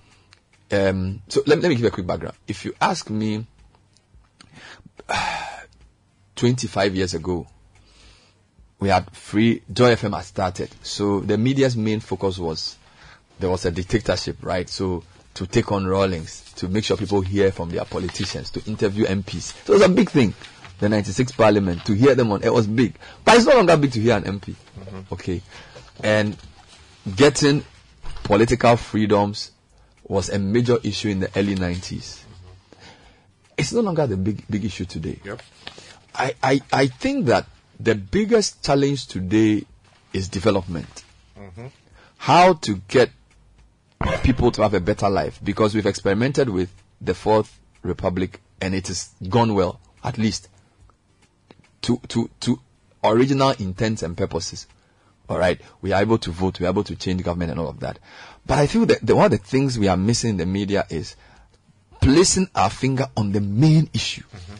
um, 0.72 1.22
so 1.28 1.40
let, 1.47 1.60
let 1.60 1.68
me 1.68 1.76
give 1.76 1.82
you 1.82 1.86
a 1.86 1.93
quick 1.93 2.05
background. 2.05 2.34
If 2.48 2.64
you 2.64 2.74
ask 2.80 3.09
me, 3.09 3.47
25 6.34 6.97
years 6.97 7.14
ago, 7.14 7.47
we 8.80 8.88
had 8.88 9.09
free, 9.12 9.62
Joy 9.72 9.94
FM 9.94 10.16
had 10.16 10.24
started. 10.24 10.68
So 10.82 11.20
the 11.20 11.38
media's 11.38 11.76
main 11.76 12.01
focus 12.01 12.38
was 12.38 12.76
there 13.38 13.48
was 13.48 13.64
a 13.66 13.70
dictatorship, 13.70 14.38
right? 14.40 14.68
So 14.68 15.05
to 15.34 15.47
take 15.47 15.70
on 15.70 15.86
Rawlings, 15.86 16.52
to 16.56 16.66
make 16.66 16.82
sure 16.82 16.97
people 16.97 17.20
hear 17.20 17.52
from 17.52 17.70
their 17.70 17.84
politicians, 17.84 18.51
to 18.51 18.64
interview 18.64 19.05
MPs. 19.05 19.64
So 19.64 19.74
it 19.74 19.76
was 19.76 19.82
a 19.82 19.88
big 19.88 20.10
thing. 20.10 20.34
The 20.80 20.88
96 20.88 21.30
parliament, 21.32 21.84
to 21.84 21.94
hear 21.94 22.16
them 22.16 22.32
on, 22.32 22.43
it 22.43 22.52
was 22.52 22.66
big. 22.66 22.97
But 23.24 23.36
it's 23.36 23.47
no 23.47 23.55
longer 23.55 23.76
big 23.76 23.93
to 23.93 24.01
hear 24.01 24.16
an 24.16 24.24
MP. 24.24 24.56
Okay. 25.12 25.40
And 26.02 26.36
getting 27.14 27.62
political 28.24 28.76
freedoms 28.76 29.52
was 30.05 30.28
a 30.28 30.38
major 30.38 30.78
issue 30.82 31.09
in 31.09 31.20
the 31.20 31.30
early 31.36 31.56
90s. 31.56 32.20
It's 33.56 33.72
no 33.72 33.80
longer 33.80 34.06
the 34.06 34.16
big, 34.16 34.44
big 34.48 34.64
issue 34.64 34.84
today. 34.84 35.18
Yep. 35.24 35.43
I, 36.14 36.34
I, 36.43 36.60
I 36.72 36.86
think 36.86 37.26
that 37.26 37.47
the 37.80 37.94
biggest 37.94 38.64
challenge 38.64 39.06
today 39.06 39.64
is 40.12 40.28
development. 40.28 41.05
Mm-hmm. 41.38 41.66
How 42.18 42.55
to 42.55 42.76
get 42.88 43.10
people 44.22 44.51
to 44.52 44.62
have 44.62 44.74
a 44.74 44.80
better 44.80 45.09
life 45.09 45.40
because 45.43 45.74
we've 45.74 45.86
experimented 45.86 46.48
with 46.48 46.70
the 47.01 47.14
Fourth 47.14 47.59
Republic 47.82 48.40
and 48.60 48.74
it 48.74 48.88
has 48.88 49.10
gone 49.28 49.55
well, 49.55 49.80
at 50.02 50.18
least 50.18 50.48
to, 51.82 52.01
to, 52.09 52.30
to 52.40 52.60
original 53.05 53.51
intents 53.51 54.02
and 54.02 54.16
purposes. 54.16 54.66
All 55.28 55.39
right, 55.39 55.61
we 55.82 55.93
are 55.93 56.01
able 56.01 56.19
to 56.19 56.31
vote, 56.31 56.61
we 56.61 56.66
are 56.66 56.70
able 56.70 56.85
to 56.85 56.94
change 56.94 57.23
government 57.23 57.51
and 57.51 57.61
all 57.61 57.69
of 57.69 57.81
that. 57.81 57.98
But 58.47 58.59
I 58.59 58.66
feel 58.66 58.86
that 58.86 59.05
the, 59.05 59.16
one 59.16 59.27
of 59.27 59.31
the 59.32 59.39
things 59.39 59.78
we 59.78 59.89
are 59.89 59.97
missing 59.97 60.31
in 60.31 60.36
the 60.36 60.47
media 60.47 60.86
is 60.89 61.16
placing 62.01 62.48
our 62.55 62.70
finger 62.70 63.07
on 63.16 63.32
the 63.32 63.40
main 63.40 63.90
issue. 63.93 64.23
Mm-hmm. 64.23 64.55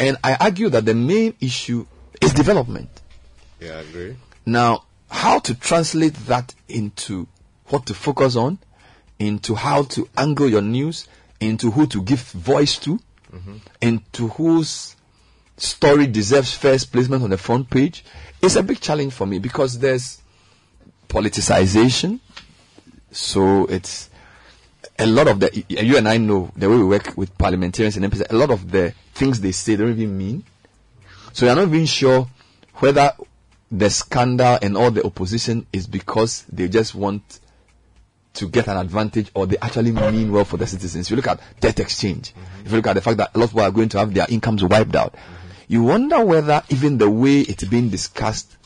And 0.00 0.16
I 0.22 0.34
argue 0.34 0.68
that 0.68 0.84
the 0.84 0.94
main 0.94 1.34
issue 1.40 1.86
is 2.20 2.34
development. 2.34 2.90
Yeah, 3.60 3.76
I 3.76 3.80
agree. 3.80 4.16
Now, 4.44 4.84
how 5.08 5.38
to 5.38 5.54
translate 5.54 6.14
that 6.26 6.54
into 6.68 7.26
what 7.68 7.86
to 7.86 7.94
focus 7.94 8.36
on, 8.36 8.58
into 9.18 9.54
how 9.54 9.84
to 9.84 10.08
angle 10.16 10.48
your 10.48 10.60
news, 10.60 11.08
into 11.40 11.70
who 11.70 11.86
to 11.86 12.02
give 12.02 12.20
voice 12.20 12.78
to, 12.80 12.98
mm-hmm. 13.32 13.56
into 13.80 14.28
whose 14.28 14.96
story 15.56 16.06
deserves 16.06 16.54
first 16.54 16.92
placement 16.92 17.22
on 17.22 17.30
the 17.30 17.38
front 17.38 17.70
page, 17.70 18.04
is 18.42 18.56
a 18.56 18.62
big 18.62 18.80
challenge 18.80 19.12
for 19.12 19.26
me 19.26 19.38
because 19.38 19.78
there's 19.78 20.20
politicization. 21.08 22.20
So 23.10 23.66
it's 23.66 24.10
a 24.98 25.06
lot 25.06 25.28
of 25.28 25.40
the, 25.40 25.64
you 25.68 25.96
and 25.96 26.08
I 26.08 26.18
know 26.18 26.50
the 26.56 26.68
way 26.68 26.76
we 26.76 26.84
work 26.84 27.16
with 27.16 27.36
parliamentarians 27.38 27.96
and 27.96 28.04
MPs, 28.06 28.30
a 28.30 28.36
lot 28.36 28.50
of 28.50 28.70
the 28.70 28.92
things 29.14 29.40
they 29.40 29.52
say 29.52 29.76
don't 29.76 29.90
even 29.90 30.16
mean. 30.16 30.44
So 31.32 31.46
you're 31.46 31.54
not 31.54 31.68
even 31.68 31.86
sure 31.86 32.28
whether 32.74 33.12
the 33.70 33.90
scandal 33.90 34.58
and 34.62 34.76
all 34.76 34.90
the 34.90 35.04
opposition 35.04 35.66
is 35.72 35.86
because 35.86 36.44
they 36.52 36.68
just 36.68 36.94
want 36.94 37.40
to 38.34 38.48
get 38.48 38.66
an 38.68 38.76
advantage 38.76 39.30
or 39.34 39.46
they 39.46 39.56
actually 39.58 39.92
mean 39.92 40.32
well 40.32 40.44
for 40.44 40.56
the 40.56 40.66
citizens. 40.66 41.06
If 41.06 41.10
you 41.10 41.16
look 41.16 41.28
at 41.28 41.40
debt 41.60 41.78
exchange, 41.80 42.32
if 42.64 42.70
you 42.70 42.76
look 42.78 42.86
at 42.88 42.94
the 42.94 43.00
fact 43.00 43.16
that 43.18 43.30
a 43.34 43.38
lot 43.38 43.44
of 43.44 43.50
people 43.50 43.62
are 43.62 43.70
going 43.70 43.88
to 43.90 43.98
have 43.98 44.12
their 44.12 44.26
incomes 44.28 44.62
wiped 44.62 44.94
out, 44.96 45.14
you 45.74 45.82
wonder 45.82 46.24
whether 46.24 46.62
even 46.68 46.98
the 46.98 47.10
way 47.10 47.40
it's 47.40 47.64
being 47.64 47.88
discussed. 47.88 48.56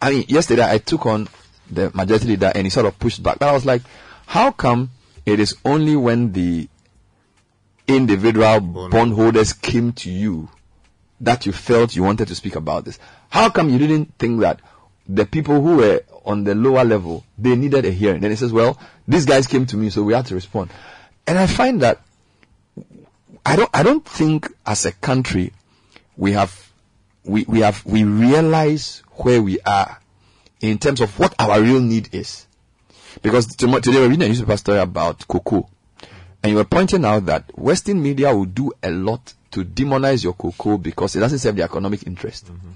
I 0.00 0.10
mean, 0.10 0.24
yesterday 0.26 0.66
I 0.66 0.78
took 0.78 1.04
on 1.04 1.28
the 1.70 1.90
majority 1.92 2.28
leader 2.28 2.50
and 2.54 2.66
he 2.66 2.70
sort 2.70 2.86
of 2.86 2.98
pushed 2.98 3.22
back. 3.22 3.38
But 3.38 3.50
I 3.50 3.52
was 3.52 3.66
like, 3.66 3.82
how 4.24 4.50
come 4.50 4.88
it 5.26 5.38
is 5.38 5.54
only 5.66 5.96
when 5.96 6.32
the 6.32 6.66
individual 7.86 8.58
bondholders 8.60 9.52
came 9.52 9.92
to 9.92 10.10
you 10.10 10.48
that 11.20 11.44
you 11.44 11.52
felt 11.52 11.94
you 11.94 12.04
wanted 12.04 12.28
to 12.28 12.34
speak 12.34 12.56
about 12.56 12.86
this? 12.86 12.98
How 13.28 13.50
come 13.50 13.68
you 13.68 13.76
didn't 13.76 14.14
think 14.18 14.40
that 14.40 14.60
the 15.06 15.26
people 15.26 15.60
who 15.60 15.76
were 15.76 16.04
on 16.24 16.44
the 16.44 16.54
lower 16.54 16.84
level, 16.86 17.22
they 17.36 17.54
needed 17.54 17.84
a 17.84 17.90
hearing? 17.90 18.22
Then 18.22 18.30
he 18.30 18.36
says, 18.38 18.50
well, 18.50 18.80
these 19.06 19.26
guys 19.26 19.46
came 19.46 19.66
to 19.66 19.76
me, 19.76 19.90
so 19.90 20.02
we 20.02 20.14
had 20.14 20.24
to 20.24 20.34
respond. 20.34 20.70
And 21.26 21.38
I 21.38 21.46
find 21.46 21.82
that 21.82 22.00
I 23.44 23.56
don't, 23.56 23.70
I 23.74 23.82
don't 23.82 24.06
think 24.06 24.50
as 24.64 24.86
a 24.86 24.92
country 24.92 25.52
we 26.20 26.32
have, 26.32 26.70
we, 27.24 27.44
we 27.48 27.60
have, 27.60 27.84
we 27.86 28.04
realize 28.04 29.02
where 29.12 29.42
we 29.42 29.58
are 29.62 29.98
in 30.60 30.76
terms 30.78 31.00
of 31.00 31.18
what 31.18 31.34
our 31.38 31.60
real 31.62 31.80
need 31.80 32.14
is. 32.14 32.46
Because 33.22 33.56
today 33.56 33.66
we're 33.70 34.08
reading 34.08 34.22
a 34.24 34.28
newspaper 34.28 34.58
story 34.58 34.78
about 34.78 35.26
cocoa. 35.26 35.66
And 36.42 36.50
you 36.50 36.56
were 36.56 36.64
pointing 36.64 37.06
out 37.06 37.24
that 37.26 37.58
Western 37.58 38.02
media 38.02 38.36
will 38.36 38.44
do 38.44 38.70
a 38.82 38.90
lot 38.90 39.32
to 39.52 39.64
demonize 39.64 40.22
your 40.22 40.34
cocoa 40.34 40.76
because 40.76 41.16
it 41.16 41.20
doesn't 41.20 41.38
serve 41.38 41.56
the 41.56 41.62
economic 41.62 42.06
interest. 42.06 42.46
Mm-hmm. 42.46 42.70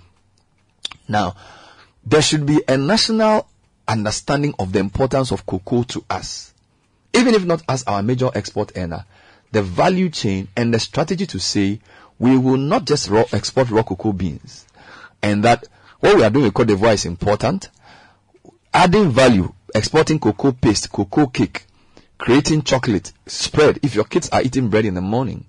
Now, 1.08 1.36
there 2.04 2.22
should 2.22 2.46
be 2.46 2.62
a 2.66 2.78
national 2.78 3.46
understanding 3.86 4.54
of 4.58 4.72
the 4.72 4.78
importance 4.78 5.32
of 5.32 5.44
cocoa 5.44 5.82
to 5.82 6.04
us. 6.08 6.54
Even 7.12 7.34
if 7.34 7.44
not 7.44 7.62
as 7.68 7.84
our 7.84 8.02
major 8.02 8.30
export 8.34 8.72
earner, 8.74 9.04
the 9.52 9.60
value 9.62 10.08
chain 10.08 10.48
and 10.56 10.72
the 10.72 10.80
strategy 10.80 11.26
to 11.26 11.38
say 11.38 11.80
we 12.19 12.36
will 12.39 12.57
not 12.57 12.85
just 12.85 13.09
raw, 13.09 13.24
export 13.32 13.70
raw 13.70 13.82
cocoa 13.82 14.12
beans 14.12 14.66
and 15.24 15.43
that 15.45 15.66
what 16.01 16.16
we 16.16 16.23
are 16.23 16.28
doing 16.28 16.45
with 16.45 16.55
Cote 16.55 16.66
d'Ivoire 16.66 16.93
is 16.93 17.07
important. 17.07 17.70
Adding 18.74 19.11
value, 19.11 19.55
exporting 19.74 20.20
cocoa 20.20 20.53
paste, 20.53 20.93
cocoa 20.93 21.28
cake, 21.28 21.65
creating 22.19 22.62
chocolate, 22.62 23.11
spread. 23.27 23.81
If 23.82 23.95
your 23.95 24.05
kids 24.05 24.28
are 24.28 24.43
eating 24.43 24.69
bread 24.69 24.85
in 24.85 24.93
the 24.93 25.01
morning, 25.01 25.47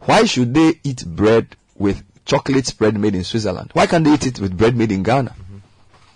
why 0.00 0.24
should 0.24 0.54
they 0.54 0.80
eat 0.82 1.04
bread 1.04 1.56
with 1.76 2.02
chocolate 2.24 2.66
spread 2.66 2.98
made 2.98 3.14
in 3.14 3.22
Switzerland? 3.22 3.70
Why 3.74 3.86
can't 3.86 4.02
they 4.02 4.14
eat 4.14 4.26
it 4.26 4.40
with 4.40 4.56
bread 4.56 4.76
made 4.76 4.92
in 4.92 5.02
Ghana? 5.02 5.30
Mm-hmm. 5.30 5.58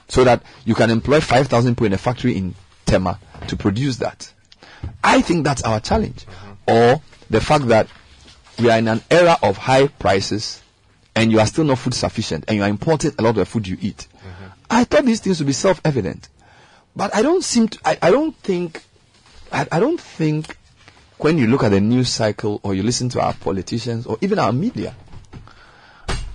So 0.09 0.25
that 0.25 0.43
you 0.65 0.75
can 0.75 0.89
employ 0.89 1.21
5,000 1.21 1.75
people 1.75 1.87
in 1.87 1.93
a 1.93 1.99
factory 1.99 2.35
in 2.35 2.55
Tema 2.87 3.19
to 3.49 3.57
produce 3.57 3.99
that. 3.99 4.33
I 5.05 5.21
think 5.21 5.45
that's 5.45 5.63
our 5.65 5.81
challenge. 5.81 6.25
Mm-hmm. 6.25 6.73
Or 6.73 7.03
the 7.29 7.43
fact 7.43 7.67
that 7.69 7.89
we 8.59 8.71
are 8.71 8.79
in 8.79 8.89
an 8.89 9.03
era 9.11 9.37
of 9.43 9.57
high 9.57 9.87
prices 9.89 10.63
and 11.15 11.33
you 11.33 11.41
are 11.41 11.47
still 11.47 11.65
not 11.65 11.79
food 11.79 11.95
sufficient 11.95 12.45
and 12.49 12.57
you 12.57 12.63
are 12.63 12.69
importing 12.69 13.13
a 13.19 13.23
lot 13.23 13.31
of 13.31 13.37
the 13.37 13.47
food 13.47 13.67
you 13.67 13.77
eat. 13.81 14.07
I 14.69 14.85
thought 14.85 15.05
these 15.05 15.21
things 15.21 15.39
would 15.39 15.47
be 15.47 15.53
self-evident. 15.53 16.29
But 16.95 17.15
I 17.15 17.23
don't 17.23 17.45
seem 17.45 17.69
to, 17.69 17.79
I, 17.85 17.99
I 18.03 18.11
don't 18.11 18.35
think, 18.37 18.83
I, 19.53 19.67
I 19.71 19.81
don't 19.81 20.01
think 20.01 20.57
when 21.19 21.39
you 21.39 21.47
look 21.47 21.63
at 21.63 21.71
the 21.71 21.81
news 21.81 22.09
cycle 22.09 22.61
or 22.63 22.75
you 22.75 22.83
listen 22.83 23.09
to 23.11 23.21
our 23.21 23.35
politicians 23.35 24.07
or 24.07 24.19
even 24.21 24.39
our 24.39 24.53
media, 24.53 24.95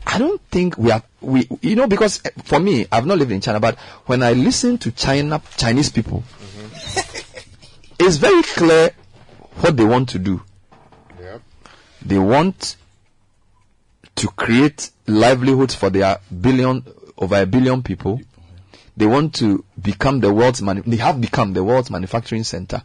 I 0.05 0.17
don't 0.17 0.41
think 0.49 0.77
we 0.77 0.91
are, 0.91 1.03
we, 1.19 1.47
you 1.61 1.75
know, 1.75 1.87
because 1.87 2.21
eh, 2.25 2.29
for 2.43 2.59
me, 2.59 2.85
I've 2.91 3.05
not 3.05 3.17
lived 3.17 3.31
in 3.31 3.41
China, 3.41 3.59
but 3.59 3.77
when 4.05 4.23
I 4.23 4.33
listen 4.33 4.77
to 4.79 4.91
China, 4.91 5.41
Chinese 5.57 5.89
people, 5.89 6.23
it's 7.99 8.17
very 8.17 8.43
clear 8.43 8.91
what 9.61 9.77
they 9.77 9.85
want 9.85 10.09
to 10.09 10.19
do. 10.19 10.41
They 12.03 12.19
want 12.19 12.75
to 14.15 14.27
create 14.29 14.89
livelihoods 15.07 15.75
for 15.75 15.89
their 15.89 16.19
billion, 16.41 16.83
over 17.17 17.41
a 17.41 17.45
billion 17.45 17.83
people. 17.83 18.21
They 18.97 19.05
want 19.05 19.35
to 19.35 19.63
become 19.81 20.19
the 20.19 20.33
world's 20.33 20.61
manu- 20.61 20.83
they 20.85 20.97
have 20.97 21.21
become 21.21 21.53
the 21.53 21.63
world's 21.63 21.89
manufacturing 21.89 22.43
center. 22.43 22.83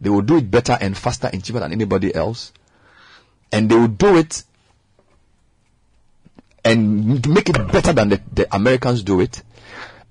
They 0.00 0.10
will 0.10 0.22
do 0.22 0.38
it 0.38 0.50
better 0.50 0.76
and 0.80 0.96
faster 0.96 1.28
and 1.32 1.42
cheaper 1.42 1.60
than 1.60 1.72
anybody 1.72 2.14
else. 2.14 2.52
And 3.52 3.68
they 3.70 3.74
will 3.74 3.88
do 3.88 4.16
it 4.16 4.44
and 6.64 7.26
make 7.26 7.48
it 7.48 7.72
better 7.72 7.92
than 7.92 8.10
the, 8.10 8.20
the 8.32 8.54
Americans 8.54 9.02
do 9.02 9.20
it. 9.20 9.42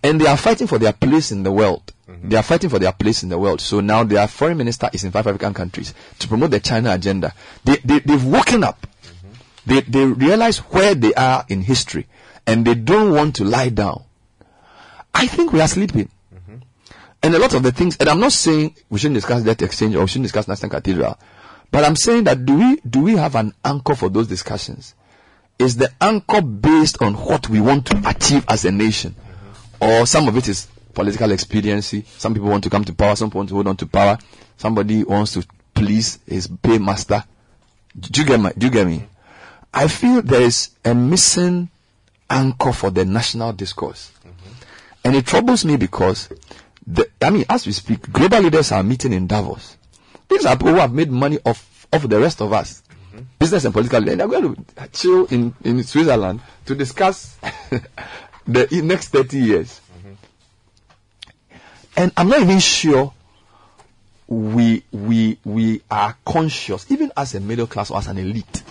And 0.03 0.19
they 0.19 0.27
are 0.27 0.37
fighting 0.37 0.67
for 0.67 0.77
their 0.77 0.93
place 0.93 1.31
in 1.31 1.43
the 1.43 1.51
world. 1.51 1.93
They 2.23 2.37
are 2.37 2.43
fighting 2.43 2.69
for 2.69 2.79
their 2.79 2.91
place 2.91 3.23
in 3.23 3.29
the 3.29 3.37
world. 3.37 3.61
So 3.61 3.79
now 3.79 4.03
their 4.03 4.27
foreign 4.27 4.57
minister 4.57 4.89
is 4.91 5.03
in 5.03 5.11
five 5.11 5.27
African 5.27 5.53
countries 5.53 5.93
to 6.19 6.27
promote 6.27 6.51
the 6.51 6.59
China 6.59 6.93
agenda. 6.93 7.33
They, 7.63 7.77
they, 7.77 7.99
they've 7.99 8.25
woken 8.25 8.63
up. 8.63 8.85
They, 9.65 9.81
they 9.81 10.05
realize 10.05 10.57
where 10.57 10.95
they 10.95 11.13
are 11.13 11.45
in 11.49 11.61
history 11.61 12.07
and 12.47 12.65
they 12.65 12.73
don't 12.75 13.13
want 13.13 13.35
to 13.35 13.43
lie 13.43 13.69
down, 13.69 14.03
I 15.13 15.27
think 15.27 15.53
we 15.53 15.61
are 15.61 15.67
sleeping. 15.67 16.09
And 17.21 17.35
a 17.35 17.39
lot 17.39 17.53
of 17.53 17.63
the 17.63 17.71
things, 17.71 17.97
and 17.97 18.07
I'm 18.07 18.21
not 18.21 18.31
saying 18.31 18.75
we 18.89 18.97
shouldn't 18.97 19.15
discuss 19.15 19.43
that 19.43 19.61
exchange 19.61 19.93
or 19.95 20.01
we 20.01 20.07
shouldn't 20.07 20.23
discuss 20.23 20.47
National 20.47 20.71
Cathedral, 20.71 21.19
but 21.69 21.83
I'm 21.83 21.97
saying 21.97 22.23
that 22.23 22.45
do 22.45 22.57
we 22.57 22.77
do 22.77 23.01
we 23.01 23.17
have 23.17 23.35
an 23.35 23.53
anchor 23.63 23.93
for 23.93 24.09
those 24.09 24.27
discussions? 24.27 24.95
Is 25.59 25.75
the 25.75 25.91
anchor 25.99 26.41
based 26.41 27.01
on 27.01 27.15
what 27.15 27.49
we 27.49 27.59
want 27.59 27.87
to 27.87 28.01
achieve 28.09 28.45
as 28.47 28.63
a 28.63 28.71
nation, 28.71 29.15
or 29.81 30.05
some 30.05 30.29
of 30.29 30.37
it 30.37 30.47
is 30.47 30.67
political 30.99 31.31
expediency? 31.31 32.03
Some 32.17 32.33
people 32.33 32.49
want 32.49 32.65
to 32.65 32.69
come 32.69 32.83
to 32.83 32.93
power, 32.93 33.15
some 33.15 33.29
people 33.29 33.39
want 33.39 33.49
to 33.49 33.55
hold 33.55 33.67
on 33.67 33.77
to 33.77 33.87
power. 33.87 34.17
Somebody 34.57 35.05
wants 35.05 35.33
to 35.33 35.45
please 35.73 36.19
his 36.27 36.47
paymaster. 36.49 37.23
Do 37.97 38.19
you 38.19 38.27
get 38.27 38.39
my, 38.39 38.51
do 38.51 38.65
you 38.65 38.71
get 38.71 38.85
me? 38.85 39.05
I 39.73 39.87
feel 39.87 40.21
there 40.21 40.41
is 40.41 40.71
a 40.83 40.93
missing 40.93 41.69
anchor 42.29 42.73
for 42.73 42.91
the 42.91 43.05
national 43.05 43.53
discourse. 43.53 44.11
Mm-hmm. 44.19 44.53
And 45.05 45.15
it 45.15 45.25
troubles 45.25 45.63
me 45.63 45.77
because, 45.77 46.29
the, 46.85 47.07
I 47.21 47.29
mean, 47.29 47.45
as 47.49 47.65
we 47.65 47.71
speak, 47.71 48.11
global 48.11 48.41
leaders 48.41 48.73
are 48.73 48.83
meeting 48.83 49.13
in 49.13 49.25
Davos. 49.25 49.77
These 50.27 50.45
are 50.45 50.57
people 50.57 50.73
who 50.73 50.79
have 50.79 50.93
made 50.93 51.09
money 51.09 51.39
off, 51.45 51.87
off 51.93 52.07
the 52.09 52.19
rest 52.19 52.41
of 52.41 52.51
us. 52.51 52.83
Mm-hmm. 52.91 53.21
Business 53.39 53.63
and 53.63 53.73
political 53.73 54.01
leaders. 54.01 54.17
They're 54.17 54.27
going 54.27 54.55
to 54.55 54.87
chill 54.91 55.25
in, 55.27 55.55
in 55.63 55.81
Switzerland 55.83 56.41
to 56.65 56.75
discuss 56.75 57.37
the 58.45 58.81
next 58.83 59.07
30 59.09 59.37
years. 59.37 59.79
And 61.99 62.13
I'm 62.15 62.29
not 62.29 62.39
even 62.39 62.59
sure 62.59 63.13
we, 64.25 64.85
we, 64.89 65.37
we 65.43 65.81
are 65.91 66.15
conscious, 66.23 66.89
even 66.89 67.11
as 67.17 67.35
a 67.35 67.41
middle 67.41 67.67
class 67.67 67.91
or 67.91 67.97
as 67.97 68.07
an 68.07 68.17
elite, 68.17 68.63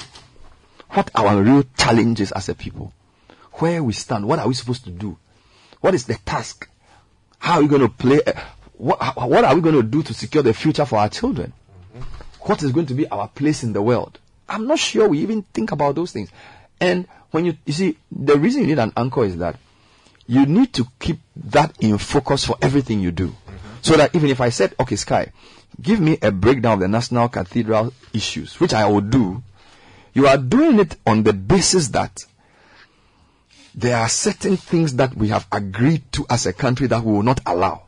what 0.89 1.11
our 1.15 1.43
real 1.43 1.63
challenges 1.77 2.33
as 2.33 2.49
a 2.49 2.55
people, 2.55 2.91
where 3.53 3.85
we 3.85 3.93
stand, 3.93 4.27
what 4.27 4.39
are 4.39 4.49
we 4.49 4.55
supposed 4.55 4.85
to 4.85 4.91
do, 4.91 5.19
what 5.83 5.93
is 5.93 6.07
the 6.07 6.15
task, 6.25 6.71
how 7.39 7.57
are 7.57 7.61
we 7.61 7.69
going 7.69 7.83
to 7.83 7.91
play, 7.91 8.23
uh, 8.27 8.33
what, 8.79 8.99
what 9.29 9.45
are 9.45 9.55
we 9.55 9.61
going 9.61 9.75
to 9.75 9.83
do 9.83 10.03
to 10.03 10.15
secure 10.15 10.43
the 10.43 10.55
future 10.55 10.87
for 10.87 10.99
our 10.99 11.11
children, 11.11 11.53
what 12.41 12.63
is 12.63 12.73
going 12.73 12.87
to 12.87 12.95
be 12.95 13.07
our 13.09 13.29
place 13.29 13.63
in 13.63 13.75
the 13.75 13.83
world. 13.83 14.19
I'm 14.49 14.67
not 14.67 14.79
sure 14.79 15.07
we 15.07 15.19
even 15.19 15.43
think 15.43 15.71
about 15.73 15.97
those 15.97 16.13
things. 16.13 16.31
And 16.81 17.07
when 17.33 17.45
you, 17.45 17.59
you 17.67 17.75
see, 17.75 17.99
the 18.11 18.39
reason 18.39 18.63
you 18.63 18.69
need 18.69 18.79
an 18.79 18.95
anchor 18.97 19.27
is 19.27 19.37
that 19.37 19.57
you 20.29 20.47
need 20.47 20.73
to 20.75 20.87
keep 21.01 21.19
that 21.37 21.75
in 21.81 21.99
focus 21.99 22.45
for 22.45 22.57
everything 22.63 23.01
you 23.01 23.11
do. 23.11 23.29
Mm-hmm. 23.29 23.57
So 23.81 23.97
that 23.97 24.15
even 24.15 24.31
if 24.31 24.41
I 24.41 24.51
said, 24.51 24.75
okay, 24.79 24.97
Sky, 24.97 25.33
give 25.81 26.01
me 26.01 26.19
a 26.21 26.31
breakdown 26.31 26.75
of 26.75 26.81
the 26.81 26.89
National 26.89 27.29
Cathedral 27.29 27.93
issues, 28.13 28.61
which 28.61 28.75
I 28.75 28.87
will 28.87 29.01
do, 29.01 29.43
you 30.13 30.27
are 30.27 30.37
doing 30.37 30.79
it 30.81 30.97
on 31.07 31.23
the 31.23 31.33
basis 31.33 31.89
that 31.89 32.25
there 33.75 33.97
are 33.97 34.09
certain 34.09 34.57
things 34.57 34.97
that 34.97 35.15
we 35.17 35.29
have 35.29 35.47
agreed 35.51 36.03
to 36.13 36.27
as 36.29 36.47
a 36.47 36.53
country 36.53 36.89
that 36.89 37.03
we 37.03 37.13
will 37.13 37.23
not 37.23 37.41
allow. 37.47 37.85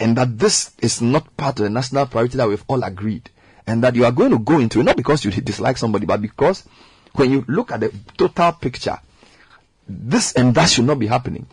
And 0.00 0.16
that 0.16 0.38
this 0.38 0.72
is 0.78 1.02
not 1.02 1.36
part 1.36 1.60
of 1.60 1.64
the 1.64 1.70
national 1.70 2.06
priority 2.06 2.38
that 2.38 2.48
we've 2.48 2.64
all 2.66 2.82
agreed. 2.82 3.28
And 3.66 3.84
that 3.84 3.94
you 3.94 4.06
are 4.06 4.12
going 4.12 4.30
to 4.30 4.38
go 4.38 4.58
into 4.58 4.80
it, 4.80 4.84
not 4.84 4.96
because 4.96 5.24
you 5.24 5.30
dislike 5.30 5.76
somebody, 5.76 6.06
but 6.06 6.22
because 6.22 6.64
when 7.12 7.30
you 7.30 7.44
look 7.46 7.70
at 7.70 7.80
the 7.80 7.94
total 8.16 8.52
picture, 8.52 8.98
this 9.86 10.32
and 10.32 10.54
that 10.54 10.70
should 10.70 10.86
not 10.86 10.98
be 10.98 11.06
happening. 11.06 11.46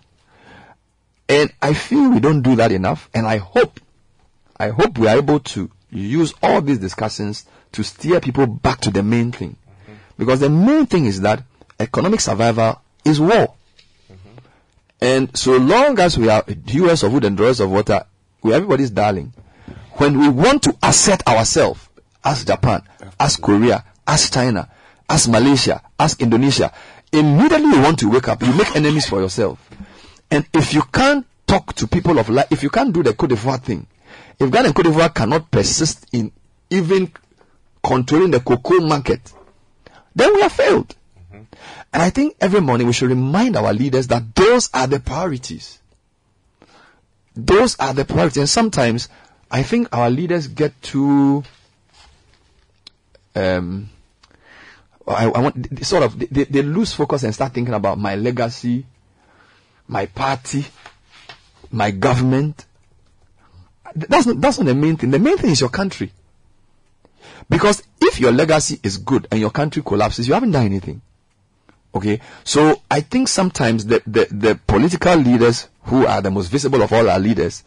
And 1.30 1.52
I 1.62 1.74
feel 1.74 2.10
we 2.12 2.20
don't 2.20 2.42
do 2.42 2.56
that 2.56 2.72
enough. 2.72 3.10
And 3.14 3.28
I 3.28 3.38
hope, 3.38 3.80
I 4.58 4.70
hope 4.70 4.98
we 4.98 5.08
are 5.08 5.18
able 5.18 5.40
to 5.40 5.70
use 5.92 6.34
all 6.42 6.62
these 6.62 6.80
discussions 6.80 7.46
to 7.74 7.84
steer 7.84 8.20
people 8.20 8.48
back 8.48 8.82
to 8.82 8.92
the 8.92 9.04
main 9.04 9.32
thing. 9.32 9.58
Because 10.18 10.40
the 10.40 10.50
main 10.50 10.86
thing 10.86 11.06
is 11.06 11.22
that 11.22 11.44
economic 11.80 12.22
survival 12.22 12.82
is 13.06 13.20
war. 13.20 13.54
And 15.00 15.36
so 15.38 15.58
long 15.58 16.00
as 16.00 16.18
we 16.18 16.30
are 16.30 16.44
hewers 16.66 17.04
of 17.04 17.14
wood 17.14 17.24
and 17.24 17.38
drawers 17.38 17.60
of 17.60 17.70
water, 17.70 18.06
we 18.42 18.54
everybody's 18.54 18.90
darling. 18.90 19.34
When 19.94 20.20
we 20.20 20.28
want 20.30 20.64
to 20.64 20.76
assert 20.82 21.28
ourselves 21.28 21.88
as 22.24 22.46
Japan, 22.46 22.82
as 23.20 23.36
Korea, 23.36 23.84
as 24.08 24.30
China, 24.30 24.70
as 25.10 25.28
Malaysia, 25.28 25.82
as 26.00 26.16
Indonesia, 26.20 26.72
immediately 27.12 27.68
you 27.72 27.82
want 27.82 28.00
to 28.00 28.10
wake 28.10 28.28
up, 28.28 28.42
you 28.42 28.54
make 28.54 28.76
enemies 28.76 29.08
for 29.08 29.22
yourself. 29.22 29.60
And 30.30 30.46
if 30.54 30.74
you 30.74 30.82
can't 30.82 31.26
talk 31.46 31.74
to 31.76 31.88
people 31.88 32.20
of 32.20 32.30
life, 32.30 32.48
if 32.52 32.64
you 32.64 32.70
can't 32.70 32.94
do 32.94 33.04
the 33.04 33.14
Cote 33.14 33.30
d'Ivoire 33.30 33.62
thing, 33.62 33.88
if 34.40 34.52
Ghana 34.52 34.68
and 34.68 34.76
Cote 34.76 34.86
d'Ivoire 34.86 35.14
cannot 35.14 35.50
persist 35.50 36.06
in 36.12 36.32
even 36.70 37.12
controlling 37.84 38.32
the 38.32 38.40
cocoa 38.40 38.80
market, 38.82 39.34
then 40.16 40.34
we 40.36 40.42
have 40.42 40.52
failed. 40.52 40.96
And 41.32 42.04
I 42.04 42.10
think 42.10 42.36
every 42.42 42.60
morning 42.60 42.88
we 42.88 42.94
should 42.94 43.10
remind 43.10 43.56
our 43.56 43.74
leaders 43.74 44.08
that 44.08 44.36
those 44.36 44.70
are 44.74 44.88
the 44.88 45.00
priorities. 45.00 45.80
Those 47.36 47.78
are 47.80 47.94
the 47.94 48.04
priorities. 48.04 48.38
And 48.38 48.50
sometimes 48.50 49.10
I 49.50 49.64
think 49.64 49.96
our 49.96 50.10
leaders 50.10 50.48
get 50.48 50.80
too, 50.82 51.44
um, 53.36 53.90
I, 55.08 55.26
I 55.26 55.40
want 55.40 55.86
sort 55.86 56.04
of 56.04 56.20
they, 56.20 56.44
they 56.44 56.62
lose 56.62 56.94
focus 56.94 57.24
and 57.24 57.34
start 57.34 57.54
thinking 57.54 57.74
about 57.74 57.98
my 57.98 58.16
legacy, 58.16 58.86
my 59.88 60.06
party, 60.06 60.66
my 61.72 61.92
government. 61.92 62.66
That's 63.96 64.26
not, 64.26 64.42
that's 64.42 64.58
not 64.60 64.66
the 64.66 64.76
main 64.76 64.98
thing. 64.98 65.12
The 65.12 65.20
main 65.20 65.38
thing 65.38 65.52
is 65.52 65.62
your 65.62 65.70
country. 65.70 66.12
Because 67.50 67.84
if 68.02 68.20
your 68.20 68.32
legacy 68.32 68.80
is 68.84 68.98
good 68.98 69.28
and 69.32 69.40
your 69.40 69.52
country 69.52 69.82
collapses, 69.82 70.28
you 70.28 70.34
haven't 70.34 70.52
done 70.52 70.66
anything. 70.66 71.02
Okay, 71.96 72.20
so 72.44 72.82
I 72.92 73.02
think 73.02 73.28
sometimes 73.28 73.86
the, 73.86 74.04
the, 74.06 74.28
the 74.30 74.60
political 74.68 75.16
leaders 75.16 75.68
who 75.84 76.06
are 76.06 76.22
the 76.22 76.30
most 76.30 76.48
visible 76.48 76.82
of 76.84 76.92
all 76.92 77.10
our 77.10 77.18
leaders 77.20 77.64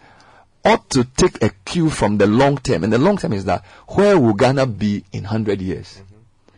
ought 0.64 0.88
to 0.90 1.05
take 1.05 1.42
a 1.42 1.51
cue 1.64 1.88
from 1.88 2.18
the 2.18 2.26
long 2.26 2.59
term. 2.59 2.84
And 2.84 2.92
the 2.92 2.98
long 2.98 3.16
term 3.16 3.32
is 3.32 3.47
that 3.47 3.64
where 3.88 4.18
will 4.18 4.34
Ghana 4.34 4.66
be 4.66 5.05
in 5.12 5.24
100 5.24 5.60
years? 5.60 5.94
Mm-hmm. 5.94 6.55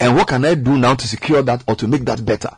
And 0.00 0.16
what 0.16 0.28
can 0.28 0.44
I 0.44 0.54
do 0.54 0.76
now 0.78 0.94
to 0.94 1.08
secure 1.08 1.42
that 1.42 1.64
or 1.66 1.74
to 1.76 1.88
make 1.88 2.04
that 2.04 2.24
better? 2.24 2.56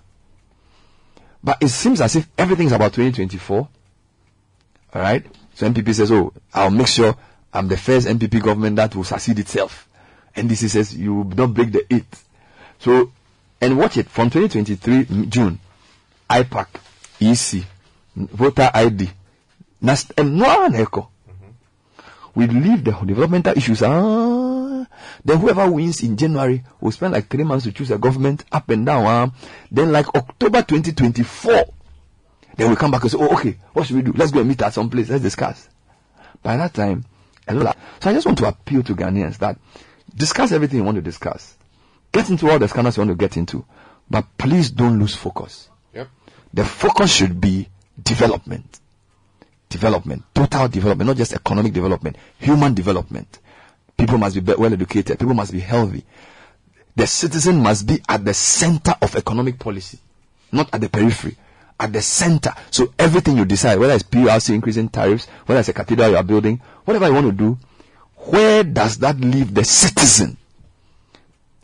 But 1.44 1.58
it 1.62 1.68
seems 1.68 2.00
as 2.00 2.16
if 2.16 2.28
everything 2.38 2.66
is 2.66 2.72
about 2.72 2.92
2024. 2.92 3.68
Alright? 4.94 5.26
So 5.54 5.68
NPP 5.68 5.94
says, 5.94 6.12
oh, 6.12 6.32
I'll 6.54 6.70
make 6.70 6.86
sure 6.86 7.16
I'm 7.52 7.68
the 7.68 7.76
first 7.76 8.06
NPP 8.06 8.42
government 8.42 8.76
that 8.76 8.94
will 8.94 9.04
succeed 9.04 9.38
itself. 9.38 9.88
NDC 10.34 10.70
says 10.70 10.96
you 10.96 11.24
not 11.36 11.52
break 11.52 11.72
the 11.72 11.84
eight. 11.92 12.06
So, 12.78 13.12
and 13.60 13.78
watch 13.78 13.96
it 13.96 14.08
from 14.08 14.30
2023 14.30 15.26
June, 15.26 15.58
IPAC, 16.28 16.66
EC, 17.20 17.64
voter 18.16 18.70
ID, 18.72 19.10
NAST, 19.80 20.12
and 20.16 20.36
no 20.38 20.44
one 20.60 20.74
echo. 20.74 21.08
Mm-hmm. 21.28 22.40
We 22.40 22.46
leave 22.46 22.84
the 22.84 22.92
developmental 22.92 23.56
issues. 23.56 23.82
Ah, 23.82 24.41
Ah, 24.82 25.18
then 25.24 25.38
whoever 25.38 25.70
wins 25.70 26.02
in 26.02 26.16
January 26.16 26.64
will 26.80 26.92
spend 26.92 27.12
like 27.12 27.28
three 27.28 27.44
months 27.44 27.64
to 27.64 27.72
choose 27.72 27.90
a 27.90 27.98
government 27.98 28.44
up 28.52 28.68
and 28.70 28.84
down. 28.86 29.04
Ah. 29.06 29.30
Then 29.70 29.92
like 29.92 30.06
October 30.14 30.62
2024, 30.62 31.64
then 32.56 32.70
we 32.70 32.76
come 32.76 32.90
back 32.90 33.02
and 33.02 33.10
say, 33.10 33.18
oh, 33.20 33.34
okay, 33.34 33.56
what 33.72 33.86
should 33.86 33.96
we 33.96 34.02
do? 34.02 34.12
Let's 34.14 34.32
go 34.32 34.40
and 34.40 34.48
meet 34.48 34.62
at 34.62 34.74
some 34.74 34.90
place. 34.90 35.08
Let's 35.08 35.22
discuss. 35.22 35.68
By 36.42 36.56
that 36.56 36.74
time, 36.74 37.04
a 37.48 37.54
lot. 37.54 37.76
So 38.00 38.10
I 38.10 38.14
just 38.14 38.26
want 38.26 38.38
to 38.38 38.46
appeal 38.46 38.82
to 38.82 38.94
Ghanaians 38.94 39.38
that 39.38 39.58
discuss 40.14 40.52
everything 40.52 40.78
you 40.78 40.84
want 40.84 40.96
to 40.96 41.02
discuss. 41.02 41.56
Get 42.12 42.28
into 42.30 42.50
all 42.50 42.58
the 42.58 42.68
scandals 42.68 42.96
you 42.96 43.02
want 43.02 43.10
to 43.10 43.16
get 43.16 43.36
into. 43.36 43.64
But 44.10 44.26
please 44.36 44.70
don't 44.70 44.98
lose 44.98 45.14
focus. 45.14 45.70
Yep. 45.94 46.08
The 46.52 46.64
focus 46.64 47.12
should 47.12 47.40
be 47.40 47.68
development. 48.02 48.80
Development. 49.68 50.22
Total 50.34 50.68
development. 50.68 51.08
Not 51.08 51.16
just 51.16 51.32
economic 51.32 51.72
development. 51.72 52.16
Human 52.38 52.74
development. 52.74 53.38
People 53.96 54.18
must 54.18 54.34
be 54.34 54.52
well 54.54 54.72
educated. 54.72 55.18
People 55.18 55.34
must 55.34 55.52
be 55.52 55.60
healthy. 55.60 56.04
The 56.96 57.06
citizen 57.06 57.60
must 57.62 57.86
be 57.86 58.02
at 58.08 58.24
the 58.24 58.34
center 58.34 58.94
of 59.00 59.16
economic 59.16 59.58
policy. 59.58 59.98
Not 60.50 60.68
at 60.74 60.80
the 60.80 60.88
periphery. 60.88 61.36
At 61.80 61.92
the 61.92 62.02
center. 62.02 62.52
So 62.70 62.92
everything 62.98 63.36
you 63.36 63.44
decide, 63.44 63.78
whether 63.78 63.94
it's 63.94 64.04
PRC 64.04 64.54
increasing 64.54 64.88
tariffs, 64.88 65.26
whether 65.46 65.60
it's 65.60 65.68
a 65.68 65.72
cathedral 65.72 66.10
you 66.10 66.16
are 66.16 66.22
building, 66.22 66.60
whatever 66.84 67.06
you 67.06 67.14
want 67.14 67.26
to 67.26 67.32
do, 67.32 67.58
where 68.16 68.62
does 68.62 68.98
that 68.98 69.18
leave 69.18 69.54
the 69.54 69.64
citizen? 69.64 70.36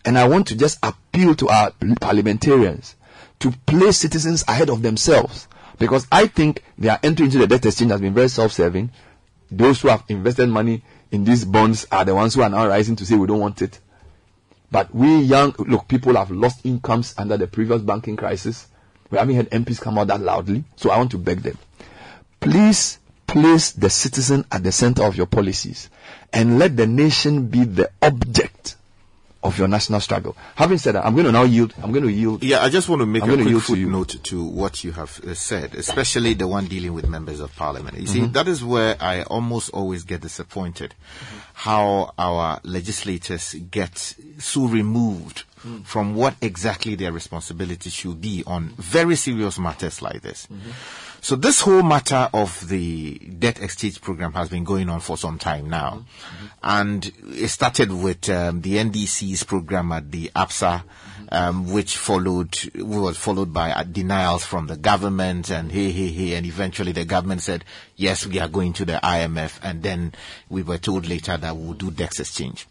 And 0.04 0.18
I 0.18 0.26
want 0.26 0.48
to 0.48 0.56
just 0.56 0.78
appeal 0.82 1.34
to 1.36 1.48
our 1.48 1.72
parliamentarians 2.00 2.96
to 3.40 3.52
place 3.66 3.98
citizens 3.98 4.44
ahead 4.48 4.70
of 4.70 4.82
themselves. 4.82 5.46
Because 5.78 6.06
I 6.10 6.26
think 6.26 6.64
their 6.76 6.98
entry 7.02 7.26
into 7.26 7.38
the 7.38 7.46
debt 7.46 7.64
exchange 7.66 7.92
has 7.92 8.00
been 8.00 8.14
very 8.14 8.28
self-serving. 8.28 8.90
Those 9.50 9.80
who 9.80 9.88
have 9.88 10.04
invested 10.08 10.48
money 10.48 10.82
in 11.10 11.24
these 11.24 11.44
bonds 11.44 11.86
are 11.90 12.04
the 12.04 12.14
ones 12.14 12.34
who 12.34 12.42
are 12.42 12.48
now 12.50 12.66
rising 12.66 12.96
to 12.96 13.06
say 13.06 13.16
we 13.16 13.26
don't 13.26 13.40
want 13.40 13.62
it. 13.62 13.80
But 14.70 14.94
we 14.94 15.16
young, 15.18 15.54
look, 15.58 15.88
people 15.88 16.14
have 16.16 16.30
lost 16.30 16.64
incomes 16.64 17.14
under 17.16 17.36
the 17.36 17.46
previous 17.46 17.80
banking 17.82 18.16
crisis. 18.16 18.66
We 19.10 19.18
haven't 19.18 19.36
had 19.36 19.50
MPs 19.50 19.80
come 19.80 19.98
out 19.98 20.08
that 20.08 20.20
loudly. 20.20 20.64
So 20.76 20.90
I 20.90 20.98
want 20.98 21.10
to 21.12 21.18
beg 21.18 21.40
them. 21.40 21.56
Please 22.40 22.98
place 23.26 23.72
the 23.72 23.90
citizen 23.90 24.44
at 24.52 24.62
the 24.62 24.72
center 24.72 25.04
of 25.04 25.16
your 25.16 25.26
policies 25.26 25.88
and 26.32 26.58
let 26.58 26.76
the 26.76 26.86
nation 26.86 27.46
be 27.46 27.64
the 27.64 27.90
object 28.02 28.76
of 29.42 29.56
your 29.58 29.68
national 29.68 30.00
struggle. 30.00 30.36
Having 30.56 30.78
said 30.78 30.94
that, 30.96 31.06
I'm 31.06 31.14
going 31.14 31.26
to 31.26 31.32
now 31.32 31.44
yield. 31.44 31.72
I'm 31.82 31.92
going 31.92 32.02
to 32.04 32.10
yield. 32.10 32.42
Yeah, 32.42 32.60
I 32.62 32.68
just 32.70 32.88
want 32.88 33.00
to 33.02 33.06
make 33.06 33.22
I'm 33.22 33.30
a 33.30 33.34
quick 33.34 33.48
yield 33.48 33.62
to 33.62 33.66
footnote 33.74 34.16
to 34.24 34.44
what 34.44 34.82
you 34.82 34.90
have 34.92 35.20
uh, 35.24 35.34
said, 35.34 35.74
especially 35.76 36.34
the 36.34 36.48
one 36.48 36.66
dealing 36.66 36.92
with 36.92 37.08
members 37.08 37.38
of 37.40 37.54
parliament. 37.54 37.96
You 37.98 38.06
see, 38.08 38.20
Mhm. 38.20 38.32
that 38.32 38.48
is 38.48 38.64
where 38.64 38.96
I 39.00 39.22
almost 39.22 39.70
always 39.70 40.02
get 40.04 40.22
disappointed 40.22 40.94
how 41.54 42.12
our 42.18 42.60
legislators 42.64 43.54
get 43.70 44.14
so 44.38 44.66
removed 44.66 45.44
Mm. 45.66 45.84
from 45.84 46.14
what 46.14 46.36
exactly 46.40 46.94
their 46.94 47.10
responsibility 47.10 47.90
should 47.90 48.20
be 48.20 48.44
on 48.46 48.74
very 48.78 49.16
serious 49.16 49.58
matters 49.58 50.00
like 50.00 50.22
this. 50.22 50.46
So 51.20 51.36
this 51.36 51.60
whole 51.60 51.82
matter 51.82 52.28
of 52.32 52.68
the 52.68 53.18
debt 53.18 53.60
exchange 53.60 54.00
program 54.00 54.32
has 54.34 54.48
been 54.48 54.64
going 54.64 54.88
on 54.88 55.00
for 55.00 55.16
some 55.16 55.36
time 55.38 55.68
now, 55.68 56.04
and 56.62 57.10
it 57.28 57.48
started 57.48 57.90
with 57.90 58.28
um, 58.30 58.60
the 58.60 58.76
NDC's 58.76 59.42
program 59.42 59.90
at 59.92 60.12
the 60.12 60.30
APSA, 60.36 60.84
um, 61.30 61.72
which 61.72 61.96
followed 61.96 62.56
was 62.76 63.16
followed 63.16 63.52
by 63.52 63.72
uh, 63.72 63.82
denials 63.82 64.44
from 64.44 64.68
the 64.68 64.76
government 64.76 65.50
and 65.50 65.72
hey 65.72 65.90
hey 65.90 66.08
hey, 66.08 66.34
and 66.34 66.46
eventually 66.46 66.92
the 66.92 67.04
government 67.04 67.42
said 67.42 67.64
yes 67.96 68.24
we 68.24 68.38
are 68.38 68.48
going 68.48 68.72
to 68.74 68.84
the 68.84 69.00
IMF, 69.02 69.58
and 69.62 69.82
then 69.82 70.14
we 70.48 70.62
were 70.62 70.78
told 70.78 71.08
later 71.08 71.36
that 71.36 71.56
we'll 71.56 71.74
do 71.74 71.90
debt 71.90 72.18
exchange. 72.20 72.66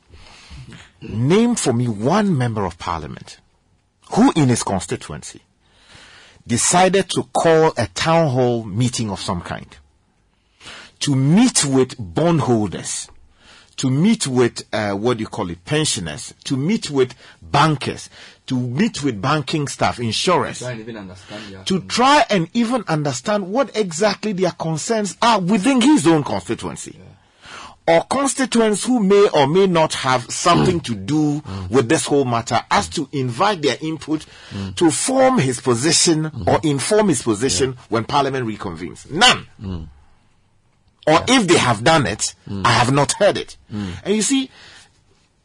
Name 1.01 1.55
for 1.55 1.73
me 1.73 1.87
one 1.87 2.37
member 2.37 2.65
of 2.65 2.79
parliament 2.79 3.39
who 4.11 4.31
in 4.35 4.47
his 4.47 4.63
constituency 4.63 5.41
decided 6.47 7.09
to 7.09 7.23
call 7.33 7.73
a 7.77 7.87
town 7.87 8.29
hall 8.29 8.63
meeting 8.63 9.11
of 9.11 9.19
some 9.19 9.41
kind. 9.41 9.77
To 11.01 11.15
meet 11.15 11.63
with 11.65 11.95
bondholders, 11.99 13.09
to 13.77 13.91
meet 13.91 14.25
with 14.25 14.63
uh, 14.73 14.93
what 14.93 15.17
do 15.17 15.21
you 15.21 15.27
call 15.27 15.49
it, 15.51 15.63
pensioners, 15.63 16.33
to 16.45 16.57
meet 16.57 16.89
with 16.89 17.13
bankers, 17.41 18.09
to 18.47 18.59
meet 18.59 19.03
with 19.03 19.21
banking 19.21 19.67
staff, 19.67 19.99
insurers, 19.99 20.59
to 21.65 21.81
try 21.87 22.25
and 22.29 22.49
even 22.53 22.83
understand 22.87 23.51
what 23.51 23.75
exactly 23.77 24.33
their 24.33 24.51
concerns 24.51 25.15
are 25.21 25.39
within 25.39 25.81
his 25.81 26.07
own 26.07 26.23
constituency. 26.23 26.97
Or 27.89 28.03
constituents 28.03 28.83
who 28.83 28.99
may 28.99 29.29
or 29.33 29.47
may 29.47 29.65
not 29.65 29.93
have 29.93 30.29
something 30.29 30.81
to 30.81 30.93
do 30.93 31.41
with 31.69 31.87
this 31.87 32.05
whole 32.05 32.25
matter 32.25 32.59
as 32.69 32.89
to 32.89 33.07
invite 33.13 33.61
their 33.61 33.77
input 33.79 34.25
to 34.75 34.91
form 34.91 35.37
his 35.39 35.61
position 35.61 36.29
or 36.45 36.59
inform 36.63 37.07
his 37.07 37.21
position 37.21 37.77
when 37.87 38.03
parliament 38.03 38.45
reconvenes. 38.45 39.09
None. 39.09 39.47
Mm. 39.61 39.87
Or 41.07 41.23
if 41.29 41.47
they 41.47 41.57
have 41.57 41.85
done 41.85 42.05
it, 42.05 42.35
mm. 42.49 42.65
I 42.65 42.71
have 42.71 42.91
not 42.91 43.13
heard 43.13 43.37
it. 43.37 43.55
Mm. 43.73 43.93
And 44.03 44.15
you 44.15 44.21
see, 44.21 44.51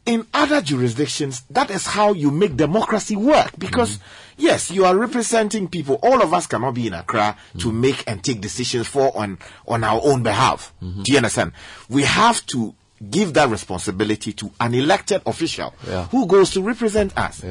in 0.05 0.27
other 0.35 0.61
jurisdictions, 0.61 1.45
that 1.51 1.71
is 1.71 1.87
how 1.87 2.13
you 2.13 2.33
make 2.33 2.57
democracy 2.57 3.15
work. 3.15 3.53
Because, 3.57 4.01
yes, 4.43 4.71
you 4.71 4.85
are 4.85 4.97
representing 4.97 5.69
people. 5.69 5.99
All 6.03 6.23
of 6.23 6.35
us 6.35 6.47
cannot 6.47 6.75
be 6.75 6.87
in 6.87 6.95
Accra 6.95 7.37
to 7.59 7.69
mm-hmm. 7.69 7.81
make 7.81 8.05
and 8.07 8.23
take 8.23 8.41
decisions 8.41 8.87
for 8.87 9.17
on, 9.17 9.39
on 9.67 9.85
our 9.85 10.01
own 10.03 10.23
behalf. 10.23 10.73
Mm-hmm. 10.83 11.03
Do 11.03 11.13
you 11.13 11.19
understand? 11.19 11.53
We 11.89 12.03
have 12.03 12.45
to 12.47 12.75
give 13.11 13.35
that 13.35 13.49
responsibility 13.49 14.33
to 14.33 14.51
an 14.61 14.75
elected 14.75 15.23
official 15.27 15.75
Yeah. 15.89 16.05
who 16.07 16.27
goes 16.27 16.51
to 16.51 16.63
represent 16.63 17.17
us. 17.19 17.43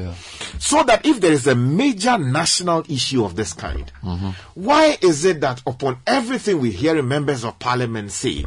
So 0.58 0.82
that 0.84 1.04
if 1.04 1.20
there 1.20 1.32
is 1.32 1.46
a 1.46 1.54
major 1.54 2.16
national 2.16 2.84
issue 2.88 3.22
of 3.24 3.36
this 3.36 3.52
kind, 3.52 3.92
mm-hmm. 4.02 4.30
why 4.54 4.96
is 5.02 5.24
it 5.26 5.40
that 5.42 5.62
upon 5.66 5.98
everything 6.06 6.58
we 6.60 6.70
hear 6.70 7.02
members 7.02 7.44
of 7.44 7.58
parliament 7.58 8.12
say, 8.12 8.46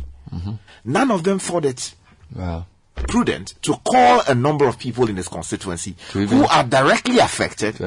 none 0.84 1.12
of 1.12 1.24
them 1.24 1.40
thought 1.40 1.66
it 1.66 1.94
Wow. 2.34 2.66
Prudent 2.96 3.54
to 3.62 3.74
call 3.84 4.22
a 4.28 4.34
number 4.34 4.68
of 4.68 4.80
people 4.80 5.10
in 5.10 5.18
his 5.18 5.28
constituency 5.28 5.96
who 6.12 6.46
are 6.46 6.64
directly 6.64 7.20
affected 7.20 7.76
to 7.76 7.86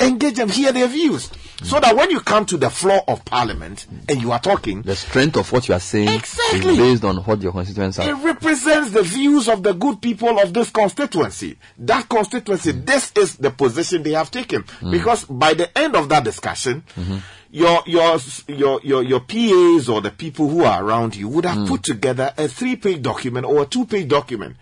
engage 0.00 0.34
them, 0.36 0.48
hear 0.48 0.72
their 0.72 0.88
views, 0.88 1.28
mm. 1.28 1.64
so 1.64 1.80
that 1.80 1.96
when 1.96 2.10
you 2.10 2.20
come 2.20 2.44
to 2.46 2.56
the 2.56 2.70
floor 2.70 3.02
of 3.08 3.24
parliament 3.24 3.86
and 4.08 4.20
you 4.20 4.30
are 4.32 4.38
talking, 4.40 4.82
The 4.82 4.94
strength 4.96 5.36
of 5.36 5.50
what 5.52 5.68
you 5.68 5.74
are 5.74 5.80
saying 5.80 6.08
Exactly. 6.08 6.72
is 6.72 6.78
based 6.78 7.04
on 7.04 7.16
what 7.18 7.40
your 7.42 7.52
constituents 7.52 7.98
are. 7.98 8.08
it 8.08 8.14
represents 8.24 8.90
the 8.92 9.02
views 9.02 9.48
of 9.48 9.62
the 9.62 9.72
good 9.72 10.00
people 10.00 10.38
of 10.38 10.52
this 10.52 10.70
constituency. 10.70 11.56
That 11.78 12.08
constituency, 12.08 12.72
mm. 12.72 12.86
this 12.86 13.12
is 13.16 13.36
the 13.36 13.50
position 13.50 14.02
they 14.02 14.12
have 14.12 14.30
taken. 14.30 14.62
Mm. 14.64 14.90
Because 14.92 15.24
by 15.24 15.54
the 15.54 15.76
end 15.78 15.96
of 15.96 16.08
that 16.10 16.24
discussion, 16.24 16.84
mm-hmm. 16.96 17.18
Your, 17.52 17.82
your, 17.86 18.18
your, 18.48 18.80
your, 18.82 19.02
your 19.02 19.20
PAs 19.20 19.88
or 19.88 20.00
the 20.00 20.10
people 20.10 20.48
who 20.48 20.64
are 20.64 20.82
around 20.82 21.14
you 21.14 21.28
would 21.28 21.44
have 21.44 21.68
put 21.68 21.82
together 21.82 22.32
a 22.38 22.48
three 22.48 22.76
page 22.76 23.02
document 23.02 23.44
or 23.46 23.62
a 23.62 23.66
two 23.66 23.84
page 23.86 24.08
document 24.08 24.56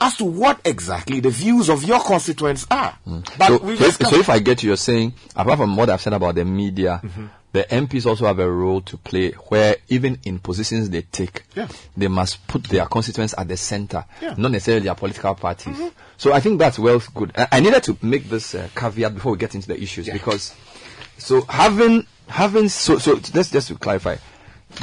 as 0.00 0.16
to 0.18 0.24
what 0.24 0.60
exactly 0.64 1.18
the 1.20 1.30
views 1.30 1.68
of 1.68 1.82
your 1.84 2.00
constituents 2.00 2.64
are. 2.70 2.96
But 3.36 3.48
so, 3.48 3.58
we 3.58 3.76
so, 3.76 3.84
if, 3.86 3.94
so 3.96 4.16
if 4.16 4.28
I 4.30 4.38
get 4.38 4.62
you, 4.62 4.68
you're 4.68 4.76
saying, 4.76 5.14
apart 5.34 5.58
from 5.58 5.76
what 5.76 5.90
I've 5.90 6.00
said 6.00 6.12
about 6.12 6.36
the 6.36 6.44
media, 6.44 7.00
Mhm. 7.04 7.28
the 7.50 7.64
MPs 7.64 8.06
also 8.06 8.26
have 8.26 8.38
a 8.38 8.48
role 8.50 8.82
to 8.82 8.96
play 8.98 9.32
where 9.48 9.76
even 9.88 10.18
in 10.24 10.38
positions 10.38 10.90
they 10.90 11.02
take, 11.02 11.42
Yeah. 11.56 11.66
they 11.96 12.06
must 12.08 12.46
put 12.46 12.64
their 12.64 12.86
constituents 12.86 13.34
at 13.36 13.48
the 13.48 13.56
center, 13.56 14.04
Yeah. 14.22 14.34
not 14.36 14.52
necessarily 14.52 14.84
their 14.84 14.94
political 14.94 15.34
parties. 15.34 15.76
So 16.18 16.32
I 16.32 16.38
think 16.40 16.58
that's 16.60 16.78
well 16.78 17.02
good. 17.14 17.32
I, 17.36 17.48
I 17.52 17.60
needed 17.60 17.82
to 17.84 17.96
make 18.02 18.28
this 18.30 18.54
uh, 18.54 18.68
caveat 18.76 19.14
before 19.14 19.32
we 19.32 19.38
get 19.38 19.54
into 19.56 19.66
the 19.68 19.80
issues 19.82 20.08
because, 20.08 20.54
so 21.16 21.40
having, 21.48 22.06
having, 22.28 22.68
so, 22.68 22.98
so 22.98 23.20
let's 23.34 23.50
just 23.50 23.68
to 23.68 23.74
clarify, 23.76 24.16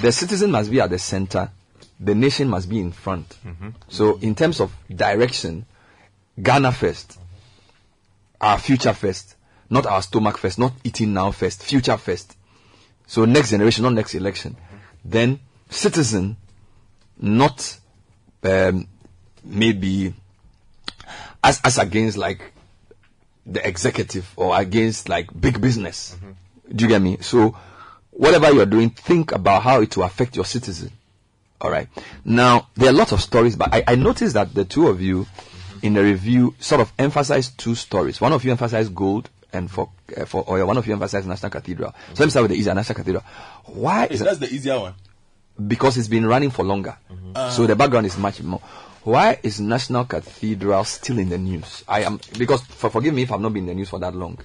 the 0.02 0.12
citizen 0.12 0.52
must 0.52 0.72
be 0.72 0.82
at 0.82 0.90
the 0.90 1.00
center, 1.00 1.52
the 2.00 2.16
nation 2.16 2.48
must 2.50 2.70
be 2.70 2.80
in 2.80 2.92
front. 2.92 3.38
Mm-hmm. 3.46 3.70
So 3.88 4.18
in 4.18 4.36
terms 4.36 4.60
of 4.60 4.76
direction, 4.94 5.66
Ghana 6.42 6.72
first, 6.72 7.20
our 8.42 8.58
future 8.58 8.94
first, 8.94 9.36
not 9.70 9.86
our 9.86 10.02
stomach 10.02 10.38
first, 10.38 10.60
not 10.60 10.74
eating 10.84 11.14
now 11.14 11.32
first, 11.32 11.64
future 11.64 11.98
first. 11.98 12.36
So 13.08 13.26
next 13.26 13.52
generation, 13.52 13.84
not 13.84 13.94
next 13.94 14.16
election. 14.16 14.54
Mm-hmm. 14.54 14.78
Then 15.06 15.40
citizen, 15.70 16.38
not 17.18 17.78
um, 18.44 18.88
maybe 19.44 20.14
as 21.44 21.62
as 21.64 21.78
against 21.78 22.18
like 22.18 22.42
the 23.46 23.66
executive 23.66 24.32
or 24.36 24.58
against 24.60 25.08
like 25.08 25.30
big 25.40 25.62
business. 25.62 26.16
Mm-hmm. 26.18 26.32
Do 26.74 26.84
you 26.86 26.90
get 26.90 27.02
me? 27.02 27.18
So 27.22 27.56
whatever 28.12 28.52
you're 28.52 28.66
doing, 28.66 28.90
think 28.90 29.32
about 29.32 29.64
how 29.64 29.82
it 29.82 29.96
will 29.96 30.04
affect 30.04 30.36
your 30.36 30.46
citizen. 30.46 30.92
All 31.62 31.72
right. 31.72 31.88
Now 32.24 32.68
there 32.76 32.90
are 32.90 32.94
lots 32.94 33.12
of 33.12 33.22
stories, 33.22 33.56
but 33.56 33.74
I, 33.74 33.84
I 33.88 33.96
noticed 33.96 34.34
that 34.34 34.54
the 34.54 34.66
two 34.66 34.88
of 34.88 35.02
you 35.02 35.26
in 35.82 35.94
the 35.94 36.04
review 36.04 36.56
sort 36.60 36.82
of 36.82 36.92
emphasized 36.98 37.58
two 37.58 37.76
stories. 37.76 38.20
One 38.20 38.34
of 38.34 38.44
you 38.44 38.52
emphasized 38.52 38.94
gold, 38.96 39.30
and 39.54 39.70
for 39.70 39.90
uh, 40.18 40.26
for 40.26 40.44
oil, 40.50 40.66
one 40.68 40.78
of 40.78 40.86
you 40.88 40.94
emphasized 40.94 41.28
National 41.28 41.50
Cathedral. 41.52 41.94
So 42.14 42.24
let 42.24 42.26
me 42.26 42.30
start 42.32 42.44
with 42.44 42.52
the 42.52 42.58
easier 42.58 42.74
National 42.74 42.96
Cathedral. 42.96 43.24
Why 43.66 44.06
is 44.08 44.20
That's 44.20 44.40
the 44.40 44.54
easier 44.54 44.80
one. 44.80 44.94
because 45.68 45.98
it's 45.98 46.08
been 46.10 46.26
running 46.26 46.50
for 46.50 46.66
longer. 46.66 46.98
Ah. 47.36 47.50
So 47.50 47.66
the 47.68 47.76
background 47.76 48.06
is 48.06 48.18
much 48.18 48.42
more. 48.42 48.60
Why 49.04 49.40
is 49.44 49.62
National 49.62 50.06
Cathedral 50.06 50.84
still 50.84 51.20
in 51.20 51.30
the 51.30 51.38
news? 51.38 51.84
I 51.88 52.02
am 52.02 52.20
because 52.38 52.62
for, 52.64 52.90
forgive 52.90 53.14
me 53.14 53.22
if 53.24 53.32
I've 53.32 53.40
not 53.40 53.54
been 53.54 53.64
in 53.64 53.68
the 53.68 53.76
news 53.76 53.90
for 53.90 54.00
that 54.00 54.16
long. 54.16 54.40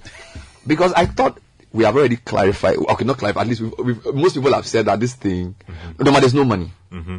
Because 0.66 0.92
I 0.92 1.06
thought 1.06 1.38
we 1.72 1.84
have 1.84 1.96
already 1.96 2.16
clarified. 2.16 2.76
Okay, 2.76 3.04
not 3.04 3.18
clarified. 3.18 3.42
At 3.42 3.48
least 3.48 3.60
we've, 3.60 3.78
we've, 3.78 4.14
most 4.14 4.34
people 4.34 4.52
have 4.52 4.66
said 4.66 4.86
that 4.86 4.98
this 5.00 5.14
thing, 5.14 5.54
mm-hmm. 5.54 6.02
no, 6.02 6.12
but 6.12 6.20
there's 6.20 6.34
no 6.34 6.44
money. 6.44 6.70
Mm-hmm. 6.90 7.18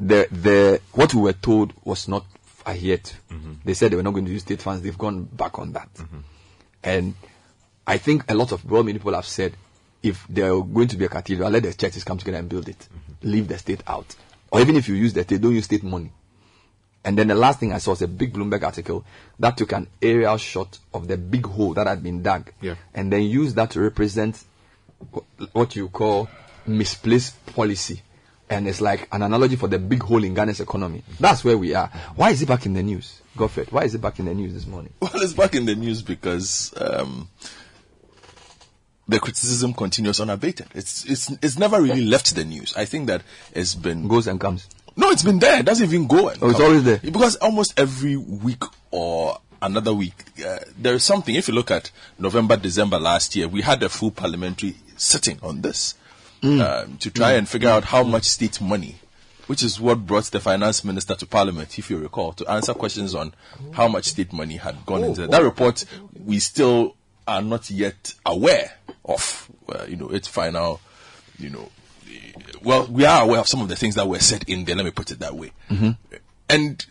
The 0.00 0.26
the 0.30 0.80
what 0.92 1.14
we 1.14 1.22
were 1.22 1.32
told 1.32 1.72
was 1.84 2.08
not 2.08 2.24
adhered. 2.66 3.04
Mm-hmm. 3.04 3.52
to. 3.52 3.54
They 3.64 3.74
said 3.74 3.92
they 3.92 3.96
were 3.96 4.02
not 4.02 4.12
going 4.12 4.26
to 4.26 4.32
use 4.32 4.42
state 4.42 4.62
funds. 4.62 4.82
They've 4.82 4.96
gone 4.96 5.24
back 5.24 5.58
on 5.58 5.72
that. 5.72 5.88
And 6.82 7.14
I 7.86 7.98
think 7.98 8.30
a 8.30 8.34
lot 8.34 8.52
of 8.52 8.68
well 8.68 8.82
many 8.82 8.98
people 8.98 9.14
have 9.14 9.26
said 9.26 9.54
if 10.02 10.26
there 10.28 10.52
are 10.52 10.62
going 10.62 10.88
to 10.88 10.96
be 10.96 11.04
a 11.04 11.08
cathedral, 11.08 11.50
let 11.50 11.62
the 11.62 11.74
churches 11.74 12.04
come 12.04 12.18
together 12.18 12.38
and 12.38 12.48
build 12.48 12.68
it. 12.68 12.88
Leave 13.22 13.48
the 13.48 13.58
state 13.58 13.82
out. 13.86 14.16
Or 14.50 14.60
even 14.60 14.76
if 14.76 14.88
you 14.88 14.94
use 14.94 15.12
the 15.12 15.22
state, 15.22 15.40
don't 15.40 15.54
use 15.54 15.66
state 15.66 15.82
money. 15.82 16.10
And 17.04 17.16
then 17.16 17.28
the 17.28 17.34
last 17.34 17.60
thing 17.60 17.72
I 17.72 17.78
saw 17.78 17.90
was 17.92 18.02
a 18.02 18.08
big 18.08 18.34
Bloomberg 18.34 18.62
article 18.62 19.04
that 19.38 19.56
took 19.56 19.72
an 19.72 19.86
aerial 20.02 20.36
shot 20.36 20.78
of 20.92 21.08
the 21.08 21.16
big 21.16 21.46
hole 21.46 21.72
that 21.74 21.86
had 21.86 22.02
been 22.02 22.22
dug. 22.22 22.52
Yeah. 22.60 22.74
And 22.94 23.10
then 23.12 23.22
used 23.22 23.56
that 23.56 23.70
to 23.70 23.80
represent 23.80 24.44
what 25.52 25.76
you 25.76 25.88
call 25.88 26.28
misplaced 26.66 27.44
policy. 27.46 28.02
And 28.50 28.68
it's 28.68 28.80
like 28.80 29.08
an 29.12 29.22
analogy 29.22 29.56
for 29.56 29.68
the 29.68 29.78
big 29.78 30.02
hole 30.02 30.24
in 30.24 30.34
Ghana's 30.34 30.60
economy. 30.60 31.02
That's 31.18 31.44
where 31.44 31.56
we 31.56 31.74
are. 31.74 31.88
Why 32.16 32.30
is 32.30 32.42
it 32.42 32.46
back 32.48 32.66
in 32.66 32.74
the 32.74 32.82
news? 32.82 33.22
Godfred, 33.36 33.70
why 33.70 33.84
is 33.84 33.94
it 33.94 34.00
back 34.00 34.18
in 34.18 34.24
the 34.24 34.34
news 34.34 34.52
this 34.52 34.66
morning? 34.66 34.92
Well, 35.00 35.22
it's 35.22 35.32
back 35.32 35.54
in 35.54 35.64
the 35.64 35.76
news 35.76 36.02
because 36.02 36.74
um, 36.76 37.28
the 39.08 39.18
criticism 39.20 39.72
continues 39.72 40.20
unabated. 40.20 40.66
It's 40.74 41.04
it's 41.04 41.30
it's 41.42 41.58
never 41.58 41.80
really 41.80 42.04
left 42.04 42.34
the 42.34 42.44
news. 42.44 42.74
I 42.76 42.84
think 42.84 43.06
that 43.06 43.22
it's 43.52 43.74
been 43.74 44.08
goes 44.08 44.26
and 44.26 44.40
comes. 44.40 44.68
No, 45.00 45.10
it's 45.10 45.22
been 45.22 45.38
there. 45.38 45.60
It 45.60 45.66
doesn't 45.66 45.86
even 45.88 46.06
go. 46.06 46.30
Oh, 46.42 46.50
it's 46.50 46.60
always 46.60 46.84
there. 46.84 46.98
because 46.98 47.36
almost 47.36 47.78
every 47.78 48.16
week 48.16 48.62
or 48.90 49.38
another 49.62 49.94
week 49.94 50.14
uh, 50.46 50.58
there 50.78 50.94
is 50.94 51.02
something. 51.04 51.34
If 51.34 51.48
you 51.48 51.54
look 51.54 51.70
at 51.70 51.90
November, 52.18 52.56
December 52.56 52.98
last 52.98 53.34
year, 53.34 53.48
we 53.48 53.62
had 53.62 53.82
a 53.82 53.88
full 53.88 54.10
parliamentary 54.10 54.76
sitting 54.96 55.38
on 55.42 55.62
this 55.62 55.94
Mm. 56.42 56.60
um, 56.84 56.96
to 56.98 57.10
try 57.10 57.32
Mm. 57.32 57.38
and 57.38 57.48
figure 57.48 57.68
out 57.68 57.84
how 57.84 58.02
much 58.02 58.24
state 58.24 58.60
money 58.62 58.96
which 59.46 59.62
is 59.64 59.80
what 59.80 60.06
brought 60.06 60.24
the 60.26 60.38
finance 60.40 60.84
minister 60.84 61.14
to 61.16 61.26
parliament, 61.26 61.76
if 61.76 61.90
you 61.90 61.98
recall, 61.98 62.32
to 62.32 62.48
answer 62.48 62.72
questions 62.72 63.16
on 63.16 63.34
how 63.72 63.88
much 63.88 64.04
state 64.04 64.32
money 64.32 64.56
had 64.56 64.86
gone 64.86 65.02
into 65.02 65.24
it. 65.24 65.30
That 65.32 65.42
report, 65.42 65.84
we 66.24 66.38
still 66.38 66.94
are 67.26 67.42
not 67.42 67.68
yet 67.68 68.14
aware 68.24 68.74
of, 69.04 69.50
uh, 69.68 69.84
you 69.88 69.96
know, 69.96 70.08
its 70.08 70.28
final, 70.28 70.80
you 71.38 71.50
know, 71.50 71.68
well, 72.62 72.86
we 72.86 73.04
are 73.04 73.22
aware 73.22 73.40
of 73.40 73.48
some 73.48 73.60
of 73.62 73.68
the 73.68 73.76
things 73.76 73.94
that 73.96 74.06
were 74.08 74.18
said 74.20 74.44
in 74.46 74.64
there. 74.64 74.76
Let 74.76 74.84
me 74.84 74.90
put 74.90 75.10
it 75.10 75.18
that 75.20 75.34
way. 75.34 75.52
Mhm. 75.70 75.96
And 76.48 76.84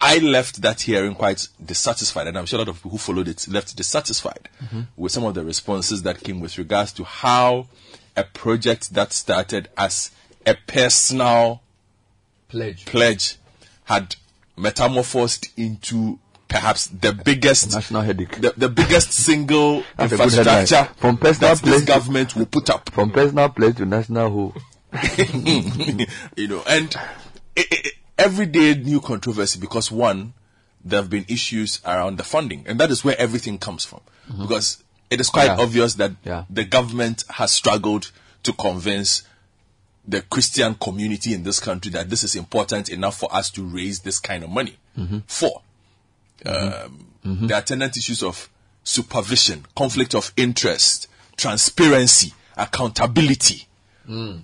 I 0.00 0.18
left 0.18 0.60
that 0.62 0.82
hearing 0.82 1.14
quite 1.14 1.48
dissatisfied, 1.64 2.26
and 2.26 2.36
I'm 2.38 2.46
sure 2.46 2.58
a 2.58 2.62
lot 2.62 2.68
of 2.68 2.76
people 2.76 2.90
who 2.92 2.98
followed 2.98 3.28
it 3.28 3.48
left 3.48 3.74
dissatisfied 3.76 4.48
Mhm. 4.62 4.86
with 4.96 5.12
some 5.12 5.24
of 5.24 5.34
the 5.34 5.44
responses 5.44 6.02
that 6.02 6.22
came 6.22 6.40
with 6.40 6.58
regards 6.58 6.92
to 6.92 7.04
how 7.04 7.66
a 8.14 8.24
project 8.24 8.92
that 8.94 9.12
started 9.12 9.68
as 9.76 10.10
a 10.44 10.54
personal 10.66 11.62
Pledge. 12.48 12.84
pledge 12.84 13.36
had 13.84 14.16
metamorphosed 14.56 15.48
into 15.56 16.18
perhaps 16.48 16.86
the 16.88 17.12
biggest 17.12 17.72
national 17.72 18.02
headache, 18.02 18.40
the, 18.40 18.52
the 18.56 18.68
biggest 18.68 19.12
single 19.12 19.82
That's 19.96 20.12
a 20.12 20.16
good 20.16 20.32
headline. 20.32 20.58
infrastructure 20.60 20.94
From 21.00 21.16
personal 21.18 21.54
that 21.54 21.62
this 21.62 21.74
pledge- 21.78 21.86
government 21.86 22.36
will 22.36 22.46
put 22.46 22.70
up. 22.70 22.90
From 22.90 23.10
personal 23.10 23.48
pledge 23.48 23.76
to 23.78 23.86
national 23.86 24.30
who. 24.30 24.54
you 26.36 26.48
know, 26.48 26.62
and 26.66 26.94
i 27.56 27.64
i 27.70 27.82
every 28.18 28.46
day 28.46 28.74
new 28.74 29.00
controversy 29.00 29.58
because 29.60 29.90
one, 29.92 30.32
there 30.84 31.00
have 31.00 31.10
been 31.10 31.24
issues 31.28 31.80
around 31.84 32.16
the 32.18 32.24
funding, 32.24 32.64
and 32.66 32.80
that 32.80 32.90
is 32.90 33.04
where 33.04 33.18
everything 33.20 33.58
comes 33.58 33.84
from. 33.84 34.00
Because 34.40 34.82
it 35.10 35.20
is 35.20 35.28
quite 35.28 35.46
Yeah. 35.46 35.58
obvious 35.60 35.94
that 35.94 36.12
Yeah. 36.24 36.44
the 36.48 36.64
government 36.64 37.24
has 37.28 37.52
struggled 37.52 38.10
to 38.44 38.52
convince 38.54 39.22
the 40.08 40.22
Christian 40.22 40.74
community 40.76 41.34
in 41.34 41.42
this 41.42 41.60
country 41.60 41.90
that 41.92 42.08
this 42.10 42.22
is 42.24 42.36
important 42.36 42.88
enough 42.88 43.16
for 43.18 43.32
us 43.34 43.50
to 43.50 43.62
raise 43.64 44.00
this 44.00 44.18
kind 44.20 44.44
of 44.44 44.50
money 44.50 44.76
Mhm. 44.96 45.22
for. 45.26 45.62
Um, 46.44 47.02
The 47.24 47.58
attendant 47.58 47.96
issues 47.96 48.22
of 48.22 48.48
supervision, 48.84 49.66
conflict 49.74 50.14
of 50.14 50.32
interest, 50.36 51.08
transparency, 51.36 52.32
accountability. 52.56 53.65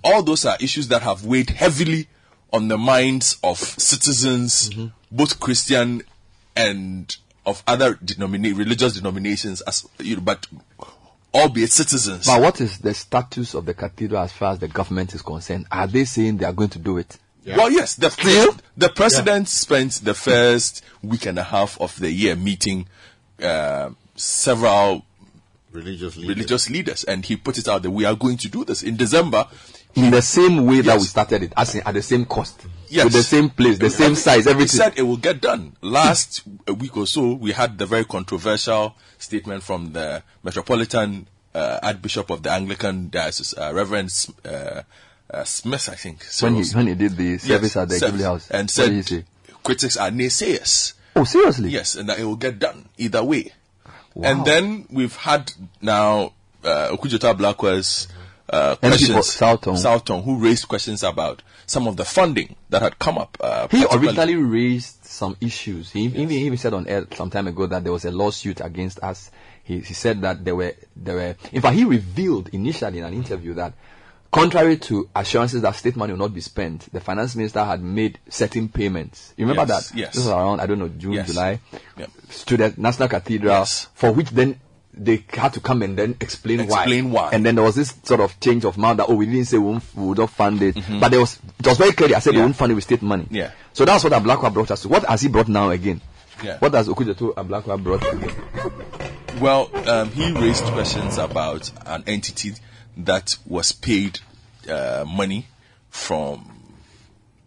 All 0.03 0.23
those 0.23 0.45
are 0.45 0.57
issues 0.59 0.87
that 0.89 1.01
have 1.03 1.25
weighed 1.25 1.49
heavily 1.51 2.07
on 2.51 2.67
the 2.67 2.77
minds 2.77 3.37
of 3.43 3.57
citizens, 3.57 4.69
both 5.11 5.39
Christian 5.39 6.03
and 6.55 7.15
of 7.45 7.63
other 7.67 7.95
denomina- 7.95 8.57
religious 8.57 8.93
denominations, 8.93 9.61
as 9.61 9.87
you 9.99 10.15
know, 10.17 10.21
but 10.21 10.45
albeit 11.33 11.71
citizens. 11.71 12.25
But 12.27 12.41
what 12.41 12.61
is 12.61 12.77
the 12.77 12.93
status 12.93 13.53
of 13.53 13.65
the 13.65 13.73
cathedral 13.73 14.21
as 14.21 14.31
far 14.31 14.53
as 14.53 14.59
the 14.59 14.67
government 14.67 15.13
is 15.13 15.21
concerned? 15.21 15.65
Are 15.71 15.87
they 15.87 16.05
saying 16.05 16.37
they 16.37 16.45
are 16.45 16.53
going 16.53 16.69
to 16.69 16.79
do 16.79 16.97
it? 16.97 17.17
Well, 17.57 17.71
yes, 17.71 17.95
the, 17.95 18.09
the, 18.09 18.61
the 18.77 18.89
president 18.89 19.49
spent 19.49 19.93
the 20.03 20.13
first 20.13 20.81
week 21.01 21.25
and 21.25 21.37
a 21.37 21.43
half 21.43 21.79
of 21.81 21.99
the 21.99 22.09
year 22.11 22.35
meeting 22.37 22.87
uh, 23.41 23.89
several 24.15 25.03
religious 25.73 26.15
leaders. 26.17 26.35
religious 26.35 26.69
leaders, 26.69 27.03
and 27.03 27.25
he 27.25 27.35
put 27.35 27.57
it 27.57 27.67
out 27.67 27.81
that 27.83 27.91
we 27.91 28.05
are 28.05 28.15
going 28.15 28.37
to 28.37 28.47
do 28.49 28.63
this 28.65 28.83
in 28.83 28.95
December. 28.95 29.45
In 29.95 30.09
the 30.09 30.23
same 30.23 30.65
way 30.65 30.81
that 30.81 30.97
we 30.97 31.03
started 31.05 31.43
it, 31.43 31.53
as 31.55 31.75
in, 31.75 31.81
at 31.85 31.93
the 31.93 32.01
same 32.01 32.25
cost, 32.25 32.65
Yes. 32.89 33.03
with 33.05 33.13
the 33.13 33.21
same 33.21 33.49
place, 33.51 33.77
the 33.77 33.91
same 33.91 34.05
Every- 34.05 34.15
size, 34.15 34.45
He 34.45 34.49
everything. 34.51 34.77
said 34.79 34.93
it 34.97 35.03
will 35.03 35.17
get 35.17 35.39
done. 35.39 35.75
Last 35.81 36.41
a 36.67 36.73
week 36.73 36.97
or 36.97 37.05
so, 37.05 37.33
we 37.33 37.51
had 37.51 37.77
the 37.77 37.85
very 37.85 38.03
controversial 38.03 38.95
statement 39.19 39.61
from 39.61 39.93
the 39.93 40.23
Metropolitan 40.43 41.27
uh, 41.53 41.79
Archbishop 41.83 42.31
of 42.31 42.41
the 42.41 42.51
Anglican 42.51 43.09
Diocese, 43.11 43.53
uh, 43.55 43.71
Reverend 43.71 44.11
uh, 44.45 44.81
uh, 45.29 45.43
Smith, 45.43 45.87
I 45.91 45.95
think. 45.95 46.25
when 46.41 46.55
he 46.55 46.63
Cyril 46.63 46.85
when 46.85 46.87
he 46.87 46.95
did 46.95 47.15
the 47.15 47.37
service 47.37 47.75
at 47.77 47.89
the 47.89 47.95
Sir- 47.99 48.07
Jubilee 48.07 48.23
House, 48.23 48.49
and 48.49 48.71
said 48.71 48.91
he 49.07 49.23
critics 49.63 49.95
are 49.97 50.09
naysayers. 50.09 50.93
Oh, 51.15 51.23
seriously? 51.23 51.69
Yes, 51.69 51.95
and 51.95 52.09
that 52.09 52.17
it 52.17 52.23
will 52.23 52.35
get 52.35 52.57
done 52.57 52.89
either 52.97 53.23
way. 53.23 53.51
Wow. 54.15 54.29
And 54.29 54.45
then 54.45 54.85
we've 54.91 55.15
had 55.15 55.51
now 55.81 56.33
uh, 56.63 56.89
Okudzeto 56.91 57.33
Ablakwa's 57.33 58.07
uh, 58.49 58.75
questions. 58.75 59.09
Southton, 59.75 60.23
who 60.23 60.37
raised 60.37 60.67
questions 60.67 61.03
about 61.03 61.41
some 61.65 61.87
of 61.87 61.95
the 61.97 62.05
funding 62.05 62.55
that 62.69 62.81
had 62.81 62.99
come 62.99 63.17
up. 63.17 63.37
Uh, 63.39 63.67
He 63.69 63.85
originally 63.91 64.35
raised 64.35 65.05
some 65.05 65.35
issues. 65.41 65.91
He 65.91 66.01
even, 66.05 66.29
he 66.29 66.45
even 66.45 66.57
said 66.57 66.73
on 66.73 66.87
air 66.87 67.07
some 67.15 67.29
time 67.29 67.47
ago 67.47 67.65
that 67.67 67.83
there 67.83 67.93
was 67.93 68.05
a 68.05 68.11
lawsuit 68.11 68.61
against 68.61 68.99
us. 69.01 69.31
He, 69.63 69.79
he 69.79 69.93
said 69.93 70.21
that 70.21 70.43
there 70.43 70.55
were 70.55 70.75
there 70.95 71.15
were. 71.15 71.35
In 71.51 71.61
fact, 71.61 71.75
he 71.75 71.85
revealed 71.85 72.49
initially 72.49 72.99
in 72.99 73.05
an 73.05 73.13
interview 73.13 73.53
that, 73.55 73.73
contrary 74.33 74.77
to 74.77 75.09
assurances 75.15 75.61
that 75.61 75.75
state 75.75 75.95
money 75.95 76.11
will 76.13 76.19
not 76.19 76.33
be 76.33 76.41
spent, 76.41 76.91
the 76.91 76.99
finance 76.99 77.35
minister 77.35 77.63
had 77.63 77.81
made 77.81 78.19
certain 78.29 78.67
payments. 78.67 79.33
You 79.37 79.45
remember 79.47 79.71
Yes, 79.71 79.89
that? 79.89 79.97
yes. 79.97 80.15
This 80.15 80.25
was 80.25 80.33
around 80.33 80.59
I 80.59 80.65
don't 80.65 80.79
know 80.79 80.89
June, 80.89 81.13
Yes. 81.13 81.27
July. 81.27 81.59
Yep. 81.97 82.09
To 82.47 82.57
the 82.57 82.73
National 82.77 83.07
Cathedral, 83.07 83.65
for 83.93 84.11
which 84.11 84.29
then 84.31 84.59
they 84.95 85.23
had 85.29 85.53
to 85.53 85.59
come 85.59 85.81
and 85.81 85.97
then 85.97 86.15
explain, 86.19 86.59
Explain 86.59 87.11
why. 87.11 87.31
And 87.31 87.45
then 87.45 87.55
there 87.55 87.63
was 87.63 87.75
this 87.75 87.95
sort 88.03 88.19
of 88.19 88.39
change 88.39 88.63
of 88.65 88.77
mind 88.77 88.99
that 88.99 89.05
oh 89.09 89.15
we 89.15 89.25
didn't 89.25 89.45
say 89.45 89.57
we, 89.57 89.79
would 89.95 90.17
not 90.17 90.29
fund 90.29 90.61
it, 90.61 90.75
but 90.99 91.09
there 91.09 91.19
was 91.19 91.39
it 91.59 91.65
was 91.67 91.77
very 91.77 91.93
clear. 91.93 92.15
I 92.15 92.19
said 92.19 92.33
they 92.35 92.39
won't 92.39 92.55
fund 92.55 92.71
it 92.71 92.75
with 92.75 92.83
state 92.83 93.01
money. 93.01 93.27
Yeah. 93.31 93.51
So 93.73 93.85
that's 93.85 94.03
what 94.03 94.13
Ablakwa 94.13 94.53
brought 94.53 94.69
us 94.71 94.81
to. 94.83 94.89
What 94.89 95.05
has 95.05 95.21
he 95.21 95.29
brought 95.29 95.47
now 95.47 95.69
again? 95.71 96.01
Yeah. 96.43 96.57
What 96.59 96.73
has 96.73 96.87
Okudzeto 96.87 97.33
Ablakwa 97.35 97.81
brought 97.81 98.03
again? 98.13 98.33
Well, 99.39 99.69
um, 99.89 100.09
he 100.11 100.31
raised 100.31 100.63
questions 100.65 101.17
about 101.17 101.71
an 101.87 102.03
entity 102.05 102.53
that 102.97 103.37
was 103.45 103.71
paid 103.71 104.19
uh, 104.69 105.03
money 105.07 105.47
from 105.89 106.49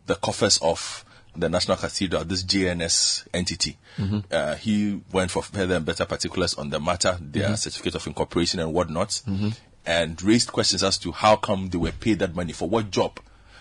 the 0.06 0.14
coffers 0.14 0.58
of 0.62 1.04
the 1.34 1.48
National 1.48 1.76
Cathedral, 1.76 2.24
this 2.24 2.42
JNS 2.44 3.26
entity. 3.34 3.76
Mhm. 3.98 4.24
Uh, 4.32 4.54
he 4.56 5.00
went 5.12 5.30
for 5.30 5.42
further 5.42 5.76
and 5.76 5.84
better 5.84 6.04
particulars 6.06 6.54
on 6.54 6.70
the 6.70 6.80
matter, 6.80 7.18
their 7.20 7.50
Mhm. 7.50 7.58
certificate 7.58 7.94
of 7.96 8.06
incorporation 8.06 8.60
and 8.60 8.72
whatnot, 8.72 9.20
Mhm. 9.26 9.54
and 9.84 10.22
raised 10.22 10.50
questions 10.52 10.82
as 10.82 10.96
to 10.98 11.12
how 11.12 11.36
come 11.36 11.68
they 11.70 11.78
were 11.78 11.92
paid 11.92 12.18
that 12.20 12.34
money 12.34 12.52
for 12.52 12.68
what 12.68 12.90
job. 12.90 13.18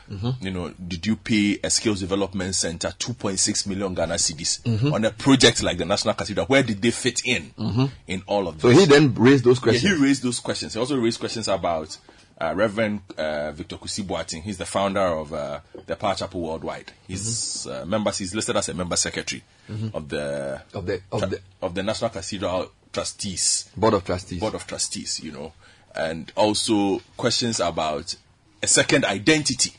Mhm. 0.09 0.35
You 0.43 0.51
know, 0.51 0.69
did 0.87 1.05
you 1.05 1.15
pay 1.15 1.59
a 1.63 1.69
skills 1.69 1.99
development 2.01 2.55
center 2.55 2.93
2.6 2.99 3.65
million 3.67 3.93
Ghana 3.93 4.15
cedis 4.15 4.61
Mhm. 4.63 4.93
on 4.93 5.05
a 5.05 5.11
project 5.11 5.63
like 5.63 5.77
the 5.77 5.85
National 5.85 6.13
Cathedral? 6.13 6.45
Where 6.45 6.63
did 6.63 6.81
they 6.81 6.91
fit 6.91 7.21
in 7.25 7.51
Mhm. 7.57 7.91
in 8.07 8.23
all 8.27 8.47
of 8.47 8.61
this? 8.61 8.73
So 8.73 8.79
he 8.79 8.85
then 8.85 9.13
raised 9.15 9.43
those 9.43 9.57
Yeah, 9.57 9.63
questions. 9.63 9.97
he 9.97 10.03
raised 10.03 10.23
those 10.23 10.39
questions. 10.39 10.73
He 10.73 10.79
also 10.79 10.97
raised 10.97 11.19
questions 11.19 11.47
about 11.47 11.97
uh, 12.37 12.53
Reverend 12.53 12.99
uh, 13.17 13.53
Victor 13.53 13.77
Kusi 13.77 14.03
Boateng. 14.05 14.43
He's 14.43 14.57
the 14.57 14.65
founder 14.65 14.99
of 14.99 15.31
uh, 15.31 15.61
the 15.85 15.95
Power 15.95 16.15
Chapel 16.15 16.41
Worldwide. 16.41 16.91
He's 17.07 17.65
uh, 17.65 17.85
members. 17.85 18.17
He's 18.17 18.35
listed 18.35 18.57
as 18.57 18.67
a 18.67 18.73
member 18.73 18.97
secretary 18.97 19.41
Mhm. 19.71 19.93
of 19.95 20.09
the 20.09 20.61
Of 20.73 20.85
the- 20.85 21.01
of 21.13 21.19
tra- 21.21 21.29
the- 21.29 21.39
of 21.61 21.73
the 21.75 21.81
National 21.83 22.09
Cathedral 22.09 22.71
Trustees 22.91 23.69
Board 23.77 23.93
of 23.93 24.03
Trustees. 24.03 24.39
Board 24.41 24.53
of 24.55 24.67
Trustees. 24.67 25.21
You 25.23 25.31
know, 25.31 25.53
and 25.95 26.29
also 26.35 27.01
questions 27.15 27.61
about 27.61 28.13
a 28.61 28.67
second 28.67 29.05
identity 29.05 29.73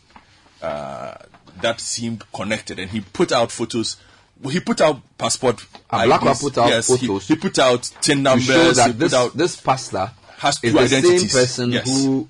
uh, 0.62 1.14
that 1.60 1.80
seemed 1.80 2.24
connected. 2.32 2.78
And 2.78 2.90
he 2.90 3.00
put 3.00 3.32
out 3.32 3.50
photos. 3.52 3.96
He 4.50 4.60
put 4.60 4.80
out 4.80 5.00
passport. 5.18 5.58
Ablakwa 5.90 6.30
IDs. 6.32 6.40
put 6.42 6.58
out 6.58 6.68
yes, 6.68 6.88
he- 6.88 7.06
photos 7.06 7.28
He, 7.28 7.36
put 7.36 7.58
out 7.58 7.82
tin 8.02 8.18
to 8.18 8.22
numbers. 8.22 8.46
show 8.46 8.64
he 8.68 8.72
that 8.74 8.98
this, 8.98 9.14
out 9.14 9.36
this 9.36 9.56
pastor 9.56 10.10
has 10.38 10.58
is 10.62 10.72
two 10.72 10.78
the 10.78 10.88
same 10.88 11.28
person 11.28 11.70
Yes. 11.72 11.86
who 11.88 12.28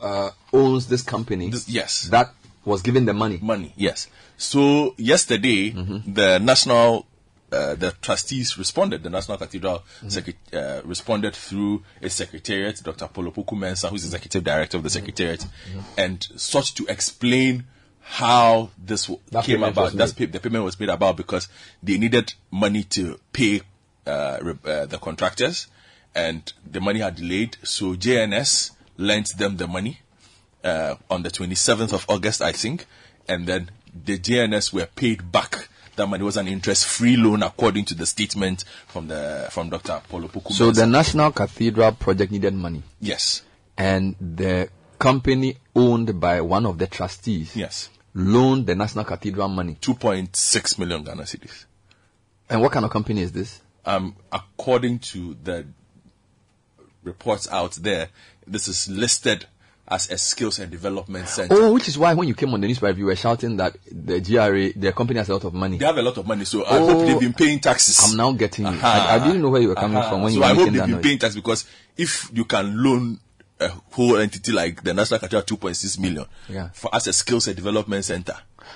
uh, 0.00 0.30
owns 0.52 0.86
this 0.88 1.02
company. 1.02 1.50
yes. 1.66 2.02
That 2.10 2.32
was 2.64 2.82
given 2.82 3.04
the 3.06 3.12
money. 3.14 3.38
Money, 3.42 3.72
yes. 3.76 4.06
So 4.36 4.94
yesterday, 4.98 5.70
Mm-hmm. 5.72 6.12
the 6.14 6.38
national, 6.38 7.06
uh, 7.52 7.74
the 7.74 7.92
trustees 8.00 8.56
responded. 8.58 9.02
The 9.02 9.10
National 9.10 9.36
Cathedral 9.38 9.84
Mm-hmm. 9.98 10.08
secret, 10.08 10.36
uh, 10.52 10.80
responded 10.84 11.34
through 11.36 11.82
its 12.00 12.14
secretariat, 12.14 12.80
Dr. 12.82 13.08
Paul 13.08 13.30
Opoku-Mensah, 13.30 13.90
who's 13.90 14.04
executive 14.04 14.42
director 14.44 14.76
of 14.78 14.82
the 14.82 14.88
Mm-hmm. 14.88 14.98
secretariat, 14.98 15.46
and 15.98 16.26
sought 16.36 16.66
to 16.76 16.86
explain 16.86 17.64
how 18.00 18.70
this 18.84 19.06
w- 19.06 19.20
That 19.30 19.44
came 19.44 19.62
about. 19.62 19.92
That's 19.92 20.12
pay- 20.12 20.26
the 20.26 20.40
payment 20.40 20.64
was 20.64 20.78
made 20.80 20.88
about 20.88 21.16
because 21.16 21.48
they 21.82 21.98
needed 21.98 22.34
money 22.50 22.82
to 22.84 23.18
pay 23.32 23.60
uh, 24.06 24.38
re- 24.42 24.54
uh, 24.64 24.86
the 24.86 24.98
contractors, 24.98 25.68
and 26.14 26.52
the 26.68 26.80
money 26.80 26.98
had 27.00 27.16
delayed. 27.16 27.56
So 27.62 27.94
JNS 27.94 28.72
lent 28.96 29.36
them 29.38 29.56
the 29.56 29.66
money 29.68 30.00
uh, 30.64 30.96
on 31.10 31.22
the 31.22 31.30
27th 31.30 31.92
of 31.92 32.04
August, 32.08 32.42
I 32.42 32.52
think, 32.52 32.86
and 33.28 33.46
then 33.46 33.70
the 34.04 34.18
JNS 34.18 34.72
were 34.72 34.86
paid 34.86 35.30
back. 35.30 35.68
That 35.96 36.06
money 36.06 36.24
was 36.24 36.36
an 36.38 36.48
interest-free 36.48 37.16
loan, 37.18 37.42
according 37.42 37.84
to 37.86 37.94
the 37.94 38.06
statement 38.06 38.64
from 38.86 39.08
the 39.08 39.48
from 39.50 39.68
Dr. 39.68 40.00
Paul 40.08 40.22
Opoku. 40.22 40.52
So 40.52 40.70
the 40.70 40.86
National 40.86 41.32
Cathedral 41.32 41.92
project 41.92 42.32
needed 42.32 42.54
money. 42.54 42.82
yes, 43.00 43.42
And 43.76 44.16
the 44.20 44.68
company 44.98 45.56
owned 45.74 46.18
by 46.18 46.40
one 46.40 46.64
of 46.64 46.78
the 46.78 46.86
trustees 46.86 47.54
yes, 47.56 47.90
loaned 48.14 48.66
the 48.66 48.74
National 48.74 49.04
Cathedral 49.04 49.48
money. 49.48 49.76
2.6 49.80 50.78
million 50.78 51.02
Ghana 51.04 51.24
cedis. 51.24 51.66
And 52.48 52.62
what 52.62 52.72
kind 52.72 52.84
of 52.84 52.90
company 52.90 53.20
is 53.22 53.32
this? 53.32 53.60
Um, 53.84 54.14
according 54.30 55.00
to 55.00 55.36
the 55.42 55.66
reports 57.02 57.48
out 57.50 57.72
there, 57.72 58.08
this 58.46 58.68
is 58.68 58.88
listed 58.88 59.46
as 59.92 60.10
a 60.10 60.16
skills 60.18 60.58
and 60.58 60.70
development 60.70 61.28
center. 61.28 61.54
Oh, 61.54 61.72
which 61.72 61.86
is 61.88 61.98
why 61.98 62.14
when 62.14 62.26
you 62.28 62.34
came 62.34 62.52
on 62.54 62.60
the 62.60 62.66
newspaper, 62.66 62.98
you 62.98 63.06
were 63.06 63.16
shouting 63.16 63.56
that 63.58 63.76
the 63.90 64.20
GRA, 64.20 64.72
the 64.72 64.92
company 64.92 65.18
has 65.18 65.28
a 65.28 65.34
lot 65.34 65.44
of 65.44 65.54
money. 65.54 65.76
They 65.78 65.84
have 65.86 65.98
a 65.98 66.02
lot 66.02 66.16
of 66.18 66.26
money, 66.26 66.44
so 66.44 66.64
I 66.64 66.78
hope 66.78 67.06
they've 67.06 67.20
been 67.20 67.34
paying 67.34 67.60
taxes. 67.60 68.00
I'm 68.02 68.16
now 68.16 68.32
getting 68.32 68.66
you. 68.66 68.78
I, 68.82 69.16
I 69.16 69.18
didn't 69.26 69.42
know 69.42 69.50
where 69.50 69.60
you 69.60 69.68
were 69.68 69.74
coming 69.74 69.98
Uh-huh. 69.98 70.10
from 70.10 70.22
when 70.22 70.32
so 70.32 70.36
you 70.36 70.40
were 70.40 70.46
So 70.48 70.52
I 70.52 70.54
hope 70.56 70.64
they've 70.72 70.82
been 70.82 70.90
noise. 70.92 71.02
paying 71.04 71.18
tax 71.18 71.34
because 71.34 71.66
if 71.96 72.30
you 72.32 72.44
can 72.44 72.82
loan 72.82 73.18
a 73.60 73.68
whole 73.92 74.16
entity 74.16 74.50
like 74.52 74.82
the 74.82 74.94
National 74.94 75.20
Cathedral 75.20 75.42
2.6 75.42 75.98
million 76.00 76.26
Yeah. 76.48 76.70
for 76.72 76.92
as 76.94 77.06
a 77.06 77.12
skills 77.12 77.46
and 77.46 77.54
development 77.56 78.04
center, 78.04 78.34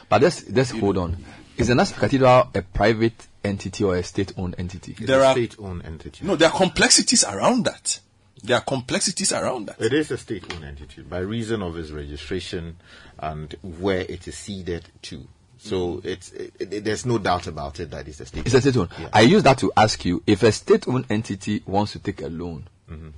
But 0.09 0.23
let's 0.23 0.49
let's 0.51 0.71
hold 0.71 0.99
on. 0.99 1.17
Is 1.57 1.69
the 1.69 1.75
National 1.75 1.99
Cathedral 2.01 2.51
a 2.55 2.61
private 2.63 3.27
entity 3.43 3.83
or 3.83 3.97
a 3.97 4.03
state-owned 4.03 4.57
entity? 4.59 4.93
there 5.01 5.25
are 5.25 5.33
state-owned 5.33 5.85
entity. 5.87 6.25
No, 6.27 6.37
there 6.37 6.51
are 6.51 6.57
complexities 6.57 7.25
around 7.25 7.65
that. 7.65 8.01
There 8.45 8.57
are 8.57 8.61
complexities 8.63 9.33
around 9.33 9.67
that. 9.67 9.81
It 9.81 9.93
is 9.93 10.11
a 10.11 10.19
state-owned 10.19 10.63
entity 10.65 11.03
by 11.03 11.19
reason 11.19 11.63
of 11.63 11.77
its 11.77 11.91
registration 11.91 12.77
and 13.19 13.55
where 13.63 14.01
it 14.01 14.29
is 14.29 14.37
ceded 14.37 14.85
to. 15.03 15.27
So 15.59 16.01
it's 16.05 16.33
it, 16.33 16.53
it- 16.61 16.85
there's 16.85 17.07
no 17.07 17.19
doubt 17.19 17.47
about 17.47 17.81
it 17.81 17.91
that 17.91 18.07
it's 18.07 18.21
a 18.21 18.27
state. 18.27 18.45
It's 18.47 18.55
a 18.55 18.61
state-owned. 18.61 18.91
I 19.13 19.23
use 19.23 19.43
that 19.45 19.59
to 19.59 19.73
ask 19.77 20.05
you 20.05 20.23
if 20.27 20.43
a 20.43 20.53
state-owned 20.53 21.07
entity 21.11 21.63
wants 21.67 21.93
to 21.93 21.99
take 21.99 22.21
a 22.23 22.29
loan. 22.29 22.69
Mhm. 22.91 23.13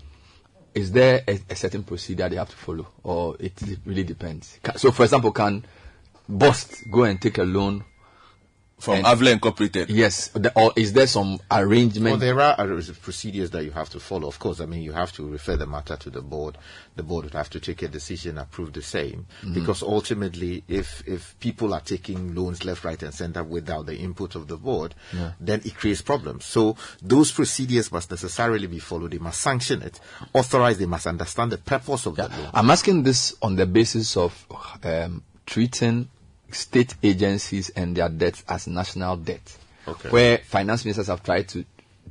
Is 0.74 0.92
there 0.92 1.22
a, 1.26 1.40
a 1.50 1.56
certain 1.56 1.82
procedure 1.82 2.28
they 2.28 2.36
have 2.36 2.50
to 2.50 2.56
follow, 2.56 2.86
or 3.02 3.36
it 3.40 3.54
really 3.84 4.04
depends? 4.04 4.58
So, 4.76 4.92
for 4.92 5.02
example, 5.02 5.32
can 5.32 5.64
BOST 6.28 6.90
go 6.90 7.02
and 7.04 7.20
take 7.20 7.38
a 7.38 7.42
loan 7.42 7.84
from 8.78 9.04
Avila 9.04 9.30
Incorporated? 9.32 9.90
Yes, 9.90 10.28
the- 10.28 10.52
or 10.54 10.72
is 10.76 10.92
there 10.92 11.06
some 11.06 11.40
arrangement? 11.50 12.04
Well, 12.12 12.16
there 12.16 12.40
are 12.40 12.54
uh, 12.60 12.80
procedures 13.02 13.50
that 13.50 13.64
you 13.64 13.70
have 13.72 13.90
to 13.90 14.00
follow. 14.00 14.28
Of 14.28 14.38
course, 14.38 14.60
I 14.60 14.66
mean 14.66 14.82
you 14.82 14.92
have 14.92 15.12
to 15.14 15.28
refer 15.28 15.56
the 15.56 15.66
matter 15.66 15.96
to 15.96 16.10
the 16.10 16.22
board. 16.22 16.56
The 16.96 17.02
board 17.02 17.24
would 17.24 17.34
have 17.34 17.50
to 17.50 17.60
take 17.60 17.82
a 17.82 17.88
decision, 17.88 18.38
approve 18.38 18.72
the 18.72 18.82
same, 18.82 19.26
Mhm. 19.42 19.54
because 19.54 19.82
ultimately, 19.82 20.62
if 20.68 21.02
if 21.06 21.34
people 21.40 21.74
are 21.74 21.80
taking 21.80 22.34
loans 22.34 22.64
left, 22.64 22.84
right, 22.84 23.02
and 23.02 23.12
centre 23.14 23.42
without 23.44 23.86
the 23.86 23.96
input 23.96 24.34
of 24.34 24.46
the 24.48 24.56
board, 24.56 24.94
Yeah. 25.12 25.32
then 25.40 25.60
it 25.64 25.76
creates 25.76 26.02
problems. 26.02 26.44
So 26.44 26.76
those 27.02 27.32
procedures 27.32 27.90
must 27.92 28.10
necessarily 28.10 28.66
be 28.66 28.78
followed. 28.78 29.10
They 29.12 29.18
must 29.18 29.40
sanction 29.40 29.82
it, 29.82 29.98
authorize. 30.32 30.78
They 30.78 30.86
must 30.86 31.06
understand 31.06 31.52
the 31.52 31.58
purpose 31.58 32.06
of 32.06 32.16
the 32.16 32.28
loan. 32.28 32.50
I'm 32.54 32.70
asking 32.70 33.02
this 33.02 33.34
on 33.42 33.56
the 33.56 33.66
basis 33.66 34.16
of 34.16 34.46
um, 34.84 35.22
treating 35.46 36.08
state 36.50 36.94
agencies 37.02 37.70
and 37.70 37.96
their 37.96 38.08
debts 38.08 38.44
as 38.48 38.66
national 38.66 39.16
debt, 39.16 39.56
Okay. 39.86 40.10
where 40.10 40.38
finance 40.38 40.84
ministers 40.84 41.06
have 41.08 41.22
tried 41.22 41.48
to 41.48 41.64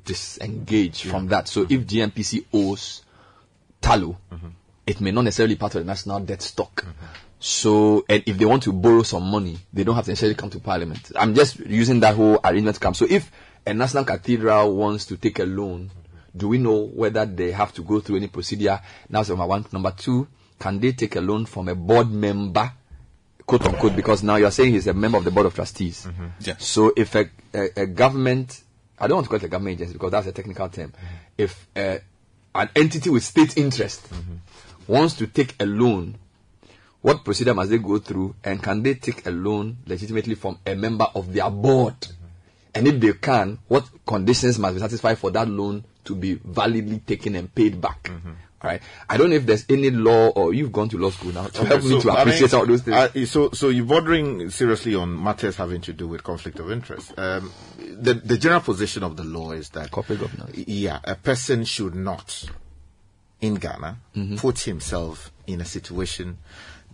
disengage 0.06 1.04
from 1.04 1.28
that. 1.28 1.48
So 1.48 1.62
if 1.64 1.86
GNPC 1.86 2.46
owes 2.54 3.04
Tullow, 3.82 4.18
mm-hmm. 4.32 4.48
it 4.86 5.02
may 5.02 5.12
not 5.12 5.24
necessarily 5.24 5.56
be 5.56 5.60
part 5.60 5.76
of 5.76 5.82
the 5.82 5.88
national 5.88 6.20
debt 6.22 6.42
stock. 6.42 6.84
Mm-hmm. 6.84 7.06
So, 7.40 8.04
and 8.10 8.24
if 8.26 8.38
they 8.38 8.46
want 8.46 8.64
to 8.64 8.74
borrow 8.74 9.04
some 9.04 9.30
money, 9.30 9.58
they 9.72 9.84
don't 9.84 9.96
have 9.96 10.06
to 10.06 10.12
necessarily 10.12 10.36
come 10.36 10.50
to 10.50 10.60
parliament. 10.60 11.12
I'm 11.16 11.36
just 11.36 11.60
using 11.60 12.00
that 12.00 12.16
whole 12.16 12.40
arrangement 12.44 12.76
to 12.76 12.80
come. 12.80 12.96
So 12.96 13.06
if 13.08 13.32
a 13.66 13.74
national 13.74 14.06
cathedral 14.06 14.76
wants 14.76 15.06
to 15.08 15.18
take 15.18 15.40
a 15.40 15.46
loan, 15.46 15.92
mm-hmm. 15.92 16.38
do 16.38 16.48
we 16.48 16.58
know 16.58 16.86
whether 16.88 17.26
they 17.26 17.52
have 17.52 17.74
to 17.76 17.84
go 17.84 18.00
through 18.00 18.18
any 18.18 18.28
procedure? 18.28 18.80
That's 19.10 19.30
number 19.30 19.46
one. 19.46 19.66
Number 19.72 19.92
two, 19.92 20.28
can 20.60 20.80
they 20.80 20.94
take 20.94 21.16
a 21.16 21.22
loan 21.22 21.46
from 21.46 21.68
a 21.68 21.76
board 21.76 22.10
member, 22.10 22.72
quote 23.48 23.66
unquote, 23.66 23.96
because 23.96 24.22
now 24.22 24.36
you're 24.36 24.52
saying 24.52 24.74
he's 24.74 24.88
a 24.88 24.94
member 24.94 25.18
of 25.18 25.24
the 25.24 25.32
board 25.32 25.48
of 25.48 25.56
trustees. 25.56 26.06
Mm-hmm. 26.06 26.26
Yeah. 26.42 26.58
So 26.58 26.92
if 26.96 27.16
a, 27.16 27.30
a, 27.54 27.82
a 27.82 27.86
government, 27.88 28.62
I 29.00 29.08
don't 29.08 29.16
want 29.16 29.26
to 29.26 29.30
call 29.30 29.38
it 29.38 29.44
a 29.46 29.48
government 29.48 29.80
agency 29.80 29.94
because 29.94 30.12
that's 30.12 30.28
a 30.28 30.34
technical 30.34 30.68
term. 30.70 30.92
Mm-hmm. 30.92 31.06
If 31.38 31.68
uh, 31.76 31.98
an 32.54 32.70
entity 32.76 33.10
with 33.10 33.24
state 33.24 33.58
interest 33.58 34.10
mm-hmm. 34.10 34.92
wants 34.92 35.16
to 35.16 35.28
take 35.28 35.56
a 35.62 35.66
loan, 35.66 36.18
what 37.02 37.24
procedure 37.24 37.54
must 37.54 37.70
they 37.70 37.78
go 37.78 38.00
through 38.00 38.36
and 38.44 38.62
can 38.62 38.84
they 38.84 38.96
take 38.96 39.26
a 39.26 39.32
loan 39.32 39.78
legitimately 39.86 40.36
from 40.36 40.60
a 40.66 40.76
member 40.76 41.06
of 41.16 41.32
their 41.32 41.50
board? 41.50 41.96
And 42.76 42.86
if 42.88 43.00
they 43.00 43.14
can, 43.14 43.60
what 43.70 43.88
conditions 44.06 44.60
must 44.60 44.76
be 44.76 44.82
satisfied 44.82 45.18
for 45.18 45.32
that 45.32 45.48
loan 45.48 45.84
to 46.04 46.16
be 46.16 46.34
validly 46.34 47.00
taken 47.00 47.36
and 47.36 47.54
paid 47.56 47.80
back? 47.80 48.12
All 48.60 48.72
right. 48.72 48.82
I 49.08 49.18
don't 49.18 49.30
know 49.30 49.36
if 49.36 49.46
there's 49.46 49.66
any 49.70 49.92
law 49.92 50.30
or 50.30 50.52
you've 50.54 50.72
gone 50.72 50.90
to 50.90 50.98
law 50.98 51.12
school 51.12 51.32
now 51.32 51.46
to 51.46 51.60
Okay, 51.60 51.68
help 51.68 51.84
me 51.84 51.90
so, 51.90 52.02
to 52.02 52.12
I 52.12 52.22
appreciate 52.24 52.52
mean, 52.54 52.60
all 52.62 52.66
those 52.66 52.82
things. 52.82 52.98
uh, 52.98 53.26
so, 53.28 53.52
so 53.52 53.70
you're 53.70 53.86
bordering 53.86 54.50
seriously 54.50 54.96
on 54.96 55.22
matters 55.24 55.56
having 55.58 55.82
to 55.82 55.94
do 55.94 56.08
with 56.08 56.24
conflict 56.24 56.58
of 56.60 56.72
interest. 56.72 57.14
Um, 57.20 57.52
the 57.78 58.16
the 58.16 58.38
general 58.38 58.62
position 58.62 59.04
of 59.04 59.16
the 59.16 59.24
law 59.24 59.52
is 59.52 59.70
that 59.70 59.92
corporate 59.92 60.22
governance. 60.22 60.58
Yeah, 60.58 61.00
a 61.04 61.14
person 61.14 61.66
should 61.66 61.94
not, 61.94 62.46
in 63.42 63.56
Ghana, 63.56 63.98
Mhm. 64.16 64.38
put 64.40 64.60
himself 64.62 65.32
in 65.46 65.62
a 65.62 65.66
situation 65.66 66.38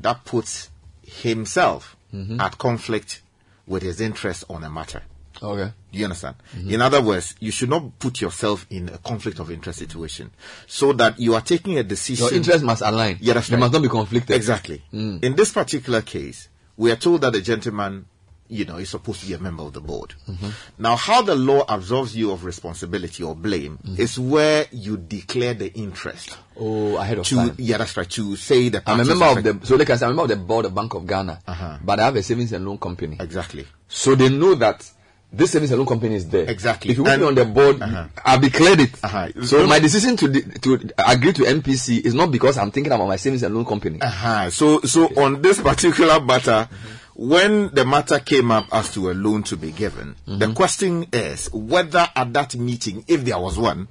that 0.01 0.25
puts 0.25 0.69
himself 1.01 1.95
Mhm. 2.13 2.41
at 2.41 2.57
conflict 2.57 3.21
with 3.65 3.83
his 3.83 4.01
interest 4.01 4.43
on 4.49 4.63
a 4.65 4.69
matter. 4.69 5.01
Okay. 5.43 5.71
Do 5.91 5.99
you 5.99 6.05
understand? 6.05 6.35
Mhm. 6.55 6.71
In 6.71 6.81
other 6.81 7.01
words, 7.01 7.35
you 7.39 7.51
should 7.51 7.69
not 7.69 7.99
put 7.99 8.21
yourself 8.21 8.65
in 8.69 8.89
a 8.89 8.97
conflict 8.97 9.39
of 9.39 9.51
interest 9.51 9.79
situation, 9.79 10.31
so 10.67 10.93
that 10.93 11.19
you 11.19 11.35
are 11.35 11.41
taking 11.41 11.77
a 11.77 11.83
decision. 11.83 12.25
Your 12.27 12.33
interest 12.33 12.63
must 12.63 12.81
align. 12.81 13.17
Yeah, 13.21 13.33
that's 13.33 13.49
They 13.49 13.55
right. 13.55 13.59
must 13.59 13.73
not 13.73 13.81
be 13.81 13.89
conflicted. 13.89 14.35
Exactly. 14.35 14.81
Mm. 14.93 15.23
In 15.23 15.35
this 15.35 15.51
particular 15.51 16.01
case, 16.01 16.47
we 16.77 16.91
are 16.91 16.95
told 16.95 17.21
that 17.21 17.33
the 17.33 17.41
gentleman, 17.41 18.05
you 18.49 18.65
know, 18.65 18.77
is 18.77 18.89
supposed 18.89 19.21
to 19.21 19.25
be 19.27 19.33
a 19.33 19.39
member 19.39 19.63
of 19.63 19.73
the 19.73 19.81
board. 19.81 20.13
Mhm. 20.29 20.51
Now, 20.77 20.95
how 20.95 21.21
the 21.21 21.35
law 21.35 21.63
absolves 21.67 22.15
you 22.15 22.31
of 22.31 22.43
responsibility 22.45 23.23
or 23.23 23.35
blame 23.35 23.79
is 23.97 24.17
where 24.19 24.65
you 24.71 24.97
declare 24.97 25.53
the 25.53 25.73
interest. 25.73 26.35
Oh, 26.59 26.97
ahead 26.97 27.17
of 27.19 27.25
to, 27.27 27.35
time. 27.35 27.55
Yeah, 27.57 27.77
that's 27.77 27.95
right. 27.97 28.09
To 28.11 28.35
say 28.35 28.69
the 28.69 28.81
I'm 28.89 28.99
a 28.99 29.05
member 29.05 29.25
of 29.25 29.43
the 29.43 29.59
so 29.65 29.75
like 29.75 29.89
I 29.89 29.95
said, 29.97 30.05
I'm 30.05 30.11
a 30.11 30.15
member 30.15 30.33
of 30.33 30.39
the 30.39 30.45
board 30.45 30.65
of 30.65 30.73
Bank 30.75 30.93
of 30.93 31.05
Ghana, 31.07 31.39
Uh-huh. 31.47 31.77
but 31.83 31.99
I 31.99 32.05
have 32.05 32.15
a 32.15 32.23
savings 32.23 32.51
and 32.53 32.65
loan 32.65 32.77
company. 32.77 33.17
Exactly. 33.19 33.65
So 33.87 34.13
they 34.15 34.29
know 34.29 34.55
that 34.55 34.87
this 35.33 35.55
and 35.55 35.67
loan 35.71 35.85
company 35.87 36.15
is 36.15 36.29
there. 36.29 36.47
Exactly. 36.47 36.91
If 36.91 36.97
you 36.97 37.07
And- 37.07 37.21
me 37.21 37.27
on 37.27 37.35
the 37.35 37.45
board, 37.45 37.81
Uh-huh. 37.81 38.05
I've 38.23 38.41
declared 38.41 38.79
it. 38.81 38.91
Uh-huh. 39.03 39.29
So 39.43 39.57
Don't- 39.59 39.69
my 39.69 39.79
decision 39.79 40.15
to 40.17 40.27
de- 40.27 40.59
to 40.59 40.89
agree 40.99 41.33
to 41.33 41.43
MPC 41.45 41.97
is 42.05 42.13
not 42.13 42.31
because 42.31 42.57
I'm 42.57 42.69
thinking 42.71 42.93
about 42.93 43.07
my 43.07 43.15
savings 43.17 43.41
and 43.43 43.53
loan 43.55 43.65
company. 43.65 43.99
Uh-huh. 43.99 44.49
So, 44.51 44.79
so 44.81 45.07
on 45.17 45.41
this 45.41 45.59
particular 45.59 46.19
matter, 46.21 46.69
when 47.15 47.69
the 47.73 47.85
matter 47.85 48.19
came 48.19 48.51
up 48.51 48.65
as 48.71 48.91
to 48.93 49.09
a 49.11 49.13
loan 49.13 49.43
to 49.43 49.57
be 49.57 49.71
given, 49.71 50.15
the 50.27 50.51
question 50.53 51.05
is 51.13 51.49
whether 51.51 52.07
at 52.15 52.33
that 52.33 52.55
meeting, 52.55 53.03
if 53.07 53.23
there 53.25 53.39
was 53.39 53.57
one, 53.57 53.87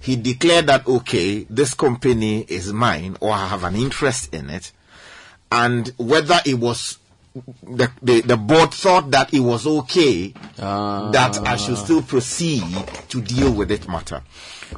he 0.00 0.16
declared 0.16 0.66
that 0.66 0.86
okay, 0.86 1.46
this 1.50 1.72
company 1.74 2.40
is 2.48 2.72
mine 2.72 3.16
or 3.20 3.32
I 3.32 3.48
have 3.48 3.64
an 3.64 3.74
interest 3.76 4.32
in 4.34 4.50
it, 4.50 4.70
and 5.52 5.92
whether 5.98 6.40
it 6.44 6.58
was 6.58 6.98
the, 7.34 7.90
the, 8.02 8.20
the 8.20 8.36
board 8.36 8.72
thought 8.72 9.10
that 9.10 9.34
it 9.34 9.40
was 9.40 9.66
okay 9.66 10.28
that 10.56 11.40
I 11.44 11.56
should 11.56 11.76
still 11.78 12.02
proceed 12.02 12.62
to 13.08 13.20
deal 13.20 13.52
with 13.52 13.70
it 13.70 13.88
matter. 13.88 14.22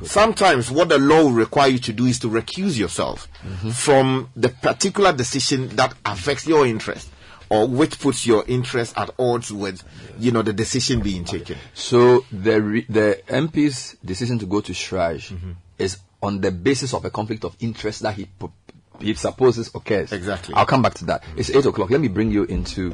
Sometimes 0.03 0.71
what 0.71 0.89
the 0.89 0.99
law 0.99 1.25
will 1.25 1.33
require 1.33 1.69
you 1.69 1.79
to 1.81 1.93
do 1.93 2.07
is 2.07 2.19
to 2.21 2.29
recuse 2.29 2.79
yourself 2.79 3.29
from 3.75 4.31
the 4.37 4.49
particular 4.49 5.13
decision 5.13 5.69
that 5.77 5.95
affects 6.05 6.47
your 6.47 6.67
interest 6.67 7.11
or 7.49 7.69
which 7.69 8.01
puts 8.01 8.27
your 8.27 8.45
interest 8.49 8.97
at 8.99 9.09
odds 9.19 9.53
with, 9.53 9.83
you 10.19 10.33
know, 10.33 10.43
the 10.43 10.53
decision 10.53 11.01
being 11.01 11.25
taken. 11.25 11.57
So 11.75 12.25
the 12.33 12.61
re- 12.61 12.87
the 12.89 13.21
MP's 13.29 13.97
decision 14.05 14.39
to 14.41 14.47
go 14.47 14.61
to 14.63 14.73
CHRAJ 14.73 15.33
Mm-hmm. 15.33 15.51
is 15.79 15.99
on 16.23 16.41
the 16.41 16.51
basis 16.51 16.93
of 16.93 17.05
a 17.05 17.11
conflict 17.11 17.45
of 17.45 17.55
interest 17.61 18.03
that 18.03 18.15
he 18.15 18.27
pu- 18.99 19.05
he 19.05 19.15
supposes 19.15 19.71
occurs. 19.75 20.13
Exactly. 20.13 20.55
I'll 20.55 20.67
come 20.67 20.83
back 20.83 20.95
to 20.95 21.05
that. 21.07 21.25
It's 21.37 21.51
eight 21.51 21.65
o'clock. 21.67 21.91
Let 21.91 22.01
me 22.01 22.09
bring 22.09 22.31
you 22.31 22.45
into 22.45 22.91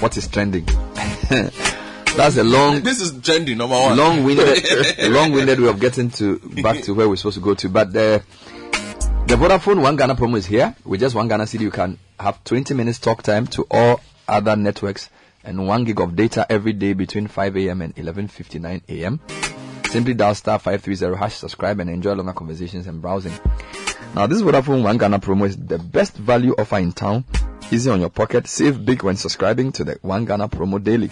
what 0.00 0.16
is 0.16 0.28
trending. 0.28 0.64
That's 2.16 2.36
a 2.36 2.44
long. 2.44 2.82
This 2.82 3.00
is 3.00 3.20
trending 3.22 3.58
number 3.58 3.74
one. 3.74 3.96
long-winded, 3.96 4.98
long-winded 5.10 5.60
way 5.60 5.68
of 5.68 5.80
getting 5.80 6.10
to 6.10 6.38
back 6.62 6.82
to 6.82 6.92
where 6.94 7.08
we're 7.08 7.16
supposed 7.16 7.36
to 7.38 7.42
go 7.42 7.54
to. 7.54 7.68
But 7.68 7.92
the 7.92 8.22
the 9.26 9.36
Vodafone 9.36 9.80
One 9.80 9.96
Ghana 9.96 10.14
promo 10.16 10.36
is 10.36 10.44
here. 10.46 10.74
With 10.84 11.00
just 11.00 11.14
one 11.14 11.28
Ghana 11.28 11.44
cedi, 11.44 11.60
you 11.60 11.70
can 11.70 11.98
have 12.20 12.44
20 12.44 12.74
minutes 12.74 12.98
talk 12.98 13.22
time 13.22 13.46
to 13.48 13.66
all 13.70 14.00
other 14.28 14.56
networks 14.56 15.08
and 15.44 15.66
one 15.66 15.84
gig 15.84 16.00
of 16.00 16.14
data 16.14 16.46
every 16.50 16.72
day 16.74 16.92
between 16.92 17.26
5 17.26 17.56
a.m. 17.56 17.82
and 17.82 17.96
11:59 17.96 18.82
a.m. 18.88 19.20
Simply 19.86 20.14
dial 20.14 20.34
star 20.34 20.58
530 20.58 21.16
hash 21.16 21.34
subscribe 21.36 21.80
and 21.80 21.90
enjoy 21.90 22.12
longer 22.12 22.32
conversations 22.32 22.86
and 22.86 23.00
browsing. 23.00 23.32
Now, 24.14 24.26
this 24.26 24.42
Vodafone 24.42 24.82
One 24.82 24.98
Ghana 24.98 25.20
promo 25.20 25.46
is 25.46 25.56
the 25.56 25.78
best 25.78 26.18
value 26.18 26.54
offer 26.58 26.76
in 26.76 26.92
town. 26.92 27.24
Easy 27.70 27.88
on 27.88 27.98
your 27.98 28.10
pocket. 28.10 28.46
Save 28.46 28.84
big 28.84 29.02
when 29.02 29.16
subscribing 29.16 29.72
to 29.72 29.84
the 29.84 29.98
One 30.02 30.26
Ghana 30.26 30.50
promo 30.50 30.82
daily. 30.82 31.10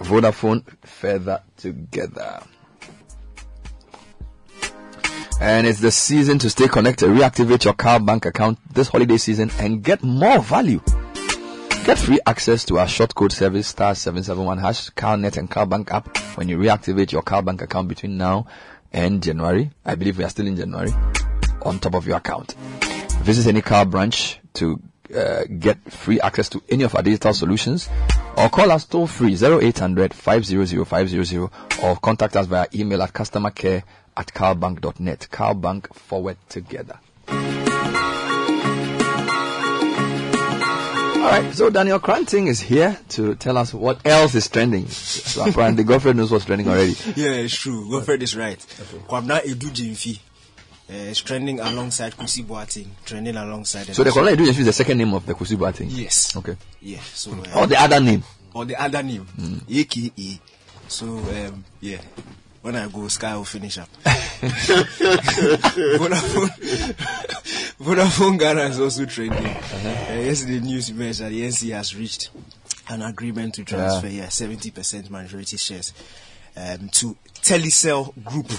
Vodafone 0.00 0.64
further 0.84 1.42
together. 1.56 2.42
And 5.40 5.68
it's 5.68 5.78
the 5.78 5.92
season 5.92 6.40
to 6.40 6.50
stay 6.50 6.66
connected. 6.66 7.08
Reactivate 7.08 7.64
your 7.64 7.74
CalBank 7.74 8.24
account 8.26 8.58
this 8.74 8.88
holiday 8.88 9.16
season 9.16 9.52
and 9.60 9.80
get 9.80 10.02
more 10.02 10.40
value. 10.40 10.80
Get 11.84 11.98
free 11.98 12.18
access 12.26 12.64
to 12.64 12.78
our 12.78 12.88
short 12.88 13.14
code 13.14 13.30
service 13.30 13.68
star 13.68 13.94
771 13.94 14.58
hash 14.58 14.90
CarNet 14.90 15.36
and 15.36 15.48
CalBank 15.48 15.92
app 15.92 16.18
when 16.36 16.48
you 16.48 16.58
reactivate 16.58 17.12
your 17.12 17.22
CalBank 17.22 17.62
account 17.62 17.86
between 17.86 18.16
now 18.16 18.46
and 18.92 19.22
January. 19.22 19.70
I 19.84 19.94
believe 19.94 20.18
we 20.18 20.24
are 20.24 20.30
still 20.30 20.48
in 20.48 20.56
January 20.56 20.92
on 21.64 21.78
top 21.78 21.94
of 21.94 22.06
your 22.06 22.16
account. 22.16 22.54
Visit 23.22 23.46
any 23.48 23.62
car 23.62 23.84
branch 23.84 24.38
to 24.54 24.80
uh, 25.14 25.44
get 25.58 25.78
free 25.92 26.20
access 26.20 26.48
to 26.50 26.62
any 26.68 26.82
of 26.84 26.94
our 26.94 27.02
digital 27.02 27.32
solutions 27.32 27.88
or 28.36 28.48
call 28.48 28.70
us 28.72 28.84
toll 28.84 29.06
free 29.06 29.34
0800 29.34 30.12
500 30.12 30.84
500 30.86 31.50
or 31.82 31.96
contact 31.96 32.36
us 32.36 32.46
via 32.46 32.66
email 32.74 33.02
at 33.02 33.12
customercare 33.12 33.82
at 34.16 34.26
calbank.net. 34.28 35.28
CalBank 35.30 35.92
forward 35.94 36.36
together. 36.48 36.98
All 41.24 41.30
right, 41.30 41.54
so 41.54 41.70
Daniel 41.70 41.98
Cranting 42.00 42.48
is 42.48 42.60
here 42.60 42.98
to 43.10 43.34
tell 43.36 43.56
us 43.56 43.72
what 43.72 44.06
else 44.06 44.34
is 44.34 44.46
trending. 44.48 44.86
So 44.88 45.48
apparently, 45.48 45.82
Godfred 45.82 46.16
knows 46.16 46.30
what's 46.30 46.44
trending 46.44 46.68
already. 46.68 46.92
Yeah, 47.16 47.30
it's 47.30 47.56
true. 47.56 47.88
Godfred 47.90 48.22
is 48.22 48.36
right. 48.36 48.58
Kwabena 49.08 49.40
Edu 49.40 49.70
Gyamfi 49.70 50.18
uh, 50.18 50.33
is 50.88 51.20
trending 51.22 51.60
alongside 51.60 52.14
Kusi 52.16 52.86
trending 53.04 53.36
alongside. 53.36 53.86
So 53.94 54.04
the 54.04 54.10
Kwabena 54.10 54.36
Edu 54.36 54.46
is 54.48 54.64
the 54.64 54.72
second 54.72 54.98
name 54.98 55.14
of 55.14 55.24
the 55.26 55.34
thing. 55.72 55.88
Yes. 55.90 56.36
Okay. 56.36 56.56
Yeah. 56.80 57.00
So 57.14 57.32
uh, 57.32 57.60
Or 57.60 57.66
the 57.66 57.80
other 57.80 58.00
name. 58.00 58.22
or 58.54 58.64
the 58.64 58.76
other 58.80 59.02
name, 59.02 59.26
AKA. 59.68 60.40
So 60.88 61.06
um, 61.06 61.64
yeah, 61.80 62.00
when 62.62 62.76
I 62.76 62.88
go, 62.88 63.08
Sky 63.08 63.36
will 63.36 63.44
finish 63.44 63.78
up. 63.78 63.88
Vodafone, 65.94 66.50
Vodafone 67.80 68.38
Ghana 68.38 68.62
is 68.62 68.80
also 68.80 69.04
trending. 69.06 69.44
Uh, 69.46 70.20
yesterday, 70.20 70.60
news 70.60 70.90
emerged 70.90 71.20
that 71.20 71.30
the 71.30 71.42
NC 71.42 71.72
has 71.72 71.96
reached 71.96 72.30
an 72.88 73.02
agreement 73.02 73.54
to 73.54 73.64
transfer 73.64 74.08
yeah. 74.08 74.26
70% 74.26 75.10
majority 75.10 75.56
shares 75.56 75.92
um, 76.56 76.88
to 76.90 77.16
Telecel 77.42 78.12
Group. 78.24 78.50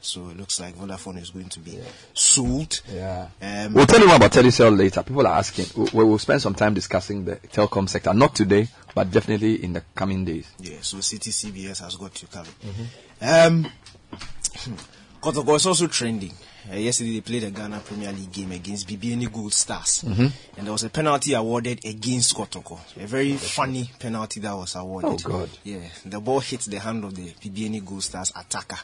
So 0.00 0.28
it 0.30 0.36
looks 0.36 0.60
like 0.60 0.76
Vodafone 0.76 1.20
is 1.20 1.30
going 1.30 1.48
to 1.48 1.60
be 1.60 1.76
sold. 2.14 2.80
Yeah. 2.92 3.28
Um, 3.42 3.74
We'll 3.74 3.86
tell 3.86 3.98
you 4.00 4.06
more 4.06 4.16
about 4.16 4.30
Telecel 4.32 4.76
later. 4.78 5.02
People 5.02 5.26
are 5.26 5.36
asking. 5.38 5.66
We 5.76 5.90
we 5.92 6.04
will 6.04 6.18
spend 6.20 6.40
some 6.40 6.54
time 6.54 6.72
discussing 6.74 7.24
the 7.24 7.36
telecom 7.36 7.88
sector. 7.88 8.14
Not 8.14 8.34
today, 8.36 8.68
but 8.94 9.10
definitely 9.10 9.62
in 9.64 9.72
the 9.72 9.82
coming 9.96 10.24
days. 10.24 10.46
Yeah, 10.60 10.78
so 10.82 10.98
CitiCBS 10.98 11.80
has 11.80 11.96
got 11.96 12.22
you 12.22 12.28
covered. 12.28 12.54
Um, 13.20 13.66
Kotoko 15.20 15.56
is 15.56 15.66
also 15.66 15.88
trending. 15.88 16.32
Uh, 16.70 16.76
yesterday 16.76 17.14
they 17.14 17.20
played 17.20 17.44
a 17.44 17.50
Ghana 17.50 17.80
Premier 17.80 18.12
League 18.12 18.30
game 18.30 18.52
against 18.52 18.86
BBN 18.88 19.32
Gold 19.32 19.52
Stars, 19.54 20.04
Mhm. 20.06 20.30
and 20.58 20.66
there 20.66 20.72
was 20.72 20.84
a 20.84 20.90
penalty 20.90 21.32
awarded 21.34 21.84
against 21.84 22.34
Kotoko. 22.36 22.78
A 23.02 23.06
very 23.06 23.36
funny 23.36 23.90
penalty 23.98 24.38
that 24.40 24.52
was 24.54 24.76
awarded. 24.76 25.10
Oh, 25.24 25.28
God. 25.28 25.50
Yeah, 25.64 25.80
the 26.04 26.20
ball 26.20 26.40
hit 26.40 26.60
the 26.62 26.78
hand 26.78 27.04
of 27.04 27.14
the 27.14 27.32
BBN 27.42 27.84
Gold 27.84 28.02
Stars 28.04 28.32
attacker. 28.36 28.78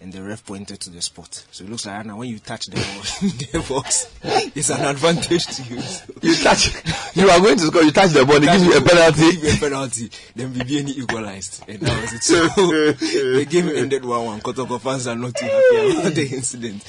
And 0.00 0.12
the 0.12 0.22
ref 0.22 0.46
pointed 0.46 0.78
to 0.80 0.90
the 0.90 1.02
spot. 1.02 1.44
So 1.50 1.64
it 1.64 1.70
looks 1.70 1.84
like 1.84 2.06
now 2.06 2.18
when 2.18 2.28
you 2.28 2.38
touch 2.38 2.66
the 2.66 2.76
ball 2.76 3.62
the 3.62 3.66
box, 3.68 4.08
it's 4.54 4.70
an 4.70 4.84
advantage 4.84 5.46
to 5.46 5.62
you. 5.64 5.82
You 6.22 6.36
touch, 6.36 6.72
you 7.16 7.28
are 7.28 7.40
going 7.40 7.58
to 7.58 7.66
score. 7.66 7.82
You 7.82 7.90
touch 7.90 8.10
the 8.10 8.24
ball. 8.24 8.38
They 8.38 8.46
give 8.46 8.62
you 8.62 8.76
a 8.76 8.80
penalty. 8.80 9.32
Give 9.32 9.42
you 9.42 9.50
a 9.50 9.56
penalty. 9.56 10.10
Then 10.36 10.54
BBN 10.54 10.88
equalized, 10.90 11.64
and 11.68 11.80
that 11.80 12.00
was 12.00 12.12
it. 12.12 12.22
So 12.22 12.46
the 12.46 13.46
game 13.50 13.68
ended 13.70 14.04
one-one. 14.04 14.40
Kotoko 14.40 14.80
fans 14.80 15.08
are 15.08 15.16
not 15.16 15.34
too 15.34 15.46
happy 15.46 15.98
about 15.98 16.14
the 16.14 16.28
incident. 16.32 16.84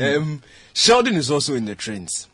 Um, 0.00 0.40
Sheldon 0.74 1.16
is 1.16 1.32
also 1.32 1.54
in 1.54 1.64
the 1.64 1.74
trends. 1.74 2.28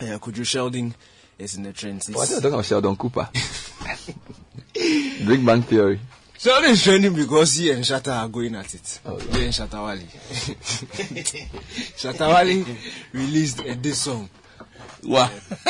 Uh, 0.00 0.18
Kuju 0.18 0.44
Sheldon 0.44 0.96
is 1.38 1.56
in 1.56 1.62
the 1.62 1.72
trends. 1.72 2.10
What 2.10 2.28
are 2.28 2.34
you 2.34 2.40
talking 2.40 2.54
about 2.54 2.64
Sheldon 2.64 2.96
Cooper? 2.96 3.28
Big 4.74 5.46
Bang 5.46 5.62
Theory. 5.62 6.00
Sheldon 6.38 6.70
is 6.70 6.82
trending 6.84 7.14
because 7.14 7.54
he 7.56 7.70
and 7.72 7.82
Shatta 7.84 8.12
are 8.16 8.28
going 8.28 8.54
at 8.54 8.72
it. 8.74 9.00
Oh, 9.04 9.16
he 9.18 9.44
and 9.44 9.52
Shatta 9.52 9.84
Wale. 9.84 9.98
Shatta 11.96 12.28
Wale 12.32 12.76
released 13.12 13.60
uh, 13.60 13.64
a 13.66 13.74
diss 13.74 13.98
song. 14.02 14.28
Wow. 15.04 15.30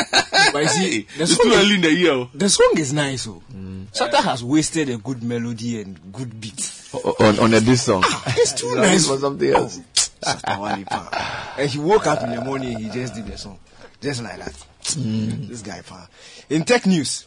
but 0.52 0.62
you 0.62 0.68
see, 0.68 1.00
the 1.16 1.22
It's 1.22 1.36
song, 1.36 1.46
too 1.46 1.52
early 1.54 1.74
in 1.76 1.80
the 1.80 1.92
year. 1.92 2.12
Oh. 2.12 2.30
the 2.34 2.48
song 2.48 2.72
is 2.76 2.92
nice. 2.92 3.26
Oh. 3.26 3.42
Mm. 3.54 3.86
Shatta 3.92 4.22
has 4.22 4.44
wasted 4.44 4.90
a 4.90 4.98
good 4.98 5.22
melody 5.22 5.80
and 5.80 6.12
good 6.12 6.38
beat. 6.40 6.72
On 7.20 7.38
on 7.38 7.54
a 7.54 7.60
this 7.60 7.82
song. 7.84 8.02
Ah, 8.06 8.34
it's 8.36 8.52
too 8.52 8.74
No, 8.74 8.82
nice. 8.82 9.06
for 9.06 9.18
something 9.18 9.50
else. 9.50 9.78
Oh, 9.78 9.82
Shatta 10.34 10.60
Wale, 10.60 10.84
pa. 10.84 11.54
And 11.58 11.70
he 11.70 11.78
woke 11.78 12.06
up 12.06 12.22
in 12.24 12.30
the 12.34 12.40
morning 12.42 12.74
and 12.74 12.84
he 12.84 12.90
just 12.90 13.14
did 13.14 13.26
the 13.26 13.38
song. 13.38 13.58
Just 14.00 14.22
like 14.22 14.38
that. 14.38 14.52
Mm. 14.82 15.48
This 15.48 15.62
guy, 15.62 15.80
pa. 15.82 16.08
In 16.50 16.64
tech 16.64 16.84
news, 16.86 17.26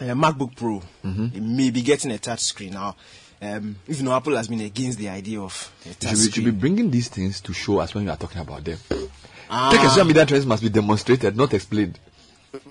a 0.00 0.04
MacBook 0.14 0.56
Pro 0.56 0.82
it 1.04 1.42
may 1.42 1.70
be 1.70 1.82
getting 1.82 2.10
a 2.10 2.18
touch 2.18 2.40
screen 2.40 2.72
now. 2.74 2.96
Um, 3.42 3.76
if 3.86 3.98
you 3.98 4.04
know, 4.04 4.12
Apple 4.14 4.36
has 4.36 4.48
been 4.48 4.60
against 4.60 4.98
the 4.98 5.08
idea 5.10 5.40
of 5.40 5.70
a 5.84 5.88
You 5.88 5.94
touch 5.94 6.10
should, 6.10 6.16
be, 6.16 6.22
should 6.24 6.32
screen. 6.32 6.44
be 6.46 6.50
bringing 6.52 6.90
these 6.90 7.08
things 7.08 7.40
to 7.42 7.52
show 7.52 7.78
us 7.78 7.94
when 7.94 8.04
we 8.04 8.10
are 8.10 8.16
talking 8.16 8.40
about 8.40 8.64
them. 8.64 8.78
Ah. 9.50 9.70
And 9.70 9.90
social 9.90 10.04
media 10.06 10.24
trends 10.24 10.46
must 10.46 10.62
be 10.62 10.68
demonstrated, 10.70 11.36
not 11.36 11.52
explained. 11.52 11.98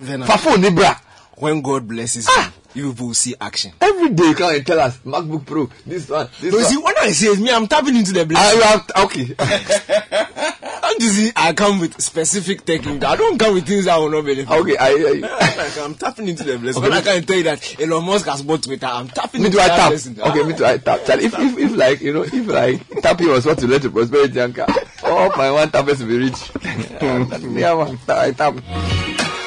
Then, 0.02 0.24
uh, 0.24 0.26
Fafo 0.26 0.56
Nibra. 0.56 1.00
when 1.38 1.62
God 1.62 1.88
blesses 1.88 2.28
you, 2.74 2.84
you 2.86 2.92
will 2.94 3.14
see 3.14 3.36
action. 3.40 3.74
Every 3.82 4.10
day 4.10 4.30
you 4.30 4.36
come 4.36 4.56
and 4.56 4.66
tell 4.66 4.80
us 4.80 4.98
MacBook 5.00 5.46
Pro, 5.46 5.70
this 5.86 6.10
one, 6.10 6.28
this 6.42 6.52
you 6.52 6.58
one. 6.58 6.66
see, 6.66 6.78
when 6.78 6.94
I 6.98 7.12
say 7.12 7.36
me, 7.36 7.52
I'm 7.52 7.68
tapping 7.68 7.96
into 7.96 8.14
the 8.14 8.26
blessing. 8.26 8.62
I 8.62 8.66
have, 8.66 8.92
okay. 9.06 9.36
Don't 10.84 11.02
you 11.02 11.10
see, 11.10 11.32
I 11.34 11.54
come 11.54 11.80
with 11.80 12.02
specific 12.02 12.66
technique. 12.66 13.06
I 13.06 13.16
don't 13.16 13.38
come 13.40 13.54
with 13.54 13.66
things 13.66 13.88
I 13.88 13.96
will 13.96 14.10
not 14.10 14.26
benefit. 14.26 14.52
Okay, 14.52 14.76
I, 14.78 14.90
I, 14.90 15.56
like 15.58 15.78
I'm 15.78 15.96
tapping 15.96 16.28
into 16.28 16.44
the 16.44 16.58
blessing. 16.60 16.84
Okay. 16.84 16.90
When 16.90 16.98
I 16.98 17.02
can 17.02 17.24
tell 17.24 17.38
you 17.38 17.44
that 17.44 17.80
Elon 17.80 18.04
Musk 18.06 18.26
has 18.26 18.42
bought 18.44 18.64
Twitter, 18.64 18.86
I'm 18.86 19.08
tapping 19.08 19.42
me 19.44 19.48
into 19.48 19.62
I 19.62 19.70
that 19.70 19.78
tap. 19.78 19.90
blessing. 19.92 20.22
Okay, 20.22 20.44
me 20.44 20.54
too, 20.54 20.66
I 20.66 20.78
tap. 20.80 21.06
Charlie, 21.06 21.24
if, 21.24 21.40
if, 21.40 21.58
if 21.58 21.76
like, 21.78 22.02
you 22.02 22.12
know, 22.14 22.24
if 22.24 22.48
like 22.48 22.86
tapping 23.02 23.30
was 23.30 23.46
what 23.46 23.60
to 23.60 23.68
let 23.68 23.82
the 23.82 23.90
prosperity 23.92 24.42
anchor, 24.42 24.66
all 25.06 25.30
my 25.38 25.52
one 25.52 25.72
tap 25.72 25.88
is 25.88 26.00
to 26.00 26.06
be 26.06 26.18
rich. 26.18 26.52
yeah, 27.02 27.76
man, 27.76 27.98
I 28.10 28.32
tap. 28.32 28.56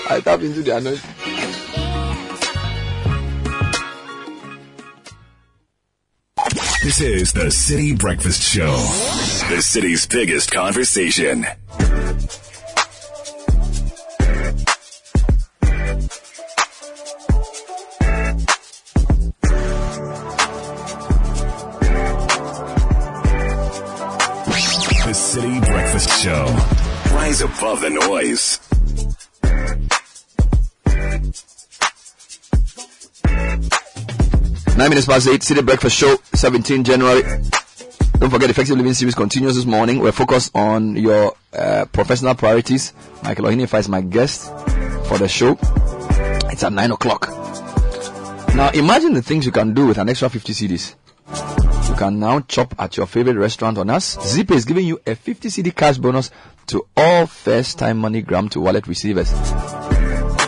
I 0.09 0.21
tap 0.25 0.41
into 0.41 0.63
the 0.63 0.75
anointing. 0.75 1.36
This 6.87 7.01
is 7.01 7.33
the 7.33 7.47
Citi 7.47 7.99
Breakfast 7.99 8.41
Show, 8.41 8.71
the 9.53 9.61
city's 9.61 10.07
biggest 10.07 10.53
conversation. 10.53 11.41
The 11.41 11.49
Citi 25.11 25.67
Breakfast 25.67 26.23
Show. 26.23 26.45
Rise 27.17 27.41
above 27.41 27.81
the 27.81 27.91
noise. 27.91 28.66
Nine 34.77 34.91
minutes 34.91 35.07
past 35.07 35.27
eight, 35.27 35.41
Citi 35.41 35.65
Breakfast 35.65 35.97
Show, 35.97 36.17
17 36.35 36.85
January. 36.85 37.23
Don't 38.19 38.29
forget, 38.29 38.51
Effective 38.51 38.77
Living 38.77 38.93
Series 38.93 39.15
continues 39.15 39.55
this 39.57 39.65
morning. 39.65 40.01
We're 40.01 40.13
focused 40.13 40.55
on 40.55 40.97
your 40.97 41.35
uh, 41.55 41.87
professional 41.93 42.35
priorities. 42.35 42.93
Michael 43.23 43.47
Ohinifa 43.47 43.79
is 43.79 43.89
my 43.89 44.03
guest 44.03 44.51
for 45.09 45.17
the 45.17 45.29
show. 45.29 45.57
It's 46.51 46.63
at 46.63 46.75
9 46.75 46.91
o'clock. 46.91 47.27
Now, 48.55 48.69
imagine 48.69 49.15
the 49.15 49.23
things 49.23 49.47
you 49.47 49.53
can 49.53 49.73
do 49.73 49.87
with 49.87 49.97
an 49.97 50.11
extra 50.11 50.29
50 50.29 50.53
cedis. 50.53 50.95
You 51.89 51.95
can 51.95 52.19
now 52.19 52.41
chop 52.41 52.75
at 52.79 52.99
your 52.99 53.07
favorite 53.07 53.37
restaurant 53.37 53.79
on 53.79 53.89
us. 53.89 54.19
Zeepay 54.19 54.57
is 54.57 54.67
giving 54.67 54.87
you 54.87 55.01
a 55.07 55.15
50 55.15 55.49
cedi 55.49 55.75
cash 55.75 55.97
bonus 55.97 56.31
to 56.67 56.87
all 56.99 57.25
first 57.25 57.79
time 57.79 58.03
MoneyGram 58.03 58.51
to 58.51 58.61
wallet 58.61 58.87
receivers. 58.87 59.33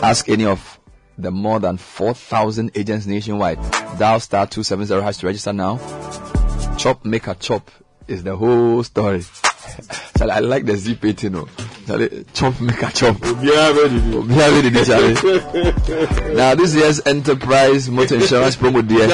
Ask 0.03 0.29
any 0.29 0.45
of 0.45 0.79
the 1.21 1.31
more 1.31 1.59
than 1.59 1.77
4,000 1.77 2.71
agents 2.75 3.05
nationwide. 3.05 3.59
Dial 3.97 4.19
star 4.19 4.47
270 4.47 5.03
hash 5.03 5.17
to 5.17 5.27
register 5.27 5.53
now. 5.53 5.77
Chop, 6.77 7.03
make 7.03 7.27
a 7.27 7.35
chop 7.35 7.69
is 8.07 8.23
the 8.23 8.35
whole 8.35 8.83
story. 8.83 9.23
Charlie, 10.17 10.33
I 10.33 10.39
like 10.39 10.65
the 10.65 10.75
zip 10.75 11.03
it, 11.05 11.23
you 11.23 11.29
know. 11.29 11.47
Chop, 12.33 12.59
make 12.61 12.81
a 12.83 12.91
chop. 12.91 13.15
Obiara 13.15 14.61
did 14.61 14.75
it, 14.75 14.85
Charlie. 14.85 16.35
Now, 16.35 16.53
this 16.55 16.75
year's 16.75 17.01
enterprise 17.05 17.89
motor 17.89 18.15
insurance 18.19 18.55
promo 18.55 18.87
dear. 18.87 19.09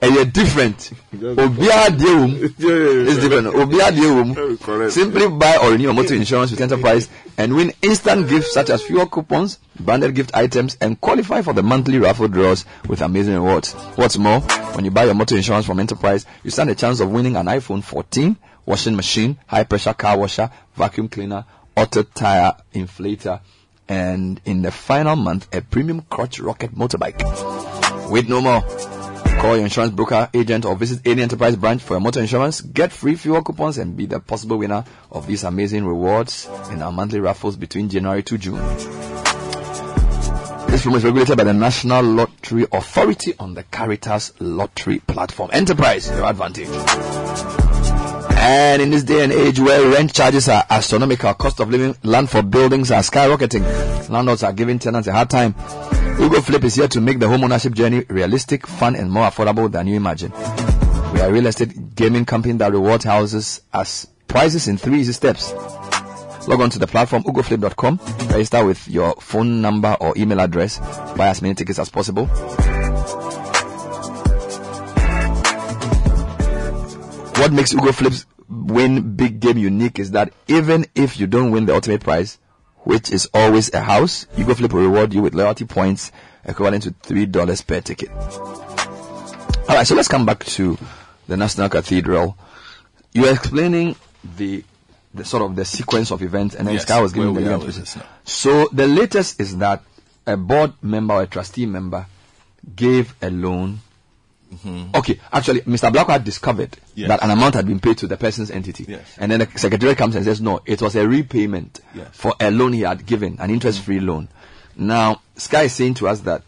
And 0.00 0.12
eh, 0.12 0.14
you're 0.14 0.24
different. 0.24 0.90
Obiara 1.14 1.96
deum 1.96 2.34
is 2.42 3.18
different. 3.18 3.48
Obiara. 3.48 4.90
Simply 4.90 5.28
buy 5.28 5.58
or 5.58 5.72
renew 5.72 5.84
your 5.84 5.94
motor 5.94 6.14
insurance 6.14 6.50
with 6.50 6.60
enterprise 6.60 7.08
and 7.36 7.54
win 7.54 7.72
instant 7.82 8.28
gifts 8.28 8.52
such 8.52 8.70
as 8.70 8.82
fuel 8.82 9.06
coupons, 9.06 9.58
branded 9.78 10.14
gift 10.14 10.34
items, 10.34 10.76
and 10.80 11.00
qualify 11.00 11.42
for 11.42 11.52
the 11.52 11.62
monthly 11.62 11.98
raffle 11.98 12.26
draws 12.28 12.64
with 12.88 13.00
amazing 13.00 13.34
rewards. 13.34 13.74
What's 13.94 14.18
more, 14.18 14.40
when 14.40 14.84
you 14.84 14.90
buy 14.90 15.04
your 15.04 15.14
motor 15.14 15.36
insurance 15.36 15.66
from 15.66 15.78
enterprise, 15.78 16.26
you 16.42 16.50
stand 16.50 16.70
a 16.70 16.74
chance 16.74 16.98
of 17.00 17.10
winning 17.10 17.36
an 17.36 17.46
iPhone 17.46 17.84
14, 17.84 18.36
washing 18.68 18.94
machine, 18.94 19.38
high 19.46 19.64
pressure 19.64 19.94
car 19.94 20.18
washer, 20.18 20.50
vacuum 20.76 21.08
cleaner, 21.08 21.44
auto 21.74 22.02
tire 22.02 22.54
inflator, 22.74 23.40
and 23.88 24.40
in 24.44 24.60
the 24.60 24.70
final 24.70 25.16
month, 25.16 25.48
a 25.54 25.62
premium 25.62 26.02
crotch 26.02 26.38
rocket 26.38 26.74
motorbike. 26.74 28.10
Wait 28.10 28.28
no 28.28 28.42
more. 28.42 28.60
Call 29.40 29.56
your 29.56 29.64
insurance 29.64 29.92
broker, 29.94 30.28
agent, 30.34 30.66
or 30.66 30.76
visit 30.76 31.00
any 31.06 31.22
enterprise 31.22 31.56
branch 31.56 31.82
for 31.82 31.94
your 31.94 32.00
motor 32.00 32.20
insurance. 32.20 32.60
Get 32.60 32.92
free 32.92 33.14
fuel 33.14 33.42
coupons 33.42 33.78
and 33.78 33.96
be 33.96 34.04
the 34.04 34.20
possible 34.20 34.58
winner 34.58 34.84
of 35.10 35.26
these 35.26 35.44
amazing 35.44 35.86
rewards 35.86 36.46
in 36.70 36.82
our 36.82 36.92
monthly 36.92 37.20
raffles 37.20 37.56
between 37.56 37.88
January 37.88 38.22
to 38.24 38.36
June. 38.36 38.56
This 40.66 40.84
promo 40.84 40.96
is 40.96 41.04
regulated 41.04 41.38
by 41.38 41.44
the 41.44 41.54
National 41.54 42.02
Lottery 42.02 42.66
Authority 42.70 43.32
on 43.38 43.54
the 43.54 43.62
Caritas 43.62 44.34
Lottery 44.40 44.98
Platform. 44.98 45.50
Enterprise, 45.54 46.10
your 46.10 46.26
advantage. 46.26 47.67
And 48.50 48.80
in 48.80 48.90
this 48.90 49.02
day 49.02 49.22
and 49.22 49.30
age 49.30 49.60
where 49.60 49.90
rent 49.90 50.14
charges 50.14 50.48
are 50.48 50.64
astronomical, 50.70 51.34
cost 51.34 51.60
of 51.60 51.68
living, 51.68 51.94
land 52.02 52.30
for 52.30 52.40
buildings 52.40 52.90
are 52.90 53.02
skyrocketing, 53.02 54.08
landlords 54.08 54.42
are 54.42 54.54
giving 54.54 54.78
tenants 54.78 55.06
a 55.06 55.12
hard 55.12 55.28
time. 55.28 55.54
Ugo 56.18 56.40
Flip 56.40 56.64
is 56.64 56.76
here 56.76 56.88
to 56.88 56.98
make 57.02 57.18
the 57.18 57.28
home 57.28 57.44
ownership 57.44 57.74
journey 57.74 58.06
realistic, 58.08 58.66
fun, 58.66 58.96
and 58.96 59.12
more 59.12 59.28
affordable 59.28 59.70
than 59.70 59.86
you 59.86 59.96
imagine. 59.96 60.32
We 61.12 61.20
are 61.20 61.28
a 61.28 61.30
real 61.30 61.44
estate 61.44 61.94
gaming 61.94 62.24
company 62.24 62.54
that 62.54 62.72
rewards 62.72 63.04
houses 63.04 63.60
as 63.74 64.08
prices 64.28 64.66
in 64.66 64.78
three 64.78 65.00
easy 65.00 65.12
steps. 65.12 65.52
Log 66.48 66.62
on 66.62 66.70
to 66.70 66.78
the 66.78 66.86
platform 66.86 67.24
ugoflip.com, 67.24 68.00
register 68.30 68.64
with 68.64 68.88
your 68.88 69.14
phone 69.20 69.60
number 69.60 69.94
or 70.00 70.14
email 70.16 70.40
address, 70.40 70.78
buy 71.18 71.28
as 71.28 71.42
many 71.42 71.54
tickets 71.54 71.78
as 71.78 71.90
possible. 71.90 72.24
What 77.36 77.52
makes 77.52 77.74
Ugo 77.74 77.92
Flips 77.92 78.24
win 78.48 79.14
big 79.16 79.40
game 79.40 79.58
unique 79.58 79.98
is 79.98 80.12
that 80.12 80.32
even 80.46 80.86
if 80.94 81.18
you 81.20 81.26
don't 81.26 81.50
win 81.50 81.66
the 81.66 81.74
ultimate 81.74 82.02
prize, 82.02 82.38
which 82.84 83.10
is 83.12 83.28
always 83.34 83.72
a 83.74 83.80
house, 83.80 84.26
Ugo 84.38 84.54
Flip 84.54 84.72
will 84.72 84.82
reward 84.82 85.12
you 85.12 85.20
with 85.22 85.34
loyalty 85.34 85.64
points 85.64 86.10
equivalent 86.44 86.84
to 86.84 86.94
three 87.02 87.26
dollars 87.26 87.60
per 87.62 87.80
ticket. 87.80 88.10
All 88.10 89.74
right, 89.76 89.86
so 89.86 89.94
let's 89.94 90.08
come 90.08 90.24
back 90.24 90.44
to 90.44 90.78
the 91.26 91.36
National 91.36 91.68
Cathedral. 91.68 92.38
You 93.12 93.22
were 93.22 93.32
explaining 93.32 93.96
the 94.36 94.64
the 95.12 95.24
sort 95.24 95.42
of 95.42 95.56
the 95.56 95.64
sequence 95.64 96.10
of 96.10 96.22
events, 96.22 96.54
and 96.54 96.66
then 96.66 96.74
Yes, 96.74 96.82
Sky 96.84 97.00
was 97.00 97.12
giving 97.12 97.34
the 97.34 97.40
we 97.40 97.46
are 97.46 97.50
legal 97.58 97.66
with 97.66 97.74
process. 97.76 97.94
this 97.94 98.02
now. 98.02 98.08
So 98.24 98.68
the 98.72 98.86
latest 98.86 99.40
is 99.40 99.56
that 99.58 99.82
a 100.26 100.36
board 100.36 100.72
member 100.82 101.14
or 101.14 101.22
a 101.22 101.26
trustee 101.26 101.66
member 101.66 102.06
gave 102.76 103.14
a 103.20 103.30
loan. 103.30 103.80
Mm-hmm. 104.52 104.96
Okay, 104.96 105.20
actually, 105.30 105.60
Mr. 105.62 105.90
Ablakwa 105.90 106.22
discovered 106.24 106.74
Yes. 106.94 107.08
that 107.08 107.22
an 107.22 107.30
amount 107.30 107.54
had 107.54 107.66
been 107.66 107.80
paid 107.80 107.98
to 107.98 108.06
the 108.06 108.16
person's 108.16 108.50
entity, 108.50 108.86
Yes. 108.88 109.16
and 109.18 109.30
then 109.30 109.40
the 109.40 109.48
secretary 109.58 109.94
comes 109.94 110.16
and 110.16 110.24
says, 110.24 110.40
"No, 110.40 110.60
it 110.64 110.80
was 110.80 110.96
a 110.96 111.06
repayment 111.06 111.80
Yes. 111.94 112.08
for 112.12 112.34
a 112.40 112.50
loan 112.50 112.72
he 112.72 112.80
had 112.80 113.04
given, 113.04 113.36
an 113.40 113.50
interest-free 113.50 113.98
mm-hmm. 113.98 114.06
loan." 114.08 114.28
Now, 114.74 115.20
Sky 115.36 115.64
is 115.64 115.72
saying 115.74 115.94
to 115.94 116.08
us 116.08 116.20
that 116.20 116.42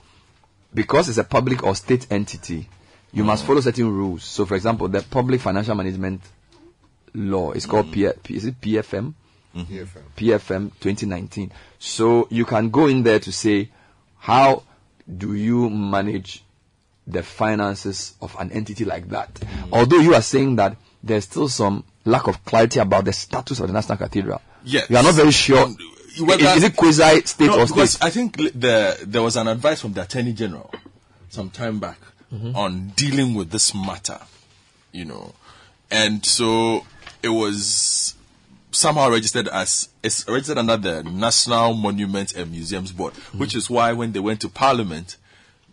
because 0.73 1.09
it's 1.09 1.19
a 1.19 1.25
public 1.25 1.63
or 1.63 1.75
state 1.75 2.07
entity, 2.11 2.69
you 3.13 3.25
must 3.25 3.43
mm. 3.43 3.49
follow 3.49 3.61
certain 3.61 3.91
rules. 3.91 4.25
So, 4.25 4.47
for 4.47 4.55
example, 4.55 4.89
the 4.89 5.03
Public 5.03 5.41
Financial 5.41 5.75
Management 5.75 6.23
Law 7.13 7.53
is 7.53 7.67
called 7.67 7.87
mm-hmm. 7.87 8.21
P- 8.21 8.21
P- 8.23 8.37
is 8.37 8.45
it 8.45 8.61
PFM? 8.61 9.15
PFM. 9.57 10.03
PFM 10.17 10.71
2019. 10.81 11.51
So 11.79 12.29
you 12.31 12.45
can 12.45 12.71
go 12.71 12.87
in 12.87 13.03
there 13.03 13.19
to 13.19 13.33
say, 13.33 13.69
how 14.19 14.63
do 15.17 15.35
you 15.35 15.69
manage 15.69 16.45
the 17.13 17.23
finances 17.23 18.15
of 18.21 18.35
an 18.39 18.51
entity 18.53 18.85
like 18.85 19.09
that? 19.11 19.31
Although 19.73 19.99
you 20.01 20.15
are 20.15 20.23
saying 20.23 20.57
that 20.57 20.77
there's 21.03 21.25
still 21.25 21.49
some 21.49 21.85
lack 22.05 22.27
of 22.27 22.45
clarity 22.45 22.79
about 22.81 23.05
the 23.05 23.13
status 23.13 23.61
of 23.61 23.67
the 23.69 23.73
National 23.73 23.99
Cathedral. 23.99 24.41
Yes. 24.65 24.89
You 24.91 24.97
are 24.97 25.03
not 25.03 25.15
very 25.15 25.31
sure. 25.31 25.65
Um, 25.65 25.77
whether- 26.21 26.45
is, 26.45 26.57
is 26.59 26.65
it 26.65 26.77
quasi 26.77 27.21
state 27.27 27.47
no, 27.47 27.61
or 27.61 27.67
state? 27.67 27.99
I 28.05 28.11
think 28.11 28.37
the, 28.37 28.99
there 29.07 29.23
was 29.23 29.37
an 29.37 29.49
advice 29.49 29.81
from 29.81 29.93
the 29.93 30.03
Attorney 30.03 30.33
General 30.33 30.73
some 31.29 31.51
time 31.51 31.79
back 31.79 31.99
Mhm. 32.35 32.55
on 32.57 32.89
dealing 32.97 33.35
with 33.35 33.51
this 33.51 33.75
matter, 33.75 34.19
you 34.93 35.05
know. 35.05 35.33
And 35.91 36.25
so 36.25 36.85
it 37.23 37.29
was 37.29 38.15
somehow 38.73 39.11
registered 39.11 39.49
as, 39.49 39.89
it's 40.03 40.27
registered 40.29 40.59
under 40.59 40.77
the 40.77 41.03
National 41.03 41.75
Monuments 41.75 42.33
and 42.33 42.51
Museums 42.53 42.93
Board, 42.93 43.15
which 43.37 43.55
is 43.57 43.69
why 43.69 43.93
when 43.93 44.13
they 44.13 44.21
went 44.21 44.41
to 44.43 44.49
Parliament, 44.49 45.17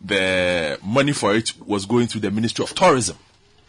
the 0.03 0.79
money 0.83 1.11
for 1.13 1.35
it 1.35 1.53
was 1.65 1.85
going 1.85 2.07
through 2.07 2.21
the 2.21 2.31
Ministry 2.31 2.63
of 2.63 2.73
Tourism. 2.75 3.17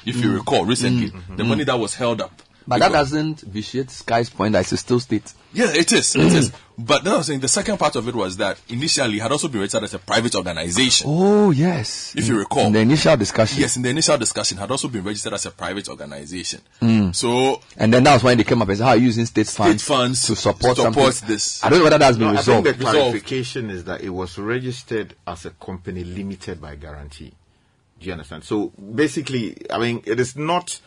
If 0.06 0.16
you 0.16 0.30
Mm. 0.30 0.36
recall 0.36 0.64
recently, 0.64 1.10
Mm. 1.10 1.36
the 1.36 1.44
money 1.44 1.64
that 1.64 1.78
was 1.78 1.94
held 1.94 2.20
up. 2.20 2.42
But 2.68 2.80
that 2.80 2.92
doesn't 2.92 3.40
vitiate 3.40 3.90
Sky's 3.90 4.28
point 4.28 4.52
that 4.52 4.70
it's 4.70 4.80
still 4.80 5.00
state. 5.00 5.32
Yeah, 5.54 5.70
it 5.72 5.90
is. 5.90 6.14
It 6.14 6.32
is. 6.32 6.52
But 6.80 7.02
then 7.02 7.14
I 7.14 7.16
was 7.16 7.26
saying 7.26 7.40
the 7.40 7.48
second 7.48 7.76
part 7.78 7.96
of 7.96 8.06
it 8.06 8.14
was 8.14 8.36
that 8.36 8.60
initially 8.68 9.16
it 9.16 9.22
had 9.22 9.32
also 9.32 9.48
been 9.48 9.58
registered 9.62 9.82
as 9.82 9.94
a 9.94 9.98
private 9.98 10.36
organization. 10.36 11.08
Oh, 11.10 11.50
yes. 11.50 12.14
If 12.16 12.28
you 12.28 12.38
recall. 12.38 12.66
In 12.68 12.72
the 12.72 12.78
initial 12.78 13.16
discussion. 13.16 13.60
Yes, 13.60 13.76
in 13.76 13.82
the 13.82 13.88
initial 13.88 14.16
discussion, 14.16 14.58
had 14.58 14.70
also 14.70 14.86
been 14.86 15.02
registered 15.02 15.32
as 15.32 15.44
a 15.46 15.50
private 15.50 15.88
organization. 15.88 16.60
Mm. 16.80 17.12
So 17.16 17.60
And 17.76 17.92
then 17.92 18.04
that 18.04 18.14
was 18.14 18.22
when 18.22 18.38
they 18.38 18.44
came 18.44 18.62
up 18.62 18.68
and 18.68 18.78
said, 18.78 18.84
how 18.84 18.90
are 18.90 18.96
you 18.96 19.06
using 19.06 19.26
state 19.26 19.48
funds, 19.48 19.82
funds 19.82 20.24
to 20.26 20.36
support, 20.36 20.76
to 20.76 20.82
support 20.82 21.14
this. 21.26 21.64
I 21.64 21.68
don't 21.70 21.80
know 21.80 21.84
whether 21.86 21.98
that's 21.98 22.16
been 22.16 22.28
No, 22.28 22.34
I 22.34 22.36
resolved. 22.36 22.66
think 22.66 22.78
the 22.78 22.84
clarification 22.84 23.70
is 23.70 23.82
that 23.84 24.00
it 24.02 24.10
was 24.10 24.38
registered 24.38 25.16
as 25.26 25.46
a 25.46 25.50
company 25.50 26.04
limited 26.04 26.60
by 26.60 26.76
guarantee. 26.76 27.32
Do 27.98 28.06
you 28.06 28.12
understand? 28.12 28.44
So 28.44 28.68
basically, 28.94 29.68
I 29.68 29.78
mean, 29.78 30.04
it 30.06 30.20
is 30.20 30.36
not 30.36 30.80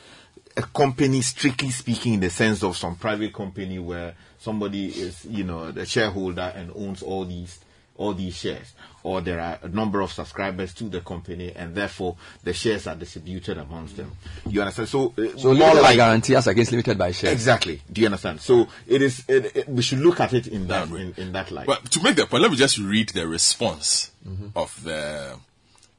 a 0.57 0.61
company 0.64 1.22
strictly 1.22 1.69
speaking 1.69 2.15
in 2.15 2.19
the 2.19 2.30
sense 2.30 2.64
of 2.64 2.76
some 2.78 2.95
private 2.95 3.34
company 3.34 3.80
where 3.80 4.15
somebody 4.40 4.88
is, 4.88 5.26
you 5.26 5.44
know, 5.44 5.72
the 5.72 5.86
shareholder 5.86 6.52
and 6.56 6.72
owns 6.76 7.02
all 7.03 7.26
these 7.26 7.60
all 7.98 8.14
these 8.15 8.36
shares, 8.36 8.73
or 9.03 9.22
there 9.22 9.40
are 9.40 9.60
a 9.61 9.68
number 9.68 10.02
of 10.02 10.11
subscribers 10.11 10.73
to 10.73 10.86
the 10.86 11.02
company, 11.02 11.52
and 11.56 11.76
therefore 11.76 12.15
the 12.44 12.52
shares 12.52 12.88
are 12.88 12.95
distributed 12.95 13.60
amongst 13.60 13.95
them. 13.95 14.11
You 14.48 14.61
understand? 14.61 14.90
So, 14.90 15.14
uh, 15.19 15.38
So 15.38 15.52
limited 15.52 15.84
by 15.84 15.95
guarantee 15.98 16.36
as 16.36 16.48
against 16.48 16.72
limited 16.72 16.98
by 16.98 17.11
shares. 17.11 17.34
Exactly. 17.34 17.80
Do 17.91 18.02
you 18.02 18.07
understand? 18.07 18.41
So 18.41 18.68
it 18.88 19.03
is. 19.03 19.23
It, 19.28 19.56
it, 19.56 19.69
we 19.69 19.84
should 19.84 19.99
look 19.99 20.19
at 20.19 20.34
it 20.34 20.48
in 20.48 20.68
that 20.69 20.88
in, 20.90 21.14
in 21.18 21.32
that 21.34 21.52
light. 21.52 21.68
But 21.68 21.91
to 21.91 22.02
make 22.02 22.15
the 22.15 22.26
point, 22.26 22.41
let 22.41 22.49
me 22.49 22.57
just 22.57 22.80
read 22.80 23.10
the 23.10 23.28
response 23.28 24.10
Mhm. 24.28 24.52
of 24.56 24.84
the 24.84 25.36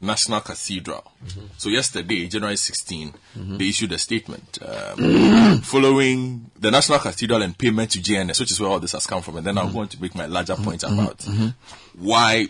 National 0.03 0.41
Cathedral. 0.41 1.05
So 1.57 1.69
yesterday, 1.69 2.27
January 2.27 2.57
16, 2.57 3.15
Mhm. 3.39 3.59
they 3.59 3.69
issued 3.69 3.93
a 3.93 3.99
statement 3.99 4.59
um, 4.67 5.61
following 5.63 6.51
the 6.59 6.71
National 6.71 6.99
Cathedral 6.99 7.41
and 7.43 7.57
payment 7.57 7.93
to 7.93 8.01
JNS, 8.03 8.41
which 8.41 8.51
is 8.51 8.61
where 8.61 8.69
all 8.71 8.81
this 8.81 8.93
has 8.93 9.07
come 9.07 9.23
from. 9.23 9.37
And 9.37 9.47
then 9.47 9.57
I'm 9.59 9.73
going 9.73 9.89
to 9.89 10.03
make 10.03 10.15
my 10.15 10.27
larger 10.27 10.57
point 10.57 10.83
about 10.83 11.25
why, 11.99 12.47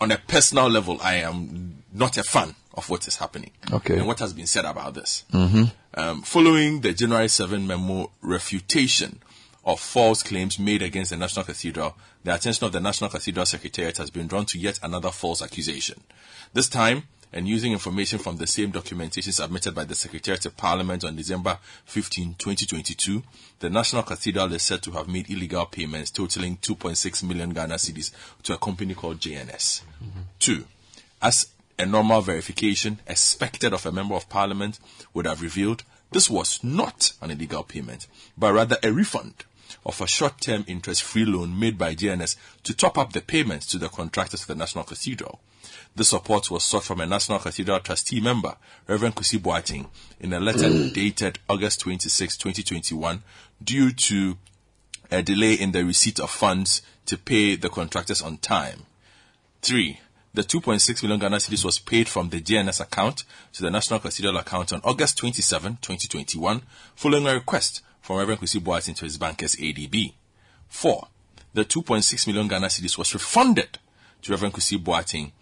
on 0.00 0.10
a 0.12 0.18
personal 0.18 0.68
level, 0.70 0.98
I 1.02 1.16
am 1.16 1.82
not 1.92 2.16
a 2.16 2.22
fan 2.22 2.54
of 2.74 2.88
what 2.88 3.06
is 3.06 3.16
happening 3.16 3.50
Okay. 3.70 3.98
and 3.98 4.06
what 4.06 4.20
has 4.20 4.32
been 4.32 4.46
said 4.46 4.64
about 4.64 4.94
this. 4.94 5.24
Mm-hmm. 5.32 5.64
Um, 5.94 6.22
following 6.22 6.80
the 6.80 6.92
January 6.94 7.28
7 7.28 7.66
memo 7.66 8.10
refutation 8.22 9.18
of 9.64 9.78
false 9.78 10.22
claims 10.22 10.58
made 10.58 10.80
against 10.82 11.10
the 11.10 11.16
National 11.16 11.44
Cathedral, 11.44 11.94
the 12.24 12.34
attention 12.34 12.66
of 12.66 12.72
the 12.72 12.80
National 12.80 13.10
Cathedral 13.10 13.46
Secretariat 13.46 13.96
has 13.98 14.10
been 14.10 14.26
drawn 14.26 14.46
to 14.46 14.58
yet 14.58 14.78
another 14.82 15.10
false 15.10 15.42
accusation. 15.42 16.00
This 16.52 16.68
time, 16.68 17.04
and 17.32 17.48
using 17.48 17.72
information 17.72 18.18
from 18.18 18.36
the 18.36 18.46
same 18.46 18.70
documentation 18.70 19.32
submitted 19.32 19.74
by 19.74 19.84
the 19.84 19.94
Secretariat 19.94 20.42
to 20.42 20.50
Parliament 20.50 21.02
on 21.04 21.16
December 21.16 21.58
15, 21.86 22.34
2022, 22.38 23.22
the 23.60 23.70
National 23.70 24.02
Cathedral 24.02 24.52
is 24.52 24.62
said 24.62 24.82
to 24.82 24.90
have 24.92 25.08
made 25.08 25.30
illegal 25.30 25.64
payments 25.64 26.10
totaling 26.10 26.58
2.6 26.58 27.22
million 27.24 27.50
Ghana 27.50 27.76
cedis 27.76 28.12
to 28.42 28.54
a 28.54 28.58
company 28.58 28.94
called 28.94 29.18
JNS. 29.18 29.82
Two, 30.38 30.64
as 31.22 31.48
a 31.78 31.86
normal 31.86 32.20
verification 32.20 33.00
expected 33.06 33.72
of 33.72 33.86
a 33.86 33.92
member 33.92 34.14
of 34.14 34.28
parliament 34.28 34.78
would 35.14 35.26
have 35.26 35.40
revealed, 35.40 35.84
this 36.10 36.28
was 36.28 36.62
not 36.62 37.14
an 37.22 37.30
illegal 37.30 37.62
payment, 37.62 38.06
but 38.36 38.52
rather 38.52 38.76
a 38.82 38.92
refund 38.92 39.44
of 39.84 40.00
a 40.00 40.06
short-term 40.06 40.64
interest-free 40.66 41.24
loan 41.24 41.58
made 41.58 41.76
by 41.76 41.94
JNS 41.94 42.36
to 42.62 42.74
top 42.74 42.98
up 42.98 43.12
the 43.12 43.20
payments 43.20 43.66
to 43.66 43.78
the 43.78 43.88
contractors 43.88 44.42
of 44.42 44.46
the 44.48 44.54
National 44.54 44.84
Cathedral. 44.84 45.40
This 45.94 46.08
support 46.08 46.50
was 46.50 46.64
sought 46.64 46.84
from 46.84 47.00
a 47.00 47.06
National 47.06 47.38
Cathedral 47.38 47.80
trustee 47.80 48.20
member, 48.20 48.56
Reverend 48.86 49.14
Kusi 49.14 49.38
Boateng, 49.38 49.88
in 50.20 50.32
a 50.32 50.40
letter 50.40 50.68
mm. 50.68 50.92
dated 50.92 51.38
August 51.48 51.80
26, 51.80 52.36
2021, 52.36 53.22
due 53.62 53.92
to 53.92 54.38
a 55.10 55.22
delay 55.22 55.54
in 55.54 55.72
the 55.72 55.84
receipt 55.84 56.18
of 56.18 56.30
funds 56.30 56.82
to 57.06 57.18
pay 57.18 57.56
the 57.56 57.68
contractors 57.68 58.22
on 58.22 58.38
time. 58.38 58.84
Three, 59.60 60.00
the 60.34 60.42
2.6 60.42 61.02
million 61.02 61.20
Ghana 61.20 61.36
cedis 61.36 61.64
was 61.64 61.78
paid 61.78 62.08
from 62.08 62.30
the 62.30 62.40
JNS 62.40 62.80
account 62.80 63.24
to 63.52 63.62
the 63.62 63.70
National 63.70 64.00
Cathedral 64.00 64.38
account 64.38 64.72
on 64.72 64.80
August 64.82 65.18
27, 65.18 65.78
2021, 65.82 66.62
following 66.94 67.26
a 67.26 67.34
request 67.34 67.82
from 68.02 68.18
Reverend 68.18 68.40
Kwesi 68.40 68.60
Boateng 68.60 68.94
to 68.96 69.04
his 69.04 69.16
bankers 69.16 69.56
ADB. 69.56 70.12
Four, 70.68 71.08
the 71.54 71.64
2.6 71.64 72.26
million 72.26 72.48
Ghana 72.48 72.66
cedis 72.66 72.98
was 72.98 73.14
refunded 73.14 73.78
to 74.22 74.32
Reverend 74.32 74.54
Kwesi 74.54 74.78
Boateng 74.82 75.32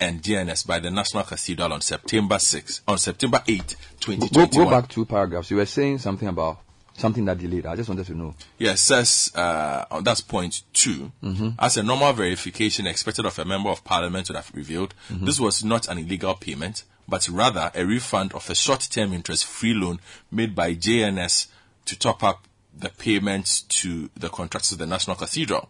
and 0.00 0.22
JNS 0.22 0.66
by 0.66 0.78
the 0.78 0.90
National 0.90 1.24
Cathedral 1.24 1.72
on 1.72 1.80
September 1.80 2.38
6, 2.38 2.82
on 2.86 2.98
September 2.98 3.42
8, 3.46 3.58
Go, 3.58 4.12
2021. 4.14 4.64
go 4.66 4.70
back 4.70 4.88
two 4.88 5.04
paragraphs. 5.04 5.50
You 5.50 5.56
were 5.56 5.66
saying 5.66 5.98
something 5.98 6.28
about 6.28 6.60
something 6.96 7.24
that 7.26 7.38
delayed. 7.38 7.66
I 7.66 7.76
just 7.76 7.88
wanted 7.88 8.06
to 8.06 8.14
know. 8.14 8.34
Yeah, 8.58 8.72
it 8.72 8.78
says, 8.78 9.30
uh, 9.34 9.84
on 9.90 10.02
that's 10.04 10.20
point 10.20 10.62
2 10.72 11.12
Mhm. 11.22 11.54
as 11.58 11.76
a 11.76 11.82
normal 11.82 12.12
verification 12.12 12.86
expected 12.88 13.24
of 13.26 13.38
a 13.38 13.44
member 13.44 13.70
of 13.70 13.84
parliament 13.84 14.28
would 14.28 14.36
have 14.36 14.50
revealed, 14.54 14.94
Mhm. 15.10 15.24
this 15.26 15.38
was 15.38 15.62
not 15.64 15.86
an 15.88 15.98
illegal 15.98 16.34
payment, 16.34 16.82
but 17.08 17.28
rather 17.28 17.70
a 17.74 17.84
refund 17.86 18.32
of 18.34 18.48
a 18.50 18.54
short-term 18.54 19.12
interest-free 19.12 19.74
loan 19.74 20.00
made 20.30 20.54
by 20.54 20.74
JNS 20.74 21.46
to 21.88 21.98
top 21.98 22.22
up 22.22 22.46
the 22.76 22.90
payments 22.90 23.62
to 23.62 24.08
the 24.16 24.28
contractors 24.28 24.72
of 24.72 24.78
the 24.78 24.86
National 24.86 25.16
Cathedral. 25.16 25.68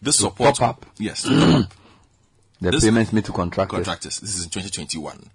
This 0.00 0.16
To 0.18 0.24
support, 0.24 0.56
top 0.56 0.68
up? 0.68 0.86
yes, 0.98 1.22
top 1.22 1.62
up. 1.64 1.72
The 2.60 2.70
This- 2.70 2.84
payments 2.84 3.12
made 3.12 3.24
to 3.24 3.32
contractors. 3.32 3.74
contractors. 3.76 4.20
This 4.20 4.36
is 4.36 4.44
in 4.44 4.50
2021. 4.50 5.30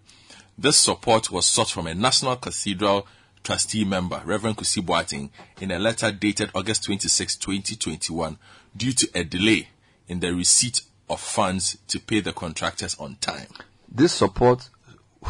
This 0.58 0.78
support 0.78 1.30
was 1.32 1.46
sought 1.46 1.70
from 1.70 1.88
a 1.88 1.94
National 1.94 2.36
Cathedral 2.36 3.06
trustee 3.44 3.86
member, 3.86 4.22
Reverend 4.26 4.58
Kusi 4.58 4.82
Boateng, 4.84 5.30
in 5.62 5.72
a 5.72 5.80
letter 5.80 6.12
dated 6.12 6.50
August 6.56 6.84
26, 6.86 7.36
2021, 7.38 8.38
due 8.76 8.92
to 8.94 9.10
a 9.16 9.24
delay 9.24 9.70
in 10.08 10.20
the 10.20 10.34
receipt 10.34 10.82
of 11.10 11.20
funds 11.22 11.78
to 11.88 12.00
pay 12.00 12.20
the 12.20 12.34
contractors 12.34 12.96
on 13.00 13.16
time. 13.22 13.48
This 13.90 14.14
support, 14.14 14.70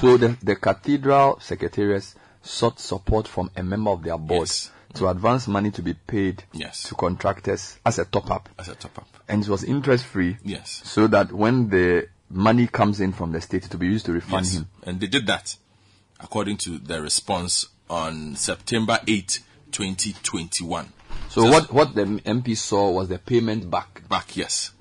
so 0.02 0.18
the, 0.18 0.38
the 0.41 0.56
cathedral 0.56 1.40
secretariats 1.40 2.15
sought 2.41 2.80
support 2.80 3.28
from 3.28 3.52
a 3.56 3.61
member 3.64 3.91
of 3.91 4.02
their 4.03 4.18
board 4.18 4.49
to 4.95 5.07
advance 5.09 5.47
money 5.47 5.72
to 5.72 5.81
be 5.81 5.93
paid 5.93 6.43
Yes. 6.53 6.84
to 6.84 6.95
contractors 6.95 7.77
as 7.85 7.99
a 7.99 8.05
top 8.05 8.30
up. 8.31 8.49
As 8.57 8.68
a 8.69 8.76
top 8.76 8.97
up. 8.97 9.07
And 9.27 9.43
it 9.43 9.49
was 9.49 9.64
interest 9.64 10.05
free. 10.05 10.38
Yes. 10.43 10.81
So 10.85 11.07
that 11.07 11.31
when 11.31 11.69
the 11.69 12.07
money 12.30 12.68
comes 12.68 12.99
in 12.99 13.14
from 13.14 13.31
the 13.31 13.41
state, 13.41 13.64
to 13.64 13.77
be 13.77 13.88
used 13.88 14.05
to 14.07 14.14
refund 14.14 14.45
Yes. 14.45 14.55
him. 14.55 14.68
And 14.84 14.99
they 14.99 15.07
did 15.07 15.27
that 15.27 15.55
according 16.19 16.57
to 16.57 16.77
their 16.80 17.01
response 17.01 17.68
on 17.89 18.35
September 18.35 18.99
8, 19.07 19.39
2021. 19.72 20.91
So 21.30 21.45
what, 21.49 21.72
what 21.72 21.93
the 21.95 22.05
MP 22.05 22.55
saw 22.57 22.89
was 22.89 23.09
the 23.09 23.19
payment 23.19 23.69
back. 23.69 24.07
Back, 24.09 24.35
yes. 24.35 24.72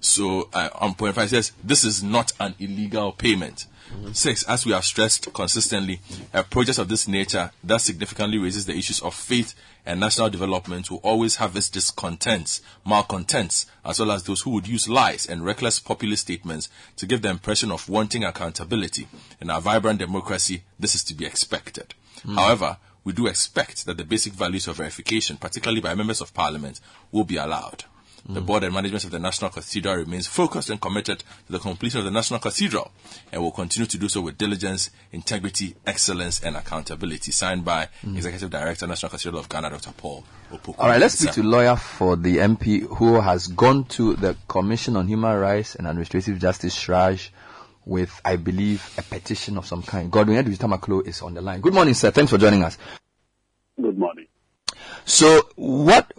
So 0.00 0.48
uh, 0.52 0.68
on 0.74 0.94
point 0.94 1.14
five 1.14 1.30
says 1.30 1.52
this 1.62 1.82
is 1.84 2.02
not 2.02 2.32
an 2.38 2.54
illegal 2.58 3.12
payment. 3.12 3.66
Six, 4.12 4.44
as 4.44 4.64
we 4.64 4.72
have 4.72 4.84
stressed 4.84 5.32
consistently, 5.32 6.00
a 6.32 6.44
project 6.44 6.78
of 6.78 6.88
this 6.88 7.08
nature 7.08 7.50
that 7.64 7.80
significantly 7.80 8.38
raises 8.38 8.66
the 8.66 8.76
issues 8.76 9.00
of 9.00 9.14
faith 9.14 9.54
and 9.86 10.00
national 10.00 10.30
development 10.30 10.90
will 10.90 10.98
always 10.98 11.36
have 11.36 11.56
its 11.56 11.68
discontents, 11.68 12.62
malcontents, 12.86 13.66
as 13.84 14.00
well 14.00 14.12
as 14.12 14.22
those 14.22 14.40
who 14.42 14.50
would 14.50 14.66
use 14.66 14.88
lies 14.88 15.26
and 15.26 15.44
reckless 15.44 15.78
populist 15.78 16.22
statements 16.22 16.68
to 16.96 17.06
give 17.06 17.22
the 17.22 17.30
impression 17.30 17.70
of 17.70 17.88
wanting 17.88 18.24
accountability. 18.24 19.06
In 19.40 19.50
our 19.50 19.60
vibrant 19.60 19.98
democracy, 19.98 20.62
this 20.78 20.94
is 20.94 21.04
to 21.04 21.14
be 21.14 21.26
expected. 21.26 21.94
Mm. 22.24 22.36
However, 22.36 22.78
we 23.04 23.12
do 23.12 23.26
expect 23.26 23.84
that 23.86 23.98
the 23.98 24.04
basic 24.04 24.32
values 24.32 24.66
of 24.66 24.76
verification, 24.76 25.36
particularly 25.36 25.82
by 25.82 25.94
members 25.94 26.20
of 26.20 26.32
parliament, 26.32 26.80
will 27.12 27.24
be 27.24 27.36
allowed. 27.36 27.84
The 28.26 28.40
mm. 28.40 28.46
board 28.46 28.64
and 28.64 28.72
management 28.72 29.04
of 29.04 29.10
the 29.10 29.18
National 29.18 29.50
Cathedral 29.50 29.96
remains 29.96 30.26
focused 30.26 30.70
and 30.70 30.80
committed 30.80 31.18
to 31.18 31.52
the 31.52 31.58
completion 31.58 31.98
of 31.98 32.06
the 32.06 32.10
National 32.10 32.40
Cathedral 32.40 32.90
and 33.30 33.42
will 33.42 33.50
continue 33.50 33.86
to 33.86 33.98
do 33.98 34.08
so 34.08 34.22
with 34.22 34.38
diligence, 34.38 34.90
integrity, 35.12 35.74
excellence, 35.86 36.42
and 36.42 36.56
accountability. 36.56 37.32
Signed 37.32 37.66
by 37.66 37.88
mm. 38.02 38.16
Executive 38.16 38.48
Director, 38.48 38.86
National 38.86 39.10
Cathedral 39.10 39.40
of 39.40 39.48
Ghana, 39.50 39.70
Dr. 39.70 39.92
Paul 39.92 40.24
Opoku. 40.50 40.76
All 40.78 40.88
right, 40.88 41.00
let's 41.00 41.18
speak 41.18 41.32
to 41.32 41.42
lawyer 41.42 41.76
for 41.76 42.16
the 42.16 42.38
MP 42.38 42.86
who 42.86 43.20
has 43.20 43.48
gone 43.48 43.84
to 43.84 44.14
the 44.16 44.36
Commission 44.48 44.96
on 44.96 45.06
Human 45.06 45.38
Rights 45.38 45.74
and 45.74 45.86
Administrative 45.86 46.38
Justice, 46.38 46.74
CHRAJ, 46.74 47.28
with, 47.84 48.18
I 48.24 48.36
believe, 48.36 48.94
a 48.96 49.02
petition 49.02 49.58
of 49.58 49.66
some 49.66 49.82
kind. 49.82 50.10
Godwin 50.10 50.42
Edudzi 50.42 50.56
Tameklo 50.56 51.06
is 51.06 51.20
on 51.20 51.34
the 51.34 51.42
line. 51.42 51.60
Good 51.60 51.74
morning, 51.74 51.92
sir. 51.92 52.10
Thanks 52.10 52.30
for 52.30 52.38
joining 52.38 52.64
us. 52.64 52.78
Good 53.80 53.98
morning. 53.98 54.26
So, 55.04 55.42
what 55.56 56.10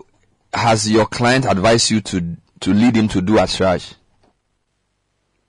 has 0.56 0.90
your 0.90 1.06
client 1.06 1.45
advised 1.45 1.91
you 1.91 2.02
to 2.02 2.38
to 2.61 2.73
lead 2.73 2.95
him 2.95 3.07
to 3.10 3.22
do 3.22 3.38
at 3.38 3.49
CHRAJ? 3.49 3.95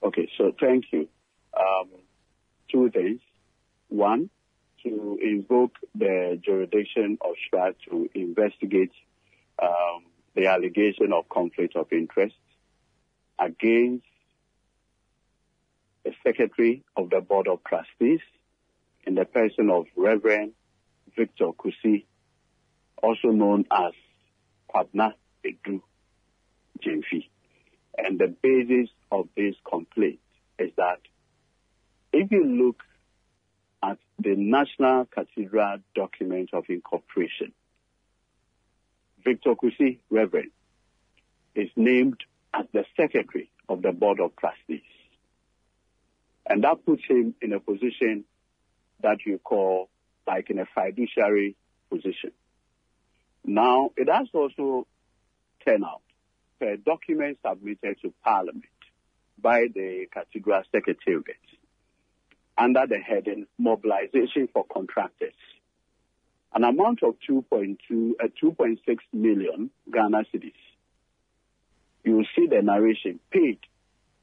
Okay, 0.03 0.29
so 0.37 0.51
thank 0.59 0.85
you. 0.91 1.07
Um, 1.57 1.89
two 2.69 2.89
things. 2.91 3.21
One, 3.89 4.29
to 4.83 5.17
invoke 5.21 5.73
the 5.95 6.39
jurisdiction 6.43 7.17
of 7.21 7.35
SHRA 7.51 7.73
to 7.89 8.09
investigate 8.13 8.91
um, 9.61 10.03
the 10.35 10.47
allegation 10.47 11.13
of 11.13 11.27
conflict 11.29 11.75
of 11.75 11.87
interest 11.91 12.35
against 13.39 14.05
the 16.03 16.13
Secretary 16.23 16.83
of 16.95 17.09
the 17.09 17.21
Board 17.21 17.47
of 17.47 17.59
Trustees 17.63 18.19
in 19.05 19.15
the 19.15 19.25
person 19.25 19.69
of 19.69 19.85
Reverend 19.95 20.53
Victor 21.15 21.47
Kusi, 21.47 22.05
also 23.01 23.29
known 23.29 23.65
as 23.71 23.93
Kwabena 24.73 25.13
Edu 25.45 25.81
Gyamfi. 26.83 27.27
And 27.97 28.19
the 28.19 28.27
basis 28.27 28.89
of 29.11 29.27
this 29.35 29.55
complaint 29.67 30.19
is 30.59 30.71
that 30.77 30.99
if 32.13 32.31
you 32.31 32.43
look 32.43 32.83
at 33.83 33.97
the 34.19 34.35
National 34.35 35.05
Cathedral 35.05 35.77
document 35.95 36.49
of 36.53 36.65
incorporation, 36.69 37.53
Victor 39.23 39.55
Kusi, 39.55 39.99
Reverend, 40.09 40.51
is 41.55 41.69
named 41.75 42.21
as 42.53 42.65
the 42.73 42.85
Secretary 42.95 43.49
of 43.67 43.81
the 43.81 43.91
Board 43.91 44.19
of 44.19 44.35
Trustees. 44.37 44.81
And 46.49 46.63
that 46.63 46.85
puts 46.85 47.03
him 47.07 47.35
in 47.41 47.51
a 47.53 47.59
position 47.59 48.23
that 49.01 49.25
you 49.25 49.37
call 49.39 49.89
like 50.25 50.49
in 50.49 50.59
a 50.59 50.65
fiduciary 50.65 51.55
position. 51.89 52.31
Now, 53.47 53.91
it 53.95 54.09
has 54.09 54.27
also 54.33 54.85
turned 55.65 55.85
out 55.85 56.01
per 56.59 56.75
document 56.75 57.37
submitted 57.41 57.95
to 58.01 58.13
Parliament 58.21 58.65
by 59.41 59.67
the 59.73 60.07
Cathedral 60.11 60.63
Secretariat 60.69 61.37
under 62.57 62.85
the 62.85 62.97
heading 62.97 63.47
Mobilization 63.57 64.49
for 64.51 64.65
Contractors. 64.65 65.33
An 66.53 66.65
amount 66.65 67.03
of 67.03 67.15
2.2, 67.29 67.77
uh, 68.21 68.27
2.6 68.43 68.79
million 69.13 69.69
Ghana 69.93 70.25
cedis. 70.33 70.51
You 72.03 72.17
will 72.17 72.25
see 72.35 72.47
the 72.47 72.61
narration 72.61 73.19
paid 73.31 73.59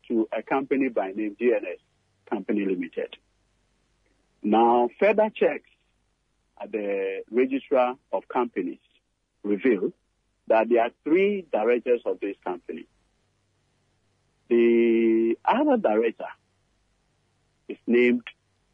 to 0.09 0.29
a 0.37 0.43
company 0.43 0.91
by 0.91 1.13
name 1.13 1.35
GNS 1.41 1.79
Company 2.29 2.67
Limited. 2.67 3.17
Now, 4.43 4.91
further 5.01 5.31
checks 5.35 5.71
at 6.61 6.73
the 6.73 7.23
Registrar 7.31 7.97
of 8.13 8.29
Companies 8.29 8.79
reveal 9.45 9.93
that 10.49 10.69
there 10.69 10.83
are 10.83 10.91
three 11.05 11.47
directors 11.53 12.01
of 12.05 12.19
this 12.21 12.37
company. 12.45 12.87
The 14.49 15.37
other 15.45 15.77
director 15.77 16.27
is 17.69 17.79
named 17.87 18.25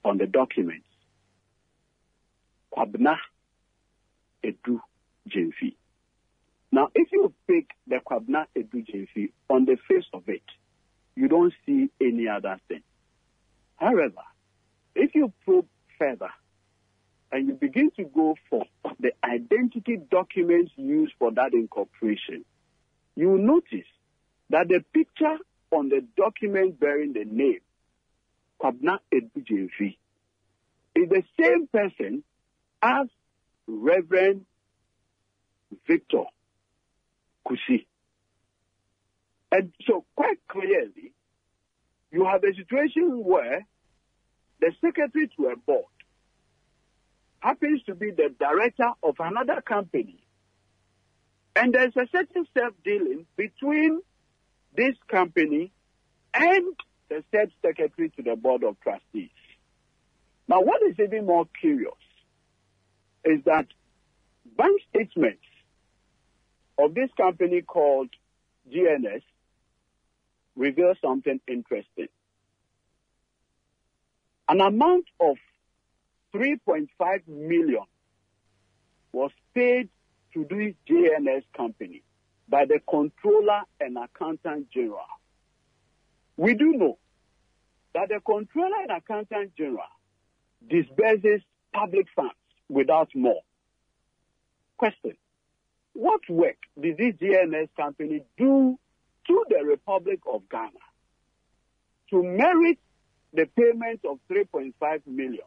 on 0.05 0.19
the 0.19 0.27
documents 0.27 0.87
Kwabena 2.75 3.17
Edu. 4.45 4.81
Now, 6.73 6.89
if 6.95 7.13
you 7.13 7.33
pick 7.47 7.71
the 7.87 7.97
Kwabena 7.97 8.47
Edu 8.57 9.31
on 9.49 9.65
the 9.65 9.77
face 9.89 10.07
of 10.13 10.29
it, 10.29 10.43
you 11.15 11.29
don't 11.29 11.53
see 11.67 11.91
any 12.01 12.29
other 12.29 12.59
thing. 12.69 12.83
However, 13.77 14.23
if 14.95 15.15
you 15.15 15.33
probe 15.45 15.67
further 15.99 16.31
and 17.33 17.49
you 17.49 17.55
begin 17.55 17.91
to 17.97 18.05
go 18.05 18.35
for 18.49 18.65
the 18.99 19.13
identity 19.25 19.99
documents 20.11 20.73
used 20.77 21.13
for 21.19 21.31
that 21.33 21.53
incorporation, 21.53 22.45
you 23.17 23.29
will 23.29 23.39
notice 23.39 23.87
that 24.51 24.69
the 24.69 24.83
picture 24.93 25.39
on 25.71 25.89
the 25.89 26.05
document 26.17 26.81
bearing 26.81 27.13
the 27.13 27.25
name 27.25 27.61
Kwabna 28.61 28.99
Edujemfi 29.13 29.97
is 30.95 31.09
the 31.09 31.23
same 31.41 31.67
person 31.73 32.23
as 32.83 33.07
Reverend 33.67 34.45
Victor 35.87 36.25
Kusi. 37.47 37.87
And 39.53 39.73
so 39.87 40.05
quite 40.17 40.39
clearly, 40.49 41.13
you 42.13 42.25
have 42.25 42.43
a 42.45 42.55
situation 42.55 43.25
where 43.25 43.67
the 44.61 44.73
secretary 44.81 45.31
to 45.37 45.47
a 45.47 45.57
board 45.57 45.85
happens 47.41 47.83
to 47.85 47.95
be 47.95 48.11
the 48.11 48.35
director 48.39 48.91
of 49.03 49.17
another 49.19 49.61
company. 49.63 50.23
And 51.57 51.75
there's 51.75 51.97
a 51.97 52.07
certain 52.13 52.47
self-dealing 52.57 53.27
between 53.37 54.01
this 54.77 54.95
company 55.09 55.73
and 56.33 56.75
the 57.09 57.25
said 57.33 57.51
secretary 57.61 58.11
to 58.11 58.23
the 58.23 58.37
board 58.37 58.63
of 58.63 58.79
trustees. 58.81 59.31
Now, 60.47 60.61
what 60.61 60.83
is 60.83 60.95
even 60.99 61.27
more 61.27 61.47
curious 61.61 61.93
is 63.25 63.43
that 63.45 63.67
bank 64.57 64.81
statements 64.91 65.43
of 66.79 66.95
this 66.95 67.11
company 67.17 67.63
called 67.63 68.11
GNS 68.73 69.23
reveal 70.57 70.95
something 71.03 71.41
interesting. 71.49 72.09
An 74.49 74.61
amount 74.61 75.07
of 75.21 75.37
3.5 76.35 76.89
million 77.29 77.85
was 79.13 79.31
paid 79.55 79.89
to 80.35 80.47
this 80.49 80.75
JNS 80.89 81.43
company 81.57 82.03
by 82.49 82.65
the 82.65 82.81
controller 82.89 83.63
and 83.81 83.97
accountant 83.97 84.71
general. 84.71 85.01
We 86.37 86.55
do 86.55 86.73
know 86.73 86.99
that 87.95 88.09
the 88.09 88.21
controller 88.21 88.83
and 88.83 88.91
accountant 88.91 89.55
general 89.57 89.83
disburses 90.69 91.43
public 91.73 92.07
funds 92.15 92.35
without 92.69 93.09
more. 93.15 93.41
Question. 94.79 95.17
What 95.93 96.21
work 96.29 96.57
did 96.81 96.97
this 96.97 97.15
JNS 97.17 97.69
company 97.77 98.23
do 98.39 98.79
to 99.27 99.45
the 99.49 99.65
Republic 99.65 100.21
of 100.33 100.49
Ghana 100.49 100.71
to 102.11 102.23
merit 102.23 102.79
the 103.33 103.47
payment 103.57 104.01
of 104.09 104.19
3.5 104.31 105.07
million? 105.07 105.41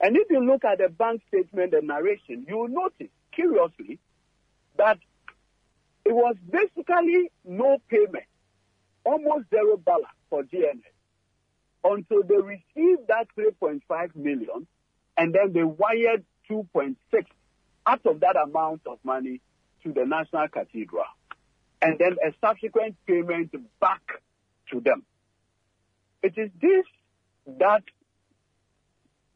And 0.00 0.16
if 0.16 0.30
you 0.30 0.44
look 0.44 0.64
at 0.64 0.78
the 0.78 0.88
bank 0.88 1.22
statement 1.28 1.74
and 1.74 1.86
narration, 1.86 2.46
you 2.48 2.56
will 2.56 2.68
notice, 2.68 3.12
curiously, 3.32 3.98
that 4.76 4.98
it 6.04 6.12
was 6.12 6.36
basically 6.50 7.30
no 7.44 7.78
payment, 7.88 8.24
almost 9.04 9.50
zero 9.50 9.76
balance 9.76 10.06
for 10.30 10.42
GNS 10.42 10.80
until 11.84 12.22
they 12.22 12.36
received 12.36 13.08
that 13.08 13.26
3.5 13.38 14.16
million 14.16 14.66
and 15.16 15.34
then 15.34 15.52
they 15.52 15.62
wired 15.62 16.24
2.6 16.50 16.96
out 17.86 18.06
of 18.06 18.20
that 18.20 18.36
amount 18.36 18.82
of 18.86 18.98
money 19.04 19.40
to 19.82 19.92
the 19.92 20.04
National 20.04 20.48
Cathedral 20.48 21.04
and 21.82 21.98
then 21.98 22.16
a 22.24 22.32
subsequent 22.40 22.96
payment 23.06 23.54
back 23.80 24.02
to 24.70 24.80
them. 24.80 25.02
It 26.22 26.34
is 26.36 26.50
this 26.60 26.84
that 27.58 27.82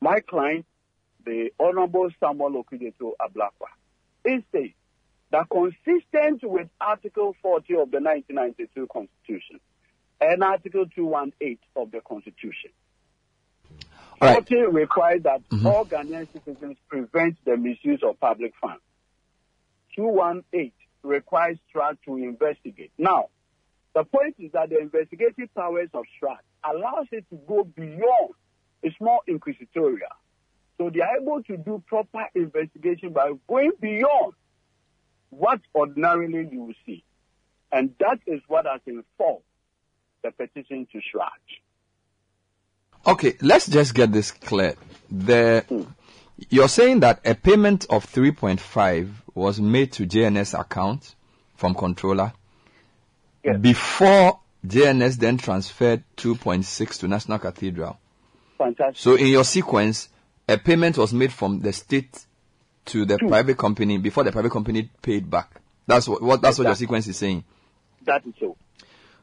my 0.05 0.21
client, 0.21 0.67
the 1.25 1.49
Honorable 1.59 2.11
Samuel 2.21 2.63
Okudzeto 2.63 3.13
Ablakwa, 3.19 3.69
is 4.27 4.43
saying 4.53 4.75
that 5.31 5.49
consistent 5.49 6.41
with 6.45 6.69
Article 6.79 7.35
40 7.41 7.73
of 7.77 7.91
the 7.91 8.01
1992 8.01 8.87
Constitution 8.93 9.61
and 10.21 10.45
Article 10.45 10.85
218 10.95 11.59
of 11.77 11.91
the 11.91 12.01
Constitution, 12.07 12.71
All 14.21 14.29
right. 14.29 14.47
40 14.47 14.67
requires 14.73 15.23
that 15.23 15.41
Mhm. 15.49 15.65
all 15.65 15.87
Ghanaian 15.87 16.31
citizens 16.33 16.77
prevent 16.89 17.43
the 17.45 17.57
misuse 17.57 18.03
of 18.03 18.21
public 18.21 18.55
funds. 18.61 18.83
218 19.97 20.73
requires 21.03 21.59
CHRAJ 21.73 21.97
to 22.05 22.17
investigate. 22.19 22.93
Now, 22.99 23.29
the 23.95 24.05
point 24.05 24.35
is 24.39 24.53
that 24.53 24.69
the 24.69 24.79
investigative 24.81 25.53
powers 25.55 25.89
of 25.95 26.05
CHRAJ 26.21 26.39
allows 26.63 27.09
it 27.11 27.25
to 27.31 27.37
go 27.37 27.65
beyond. 27.65 28.35
It's 28.85 28.95
more 29.01 29.21
inquisitorial. 29.27 30.11
So 30.77 30.91
they 30.91 31.01
are 31.01 31.17
able 31.21 31.43
to 31.45 31.57
do 31.57 31.83
proper 31.87 32.27
investigation 32.35 33.13
by 33.15 33.33
going 33.49 33.73
beyond 33.81 34.35
what 35.31 35.61
ordinarily 35.75 36.47
you 36.53 36.61
will 36.61 36.75
see. 36.85 37.03
And 37.73 37.95
that 37.99 38.21
is 38.27 38.41
what 38.47 38.67
has 38.67 38.83
informed 38.87 39.43
the 40.23 40.31
petition 40.33 40.87
to 40.93 40.99
CHRAJ. 40.99 41.63
Okay, 43.07 43.37
let's 43.41 43.69
just 43.69 43.95
get 43.95 44.13
this 44.13 44.31
clear. 44.31 44.75
The 45.11 45.87
you're 46.51 46.69
saying 46.69 47.01
that 47.01 47.21
a 47.25 47.35
payment 47.35 47.87
of 47.89 48.07
3.5 48.11 49.09
was 49.35 49.61
made 49.61 49.93
to 49.93 50.07
JNS 50.07 50.59
account 50.59 51.15
from 51.55 51.75
controller 51.75 52.33
before 53.61 54.41
JNS 54.67 55.17
then 55.17 55.39
transferred 55.39 56.03
2.6 56.17 56.99
to 57.01 57.09
National 57.09 57.39
Cathedral. 57.39 57.99
Fantastic. 58.59 58.97
So 58.97 59.15
in 59.17 59.29
your 59.29 59.45
sequence, 59.45 60.09
a 60.49 60.59
payment 60.59 60.99
was 60.99 61.13
made 61.13 61.33
from 61.33 61.61
the 61.61 61.73
state 61.73 62.27
to 62.87 63.05
the 63.05 63.19
private 63.19 63.57
company 63.57 63.99
before 63.99 64.25
the 64.25 64.33
private 64.33 64.53
company 64.53 64.91
paid 65.03 65.31
back. 65.31 65.61
That's 65.87 66.09
what, 66.09 66.23
what 66.23 66.43
that's 66.43 66.59
what 66.59 66.67
your 66.67 66.75
sequence 66.77 67.07
is 67.07 67.17
saying. 67.17 67.45
That 68.05 68.27
is 68.27 68.35
so. 68.39 68.57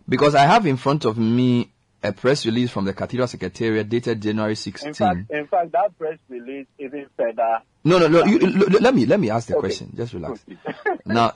Because 0.08 0.36
I 0.36 0.42
have 0.46 0.66
in 0.66 0.78
front 0.78 1.06
of 1.06 1.18
me 1.18 1.72
a 2.04 2.12
press 2.12 2.46
release 2.46 2.72
from 2.72 2.86
the 2.86 2.94
Cathedral 2.94 3.28
Secretariat 3.28 3.88
dated 3.88 4.22
January 4.22 4.56
16. 4.56 4.88
In 4.90 4.94
fact, 4.94 5.32
in 5.32 5.48
fact, 5.48 5.72
that 5.72 5.98
press 5.98 6.18
release 6.30 6.66
even 6.80 7.06
further. 7.16 7.60
No, 7.84 8.00
no, 8.00 8.08
no. 8.08 8.26
You, 8.26 8.40
let 8.40 8.94
me 8.94 9.06
let 9.06 9.20
me 9.20 9.30
ask 9.30 9.48
the 9.48 9.56
Okay. 9.56 9.62
question. 9.68 9.94
Just 9.96 10.14
relax. 10.14 10.44
now, 11.06 11.34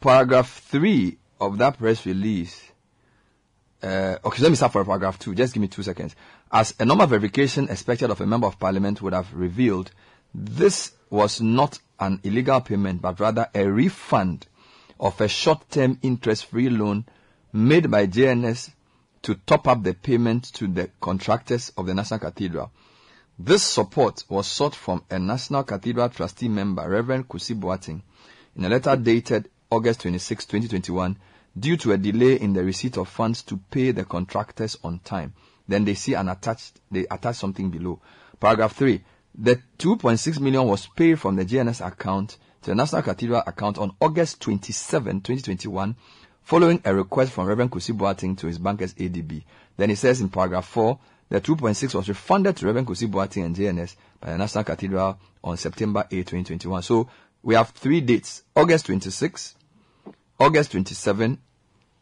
paragraph 0.00 0.50
three 0.68 1.18
of 1.40 1.58
that 1.58 1.78
press 1.78 2.04
release. 2.06 2.62
Uh, 3.82 4.16
okay, 4.24 4.42
let 4.42 4.48
me 4.48 4.56
start 4.56 4.72
from 4.72 4.86
paragraph 4.86 5.18
two. 5.18 5.34
Just 5.34 5.52
give 5.52 5.60
me 5.60 5.68
two 5.68 5.82
seconds. 5.82 6.16
As 6.52 6.74
a 6.78 6.84
normal 6.84 7.08
verification 7.08 7.68
expected 7.68 8.10
of 8.10 8.20
a 8.20 8.26
member 8.26 8.46
of 8.46 8.58
parliament 8.58 9.02
would 9.02 9.12
have 9.12 9.34
revealed, 9.34 9.90
this 10.32 10.92
was 11.10 11.40
not 11.40 11.78
an 11.98 12.20
illegal 12.22 12.60
payment, 12.60 13.02
but 13.02 13.18
rather 13.18 13.48
a 13.54 13.66
refund 13.66 14.46
of 15.00 15.20
a 15.20 15.28
short-term 15.28 15.98
interest-free 16.02 16.70
loan 16.70 17.04
made 17.52 17.90
by 17.90 18.06
JNS 18.06 18.70
to 19.22 19.34
top 19.34 19.66
up 19.66 19.82
the 19.82 19.92
payment 19.92 20.44
to 20.54 20.68
the 20.68 20.88
contractors 21.00 21.72
of 21.76 21.86
the 21.86 21.94
National 21.94 22.20
Cathedral. 22.20 22.70
This 23.38 23.62
support 23.62 24.22
was 24.28 24.46
sought 24.46 24.74
from 24.74 25.02
a 25.10 25.18
National 25.18 25.64
Cathedral 25.64 26.08
trustee 26.10 26.48
member, 26.48 26.88
Reverend 26.88 27.28
Kusi 27.28 27.58
Boateng, 27.58 28.02
in 28.54 28.64
a 28.64 28.68
letter 28.68 28.94
dated 28.94 29.50
August 29.70 30.02
26, 30.02 30.46
2021, 30.46 31.18
due 31.58 31.76
to 31.76 31.92
a 31.92 31.98
delay 31.98 32.34
in 32.36 32.52
the 32.52 32.62
receipt 32.62 32.96
of 32.96 33.08
funds 33.08 33.42
to 33.42 33.56
pay 33.56 33.90
the 33.90 34.04
contractors 34.04 34.78
on 34.84 35.00
time. 35.00 35.34
Then 35.68 35.84
they 35.84 35.94
see 35.94 36.14
an 36.14 36.28
attached, 36.28 36.80
they 36.90 37.06
attach 37.10 37.36
something 37.36 37.70
below. 37.70 38.00
Paragraph 38.38 38.74
3. 38.76 39.02
The 39.38 39.60
2.6 39.78 40.40
million 40.40 40.66
was 40.66 40.86
paid 40.86 41.20
from 41.20 41.36
the 41.36 41.44
GNS 41.44 41.86
account 41.86 42.38
to 42.62 42.70
the 42.70 42.74
National 42.74 43.02
Cathedral 43.02 43.42
account 43.46 43.78
on 43.78 43.94
August 44.00 44.40
27, 44.40 45.20
2021, 45.20 45.94
following 46.42 46.80
a 46.84 46.94
request 46.94 47.32
from 47.32 47.46
Reverend 47.46 47.70
Kusi 47.70 47.96
Boateng 47.96 48.38
to 48.38 48.46
his 48.46 48.58
bankers 48.58 48.94
ADB. 48.94 49.42
Then 49.76 49.90
it 49.90 49.98
says 49.98 50.20
in 50.20 50.28
paragraph 50.28 50.66
4, 50.66 50.98
the 51.28 51.40
2.6 51.40 51.94
was 51.94 52.08
refunded 52.08 52.56
to 52.56 52.66
Reverend 52.66 52.86
Kusi 52.86 53.10
Boateng 53.10 53.44
and 53.44 53.56
JNS 53.56 53.96
by 54.20 54.30
the 54.30 54.38
National 54.38 54.64
Cathedral 54.64 55.18
on 55.44 55.56
September 55.56 56.06
8, 56.10 56.18
2021. 56.18 56.82
So 56.82 57.08
we 57.42 57.54
have 57.54 57.70
three 57.70 58.00
dates, 58.00 58.42
August 58.54 58.86
26, 58.86 59.54
August 60.38 60.70
27, 60.72 61.38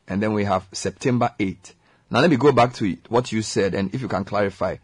and 0.09 0.23
then 0.23 0.33
we 0.33 0.45
have 0.45 0.67
September 0.73 1.35
8. 1.39 1.75
Now 2.15 2.21
let 2.21 2.31
me 2.31 2.37
go 2.37 2.53
back 2.53 2.75
to 2.75 2.85
it, 2.85 3.11
what 3.11 3.33
you 3.33 3.43
said 3.43 3.75
and 3.75 3.93
if 3.93 4.01
you 4.01 4.07
can 4.07 4.23
clarify. 4.25 4.77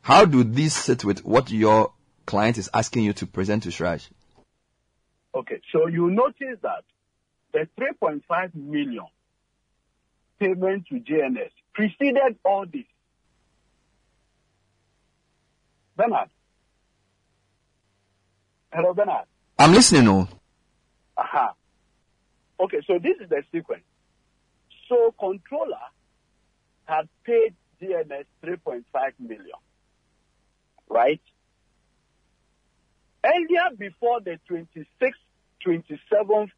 How 0.00 0.24
do 0.24 0.42
these 0.42 0.74
sit 0.74 1.04
with 1.04 1.22
what 1.22 1.50
your 1.50 1.92
client 2.24 2.56
is 2.56 2.70
asking 2.72 3.04
you 3.04 3.12
to 3.12 3.26
present 3.26 3.64
to 3.64 3.68
CHRAJ? 3.68 4.08
Okay, 5.34 5.60
so 5.70 5.86
you 5.86 6.10
notice 6.10 6.58
that 6.62 6.84
the 7.52 7.68
3.5 7.78 8.54
million 8.54 9.04
payment 10.40 10.86
to 10.86 10.94
JNS 10.94 11.50
preceded 11.74 12.38
all 12.42 12.64
this. 12.64 12.86
Bernard. 15.94 16.30
Hello, 18.72 18.94
Bernard. 18.94 19.26
I'm 19.58 19.74
listening, 19.74 20.08
oh. 20.08 20.26
Aha. 21.18 21.52
Okay, 22.58 22.78
so 22.86 22.98
this 22.98 23.18
is 23.20 23.28
the 23.28 23.42
sequence. 23.52 23.84
So 24.88 25.14
controller 25.20 25.76
had 26.88 27.08
paid 27.24 27.54
DNS 27.80 28.24
3.5 28.42 28.82
million, 29.20 29.46
right? 30.88 31.20
Earlier 33.24 33.76
before 33.76 34.20
the 34.20 34.38
26th, 34.50 35.12
27th 35.66 36.48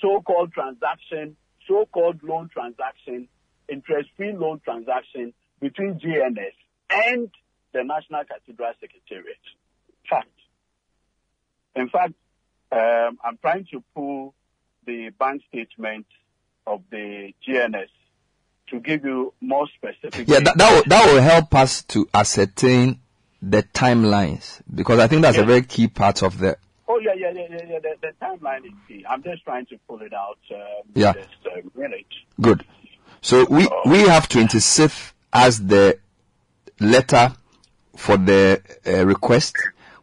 so-called 0.00 0.52
transaction, 0.52 1.36
so-called 1.66 2.22
loan 2.22 2.50
transaction, 2.52 3.28
interest-free 3.68 4.34
loan 4.34 4.60
transaction 4.64 5.32
between 5.60 5.98
GNS 5.98 6.54
and 6.90 7.30
the 7.72 7.82
National 7.82 8.22
Cathedral 8.24 8.72
Secretariat. 8.80 9.38
Fact. 10.08 10.28
In 11.74 11.88
fact, 11.88 12.14
um, 12.70 13.18
I'm 13.24 13.38
trying 13.38 13.66
to 13.72 13.82
pull 13.94 14.34
the 14.86 15.10
bank 15.18 15.42
statement 15.48 16.06
of 16.66 16.82
the 16.90 17.32
GNS 17.46 17.88
to 18.70 18.80
give 18.80 19.04
you 19.04 19.32
more 19.40 19.66
specific. 19.76 20.28
Yeah, 20.28 20.40
that, 20.40 20.56
that, 20.58 20.72
will, 20.72 20.82
that 20.86 21.12
will 21.12 21.20
help 21.20 21.54
us 21.54 21.82
to 21.84 22.08
ascertain 22.14 23.00
the 23.42 23.62
timelines 23.62 24.60
because 24.74 24.98
I 24.98 25.06
think 25.06 25.22
that's 25.22 25.38
a 25.38 25.44
very 25.44 25.62
key 25.62 25.88
part 25.88 26.22
of 26.22 26.38
the. 26.38 26.56
Oh 26.88 26.98
yeah, 26.98 27.12
yeah, 27.16 27.30
yeah, 27.32 27.46
yeah. 27.50 27.62
yeah. 27.68 27.78
The, 27.78 27.94
the 28.00 28.12
timeline 28.22 28.64
is 28.66 28.72
key. 28.88 29.04
I'm 29.08 29.22
just 29.22 29.44
trying 29.44 29.66
to 29.66 29.78
pull 29.88 30.00
it 30.00 30.12
out. 30.12 30.38
Um, 30.50 30.82
Yeah. 30.94 31.12
Just 31.12 31.28
a 31.46 31.78
minute. 31.78 32.06
Good. 32.40 32.64
So 33.20 33.46
we 33.48 33.68
we 33.86 34.00
have 34.00 34.28
26th 34.28 35.12
as 35.32 35.64
the 35.64 35.98
letter 36.80 37.34
for 37.96 38.16
the 38.16 38.60
uh, 38.86 39.04
request. 39.06 39.56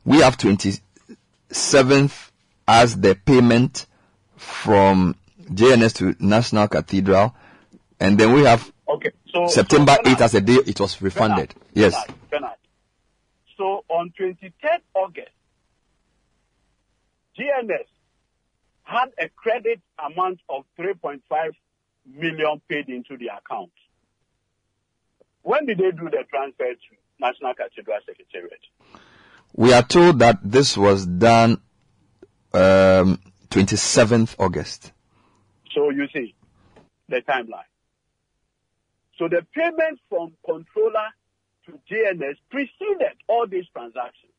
We 0.06 0.18
have 0.22 0.38
27th 0.38 2.30
as 2.68 3.00
the 3.00 3.16
payment 3.16 3.86
from 4.38 5.16
JNS 5.46 5.94
to 5.98 6.16
National 6.20 6.68
Cathedral, 6.68 7.36
and 8.02 8.18
then 8.18 8.34
we 8.34 8.44
have 8.44 8.70
Okay, 8.90 9.12
so 9.34 9.48
September 9.48 9.96
so 10.04 10.12
8th 10.12 10.22
as 10.22 10.34
a 10.36 10.42
day 10.42 10.58
it 10.68 10.80
was 10.80 11.02
refunded. 11.02 11.54
Bernard, 11.54 11.72
Yes. 11.74 11.94
Bernard, 11.94 12.20
Bernard. 12.30 12.58
So 13.58 13.86
on 13.88 14.12
23rd 14.20 14.82
August, 14.96 15.30
GNS 17.40 17.86
had 18.84 19.10
a 19.18 19.30
credit 19.30 19.80
amount 20.04 20.40
of 20.50 20.66
3.5 20.78 21.22
million 22.06 22.62
paid 22.68 22.90
into 22.90 23.16
the 23.18 23.28
account. 23.28 23.72
When 25.44 25.66
did 25.66 25.78
they 25.78 25.92
do 25.92 26.10
the 26.10 26.24
transfer 26.30 26.66
to 26.66 26.96
National 27.20 27.54
Cathedral 27.54 28.00
Secretariat? 28.06 28.60
We 29.56 29.74
are 29.74 29.84
told 29.84 30.20
that 30.20 30.40
this 30.44 30.76
was 30.76 31.06
done 31.06 31.62
um, 32.54 33.20
27th 33.50 34.36
August. 34.40 34.92
So 35.74 35.90
you 35.92 36.08
see 36.14 36.36
the 37.08 37.22
timeline. 37.22 37.71
So 39.22 39.28
the 39.28 39.46
payment 39.54 40.00
from 40.10 40.34
controller 40.44 41.06
to 41.68 41.80
JNS 41.92 42.38
preceded 42.50 43.14
all 43.30 43.46
these 43.46 43.66
transactions. 43.72 44.32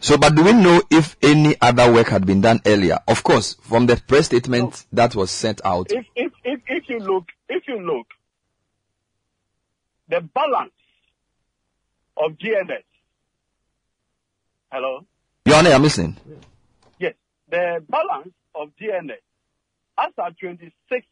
So, 0.00 0.18
but 0.18 0.34
do 0.34 0.44
we 0.44 0.52
know 0.52 0.82
if 0.90 1.16
any 1.22 1.56
other 1.62 1.90
work 1.90 2.08
had 2.08 2.26
been 2.26 2.42
done 2.42 2.60
earlier? 2.66 2.98
Of 3.08 3.22
course, 3.22 3.54
from 3.54 3.86
the 3.86 3.96
press 3.96 4.26
statement 4.26 4.84
that 4.92 5.14
was 5.14 5.30
sent 5.30 5.62
out. 5.64 5.92
If, 5.92 6.04
if, 6.14 6.32
if, 6.44 6.60
if 6.68 6.88
you 6.90 6.98
look, 6.98 7.24
if 7.48 7.66
you 7.66 7.80
look, 7.80 8.06
the 10.10 10.20
balance 10.20 10.72
of 12.18 12.32
GNS. 12.32 12.84
Hello? 14.70 15.06
Your 15.46 15.56
Honor, 15.56 15.70
I'm 15.70 15.82
listening. 15.82 16.18
Yes, 16.98 17.14
the 17.48 17.82
balance 17.88 18.34
of 18.54 18.72
GNS 18.78 19.22
as 19.96 20.12
at 20.18 20.38
26 20.38 21.06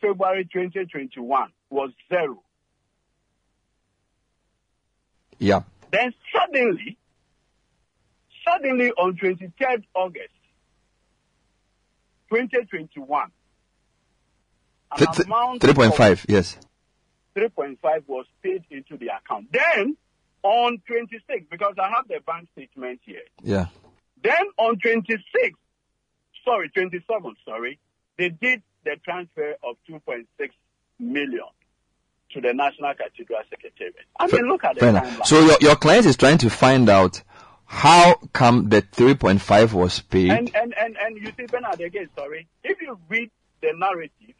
February 0.00 0.44
2021 0.52 1.50
was 1.70 1.90
zero. 2.08 2.42
Yeah. 5.38 5.62
Then 5.92 6.12
suddenly, 6.32 6.96
suddenly 8.46 8.90
on 8.92 9.16
23rd 9.16 9.84
August 9.94 10.28
2021, 12.30 13.22
an 14.92 14.98
Th- 14.98 15.10
th- 15.10 15.26
amount 15.26 15.62
3.5, 15.62 16.26
yes. 16.28 16.56
3.5 17.36 17.78
was 18.06 18.26
paid 18.42 18.64
into 18.70 18.96
the 18.96 19.08
account. 19.08 19.50
Then 19.52 19.96
on 20.42 20.80
26, 20.86 21.46
because 21.50 21.74
I 21.78 21.88
have 21.90 22.08
the 22.08 22.20
bank 22.26 22.48
statement 22.52 23.00
here. 23.04 23.22
Yeah. 23.42 23.66
Then 24.22 24.46
on 24.58 24.78
26, 24.78 25.24
sorry, 26.44 26.68
27, 26.70 27.36
sorry, 27.44 27.78
they 28.18 28.28
did 28.30 28.62
the 28.84 28.96
transfer 29.04 29.54
of 29.62 29.76
2.6 29.88 30.24
million 30.98 31.40
to 32.32 32.40
the 32.40 32.54
National 32.54 32.94
Cathedral 32.94 33.40
Secretariat. 33.48 33.96
I 34.18 34.26
mean, 34.28 34.46
look 34.48 34.64
at 34.64 34.74
the 34.74 34.80
Fair 34.80 34.92
timeline. 34.92 35.26
So 35.26 35.40
your, 35.40 35.56
your 35.60 35.76
client 35.76 36.06
is 36.06 36.16
trying 36.16 36.38
to 36.38 36.50
find 36.50 36.88
out 36.88 37.22
how 37.64 38.14
come 38.32 38.68
the 38.68 38.82
3.5 38.82 39.72
was 39.72 40.00
paid. 40.00 40.30
And, 40.30 40.50
and, 40.54 40.74
and, 40.76 40.96
and 40.96 41.16
you 41.16 41.32
see, 41.36 41.46
Bernard, 41.46 41.80
again, 41.80 42.08
sorry, 42.16 42.46
if 42.64 42.80
you 42.80 42.98
read 43.08 43.30
the 43.62 43.72
narrative, 43.74 44.34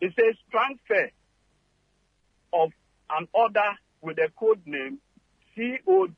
it 0.00 0.12
says 0.16 0.34
transfer 0.50 1.10
of 2.52 2.70
an 3.10 3.28
order 3.32 3.72
with 4.02 4.18
a 4.18 4.28
code 4.38 4.60
name 4.66 4.98
COD 5.56 6.12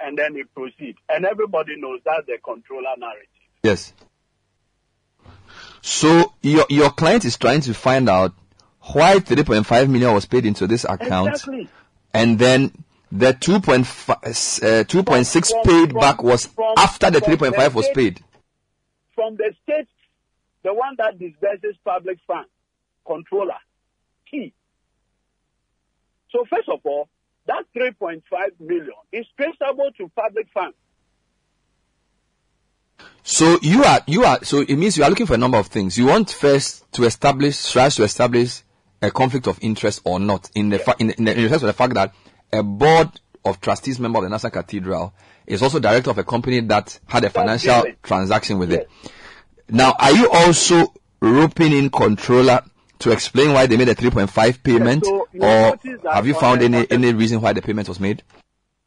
and 0.00 0.18
then 0.18 0.36
it 0.36 0.52
proceed. 0.54 0.96
And 1.08 1.24
everybody 1.24 1.80
knows 1.80 2.00
that's 2.04 2.26
the 2.26 2.38
controller 2.42 2.94
narrative. 2.98 3.28
Yes. 3.62 3.92
So 5.82 6.32
your 6.42 6.64
your 6.70 6.90
client 6.90 7.24
is 7.24 7.36
trying 7.36 7.60
to 7.62 7.74
find 7.74 8.08
out 8.08 8.32
why 8.92 9.16
3.5 9.18 9.88
million 9.90 10.12
was 10.14 10.26
paid 10.26 10.46
into 10.46 10.66
this 10.66 10.84
account, 10.84 11.30
Exactly. 11.30 11.68
and 12.14 12.38
then 12.38 12.72
the 13.10 13.32
2.5 13.34 14.10
uh, 14.10 14.84
2.6 14.84 15.50
From- 15.50 15.62
paid 15.64 15.90
from- 15.90 16.00
back 16.00 16.22
was 16.22 16.46
from- 16.46 16.74
after 16.76 17.10
the 17.10 17.20
3.5 17.20 17.74
was 17.74 17.88
paid. 17.94 18.20
From 19.14 19.36
the 19.36 19.52
state, 19.62 19.88
the 20.62 20.72
one 20.72 20.94
that 20.98 21.18
disburses 21.18 21.76
public 21.84 22.18
funds, 22.26 22.48
controller, 23.06 23.58
key. 24.30 24.52
So 26.30 26.44
first 26.48 26.68
of 26.68 26.80
all, 26.84 27.08
that 27.46 27.64
3.5 27.76 28.22
million 28.60 28.94
is 29.12 29.26
traceable 29.36 29.90
to 29.98 30.08
public 30.16 30.46
funds. 30.54 30.76
So 33.24 33.58
you 33.62 33.84
are 33.84 34.00
you 34.06 34.24
are 34.24 34.42
so 34.44 34.60
it 34.60 34.76
means 34.76 34.96
you 34.96 35.04
are 35.04 35.10
looking 35.10 35.26
for 35.26 35.34
a 35.34 35.38
number 35.38 35.58
of 35.58 35.68
things. 35.68 35.96
You 35.96 36.06
want 36.06 36.30
first 36.30 36.90
to 36.92 37.04
establish 37.04 37.70
tries 37.70 37.94
to 37.96 38.02
establish 38.02 38.62
a 39.00 39.10
conflict 39.10 39.46
of 39.46 39.58
interest 39.62 40.00
or 40.04 40.18
not 40.20 40.50
in 40.54 40.70
the 40.70 40.78
fa- 40.78 40.96
in, 40.98 41.08
the, 41.08 41.18
in, 41.18 41.24
the, 41.24 41.32
in 41.36 41.42
respect 41.42 41.60
to 41.60 41.66
the 41.66 41.72
fact 41.72 41.94
that 41.94 42.14
a 42.52 42.62
board 42.62 43.08
of 43.44 43.60
trustees 43.60 43.98
member 43.98 44.18
of 44.18 44.24
the 44.24 44.30
National 44.30 44.50
Cathedral 44.50 45.12
is 45.46 45.62
also 45.62 45.78
director 45.80 46.10
of 46.10 46.18
a 46.18 46.24
company 46.24 46.60
that 46.60 46.98
had 47.06 47.24
a 47.24 47.30
financial 47.30 47.84
transaction 48.02 48.58
with 48.58 48.72
it. 48.72 48.88
Now, 49.68 49.94
are 49.98 50.12
you 50.12 50.28
also 50.30 50.92
roping 51.20 51.72
in 51.72 51.90
controller 51.90 52.60
to 53.00 53.10
explain 53.10 53.52
why 53.52 53.66
they 53.66 53.76
made 53.76 53.88
a 53.88 53.94
3.5 53.94 54.62
payment, 54.62 55.04
so 55.04 55.26
or 55.40 55.78
have 56.12 56.26
you 56.26 56.34
found 56.34 56.62
any 56.62 56.88
any 56.90 57.12
reason 57.12 57.40
why 57.40 57.52
the 57.52 57.62
payment 57.62 57.88
was 57.88 57.98
made? 57.98 58.22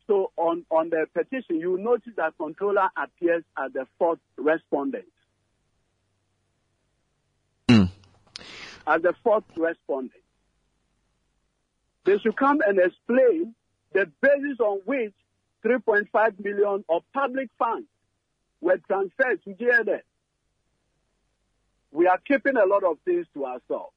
So 0.07 0.31
on, 0.37 0.65
on 0.69 0.89
the 0.89 1.07
petition, 1.13 1.59
you 1.59 1.77
notice 1.77 2.13
that 2.17 2.33
controller 2.37 2.89
appears 2.95 3.43
as 3.57 3.73
the 3.73 3.87
fourth 3.97 4.19
respondent. 4.37 5.05
Hmm. 7.69 7.85
As 8.85 9.01
the 9.01 9.13
fourth 9.23 9.45
respondent. 9.55 10.21
They 12.05 12.19
should 12.19 12.35
come 12.35 12.61
and 12.65 12.77
explain 12.77 13.55
the 13.93 14.11
basis 14.21 14.59
on 14.59 14.81
which 14.85 15.13
3.5 15.65 16.43
million 16.43 16.85
of 16.87 17.01
public 17.11 17.49
funds 17.57 17.87
were 18.61 18.77
transferred 18.87 19.43
to 19.43 19.53
JNS. 19.55 20.01
We 21.91 22.07
are 22.07 22.19
keeping 22.27 22.57
a 22.57 22.65
lot 22.65 22.83
of 22.83 22.97
things 23.05 23.25
to 23.33 23.45
ourselves. 23.45 23.94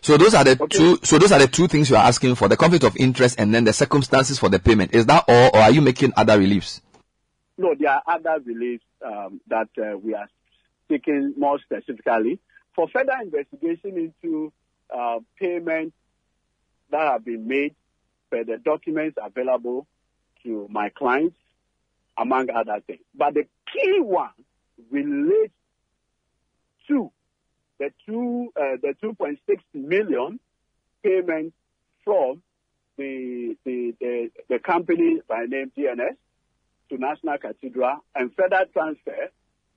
So 0.00 0.16
those 0.16 0.34
are 0.34 0.44
the 0.44 0.56
two. 0.70 0.98
So 1.02 1.18
those 1.18 1.32
are 1.32 1.38
the 1.38 1.48
two 1.48 1.68
things 1.68 1.90
you 1.90 1.96
are 1.96 2.04
asking 2.04 2.34
for: 2.34 2.48
the 2.48 2.56
conflict 2.56 2.84
of 2.84 2.96
interest 2.96 3.38
and 3.38 3.54
then 3.54 3.64
the 3.64 3.72
circumstances 3.72 4.38
for 4.38 4.48
the 4.48 4.58
payment. 4.58 4.94
Is 4.94 5.06
that 5.06 5.24
all, 5.28 5.50
or 5.54 5.58
are 5.58 5.70
you 5.70 5.80
making 5.80 6.12
other 6.16 6.38
reliefs? 6.38 6.82
No, 7.56 7.74
there 7.78 7.90
are 7.90 8.02
other 8.06 8.42
reliefs 8.44 8.84
um, 9.04 9.40
that 9.48 9.68
uh, 9.78 9.96
we 9.96 10.14
are 10.14 10.28
seeking 10.88 11.34
more 11.36 11.58
specifically 11.60 12.38
for 12.74 12.88
further 12.88 13.16
investigation 13.22 14.12
into 14.22 14.52
uh, 14.94 15.20
payments 15.38 15.94
that 16.90 17.12
have 17.12 17.24
been 17.24 17.46
made 17.46 17.74
per 18.30 18.44
the 18.44 18.58
documents 18.58 19.16
available 19.22 19.86
to 20.42 20.66
my 20.70 20.88
clients, 20.90 21.36
among 22.18 22.50
other 22.50 22.80
things. 22.86 23.00
But 23.14 23.34
the 23.34 23.46
key 23.72 24.00
one 24.00 24.30
relates 24.90 25.54
to 26.88 27.10
the 27.84 27.92
two, 28.06 28.52
uh, 28.56 28.76
the 28.82 28.94
2.6 29.02 29.36
million 29.74 30.40
payment 31.02 31.52
from 32.04 32.42
the, 32.96 33.56
the, 33.64 33.94
the, 34.00 34.30
the 34.48 34.58
company 34.58 35.20
by 35.28 35.44
name 35.46 35.72
DNS 35.76 36.16
to 36.90 36.98
National 36.98 37.38
Cathedral 37.38 38.04
and 38.14 38.30
further 38.34 38.64
transfer 38.72 39.30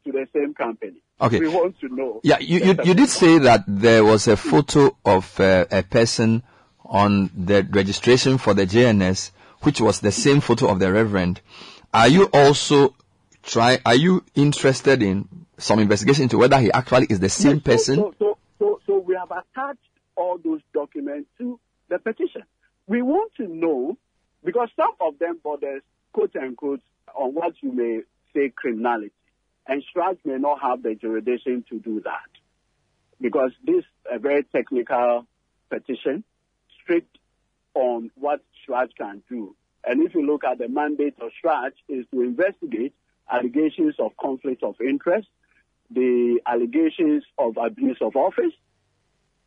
to 0.06 0.12
the 0.12 0.28
same 0.34 0.54
company. 0.54 1.02
Okay. 1.20 1.40
We 1.40 1.48
want 1.48 1.80
to 1.82 1.90
know. 1.90 2.22
Yeah, 2.24 2.40
you, 2.40 2.60
you, 2.60 2.78
you 2.84 2.94
did 2.94 3.10
say 3.10 3.40
that 3.40 3.64
there 3.68 4.06
was 4.06 4.28
a 4.28 4.38
photo 4.38 4.96
of 5.04 5.40
uh, 5.40 5.66
a 5.72 5.84
person 5.84 6.44
on 6.86 7.30
the 7.36 7.68
registration 7.70 8.38
for 8.38 8.54
the 8.54 8.68
JNS, 8.68 9.32
which 9.62 9.82
was 9.82 10.00
the 10.00 10.12
same 10.12 10.40
photo 10.40 10.70
of 10.70 10.80
the 10.80 10.92
Reverend. 10.92 11.42
Are 11.94 12.08
you 12.08 12.26
also 12.32 12.96
try? 13.42 13.80
Are 13.86 13.96
you 13.96 14.24
interested 14.36 15.02
in 15.02 15.28
some 15.58 15.80
investigation 15.80 16.24
into 16.24 16.38
whether 16.38 16.60
he 16.60 16.72
actually 16.72 17.08
is 17.10 17.20
the 17.20 17.30
same 17.30 17.60
person? 17.60 17.96
So, 17.96 18.14
so, 18.20 18.38
so, 18.60 18.80
so 18.86 18.98
we 19.00 19.16
have 19.16 19.32
attached 19.32 19.80
all 20.16 20.38
those 20.44 20.62
documents 20.74 21.30
to 21.38 21.60
the 21.90 22.00
petition. 22.00 22.44
We 22.88 23.02
want 23.02 23.34
to 23.38 23.48
know 23.48 23.98
because 24.44 24.70
some 24.76 24.92
of 25.02 25.20
them 25.20 25.40
borders, 25.44 25.82
quote 26.14 26.36
unquote, 26.36 26.82
on 27.16 27.34
what 27.34 27.54
you 27.62 27.72
may 27.72 28.02
say 28.34 28.52
criminality, 28.56 29.12
and 29.68 29.84
Strats 29.94 30.20
may 30.24 30.38
not 30.38 30.62
have 30.62 30.84
the 30.84 30.96
jurisdiction 30.96 31.66
to 31.70 31.80
do 31.80 32.02
that 32.02 32.30
because 33.20 33.52
this 33.66 33.80
is 33.80 33.86
a 34.12 34.20
very 34.20 34.44
technical 34.44 35.26
petition, 35.70 36.24
strict 36.82 37.18
on 37.74 38.12
what 38.16 38.42
Strats 38.68 38.96
can 38.98 39.24
do. 39.30 39.56
And 39.84 40.06
if 40.06 40.14
you 40.14 40.26
look 40.26 40.44
at 40.44 40.58
the 40.58 40.68
mandate 40.68 41.16
of 41.22 41.32
Strats, 41.44 41.74
is 41.88 42.06
to 42.14 42.22
investigate 42.22 42.94
allegations 43.30 43.96
of 44.00 44.12
conflict 44.18 44.64
of 44.64 44.76
interest, 44.82 45.28
the 45.90 46.40
allegations 46.46 47.24
of 47.38 47.58
abuse 47.58 47.98
of 48.02 48.16
office. 48.16 48.54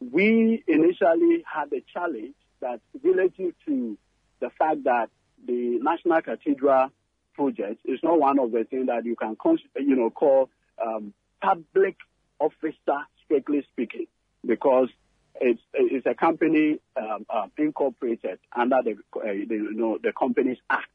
We 0.00 0.64
initially 0.66 1.44
had 1.46 1.72
a 1.72 1.82
challenge 1.92 2.34
that 2.60 2.80
relative 3.02 3.54
to 3.66 3.98
the 4.40 4.50
fact 4.58 4.84
that 4.84 5.10
the 5.46 5.78
National 5.82 6.22
Cathedral 6.22 6.90
project 7.34 7.80
is 7.84 8.00
not 8.02 8.18
one 8.18 8.38
of 8.38 8.52
the 8.52 8.64
things 8.64 8.86
that 8.86 9.04
you 9.04 9.16
can, 9.16 9.36
you 9.76 9.96
know, 9.96 10.10
call 10.10 10.50
um, 10.84 11.12
public 11.42 11.96
officer, 12.38 13.06
strictly 13.24 13.66
speaking, 13.72 14.06
because 14.46 14.88
it's, 15.40 15.60
it's 15.74 16.06
a 16.06 16.14
company 16.14 16.80
um, 16.96 17.26
uh, 17.28 17.46
incorporated 17.56 18.38
under 18.54 18.76
the, 18.82 18.92
uh, 19.18 19.22
the, 19.22 19.54
you 19.54 19.74
know, 19.74 19.98
the 20.02 20.12
Companies 20.12 20.58
Act. 20.68 20.88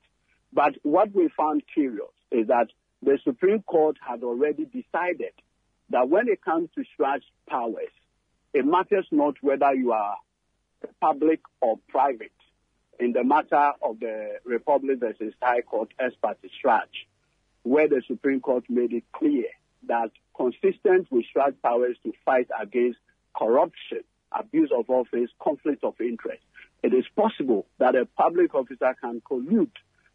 But 0.53 0.75
what 0.83 1.13
we 1.13 1.29
found 1.35 1.63
curious 1.71 2.09
is 2.31 2.47
that 2.47 2.67
the 3.05 3.19
Supreme 3.23 3.61
Court 3.61 3.97
had 4.05 4.23
already 4.23 4.65
decided 4.65 5.33
that 5.91 6.09
when 6.09 6.27
it 6.27 6.43
comes 6.43 6.69
to 6.75 6.83
CHRAJ 6.99 7.21
powers, 7.47 7.93
it 8.53 8.65
matters 8.65 9.05
not 9.11 9.35
whether 9.41 9.73
you 9.73 9.91
are 9.91 10.17
public 10.99 11.41
or 11.61 11.77
private. 11.87 12.31
in 12.99 13.11
the 13.11 13.23
matter 13.23 13.73
of 13.81 13.99
the 13.99 14.37
Republic 14.45 14.99
versus 14.99 15.33
High 15.41 15.61
Court 15.61 15.89
parte 16.21 16.49
CHRAJ, 16.63 16.87
where 17.63 17.87
the 17.87 18.01
Supreme 18.07 18.39
Court 18.39 18.63
made 18.69 18.93
it 18.93 19.03
clear 19.11 19.49
that 19.87 20.11
consistent 20.35 21.11
with 21.11 21.25
CHRAJ 21.35 21.55
powers 21.61 21.97
to 22.03 22.13
fight 22.23 22.47
against 22.59 22.99
corruption, 23.37 24.03
abuse 24.31 24.71
of 24.71 24.89
office, 24.89 25.29
conflict 25.39 25.83
of 25.83 25.95
interest, 25.99 26.41
it 26.83 26.93
is 26.93 27.05
possible 27.15 27.65
that 27.79 27.95
a 27.95 28.05
public 28.05 28.55
officer 28.55 28.95
can 29.01 29.21
collude 29.29 29.71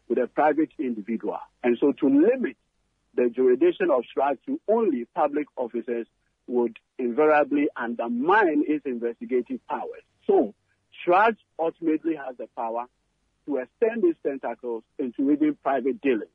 with 0.07 0.17
a 0.17 0.27
private 0.27 0.71
individual. 0.79 1.39
And 1.63 1.77
so 1.79 1.91
to 1.91 2.07
limit 2.07 2.57
the 3.15 3.29
jurisdiction 3.29 3.89
of 3.91 4.03
CHRAJ 4.15 4.37
to 4.45 4.59
only 4.67 5.05
public 5.15 5.47
officers 5.57 6.07
would 6.47 6.77
invariably 6.97 7.67
undermine 7.75 8.63
its 8.67 8.85
investigative 8.85 9.59
powers. 9.67 10.03
So 10.27 10.53
CHRAJ 11.05 11.37
ultimately 11.59 12.15
has 12.15 12.37
the 12.37 12.47
power 12.55 12.85
to 13.45 13.57
extend 13.57 14.03
its 14.03 14.19
tentacles 14.23 14.83
into 14.99 15.31
even 15.31 15.55
private 15.63 16.01
dealings. 16.01 16.31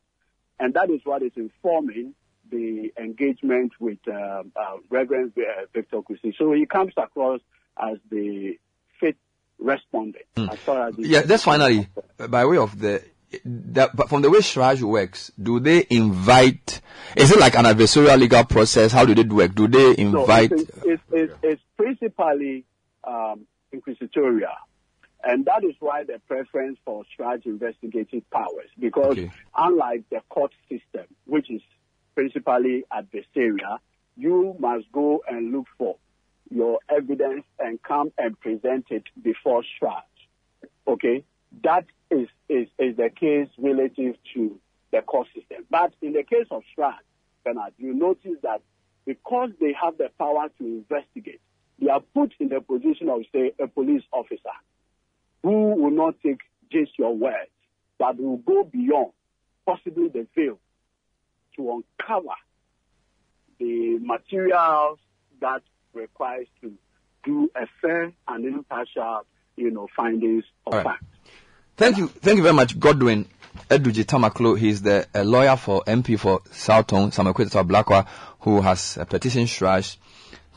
And 0.58 0.74
that 0.74 0.90
is 0.90 1.00
what 1.04 1.22
is 1.22 1.32
informing 1.36 2.14
the 2.50 2.92
engagement 2.98 3.72
with 3.80 3.98
um, 4.08 4.52
uh, 4.56 4.76
Reverend 4.88 5.32
uh, 5.36 5.66
Victor 5.74 6.00
Kusi. 6.00 6.34
So 6.36 6.52
he 6.52 6.66
comes 6.66 6.92
across 6.96 7.40
as 7.78 7.98
the 8.10 8.58
fit 9.00 9.16
respondent 9.58 10.24
as 10.36 10.58
far 10.60 10.88
as 10.88 10.94
Yeah, 10.98 11.22
that's 11.22 11.44
finally 11.44 11.88
by 12.28 12.44
way 12.44 12.56
of 12.56 12.78
the. 12.78 13.02
The 13.44 13.90
but 13.92 14.08
from 14.08 14.22
the 14.22 14.30
way 14.30 14.38
CHRAJ 14.38 14.82
works, 14.82 15.32
do 15.40 15.58
they 15.58 15.84
invite? 15.90 16.80
Is 17.16 17.32
it 17.32 17.40
like 17.40 17.56
an 17.56 17.64
adversarial 17.64 18.18
legal 18.18 18.44
process? 18.44 18.92
How 18.92 19.04
do 19.04 19.14
they 19.14 19.24
work? 19.24 19.54
Do 19.54 19.66
they 19.66 19.94
So 19.96 20.00
invite? 20.00 20.52
it's, 20.52 20.70
it's, 20.84 21.02
it's, 21.10 21.32
it's 21.42 21.62
principally 21.76 22.64
um, 23.04 23.46
inquisitorial. 23.72 24.50
And 25.24 25.44
that 25.46 25.64
is 25.64 25.74
why 25.80 26.04
the 26.04 26.20
preference 26.28 26.78
for 26.84 27.04
CHRAJ 27.18 27.46
investigative 27.46 28.30
powers, 28.30 28.68
because 28.78 29.18
unlike 29.56 30.04
the 30.08 30.20
court 30.28 30.52
system, 30.68 31.06
which 31.24 31.50
is 31.50 31.62
principally 32.14 32.84
adversarial, 32.92 33.78
you 34.16 34.54
must 34.60 34.90
go 34.92 35.22
and 35.28 35.50
look 35.52 35.66
for 35.76 35.96
your 36.48 36.78
evidence 36.88 37.44
and 37.58 37.82
come 37.82 38.12
and 38.16 38.38
present 38.38 38.86
it 38.90 39.02
before 39.20 39.62
CHRAJ. 39.82 40.02
Okay? 40.86 41.24
That 41.64 41.86
is, 42.10 42.28
is, 42.48 42.68
is 42.78 42.96
the 42.96 43.10
case 43.10 43.48
relative 43.58 44.16
to 44.34 44.58
the 44.92 45.02
court 45.02 45.28
system. 45.34 45.64
But 45.70 45.92
in 46.02 46.12
the 46.12 46.22
case 46.22 46.46
of 46.50 46.62
CHRAJ, 46.76 46.94
Bernard, 47.44 47.74
you 47.78 47.94
notice 47.94 48.38
that 48.42 48.62
because 49.04 49.50
they 49.60 49.74
have 49.80 49.98
the 49.98 50.10
power 50.18 50.48
to 50.58 50.64
investigate, 50.64 51.40
they 51.80 51.88
are 51.88 52.00
put 52.00 52.32
in 52.40 52.48
the 52.48 52.60
position 52.60 53.08
of, 53.08 53.22
say, 53.32 53.52
a 53.60 53.66
police 53.66 54.02
officer 54.12 54.56
who 55.42 55.74
will 55.74 55.90
not 55.90 56.14
take 56.24 56.40
just 56.72 56.98
your 56.98 57.14
words, 57.14 57.50
but 57.98 58.18
will 58.18 58.38
go 58.38 58.64
beyond, 58.64 59.12
possibly 59.64 60.08
the 60.08 60.26
veil, 60.34 60.58
to 61.56 61.82
uncover 62.00 62.34
the 63.58 63.98
materials 64.00 64.98
that 65.40 65.62
requires 65.92 66.46
to 66.60 66.72
do 67.24 67.50
a 67.54 67.66
fair 67.80 68.12
and 68.28 68.44
impartial, 68.44 69.26
you 69.56 69.70
know, 69.70 69.88
findings 69.96 70.44
of 70.66 70.74
right. 70.74 70.84
fact. 70.84 71.04
Thank 71.76 71.98
you, 71.98 72.08
thank 72.08 72.38
you 72.38 72.42
very 72.42 72.54
much, 72.54 72.80
Godwin 72.80 73.28
Edudzi 73.68 74.04
Tamakloe. 74.06 74.58
He's 74.58 74.80
the 74.80 75.06
a 75.12 75.22
lawyer 75.22 75.58
for 75.58 75.84
MP 75.84 76.18
for 76.18 76.40
Southton, 76.44 77.12
Sam 77.12 77.26
Okudzeto 77.26 77.62
Ablakwa, 77.62 78.06
who 78.40 78.62
has 78.62 78.96
uh, 78.96 79.04
petitioned 79.04 79.48
CHRAJ 79.48 79.98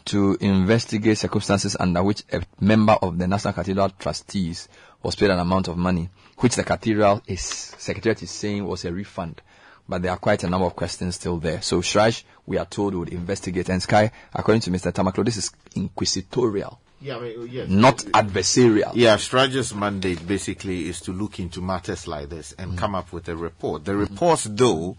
to 0.06 0.38
investigate 0.40 1.18
circumstances 1.18 1.76
under 1.78 2.02
which 2.04 2.24
a 2.32 2.42
member 2.62 2.94
of 2.94 3.18
the 3.18 3.28
National 3.28 3.54
Cathedral 3.54 3.90
Trustees 3.90 4.70
was 5.04 5.18
paid 5.18 5.30
an 5.30 5.40
amount 5.40 5.68
of 5.68 5.76
money, 5.76 6.10
which 6.38 6.56
the 6.56 6.64
cathedral 6.64 7.22
is 7.28 7.42
secretariat 7.42 8.24
is 8.24 8.32
saying 8.32 8.64
was 8.64 8.86
a 8.86 8.94
refund. 8.94 9.42
But 9.90 10.02
there 10.04 10.12
are 10.12 10.18
quite 10.18 10.46
a 10.46 10.50
number 10.50 10.68
of 10.68 10.76
questions 10.78 11.16
still 11.16 11.36
there. 11.36 11.62
So 11.62 11.82
CHRAJ, 11.82 12.24
we 12.46 12.58
are 12.58 12.66
told, 12.66 12.96
would 12.96 13.10
investigate. 13.10 13.68
And 13.68 13.84
Sky, 13.84 14.12
according 14.34 14.62
to 14.62 14.72
Mr. 14.72 14.94
Tamaklo, 14.94 15.26
this 15.26 15.36
is 15.36 15.52
inquisitorial. 15.76 16.80
Yeah, 17.02 17.18
I 17.18 17.20
mean, 17.22 17.48
yes. 17.50 17.70
Not 17.70 17.98
adversarial. 18.14 18.92
Yeah, 18.94 19.16
CHRAJ's 19.16 19.74
mandate 19.74 20.28
basically 20.28 20.90
is 20.90 21.00
to 21.02 21.14
look 21.14 21.40
into 21.40 21.62
matters 21.62 22.08
like 22.08 22.30
this 22.30 22.54
Mm. 22.58 22.64
and 22.64 22.78
come 22.78 22.94
up 22.96 23.14
with 23.14 23.30
a 23.30 23.36
report. 23.38 23.86
The 23.86 23.96
reports, 23.96 24.44
though, 24.50 24.98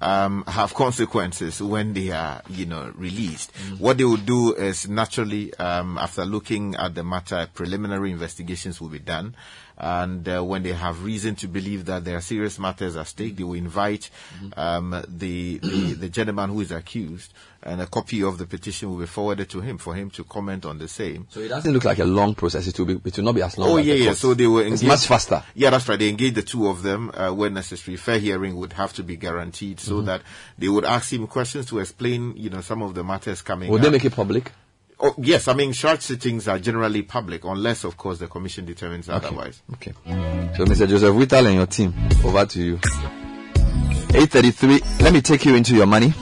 um, 0.00 0.44
have 0.48 0.72
consequences 0.74 1.60
when 1.62 1.92
they 1.92 2.10
are, 2.10 2.40
you 2.48 2.64
know, 2.66 2.92
released. 2.96 3.52
Mm. 3.54 3.80
What 3.80 3.98
they 3.98 4.04
will 4.04 4.16
do 4.16 4.54
is 4.54 4.88
naturally, 4.88 5.52
um, 5.58 5.98
after 5.98 6.24
looking 6.24 6.74
at 6.76 6.94
the 6.94 7.04
matter, 7.04 7.46
preliminary 7.52 8.10
investigations 8.12 8.80
will 8.80 8.88
be 8.88 8.98
done. 8.98 9.36
And 9.78 10.28
uh, 10.28 10.42
when 10.44 10.62
they 10.62 10.72
have 10.72 11.02
reason 11.04 11.34
to 11.36 11.48
believe 11.48 11.86
that 11.86 12.04
there 12.04 12.16
are 12.16 12.20
serious 12.20 12.58
matters 12.58 12.94
at 12.96 13.08
stake, 13.08 13.36
they 13.36 13.44
will 13.44 13.54
invite 13.54 14.10
Mm-hmm. 14.42 14.58
um, 14.58 15.04
the, 15.08 15.58
the 15.58 15.92
the 15.94 16.08
gentleman 16.08 16.50
who 16.50 16.60
is 16.60 16.70
accused, 16.72 17.32
and 17.64 17.80
a 17.80 17.86
copy 17.86 18.22
of 18.22 18.38
the 18.38 18.46
petition 18.46 18.90
will 18.90 18.98
be 18.98 19.06
forwarded 19.06 19.48
to 19.50 19.60
him 19.60 19.78
for 19.78 19.94
him 19.94 20.10
to 20.10 20.24
comment 20.24 20.64
on 20.66 20.78
the 20.78 20.88
same. 20.88 21.26
So 21.30 21.40
it 21.40 21.48
doesn't 21.48 21.72
look 21.72 21.84
like 21.84 21.98
a 22.00 22.04
long 22.04 22.34
process. 22.34 22.66
It 22.66 22.78
will 22.78 22.86
be. 22.86 23.00
It 23.04 23.16
will 23.16 23.24
not 23.24 23.34
be 23.34 23.42
as 23.42 23.56
long. 23.58 23.68
Oh 23.70 23.76
yeah, 23.76 23.94
yeah. 23.94 24.12
So 24.14 24.34
they 24.34 24.46
were 24.46 24.64
It's 24.64 24.82
much 24.82 25.06
faster. 25.06 25.42
Yeah, 25.54 25.70
that's 25.70 25.88
right. 25.88 25.98
They 25.98 26.08
engaged 26.08 26.34
the 26.36 26.42
two 26.42 26.68
of 26.68 26.82
them 26.82 27.10
uh, 27.14 27.32
when 27.32 27.54
necessary. 27.54 27.96
Fair 27.96 28.18
hearing 28.18 28.56
would 28.56 28.72
have 28.74 28.92
to 28.94 29.02
be 29.02 29.16
guaranteed, 29.16 29.80
so 29.80 29.94
Mhm. 30.02 30.06
that 30.06 30.22
they 30.58 30.68
would 30.68 30.84
ask 30.84 31.12
him 31.12 31.26
questions 31.26 31.66
to 31.66 31.78
explain, 31.78 32.34
you 32.36 32.50
know, 32.50 32.60
some 32.60 32.82
of 32.82 32.94
the 32.94 33.04
matters 33.04 33.42
coming. 33.42 33.70
Will 33.70 33.78
they 33.78 33.90
make 33.90 34.04
it 34.04 34.12
public? 34.14 34.52
Oh 35.04 35.14
yes, 35.18 35.48
I 35.48 35.54
mean, 35.54 35.72
CHRAJ 35.72 36.00
sittings 36.02 36.46
are 36.46 36.60
generally 36.60 37.02
public, 37.02 37.44
unless, 37.44 37.82
of 37.84 37.96
course, 37.96 38.18
the 38.18 38.28
commission 38.28 38.64
determines 38.64 39.08
Okay. 39.08 39.26
otherwise. 39.26 39.60
Okay. 39.74 39.92
So, 40.56 40.64
Mr. 40.64 40.88
Joseph 40.88 41.14
Whittal 41.16 41.46
and 41.46 41.56
your 41.56 41.66
team, 41.66 41.92
over 42.24 42.46
to 42.46 42.62
you. 42.62 42.78
833. 44.14 44.80
Let 45.00 45.12
me 45.12 45.20
take 45.20 45.44
you 45.44 45.54
into 45.56 45.74
your 45.74 45.86
money. 45.86 46.12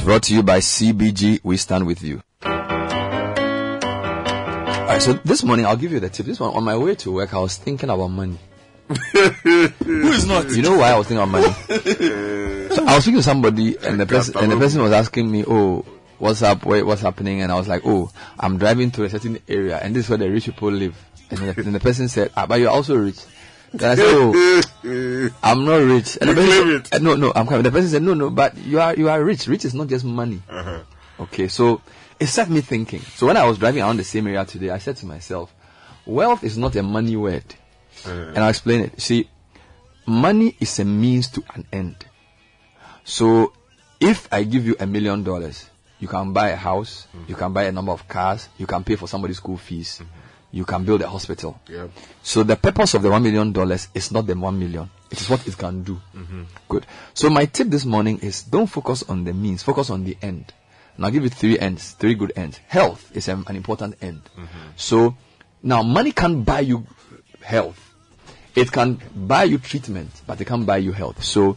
It's 0.00 0.06
brought 0.06 0.22
to 0.22 0.34
you 0.34 0.42
by 0.42 0.60
CBG. 0.60 1.40
We 1.42 1.58
stand 1.58 1.86
with 1.86 2.02
you. 2.02 2.22
Alright, 2.42 3.02
so 5.02 5.12
this 5.12 5.44
morning 5.44 5.66
I'll 5.66 5.76
give 5.76 5.92
you 5.92 6.00
the 6.00 6.08
tip. 6.08 6.24
This 6.24 6.40
one, 6.40 6.54
on 6.54 6.64
my 6.64 6.74
way 6.74 6.94
to 6.94 7.12
work, 7.12 7.34
I 7.34 7.38
was 7.38 7.58
thinking 7.58 7.90
about 7.90 8.08
money. 8.08 8.38
Who 8.88 10.08
is 10.08 10.26
not? 10.26 10.48
You 10.48 10.62
know 10.62 10.78
why 10.78 10.92
I 10.92 10.96
was 10.96 11.06
thinking 11.06 11.22
about 11.22 11.42
money? 11.42 11.52
So 12.74 12.86
I 12.86 12.94
was 12.94 13.04
speaking 13.04 13.18
to 13.18 13.22
somebody, 13.22 13.76
and 13.76 14.00
the 14.00 14.06
person 14.06 14.38
and 14.38 14.50
the 14.50 14.56
person 14.56 14.80
was 14.80 14.92
asking 14.92 15.30
me, 15.30 15.44
"Oh, 15.46 15.84
what's 16.16 16.40
up? 16.40 16.64
Wait, 16.64 16.82
what's 16.82 17.02
happening?" 17.02 17.42
And 17.42 17.52
I 17.52 17.56
was 17.56 17.68
like, 17.68 17.82
"Oh, 17.84 18.10
I'm 18.38 18.56
driving 18.56 18.90
to 18.92 19.04
a 19.04 19.10
certain 19.10 19.38
area, 19.48 19.76
and 19.76 19.94
this 19.94 20.04
is 20.04 20.08
where 20.08 20.16
the 20.16 20.30
rich 20.30 20.46
people 20.46 20.70
live." 20.72 20.96
And 21.28 21.40
the, 21.40 21.52
then 21.62 21.74
the 21.74 21.80
person 21.80 22.08
said, 22.08 22.30
ah, 22.38 22.46
"But 22.46 22.60
you're 22.60 22.70
also 22.70 22.96
rich." 22.96 23.18
I 23.74 23.94
said, 23.94 23.98
"Oh, 24.00 25.30
I'm 25.42 25.64
not 25.64 25.76
rich." 25.76 26.18
And 26.20 26.30
the 26.30 26.34
person 26.34 26.82
said, 26.84 26.94
"Uh, 26.94 26.98
"No, 27.02 27.14
no, 27.14 27.32
I'm 27.34 27.46
coming." 27.46 27.62
The 27.62 27.70
person 27.70 27.88
said, 27.88 28.02
"No, 28.02 28.14
no, 28.14 28.30
but 28.30 28.56
you 28.58 28.80
are 28.80 28.94
you 28.94 29.08
are 29.08 29.22
rich. 29.22 29.46
Rich 29.46 29.64
is 29.64 29.74
not 29.74 29.88
just 29.88 30.04
money." 30.04 30.42
Okay, 31.20 31.48
so 31.48 31.80
it 32.18 32.26
set 32.26 32.48
me 32.50 32.60
thinking. 32.62 33.00
So 33.00 33.26
when 33.26 33.36
I 33.36 33.44
was 33.46 33.58
driving 33.58 33.82
around 33.82 33.98
the 33.98 34.04
same 34.04 34.26
area 34.26 34.44
today, 34.44 34.70
I 34.70 34.78
said 34.78 34.96
to 34.96 35.06
myself, 35.06 35.54
"Wealth 36.06 36.42
is 36.42 36.56
not 36.58 36.74
a 36.76 36.82
money 36.82 37.16
word." 37.16 37.44
And 38.06 38.38
I'll 38.38 38.48
explain 38.48 38.80
it. 38.80 39.00
See, 39.00 39.28
money 40.06 40.56
is 40.58 40.78
a 40.78 40.84
means 40.84 41.28
to 41.28 41.44
an 41.54 41.66
end. 41.72 42.06
So 43.04 43.52
if 44.00 44.28
I 44.32 44.44
give 44.44 44.66
you 44.66 44.76
a 44.80 44.86
million 44.86 45.22
dollars, 45.22 45.66
you 45.98 46.08
can 46.08 46.32
buy 46.32 46.48
a 46.48 46.56
house, 46.56 47.06
you 47.28 47.34
can 47.34 47.52
buy 47.52 47.64
a 47.64 47.72
number 47.72 47.92
of 47.92 48.08
cars, 48.08 48.48
you 48.58 48.66
can 48.66 48.82
pay 48.84 48.96
for 48.96 49.06
somebody's 49.06 49.36
school 49.36 49.58
fees, 49.58 50.00
you 50.52 50.64
can 50.64 50.84
build 50.84 51.00
a 51.02 51.08
hospital. 51.08 51.60
Yep. 51.68 51.90
So 52.22 52.42
the 52.42 52.56
purpose 52.56 52.94
of 52.94 53.02
the 53.02 53.10
one 53.10 53.22
million 53.22 53.52
dollars 53.52 53.88
is 53.94 54.10
not 54.10 54.26
the 54.26 54.34
one 54.34 54.58
million. 54.58 54.90
It 55.10 55.20
is 55.20 55.28
what 55.30 55.46
it 55.46 55.56
can 55.56 55.82
do. 55.82 56.00
Mhm. 56.16 56.46
Good. 56.68 56.86
So 57.14 57.30
my 57.30 57.46
tip 57.46 57.68
this 57.68 57.84
morning 57.84 58.18
is 58.20 58.42
don't 58.42 58.66
focus 58.66 59.02
on 59.08 59.24
the 59.24 59.32
means, 59.32 59.62
focus 59.62 59.90
on 59.90 60.04
the 60.04 60.16
end. 60.22 60.52
And 60.96 61.04
I'll 61.06 61.12
give 61.12 61.22
you 61.22 61.30
three 61.30 61.58
ends, 61.58 61.92
three 61.92 62.14
good 62.14 62.32
ends. 62.36 62.58
Health 62.68 63.10
is 63.16 63.28
an, 63.28 63.44
an 63.46 63.56
important 63.56 63.96
end. 64.02 64.22
So 64.76 65.14
now 65.62 65.82
money 65.82 66.12
can't 66.12 66.44
buy 66.44 66.60
you 66.60 66.86
health. 67.42 67.78
It 68.54 68.70
can 68.72 69.00
buy 69.14 69.44
you 69.44 69.58
treatment, 69.58 70.10
but 70.26 70.40
it 70.40 70.46
can't 70.46 70.66
buy 70.66 70.78
you 70.78 70.92
health. 70.92 71.22
So 71.22 71.56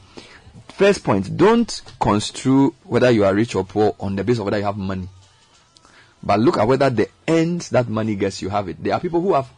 first 0.69 1.03
point, 1.03 1.35
don't 1.35 1.81
construe 1.99 2.73
whether 2.83 3.09
you 3.11 3.25
are 3.25 3.33
rich 3.33 3.55
or 3.55 3.63
poor 3.63 3.95
on 3.99 4.15
the 4.15 4.23
basis 4.23 4.39
of 4.39 4.45
whether 4.45 4.59
you 4.59 4.65
have 4.65 4.77
money. 4.77 5.09
But 6.23 6.39
look 6.39 6.57
at 6.57 6.67
whether 6.67 6.89
the 6.89 7.09
ends 7.27 7.69
that 7.69 7.89
money 7.89 8.15
gets 8.15 8.41
you 8.41 8.49
have 8.49 8.69
it. 8.69 8.81
There 8.81 8.93
are 8.93 8.99
people 8.99 9.21
who 9.21 9.33
have 9.33 9.49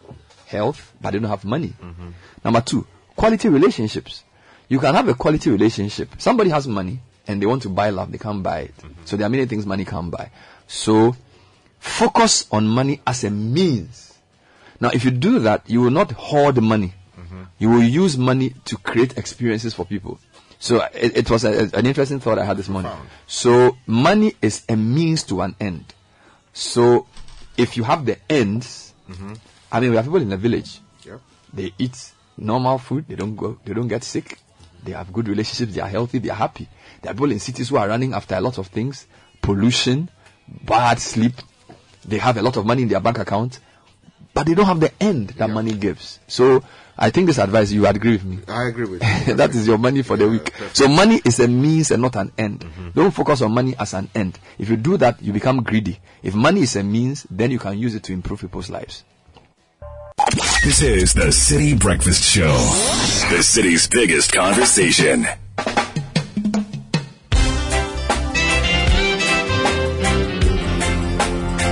health, 0.47 0.93
but 0.99 1.11
they 1.11 1.19
don't 1.19 1.29
have 1.29 1.45
money. 1.45 1.73
Mm-hmm. 1.81 2.09
Number 2.43 2.61
two, 2.61 2.87
quality 3.15 3.49
relationships. 3.49 4.23
You 4.67 4.79
can 4.79 4.95
have 4.95 5.07
a 5.07 5.13
quality 5.13 5.51
relationship. 5.51 6.09
Somebody 6.17 6.49
has 6.49 6.67
money 6.67 7.01
and 7.27 7.41
they 7.41 7.45
want 7.45 7.61
to 7.63 7.69
buy 7.69 7.91
love, 7.91 8.11
they 8.11 8.17
can't 8.17 8.41
buy 8.41 8.61
it. 8.61 8.77
Mm-hmm. 8.77 9.05
So 9.05 9.15
there 9.15 9.27
are 9.27 9.29
many 9.29 9.45
things 9.45 9.65
money 9.65 9.85
can't 9.85 10.09
buy. 10.09 10.31
So 10.67 11.15
focus 11.79 12.47
on 12.51 12.67
money 12.67 13.01
as 13.05 13.23
a 13.23 13.29
means. 13.29 14.17
Now, 14.79 14.89
if 14.89 15.05
you 15.05 15.11
do 15.11 15.39
that, 15.39 15.69
you 15.69 15.81
will 15.81 15.91
not 15.91 16.11
hoard 16.11 16.61
money. 16.61 16.93
Mm-hmm. 17.17 17.43
You 17.59 17.69
will 17.69 17.83
use 17.83 18.17
money 18.17 18.53
to 18.65 18.77
create 18.77 19.17
experiences 19.17 19.73
for 19.73 19.85
people. 19.85 20.19
So 20.59 20.81
it, 20.93 21.17
it 21.17 21.29
was 21.29 21.45
a, 21.45 21.69
an 21.77 21.85
interesting 21.85 22.19
thought 22.19 22.39
I 22.39 22.45
had 22.45 22.57
this 22.57 22.69
morning. 22.69 22.91
So 23.27 23.77
money 23.85 24.33
is 24.41 24.63
a 24.67 24.75
means 24.75 25.23
to 25.23 25.41
an 25.41 25.55
end. 25.59 25.93
So 26.55 27.05
if 27.57 27.77
you 27.77 27.83
have 27.83 28.05
the 28.05 28.17
ends 28.29 28.93
Mhm. 29.09 29.37
I 29.71 29.79
mean, 29.79 29.91
we 29.91 29.97
have 29.97 30.05
people 30.05 30.21
in 30.21 30.29
the 30.29 30.37
village. 30.37 30.79
Yep. 31.05 31.21
They 31.53 31.73
eat 31.77 32.11
normal 32.37 32.77
food. 32.79 33.05
They 33.07 33.15
don't 33.15 33.35
go. 33.35 33.57
They 33.63 33.73
don't 33.73 33.87
get 33.87 34.03
sick. 34.03 34.39
They 34.83 34.93
have 34.93 35.11
good 35.13 35.27
relationships. 35.27 35.73
They 35.75 35.81
are 35.81 35.89
healthy. 35.89 36.19
They 36.19 36.29
are 36.29 36.35
happy. 36.37 36.67
There 37.01 37.11
are 37.11 37.13
people 37.13 37.31
in 37.31 37.39
cities 37.39 37.69
who 37.69 37.77
are 37.77 37.87
running 37.87 38.13
after 38.13 38.35
a 38.35 38.41
lot 38.41 38.57
of 38.57 38.67
things: 38.67 39.05
pollution, 39.41 40.09
bad 40.47 40.99
sleep. 40.99 41.33
They 42.03 42.17
have 42.17 42.37
a 42.37 42.41
lot 42.41 42.57
of 42.57 42.65
money 42.65 42.83
in 42.83 42.87
their 42.87 42.99
bank 42.99 43.19
account, 43.19 43.59
but 44.33 44.45
they 44.45 44.53
don't 44.53 44.65
have 44.65 44.79
the 44.79 44.91
end 44.99 45.29
that 45.37 45.49
money 45.49 45.73
gives. 45.73 46.19
So 46.27 46.63
I 46.97 47.09
think 47.09 47.27
this 47.27 47.39
advice 47.39 47.71
you 47.71 47.85
agree 47.87 48.13
with 48.13 48.23
me. 48.23 48.39
I 48.47 48.67
agree 48.67 48.85
with 48.85 49.03
you. 49.27 49.33
that 49.35 49.49
is 49.49 49.67
your 49.67 49.77
money 49.77 50.01
for 50.01 50.15
the 50.15 50.29
week. 50.29 50.53
So 50.73 50.87
money 50.87 51.21
is 51.25 51.39
a 51.39 51.47
means 51.47 51.91
and 51.91 52.01
not 52.01 52.15
an 52.15 52.31
end. 52.37 52.61
Mm-hmm. 52.61 52.89
Don't 52.91 53.11
focus 53.11 53.41
on 53.41 53.51
money 53.51 53.75
as 53.77 53.93
an 53.93 54.09
end. 54.15 54.39
If 54.57 54.69
you 54.69 54.77
do 54.77 54.95
that, 54.97 55.21
you 55.21 55.33
become 55.33 55.61
greedy. 55.61 55.99
If 56.23 56.35
money 56.35 56.61
is 56.61 56.75
a 56.77 56.83
means, 56.83 57.27
then 57.29 57.51
you 57.51 57.59
can 57.59 57.77
use 57.77 57.95
it 57.95 58.03
to 58.03 58.13
improve 58.13 58.39
people's 58.41 58.69
lives. 58.69 59.03
This 60.63 60.81
is 60.81 61.13
the 61.13 61.25
Citi 61.25 61.77
Breakfast 61.77 62.23
Show, 62.23 62.55
the 63.29 63.43
city's 63.43 63.87
biggest 63.87 64.31
conversation. 64.31 65.27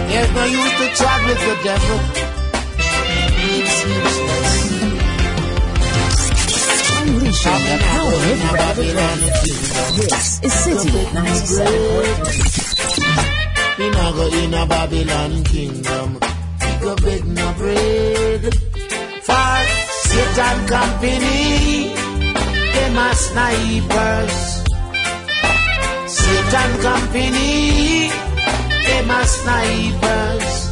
There's 0.09 0.31
no 0.31 0.45
use 0.45 0.73
to 0.73 0.87
chat 0.95 1.25
with 1.25 1.39
the 1.39 1.63
devil. 1.63 2.32
Unleashing 7.33 7.65
the 7.65 7.81
power 7.81 8.13
of 8.13 8.53
Babylon. 8.61 9.17
This 9.97 10.37
is 10.43 10.53
Citi 10.53 11.01
97.3. 11.09 13.79
We 13.79 13.89
not 13.89 14.13
go 14.13 14.27
in 14.27 14.53
a 14.53 14.67
Babylon 14.67 15.43
kingdom. 15.43 16.13
We 16.13 16.19
go 16.79 16.95
beg 16.95 17.25
no 17.25 17.53
bread. 17.57 18.53
For 19.23 19.65
Satan 20.05 20.67
company, 20.67 21.95
them 22.73 22.97
are 22.99 23.15
snipers. 23.15 24.63
Satan 26.13 26.81
company, 26.81 28.09
them 28.85 29.09
are 29.09 29.25
snipers. 29.25 30.69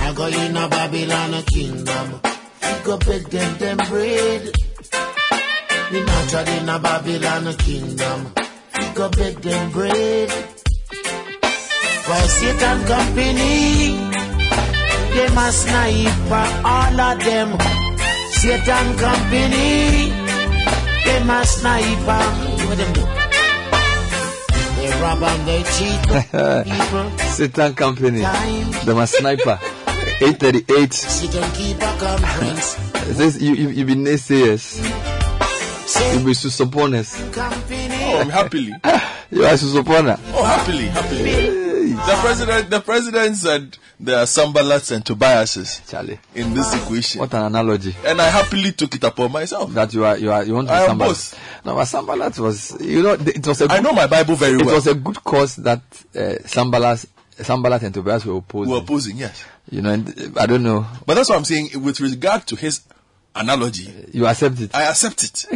I 0.00 0.12
go 0.16 0.26
in 0.26 0.56
a 0.56 0.68
Babylon 0.68 1.42
kingdom. 1.44 2.20
We 2.62 2.78
go 2.82 2.96
beg 2.98 3.28
them 3.30 3.58
them 3.58 3.76
bread. 3.88 4.52
We 5.90 6.04
not 6.04 6.28
tread 6.28 6.48
in 6.48 6.68
a 6.68 6.78
Babylon 6.78 7.54
kingdom. 7.56 8.32
We 8.78 8.84
go 8.94 9.08
beg 9.08 9.36
them 9.40 9.70
bread. 9.72 10.30
For 12.04 12.22
Satan 12.28 12.84
company, 12.84 13.96
them 15.14 15.38
a 15.38 15.52
sniper, 15.52 16.46
all 16.64 17.00
of 17.00 17.24
them. 17.24 17.58
Satan 18.32 18.96
company, 18.98 20.10
them 21.04 21.30
a 21.30 21.44
sniper. 21.46 22.22
What 22.68 22.76
them 22.76 22.92
do? 22.92 23.04
They 24.76 24.90
rob 25.00 25.22
and 25.22 25.48
they 25.48 25.62
cheat 25.74 26.02
people. 26.68 27.18
Satan 27.18 27.74
Company, 27.74 28.20
the 28.84 28.94
my 28.94 29.06
sniper, 29.06 29.58
838. 30.20 30.92
Satan 30.92 31.50
keep 31.52 31.76
a 31.76 31.96
conference. 31.98 33.40
You, 33.40 33.54
you, 33.54 33.68
you 33.70 33.84
be 33.86 33.94
naysayers. 33.94 35.17
You 35.88 36.24
be 36.24 36.32
susoponers. 36.32 37.16
Oh, 37.36 38.18
I'm 38.20 38.28
happily. 38.28 38.72
You 39.30 39.44
are 39.44 39.54
susopona. 39.54 40.18
Oh, 40.34 40.44
happily, 40.44 40.86
happily. 40.86 41.92
The 41.92 42.18
president, 42.20 42.70
the 42.70 42.80
president 42.80 43.36
said 43.36 43.76
there 43.98 44.18
are 44.18 44.24
Sanballats 44.26 44.92
and 44.94 45.04
Tobiases 45.04 45.80
Charlie. 45.88 46.20
in 46.34 46.54
this 46.54 46.74
equation, 46.74 47.20
What 47.20 47.32
an 47.34 47.42
analogy. 47.44 47.96
and 48.04 48.20
I 48.20 48.28
happily 48.28 48.72
took 48.72 48.94
it 48.94 49.02
upon 49.04 49.32
myself. 49.32 49.72
That 49.72 49.92
you 49.94 50.04
are, 50.04 50.16
you 50.18 50.30
are, 50.30 50.44
you 50.44 50.54
want 50.54 50.68
to 50.68 50.74
I 50.74 50.78
be 50.78 50.82
am 50.84 50.88
Sanballat. 50.98 51.38
No, 51.64 51.74
but 51.74 51.84
Sanballat 51.86 52.38
was, 52.38 52.80
you 52.80 53.02
know, 53.02 53.12
it 53.14 53.46
was 53.46 53.60
a 53.62 53.64
I 53.64 53.76
good, 53.76 53.84
know 53.84 53.92
my 53.92 54.06
Bible 54.06 54.36
very 54.36 54.54
it 54.60 54.64
well. 54.66 54.74
was 54.76 54.86
a 54.86 54.94
good 54.94 55.24
cause 55.24 55.56
that 55.56 55.80
uh, 56.14 56.34
Sanballat, 56.46 57.04
Sanballat 57.38 57.82
and 57.82 57.94
Tobias 57.94 58.24
were 58.26 58.36
opposed. 58.36 58.70
We're 58.70 58.78
opposing, 58.78 59.16
yes. 59.16 59.42
You 59.70 59.82
know, 59.82 59.90
and, 59.90 60.08
uh, 60.36 60.40
I 60.40 60.46
don't 60.46 60.62
know. 60.62 60.86
But 61.06 61.14
that's 61.14 61.30
what 61.30 61.38
I'm 61.38 61.44
saying. 61.44 61.70
With 61.82 62.00
regard 62.00 62.46
to 62.48 62.56
his 62.56 62.82
analogy, 63.38 63.92
You 64.12 64.26
accept 64.26 64.60
it. 64.60 64.74
I 64.74 64.84
accept 64.84 65.22
it. 65.24 65.46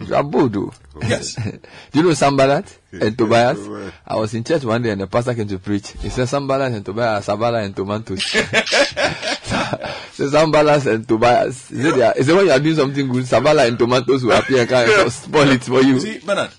You 0.00 0.14
are 0.14 0.22
bold, 0.22 0.52
though. 0.52 0.72
Yes. 1.02 1.34
Do 1.92 1.98
you 2.00 2.02
know 2.02 2.14
Sanballat 2.14 2.78
and 2.92 3.16
Tobias? 3.16 3.58
I 4.06 4.16
was 4.16 4.34
in 4.34 4.44
church 4.44 4.64
one 4.64 4.82
day 4.82 4.90
and 4.90 5.00
the 5.00 5.06
pastor 5.06 5.34
came 5.34 5.46
to 5.48 5.58
preach. 5.58 5.92
He 5.92 6.08
said 6.08 6.28
Sanballat 6.28 6.72
and 6.72 6.84
Tobias, 6.84 7.26
Sabala 7.26 7.64
and 7.64 7.76
Tomatoes. 7.76 8.24
so 10.12 10.28
Sanballat 10.28 10.86
and 10.86 11.06
Tobias. 11.06 11.68
He 11.68 11.82
said, 11.82 11.96
yeah, 11.96 12.12
he 12.16 12.22
said 12.22 12.34
when 12.34 12.46
you 12.46 12.52
are 12.52 12.58
doing 12.58 12.74
something 12.76 13.08
good, 13.08 13.24
Sabala 13.24 13.68
and 13.68 13.78
Tomatoes 13.78 14.24
will 14.24 14.32
appear 14.32 14.60
and 14.60 14.68
kind 14.68 14.90
of 14.90 15.12
spoil 15.24 15.48
it 15.50 15.62
for 15.62 15.82
you. 15.82 16.00
See, 16.00 16.18
Bernard, 16.18 16.50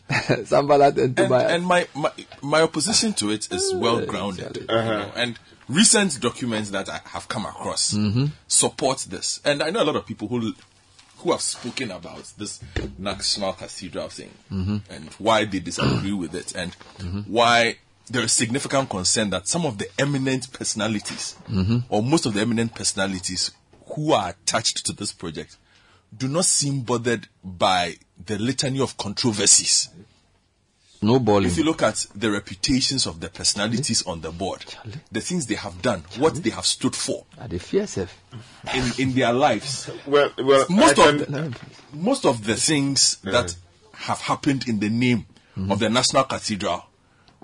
Sanballat 0.46 0.98
and 0.98 1.10
and, 1.10 1.18
Tobias. 1.18 1.52
and 1.52 1.66
my, 1.66 1.88
my 1.96 2.12
my 2.42 2.62
opposition 2.62 3.14
to 3.14 3.32
it 3.32 3.52
is 3.52 3.74
well 3.74 4.06
grounded, 4.06 4.58
you 4.58 4.68
know, 4.68 4.76
uh-huh. 4.76 5.12
and 5.16 5.40
recent 5.70 6.20
documents 6.20 6.72
that 6.72 6.90
I 6.90 7.00
have 7.06 7.28
come 7.28 7.46
across 7.46 7.94
Mhm. 7.94 8.32
support 8.48 9.00
this. 9.10 9.40
And 9.46 9.62
I 9.62 9.70
know 9.70 9.84
a 9.84 9.86
lot 9.86 9.96
of 9.96 10.06
people 10.06 10.28
who 10.28 10.54
who 11.18 11.32
have 11.34 11.42
spoken 11.42 11.92
about 11.92 12.24
this 12.38 12.62
national 12.98 13.52
cathedral 13.54 14.08
thing 14.08 14.32
Mhm. 14.50 14.82
and 14.90 15.10
why 15.20 15.44
they 15.46 15.60
disagree 15.60 16.14
with 16.14 16.34
it 16.34 16.56
and 16.56 16.74
why 17.28 17.76
there 18.10 18.24
is 18.24 18.32
significant 18.32 18.90
concern 18.90 19.30
that 19.30 19.46
some 19.46 19.66
of 19.66 19.78
the 19.78 19.90
eminent 20.00 20.50
personalities 20.54 21.36
Mhm. 21.50 21.84
or 21.90 22.02
most 22.02 22.26
of 22.26 22.34
the 22.34 22.40
eminent 22.42 22.74
personalities 22.74 23.52
who 23.96 24.14
are 24.14 24.30
attached 24.30 24.86
to 24.86 24.94
this 24.94 25.12
project 25.12 25.58
do 26.18 26.28
not 26.30 26.46
seem 26.46 26.82
bothered 26.84 27.28
by 27.44 27.98
the 28.26 28.38
litany 28.40 28.80
of 28.80 28.96
controversies. 28.98 29.90
No 31.02 31.20
balling. 31.20 31.48
If 31.48 31.58
you 31.58 31.64
look 31.64 31.82
at 31.82 32.06
the 32.14 32.30
reputations 32.30 33.06
of 33.08 33.22
the 33.22 33.30
personalities 33.30 34.02
mm-hmm. 34.02 34.10
on 34.10 34.22
the 34.22 34.32
board, 34.32 34.66
the 35.12 35.22
things 35.22 35.46
they 35.48 35.56
have 35.56 35.82
done, 35.82 36.04
what 36.18 36.36
they 36.36 36.50
have 36.50 36.66
stood 36.66 36.96
for 36.96 37.26
Are 37.40 37.48
they 37.48 37.58
fierce? 37.58 37.98
in, 37.98 38.92
in 38.98 39.14
their 39.14 39.32
lives, 39.32 39.90
Well, 40.06 40.32
well, 40.38 40.66
most 40.70 41.00
I 41.00 41.10
of 41.10 41.26
can- 41.26 41.32
the, 41.34 41.56
most 41.94 42.26
of 42.26 42.44
the 42.46 42.56
things 42.56 43.18
that 43.24 43.56
have 43.94 44.20
happened 44.20 44.68
in 44.68 44.80
the 44.80 44.90
name 44.90 45.26
mm-hmm. 45.58 45.72
of 45.72 45.80
the 45.80 45.90
National 45.90 46.26
Cathedral, 46.26 46.86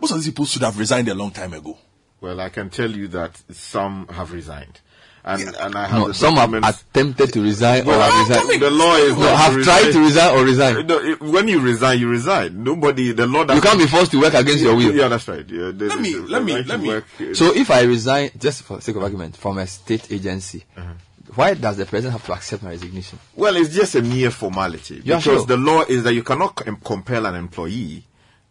most 0.02 0.11
of 0.11 0.18
these 0.18 0.27
people 0.27 0.45
should 0.45 0.64
have 0.64 0.77
resigned 0.77 1.07
a 1.07 1.15
long 1.15 1.32
time 1.32 1.53
ago. 1.53 1.77
Well, 2.19 2.41
I 2.41 2.49
can 2.49 2.69
tell 2.69 2.91
you 2.91 3.07
that 3.10 3.41
some 3.52 4.07
have 4.10 4.32
resigned. 4.34 4.82
And, 5.27 5.56
and 5.56 5.76
I 5.76 5.88
have 5.88 5.99
No, 5.99 6.07
the 6.10 6.14
some 6.14 6.35
have 6.35 6.52
documents- 6.52 6.81
attempted 6.93 7.34
to 7.34 7.41
resign 7.41 7.88
or 7.89 7.93
have 7.93 8.30
resigned. 8.30 8.61
The 8.61 8.69
law 8.69 8.95
is 8.95 9.18
No, 9.18 9.23
not 9.23 9.38
have 9.39 9.64
tried 9.64 9.91
to 9.91 9.99
resign 9.99 10.38
or 10.38 10.43
resign. 10.45 10.85
No, 10.85 10.99
it- 10.99 11.19
when 11.19 11.47
you 11.47 11.60
resign, 11.61 11.99
you 11.99 12.07
resign. 12.07 12.64
Nobody, 12.64 13.11
the 13.11 13.26
law. 13.26 13.41
You 13.52 13.60
can't 13.60 13.80
be 13.80 13.88
forced 13.88 14.11
to 14.11 14.22
work 14.22 14.35
against 14.35 14.61
your 14.64 14.76
will. 14.76 14.93
Yeah, 14.93 15.07
that's 15.07 15.27
right. 15.27 15.43
Yeah, 15.49 15.72
the- 15.76 15.85
Let 15.88 15.95
the- 15.97 16.02
me- 16.03 16.14
the 16.14 16.19
let 16.27 16.43
me- 16.43 16.53
right 16.53 16.64
to 16.68 16.77
let 16.77 17.19
me- 17.19 17.34
So 17.34 17.56
if 17.56 17.72
I 17.72 17.81
resign, 17.81 18.30
just 18.38 18.61
for 18.64 18.80
sake 18.81 18.95
of 18.97 19.02
argument, 19.02 19.35
from 19.35 19.57
a 19.57 19.65
state 19.65 20.11
agency, 20.11 20.64
uh-huh. 20.77 20.93
why 21.34 21.56
does 21.56 21.77
the 21.77 21.88
president 21.88 22.11
have 22.19 22.26
to 22.27 22.34
accept 22.34 22.61
my 22.61 22.69
resignation? 22.69 23.18
Well, 23.35 23.56
it's 23.56 23.73
just 23.73 23.95
a 23.95 24.03
mere 24.03 24.30
formality 24.30 25.02
Yeah, 25.03 25.18
because 25.18 25.23
sure. 25.23 25.45
the 25.47 25.57
law 25.57 25.81
is 25.88 26.03
that 26.03 26.14
you 26.14 26.22
cannot 26.22 26.53
com- 26.53 26.77
compel 26.84 27.26
an 27.26 27.34
employee 27.34 28.03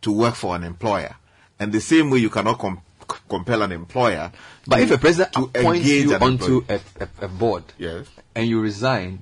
to 0.02 0.10
work 0.10 0.34
for 0.34 0.56
an 0.56 0.64
employer, 0.64 1.14
and 1.60 1.70
the 1.72 1.80
same 1.80 2.10
way 2.10 2.18
you 2.18 2.30
cannot 2.30 2.58
com- 2.58 2.78
c- 2.78 2.82
compel 3.28 3.62
an 3.62 3.72
employer. 3.72 4.32
But 4.66 4.80
if 4.80 4.90
a 4.90 4.98
president 4.98 5.32
to 5.34 5.44
appoints 5.44 5.86
you 5.86 6.14
an 6.14 6.22
onto 6.22 6.64
a, 6.68 6.80
a, 7.00 7.08
a 7.22 7.28
board 7.28 7.64
yes. 7.78 8.06
and 8.34 8.46
you 8.48 8.60
resign, 8.60 9.20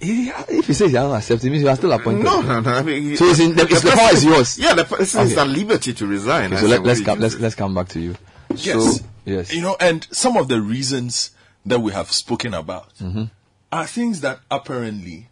he, 0.00 0.28
if 0.28 0.66
he 0.66 0.72
says 0.74 0.88
he 0.88 0.92
doesn't 0.94 1.16
accept, 1.16 1.44
it 1.44 1.50
means 1.50 1.62
you 1.62 1.68
are 1.68 1.76
still 1.76 1.92
appointed. 1.92 2.24
No, 2.24 2.40
no, 2.40 2.60
no. 2.60 2.70
I 2.72 2.82
mean, 2.82 3.16
So 3.16 3.26
it's 3.26 3.40
in, 3.40 3.54
the, 3.54 3.62
it's 3.62 3.82
the, 3.82 3.92
power 3.92 4.12
is 4.12 4.24
yours. 4.24 4.58
Yeah, 4.58 4.74
the 4.74 4.84
person 4.84 5.22
is 5.22 5.32
Okay. 5.32 5.40
at 5.40 5.48
liberty 5.48 5.94
to 5.94 6.06
resign. 6.06 6.52
Okay, 6.52 6.60
so 6.62 6.68
let, 6.68 6.82
let's, 6.82 7.00
come. 7.00 7.20
Let's 7.20 7.36
let's 7.36 7.54
come 7.54 7.74
back 7.74 7.88
to 7.90 8.00
you. 8.00 8.16
Yes. 8.54 8.98
So, 8.98 9.04
yes. 9.24 9.54
You 9.54 9.62
know, 9.62 9.76
and 9.80 10.06
some 10.10 10.36
of 10.36 10.48
the 10.48 10.60
reasons 10.60 11.30
that 11.66 11.80
we 11.80 11.92
have 11.92 12.10
spoken 12.12 12.52
about 12.54 12.94
Mhm. 12.98 13.30
are 13.72 13.86
things 13.86 14.20
that 14.20 14.40
apparently 14.50 15.28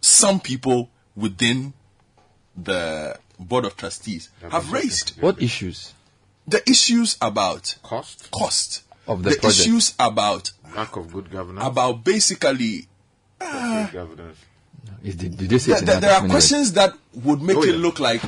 some 0.00 0.40
people 0.40 0.90
within 1.14 1.72
the 2.56 3.16
board 3.38 3.64
of 3.64 3.76
trustees 3.76 4.30
have 4.50 4.72
raised. 4.72 5.20
What 5.22 5.40
issues? 5.40 5.94
The 6.48 6.68
issues 6.68 7.16
about 7.20 7.76
cost, 7.82 8.30
cost 8.30 8.82
Of 9.06 9.22
the 9.22 9.30
the 9.30 9.36
project. 9.36 9.60
issues 9.60 9.94
about 9.98 10.50
lack 10.74 10.96
of 10.96 11.12
good 11.12 11.30
governance, 11.30 11.66
about 11.66 12.04
basically 12.04 12.86
good 13.38 13.92
governance. 13.92 14.38
Is 15.02 15.16
the, 15.16 15.28
did 15.28 15.48
they 15.50 15.58
say 15.58 15.72
there, 15.80 15.82
there- 15.82 15.96
are 15.96 16.00
document? 16.00 16.30
questions 16.32 16.72
that 16.74 16.94
would 17.14 17.40
make 17.42 17.56
Oh, 17.56 17.62
it 17.62 17.70
yeah. 17.74 17.80
look 17.80 18.00
like 18.00 18.22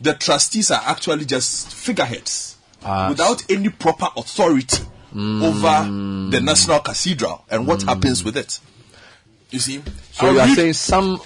the 0.00 0.14
trustees 0.14 0.70
are 0.70 0.82
actually 0.84 1.24
just 1.24 1.68
figureheads 1.72 2.56
Ah, 2.84 3.08
without 3.08 3.42
any 3.50 3.68
proper 3.68 4.08
authority 4.16 4.82
Mm. 5.14 5.42
over 5.42 6.30
the 6.30 6.40
national 6.42 6.80
cathedral 6.80 7.44
and 7.50 7.66
what 7.66 7.82
happens 7.82 8.22
with 8.24 8.36
it. 8.36 8.58
You 9.50 9.58
see, 9.60 9.82
So 10.12 10.26
I'll 10.26 10.32
you 10.34 10.40
are 10.40 10.46
read- 10.46 10.56
saying 10.56 10.72
some 10.74 11.20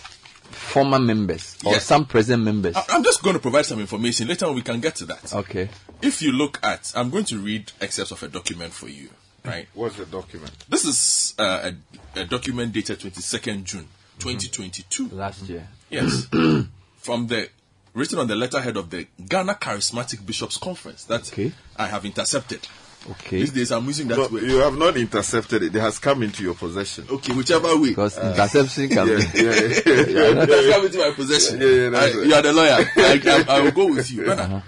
former 0.71 0.99
members 0.99 1.57
or 1.65 1.73
Yes. 1.73 1.85
some 1.87 2.07
present 2.07 2.43
members? 2.43 2.77
I- 2.77 2.85
I'm 2.91 3.03
just 3.05 3.23
going 3.23 3.35
to 3.35 3.41
provide 3.41 3.67
some 3.67 3.81
information. 3.81 4.29
Later 4.29 4.47
on, 4.47 4.55
we 4.55 4.63
can 4.63 4.81
get 4.81 4.95
to 4.97 5.05
that. 5.07 5.33
Okay. 5.35 5.69
If 6.01 6.23
you 6.23 6.33
look 6.33 6.59
at, 6.63 6.93
I'm 6.95 7.11
going 7.11 7.25
to 7.27 7.39
read 7.39 7.73
excerpts 7.81 8.13
of 8.13 8.23
a 8.23 8.29
document 8.29 8.73
for 8.73 8.89
you. 8.89 9.11
Right. 9.45 9.69
What's 9.75 9.97
the 9.97 10.07
document? 10.07 10.53
This 10.69 10.85
is 10.85 11.35
uh, 11.39 11.71
a, 12.15 12.21
a 12.21 12.25
document 12.25 12.73
dated 12.73 13.01
22nd 13.01 13.65
June 13.65 13.89
2022. 14.19 15.09
Last 15.09 15.49
year. 15.49 15.67
Yes. 15.89 16.27
From 16.99 17.27
the 17.27 17.49
written 17.95 18.19
on 18.19 18.29
the 18.29 18.37
letterhead 18.37 18.77
of 18.77 18.91
the 18.91 19.07
Ghana 19.29 19.55
Charismatic 19.55 20.25
Bishops 20.25 20.57
Conference 20.59 21.05
that 21.05 21.33
okay. 21.33 21.53
I 21.77 21.87
have 21.87 22.05
intercepted. 22.05 22.69
Okay. 23.09 23.39
These 23.41 23.53
days 23.53 23.73
I'm 23.73 23.85
using 23.87 24.09
that 24.09 24.19
No, 24.19 24.29
word. 24.29 24.43
you 24.43 24.57
have 24.59 24.77
not 24.77 24.97
intercepted 24.97 25.63
it. 25.63 25.75
It 25.75 25.81
has 25.81 25.99
come 25.99 26.23
into 26.23 26.43
your 26.43 26.55
possession. 26.55 27.07
Okay, 27.11 27.33
whichever 27.33 27.75
way. 27.79 27.89
Because 27.91 28.19
uh, 28.19 28.31
interception 28.33 28.89
can 28.91 29.09
yeah, 29.09 29.17
be. 29.17 29.23
yeah, 29.43 29.43
yeah, 29.43 29.61
yeah, 29.87 30.29
yeah. 30.35 30.45
That's 30.45 30.71
come 30.71 30.85
into 30.87 30.99
my 30.99 31.11
possession. 31.13 31.61
Yeah, 31.61 31.67
yeah, 31.69 31.89
that's 31.91 32.15
I- 32.15 32.19
it. 32.21 32.27
you 32.27 32.35
are 32.35 32.43
the 32.43 32.53
lawyer. 32.53 32.87
I, 32.97 33.45
I, 33.49 33.57
I 33.57 33.61
will 33.63 33.71
go 33.73 33.87
with 33.95 34.11
you. 34.11 34.25
Brother. 34.25 34.63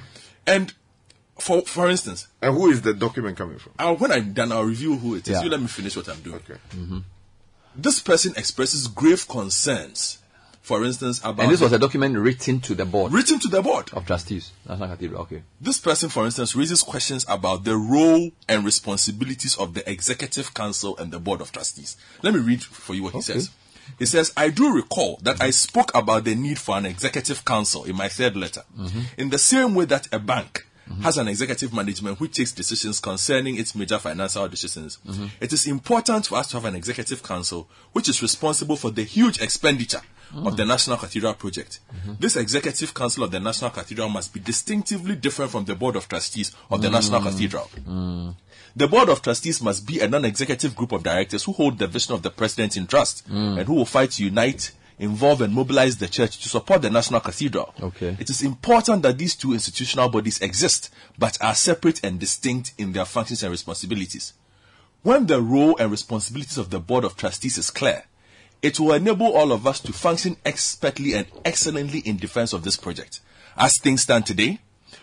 And 0.47 0.73
for 1.39 1.63
for 1.63 1.91
instance, 1.91 2.29
And 2.41 2.55
who 2.55 2.71
is 2.71 2.81
the 2.83 2.95
document 2.95 3.37
coming 3.37 3.59
from? 3.59 3.75
I'll, 3.79 3.97
when 3.97 4.11
I'm 4.11 4.33
done, 4.33 4.51
I'll 4.51 4.65
review 4.65 4.97
who 4.97 5.15
it 5.17 5.29
is. 5.29 5.35
Yeah. 5.35 5.43
You 5.43 5.51
let 5.51 5.61
me 5.61 5.67
finish 5.67 5.95
what 5.97 6.09
I'm 6.09 6.21
doing. 6.21 6.37
Okay. 6.37 6.55
Mm-hmm. 6.75 6.99
This 7.77 8.01
person 8.01 8.33
expresses 8.37 8.87
grave 8.89 9.27
concerns, 9.29 10.19
for 10.63 10.85
instance, 10.85 11.19
about 11.19 11.41
And 11.41 11.53
this 11.53 11.61
was 11.61 11.73
a 11.73 11.79
document 11.79 12.17
written 12.17 12.61
to 12.61 12.75
the 12.75 12.85
board 12.85 13.13
written 13.13 13.39
to 13.41 13.49
the 13.49 13.61
board. 13.61 13.91
of 13.93 14.07
trustees. 14.07 14.53
National 14.69 14.89
Cathedral. 14.89 15.23
Okay. 15.23 15.43
This 15.61 15.79
person, 15.79 16.09
for 16.09 16.25
instance, 16.25 16.55
raises 16.55 16.83
questions 16.83 17.27
about 17.29 17.65
the 17.65 17.77
role 17.77 18.31
and 18.49 18.65
responsibilities 18.65 19.57
of 19.59 19.75
the 19.75 19.89
executive 19.91 20.55
council 20.55 20.97
and 20.99 21.13
the 21.13 21.19
board 21.19 21.41
of 21.41 21.51
trustees. 21.53 21.97
Let 22.23 22.33
me 22.35 22.41
read 22.41 22.63
for 22.63 22.95
you 22.95 23.03
what 23.03 23.15
he 23.15 23.23
says. 23.23 23.51
He 23.99 24.07
says, 24.07 24.33
I 24.37 24.49
do 24.51 24.73
recall 24.73 25.19
that 25.23 25.43
I 25.43 25.51
spoke 25.51 25.91
about 25.95 26.25
the 26.25 26.37
need 26.37 26.59
for 26.59 26.77
an 26.79 26.87
executive 26.87 27.45
council 27.45 27.85
in 27.85 27.97
my 27.97 28.09
third 28.09 28.37
letter. 28.37 28.63
Mm-hmm. 28.79 29.01
In 29.19 29.31
the 29.31 29.39
same 29.39 29.75
way 29.75 29.85
that 29.87 30.09
a 30.13 30.21
bank 30.21 30.67
has 31.03 31.19
an 31.19 31.29
executive 31.29 31.73
management 31.73 32.21
which 32.21 32.35
takes 32.35 32.53
decisions 32.53 33.01
concerning 33.01 33.57
its 33.57 33.75
major 33.75 33.99
financial 33.99 34.49
decisions, 34.49 34.99
it 35.41 35.53
is 35.53 35.67
important 35.67 36.27
for 36.27 36.37
us 36.37 36.49
to 36.49 36.57
have 36.57 36.65
an 36.65 36.75
executive 36.75 37.23
council 37.23 37.69
which 37.93 38.09
is 38.09 38.23
responsible 38.23 38.77
for 38.77 38.91
the 38.91 39.03
huge 39.03 39.41
expenditure 39.41 40.01
of 40.35 40.57
the 40.57 40.65
National 40.65 40.97
Cathedral 40.97 41.35
project. 41.35 41.81
This 42.19 42.37
executive 42.37 42.95
council 42.95 43.25
of 43.25 43.31
the 43.31 43.41
National 43.41 43.71
Cathedral 43.71 44.09
must 44.09 44.33
be 44.33 44.41
distinctively 44.41 45.17
different 45.17 45.51
from 45.51 45.65
the 45.65 45.75
board 45.75 45.97
of 45.97 46.09
trustees 46.09 46.53
of 46.71 46.83
the 46.83 46.91
National 46.91 47.21
mm. 47.21 47.25
Cathedral. 47.25 47.71
Mm. 47.87 48.35
The 48.75 48.89
board 48.89 49.11
of 49.11 49.21
trustees 49.21 49.61
must 49.61 49.87
be 49.87 50.01
a 50.01 50.09
non-executive 50.09 50.75
group 50.75 50.93
of 50.93 51.03
directors 51.03 51.45
who 51.45 51.53
hold 51.53 51.79
the 51.79 51.87
vision 51.87 52.15
of 52.15 52.23
the 52.23 52.31
president 52.31 52.77
in 52.77 52.87
trust 52.87 53.29
mm. 53.29 53.59
and 53.59 53.67
who 53.67 53.75
will 53.75 53.85
fight 53.85 54.13
to 54.13 54.25
unite, 54.25 54.73
involve 55.03 55.41
and 55.41 55.53
mobilize 55.53 55.97
the 55.97 56.07
church 56.07 56.39
to 56.39 56.49
support 56.49 56.81
the 56.81 56.89
national 56.91 57.21
cathedral. 57.21 57.75
Okay. 57.83 58.17
It 58.21 58.31
is 58.31 58.43
important 58.43 59.03
that 59.03 59.19
these 59.19 59.35
two 59.35 59.53
institutional 59.53 60.09
bodies 60.09 60.41
exist 60.41 60.91
but 61.19 61.37
are 61.43 61.55
separate 61.55 62.05
and 62.05 62.21
distinct 62.21 62.73
in 62.79 62.93
their 62.93 63.05
functions 63.05 63.43
and 63.43 63.51
responsibilities. 63.51 64.33
When 65.03 65.27
the 65.27 65.43
role 65.43 65.77
and 65.79 65.91
responsibilities 65.91 66.57
of 66.57 66.71
the 66.71 66.79
board 66.79 67.05
of 67.05 67.17
trustees 67.17 67.59
is 67.59 67.71
clear, 67.71 68.05
it 68.63 68.79
will 68.79 68.93
enable 68.93 69.33
all 69.33 69.51
of 69.51 69.67
us 69.67 69.81
to 69.81 69.93
function 69.93 70.37
expertly 70.45 71.15
and 71.15 71.27
excellently 71.45 71.99
in 71.99 72.17
defense 72.17 72.53
of 72.53 72.63
this 72.63 72.77
project. 72.77 73.21
As 73.57 73.79
things 73.81 74.03
stand 74.03 74.25
today, 74.25 74.61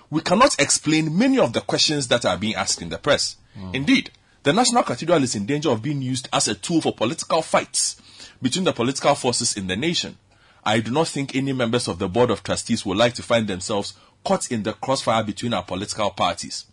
we 0.10 0.22
cannot 0.22 0.60
explain 0.62 1.18
many 1.18 1.40
of 1.40 1.52
the 1.52 1.62
questions 1.62 2.08
that 2.08 2.26
are 2.26 2.38
being 2.38 2.56
asked 2.56 2.82
in 2.82 2.88
the 2.88 2.98
press. 2.98 3.36
Hmm. 3.54 3.72
Indeed, 3.76 4.12
the 4.44 4.54
National 4.54 4.84
Cathedral 4.84 5.24
is 5.24 5.36
in 5.36 5.46
danger 5.46 5.70
of 5.70 5.82
being 5.82 6.02
used 6.02 6.30
as 6.32 6.48
a 6.48 6.56
tool 6.56 6.80
for 6.80 6.94
political 6.94 7.42
fights 7.42 8.02
between 8.42 8.66
the 8.66 8.74
political 8.74 9.16
forces 9.16 9.58
in 9.58 9.68
the 9.68 9.76
nation. 9.76 10.18
I 10.64 10.80
do 10.80 10.92
not 10.92 11.08
think 11.08 11.36
any 11.36 11.54
members 11.54 11.88
of 11.88 12.00
the 12.00 12.10
Board 12.10 12.30
of 12.30 12.44
Trustees 12.44 12.86
would 12.86 12.98
like 12.98 13.14
to 13.16 13.24
find 13.24 13.48
themselves 13.48 13.94
caught 14.24 14.52
in 14.52 14.64
the 14.64 14.74
crossfire 14.74 15.24
between 15.24 15.54
our 15.54 15.64
political 15.64 16.10
parties. 16.12 16.66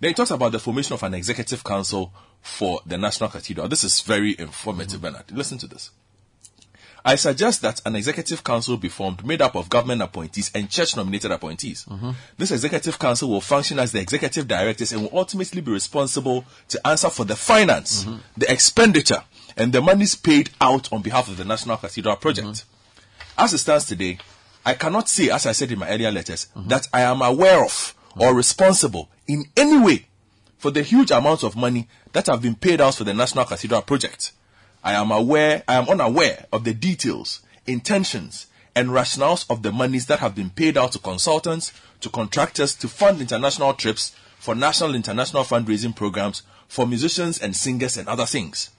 Then 0.00 0.10
he 0.10 0.14
talks 0.14 0.30
about 0.30 0.52
the 0.52 0.58
formation 0.58 0.94
of 0.94 1.02
an 1.02 1.14
executive 1.14 1.64
council 1.64 2.12
for 2.40 2.80
the 2.86 2.98
National 2.98 3.28
Cathedral. 3.28 3.68
This 3.68 3.84
is 3.84 4.00
very 4.02 4.36
informative, 4.38 5.00
mm-hmm. 5.00 5.14
Bernard. 5.14 5.32
Listen 5.32 5.58
to 5.58 5.66
this. 5.66 5.90
I 7.04 7.14
suggest 7.14 7.62
that 7.62 7.80
an 7.86 7.94
executive 7.94 8.42
council 8.42 8.76
be 8.76 8.88
formed 8.88 9.24
made 9.24 9.40
up 9.40 9.54
of 9.54 9.68
government 9.68 10.02
appointees 10.02 10.50
and 10.56 10.68
church 10.68 10.96
nominated 10.96 11.30
appointees. 11.30 11.84
Mm-hmm. 11.84 12.10
This 12.36 12.50
executive 12.50 12.98
council 12.98 13.28
will 13.28 13.40
function 13.40 13.78
as 13.78 13.92
the 13.92 14.00
executive 14.00 14.48
directors 14.48 14.92
and 14.92 15.02
will 15.02 15.16
ultimately 15.16 15.60
be 15.60 15.70
responsible 15.70 16.44
to 16.68 16.84
answer 16.84 17.08
for 17.08 17.24
the 17.24 17.36
finance, 17.36 18.04
mm-hmm. 18.04 18.16
the 18.36 18.50
expenditure, 18.50 19.22
and 19.56 19.72
the 19.72 19.80
monies 19.80 20.14
paid 20.14 20.50
out 20.60 20.92
on 20.92 21.02
behalf 21.02 21.28
of 21.28 21.36
the 21.36 21.44
National 21.44 21.76
Cathedral 21.76 22.16
project. 22.16 22.48
Mm-hmm. 22.48 23.44
As 23.44 23.52
it 23.52 23.58
stands 23.58 23.86
today, 23.86 24.18
I 24.64 24.74
cannot 24.74 25.08
say, 25.08 25.30
as 25.30 25.46
I 25.46 25.52
said 25.52 25.72
in 25.72 25.78
my 25.78 25.88
earlier 25.88 26.10
letters, 26.10 26.48
mm-hmm. 26.56 26.68
that 26.68 26.88
I 26.92 27.02
am 27.02 27.22
aware 27.22 27.64
of 27.64 27.70
mm-hmm. 27.70 28.22
or 28.22 28.34
responsible 28.34 29.08
in 29.26 29.44
any 29.56 29.78
way 29.78 30.06
for 30.58 30.70
the 30.70 30.82
huge 30.82 31.10
amounts 31.10 31.42
of 31.42 31.56
money 31.56 31.88
that 32.12 32.26
have 32.26 32.42
been 32.42 32.54
paid 32.54 32.80
out 32.80 32.94
for 32.94 33.04
the 33.04 33.14
National 33.14 33.44
Cathedral 33.44 33.82
project. 33.82 34.32
I 34.82 34.92
am 34.92 35.10
aware, 35.10 35.62
I 35.66 35.74
am 35.74 35.88
unaware 35.88 36.46
of 36.52 36.64
the 36.64 36.74
details, 36.74 37.40
intentions, 37.66 38.46
and 38.74 38.90
rationales 38.90 39.44
of 39.50 39.62
the 39.62 39.72
monies 39.72 40.06
that 40.06 40.20
have 40.20 40.34
been 40.34 40.50
paid 40.50 40.76
out 40.76 40.92
to 40.92 40.98
consultants, 40.98 41.72
to 42.00 42.08
contractors 42.08 42.74
to 42.76 42.88
fund 42.88 43.20
international 43.20 43.74
trips, 43.74 44.14
for 44.38 44.54
national 44.54 44.90
and 44.90 44.96
international 44.96 45.44
fundraising 45.44 45.96
programs, 45.96 46.42
for 46.68 46.86
musicians 46.86 47.38
and 47.38 47.56
singers 47.56 47.96
and 47.96 48.08
other 48.08 48.26
things. 48.26 48.70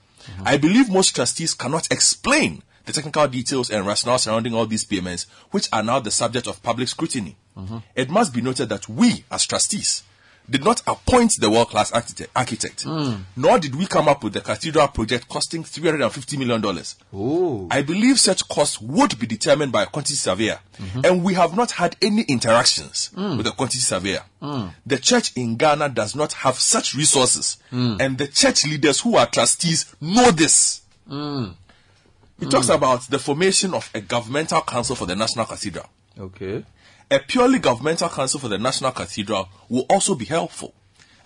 I 0.44 0.56
believe 0.56 0.90
most 0.90 1.14
trustees 1.14 1.54
cannot 1.54 1.90
explain 1.90 2.62
the 2.84 2.92
technical 2.92 3.28
details 3.28 3.70
and 3.70 3.86
rationale 3.86 4.18
surrounding 4.18 4.54
all 4.54 4.66
these 4.66 4.84
payments, 4.84 5.26
which 5.50 5.68
are 5.72 5.82
now 5.82 6.00
the 6.00 6.10
subject 6.10 6.46
of 6.46 6.62
public 6.62 6.88
scrutiny. 6.88 7.36
Mm-hmm. 7.56 7.78
It 7.94 8.08
must 8.08 8.32
be 8.32 8.40
noted 8.40 8.70
that 8.70 8.88
we, 8.88 9.24
as 9.30 9.46
trustees, 9.46 10.02
did 10.50 10.64
not 10.64 10.82
appoint 10.86 11.34
the 11.40 11.50
world 11.50 11.68
class 11.68 11.92
architect, 11.92 12.30
architect 12.34 12.86
nor 13.36 13.58
did 13.58 13.74
we 13.74 13.86
come 13.86 14.08
up 14.08 14.24
with 14.24 14.32
the 14.32 14.40
cathedral 14.40 14.88
project 14.88 15.28
costing 15.28 15.62
$350 15.62 16.38
million. 16.38 16.84
Oh. 17.12 17.68
I 17.70 17.82
believe 17.82 18.18
such 18.18 18.48
costs 18.48 18.80
would 18.80 19.18
be 19.18 19.26
determined 19.26 19.72
by 19.72 19.82
a 19.84 19.86
quantity 19.86 20.14
surveyor, 20.14 20.58
mm-hmm. 20.78 21.00
and 21.04 21.24
we 21.24 21.34
have 21.34 21.56
not 21.56 21.72
had 21.72 21.96
any 22.00 22.22
interactions 22.22 23.10
hmm. 23.14 23.36
with 23.36 23.46
a 23.46 23.52
quantity 23.52 23.80
surveyor. 23.80 24.22
Hmm. 24.40 24.68
The 24.86 24.98
church 24.98 25.32
in 25.36 25.56
Ghana 25.56 25.90
does 25.90 26.14
not 26.14 26.32
have 26.34 26.58
such 26.58 26.94
resources, 26.94 27.58
and 27.70 28.18
the 28.18 28.28
church 28.28 28.64
leaders 28.64 29.00
who 29.00 29.16
are 29.16 29.26
trustees 29.26 29.94
know 30.00 30.30
this. 30.30 30.82
He 32.40 32.46
talks 32.46 32.68
about 32.68 33.02
the 33.02 33.18
formation 33.18 33.74
of 33.74 33.90
a 33.94 34.00
governmental 34.00 34.60
council 34.62 34.94
for 34.94 35.06
the 35.06 35.16
National 35.16 35.44
Cathedral. 35.44 35.86
Okay. 36.18 36.64
A 37.10 37.18
purely 37.18 37.58
governmental 37.58 38.08
council 38.08 38.38
for 38.38 38.48
the 38.48 38.58
National 38.58 38.92
Cathedral 38.92 39.48
will 39.68 39.86
also 39.88 40.14
be 40.14 40.26
helpful. 40.26 40.74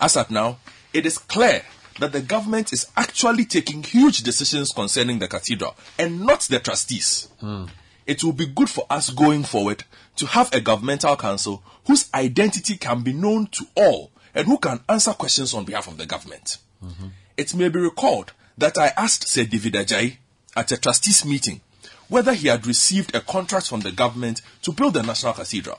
As 0.00 0.16
at 0.16 0.30
now, 0.30 0.58
it 0.92 1.06
is 1.06 1.18
clear 1.18 1.62
that 1.98 2.12
the 2.12 2.20
government 2.20 2.72
is 2.72 2.86
actually 2.96 3.44
taking 3.44 3.82
huge 3.82 4.22
decisions 4.22 4.72
concerning 4.72 5.18
the 5.18 5.28
cathedral 5.28 5.76
and 5.98 6.20
not 6.20 6.40
the 6.42 6.58
trustees. 6.58 7.28
Hmm. 7.40 7.64
It 8.06 8.24
will 8.24 8.32
be 8.32 8.46
good 8.46 8.68
for 8.70 8.86
us 8.90 9.10
going 9.10 9.44
forward 9.44 9.84
to 10.16 10.26
have 10.26 10.52
a 10.52 10.60
governmental 10.60 11.16
council 11.16 11.62
whose 11.86 12.08
identity 12.14 12.76
can 12.76 13.02
be 13.02 13.12
known 13.12 13.46
to 13.48 13.66
all 13.76 14.10
and 14.34 14.46
who 14.46 14.58
can 14.58 14.80
answer 14.88 15.12
questions 15.12 15.54
on 15.54 15.64
behalf 15.64 15.88
of 15.88 15.98
the 15.98 16.06
government. 16.06 16.58
Mm-hmm. 16.84 17.08
It 17.36 17.54
may 17.54 17.68
be 17.68 17.78
recalled 17.78 18.32
that 18.58 18.78
I 18.78 18.88
asked 18.96 19.28
Sir 19.28 19.44
David 19.44 19.74
Adjaye 19.74 20.16
at 20.56 20.72
a 20.72 20.76
trustees 20.76 21.24
meeting 21.24 21.60
whether 22.12 22.34
he 22.34 22.48
had 22.48 22.66
received 22.66 23.14
a 23.14 23.20
contract 23.20 23.66
from 23.68 23.80
the 23.80 23.90
government 23.90 24.42
to 24.60 24.70
build 24.70 24.92
the 24.92 25.02
National 25.02 25.32
Cathedral. 25.32 25.78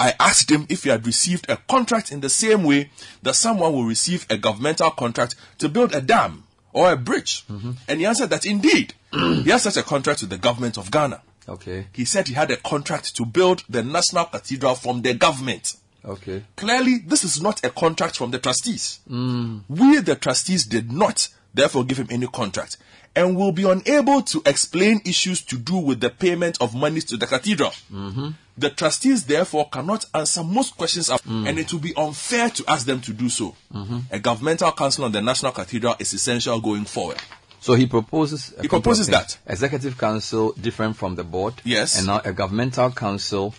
I 0.00 0.12
asked 0.18 0.50
him 0.50 0.66
if 0.68 0.82
he 0.82 0.90
had 0.90 1.06
received 1.06 1.48
a 1.48 1.56
contract 1.56 2.10
in 2.10 2.20
the 2.20 2.28
same 2.28 2.64
way 2.64 2.90
that 3.22 3.36
someone 3.36 3.72
will 3.72 3.84
receive 3.84 4.26
a 4.28 4.36
governmental 4.36 4.90
contract 4.90 5.36
to 5.58 5.68
build 5.68 5.94
a 5.94 6.00
dam 6.00 6.42
or 6.72 6.90
a 6.90 6.96
bridge. 6.96 7.44
And 7.86 8.00
he 8.00 8.04
answered 8.04 8.30
that 8.30 8.46
indeed, 8.46 8.94
he 9.12 9.50
has 9.50 9.62
such 9.62 9.76
a 9.76 9.84
contract 9.84 10.22
with 10.22 10.30
the 10.30 10.38
government 10.38 10.76
of 10.76 10.90
Ghana. 10.90 11.22
Okay. 11.48 11.86
He 11.92 12.04
said 12.04 12.26
he 12.26 12.34
had 12.34 12.50
a 12.50 12.56
contract 12.56 13.14
to 13.14 13.24
build 13.24 13.62
the 13.68 13.84
National 13.84 14.24
Cathedral 14.24 14.74
from 14.74 15.02
the 15.02 15.14
government. 15.14 15.76
Okay. 16.04 16.42
Clearly, 16.56 16.98
this 17.06 17.22
is 17.22 17.40
not 17.40 17.64
a 17.64 17.70
contract 17.70 18.16
from 18.16 18.32
the 18.32 18.40
trustees. 18.40 18.98
Mm. 19.08 19.62
We, 19.68 20.00
the 20.00 20.16
trustees, 20.16 20.64
did 20.64 20.90
not 20.90 21.28
therefore 21.52 21.84
give 21.84 21.98
him 21.98 22.08
any 22.10 22.26
contract 22.26 22.76
and 23.16 23.36
will 23.36 23.52
be 23.52 23.68
unable 23.68 24.22
to 24.22 24.42
explain 24.46 25.00
issues 25.04 25.42
to 25.42 25.56
do 25.56 25.76
with 25.76 26.00
the 26.00 26.10
payment 26.10 26.58
of 26.60 26.74
monies 26.74 27.04
to 27.06 27.16
the 27.16 27.26
cathedral. 27.26 27.70
Mm-hmm. 27.92 28.30
The 28.58 28.70
trustees 28.70 29.24
therefore 29.24 29.68
cannot 29.68 30.06
answer 30.14 30.42
most 30.44 30.76
questions 30.76 31.10
of- 31.10 31.22
mm. 31.22 31.48
and 31.48 31.58
it 31.58 31.72
will 31.72 31.80
be 31.80 31.92
unfair 31.96 32.50
to 32.50 32.64
ask 32.68 32.86
them 32.86 33.00
to 33.02 33.12
do 33.12 33.28
so. 33.28 33.54
Mm-hmm. 33.72 33.98
A 34.10 34.18
governmental 34.18 34.70
council 34.72 35.04
on 35.04 35.12
the 35.12 35.20
National 35.22 35.52
Cathedral 35.52 35.96
is 35.98 36.12
essential 36.14 36.60
going 36.60 36.84
forward. 36.84 37.18
So 37.60 37.74
he 37.74 37.86
proposes. 37.86 38.52
a 38.58 38.62
He 38.62 38.68
proposes 38.68 39.06
that. 39.08 39.38
executive 39.46 39.96
council 39.96 40.52
different 40.52 40.96
from 40.96 41.14
the 41.16 41.24
board. 41.24 41.54
Yes. 41.64 41.96
And 41.98 42.06
now 42.06 42.20
a 42.24 42.32
governmental 42.32 42.90
council, 42.90 43.54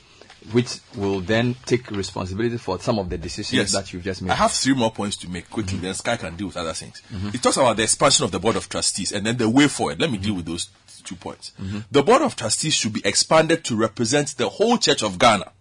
which 0.51 0.79
will 0.95 1.21
then 1.21 1.55
take 1.65 1.89
responsibility 1.91 2.57
for 2.57 2.79
some 2.79 2.99
of 2.99 3.09
the 3.09 3.17
decisions 3.17 3.53
Yes. 3.53 3.71
that 3.71 3.91
you've 3.93 4.03
just 4.03 4.21
made. 4.21 4.31
I 4.31 4.35
have 4.35 4.51
three 4.51 4.73
more 4.73 4.91
points 4.91 5.17
to 5.17 5.29
make 5.29 5.49
quickly, 5.49 5.73
mm-hmm. 5.73 5.85
then 5.85 5.93
Sky 5.93 6.17
can 6.17 6.35
deal 6.35 6.47
with 6.47 6.57
other 6.57 6.73
things. 6.73 7.01
Mm-hmm. 7.11 7.29
It 7.33 7.43
talks 7.43 7.57
about 7.57 7.77
the 7.77 7.83
expansion 7.83 8.25
of 8.25 8.31
the 8.31 8.39
Board 8.39 8.55
of 8.55 8.69
Trustees 8.69 9.11
and 9.11 9.25
then 9.25 9.37
the 9.37 9.49
way 9.49 9.67
forward. 9.67 9.99
Let 9.99 10.11
me 10.11 10.17
deal 10.17 10.29
mm-hmm. 10.29 10.37
with 10.37 10.45
those 10.45 10.69
two 11.03 11.15
points. 11.15 11.51
The 11.91 12.03
Board 12.03 12.21
of 12.21 12.35
Trustees 12.35 12.73
should 12.73 12.93
be 12.93 13.01
expanded 13.05 13.63
to 13.65 13.75
represent 13.75 14.35
the 14.37 14.49
whole 14.49 14.77
Church 14.77 15.03
of 15.03 15.19
Ghana. 15.19 15.51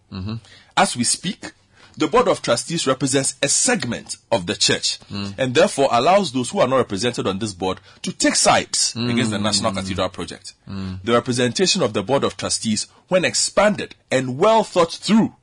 As 0.77 0.97
we 0.97 1.05
speak, 1.05 1.52
the 1.97 2.09
board 2.09 2.29
of 2.29 2.43
trustees 2.43 2.87
represents 2.87 3.37
a 3.43 3.49
segment 3.49 4.16
of 4.33 4.47
the 4.47 4.55
church 4.55 4.99
and 5.39 5.55
therefore 5.55 5.89
allows 5.91 6.33
those 6.33 6.51
who 6.51 6.61
are 6.61 6.69
not 6.69 6.77
represented 6.79 7.27
on 7.27 7.39
this 7.39 7.53
board 7.53 7.81
to 8.03 8.12
take 8.12 8.35
sides 8.35 8.95
against 8.97 9.31
the 9.31 9.39
National 9.39 9.73
mm. 9.73 9.77
Cathedral 9.77 10.09
project. 10.09 10.55
Mm. 10.69 11.01
The 11.05 11.12
representation 11.12 11.83
of 11.83 11.93
the 11.93 12.03
board 12.03 12.25
of 12.25 12.37
trustees, 12.37 12.87
when 13.09 13.25
expanded 13.25 13.95
and 14.11 14.39
well 14.39 14.65
thought 14.65 14.93
through, 14.93 15.35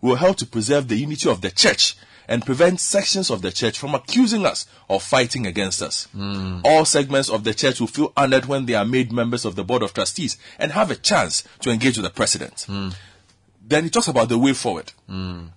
will 0.00 0.16
help 0.16 0.36
to 0.38 0.46
preserve 0.46 0.88
the 0.88 0.96
unity 0.96 1.28
of 1.28 1.40
the 1.42 1.50
church 1.50 1.96
and 2.30 2.46
prevent 2.46 2.78
sections 2.78 3.28
of 3.28 3.42
the 3.42 3.50
church 3.50 3.76
from 3.76 3.94
accusing 3.94 4.46
us 4.46 4.64
of 4.88 5.02
fighting 5.02 5.46
against 5.46 5.82
us. 5.82 6.06
Mm. 6.16 6.62
All 6.64 6.84
segments 6.84 7.28
of 7.28 7.42
the 7.42 7.52
church 7.52 7.80
will 7.80 7.88
feel 7.88 8.12
honored 8.16 8.46
when 8.46 8.66
they 8.66 8.74
are 8.74 8.84
made 8.84 9.12
members 9.12 9.44
of 9.44 9.56
the 9.56 9.64
board 9.64 9.82
of 9.82 9.92
trustees 9.92 10.38
and 10.58 10.70
have 10.72 10.90
a 10.92 10.96
chance 10.96 11.42
to 11.60 11.70
engage 11.70 11.98
with 11.98 12.04
the 12.04 12.10
president. 12.10 12.66
Then 13.70 13.84
he 13.84 13.90
talks 13.90 14.08
about 14.08 14.28
the 14.28 14.36
way 14.36 14.52
forward. 14.52 14.92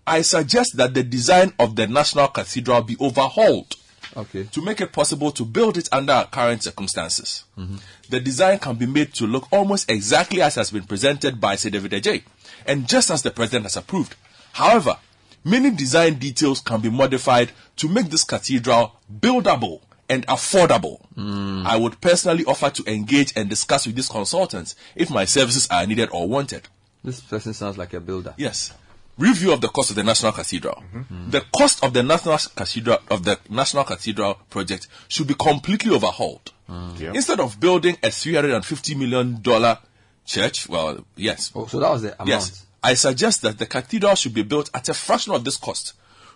I 0.05 0.21
suggest 0.21 0.77
that 0.77 0.93
the 0.93 1.01
design 1.03 1.51
of 1.57 1.75
the 1.75 1.87
National 1.87 2.27
Cathedral 2.27 2.83
be 2.83 2.95
overhauled 2.99 3.75
Okay. 4.15 4.43
to 4.51 4.61
make 4.61 4.79
it 4.81 4.91
possible 4.93 5.31
to 5.31 5.43
build 5.43 5.75
it 5.77 5.89
under 5.91 6.13
our 6.13 6.27
current 6.27 6.61
circumstances. 6.61 7.45
Mm-hmm. 7.57 7.77
The 8.09 8.19
design 8.19 8.59
can 8.59 8.75
be 8.75 8.85
made 8.85 9.11
to 9.15 9.25
look 9.25 9.47
almost 9.51 9.89
exactly 9.89 10.43
as 10.43 10.53
has 10.55 10.69
been 10.69 10.83
presented 10.83 11.41
by 11.41 11.55
Sir 11.55 11.71
David 11.71 11.93
Adjaye, 11.93 12.21
and 12.67 12.87
just 12.87 13.09
as 13.09 13.23
the 13.23 13.31
president 13.31 13.63
has 13.65 13.75
approved. 13.77 14.15
However, 14.51 14.97
many 15.43 15.71
design 15.71 16.19
details 16.19 16.59
can 16.61 16.81
be 16.81 16.91
modified 16.91 17.51
to 17.77 17.89
make 17.89 18.11
this 18.11 18.23
cathedral 18.23 18.93
buildable 19.19 19.81
and 20.07 20.27
affordable. 20.27 21.01
Mm. 21.17 21.65
I 21.65 21.77
would 21.77 21.99
personally 21.99 22.45
offer 22.45 22.69
to 22.69 22.83
engage 22.85 23.33
and 23.35 23.49
discuss 23.49 23.87
with 23.87 23.95
these 23.95 24.09
consultants 24.09 24.75
if 24.95 25.09
my 25.09 25.25
services 25.25 25.67
are 25.71 25.87
needed 25.87 26.09
or 26.11 26.27
wanted. 26.27 26.67
This 27.03 27.19
person 27.19 27.53
sounds 27.53 27.77
like 27.77 27.93
a 27.93 27.99
builder. 27.99 28.33
Yes. 28.37 28.73
Review 29.17 29.53
of 29.53 29.61
the 29.61 29.67
cost 29.67 29.91
of 29.91 29.95
the 29.95 30.03
National 30.03 30.31
Cathedral. 30.31 30.75
Mm-hmm. 30.75 30.99
Mm-hmm. 30.99 31.29
The 31.29 31.41
cost 31.55 31.83
of 31.83 31.93
the 31.93 32.01
National 32.01 32.37
Cathedral 32.37 32.97
of 33.11 33.23
the 33.23 33.39
National 33.49 33.83
Cathedral 33.83 34.35
project 34.49 34.87
should 35.07 35.27
be 35.27 35.35
completely 35.35 35.93
overhauled. 35.93 36.51
Mm. 36.69 37.13
Instead 37.13 37.39
of 37.39 37.59
building 37.59 37.97
a 38.01 38.09
350 38.09 38.95
million 38.95 39.41
dollar 39.41 39.77
church, 40.25 40.67
well, 40.67 41.05
yes. 41.15 41.51
Oh, 41.53 41.67
so 41.67 41.79
that 41.79 41.91
was 41.91 42.01
the 42.03 42.13
amount. 42.13 42.29
Yes. 42.29 42.65
I 42.81 42.95
suggest 42.95 43.43
that 43.43 43.57
the 43.59 43.65
cathedral 43.65 44.15
should 44.15 44.33
be 44.33 44.43
built 44.43 44.69
at 44.73 44.89
a 44.89 44.93
fraction 44.93 45.33
of 45.33 45.43
this 45.43 45.57
cost. 45.57 45.93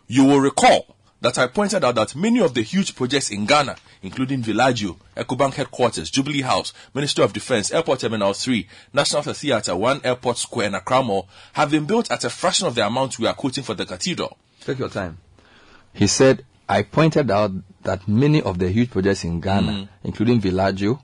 You 0.08 0.26
will 0.26 0.40
recall 0.40 0.96
that 1.22 1.38
I 1.40 1.48
pointed 1.48 1.84
out 1.84 1.96
that 1.96 2.16
many 2.16 2.40
of 2.40 2.54
the 2.54 2.62
huge 2.62 2.96
projects 2.96 3.32
in 3.32 3.46
Ghana, 3.46 3.76
including 4.04 4.44
Villaggio, 4.44 4.98
EcoBank 5.16 5.56
headquarters, 5.56 6.12
Jubilee 6.12 6.42
House, 6.42 6.74
Ministry 6.94 7.24
of 7.24 7.34
Defense, 7.34 7.72
Airport 7.72 8.00
Terminal 8.02 8.34
3, 8.34 8.68
National 8.94 9.24
Theatre, 9.24 9.76
One 9.76 10.00
Airport 10.04 10.38
Square, 10.38 10.68
and 10.68 10.76
Accra 10.76 11.02
Mall, 11.04 11.28
have 11.54 11.72
been 11.72 11.86
built 11.86 12.12
at 12.12 12.24
a 12.24 12.30
fraction 12.30 12.68
of 12.68 12.76
the 12.76 12.86
amount 12.86 13.18
we 13.18 13.26
are 13.28 13.34
quoting 13.34 13.64
for 13.64 13.74
the 13.74 13.86
cathedral. 13.86 14.38
Take 14.62 14.78
your 14.80 14.90
time. 14.90 15.18
He 15.94 16.06
said, 16.08 16.46
I 16.70 16.84
pointed 16.84 17.32
out 17.32 17.52
that 17.84 18.08
many 18.08 18.42
of 18.42 18.60
the 18.60 18.70
huge 18.70 18.92
projects 18.92 19.24
in 19.24 19.40
Ghana, 19.40 19.72
Mm. 19.72 19.88
including 20.04 20.40
Villaggio, 20.42 21.00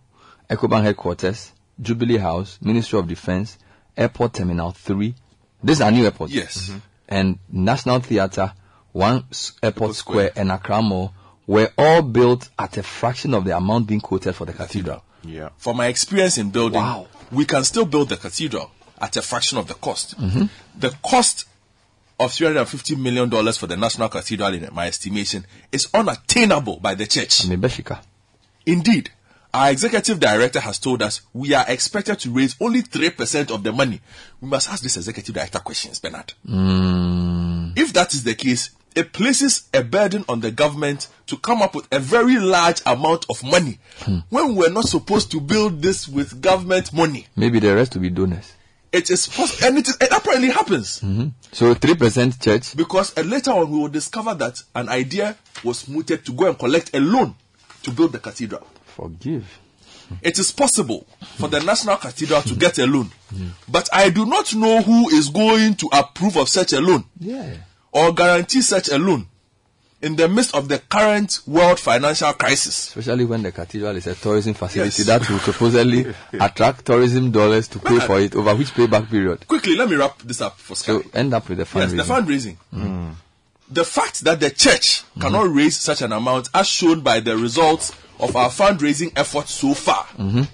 EcoBank 0.50 0.84
headquarters, 0.84 1.54
Jubilee 1.82 2.18
House, 2.18 2.60
Ministry 2.62 3.00
of 3.00 3.08
Defense, 3.08 3.58
Airport 3.98 4.34
Terminal 4.34 4.72
3, 4.72 5.16
these 5.64 5.82
are 5.82 5.90
new 5.90 6.04
airports. 6.04 6.34
Yes. 6.34 6.70
Mhm. 6.70 6.82
And 7.10 7.40
National 7.52 8.00
Theatre, 8.00 8.54
One 8.94 9.26
Airport 9.62 9.96
Square, 9.96 10.32
and 10.36 10.50
Mall 10.50 11.14
were 11.46 11.72
all 11.78 12.02
built 12.02 12.50
at 12.58 12.78
a 12.78 12.84
fraction 12.84 13.34
of 13.34 13.44
the 13.44 13.56
amount 13.58 13.88
being 13.88 14.00
quoted 14.00 14.34
for 14.34 14.46
the 14.46 14.54
cathedral. 14.54 15.04
Yeah. 15.24 15.50
From 15.58 15.78
my 15.78 15.88
experience 15.88 16.38
in 16.38 16.52
building, 16.52 16.80
wow. 16.82 17.08
we 17.32 17.46
can 17.46 17.64
still 17.64 17.86
build 17.86 18.10
the 18.10 18.18
cathedral 18.18 18.72
at 19.00 19.18
a 19.18 19.22
fraction 19.22 19.58
of 19.58 19.68
the 19.68 19.74
cost. 19.74 20.20
Mhm. 20.20 20.50
The 20.80 20.92
cost 21.04 21.46
of 22.20 22.32
$350 22.32 22.98
million 22.98 23.30
for 23.54 23.68
the 23.68 23.76
National 23.76 24.10
Cathedral, 24.10 24.54
in 24.54 24.70
my 24.74 24.88
estimation, 24.88 25.46
is 25.72 25.88
unattainable 25.94 26.80
by 26.80 26.96
the 26.96 27.08
church. 27.08 27.46
Indeed, 28.66 29.10
our 29.54 29.72
executive 29.72 30.20
director 30.20 30.60
has 30.60 30.80
told 30.80 31.02
us 31.02 31.22
we 31.34 31.54
are 31.54 31.66
expected 31.68 32.20
to 32.20 32.32
raise 32.32 32.56
only 32.60 32.82
3% 32.82 33.52
of 33.52 33.64
the 33.64 33.72
money. 33.72 34.00
We 34.40 34.48
must 34.48 34.70
ask 34.70 34.82
this 34.82 34.98
executive 34.98 35.36
director 35.36 35.60
questions, 35.60 36.00
Bernard. 36.00 36.34
Mm. 36.48 37.78
If 37.78 37.94
that 37.94 38.14
is 38.14 38.24
the 38.24 38.36
case, 38.36 38.70
it 38.96 39.14
places 39.14 39.68
a 39.74 39.84
burden 39.84 40.26
on 40.30 40.40
the 40.42 40.52
government 40.52 41.08
to 41.28 41.38
come 41.38 41.62
up 41.62 41.76
with 41.76 41.88
a 41.92 42.00
very 42.00 42.38
large 42.40 42.82
amount 42.86 43.26
of 43.30 43.44
money 43.44 43.80
when 44.30 44.56
we're 44.56 44.70
not 44.72 44.86
supposed 44.86 45.32
to 45.32 45.40
build 45.42 45.82
this 45.82 46.08
with 46.08 46.42
government 46.42 46.94
money. 46.94 47.28
Maybe 47.36 47.60
the 47.60 47.74
rest 47.76 47.96
will 47.96 48.02
be 48.02 48.10
donors. 48.10 48.54
It 48.92 49.10
is 49.10 49.26
possible, 49.26 49.68
and 49.68 49.78
it, 49.80 49.88
is, 49.88 49.98
it 50.00 50.12
apparently 50.12 50.50
happens 50.52 51.00
hmm 51.00 51.30
So 51.52 51.74
3% 51.74 52.40
church. 52.44 52.76
because 52.78 53.18
uh, 53.18 53.22
later 53.22 53.52
on 53.52 53.72
we 53.72 53.80
will 53.80 53.88
discover 53.88 54.36
that 54.36 54.62
an 54.76 54.88
idea 54.90 55.36
was 55.64 55.88
mooted 55.88 56.24
to 56.26 56.32
go 56.34 56.48
and 56.48 56.60
collect 56.60 56.94
a 56.96 57.00
loan 57.00 57.34
to 57.84 57.92
build 57.92 58.12
the 58.12 58.20
cathedral. 58.20 58.68
Forgive. 58.86 59.46
It 60.22 60.38
is 60.38 60.52
possible 60.52 61.08
for 61.38 61.48
the 61.48 61.60
National 61.62 61.98
Cathedral 61.98 62.44
to 62.44 62.54
get 62.56 62.78
a 62.78 62.86
loan, 62.86 63.10
but 63.68 63.90
I 63.92 64.10
do 64.12 64.28
not 64.28 64.54
know 64.54 64.82
who 64.84 65.10
is 65.10 65.30
going 65.30 65.74
to 65.76 65.90
approve 65.92 66.38
of 66.38 66.50
such 66.50 66.74
a 66.74 66.80
loan 66.82 67.06
Yeah. 67.20 67.52
Or 67.94 68.12
guarantee 68.14 68.62
such 68.62 68.90
a 68.90 68.98
loan 68.98 69.28
in 70.02 70.18
the 70.18 70.28
midst 70.28 70.54
of 70.54 70.68
the 70.68 70.80
current 70.80 71.40
world 71.48 71.80
financial 71.80 72.34
crisis. 72.34 72.90
Especially 72.90 73.24
when 73.24 73.42
the 73.42 73.52
cathedral 73.54 73.96
is 73.96 74.06
a 74.08 74.16
tourism 74.16 74.54
facility 74.54 75.04
Yes. 75.04 75.08
that 75.08 75.30
will 75.30 75.40
supposedly 75.40 76.14
attract 76.34 76.86
tourism 76.86 77.32
dollars 77.32 77.70
to 77.70 77.80
pay 77.80 78.00
for 78.00 78.20
it 78.20 78.36
over 78.36 78.54
which 78.56 78.74
payback 78.74 79.10
period? 79.10 79.48
Quickly, 79.48 79.78
let 79.78 79.90
me 79.90 79.96
wrap 79.96 80.20
this 80.24 80.42
up 80.42 80.58
for 80.58 80.76
Sky. 80.76 80.94
So 80.94 81.04
end 81.14 81.34
up 81.34 81.48
with 81.48 81.60
the 81.60 81.64
fundraising. 81.64 81.98
Yes, 81.98 82.08
the 82.08 82.14
fundraising. 82.14 83.16
The 83.70 83.86
fact 83.86 84.22
that 84.26 84.40
the 84.42 84.50
church 84.50 85.04
cannot 85.20 85.54
raise 85.54 85.78
such 85.80 86.02
an 86.02 86.12
amount, 86.12 86.50
as 86.54 86.68
shown 86.68 87.00
by 87.00 87.22
the 87.22 87.38
results 87.38 87.94
of 88.20 88.36
our 88.36 88.50
fundraising 88.50 89.12
efforts 89.16 89.52
so 89.54 89.74
far, 89.74 90.04
Mhm. 90.20 90.48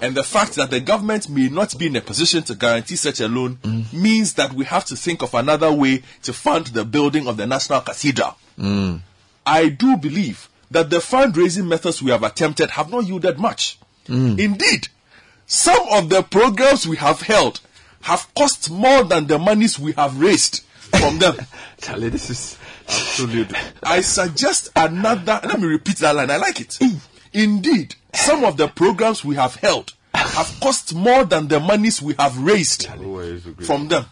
And 0.00 0.14
the 0.14 0.24
fact 0.24 0.54
that 0.56 0.70
the 0.70 0.80
government 0.80 1.28
may 1.28 1.48
not 1.48 1.78
be 1.78 1.86
in 1.86 1.96
a 1.96 2.00
position 2.00 2.42
to 2.44 2.54
guarantee 2.54 2.96
such 2.96 3.20
a 3.20 3.28
loan, 3.28 3.58
means 3.92 4.34
that 4.34 4.52
we 4.52 4.64
have 4.64 4.84
to 4.86 4.96
think 4.96 5.22
of 5.22 5.34
another 5.34 5.72
way 5.72 6.02
to 6.22 6.32
fund 6.32 6.66
the 6.68 6.84
building 6.84 7.28
of 7.28 7.36
the 7.36 7.46
National 7.46 7.80
Cathedral. 7.80 8.36
Mm. 8.58 9.00
I 9.46 9.68
do 9.68 9.96
believe 9.96 10.48
that 10.70 10.90
the 10.90 10.98
fundraising 10.98 11.66
methods 11.68 12.02
we 12.02 12.10
have 12.10 12.22
attempted 12.22 12.70
have 12.70 12.90
not 12.90 13.04
yielded 13.06 13.38
much. 13.38 13.78
Indeed, 14.08 14.88
some 15.46 15.86
of 15.92 16.08
the 16.08 16.22
programs 16.22 16.86
we 16.86 16.96
have 16.96 17.22
held 17.22 17.60
have 18.02 18.28
cost 18.34 18.70
more 18.70 19.02
than 19.04 19.26
the 19.26 19.38
monies 19.38 19.78
we 19.78 19.92
have 19.92 20.20
raised 20.20 20.62
from 20.98 21.18
them. 21.18 21.36
Charlie, 21.80 22.10
this 22.10 22.28
is 22.28 22.58
absolute. 22.86 23.52
I 23.82 24.02
suggest 24.02 24.68
another. 24.76 25.40
Let 25.42 25.60
me 25.60 25.66
repeat 25.66 25.96
that 25.98 26.14
line. 26.14 26.30
I 26.30 26.36
like 26.36 26.60
it. 26.60 26.78
Indeed, 27.32 27.94
some 28.14 28.44
of 28.44 28.56
the 28.56 28.68
programs 28.68 29.24
we 29.24 29.34
have 29.36 29.56
held 29.56 29.92
have 30.14 30.58
cost 30.60 30.94
more 30.94 31.24
than 31.24 31.48
the 31.48 31.60
monies 31.60 32.00
we 32.00 32.14
have 32.18 32.36
raised 32.38 32.86
from 33.66 33.88
them. 33.88 34.06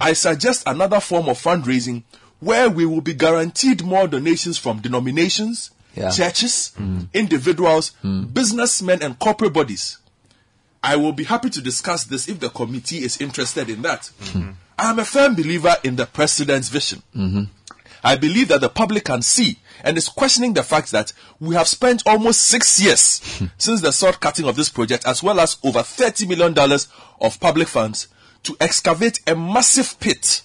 I 0.00 0.12
suggest 0.12 0.62
another 0.66 1.00
form 1.00 1.28
of 1.28 1.42
fundraising 1.42 2.02
where 2.40 2.68
we 2.70 2.86
will 2.86 3.00
be 3.00 3.14
guaranteed 3.14 3.82
more 3.84 4.06
donations 4.06 4.58
from 4.58 4.80
denominations, 4.80 5.70
Yeah. 5.94 6.10
churches, 6.10 6.72
individuals, 7.12 7.92
businessmen, 8.32 9.02
and 9.02 9.18
corporate 9.18 9.52
bodies. 9.52 9.98
I 10.82 10.96
will 10.96 11.12
be 11.12 11.24
happy 11.24 11.48
to 11.50 11.60
discuss 11.60 12.04
this 12.04 12.28
if 12.28 12.40
the 12.40 12.48
committee 12.50 13.04
is 13.04 13.20
interested 13.20 13.68
in 13.70 13.82
that. 13.82 14.10
I 14.78 14.90
am 14.90 14.98
a 14.98 15.04
firm 15.04 15.34
believer 15.36 15.74
in 15.84 15.96
the 15.96 16.06
president's 16.06 16.68
vision. 16.68 17.02
Mhm. 17.16 17.48
I 18.02 18.16
believe 18.16 18.48
that 18.48 18.60
the 18.60 18.68
public 18.68 19.04
can 19.04 19.22
see 19.22 19.58
and 19.82 19.96
is 19.96 20.08
questioning 20.08 20.54
the 20.54 20.62
fact 20.62 20.90
that 20.92 21.12
we 21.40 21.54
have 21.54 21.68
spent 21.68 22.02
almost 22.06 22.42
six 22.42 22.80
years 22.80 23.20
since 23.58 23.80
the 23.80 23.92
sword 23.92 24.20
cutting 24.20 24.46
of 24.48 24.56
this 24.56 24.68
project, 24.68 25.06
as 25.06 25.22
well 25.22 25.40
as 25.40 25.58
over 25.64 25.80
$30 25.80 26.28
million 26.28 26.54
of 27.20 27.40
public 27.40 27.68
funds 27.68 28.08
to 28.44 28.56
excavate 28.60 29.20
a 29.26 29.34
massive 29.34 29.98
pit 30.00 30.42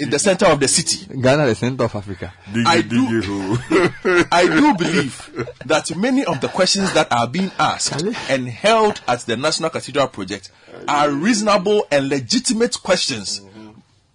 in 0.00 0.08
the 0.08 0.18
center 0.18 0.46
of 0.46 0.58
the 0.60 0.68
city. 0.68 1.06
Ghana, 1.20 1.46
the 1.46 1.54
center 1.54 1.84
of 1.84 1.94
Africa. 1.94 2.32
I 2.66 2.80
do, 2.80 3.06
I 4.32 4.46
do 4.46 4.74
believe 4.74 5.46
that 5.66 5.94
many 5.96 6.24
of 6.24 6.40
the 6.40 6.48
questions 6.48 6.92
that 6.94 7.12
are 7.12 7.26
being 7.28 7.50
asked 7.58 8.02
and 8.30 8.48
held 8.48 9.02
at 9.06 9.20
the 9.20 9.36
National 9.36 9.68
Cathedral 9.68 10.08
project 10.08 10.50
are 10.88 11.10
reasonable 11.10 11.86
and 11.90 12.08
legitimate 12.08 12.82
questions 12.82 13.42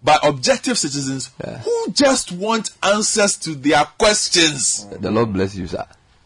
by 0.06 0.18
objective 0.24 0.78
citizens 0.78 1.32
who 1.64 1.92
just 1.92 2.32
want 2.32 2.70
answers 2.84 3.36
to 3.38 3.56
their 3.56 3.84
questions. 3.98 4.86
The 4.86 5.12
Lord 5.12 5.34
bless 5.34 5.56
you, 5.56 5.68
sir. 5.68 5.86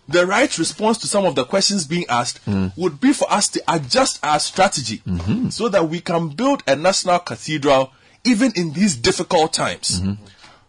The 0.09 0.25
right 0.25 0.57
response 0.57 0.97
to 0.99 1.07
some 1.07 1.25
of 1.25 1.35
the 1.35 1.45
questions 1.45 1.85
being 1.85 2.05
asked 2.09 2.39
hmm. 2.39 2.67
would 2.75 2.99
be 2.99 3.13
for 3.13 3.31
us 3.31 3.47
to 3.49 3.63
adjust 3.67 4.23
our 4.25 4.39
strategy 4.39 5.03
mm-hmm. 5.07 5.49
so 5.49 5.69
that 5.69 5.87
we 5.87 6.01
can 6.01 6.29
build 6.29 6.63
a 6.67 6.75
national 6.75 7.19
cathedral 7.19 7.93
even 8.23 8.51
in 8.55 8.73
these 8.73 8.95
difficult 8.95 9.53
times. 9.53 10.01
Mm-hmm. 10.01 10.23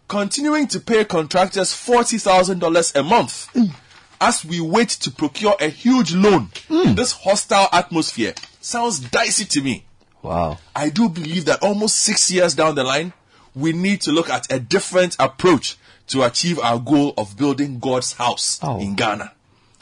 Continuing 0.07 0.67
to 0.67 0.79
pay 0.79 1.05
contractors 1.05 1.71
$40,000 1.73 2.95
a 2.95 3.03
month 3.03 3.47
hmm. 3.53 3.65
as 4.21 4.45
we 4.45 4.61
wait 4.61 4.89
to 4.89 5.09
procure 5.09 5.55
a 5.59 5.69
huge 5.69 6.13
loan 6.13 6.49
in 6.69 6.93
this 6.93 7.11
hostile 7.11 7.67
atmosphere 7.73 8.35
sounds 8.61 8.99
dicey 8.99 9.45
to 9.45 9.61
me. 9.61 9.83
Wow. 10.23 10.57
I 10.75 10.89
do 10.89 11.09
believe 11.09 11.45
that 11.45 11.63
almost 11.63 11.95
six 11.97 12.29
years 12.31 12.53
down 12.55 12.75
the 12.75 12.83
line, 12.83 13.13
we 13.55 13.73
need 13.73 14.01
to 14.01 14.11
look 14.11 14.29
at 14.29 14.51
a 14.51 14.59
different 14.59 15.15
approach 15.19 15.77
to 16.07 16.23
achieve 16.23 16.59
our 16.59 16.79
goal 16.79 17.13
of 17.17 17.37
building 17.37 17.79
God's 17.79 18.13
house 18.13 18.59
in 18.79 18.95
Ghana. 18.95 19.31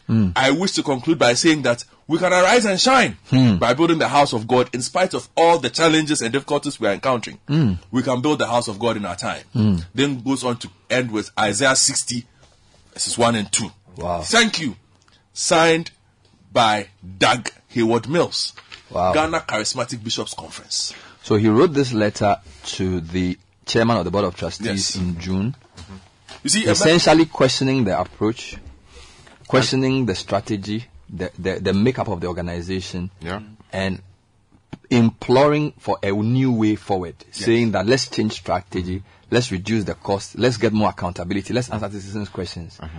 Hmm. 0.07 0.29
I 0.35 0.51
wish 0.51 0.71
to 0.73 0.83
conclude 0.83 1.19
by 1.19 1.33
saying 1.33 1.61
that 1.63 1.83
we 2.07 2.17
can 2.17 2.33
arise 2.33 2.65
and 2.65 2.79
shine 2.79 3.17
Hmm. 3.29 3.57
by 3.57 3.73
building 3.75 3.99
the 3.99 4.07
house 4.07 4.33
of 4.33 4.47
God 4.47 4.69
in 4.73 4.81
spite 4.81 5.13
of 5.13 5.29
all 5.37 5.59
the 5.59 5.69
challenges 5.69 6.21
and 6.21 6.33
difficulties 6.33 6.79
we 6.79 6.87
are 6.87 6.93
encountering. 6.93 7.37
Hmm. 7.47 7.73
We 7.91 8.01
can 8.01 8.21
build 8.21 8.39
the 8.39 8.47
house 8.47 8.67
of 8.67 8.79
God 8.79 8.97
in 8.97 9.05
our 9.05 9.15
time. 9.15 9.43
Hmm. 9.53 9.75
Then 9.93 10.21
goes 10.21 10.43
on 10.43 10.57
to 10.57 10.69
end 10.89 11.11
with 11.11 11.29
Isaiah 11.39 11.75
60, 11.75 12.25
verses 12.93 13.17
1 13.17 13.35
and 13.35 13.51
2. 13.51 13.69
Wow. 13.97 14.21
Thank 14.21 14.59
you. 14.59 14.75
Signed 15.33 15.91
by 16.51 16.87
Doug 17.19 17.49
Hayward 17.69 18.09
Mills. 18.09 18.53
Wow. 18.91 19.13
Ghana 19.13 19.41
Charismatic 19.41 20.03
Bishops 20.03 20.33
Conference. 20.33 20.93
So 21.23 21.35
he 21.35 21.47
wrote 21.49 21.73
this 21.73 21.93
letter 21.93 22.37
to 22.63 23.01
the 23.01 23.37
chairman 23.65 23.97
of 23.97 24.05
the 24.05 24.11
board 24.11 24.25
of 24.25 24.35
trustees 24.35 24.65
Yes. 24.67 24.95
in 24.95 25.19
June. 25.19 25.55
Mm-hmm. 25.77 25.95
You 26.43 26.49
see, 26.49 26.63
essentially 26.65 27.25
questioning 27.25 27.83
the 27.83 27.99
approach, 27.99 28.55
questioning 29.47 30.05
the 30.05 30.15
strategy, 30.15 30.85
the, 31.09 31.31
the, 31.37 31.59
the 31.59 31.73
makeup 31.73 32.07
of 32.07 32.21
the 32.21 32.27
organization, 32.27 33.11
Yeah. 33.21 33.41
and 33.73 34.01
imploring 34.89 35.73
for 35.77 35.97
a 36.01 36.11
new 36.11 36.51
way 36.51 36.75
forward, 36.75 37.15
saying 37.31 37.71
that 37.71 37.85
let's 37.85 38.07
change 38.09 38.33
strategy, 38.33 39.03
let's 39.29 39.51
reduce 39.51 39.83
the 39.83 39.93
cost, 39.93 40.37
let's 40.37 40.57
get 40.57 40.73
more 40.73 40.89
accountability, 40.89 41.53
let's 41.53 41.69
answer 41.69 41.87
the 41.89 41.99
citizens' 41.99 42.29
questions. 42.29 42.77
Mm-hmm. 42.81 42.97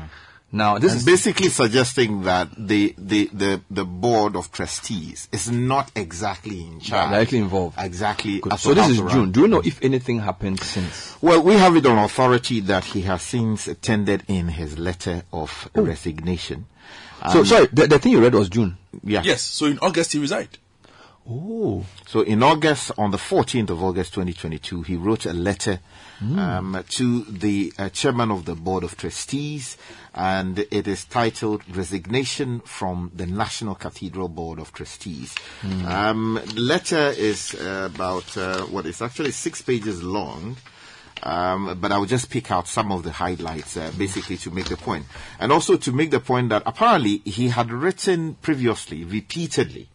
Now, 0.52 0.78
this 0.78 0.92
and 0.92 0.98
is 1.00 1.06
basically 1.06 1.48
suggesting 1.48 2.22
that 2.22 2.48
the, 2.56 2.94
the, 2.98 3.30
the, 3.32 3.60
the 3.70 3.84
board 3.84 4.34
of 4.34 4.50
trustees 4.50 5.28
is 5.30 5.50
not 5.50 5.92
exactly 5.94 6.60
in 6.60 6.80
charge. 6.80 7.10
directly 7.10 7.38
involved. 7.38 7.76
Exactly. 7.78 8.42
So 8.58 8.74
this 8.74 8.88
is 8.88 8.96
to 8.96 9.04
run. 9.04 9.14
June. 9.14 9.30
Do 9.30 9.40
you 9.42 9.48
know 9.48 9.60
if 9.64 9.80
anything 9.82 10.18
happened 10.18 10.60
since? 10.60 11.16
Well, 11.22 11.40
we 11.42 11.54
have 11.54 11.76
it 11.76 11.86
on 11.86 11.98
authority 11.98 12.60
that 12.60 12.84
he 12.84 13.02
has 13.02 13.22
since 13.22 13.68
tendered 13.80 14.24
in 14.26 14.48
his 14.48 14.76
letter 14.76 15.22
of 15.32 15.68
resignation. 15.74 16.66
so 17.30 17.40
Um, 17.40 17.46
sorry, 17.46 17.66
the, 17.72 17.86
the 17.86 17.98
thing 18.00 18.12
you 18.12 18.20
read 18.20 18.34
was 18.34 18.48
June. 18.48 18.76
Yeah. 19.04 19.22
Yes, 19.22 19.42
so 19.42 19.66
in 19.66 19.78
August 19.78 20.12
he 20.12 20.18
resigned. 20.18 20.58
Oh. 21.33 21.84
So 22.09 22.23
in 22.23 22.42
August, 22.42 22.91
on 22.99 23.12
the 23.12 23.17
14th 23.17 23.70
of 23.70 23.83
August 23.84 24.15
2022, 24.15 24.83
he 24.83 24.97
wrote 24.97 25.26
a 25.26 25.33
letter 25.33 25.78
um, 26.39 26.84
to 26.89 27.23
the 27.25 27.73
uh, 27.78 27.89
chairman 27.91 28.33
of 28.33 28.47
the 28.47 28.57
board 28.57 28.83
of 28.83 28.97
trustees, 28.97 29.76
and 30.12 30.59
it 30.59 30.89
is 30.89 31.05
titled 31.05 31.62
"Resignation 31.75 32.60
from 32.60 33.12
the 33.15 33.26
National 33.26 33.76
Cathedral 33.76 34.28
Board 34.28 34.59
of 34.59 34.73
Trustees." 34.73 35.34
Um, 35.86 36.41
the 36.47 36.60
letter 36.60 37.15
is 37.17 37.55
uh, 37.55 37.89
about 37.94 38.36
uh, 38.36 38.62
what 38.62 38.86
is 38.86 39.00
actually 39.00 39.31
six 39.31 39.62
pages 39.62 40.02
long. 40.02 40.57
Um, 41.23 41.78
but 41.78 41.92
I 41.92 41.99
will 41.99 42.07
just 42.07 42.31
pick 42.31 42.50
out 42.50 42.67
some 42.67 42.91
of 42.91 43.02
the 43.02 43.12
highlights, 43.12 43.76
uh, 43.76 43.92
basically 43.99 44.39
to 44.39 44.50
make 44.50 44.70
the 44.70 44.78
point, 44.78 45.05
and 45.39 45.52
also 45.52 45.76
to 45.76 45.92
make 45.92 46.10
the 46.10 46.20
point 46.20 46.49
that 46.49 46.62
apparently 46.65 47.18
he 47.26 47.49
had 47.49 47.70
written 47.70 48.36
previously, 48.41 49.05
repeatedly, 49.05 49.89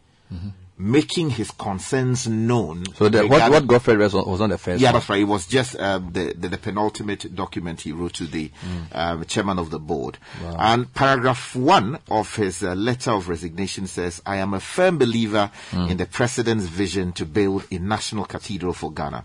making 0.78 1.30
his 1.30 1.50
concerns 1.52 2.28
known. 2.28 2.84
So 2.96 3.08
the, 3.08 3.26
what, 3.26 3.50
what 3.50 3.66
Godfred 3.66 3.98
was, 3.98 4.12
was 4.12 4.40
not 4.40 4.50
the 4.50 4.58
first 4.58 4.80
yeah, 4.80 4.88
one. 4.88 4.94
that's 4.94 5.08
right. 5.08 5.20
It 5.20 5.24
was 5.24 5.46
just 5.46 5.78
um, 5.80 6.10
the, 6.12 6.34
the 6.36 6.48
the 6.50 6.58
penultimate 6.58 7.34
document 7.34 7.80
he 7.80 7.92
wrote 7.92 8.12
to 8.14 8.26
the 8.26 8.50
um, 8.92 9.24
chairman 9.24 9.58
of 9.58 9.70
the 9.70 9.78
board. 9.78 10.18
Wow. 10.42 10.56
And 10.58 10.92
paragraph 10.92 11.56
one 11.56 11.98
of 12.10 12.36
his 12.36 12.62
uh, 12.62 12.74
letter 12.74 13.12
of 13.12 13.28
resignation 13.28 13.86
says, 13.86 14.20
"I 14.26 14.36
am 14.36 14.52
a 14.52 14.60
firm 14.60 14.98
believer 14.98 15.50
in 15.72 15.96
the 15.96 16.06
president's 16.06 16.66
vision 16.66 17.12
to 17.12 17.24
build 17.24 17.66
a 17.70 17.78
national 17.78 18.26
cathedral 18.26 18.74
for 18.74 18.92
Ghana. 18.92 19.24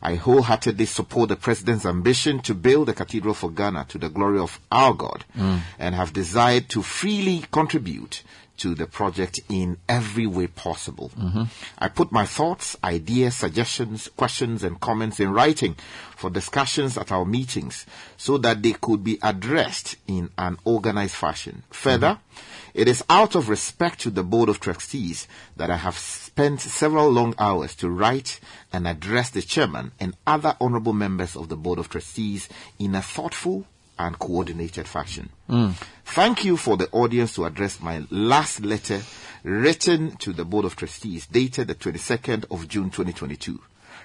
I 0.00 0.14
wholeheartedly 0.14 0.86
support 0.86 1.28
the 1.28 1.36
president's 1.36 1.84
ambition 1.84 2.40
to 2.40 2.54
build 2.54 2.88
a 2.88 2.94
cathedral 2.94 3.34
for 3.34 3.50
Ghana 3.50 3.86
to 3.90 3.98
the 3.98 4.08
glory 4.08 4.38
of 4.38 4.58
our 4.72 4.94
God, 4.94 5.24
Mm. 5.36 5.60
and 5.78 5.94
have 5.94 6.12
desired 6.12 6.68
to 6.70 6.82
freely 6.82 7.44
contribute." 7.50 8.22
To 8.58 8.74
the 8.74 8.88
project 8.88 9.38
in 9.48 9.76
every 9.88 10.26
way 10.26 10.48
possible. 10.48 11.12
Mm-hmm. 11.16 11.44
I 11.78 11.88
put 11.88 12.10
my 12.10 12.26
thoughts, 12.26 12.76
ideas, 12.82 13.36
suggestions, 13.36 14.08
questions, 14.16 14.64
and 14.64 14.80
comments 14.80 15.20
in 15.20 15.32
writing 15.32 15.76
for 16.16 16.28
discussions 16.28 16.98
at 16.98 17.12
our 17.12 17.24
meetings 17.24 17.86
so 18.16 18.36
that 18.38 18.60
they 18.62 18.72
could 18.72 19.04
be 19.04 19.16
addressed 19.22 19.94
in 20.08 20.30
an 20.36 20.58
organized 20.64 21.14
fashion. 21.14 21.62
Further, 21.70 22.18
mm-hmm. 22.18 22.80
it 22.80 22.88
is 22.88 23.04
out 23.08 23.36
of 23.36 23.48
respect 23.48 24.00
to 24.00 24.10
the 24.10 24.24
Board 24.24 24.48
of 24.48 24.58
Trustees 24.58 25.28
that 25.56 25.70
I 25.70 25.76
have 25.76 25.96
spent 25.96 26.60
several 26.60 27.10
long 27.10 27.36
hours 27.38 27.76
to 27.76 27.88
write 27.88 28.40
and 28.72 28.88
address 28.88 29.30
the 29.30 29.42
chairman 29.42 29.92
and 30.00 30.16
other 30.26 30.56
honorable 30.60 30.94
members 30.94 31.36
of 31.36 31.48
the 31.48 31.56
Board 31.56 31.78
of 31.78 31.88
Trustees 31.88 32.48
in 32.76 32.96
a 32.96 33.02
thoughtful 33.02 33.66
and 33.98 34.18
coordinated 34.18 34.86
fashion. 34.86 35.30
Mm. 35.48 35.74
Thank 36.04 36.44
you 36.44 36.56
for 36.56 36.76
the 36.76 36.88
audience 36.90 37.34
to 37.34 37.44
address 37.44 37.80
my 37.80 38.04
last 38.10 38.60
letter 38.60 39.00
written 39.42 40.16
to 40.16 40.32
the 40.32 40.44
Board 40.44 40.64
of 40.64 40.76
Trustees 40.76 41.26
dated 41.26 41.68
the 41.68 41.74
22nd 41.74 42.44
of 42.50 42.68
June 42.68 42.90
2022. 42.90 43.60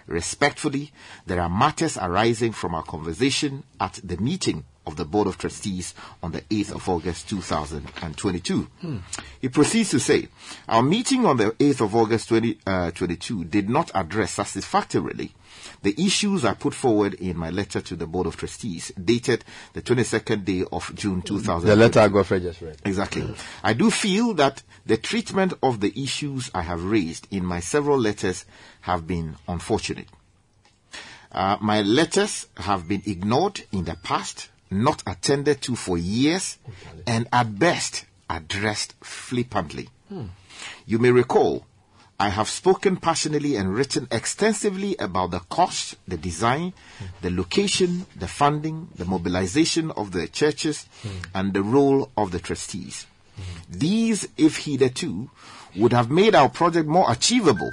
Respectfully, 0.08 0.92
there 1.26 1.40
are 1.40 1.50
matters 1.50 1.98
arising 1.98 2.52
from 2.52 2.76
our 2.76 2.84
conversation 2.84 3.64
at 3.80 4.00
the 4.04 4.18
meeting 4.18 4.66
of 4.86 4.98
the 4.98 5.06
Board 5.06 5.28
of 5.28 5.38
Trustees 5.38 5.94
on 6.22 6.34
the 6.34 6.42
8th 6.42 6.76
of 6.76 6.90
August 6.90 7.30
2022. 7.30 8.68
He 9.40 9.48
proceeds 9.50 9.92
to 9.92 10.00
say, 10.00 10.28
Our 10.68 10.84
meeting 10.84 11.26
on 11.26 11.38
the 11.38 11.52
8th 11.52 11.82
of 11.82 11.96
August 11.96 12.30
2022 12.30 13.46
did 13.46 13.70
not 13.70 13.92
address 13.96 14.32
satisfactorily 14.32 15.34
the 15.84 15.94
issues 16.04 16.44
I 16.44 16.54
put 16.54 16.74
forward 16.74 17.14
in 17.16 17.38
my 17.38 17.50
letter 17.50 17.82
to 17.82 17.96
the 17.96 18.08
Board 18.08 18.28
of 18.28 18.38
Trustees, 18.38 18.92
dated 19.02 19.46
the 19.74 19.82
22nd 19.82 20.46
day 20.46 20.64
of 20.72 20.94
June 20.96 21.22
2000. 21.22 21.68
The 21.68 21.76
letter 21.76 22.08
Godfred 22.10 22.42
just 22.42 22.62
read. 22.62 22.78
Exactly. 22.86 23.36
I 23.64 23.74
do 23.74 23.92
feel 23.92 24.34
that 24.36 24.64
the 24.86 24.98
treatment 24.98 25.54
of 25.62 25.80
the 25.82 25.94
issues 26.02 26.50
I 26.54 26.62
have 26.62 26.84
raised 26.84 27.28
in 27.32 27.46
my 27.46 27.60
several 27.60 28.00
letters 28.00 28.46
have 28.82 29.06
been 29.06 29.36
unfortunate. 29.48 30.08
Uh, 31.32 31.58
my 31.62 31.82
letters 31.82 32.48
have 32.58 32.88
been 32.88 33.02
ignored 33.06 33.62
in 33.72 33.86
the 33.86 33.98
past, 34.04 34.50
not 34.70 35.04
attended 35.06 35.62
to 35.64 35.76
for 35.76 35.98
years, 35.98 36.58
and 37.08 37.28
at 37.34 37.58
best 37.60 38.06
addressed 38.30 38.96
flippantly. 39.02 39.90
You 40.86 41.00
may 41.00 41.12
recall, 41.12 41.66
I 42.20 42.30
have 42.30 42.48
spoken 42.50 42.98
passionately 42.98 43.56
and 43.56 43.74
written 43.74 44.08
extensively 44.12 44.96
about 44.98 45.32
the 45.32 45.40
cost, 45.40 45.96
the 46.08 46.16
design, 46.18 46.74
the 47.22 47.32
location, 47.32 48.06
the 48.16 48.28
funding, 48.28 48.88
the 48.96 49.06
mobilization 49.06 49.92
of 49.92 50.12
the 50.12 50.28
churches, 50.28 50.86
and 51.34 51.54
the 51.54 51.64
role 51.64 52.12
of 52.16 52.32
the 52.32 52.40
trustees. 52.40 53.08
These, 53.68 54.28
if 54.38 54.58
hitherto, 54.58 55.30
would 55.76 55.92
have 55.92 56.12
made 56.12 56.36
our 56.36 56.50
project 56.50 56.88
more 56.88 57.12
achievable. 57.12 57.72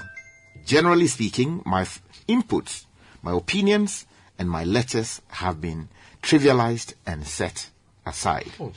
Generally 0.65 1.09
speaking, 1.09 1.63
my 1.67 1.83
f- 1.83 2.01
inputs, 2.27 2.87
my 3.23 3.33
opinions, 3.33 4.07
and 4.39 4.49
my 4.51 4.65
letters 4.65 5.21
have 5.29 5.61
been 5.61 5.89
trivialized 6.23 6.95
and 7.07 7.27
set 7.27 7.69
aside. 8.07 8.51
Oh, 8.59 8.73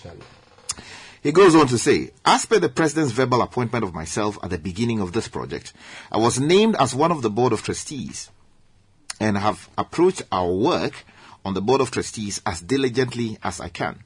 He 1.24 1.32
goes 1.32 1.56
on 1.56 1.68
to 1.68 1.78
say, 1.78 2.12
as 2.26 2.46
per 2.46 2.60
the 2.60 2.68
president's 2.68 3.14
verbal 3.14 3.42
appointment 3.42 3.86
of 3.86 3.94
myself 3.94 4.38
at 4.44 4.50
the 4.50 4.58
beginning 4.58 5.00
of 5.00 5.14
this 5.14 5.30
project, 5.30 5.72
I 6.12 6.18
was 6.18 6.38
named 6.38 6.76
as 6.76 6.94
one 6.94 7.14
of 7.14 7.22
the 7.22 7.30
board 7.30 7.54
of 7.54 7.64
trustees 7.64 8.30
and 9.22 9.38
have 9.38 9.70
approached 9.78 10.24
our 10.34 10.52
work 10.52 11.06
on 11.46 11.54
the 11.54 11.62
board 11.62 11.80
of 11.80 11.92
trustees 11.92 12.42
as 12.46 12.60
diligently 12.60 13.38
as 13.42 13.62
I 13.62 13.70
can. 13.70 14.04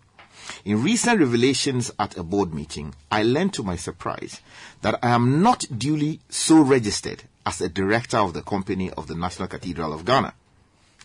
In 0.63 0.83
recent 0.83 1.19
revelations 1.19 1.91
at 1.97 2.15
a 2.17 2.23
board 2.23 2.53
meeting, 2.53 2.93
I 3.11 3.23
learned 3.23 3.53
to 3.55 3.63
my 3.63 3.77
surprise 3.77 4.39
that 4.83 4.99
I 5.01 5.09
am 5.09 5.41
not 5.41 5.65
duly 5.75 6.19
so 6.29 6.61
registered 6.61 7.23
as 7.47 7.61
a 7.61 7.67
director 7.67 8.17
of 8.17 8.33
the 8.33 8.43
company 8.43 8.91
of 8.91 9.07
the 9.07 9.15
National 9.15 9.47
Cathedral 9.47 9.91
of 9.91 10.05
Ghana, 10.05 10.35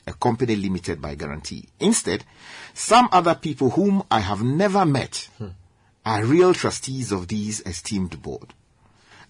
a 0.07 0.13
company 0.13 0.57
limited 0.57 1.01
by 1.01 1.15
guarantee. 1.15 1.69
Instead, 1.81 2.25
some 2.75 3.09
other 3.13 3.35
people 3.35 3.71
whom 3.71 4.03
I 4.11 4.21
have 4.21 4.43
never 4.43 4.85
met 4.85 5.31
hmm. 5.39 5.49
Are 6.05 6.25
real 6.25 6.55
trustees 6.55 7.13
of 7.13 7.29
this 7.29 7.61
esteemed 7.61 8.21
board. 8.23 8.55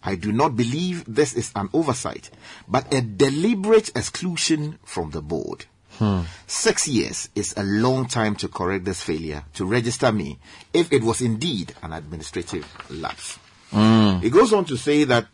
I 0.02 0.16
do 0.16 0.32
not 0.32 0.56
believe 0.56 1.04
this 1.06 1.34
is 1.34 1.52
an 1.54 1.68
oversight, 1.72 2.30
but 2.66 2.92
a 2.92 3.00
deliberate 3.00 3.90
exclusion 3.96 4.78
from 4.84 5.10
the 5.10 5.22
board. 5.22 5.66
Hmm. 5.98 6.22
Six 6.46 6.88
years 6.88 7.28
is 7.34 7.54
a 7.56 7.62
long 7.62 8.06
time 8.06 8.34
to 8.36 8.48
correct 8.48 8.84
this 8.84 9.02
failure 9.02 9.44
to 9.54 9.64
register 9.66 10.10
me 10.10 10.38
if 10.72 10.92
it 10.92 11.04
was 11.04 11.20
indeed 11.20 11.74
an 11.82 11.92
administrative 11.92 12.66
lapse. 12.90 13.38
Hmm. 13.70 14.18
He 14.20 14.30
goes 14.30 14.52
on 14.52 14.64
to 14.66 14.76
say 14.76 15.04
that 15.04 15.26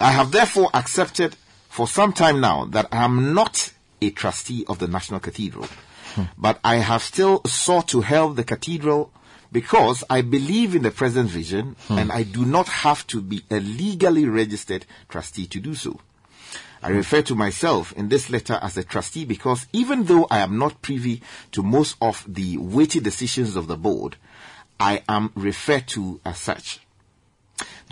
I 0.00 0.10
have 0.10 0.32
therefore 0.32 0.70
accepted 0.74 1.36
for 1.68 1.86
some 1.86 2.12
time 2.12 2.40
now 2.40 2.64
that 2.66 2.88
I 2.90 3.04
am 3.04 3.34
not 3.34 3.72
a 4.00 4.10
trustee 4.10 4.64
of 4.68 4.78
the 4.78 4.88
National 4.88 5.20
Cathedral, 5.20 5.68
hmm. 6.14 6.22
but 6.36 6.58
I 6.64 6.76
have 6.76 7.02
still 7.02 7.42
sought 7.44 7.88
to 7.88 8.00
help 8.00 8.36
the 8.36 8.44
cathedral 8.44 9.12
because 9.54 10.02
I 10.10 10.20
believe 10.22 10.74
in 10.74 10.82
the 10.82 10.90
present 10.90 11.30
vision 11.30 11.76
hmm. 11.86 11.96
and 11.96 12.10
I 12.10 12.24
do 12.24 12.44
not 12.44 12.66
have 12.66 13.06
to 13.06 13.22
be 13.22 13.44
a 13.48 13.60
legally 13.60 14.26
registered 14.26 14.84
trustee 15.08 15.46
to 15.46 15.60
do 15.60 15.76
so. 15.76 16.00
I 16.82 16.90
hmm. 16.90 16.96
refer 16.96 17.22
to 17.22 17.36
myself 17.36 17.92
in 17.92 18.08
this 18.08 18.28
letter 18.30 18.58
as 18.60 18.76
a 18.76 18.82
trustee 18.82 19.24
because 19.24 19.66
even 19.72 20.04
though 20.04 20.26
I 20.28 20.40
am 20.40 20.58
not 20.58 20.82
privy 20.82 21.22
to 21.52 21.62
most 21.62 21.94
of 22.02 22.24
the 22.26 22.58
weighty 22.58 22.98
decisions 22.98 23.54
of 23.54 23.68
the 23.68 23.76
board, 23.76 24.16
I 24.80 25.02
am 25.08 25.30
referred 25.36 25.86
to 25.94 26.20
as 26.24 26.38
such. 26.38 26.80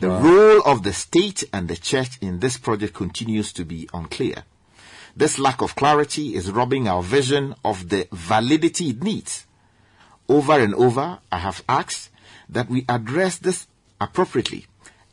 The 0.01 0.09
Wow. 0.09 0.21
role 0.21 0.63
of 0.67 0.83
the 0.83 0.93
state 0.93 1.45
and 1.53 1.69
the 1.69 1.77
church 1.77 2.19
in 2.21 2.41
this 2.41 2.59
project 2.59 2.93
continues 2.95 3.53
to 3.53 3.65
be 3.65 3.89
unclear. 3.95 4.43
This 5.17 5.39
lack 5.39 5.63
of 5.63 5.77
clarity 5.77 6.35
is 6.35 6.51
robbing 6.51 6.89
our 6.89 7.05
vision 7.05 7.55
of 7.65 7.89
the 7.89 8.09
validity 8.11 8.91
it 8.91 9.03
needs. 9.05 9.47
Over 10.29 10.61
and 10.61 10.75
over, 10.75 11.19
I 11.31 11.39
have 11.39 11.63
asked 11.69 12.11
that 12.49 12.69
we 12.69 12.85
address 12.89 13.39
this 13.39 13.67
appropriately 14.01 14.67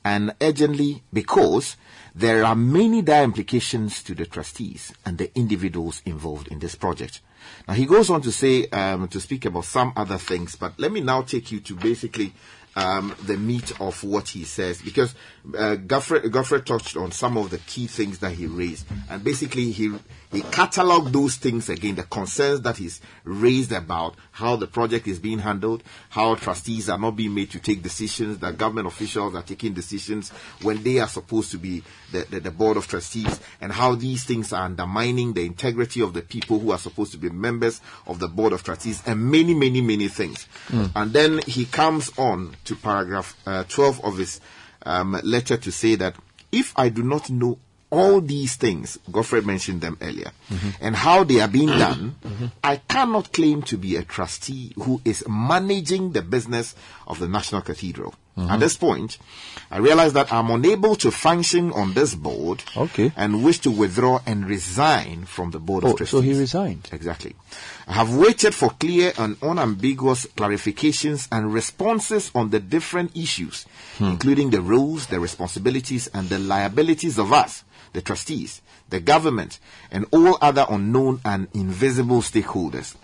and 0.04 0.34
urgently 0.42 1.04
because 1.12 1.76
there 2.16 2.44
are 2.44 2.56
many 2.56 3.02
dire 3.02 3.24
implications 3.24 4.04
to 4.04 4.16
the 4.16 4.26
trustees 4.26 4.94
and 5.06 5.18
the 5.18 5.36
individuals 5.38 6.02
involved 6.06 6.48
in 6.48 6.60
this 6.60 6.76
project. 6.76 7.22
Now 7.68 7.74
he 7.74 7.86
goes 7.86 8.10
on 8.10 8.22
to 8.22 8.32
say 8.32 8.68
um, 8.68 9.08
to 9.10 9.20
speak 9.20 9.46
about 9.46 9.66
some 9.66 9.94
other 9.96 10.18
things, 10.18 10.56
but 10.56 10.74
let 10.80 10.92
me 10.92 11.02
now 11.02 11.22
take 11.22 11.52
you 11.52 11.60
to 11.62 11.76
basically 11.76 12.34
um, 12.76 13.16
the 13.24 13.38
meat 13.38 13.80
of 13.80 14.04
what 14.04 14.30
he 14.30 14.44
says 14.44 14.82
because 14.82 15.16
uh, 15.58 15.76
Godfred 15.76 16.66
touched 16.66 16.98
on 16.98 17.12
some 17.12 17.38
of 17.38 17.50
the 17.50 17.58
key 17.60 17.88
things 17.88 18.20
that 18.20 18.32
he 18.32 18.48
raised, 18.48 18.86
and 19.10 19.24
basically 19.24 19.72
he 19.72 19.94
he 20.32 20.42
catalogued 20.44 21.12
those 21.12 21.38
things 21.38 21.70
again, 21.70 21.96
the 21.96 22.04
concerns 22.04 22.62
that 22.62 22.78
he's 22.78 23.02
raised 23.24 23.72
about 23.72 24.14
how 24.32 24.56
the 24.56 24.68
project 24.68 25.08
is 25.08 25.18
being 25.18 25.40
handled, 25.40 25.84
how 26.10 26.36
trustees 26.36 26.88
are 26.88 27.00
not 27.00 27.16
being 27.16 27.34
made 27.34 27.50
to 27.52 27.60
take 27.60 27.82
decisions, 27.82 28.38
that 28.38 28.58
government 28.58 28.86
officials 28.86 29.34
are 29.34 29.42
taking 29.42 29.74
decisions 29.74 30.30
when 30.62 30.84
they 30.84 31.00
are 31.00 31.08
supposed 31.08 31.50
to 31.52 31.58
be 31.58 31.84
the, 32.12 32.28
the, 32.30 32.40
the 32.42 32.52
board 32.52 32.78
of 32.78 32.88
trustees, 32.88 33.40
and 33.60 33.72
how 33.72 33.96
these 33.96 34.24
things 34.24 34.54
are 34.54 34.66
undermining 34.66 35.34
the 35.34 35.44
integrity 35.46 36.02
of 36.02 36.14
the 36.14 36.22
people 36.22 36.60
who 36.60 36.72
are 36.72 36.78
supposed 36.78 37.12
to 37.12 37.18
be 37.18 37.30
members 37.30 37.82
of 38.06 38.20
the 38.20 38.28
board 38.28 38.54
of 38.54 38.62
trustees, 38.62 39.02
and 39.08 39.32
many, 39.32 39.56
many, 39.56 39.82
many 39.82 40.08
things. 40.08 40.48
Mm. 40.68 40.92
And 40.96 41.14
then 41.14 41.40
he 41.48 41.66
comes 41.66 42.12
on 42.20 42.56
to 42.66 42.76
paragraph 42.76 43.36
uh, 43.48 43.64
12 43.68 44.06
of 44.06 44.18
his 44.18 44.40
um, 44.86 45.20
letter 45.24 45.58
to 45.58 45.72
say 45.72 45.96
that 45.96 46.16
if 46.52 46.74
I 46.76 46.90
do 46.90 47.04
not 47.04 47.30
know 47.30 47.60
all 47.92 48.22
these 48.22 48.56
things, 48.56 49.00
Godfred 49.12 49.46
mentioned 49.46 49.82
them 49.82 49.98
earlier, 50.02 50.32
and 50.80 50.96
how 50.96 51.24
they 51.24 51.42
are 51.42 51.48
being 51.48 51.70
done, 51.70 52.16
I 52.64 52.78
cannot 52.78 53.34
claim 53.34 53.64
to 53.64 53.78
be 53.78 53.96
a 53.96 54.04
trustee 54.04 54.74
who 54.76 55.02
is 55.04 55.28
managing 55.28 56.12
the 56.12 56.22
business 56.22 56.76
of 57.08 57.20
the 57.20 57.28
National 57.28 57.62
Cathedral. 57.64 58.14
Mhm. 58.40 58.52
At 58.52 58.60
this 58.60 58.78
point, 58.78 59.18
I 59.72 59.78
realize 59.78 60.14
that 60.14 60.32
I'm 60.34 60.50
unable 60.50 60.96
to 60.98 61.12
function 61.12 61.72
on 61.74 61.94
this 61.94 62.16
board 62.16 62.64
Okay. 62.76 63.12
and 63.16 63.44
wish 63.44 63.60
to 63.60 63.72
withdraw 63.72 64.20
and 64.26 64.48
resign 64.48 65.26
from 65.26 65.52
the 65.52 65.60
board 65.60 65.84
Oh, 65.84 65.92
of 65.92 65.98
trustees. 65.98 66.12
so 66.12 66.22
he 66.22 66.34
resigned. 66.34 66.88
Exactly. 66.92 67.36
I 67.88 67.94
have 67.94 68.14
waited 68.16 68.56
for 68.56 68.70
clear 68.72 69.14
and 69.18 69.36
unambiguous 69.44 70.26
clarifications 70.38 71.28
and 71.32 71.54
responses 71.54 72.32
on 72.34 72.50
the 72.50 72.60
different 72.60 73.12
issues, 73.16 73.66
including 74.00 74.50
the 74.52 74.62
roles, 74.62 75.08
the 75.08 75.20
responsibilities, 75.20 76.08
and 76.14 76.30
the 76.30 76.40
liabilities 76.40 77.18
of 77.20 77.34
us, 77.34 77.64
the 77.94 78.02
trustees, 78.02 78.62
the 78.90 79.00
government, 79.00 79.60
and 79.92 80.06
all 80.12 80.38
other 80.42 80.66
unknown 80.70 81.20
and 81.26 81.48
invisible 81.54 82.22
stakeholders. 82.22 82.96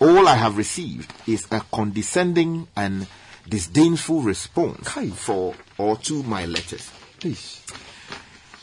All 0.00 0.26
I 0.26 0.34
have 0.34 0.56
received 0.56 1.12
is 1.26 1.46
a 1.52 1.60
condescending 1.72 2.66
and 2.76 3.06
disdainful 3.48 4.22
response 4.22 4.88
for 5.14 5.54
or 5.78 5.96
to 5.98 6.22
my 6.22 6.46
letters. 6.46 6.90
Please. 7.20 7.60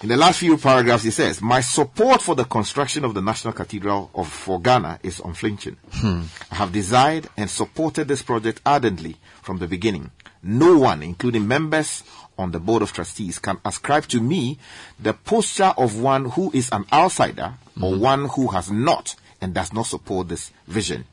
In 0.03 0.09
the 0.09 0.17
last 0.17 0.39
few 0.39 0.57
paragraphs, 0.57 1.03
he 1.03 1.11
says, 1.11 1.41
My 1.43 1.61
support 1.61 2.23
for 2.23 2.33
the 2.33 2.45
construction 2.45 3.05
of 3.05 3.13
the 3.13 3.21
National 3.21 3.53
Cathedral 3.53 4.09
of 4.15 4.27
for 4.27 4.59
Ghana 4.59 4.99
is 5.03 5.19
unflinching. 5.19 5.77
Hmm. 5.91 6.23
I 6.49 6.55
have 6.55 6.71
desired 6.71 7.29
and 7.37 7.47
supported 7.47 8.07
this 8.07 8.23
project 8.23 8.61
ardently 8.65 9.17
from 9.43 9.59
the 9.59 9.67
beginning. 9.67 10.09
No 10.41 10.79
one, 10.79 11.03
including 11.03 11.47
members 11.47 12.03
on 12.35 12.51
the 12.51 12.59
Board 12.59 12.81
of 12.81 12.93
Trustees, 12.93 13.37
can 13.37 13.59
ascribe 13.63 14.07
to 14.07 14.19
me 14.19 14.57
the 14.99 15.13
posture 15.13 15.73
of 15.77 15.99
one 16.01 16.31
who 16.31 16.49
is 16.51 16.69
an 16.71 16.85
outsider 16.91 17.53
or 17.79 17.95
one 17.95 18.25
who 18.25 18.47
has 18.47 18.71
not 18.71 19.15
and 19.39 19.53
does 19.53 19.71
not 19.71 19.85
support 19.85 20.29
this 20.29 20.51
vision. 20.67 21.05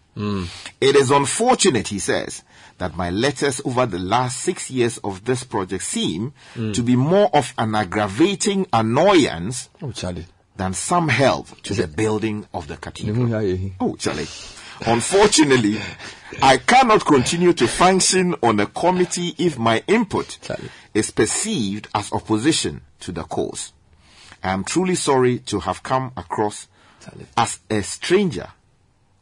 It 0.81 0.97
is 0.97 1.11
unfortunate, 1.11 1.89
he 1.89 1.99
says, 2.01 2.43
that 2.79 2.97
my 2.97 3.11
letters 3.11 3.61
over 3.65 3.87
the 3.87 3.99
last 3.99 4.41
six 4.41 4.71
years 4.71 4.99
of 4.99 5.25
this 5.25 5.45
project 5.45 5.83
seem 5.85 6.33
Mm. 6.57 6.75
to 6.75 6.83
be 6.83 6.97
more 6.97 7.31
of 7.35 7.53
an 7.59 7.75
aggravating 7.75 8.67
annoyance 8.73 9.69
Oh, 9.83 9.93
Charlie. 9.93 10.27
than 10.57 10.75
some 10.75 11.09
help 11.09 11.47
to 11.63 11.75
the 11.75 11.87
building 11.87 12.47
of 12.53 12.67
the 12.67 12.77
cathedral. 12.77 13.33
Oh, 13.81 13.95
Charlie. 13.97 14.27
Unfortunately, 14.87 15.81
I 16.43 16.57
cannot 16.59 17.05
continue 17.05 17.53
to 17.53 17.67
function 17.67 18.35
on 18.43 18.61
a 18.61 18.67
committee 18.67 19.35
if 19.39 19.59
my 19.59 19.83
input 19.87 20.39
is 20.95 21.11
perceived 21.11 21.89
as 21.95 22.13
opposition 22.13 22.81
to 23.01 23.13
the 23.13 23.25
cause. 23.25 23.73
I 24.43 24.51
am 24.53 24.63
truly 24.65 24.95
sorry 24.95 25.41
to 25.47 25.59
have 25.61 25.83
come 25.83 26.13
across 26.17 26.69
as 27.37 27.59
a 27.69 27.83
stranger, 27.83 28.49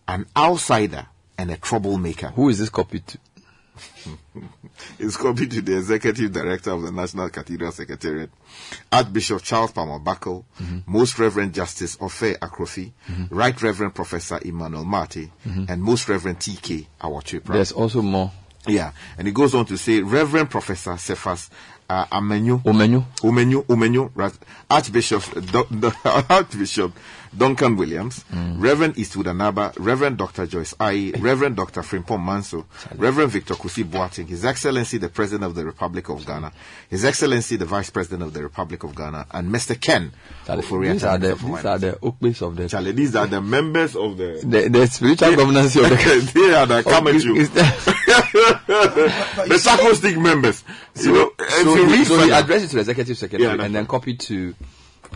an 0.09 0.27
outsider, 0.37 1.07
and 1.39 1.51
a 1.51 1.57
troublemaker. 1.57 2.29
Who 2.29 2.49
is 2.49 2.59
this 2.59 2.71
copied 2.71 3.07
to? 3.09 3.19
It's 4.99 5.17
copied 5.17 5.51
to 5.53 5.63
the 5.63 5.79
Executive 5.79 6.33
Director 6.33 6.71
of 6.71 6.83
the 6.83 6.93
National 6.93 7.31
Cathedral 7.31 7.73
Secretariat, 7.73 8.31
Archbishop 8.93 9.43
Charles 9.43 9.73
Palmer 9.73 9.99
Buckle, 9.99 10.45
mm-hmm. 10.61 10.81
Most 10.87 11.19
Reverend 11.19 11.55
Justice 11.55 11.97
Ofei 11.97 12.39
Akrofi, 12.39 12.93
mm-hmm. 13.09 13.35
Right 13.35 13.61
Reverend 13.61 13.95
Professor 13.95 14.39
Emmanuel 14.43 14.85
Martey, 14.85 15.33
mm-hmm. 15.47 15.65
and 15.69 15.83
Most 15.83 16.09
Reverend 16.09 16.41
T.K. 16.41 16.87
Awotwi 17.01 17.43
Pratt. 17.43 17.55
There's 17.55 17.73
also 17.73 18.03
more. 18.03 18.33
Yeah, 18.67 18.93
and 19.17 19.27
it 19.29 19.33
goes 19.33 19.55
on 19.55 19.65
to 19.67 19.79
say 19.79 20.01
Reverend 20.01 20.51
Professor 20.51 20.97
Cephas 20.99 21.49
uh, 21.89 22.07
Amenyu, 22.07 22.63
Omenyo, 22.65 23.05
Omenyo, 23.23 23.65
Omenyo, 23.65 24.33
Archbishop 24.71 25.23
Do- 25.51 25.67
Do- 25.81 25.93
Archbishop 26.05 26.93
Duncan 27.37 27.77
Williams, 27.77 28.25
mm. 28.33 28.57
Reverend 28.59 28.97
Eastwood 28.99 29.27
Anaba, 29.27 29.73
Reverend 29.79 30.17
Dr. 30.17 30.47
Joyce 30.47 30.75
Aryee, 30.75 31.21
Reverend 31.23 31.57
Dr. 31.57 31.83
Frimpong 31.83 32.25
Manso, 32.25 32.67
Reverend 32.97 33.31
Victor 33.33 33.55
Kusi 33.55 33.85
Boateng, 33.85 34.27
His 34.29 34.45
Excellency 34.45 34.99
the 34.99 35.09
President 35.09 35.45
of 35.45 35.55
the 35.55 35.65
Republic 35.65 36.09
of 36.09 36.25
Ghana, 36.27 36.53
His 36.89 37.05
Excellency 37.05 37.57
the 37.57 37.65
Vice 37.67 37.91
President 37.91 38.23
of 38.23 38.33
the 38.33 38.43
Republic 38.43 38.83
of 38.85 38.95
Ghana, 38.95 39.27
and 39.33 39.53
Mr. 39.55 39.79
Ken 39.81 40.13
Ofori 40.47 40.93
These 40.93 41.05
are 41.05 41.19
the 41.19 41.33
Atamina 41.35 41.57
these 41.57 41.65
are 41.67 41.79
the 41.79 41.93
okbes 42.03 42.43
of 42.43 42.57
the 42.57 42.69
Charlie, 42.69 42.93
these 42.93 43.15
are 43.17 43.27
the 43.27 43.41
members 43.41 43.97
of 43.97 44.17
the 44.17 44.41
the, 44.45 44.69
the 44.69 44.87
spiritual 44.87 45.37
governance 45.37 45.77
of 45.77 45.83
the 45.91 46.31
they 46.35 46.55
are 46.55 46.67
the 46.67 46.83
come 46.83 47.09
at 47.09 47.15
Is- 47.17 47.25
you. 47.25 47.37
is 47.37 47.51
the 47.51 47.65
circle 49.59 49.95
stick 49.95 50.17
members. 50.19 50.65
So, 50.95 51.05
you 51.09 51.13
know, 51.13 51.33
if 51.39 51.51
so, 51.51 51.75
he, 51.75 52.05
so 52.05 52.15
he 52.19 52.21
further- 52.31 52.33
addressed 52.35 52.65
it 52.65 52.69
to 52.69 52.75
the 52.77 52.81
executive 52.81 53.19
secretary 53.19 53.57
Yeah, 53.57 53.65
and 53.65 53.75
then 53.75 53.87
copied 53.87 54.21
to 54.21 54.55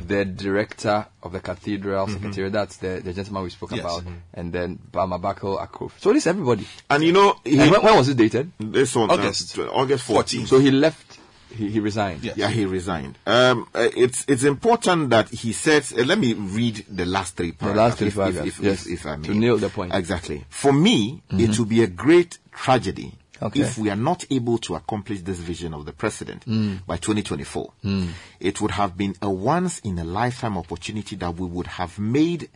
the 0.08 0.24
director 0.24 1.06
of 1.22 1.32
the 1.32 1.40
cathedral 1.40 2.06
Mhm. 2.06 2.12
secretary. 2.14 2.50
That's 2.50 2.76
the, 2.78 3.00
the 3.04 3.12
gentleman 3.12 3.42
we 3.44 3.50
spoke 3.50 3.72
Yes. 3.72 3.80
about, 3.80 4.04
and 4.34 4.52
then 4.52 4.78
Bama 4.92 5.20
Bakal 5.20 5.58
Akrof. 5.66 5.92
So 5.98 6.12
this 6.12 6.26
everybody. 6.26 6.66
And 6.88 7.02
you 7.04 7.12
know, 7.12 7.36
he- 7.44 7.58
and 7.58 7.70
when, 7.70 7.82
when 7.82 7.96
was 7.96 8.08
it 8.08 8.16
dated? 8.16 8.50
This 8.58 8.94
one, 8.94 9.10
uh, 9.10 9.14
August. 9.14 9.54
tw- 9.54 9.68
August 9.72 10.06
14th. 10.08 10.46
So 10.48 10.58
he 10.58 10.70
left. 10.70 11.18
He, 11.52 11.68
he 11.68 11.80
resigned. 11.80 12.22
Yeah, 12.22 12.48
he 12.48 12.64
resigned. 12.64 13.18
Um, 13.26 13.66
uh, 13.74 13.88
it's 13.96 14.24
it's 14.28 14.44
important 14.44 15.10
that 15.10 15.28
he 15.30 15.52
says. 15.52 15.92
Uh, 15.92 16.04
let 16.04 16.16
me 16.18 16.32
read 16.34 16.84
the 16.88 17.04
last 17.04 17.36
three 17.36 17.50
paragraphs. 17.50 17.96
The 17.98 18.04
last 18.04 18.14
three 18.14 18.22
paragraphs, 18.22 18.46
if, 18.48 18.58
if, 18.60 18.64
yes, 18.64 18.86
if, 18.86 18.92
if 19.00 19.06
I 19.06 19.16
may. 19.16 19.26
to 19.26 19.34
nail 19.34 19.56
the 19.58 19.68
point. 19.68 19.92
Exactly. 19.92 20.44
For 20.48 20.72
me, 20.72 21.22
it 21.30 21.34
Mhm. 21.50 21.58
will 21.58 21.64
be 21.66 21.82
a 21.82 21.88
great 21.88 22.38
tragedy 22.52 23.14
Okay. 23.42 23.60
if 23.60 23.78
we 23.78 23.88
are 23.90 23.96
not 23.96 24.24
able 24.30 24.58
to 24.58 24.74
accomplish 24.74 25.20
this 25.22 25.38
vision 25.38 25.72
of 25.74 25.84
the 25.86 25.92
president 25.92 26.44
Mm. 26.46 26.84
by 26.86 26.96
2024. 26.96 27.72
Mm. 27.84 28.08
It 28.40 28.60
would 28.60 28.72
have 28.72 28.96
been 28.96 29.14
a 29.22 29.30
once 29.30 29.78
in 29.80 29.98
a 29.98 30.04
lifetime 30.04 30.58
opportunity 30.58 31.16
that 31.16 31.36
we 31.36 31.46
would 31.46 31.66
have 31.66 31.98
made 31.98 32.48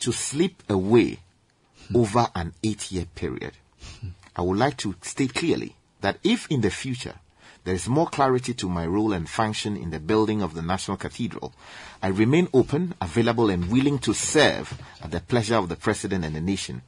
to 0.00 0.12
slip 0.12 0.62
away 0.68 1.18
over 1.94 2.28
an 2.34 2.52
eight 2.62 2.90
year 2.92 3.06
period. 3.14 3.52
I 4.36 4.42
would 4.42 4.58
like 4.58 4.76
to 4.78 4.94
state 5.02 5.34
clearly 5.34 5.74
that 6.00 6.18
if 6.24 6.46
in 6.50 6.60
the 6.60 6.70
future 6.70 7.14
there 7.64 7.74
is 7.74 7.86
more 7.88 8.06
clarity 8.08 8.54
to 8.54 8.68
my 8.68 8.86
role 8.86 9.12
and 9.12 9.28
function 9.28 9.76
in 9.76 9.90
the 9.90 10.00
building 10.00 10.42
of 10.42 10.54
the 10.54 10.62
National 10.62 10.96
Cathedral, 10.96 11.52
I 12.02 12.08
remain 12.08 12.48
open, 12.52 12.94
available, 13.00 13.50
and 13.50 13.70
willing 13.70 13.98
to 14.00 14.12
serve 14.14 14.76
at 15.00 15.10
the 15.12 15.20
pleasure 15.20 15.56
of 15.56 15.68
the 15.68 15.76
President 15.76 16.24
and 16.24 16.34
the 16.34 16.40
nation. 16.40 16.82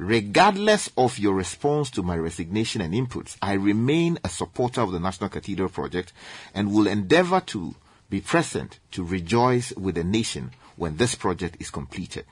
Regardless 0.00 0.88
of 0.96 1.18
your 1.18 1.34
response 1.34 1.90
to 1.90 2.02
my 2.02 2.16
resignation 2.16 2.80
and 2.80 2.94
inputs, 2.94 3.36
I 3.42 3.52
remain 3.52 4.18
a 4.24 4.30
supporter 4.30 4.80
of 4.80 4.92
the 4.92 4.98
National 4.98 5.28
Cathedral 5.28 5.68
project 5.68 6.14
and 6.54 6.72
will 6.72 6.86
endeavor 6.86 7.40
to 7.48 7.74
be 8.08 8.22
present 8.22 8.78
to 8.92 9.04
rejoice 9.04 9.74
with 9.76 9.96
the 9.96 10.04
nation 10.04 10.52
when 10.76 10.96
this 10.96 11.14
project 11.14 11.58
is 11.60 11.68
completed. 11.70 12.24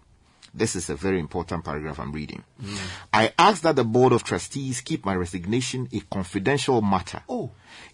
This 0.55 0.77
is 0.77 0.91
a 0.91 0.95
very 0.97 1.19
important 1.21 1.65
paragraph 1.65 1.99
I'm 2.01 2.13
reading. 2.13 2.43
Hmm. 2.61 2.77
I 3.13 3.33
ask 3.39 3.63
that 3.63 3.77
the 3.77 3.85
Board 3.85 4.13
of 4.13 4.25
Trustees 4.25 4.81
keep 4.81 5.05
my 5.05 5.15
resignation 5.15 5.89
a 5.93 6.01
confidential 6.13 6.81
matter 6.83 7.23
Oh. 7.29 7.51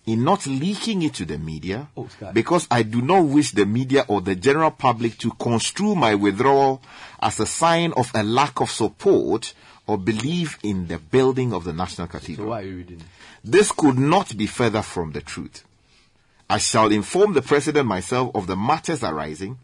in 0.07 0.23
not 0.25 0.47
leaking 0.47 1.03
it 1.03 1.15
to 1.15 1.25
the 1.25 1.37
media 1.39 1.89
Oh, 1.97 2.09
because 2.33 2.67
I 2.71 2.83
do 2.85 3.03
not 3.03 3.23
wish 3.25 3.51
the 3.53 3.67
media 3.67 4.05
or 4.09 4.21
the 4.21 4.35
general 4.37 4.71
public 4.71 5.19
to 5.19 5.31
construe 5.33 5.95
my 5.95 6.15
withdrawal 6.15 6.81
as 7.21 7.41
a 7.41 7.47
sign 7.47 7.93
of 7.97 8.11
a 8.15 8.23
lack 8.23 8.61
of 8.61 8.71
support 8.71 9.53
or 9.87 9.99
belief 9.99 10.59
in 10.63 10.87
the 10.87 10.99
building 10.99 11.53
of 11.53 11.65
the 11.65 11.73
National 11.73 12.07
Cathedral. 12.07 12.47
So 12.47 12.51
why 12.51 12.61
are 12.61 12.65
you 12.65 12.77
reading? 12.77 13.03
This 13.43 13.71
could 13.73 13.99
not 13.99 14.35
be 14.37 14.47
further 14.47 14.81
from 14.81 15.13
the 15.13 15.21
truth. 15.21 15.65
I 16.49 16.59
shall 16.59 16.93
inform 16.93 17.33
the 17.35 17.43
president 17.43 17.87
myself 17.89 18.31
of 18.35 18.47
the 18.47 18.57
matters 18.57 19.03
arising 19.03 19.59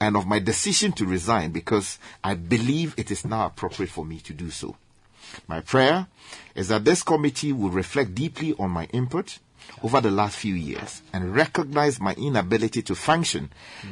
and 0.00 0.16
of 0.16 0.26
my 0.26 0.38
decision 0.38 0.92
to 0.92 1.04
resign 1.04 1.50
because 1.52 1.98
I 2.24 2.34
believe 2.34 2.94
it 2.96 3.10
is 3.10 3.24
now 3.24 3.46
appropriate 3.46 3.90
for 3.90 4.04
me 4.04 4.18
to 4.20 4.32
do 4.32 4.50
so. 4.50 4.76
My 5.46 5.60
prayer 5.60 6.06
is 6.54 6.68
that 6.68 6.84
this 6.84 7.02
committee 7.02 7.52
will 7.52 7.70
reflect 7.70 8.14
deeply 8.14 8.54
on 8.58 8.70
my 8.70 8.86
input 8.86 9.38
over 9.82 10.00
the 10.00 10.10
last 10.10 10.36
few 10.36 10.54
years 10.54 11.02
and 11.12 11.34
recognize 11.34 12.00
my 12.00 12.14
inability 12.14 12.82
to 12.82 12.94
function 12.94 13.50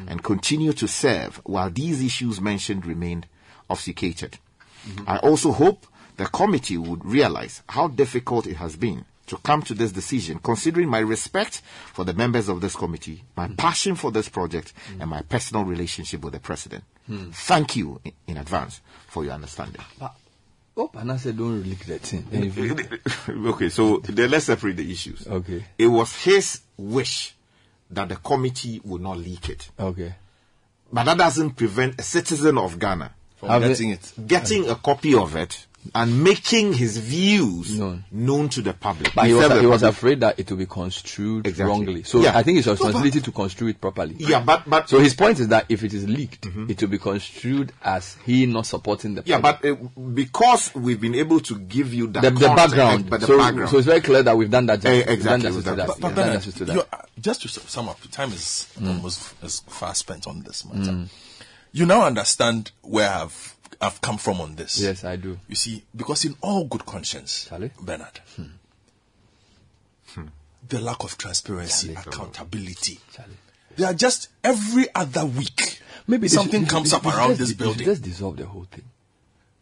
and 0.09 0.23
continue 0.23 0.73
to 0.73 0.89
serve 0.89 1.41
while 1.45 1.71
these 1.71 2.03
issues 2.03 2.41
mentioned 2.41 2.87
remain 2.87 3.25
obfuscated. 3.69 4.39
Mm-hmm. 4.87 5.09
I 5.09 5.19
also 5.19 5.53
hope 5.53 5.87
the 6.17 6.27
committee 6.27 6.79
would 6.79 7.05
realize 7.05 7.63
how 7.69 7.89
difficult 7.89 8.47
it 8.47 8.57
has 8.57 8.77
been 8.77 9.05
to 9.29 9.37
come 9.39 9.63
to 9.63 9.75
this 9.75 9.93
decision, 9.93 10.39
considering 10.43 10.89
my 10.89 10.99
respect 10.99 11.63
for 11.93 12.05
the 12.05 12.13
members 12.15 12.49
of 12.49 12.61
this 12.61 12.75
committee, 12.77 13.25
my 13.37 13.49
passion 13.49 13.95
for 13.95 14.11
this 14.11 14.29
project, 14.29 14.73
and 15.01 15.09
my 15.11 15.23
personal 15.23 15.65
relationship 15.65 16.23
with 16.25 16.33
the 16.35 16.41
president. 16.41 16.85
Hmm. 17.07 17.31
Thank 17.31 17.77
you 17.77 18.01
in, 18.05 18.13
in 18.27 18.37
advance 18.37 18.81
for 19.07 19.25
your 19.25 19.35
understanding. 19.35 19.81
Oh, 20.77 20.91
and 20.95 21.11
I 21.11 21.17
said 21.17 21.37
don't 21.37 21.63
leak 21.63 21.87
that 21.87 22.03
thing. 22.03 22.27
Then 22.31 22.45
if 22.45 22.57
you- 22.57 23.49
okay, 23.51 23.69
so 23.69 23.99
then 23.99 24.31
let's 24.31 24.45
separate 24.47 24.77
the 24.77 24.91
issues. 24.91 25.27
Okay. 25.27 25.65
It 25.77 25.87
was 25.89 26.15
his 26.23 26.61
wish 26.77 27.35
that 27.91 28.09
the 28.09 28.17
committee 28.17 28.81
would 28.85 29.01
not 29.01 29.19
leak 29.19 29.49
it. 29.49 29.71
Okay. 29.79 30.15
But 30.93 31.05
that 31.05 31.19
doesn't 31.19 31.51
prevent 31.57 31.99
a 32.01 32.03
citizen 32.03 32.57
of 32.59 32.79
Ghana 32.79 33.13
From 33.37 33.49
Have 33.51 33.63
getting 33.63 33.91
it. 33.91 34.13
getting 34.27 34.69
a 34.69 34.75
copy 34.77 35.15
of 35.15 35.37
it 35.37 35.67
and 35.95 36.23
making 36.25 36.73
his 36.73 36.97
views 36.99 37.79
known, 38.11 38.49
to 38.51 38.63
the 38.63 38.73
public. 38.73 39.15
But 39.15 39.27
he 39.27 39.35
was, 39.35 39.49
the 39.49 39.61
he 39.61 39.67
was 39.67 39.83
afraid 39.83 40.21
that 40.21 40.39
it 40.39 40.51
would 40.51 40.59
be 40.59 40.67
construed 40.67 41.47
Exactly. 41.47 41.69
wrongly. 41.71 42.03
So 42.05 42.21
Yeah. 42.23 42.37
I 42.37 42.43
think 42.43 42.59
it's 42.59 42.67
your 42.67 42.77
No, 42.77 42.85
responsibility 42.87 43.21
to 43.21 43.33
construe 43.33 43.69
it 43.69 43.81
properly. 43.81 44.17
Yeah, 44.19 44.41
but- 44.41 44.69
but- 44.69 44.89
so 44.89 44.99
his 44.99 45.15
point 45.15 45.41
is 45.41 45.49
that 45.49 45.67
if 45.69 45.83
it 45.85 45.93
is 45.95 46.09
leaked, 46.09 46.47
it 46.47 46.81
will 46.81 46.89
be 46.89 46.99
construed 46.99 47.73
as 47.83 48.17
he 48.25 48.47
not 48.47 48.67
supporting 48.67 49.15
the. 49.15 49.23
Yeah, 49.25 49.41
project. 49.41 49.63
but 49.63 50.01
uh, 50.03 50.05
because 50.15 50.75
we've 50.75 51.01
been 51.01 51.15
able 51.15 51.41
to 51.41 51.59
give 51.59 51.93
you 51.95 52.07
that 52.09 52.23
the, 52.23 52.31
the 52.31 52.49
background. 52.49 53.09
but 53.11 53.21
the 53.21 53.27
so, 53.27 53.39
background. 53.39 53.71
so 53.71 53.79
it's 53.79 53.87
very 53.87 54.01
clear 54.01 54.23
that 54.23 54.37
we've 54.37 54.51
done 54.51 54.67
that. 54.67 54.81
Justice. 54.81 55.07
We've 55.07 55.15
exactly, 55.15 55.25
done 55.31 55.41
justice 55.41 55.55
we've 55.57 55.65
to 55.65 55.71
done 55.71 55.77
that. 55.79 56.33
justice. 56.35 56.59
We've 56.61 56.67
done 56.69 56.77
to 56.77 56.83
you 56.83 56.89
uh, 56.93 57.03
just 57.21 57.43
to 57.43 57.49
sum 57.49 57.89
up, 57.89 57.99
time 58.11 58.33
is 58.33 58.69
almost 58.81 59.35
as 59.43 59.61
fast 59.61 60.01
spent 60.01 60.27
on 60.27 60.43
this 60.43 60.65
matter. 60.65 60.93
Mm. 60.93 61.09
You 61.73 61.85
now 61.87 62.07
understand 62.07 62.71
where 62.83 63.11
I've 63.11 63.55
I've 63.81 64.01
come 64.01 64.19
from 64.19 64.41
on 64.41 64.57
this. 64.57 64.81
Yes, 64.81 65.05
I 65.05 65.17
do. 65.17 65.39
You 65.49 65.55
see, 65.55 65.85
because 65.95 66.25
in 66.25 66.35
all 66.41 66.65
good 66.65 66.85
conscience, 66.85 67.47
Charlie? 67.49 67.71
Bernard, 67.81 68.21
hmm. 68.37 68.43
Hmm. 70.15 70.27
the 70.69 70.81
lack 70.81 71.05
of 71.05 71.17
transparency, 71.19 71.95
accountability, 71.95 72.99
they 73.77 73.85
are 73.85 73.95
just 73.95 74.29
every 74.43 74.87
other 74.95 75.25
week. 75.27 75.81
Maybe 76.07 76.27
something 76.29 76.63
should- 76.63 76.71
comes 76.71 76.91
they 76.91 76.97
up 76.97 77.07
around 77.07 77.37
this 77.37 77.53
building. 77.53 77.85
Just 77.85 78.03
dissolve 78.03 78.37
the 78.39 78.47
whole 78.47 78.67
thing. 78.71 78.85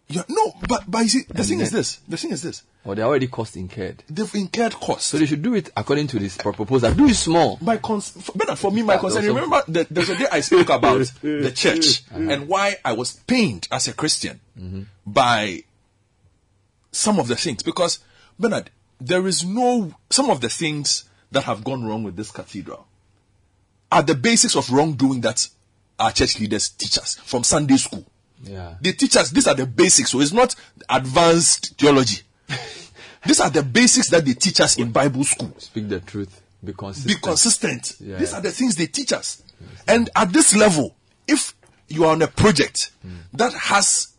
Yeah, 0.08 0.22
no, 0.28 0.54
but 0.68 0.84
but 0.88 1.00
you 1.00 1.08
see, 1.08 1.22
the 1.22 1.38
And 1.38 1.46
thing 1.46 1.60
is 1.60 1.72
this. 1.72 1.96
The 2.08 2.16
thing 2.16 2.30
is 2.30 2.42
this. 2.42 2.62
Well, 2.84 2.94
they 2.94 3.02
already 3.02 3.26
cost 3.26 3.56
incurred. 3.56 4.04
They've 4.08 4.32
incurred 4.36 4.74
costs. 4.74 5.06
So 5.06 5.18
they 5.18 5.26
should 5.26 5.42
do 5.42 5.54
it 5.54 5.70
according 5.76 6.06
to 6.08 6.20
this 6.20 6.36
proposal. 6.36 6.94
Do 6.94 7.08
it 7.08 7.14
small. 7.14 7.58
My 7.60 7.78
cons- 7.78 8.10
for, 8.10 8.32
Bernard, 8.32 8.58
for 8.58 8.70
me, 8.70 8.82
my 8.82 8.94
That 8.94 9.00
concern. 9.00 9.24
Remember, 9.24 9.62
the, 9.66 9.84
there's 9.90 10.10
a 10.10 10.16
day 10.16 10.26
I 10.30 10.40
spoke 10.40 10.68
about 10.70 10.98
the 11.22 11.52
church 11.52 12.02
uh-huh. 12.12 12.30
and 12.30 12.46
why 12.46 12.76
I 12.84 12.92
was 12.92 13.14
pained 13.14 13.66
as 13.72 13.88
a 13.88 13.92
Christian 13.92 14.38
mm-hmm. 14.56 14.82
by 15.04 15.64
some 16.92 17.18
of 17.18 17.26
the 17.26 17.34
things. 17.34 17.64
Because, 17.64 17.98
Bernard, 18.38 18.70
there 19.00 19.26
is 19.26 19.44
no 19.44 19.92
some 20.10 20.30
of 20.30 20.40
the 20.40 20.48
things 20.48 21.08
that 21.32 21.44
have 21.44 21.64
gone 21.64 21.84
wrong 21.84 22.04
with 22.04 22.14
this 22.14 22.30
cathedral 22.30 22.86
are 23.90 24.02
the 24.02 24.14
basics 24.14 24.54
of 24.56 24.70
wrongdoing 24.70 25.20
that 25.22 25.48
our 25.98 26.12
church 26.12 26.38
leaders 26.38 26.68
teach 26.68 26.98
us 26.98 27.16
from 27.16 27.42
Sunday 27.42 27.76
school. 27.76 28.04
Yeah. 28.42 28.74
They 28.80 28.92
teach 28.92 29.16
us 29.16 29.30
these 29.30 29.46
are 29.46 29.54
the 29.54 29.66
basics, 29.66 30.10
so 30.10 30.20
it's 30.20 30.32
not 30.32 30.54
advanced 30.88 31.76
theology. 31.78 32.22
these 33.26 33.40
are 33.40 33.50
the 33.50 33.62
basics 33.62 34.10
that 34.10 34.24
they 34.24 34.34
teach 34.34 34.60
us 34.60 34.78
in 34.78 34.92
Bible 34.92 35.24
school. 35.24 35.52
Speak 35.58 35.88
the 35.88 36.00
truth. 36.00 36.42
Be 36.64 36.72
consistent. 36.72 37.14
Be 37.14 37.20
consistent. 37.20 37.96
Yeah. 38.00 38.16
These 38.16 38.32
are 38.32 38.40
the 38.40 38.50
things 38.50 38.76
they 38.76 38.86
teach 38.86 39.12
us. 39.12 39.42
And 39.86 40.10
at 40.16 40.32
this 40.32 40.54
level, 40.54 40.94
if 41.26 41.54
you 41.88 42.04
are 42.04 42.12
on 42.12 42.22
a 42.22 42.26
project 42.26 42.90
hmm. 43.02 43.16
that 43.34 43.52
has 43.52 44.14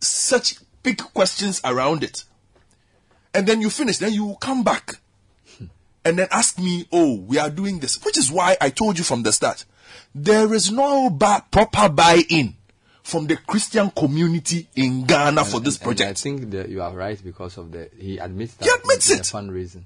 such 0.00 0.56
big 0.82 0.98
questions 0.98 1.60
around 1.64 2.04
it, 2.04 2.24
and 3.34 3.46
then 3.46 3.60
you 3.60 3.70
finish, 3.70 3.98
then 3.98 4.12
you 4.12 4.36
come 4.40 4.62
back 4.62 4.98
hmm. 5.58 5.66
and 6.04 6.18
then 6.18 6.28
ask 6.30 6.58
me, 6.58 6.86
oh, 6.92 7.16
we 7.16 7.38
are 7.38 7.50
doing 7.50 7.80
this, 7.80 8.04
which 8.04 8.18
is 8.18 8.30
why 8.30 8.56
I 8.60 8.70
told 8.70 8.98
you 8.98 9.04
from 9.04 9.22
the 9.22 9.32
start, 9.32 9.64
there 10.14 10.52
is 10.54 10.70
no 10.70 11.10
ba- 11.10 11.44
proper 11.50 11.88
buy-in 11.88 12.55
from 13.06 13.26
the 13.28 13.36
Christian 13.36 13.88
community 13.90 14.66
in 14.74 15.04
Ghana 15.06 15.44
for 15.44 15.60
this 15.60 15.76
And 15.76 15.84
project. 15.84 16.10
I 16.10 16.14
think 16.14 16.50
that 16.50 16.68
you 16.68 16.82
are 16.82 16.92
right 16.92 17.22
because 17.22 17.56
of 17.56 17.70
the. 17.70 17.88
He 17.96 18.18
admits 18.18 18.54
that. 18.54 18.64
He 18.64 18.70
admits 18.70 19.10
it. 19.10 19.20
Fundraising. 19.22 19.84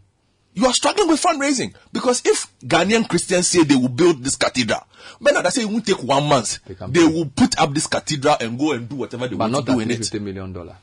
You 0.55 0.67
are 0.67 0.73
struggling 0.73 1.07
with 1.09 1.23
fundraising 1.23 1.75
because 1.93 2.23
if 2.25 2.47
Ghanaian 2.65 3.09
Christians 3.09 3.47
say 3.47 3.63
they 3.63 3.77
will 3.77 3.89
build 3.89 4.25
this 4.25 4.35
cathedral, 4.37 4.81
Bernard, 5.21 5.47
I 5.47 5.51
say 5.51 5.63
it 5.63 5.69
won't 5.69 5.87
take 5.87 6.03
one 6.03 6.25
month. 6.29 6.59
They 6.89 7.05
will 7.07 7.27
put 7.27 7.59
up 7.61 7.73
this 7.75 7.87
cathedral 7.87 8.37
and 8.41 8.59
go 8.59 8.73
and 8.73 8.89
do 8.89 8.97
whatever 8.97 9.29
they 9.29 9.37
But 9.37 9.51
want 9.51 9.53
not 9.53 9.67
to 9.67 9.73
do 9.73 9.81
in 9.81 9.91
it. 9.91 9.99
fifty 9.99 10.19
million 10.19 10.53
dollar. 10.53 10.77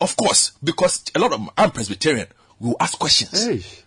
Of 0.00 0.16
course, 0.16 0.52
because 0.62 1.04
a 1.14 1.18
lot 1.20 1.32
of 1.32 1.48
I'm 1.56 1.70
Presbyterian. 1.70 2.26
We 2.60 2.68
will 2.68 2.76
ask 2.80 2.98
questions. 2.98 3.83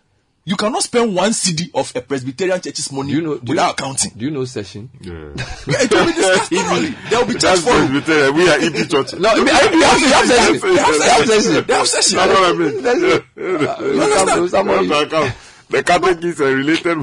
You 0.48 0.56
cannot 0.56 0.82
spend 0.82 1.14
one 1.14 1.32
cedi 1.32 1.70
of 1.74 1.92
a 1.94 2.00
Presbyterian 2.02 2.62
church's 2.62 2.90
money 2.90 3.20
without 3.20 3.72
accounting. 3.74 4.14
Do 4.16 4.24
you 4.24 4.32
know 4.32 4.46
session? 4.46 4.90
Yeah. 5.02 5.12
Yeah, 5.12 5.84
it 5.84 5.92
will 5.92 6.06
be 6.06 6.14
discussed 6.14 6.52
thoroughly. 6.54 6.96
There 7.10 7.20
will 7.20 7.28
be 7.28 7.34
That's 7.34 7.44
charge 7.44 7.60
for 7.60 7.96
it. 7.98 8.34
We 8.34 8.50
are 8.50 8.58
EP 8.58 8.90
church. 8.90 9.14
No, 9.20 9.28
I 9.30 9.36
mean, 9.44 9.50
I- 9.50 9.72
we 9.74 9.84
have- 9.84 10.02
we 10.02 10.08
have 10.08 10.26
session. 10.26 10.60
They 10.62 10.78
have 10.78 11.28
session. 11.28 11.66
They 11.68 11.74
have 11.74 11.88
session. 11.88 12.18
That's 12.18 12.32
what 12.32 12.50
I 12.50 12.58
mean. 12.58 13.24
You 13.36 14.02
understand? 14.02 14.50
Somebody- 14.50 14.88
The 15.70 15.84
Catholics 15.84 16.40
are 16.40 16.56
related. 16.56 16.98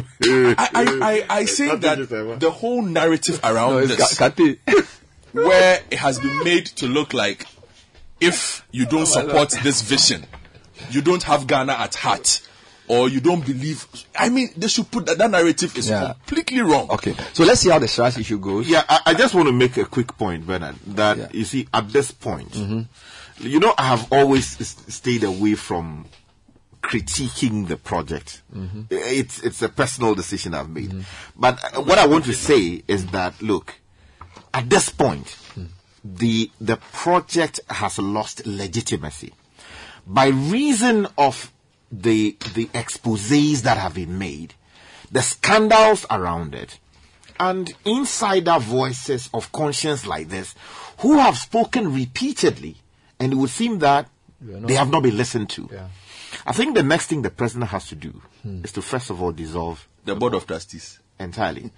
I, 0.58 0.68
I, 0.74 0.84
I, 1.02 1.26
I 1.40 1.44
say 1.56 1.76
that 1.76 2.38
the 2.40 2.50
whole 2.50 2.80
narrative 2.80 3.40
around 3.44 3.72
No, 3.74 3.86
this, 3.86 4.16
Ka- 4.18 4.30
where 5.32 5.82
it 5.90 5.98
has 5.98 6.18
been 6.18 6.44
made 6.44 6.64
to 6.66 6.86
look 6.86 7.12
like 7.12 7.46
if 8.20 8.64
you 8.72 8.86
don't 8.86 9.04
support 9.06 9.50
this 9.62 9.82
vision, 9.82 10.24
you 10.90 11.02
don't 11.02 11.22
have 11.24 11.46
Ghana 11.46 11.72
at 11.74 11.94
heart, 11.96 12.40
or 12.88 13.08
you 13.08 13.20
don't 13.20 13.44
believe. 13.44 13.86
I 14.18 14.28
mean, 14.28 14.50
they 14.56 14.68
should 14.68 14.90
put 14.90 15.06
that. 15.06 15.18
That 15.18 15.30
narrative 15.30 15.76
is 15.76 15.88
Yeah. 15.88 16.12
completely 16.12 16.60
wrong. 16.60 16.90
Okay, 16.90 17.14
so 17.32 17.44
let's 17.44 17.60
see 17.60 17.70
how 17.70 17.78
the 17.78 17.86
Strash 17.86 18.18
issue 18.18 18.38
goes. 18.38 18.68
Yeah, 18.68 18.84
I, 18.88 19.00
I 19.06 19.14
just 19.14 19.34
want 19.34 19.48
to 19.48 19.52
make 19.52 19.76
a 19.76 19.84
quick 19.86 20.16
point, 20.18 20.46
Bernard. 20.46 20.76
That 20.86 21.34
you 21.34 21.44
see, 21.44 21.66
at 21.72 21.88
this 21.90 22.10
point, 22.10 22.50
Mm-hmm. 22.52 23.46
you 23.46 23.58
know, 23.60 23.74
I 23.78 23.84
have 23.88 24.12
always 24.12 24.46
stayed 24.94 25.24
away 25.24 25.54
from 25.54 26.06
critiquing 26.82 27.66
the 27.68 27.76
project. 27.78 28.42
Mm-hmm. 28.54 28.82
It's 28.90 29.42
it's 29.42 29.62
a 29.62 29.68
personal 29.70 30.14
decision 30.14 30.52
I've 30.54 30.68
made. 30.68 31.04
But 31.36 31.76
uh, 31.76 31.80
what 31.82 31.98
I 31.98 32.06
want 32.06 32.26
to 32.26 32.34
say 32.34 32.82
is 32.86 33.06
that 33.06 33.40
look, 33.40 33.74
at 34.52 34.68
this 34.68 34.90
point, 34.90 35.36
the 36.04 36.50
the 36.60 36.76
project 36.92 37.60
has 37.70 37.98
lost 37.98 38.44
legitimacy 38.46 39.32
by 40.06 40.26
reason 40.26 41.08
of 41.16 41.50
the 42.02 42.36
the 42.54 42.66
exposés 42.66 43.62
that 43.62 43.78
have 43.78 43.94
been 43.94 44.18
made, 44.18 44.54
the 45.10 45.22
scandals 45.22 46.06
around 46.10 46.54
it, 46.54 46.78
and 47.38 47.72
insider 47.84 48.58
voices 48.58 49.30
of 49.32 49.52
conscience 49.52 50.06
like 50.06 50.28
this, 50.28 50.54
who 50.98 51.18
have 51.18 51.36
spoken 51.36 51.94
repeatedly, 51.94 52.76
and 53.18 53.32
it 53.32 53.36
would 53.36 53.50
seem 53.50 53.78
that 53.80 54.08
We 54.40 54.54
are 54.54 54.60
not- 54.60 54.68
they 54.68 54.74
have 54.74 54.90
not 54.90 55.02
been 55.02 55.16
listened 55.16 55.50
to. 55.50 55.68
Yeah. 55.72 55.88
I 56.46 56.52
think 56.52 56.74
the 56.74 56.82
next 56.82 57.06
thing 57.06 57.22
the 57.22 57.30
president 57.30 57.70
has 57.70 57.86
to 57.88 57.94
do 57.94 58.20
hmm. 58.42 58.64
is 58.64 58.72
to 58.72 58.82
first 58.82 59.10
of 59.10 59.22
all 59.22 59.32
dissolve 59.32 59.86
The 60.04 60.14
board 60.14 60.34
of 60.34 60.46
trustees 60.46 60.98
entirely. 61.18 61.70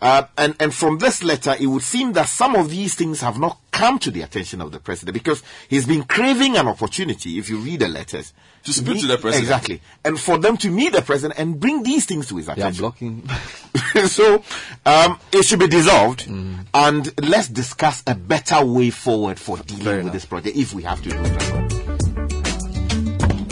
Uh, 0.00 0.22
and 0.36 0.54
and 0.60 0.72
from 0.72 0.98
this 0.98 1.24
letter, 1.24 1.56
it 1.58 1.66
would 1.66 1.82
seem 1.82 2.12
that 2.12 2.28
some 2.28 2.54
of 2.54 2.70
these 2.70 2.94
things 2.94 3.20
have 3.20 3.36
not 3.38 3.58
come 3.72 3.98
to 3.98 4.10
the 4.12 4.22
attention 4.22 4.60
of 4.60 4.70
the 4.72 4.78
president 4.78 5.12
because 5.14 5.42
he's 5.68 5.86
been 5.86 6.04
craving 6.04 6.56
an 6.56 6.68
opportunity, 6.68 7.36
if 7.38 7.48
you 7.50 7.58
read 7.58 7.80
the 7.80 7.88
letters, 7.88 8.32
To 8.64 8.72
speak 8.72 8.94
meet- 8.94 9.00
to 9.02 9.06
the 9.08 9.18
president. 9.18 9.44
Exactly. 9.50 9.80
And 10.04 10.18
for 10.18 10.38
them 10.38 10.56
to 10.58 10.70
meet 10.70 10.92
the 10.92 11.02
president 11.02 11.38
and 11.40 11.58
bring 11.60 11.82
these 11.82 12.06
things 12.06 12.28
to 12.28 12.36
his 12.36 12.46
They 12.46 12.52
are 12.52 12.70
attention. 12.70 12.80
blocking. 12.80 13.28
so 14.08 14.42
um, 14.86 15.18
it 15.32 15.44
should 15.44 15.58
be 15.60 15.66
dissolved 15.68 16.26
Mm. 16.26 16.66
and 16.74 17.12
let's 17.28 17.48
discuss 17.48 18.02
a 18.06 18.14
better 18.14 18.64
way 18.64 18.90
forward 18.90 19.38
for 19.40 19.56
dealing 19.58 20.04
with 20.04 20.12
this 20.12 20.26
project 20.26 20.56
if 20.56 20.72
we 20.74 20.82
have 20.84 21.02
to 21.02 21.10
do 21.10 21.16
it. 21.20 21.42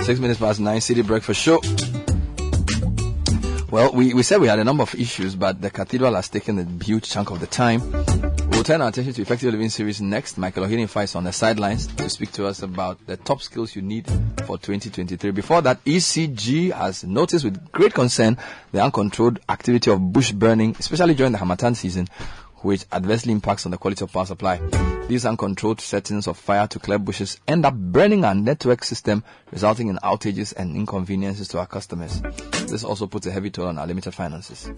Six 0.05 0.21
minutes 0.21 0.39
past 0.39 0.61
nine, 0.61 0.79
Citi 0.79 1.03
Breakfast 1.05 1.41
Show. 1.41 1.61
Well, 3.69 3.93
we, 3.93 4.15
we 4.15 4.23
said 4.23 4.41
we 4.41 4.47
had 4.47 4.61
a 4.61 4.65
number 4.65 4.85
of 4.85 4.95
issues, 4.95 5.35
but 5.35 5.61
the 5.61 5.71
cathedral 5.71 6.15
has 6.15 6.29
taken 6.29 6.59
a 6.61 6.85
huge 6.85 7.11
chunk 7.11 7.31
of 7.31 7.41
the 7.41 7.49
time. 7.49 7.83
We'll 8.51 8.63
turn 8.63 8.81
our 8.81 8.89
attention 8.89 9.13
to 9.15 9.23
Effective 9.23 9.51
Living 9.53 9.71
Series 9.71 10.01
next. 10.01 10.39
Michael 10.39 10.65
Ohene-Effah 10.67 11.03
is 11.03 11.15
on 11.17 11.25
the 11.25 11.33
sidelines 11.33 11.89
to 11.89 12.09
speak 12.09 12.31
to 12.33 12.47
us 12.47 12.63
about 12.63 13.05
the 13.07 13.17
top 13.17 13.43
skills 13.43 13.75
you 13.75 13.83
need 13.83 14.07
for 14.47 14.57
2023. 14.57 15.33
Before 15.33 15.61
that, 15.63 15.85
ECG 15.85 16.73
has 16.73 17.03
noticed 17.03 17.45
with 17.45 17.73
great 17.73 17.93
concern 17.93 18.39
the 18.71 18.81
uncontrolled 18.83 19.41
activity 19.49 19.91
of 19.91 20.13
bush 20.13 20.31
burning, 20.31 20.77
especially 20.79 21.15
during 21.15 21.33
the 21.33 21.39
Harmattan 21.39 21.75
season, 21.75 22.07
which 22.63 22.85
adversely 22.93 23.33
impacts 23.33 23.65
on 23.67 23.71
the 23.71 23.79
quality 23.79 24.05
of 24.05 24.13
power 24.13 24.27
supply. 24.27 24.61
These 25.09 25.25
uncontrolled 25.25 25.81
settings 25.81 26.27
of 26.27 26.37
fire 26.37 26.67
to 26.67 26.79
clear 26.81 26.99
bushes 26.99 27.39
end 27.47 27.65
up 27.65 27.75
burning 27.75 28.25
our 28.25 28.35
network 28.35 28.83
system, 28.83 29.23
resulting 29.53 29.89
in 29.89 29.99
outages 29.99 30.53
and 30.57 30.75
inconveniences 30.75 31.47
to 31.49 31.59
our 31.61 31.67
customers. 31.67 32.21
This 32.67 32.83
also 32.83 33.07
puts 33.07 33.27
a 33.27 33.31
heavy 33.31 33.51
toll 33.51 33.69
on 33.69 33.79
our 33.79 33.87
limited 33.87 34.13
finances. 34.13 34.69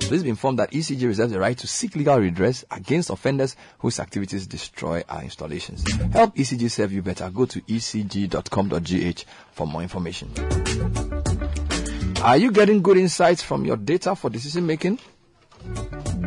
Please 0.00 0.22
be 0.22 0.28
informed 0.30 0.58
that 0.58 0.70
ECG 0.70 1.06
reserves 1.06 1.32
the 1.32 1.40
right 1.40 1.56
to 1.58 1.66
seek 1.66 1.96
legal 1.96 2.18
redress 2.18 2.64
against 2.70 3.10
offenders 3.10 3.56
whose 3.78 4.00
activities 4.00 4.46
destroy 4.46 5.02
our 5.08 5.22
installations. 5.22 5.84
Help 6.12 6.34
ECG 6.36 6.70
serve 6.70 6.92
you 6.92 7.02
better. 7.02 7.28
Go 7.30 7.46
to 7.46 7.60
ecg.com.gh 7.62 9.24
for 9.52 9.66
more 9.66 9.82
information. 9.82 10.30
Are 12.22 12.36
you 12.38 12.50
getting 12.52 12.80
good 12.80 12.96
insights 12.96 13.42
from 13.42 13.66
your 13.66 13.76
data 13.76 14.16
for 14.16 14.30
decision 14.30 14.66
making? 14.66 14.98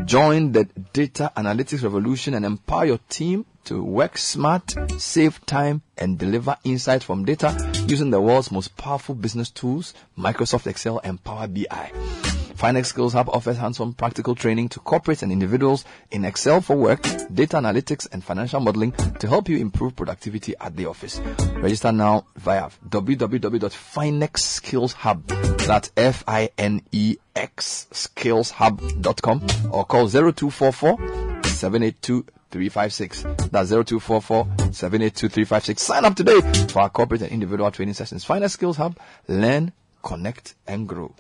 Join 0.06 0.52
the 0.54 0.66
data 0.94 1.32
analytics 1.36 1.84
revolution 1.84 2.34
and 2.34 2.46
empower 2.46 2.86
your 2.86 3.00
team 3.10 3.46
to 3.66 3.84
work 3.84 4.18
smart, 4.18 4.74
save 4.98 5.46
time, 5.46 5.82
and 5.98 6.18
deliver 6.18 6.56
insights 6.64 7.04
from 7.04 7.26
data 7.26 7.56
using 7.88 8.10
the 8.10 8.22
world's 8.22 8.52
most 8.52 8.78
powerful 8.78 9.16
business 9.16 9.50
tools, 9.50 9.94
Microsoft 10.18 10.68
Excel 10.68 11.02
and 11.04 11.22
Power 11.24 11.48
BI. 11.48 12.27
Finex 12.58 12.88
Skills 12.88 13.14
Hub 13.14 13.30
offers 13.30 13.58
hands-on 13.58 13.94
practical 13.94 14.34
training 14.34 14.70
to 14.70 14.80
corporates 14.80 15.22
and 15.22 15.32
individuals 15.32 15.86
in 16.10 16.26
Excel 16.26 16.60
for 16.60 16.76
work, 16.76 17.04
data 17.32 17.58
analytics, 17.58 18.08
and 18.12 18.24
financial 18.24 18.60
modeling 18.60 18.94
to 19.20 19.28
help 19.28 19.48
you 19.48 19.58
improve 19.58 19.96
productivity 19.96 20.56
at 20.60 20.76
the 20.76 20.88
office. 20.88 21.20
Register 21.54 21.92
now 21.92 22.26
via 22.36 22.72
www.finexskillshub. 22.90 25.68
That's 25.68 25.92
F-I-N-E-X 25.96 27.88
skillshub.com 27.92 29.42
or 29.72 29.86
call 29.86 30.08
0244 30.08 30.98
782 31.44 32.26
356. 32.50 33.22
That's 33.52 33.70
0244 33.70 34.46
782 34.74 35.30
356. 35.30 35.84
Sign 35.84 36.06
up 36.06 36.16
today 36.16 36.42
for 36.70 36.80
our 36.80 36.90
corporate 36.90 37.22
and 37.22 37.32
individual 37.32 37.70
training 37.70 37.94
sessions. 37.94 38.26
Finex 38.26 38.50
Skills 38.52 38.78
Hub. 38.78 38.98
Learn, 39.28 39.74
connect, 40.02 40.56
and 40.66 40.88
grow. 40.88 41.14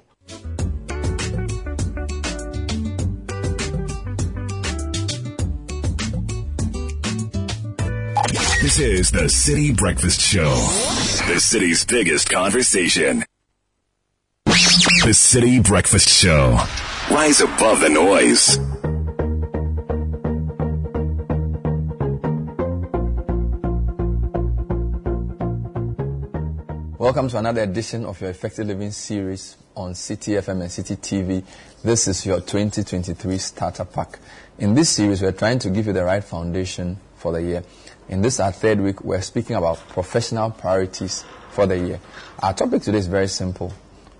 This 8.59 8.79
is 8.79 9.11
the 9.11 9.25
Citi 9.25 9.77
Breakfast 9.77 10.19
Show. 10.19 10.49
The 11.31 11.39
city's 11.39 11.85
biggest 11.85 12.27
conversation. 12.27 13.23
The 14.45 15.13
Citi 15.13 15.63
Breakfast 15.63 16.09
Show. 16.09 16.57
Rise 17.11 17.39
above 17.39 17.81
the 17.81 17.89
noise. 17.89 18.57
Welcome 26.97 27.29
to 27.29 27.37
another 27.37 27.61
edition 27.61 28.05
of 28.05 28.19
your 28.19 28.31
Effective 28.31 28.65
Living 28.65 28.89
series 28.89 29.55
on 29.75 29.93
Citi 29.93 30.35
FM 30.35 30.61
and 30.61 30.71
Citi 30.71 30.97
TV. 30.97 31.43
This 31.83 32.07
is 32.07 32.25
your 32.25 32.41
2023 32.41 33.37
starter 33.37 33.85
pack. 33.85 34.17
In 34.57 34.73
this 34.73 34.89
series, 34.89 35.21
we're 35.21 35.31
trying 35.31 35.59
to 35.59 35.69
give 35.69 35.85
you 35.85 35.93
the 35.93 36.03
right 36.03 36.23
foundation 36.23 36.97
for 37.17 37.31
the 37.31 37.41
year. 37.43 37.63
In 38.09 38.21
this, 38.21 38.39
our 38.39 38.53
third 38.53 38.79
week, 38.79 39.03
we're 39.03 39.21
speaking 39.21 39.57
about 39.57 39.79
professional 39.89 40.51
priorities 40.51 41.25
for 41.51 41.65
the 41.65 41.77
year. 41.77 41.99
Our 42.39 42.53
topic 42.53 42.81
today 42.81 42.99
is 42.99 43.07
very 43.07 43.27
simple. 43.27 43.73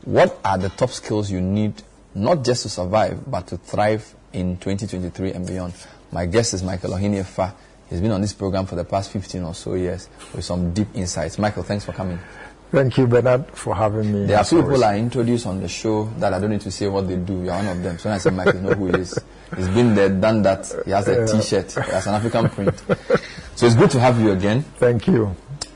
What 0.04 0.38
are 0.44 0.58
the 0.58 0.68
top 0.68 0.90
skills 0.90 1.32
you 1.32 1.40
need 1.40 1.82
not 2.14 2.44
just 2.44 2.64
to 2.64 2.70
survive, 2.70 3.30
but 3.32 3.48
to 3.48 3.58
thrive 3.58 4.14
in 4.34 4.58
2023 4.58 5.32
and 5.32 5.48
beyond? 5.48 5.74
My 6.12 6.26
guest 6.26 6.54
is 6.54 6.64
Michael 6.64 6.92
Ohene-Effah. 6.92 7.54
He's 7.90 8.02
been 8.02 8.12
on 8.12 8.20
this 8.20 8.34
program 8.34 8.66
for 8.66 8.76
the 8.76 8.84
past 8.84 9.10
15 9.12 9.44
or 9.44 9.56
so 9.56 9.76
years 9.76 10.10
with 10.36 10.44
some 10.44 10.74
deep 10.74 10.90
insights. 10.94 11.40
Michael, 11.40 11.64
thanks 11.64 11.86
for 11.86 11.94
coming. 11.94 12.20
Thank 12.72 12.98
you, 12.98 13.08
Bernard, 13.08 13.46
for 13.54 13.74
having 13.76 14.12
me. 14.12 14.26
There 14.26 14.38
are 14.38 14.44
people. 14.44 14.84
I 14.84 14.98
introduce 14.98 15.46
on 15.46 15.62
the 15.62 15.70
show 15.70 16.06
that 16.18 16.34
I 16.34 16.40
don't 16.40 16.50
need 16.50 16.62
to 16.62 16.72
say 16.72 16.88
what 16.88 17.08
they 17.08 17.16
do. 17.16 17.44
You're 17.44 17.54
one 17.54 17.68
of 17.68 17.82
them. 17.82 17.98
So 17.98 18.10
when 18.10 18.16
I 18.16 18.18
say 18.18 18.30
Mike, 18.30 18.54
you 18.54 18.60
know 18.60 18.74
who 18.74 18.88
he 18.88 19.00
is. 19.00 19.18
He's 19.56 19.70
been 19.70 19.96
there, 19.96 20.10
done 20.10 20.42
that. 20.44 20.70
He 20.84 20.92
has 20.92 21.08
a 21.08 21.14
Yeah. 21.14 21.26
T-shirt. 21.26 21.72
He 21.86 21.92
has 21.92 22.08
an 22.08 22.16
African 22.16 22.50
print. 22.50 22.78
So 23.56 23.66
it's 23.66 23.76
good 23.76 23.90
to 23.92 24.00
have 24.02 24.20
you 24.20 24.32
again. 24.32 24.64
Thank 24.78 25.08
you. 25.08 25.34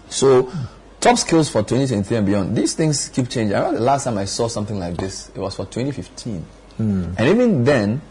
So, 0.09 0.51
top 0.99 1.17
skills 1.17 1.47
for 1.47 1.61
2023 1.63 2.17
and 2.17 2.25
beyond. 2.25 2.57
These 2.57 2.73
things 2.73 3.07
keep 3.07 3.29
changing. 3.29 3.55
I 3.55 3.59
remember 3.59 3.79
the 3.79 3.85
last 3.85 4.03
time 4.03 4.17
I 4.17 4.25
saw 4.25 4.49
something 4.49 4.77
like 4.77 4.97
this, 4.97 5.29
it 5.29 5.37
was 5.39 5.55
for 5.55 5.65
2015. 5.65 6.45
Hmm. 6.75 7.13
And 7.17 7.27
even 7.29 7.63
then, 7.63 8.01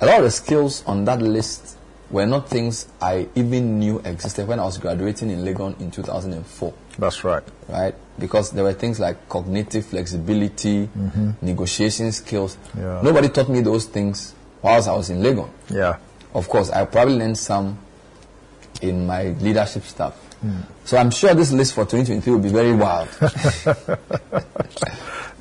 a 0.00 0.06
lot 0.06 0.18
of 0.18 0.22
the 0.24 0.30
skills 0.30 0.84
on 0.86 1.04
that 1.06 1.20
list 1.20 1.76
were 2.10 2.26
not 2.26 2.48
things 2.48 2.86
I 3.00 3.28
even 3.34 3.78
knew 3.80 3.98
existed 4.04 4.46
when 4.46 4.60
I 4.60 4.64
was 4.64 4.78
graduating 4.78 5.30
in 5.30 5.44
Legon 5.44 5.80
in 5.80 5.90
2004. 5.90 6.72
That's 7.00 7.24
right. 7.24 7.42
Right? 7.68 7.94
Because 8.18 8.50
there 8.52 8.62
were 8.64 8.74
things 8.74 9.00
like 9.00 9.28
cognitive 9.28 9.86
flexibility, 9.86 10.86
Mhm. 10.86 11.34
negotiation 11.42 12.12
skills. 12.12 12.56
Yeah. 12.76 13.00
Nobody 13.02 13.28
taught 13.30 13.48
me 13.48 13.60
those 13.62 13.86
things 13.86 14.34
whilst 14.62 14.86
I 14.88 14.92
was 14.94 15.08
in 15.10 15.22
Legon. 15.22 15.48
Yeah. 15.70 15.96
Of 16.34 16.48
course, 16.48 16.70
I 16.70 16.84
probably 16.84 17.16
learned 17.16 17.38
some 17.38 17.78
in 18.82 19.06
my 19.06 19.34
leadership 19.40 19.84
staff. 19.84 20.12
Hmm. 20.42 20.60
So 20.84 20.96
I'm 20.98 21.10
sure 21.10 21.34
this 21.34 21.52
list 21.52 21.74
for 21.74 21.84
2023 21.84 22.32
will 22.32 22.40
be 22.40 22.48
very 22.50 22.72
wild. 22.72 23.08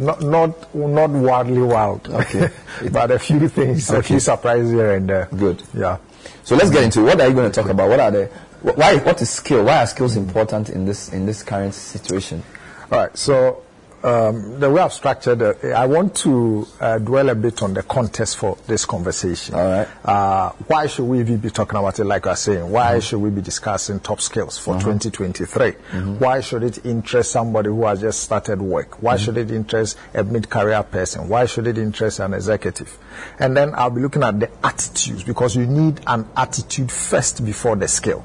Not 0.01 0.21
not 0.21 0.73
not 0.73 1.09
wildly 1.09 1.61
wild. 1.61 2.07
Okay. 2.09 2.49
but 2.91 3.11
a 3.11 3.19
few 3.19 3.49
things, 3.49 3.89
a 3.89 4.01
few 4.01 4.19
surprises 4.21 4.71
here 4.71 4.95
and 4.95 5.09
there. 5.09 5.27
Good. 5.35 5.61
Yeah. 5.73 5.97
So 6.43 6.55
let's 6.55 6.69
get 6.69 6.83
into 6.83 7.01
it. 7.01 7.03
What 7.03 7.19
are 7.21 7.27
you 7.27 7.33
going 7.33 7.51
to 7.51 7.61
talk 7.61 7.69
about? 7.69 7.89
What 7.89 7.99
are 7.99 8.11
the 8.11 8.29
why 8.61 8.97
what 8.97 9.21
is 9.21 9.29
skill? 9.29 9.63
Why 9.65 9.83
are 9.83 9.88
skills 9.88 10.15
important 10.15 10.69
in 10.69 10.85
this 10.85 11.09
in 11.13 11.25
this 11.25 11.43
current 11.43 11.73
situation? 11.73 12.43
All 12.91 12.99
right. 12.99 13.17
So 13.17 13.63
um, 14.01 14.59
the 14.61 14.69
way 14.69 14.81
I've 14.81 14.93
structured 14.93 15.41
it, 15.41 15.65
I 15.73 15.85
want 15.85 16.15
to 16.17 16.65
uh, 16.79 16.99
dwell 16.99 17.27
a 17.29 17.35
bit 17.35 17.61
on 17.61 17.73
the 17.73 17.83
context 17.83 18.38
for 18.38 18.57
this 18.65 18.85
conversation. 18.85 19.55
All 19.55 19.65
right. 19.67 19.88
Uh, 20.05 20.51
why 20.67 20.88
should 20.88 21.03
we 21.03 21.21
be 21.23 21.49
talking 21.49 21.77
about 21.77 21.99
it 21.99 22.05
like 22.05 22.25
I 22.25 22.29
was 22.31 22.39
saying? 22.39 22.69
Why 22.69 22.99
should 22.99 23.19
we 23.19 23.29
be 23.29 23.41
discussing 23.41 23.99
top 23.99 24.21
skills 24.21 24.57
for 24.57 24.75
Mhm. 24.75 24.83
2023? 25.01 25.73
Mhm. 25.91 26.19
Why 26.19 26.39
should 26.39 26.63
it 26.63 26.85
interest 26.85 27.31
somebody 27.31 27.67
who 27.69 27.85
has 27.85 27.99
just 27.99 28.21
started 28.21 28.61
work? 28.61 29.01
Why 29.03 29.15
Mhm. 29.15 29.19
should 29.19 29.38
it 29.38 29.51
interest 29.51 29.97
a 30.13 30.23
mid-career 30.23 30.83
person? 30.83 31.27
Why 31.27 31.45
should 31.45 31.67
it 31.67 31.77
interest 31.77 32.19
an 32.19 32.33
executive? 32.33 32.97
And 33.38 33.55
then 33.57 33.73
I'll 33.75 33.89
be 33.89 33.99
looking 34.01 34.23
at 34.23 34.39
the 34.39 34.49
attitudes 34.63 35.23
because 35.23 35.57
you 35.57 35.65
need 35.67 35.99
an 36.07 36.25
attitude 36.38 36.89
first 36.89 37.43
before 37.45 37.75
the 37.75 37.89
skill. 37.89 38.23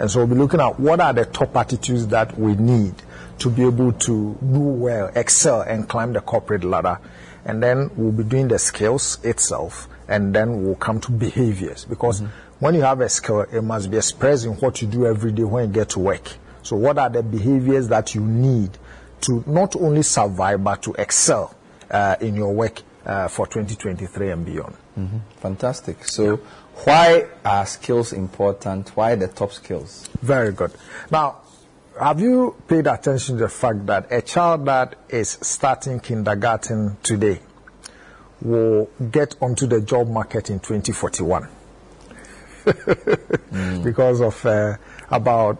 And 0.00 0.10
so 0.10 0.18
we'll 0.18 0.26
be 0.28 0.34
looking 0.34 0.60
at 0.60 0.80
what 0.80 1.00
are 1.00 1.12
the 1.12 1.24
top 1.24 1.56
attitudes 1.56 2.08
that 2.08 2.36
we 2.38 2.54
need 2.56 2.94
to 3.38 3.50
be 3.50 3.62
able 3.64 3.92
to 3.92 4.36
do 4.40 4.58
well, 4.60 5.10
excel, 5.14 5.60
and 5.62 5.88
climb 5.88 6.12
the 6.12 6.20
corporate 6.20 6.64
ladder. 6.64 6.98
And 7.44 7.62
then 7.62 7.90
we'll 7.96 8.12
be 8.12 8.24
doing 8.24 8.48
the 8.48 8.58
skills 8.58 9.18
itself, 9.24 9.88
and 10.08 10.34
then 10.34 10.62
we'll 10.64 10.74
come 10.74 11.00
to 11.00 11.10
behaviors. 11.12 11.84
Because 11.84 12.22
when 12.58 12.74
you 12.74 12.82
have 12.82 13.00
a 13.00 13.08
skill, 13.08 13.40
it 13.42 13.62
must 13.62 13.90
be 13.90 13.96
expressed 13.96 14.44
in 14.44 14.52
what 14.54 14.82
you 14.82 14.88
do 14.88 15.06
every 15.06 15.32
day 15.32 15.44
when 15.44 15.68
you 15.68 15.72
get 15.72 15.90
to 15.90 16.00
work. 16.00 16.32
So, 16.62 16.76
what 16.76 16.98
are 16.98 17.08
the 17.08 17.22
behaviors 17.22 17.88
that 17.88 18.14
you 18.14 18.20
need 18.20 18.76
to 19.22 19.42
not 19.46 19.74
only 19.76 20.02
survive 20.02 20.62
but 20.62 20.82
to 20.82 20.94
excel 20.98 21.54
uh, 21.90 22.16
in 22.20 22.34
your 22.34 22.52
work 22.52 22.82
uh, 23.06 23.28
for 23.28 23.46
2023 23.46 24.30
and 24.30 24.44
beyond? 24.44 24.76
Mhm. 24.98 25.20
Fantastic. 25.40 26.04
So 26.06 26.40
why 26.84 27.26
are 27.44 27.66
skills 27.66 28.12
important? 28.12 28.90
Why 28.96 29.14
the 29.14 29.28
top 29.28 29.52
skills? 29.52 30.08
Very 30.22 30.52
good. 30.52 30.72
Now, 31.10 31.38
have 31.98 32.20
you 32.20 32.56
paid 32.68 32.86
attention 32.86 33.36
to 33.36 33.44
the 33.44 33.48
fact 33.48 33.86
that 33.86 34.10
a 34.10 34.22
child 34.22 34.64
that 34.66 34.96
is 35.08 35.38
starting 35.42 36.00
kindergarten 36.00 36.96
today 37.02 37.40
will 38.40 38.88
get 39.10 39.36
onto 39.42 39.66
the 39.66 39.80
job 39.80 40.08
market 40.08 40.50
in 40.50 40.60
2041? 40.60 41.48
because 43.82 44.20
of 44.20 44.46
uh, 44.46 44.76
about 45.10 45.58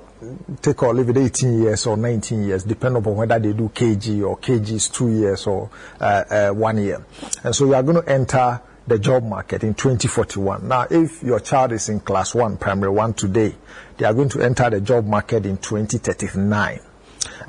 take 0.60 0.82
or 0.82 0.94
leave 0.94 1.08
it 1.08 1.16
18 1.16 1.62
years 1.62 1.86
or 1.86 1.96
19 1.96 2.44
years, 2.44 2.64
depending 2.64 3.00
upon 3.00 3.16
whether 3.16 3.38
they 3.38 3.52
do 3.52 3.68
KG 3.68 4.26
or 4.26 4.36
KG 4.38 4.70
is 4.72 4.88
two 4.88 5.08
years 5.08 5.46
or 5.46 5.70
uh, 6.00 6.24
uh, 6.30 6.50
one 6.50 6.78
year. 6.78 7.04
And 7.42 7.54
so 7.54 7.66
you 7.66 7.74
are 7.74 7.82
going 7.82 8.02
to 8.02 8.08
enter 8.10 8.60
the 8.90 8.98
job 8.98 9.22
market 9.22 9.62
in 9.62 9.72
2041. 9.72 10.66
Now, 10.66 10.86
if 10.90 11.22
your 11.22 11.38
child 11.38 11.70
is 11.70 11.88
in 11.88 12.00
class 12.00 12.34
one, 12.34 12.56
primary 12.56 12.90
one 12.90 13.14
today, 13.14 13.54
they 13.96 14.04
are 14.04 14.12
going 14.12 14.28
to 14.30 14.42
enter 14.42 14.68
the 14.68 14.80
job 14.80 15.06
market 15.06 15.46
in 15.46 15.58
2039. 15.58 16.80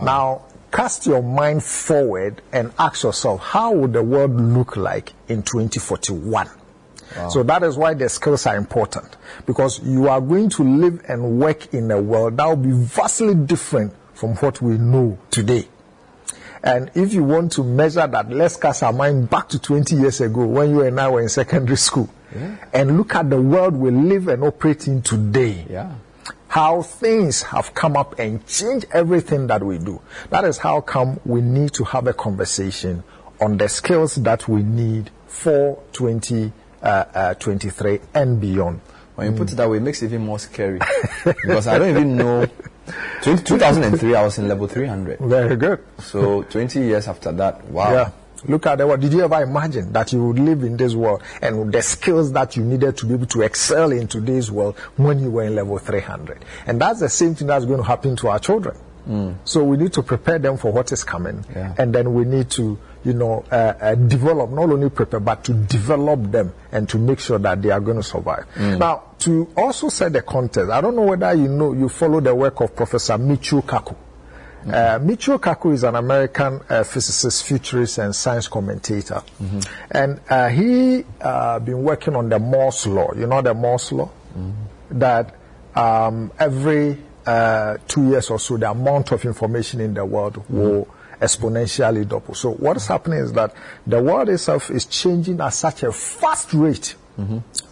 Now, 0.03 0.43
cast 0.71 1.07
your 1.07 1.23
mind 1.23 1.63
forward 1.63 2.43
and 2.53 2.71
ask 2.77 3.03
yourself, 3.03 3.41
how 3.41 3.73
would 3.73 3.91
the 3.91 4.03
world 4.03 4.39
look 4.39 4.77
like 4.77 5.13
in 5.27 5.41
2041? 5.41 6.47
So 7.29 7.43
that 7.43 7.63
is 7.63 7.75
why 7.75 7.93
the 7.95 8.07
skills 8.07 8.45
are 8.45 8.55
important 8.55 9.17
because 9.45 9.81
you 9.83 10.07
are 10.07 10.21
going 10.21 10.47
to 10.51 10.63
live 10.63 11.01
and 11.09 11.41
work 11.41 11.73
in 11.73 11.91
a 11.91 11.99
world 11.99 12.37
that 12.37 12.47
will 12.47 12.55
be 12.55 12.71
vastly 12.71 13.35
different 13.35 13.93
from 14.13 14.35
what 14.35 14.61
we 14.61 14.77
know 14.77 15.17
today. 15.29 15.67
And 16.63 16.91
if 16.93 17.13
you 17.13 17.23
want 17.23 17.53
to 17.53 17.63
measure 17.63 18.05
that, 18.05 18.29
let's 18.29 18.55
cast 18.55 18.83
our 18.83 18.93
mind 18.93 19.29
back 19.29 19.49
to 19.49 19.59
20 19.59 19.95
years 19.95 20.21
ago 20.21 20.45
when 20.45 20.69
you 20.69 20.81
and 20.81 20.99
I 20.99 21.09
were 21.09 21.21
in 21.21 21.29
secondary 21.29 21.77
school 21.77 22.09
and 22.73 22.97
look 22.97 23.15
at 23.15 23.29
the 23.29 23.41
world 23.41 23.75
we 23.75 23.91
live 23.91 24.27
and 24.27 24.43
operate 24.43 24.87
in 24.87 25.01
today. 25.01 25.65
Yeah. 25.69 25.95
How 26.47 26.81
things 26.81 27.43
have 27.43 27.73
come 27.73 27.95
up 27.95 28.19
and 28.19 28.45
changed 28.45 28.85
everything 28.91 29.47
that 29.47 29.63
we 29.63 29.77
do. 29.77 30.01
That 30.29 30.45
is 30.45 30.57
how 30.57 30.81
come 30.81 31.19
we 31.25 31.41
need 31.41 31.73
to 31.73 31.83
have 31.85 32.07
a 32.07 32.13
conversation 32.13 33.03
on 33.39 33.57
the 33.57 33.69
skills 33.69 34.15
that 34.15 34.47
we 34.47 34.61
need 34.61 35.09
for 35.27 35.81
2023 35.93 36.51
uh, 36.81 37.05
uh, 37.13 37.33
23 37.35 37.99
and 38.13 38.41
beyond. 38.41 38.81
When 39.15 39.31
you 39.31 39.37
put 39.37 39.51
it 39.51 39.55
that 39.55 39.69
way, 39.69 39.77
it 39.77 39.81
makes 39.81 40.01
it 40.01 40.07
even 40.07 40.25
more 40.25 40.39
scary 40.39 40.79
because 41.25 41.67
I 41.67 41.77
don't 41.77 41.89
even 41.89 42.17
know. 42.17 42.47
20, 43.21 43.43
2003, 43.43 44.15
I 44.15 44.23
was 44.23 44.37
in 44.37 44.47
level 44.47 44.67
300. 44.67 45.19
Very 45.19 45.55
good. 45.55 45.79
So 45.99 46.43
20 46.43 46.79
years 46.79 47.07
after 47.07 47.31
that, 47.33 47.63
wow. 47.65 47.91
Yeah. 47.93 48.11
Look 48.47 48.65
at 48.65 48.79
the 48.79 48.87
world. 48.87 49.01
Did 49.01 49.13
you 49.13 49.21
ever 49.23 49.43
imagine 49.43 49.93
that 49.93 50.11
you 50.13 50.23
would 50.25 50.39
live 50.39 50.63
in 50.63 50.75
this 50.75 50.95
world 50.95 51.21
and 51.43 51.71
the 51.71 51.81
skills 51.83 52.31
that 52.33 52.55
you 52.57 52.63
needed 52.63 52.97
to 52.97 53.05
be 53.05 53.13
able 53.13 53.27
to 53.27 53.41
excel 53.43 53.91
in 53.91 54.07
today's 54.07 54.49
world 54.49 54.75
when 54.97 55.19
you 55.19 55.29
were 55.29 55.43
in 55.43 55.53
level 55.55 55.77
300? 55.77 56.43
And 56.65 56.81
that's 56.81 56.99
the 57.01 57.09
same 57.09 57.35
thing 57.35 57.47
that's 57.47 57.65
going 57.65 57.77
to 57.77 57.83
happen 57.83 58.15
to 58.15 58.29
our 58.29 58.39
children. 58.39 58.75
Hmm. 59.05 59.31
So 59.45 59.63
we 59.63 59.77
need 59.77 59.93
to 59.93 60.01
prepare 60.03 60.39
them 60.39 60.57
for 60.57 60.71
what 60.71 60.91
is 60.91 61.03
coming, 61.03 61.45
Yeah. 61.55 61.75
and 61.77 61.93
then 61.93 62.13
we 62.15 62.23
need 62.25 62.49
to, 62.51 62.79
you 63.03 63.13
know, 63.13 63.43
uh, 63.51 63.55
uh, 63.79 63.95
develop 63.95 64.51
not 64.51 64.69
only 64.69 64.89
prepare 64.89 65.19
but 65.19 65.43
to 65.45 65.53
develop 65.53 66.31
them 66.31 66.53
and 66.71 66.87
to 66.89 66.97
make 66.97 67.19
sure 67.19 67.39
that 67.39 67.61
they 67.61 67.71
are 67.71 67.79
going 67.79 67.97
to 67.97 68.03
survive. 68.03 68.45
Mm. 68.55 68.77
Now, 68.77 69.03
to 69.19 69.51
also 69.57 69.89
set 69.89 70.13
the 70.13 70.21
context, 70.21 70.69
I 70.69 70.81
don't 70.81 70.95
know 70.95 71.03
whether 71.03 71.33
you 71.33 71.47
know 71.47 71.73
you 71.73 71.89
follow 71.89 72.19
the 72.19 72.33
work 72.33 72.59
of 72.61 72.75
Professor 72.75 73.13
Michio 73.17 73.61
Kaku. 73.63 73.95
Uh, 74.63 74.99
Michio 74.99 75.39
Kaku 75.39 75.73
is 75.73 75.83
an 75.83 75.95
American 75.95 76.61
uh, 76.69 76.83
physicist, 76.83 77.45
futurist, 77.45 77.97
and 77.97 78.15
science 78.15 78.47
commentator, 78.47 79.23
and 79.89 80.21
uh, 80.29 80.49
he 80.49 81.03
uh, 81.19 81.57
been 81.57 81.81
working 81.81 82.15
on 82.15 82.29
the 82.29 82.37
Moore's 82.37 82.85
law. 82.85 83.11
You 83.15 83.25
know 83.25 83.41
the 83.41 83.55
Moore's 83.55 83.91
law 83.91 84.11
that 84.91 85.35
um, 85.73 86.31
every 86.37 86.97
uh, 87.25 87.77
two 87.87 88.09
years 88.09 88.29
or 88.29 88.39
so, 88.39 88.57
the 88.57 88.69
amount 88.69 89.11
of 89.11 89.25
information 89.25 89.79
in 89.79 89.93
the 89.93 90.05
world 90.05 90.43
will 90.49 90.87
exponentially 91.21 92.07
double. 92.07 92.33
So 92.33 92.51
what 92.51 92.77
is 92.77 92.87
happening 92.87 93.19
is 93.19 93.33
that 93.33 93.53
the 93.87 94.01
world 94.01 94.29
itself 94.29 94.69
is 94.69 94.85
changing 94.85 95.39
at 95.39 95.49
such 95.49 95.83
a 95.83 95.91
fast 95.91 96.53
rate 96.53 96.95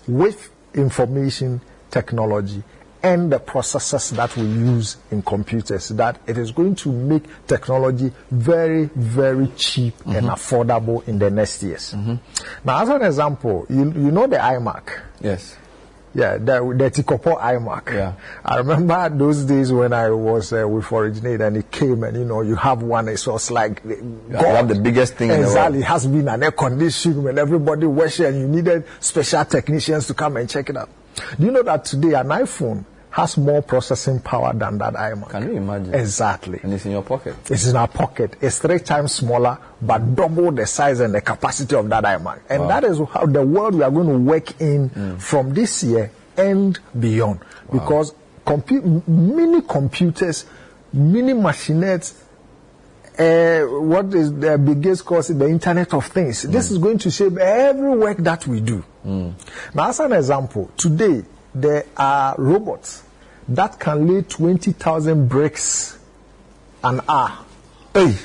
with 0.07 0.51
information 0.73 1.61
technology 1.89 2.63
and 3.01 3.31
the 3.31 3.39
processes 3.39 4.11
that 4.11 4.35
we 4.35 4.43
use 4.43 4.97
in 5.09 5.21
computers 5.21 5.89
that 5.89 6.19
it 6.27 6.37
is 6.37 6.51
going 6.51 6.75
to 6.75 6.91
make 6.91 7.23
technology 7.47 8.11
very, 8.29 8.85
very 8.95 9.47
cheap 9.55 9.95
and 10.05 10.27
mm-hmm. 10.27 10.29
affordable 10.29 11.07
in 11.07 11.17
the 11.17 11.29
next 11.29 11.63
years. 11.63 11.93
Mm-hmm. 11.93 12.15
Now, 12.65 12.81
as 12.81 12.89
an 12.89 13.01
example, 13.01 13.65
you, 13.69 13.85
you 13.85 14.11
know 14.11 14.27
the 14.27 14.35
iMac. 14.37 15.01
Yes. 15.21 15.55
Yeah, 16.13 16.37
the, 16.37 16.73
the 16.75 16.89
Tikopo 16.89 17.39
iMac. 17.39 17.93
Yeah. 17.93 18.13
I 18.43 18.57
remember 18.57 19.09
those 19.09 19.43
days 19.43 19.71
when 19.71 19.93
I 19.93 20.09
was 20.09 20.51
uh, 20.51 20.67
with 20.67 20.91
Originate 20.91 21.41
and 21.41 21.57
it 21.57 21.69
came 21.69 22.03
and, 22.03 22.17
you 22.17 22.25
know, 22.25 22.41
you 22.41 22.55
have 22.55 22.81
one, 22.81 23.07
it 23.07 23.23
was 23.27 23.51
like, 23.51 23.81
You 23.85 23.97
have 24.31 24.67
the 24.67 24.79
biggest 24.81 25.15
thing 25.15 25.29
in 25.29 25.41
the 25.41 25.47
world. 25.47 25.49
Exactly. 25.49 25.79
It 25.79 25.85
has 25.85 26.07
been 26.07 26.27
an 26.27 26.43
air 26.43 26.51
conditioning 26.51 27.23
when 27.23 27.37
everybody 27.37 27.85
was 27.85 28.19
and 28.19 28.39
you 28.39 28.47
needed 28.47 28.85
special 28.99 29.45
technicians 29.45 30.07
to 30.07 30.13
come 30.15 30.37
and 30.37 30.49
check 30.49 30.69
it 30.69 30.77
out. 30.77 30.89
Do 31.37 31.45
you 31.45 31.51
know 31.51 31.63
that 31.63 31.85
today 31.85 32.13
an 32.13 32.27
iPhone 32.27 32.85
has 33.11 33.37
more 33.37 33.61
processing 33.61 34.19
power 34.19 34.53
than 34.53 34.77
that 34.77 34.93
iMac? 34.93 35.29
Can 35.29 35.43
you 35.43 35.57
imagine? 35.57 35.93
Exactly. 35.95 36.59
And 36.61 36.73
it's 36.73 36.85
in 36.85 36.91
your 36.91 37.01
pocket. 37.01 37.35
It's 37.49 37.67
in 37.67 37.75
our 37.75 37.87
pocket. 37.87 38.35
It's 38.39 38.59
three 38.59 38.79
times 38.79 39.13
smaller, 39.15 39.57
but 39.81 40.15
double 40.15 40.51
the 40.51 40.67
size 40.67 40.99
and 40.99 41.13
the 41.13 41.21
capacity 41.21 41.75
of 41.75 41.89
that 41.89 42.03
iMac. 42.03 42.41
And 42.49 42.63
Wow. 42.63 42.67
that 42.67 42.83
is 42.83 42.99
how 43.11 43.25
the 43.25 43.43
world 43.43 43.75
we 43.75 43.83
are 43.83 43.91
going 43.91 44.07
to 44.09 44.17
work 44.17 44.61
in 44.61 44.89
mm. 44.89 45.19
from 45.19 45.53
this 45.53 45.83
year 45.83 46.11
and 46.37 46.77
beyond. 46.99 47.39
Because 47.71 48.13
compu- 48.45 49.07
mini 49.07 49.61
computers, 49.61 50.45
mini 50.93 51.33
machinettes, 51.33 52.13
uh, 53.17 53.65
what 53.65 54.13
is 54.13 54.29
uh, 54.29 54.33
the 54.33 54.57
biggest 54.57 55.03
cause? 55.03 55.27
The 55.27 55.47
Internet 55.47 55.93
of 55.93 56.05
Things. 56.05 56.43
This 56.43 56.69
mm. 56.69 56.71
is 56.71 56.77
going 56.77 56.99
to 56.99 57.11
shape 57.11 57.37
every 57.37 57.97
work 57.97 58.17
that 58.19 58.47
we 58.47 58.61
do. 58.61 58.83
Mm. 59.05 59.33
Now, 59.73 59.89
as 59.89 59.99
an 59.99 60.13
example, 60.13 60.71
today 60.77 61.23
there 61.53 61.85
are 61.97 62.35
robots 62.37 63.03
that 63.47 63.79
can 63.79 64.07
lay 64.07 64.21
20,000 64.21 65.27
bricks 65.27 65.97
an 66.83 67.01
hour. 67.09 67.39
Hey. 67.93 68.15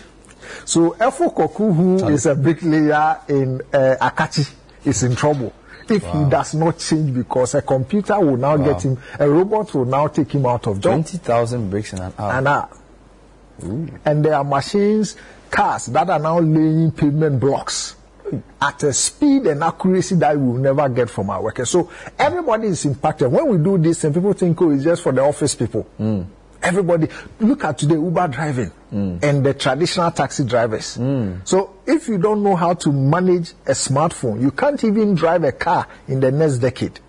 So, 0.67 0.91
Efo 0.93 1.35
Koku, 1.35 1.73
who 1.73 2.09
is 2.09 2.27
a 2.27 2.35
bricklayer 2.35 3.20
in 3.28 3.61
uh, 3.73 3.97
Akatsi, 4.01 4.51
is 4.85 5.03
in 5.03 5.17
trouble. 5.17 5.53
If 5.89 6.03
he 6.05 6.25
does 6.31 6.55
not 6.55 6.78
change 6.78 7.12
because 7.15 7.55
a 7.55 7.62
computer 7.62 8.19
will 8.19 8.36
now 8.39 8.57
Wow. 8.57 8.65
get 8.73 8.83
him, 8.85 8.99
a 9.19 9.28
robot 9.28 9.75
will 9.75 9.85
now 9.85 10.07
take 10.09 10.33
him 10.33 10.47
out 10.47 10.67
of 10.67 10.81
job. 10.81 10.93
20,000 10.93 11.69
bricks 11.70 11.93
in 11.93 11.99
an 12.01 12.12
hour. 12.19 12.33
An 12.33 12.47
hour. 12.47 12.69
And 14.05 14.25
there 14.25 14.35
are 14.35 14.44
machines, 14.44 15.17
cars 15.51 15.86
that 15.86 16.09
are 16.11 16.19
now 16.19 16.39
laying 16.41 16.91
pavement 16.91 17.39
blocks 17.41 17.97
at 18.61 18.83
a 18.83 18.93
speed 18.93 19.47
and 19.47 19.62
accuracy 19.62 20.15
that 20.17 20.39
we 20.39 20.47
will 20.47 20.59
never 20.59 20.89
get 20.89 21.11
from 21.11 21.31
our 21.31 21.43
workers. 21.43 21.70
So 21.70 21.91
everybody 22.19 22.69
is 22.69 22.85
impacted. 22.85 23.31
When 23.31 23.49
we 23.49 23.59
do 23.59 23.78
this, 23.78 24.05
and 24.05 24.15
people 24.15 24.33
think, 24.33 24.61
oh, 24.62 24.70
it's 24.70 24.85
just 24.85 25.03
for 25.03 25.12
the 25.12 25.23
office 25.23 25.55
people. 25.55 25.83
Hmm. 25.83 26.23
Everybody, 26.62 27.09
look 27.41 27.62
at 27.65 27.77
today 27.77 27.94
Uber 27.94 28.28
driving 28.28 28.70
hmm. 28.89 29.19
and 29.23 29.44
the 29.44 29.53
traditional 29.53 30.11
taxi 30.11 30.44
drivers. 30.44 30.94
Hmm. 30.94 31.36
So 31.44 31.75
if 31.86 32.09
you 32.09 32.17
don't 32.17 32.43
know 32.43 32.57
how 32.57 32.75
to 32.75 32.93
manage 32.93 33.51
a 33.67 33.73
smartphone, 33.73 34.41
you 34.41 34.51
can't 34.51 34.83
even 34.83 35.15
drive 35.15 35.44
a 35.44 35.53
car 35.53 35.86
in 36.09 36.20
the 36.20 36.33
next 36.33 36.59
decade. 36.59 37.01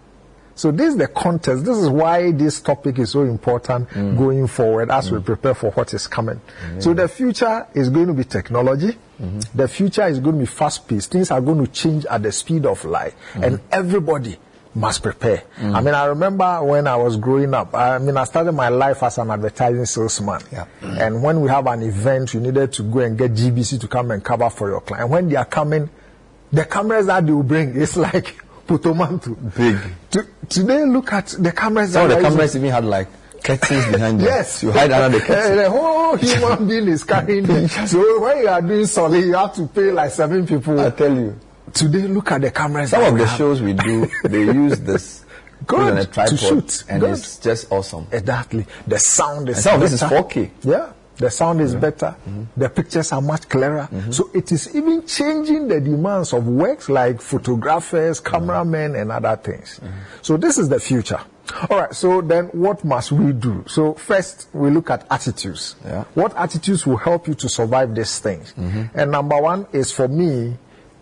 So 0.55 0.71
this 0.71 0.93
is 0.93 0.97
the 0.97 1.07
context. 1.07 1.65
This 1.65 1.77
is 1.77 1.89
why 1.89 2.31
this 2.31 2.61
topic 2.61 2.97
is 2.99 3.11
so 3.11 3.23
important 3.23 3.89
going 3.91 4.47
forward 4.47 4.89
as 4.89 5.11
we 5.11 5.19
prepare 5.19 5.53
for 5.53 5.71
what 5.71 5.93
is 5.93 6.07
coming. 6.07 6.39
So 6.79 6.93
the 6.93 7.09
future 7.09 7.67
is 7.73 7.89
going 7.89 8.07
to 8.07 8.13
be 8.13 8.23
technology. 8.23 8.97
The 9.19 9.67
future 9.67 10.05
is 10.07 10.19
going 10.19 10.35
to 10.35 10.39
be 10.39 10.45
fast 10.45 10.87
paced. 10.87 11.11
Things 11.11 11.31
are 11.31 11.41
going 11.41 11.65
to 11.65 11.71
change 11.71 12.05
at 12.05 12.23
the 12.23 12.31
speed 12.31 12.65
of 12.65 12.83
light, 12.85 13.13
and 13.35 13.61
everybody 13.71 14.37
must 14.75 15.01
prepare. 15.01 15.43
I 15.57 15.81
mean, 15.81 15.93
I 15.93 16.05
remember 16.05 16.61
when 16.63 16.85
I 16.87 16.97
was 16.97 17.15
growing 17.17 17.53
up. 17.53 17.73
I 17.73 17.97
mean, 17.97 18.17
I 18.17 18.25
started 18.25 18.51
my 18.51 18.69
life 18.69 19.01
as 19.03 19.17
an 19.17 19.31
advertising 19.31 19.85
salesman. 19.85 20.41
And 20.81 21.23
when 21.23 21.41
we 21.41 21.49
have 21.49 21.67
an 21.67 21.81
event, 21.83 22.33
you 22.33 22.41
needed 22.41 22.73
to 22.73 22.83
go 22.83 22.99
and 22.99 23.17
get 23.17 23.31
GBC 23.31 23.79
to 23.81 23.87
come 23.87 24.11
and 24.11 24.23
cover 24.23 24.49
for 24.49 24.69
your 24.69 24.81
client. 24.81 25.09
When 25.09 25.29
they 25.29 25.37
are 25.37 25.45
coming, 25.45 25.89
the 26.51 26.65
cameras 26.65 27.07
that 27.07 27.25
they 27.25 27.31
will 27.31 27.43
bring, 27.43 27.79
it's 27.79 27.95
like 28.07 28.35
Putomantu. 28.67 29.55
Big. 29.55 29.77
To, 30.11 30.27
today, 30.49 30.83
look 30.85 31.13
at 31.13 31.27
the 31.39 31.51
cameras. 31.51 31.93
Some 31.93 32.09
of 32.09 32.17
the 32.17 32.21
cameras 32.21 32.55
even 32.55 32.71
had 32.71 32.85
like 32.85 33.07
curtains 33.45 33.85
behind 33.93 34.19
them. 34.19 34.25
Yes. 34.27 34.63
You 34.63 34.71
hide 34.71 34.91
under 34.91 35.17
the 35.19 35.23
Uh, 35.23 35.27
curtain. 35.27 35.55
the 35.57 35.69
whole 35.69 36.15
human 36.17 36.67
being 36.67 36.87
is 36.87 37.03
carrying 37.03 37.49
it. 37.49 37.71
So 37.87 38.19
when 38.21 38.37
you 38.39 38.47
are 38.49 38.61
doing 38.61 38.85
solid, 38.85 39.23
you 39.23 39.33
have 39.35 39.53
to 39.55 39.67
pay 39.67 39.91
like 39.91 40.11
seven 40.11 40.45
people. 40.47 40.79
I 40.79 40.89
tell 40.89 41.13
you. 41.15 41.39
Today, 41.73 42.07
look 42.07 42.31
at 42.31 42.41
the 42.41 42.51
cameras. 42.51 42.89
Some 42.91 43.03
of 43.03 43.17
the 43.17 43.25
have. 43.25 43.37
shows 43.37 43.61
we 43.61 43.73
do, 43.73 44.07
they 44.23 44.43
use 44.63 44.79
this 44.81 45.25
Good, 45.67 46.11
to 46.13 46.37
shoot. 46.37 46.83
and 46.89 47.01
Good. 47.01 47.11
it's 47.11 47.37
just 47.37 47.71
awesome. 47.71 48.07
Exactly. 48.11 48.65
The 48.87 48.99
sound 48.99 49.49
is 49.49 49.57
And 49.57 49.63
some 49.63 49.75
of 49.75 49.81
this 49.81 49.93
is 49.93 50.01
better. 50.01 50.15
4K. 50.23 50.49
Yeah. 50.63 50.89
The 51.17 51.29
sound 51.29 51.61
is 51.61 51.75
better. 51.75 52.15
Mm-hmm. 52.27 52.43
The 52.57 52.69
pictures 52.69 53.11
are 53.11 53.21
much 53.21 53.47
clearer. 53.47 53.87
Mm-hmm. 53.91 54.11
So 54.11 54.29
it 54.33 54.51
is 54.51 54.75
even 54.75 55.05
changing 55.07 55.67
the 55.67 55.79
demands 55.79 56.33
of 56.33 56.47
works 56.47 56.89
like 56.89 57.21
photographers, 57.21 58.19
mm-hmm. 58.19 58.35
cameramen, 58.35 58.95
and 58.95 59.11
other 59.11 59.35
things. 59.37 59.79
So 60.21 60.37
this 60.37 60.57
is 60.57 60.67
the 60.69 60.79
future. 60.79 61.21
All 61.69 61.79
right. 61.79 61.93
So 61.93 62.21
then 62.21 62.47
what 62.47 62.83
must 62.83 63.11
we 63.11 63.31
do? 63.31 63.63
So 63.67 63.93
first 63.93 64.49
we 64.51 64.69
look 64.71 64.89
at 64.89 65.05
attitudes. 65.09 65.75
What 66.15 66.35
attitudes 66.35 66.85
will 66.85 66.97
help 66.97 67.27
you 67.27 67.33
to 67.35 67.47
survive 67.47 67.95
these 67.95 68.19
things? 68.19 68.53
And 68.57 69.11
number 69.11 69.39
one 69.39 69.67
is 69.71 69.91
for 69.91 70.07
me, 70.07 70.57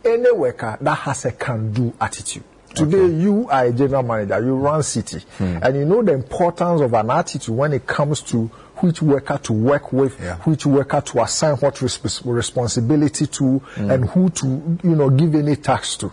any 0.06 0.32
worker 0.32 0.78
that 0.82 0.96
has 0.96 1.26
a 1.26 1.32
can-do 1.32 1.94
attitude. 2.00 2.44
Today, 2.76 3.06
you 3.06 3.48
are 3.50 3.66
a 3.66 3.72
general 3.72 4.02
manager, 4.02 4.44
you 4.44 4.56
run 4.56 4.82
Citi, 4.82 5.24
Hmm. 5.38 5.60
and 5.62 5.78
you 5.78 5.86
know 5.86 6.02
the 6.02 6.14
importance 6.14 6.82
of 6.82 6.92
an 6.96 7.12
attitude 7.12 7.56
when 7.56 7.72
it 7.72 7.86
comes 7.86 8.22
to 8.22 8.50
which 8.78 9.02
worker 9.02 9.38
to 9.44 9.54
work 9.54 9.94
with, 9.94 10.20
which 10.46 10.66
worker 10.66 11.02
to 11.02 11.22
assign 11.22 11.56
what 11.58 11.76
resp- 11.76 12.22
responsibility 12.26 13.28
to, 13.28 13.60
Hmm. 13.60 13.92
and 13.92 14.10
who 14.10 14.30
to, 14.32 14.46
you 14.84 14.96
know, 14.96 15.10
give 15.10 15.36
any 15.36 15.56
tax 15.56 15.96
to. 15.98 16.12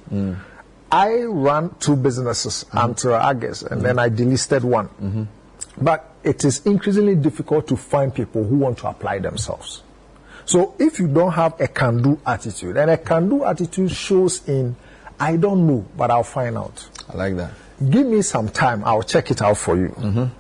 I 0.93 1.23
ran 1.23 1.71
two 1.81 1.97
businesses 1.97 2.65
Hmm. 2.71 2.79
until 2.79 3.15
August, 3.15 3.63
and 3.65 3.81
then 3.83 3.99
I 3.99 4.09
delisted 4.11 4.63
one. 4.65 4.89
Mm-hmm. 5.03 5.23
But 5.81 6.05
it 6.25 6.45
is 6.45 6.63
increasingly 6.67 7.15
difficult 7.15 7.67
to 7.69 7.77
find 7.77 8.13
people 8.15 8.45
who 8.45 8.57
want 8.57 8.79
to 8.79 8.89
apply 8.89 9.21
themselves. 9.21 9.83
So 10.47 10.75
if 10.79 10.99
you 10.99 11.07
don't 11.07 11.33
have 11.33 11.61
a 11.61 11.69
can-do 11.69 12.19
attitude, 12.27 12.77
and 12.77 12.91
a 12.91 12.97
can-do 12.99 13.45
attitude 13.45 13.93
shows 13.93 14.43
in, 14.49 14.75
I 15.19 15.37
don't 15.37 15.67
know, 15.67 15.85
but 15.97 16.11
I'll 16.11 16.25
find 16.25 16.59
out. 16.59 16.85
I 17.09 17.17
like 17.17 17.37
that. 17.37 17.53
Give 17.89 18.07
me 18.07 18.21
some 18.23 18.49
time, 18.49 18.83
I'll 18.85 19.03
check 19.05 19.31
it 19.31 19.41
out 19.43 19.57
for 19.57 19.77
you. 19.77 20.31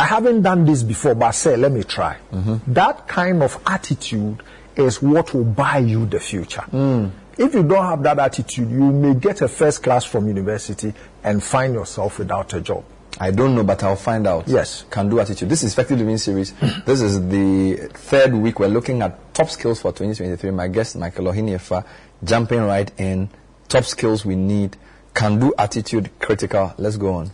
I 0.00 0.06
haven't 0.06 0.40
done 0.40 0.64
this 0.64 0.82
before, 0.82 1.14
but 1.14 1.32
say, 1.32 1.56
let 1.58 1.72
me 1.72 1.84
try. 1.84 2.16
Mm-hmm. 2.32 2.72
That 2.72 3.06
kind 3.06 3.42
of 3.42 3.60
attitude 3.66 4.42
is 4.74 5.02
what 5.02 5.34
will 5.34 5.44
buy 5.44 5.76
you 5.78 6.06
the 6.06 6.18
future. 6.18 6.62
Mm. 6.72 7.10
If 7.36 7.52
you 7.52 7.62
don't 7.62 7.84
have 7.84 8.02
that 8.04 8.18
attitude, 8.18 8.70
you 8.70 8.92
may 8.92 9.12
get 9.12 9.42
a 9.42 9.48
first 9.48 9.82
class 9.82 10.06
from 10.06 10.26
university 10.26 10.94
and 11.22 11.44
find 11.44 11.74
yourself 11.74 12.18
without 12.18 12.54
a 12.54 12.62
job. 12.62 12.82
I 13.18 13.30
don't 13.30 13.54
know, 13.54 13.62
but 13.62 13.82
I'll 13.82 13.94
find 13.94 14.26
out. 14.26 14.48
Yes. 14.48 14.86
Can 14.88 15.10
do 15.10 15.20
attitude. 15.20 15.50
This 15.50 15.64
is 15.64 15.72
Effective 15.74 15.98
Living 15.98 16.16
Series. 16.16 16.54
this 16.86 17.02
is 17.02 17.28
the 17.28 17.90
third 17.92 18.32
week. 18.32 18.58
We're 18.58 18.68
looking 18.68 19.02
at 19.02 19.34
top 19.34 19.50
skills 19.50 19.82
for 19.82 19.90
2023. 19.90 20.50
My 20.50 20.68
guest, 20.68 20.96
Michael 20.96 21.26
Ohene-Effah, 21.26 21.84
jumping 22.24 22.62
right 22.62 22.90
in. 22.98 23.28
Top 23.68 23.84
skills 23.84 24.24
we 24.24 24.34
need. 24.34 24.78
Can 25.12 25.38
do 25.38 25.52
attitude 25.58 26.10
critical. 26.20 26.72
Let's 26.78 26.96
go 26.96 27.12
on. 27.16 27.30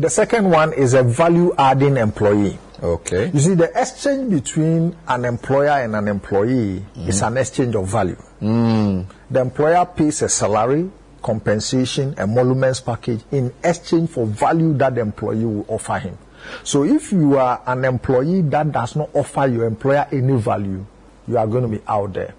The 0.00 0.08
second 0.08 0.50
one 0.50 0.72
is 0.72 0.94
a 0.94 1.02
value 1.02 1.52
adding 1.58 1.98
employee. 1.98 2.58
Okay. 2.82 3.30
You 3.34 3.38
see, 3.38 3.52
the 3.52 3.70
exchange 3.78 4.30
between 4.30 4.96
an 5.06 5.26
employer 5.26 5.68
and 5.68 5.94
an 5.94 6.08
employee 6.08 6.82
is 6.96 7.20
mm. 7.20 7.26
an 7.26 7.36
exchange 7.36 7.74
of 7.76 7.86
value. 7.86 8.16
Mm. 8.40 9.04
The 9.30 9.40
employer 9.42 9.84
pays 9.84 10.22
a 10.22 10.30
salary, 10.30 10.90
compensation, 11.20 12.14
emoluments 12.16 12.80
package 12.80 13.20
in 13.30 13.52
exchange 13.62 14.08
for 14.08 14.24
value 14.24 14.72
that 14.78 14.94
the 14.94 15.02
employee 15.02 15.44
will 15.44 15.66
offer 15.68 15.98
him. 15.98 16.16
So 16.64 16.84
if 16.84 17.12
you 17.12 17.36
are 17.36 17.60
an 17.66 17.84
employee 17.84 18.40
that 18.40 18.72
does 18.72 18.96
not 18.96 19.10
offer 19.12 19.46
your 19.48 19.66
employer 19.66 20.08
any 20.10 20.34
value, 20.40 20.86
you 21.28 21.36
are 21.36 21.46
going 21.46 21.70
to 21.70 21.76
be 21.76 21.82
out 21.86 22.14
there 22.14 22.32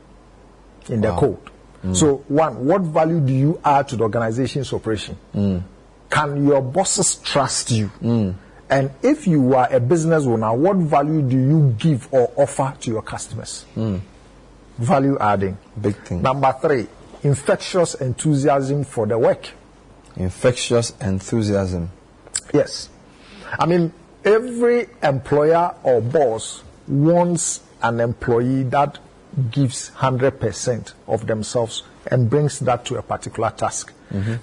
in 0.90 1.02
the 1.02 1.14
cold. 1.16 1.46
code. 1.84 1.96
So 1.96 2.24
one, 2.28 2.66
what 2.66 2.82
value 2.82 3.20
do 3.20 3.34
you 3.34 3.62
add 3.64 3.88
to 3.90 3.98
the 3.98 4.04
organization's 4.04 4.74
operation? 4.74 5.16
Can 6.12 6.46
your 6.46 6.62
bosses 6.62 7.16
trust 7.16 7.72
you? 7.72 7.90
And 8.70 8.92
if 9.02 9.26
you 9.28 9.56
are 9.56 9.68
a 9.74 9.80
business 9.80 10.26
owner, 10.26 10.54
what 10.54 10.78
value 10.78 11.22
do 11.22 11.36
you 11.36 11.76
give 11.80 12.08
or 12.14 12.32
offer 12.36 12.74
to 12.82 12.92
your 12.92 13.02
customers? 13.02 13.66
Value 14.78 15.18
adding. 15.20 15.58
Big 15.80 15.96
thing. 16.04 16.22
Number 16.22 16.54
three, 16.62 16.88
infectious 17.24 17.96
enthusiasm 17.96 18.84
for 18.84 19.08
the 19.08 19.18
work. 19.18 19.50
Infectious 20.16 20.94
enthusiasm. 21.02 21.90
Yes. 22.54 22.90
I 23.60 23.66
mean, 23.66 23.94
every 24.24 24.88
employer 25.02 25.74
or 25.84 26.02
boss 26.02 26.64
wants 26.88 27.62
an 27.82 28.00
employee 28.00 28.64
that 28.64 29.00
gives 29.50 29.92
100% 29.92 30.94
of 31.08 31.26
themselves 31.28 31.84
and 32.08 32.30
brings 32.30 32.60
that 32.60 32.86
to 32.86 32.96
a 32.98 33.02
particular 33.02 33.50
task. 33.52 33.94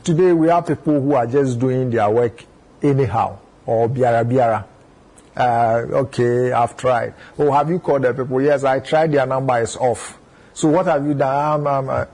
Today, 0.05 0.33
we 0.33 0.49
have 0.49 0.67
people 0.67 1.01
who 1.01 1.15
are 1.15 1.27
just 1.27 1.59
doing 1.59 1.91
their 1.91 2.09
work 2.11 2.45
anyhow 2.83 3.39
or 3.67 3.89
biara 3.89 4.25
biara. 4.25 4.65
Uh, 5.37 5.97
okay, 5.99 6.51
I've 6.53 6.77
tried. 6.77 7.15
Oh, 7.39 7.53
have 7.53 7.71
you 7.71 7.79
called 7.79 8.03
the 8.03 8.13
people? 8.13 8.41
Yes, 8.43 8.65
I 8.65 8.81
tried. 8.81 9.13
Their 9.13 9.27
number 9.27 9.61
is 9.61 9.77
off. 9.77 10.19
So 10.55 10.69
what 10.69 10.87
have 10.87 11.07
you 11.07 11.15
done? 11.15 11.61
Um, 11.61 11.67
um, 11.67 11.89
uh, 11.89 12.05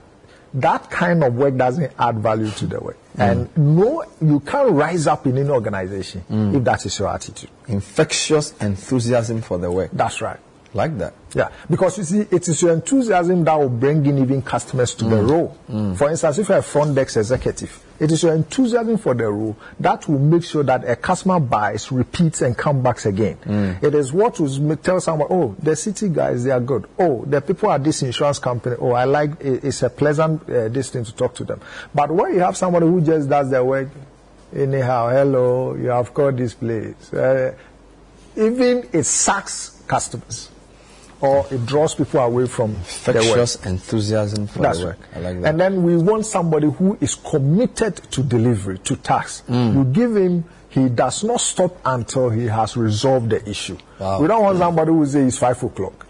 that 0.55 0.89
kind 0.89 1.23
of 1.23 1.35
work 1.35 1.57
doesn't 1.57 1.91
add 1.97 2.19
value 2.19 2.49
to 2.51 2.67
the 2.67 2.79
work. 2.79 2.97
And 3.17 3.49
no, 3.57 4.03
you 4.21 4.39
can't 4.41 4.71
rise 4.71 5.07
up 5.07 5.25
in 5.25 5.37
any 5.37 5.49
organization 5.49 6.23
if 6.53 6.63
that 6.63 6.85
is 6.85 6.99
your 6.99 7.09
attitude. 7.09 7.49
Infectious 7.67 8.53
enthusiasm 8.59 9.41
for 9.41 9.57
the 9.57 9.71
work. 9.71 9.89
That's 9.93 10.21
right. 10.21 10.39
Like 10.75 10.97
that. 10.97 11.13
Yeah, 11.33 11.49
because 11.69 11.97
you 11.97 12.03
see, 12.03 12.19
it 12.29 12.47
is 12.49 12.61
your 12.61 12.73
enthusiasm 12.73 13.45
that 13.45 13.55
will 13.57 13.69
bring 13.69 14.05
in 14.05 14.17
even 14.17 14.41
customers 14.41 14.93
to 14.95 15.05
the 15.05 15.23
role. 15.23 15.57
For 15.95 16.09
instance, 16.09 16.37
if 16.37 16.49
you're 16.49 16.57
a 16.57 16.61
front 16.61 16.95
desk 16.95 17.15
executive, 17.15 17.81
it 17.97 18.11
is 18.11 18.21
your 18.23 18.33
enthusiasm 18.35 18.97
for 18.97 19.13
the 19.13 19.25
role 19.31 19.55
that 19.79 20.05
will 20.09 20.19
make 20.19 20.43
sure 20.43 20.63
that 20.63 20.83
a 20.87 20.97
customer 20.97 21.39
buys, 21.39 21.93
repeats, 21.93 22.41
and 22.41 22.57
comes 22.57 22.83
back 22.83 23.05
again. 23.05 23.37
It 23.81 23.95
is 23.95 24.11
what 24.11 24.37
will 24.37 24.75
tell 24.75 24.99
someone, 24.99 25.29
oh, 25.31 25.55
the 25.59 25.71
Citi 25.71 26.13
guys, 26.13 26.43
they 26.43 26.51
are 26.51 26.59
good. 26.59 26.85
Oh, 26.99 27.23
the 27.25 27.39
people 27.39 27.71
at 27.71 27.81
this 27.81 28.01
insurance 28.03 28.39
company, 28.39 28.75
oh, 28.77 28.91
I 28.91 29.05
like, 29.05 29.39
it- 29.39 29.63
it's 29.63 29.81
a 29.81 29.89
pleasant 29.89 30.41
uh, 30.49 30.67
this 30.67 30.89
thing 30.89 31.05
to 31.05 31.15
talk 31.15 31.35
to 31.35 31.45
them. 31.45 31.61
But 31.93 32.11
when 32.11 32.33
you 32.33 32.41
have 32.41 32.57
somebody 32.57 32.85
who 32.85 32.99
just 32.99 33.29
does 33.29 33.49
their 33.49 33.63
work, 33.63 33.87
anyhow, 34.53 35.07
hello, 35.09 35.73
you 35.75 35.87
have 35.87 36.13
called 36.13 36.35
this 36.37 36.53
place. 36.53 37.13
Uh, 37.13 37.53
even 38.35 38.89
it 38.91 39.03
sucks 39.03 39.69
customers 39.87 40.49
or 41.21 41.45
it 41.51 41.65
draws 41.65 41.95
people 41.95 42.19
away 42.19 42.47
from. 42.47 42.71
Infectious 42.71 43.63
enthusiasm 43.65 44.47
for 44.47 44.59
That's 44.59 44.79
the 44.79 44.85
work. 44.85 44.99
right. 44.99 45.17
I 45.17 45.19
like 45.19 45.41
that. 45.41 45.49
And 45.49 45.59
then 45.59 45.83
we 45.83 45.97
want 45.97 46.25
somebody 46.25 46.67
who 46.69 46.97
is 47.01 47.15
committed 47.15 47.97
to 48.11 48.23
delivery, 48.23 48.79
to 48.79 48.95
task. 48.95 49.45
Mm. 49.47 49.73
You 49.75 49.83
give 49.85 50.15
him, 50.15 50.45
he 50.69 50.89
does 50.89 51.23
not 51.23 51.39
stop 51.41 51.77
until 51.85 52.29
he 52.29 52.45
has 52.45 52.75
resolved 52.75 53.29
the 53.29 53.47
issue. 53.49 53.77
Wow. 53.99 54.21
We 54.21 54.27
don't 54.27 54.43
want 54.43 54.57
somebody 54.57 54.91
who 54.91 55.05
says 55.05 55.27
it's 55.27 55.37
five 55.37 55.61
o'clock. 55.63 56.05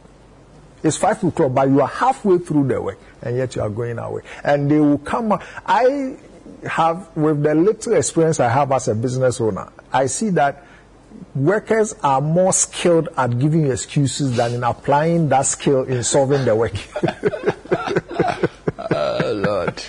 It's 0.83 0.97
five 0.97 1.23
o'clock, 1.23 1.53
but 1.53 1.67
you 1.69 1.81
are 1.81 1.87
halfway 1.87 2.37
through 2.37 2.67
the 2.67 2.81
work, 2.81 2.99
and 3.21 3.37
yet 3.37 3.55
you 3.55 3.61
are 3.61 3.69
going 3.69 3.97
away. 3.97 4.21
And 4.43 4.69
they 4.69 4.79
will 4.79 4.99
come. 4.99 5.39
I 5.65 6.17
have, 6.67 7.15
with 7.15 7.43
the 7.43 7.55
little 7.55 7.93
experience 7.93 8.39
I 8.39 8.49
have 8.49 8.71
as 8.71 8.87
a 8.87 8.95
business 8.95 9.39
owner, 9.41 9.71
I 9.91 10.07
see 10.07 10.29
that 10.31 10.64
workers 11.35 11.93
are 12.03 12.21
more 12.21 12.53
skilled 12.53 13.09
at 13.17 13.37
giving 13.39 13.69
excuses 13.69 14.35
than 14.37 14.53
in 14.53 14.63
applying 14.63 15.29
that 15.29 15.45
skill 15.45 15.83
in 15.83 16.03
solving 16.03 16.45
the 16.45 16.55
work. 16.55 16.73
oh, 18.91 19.33
Lord. 19.33 19.83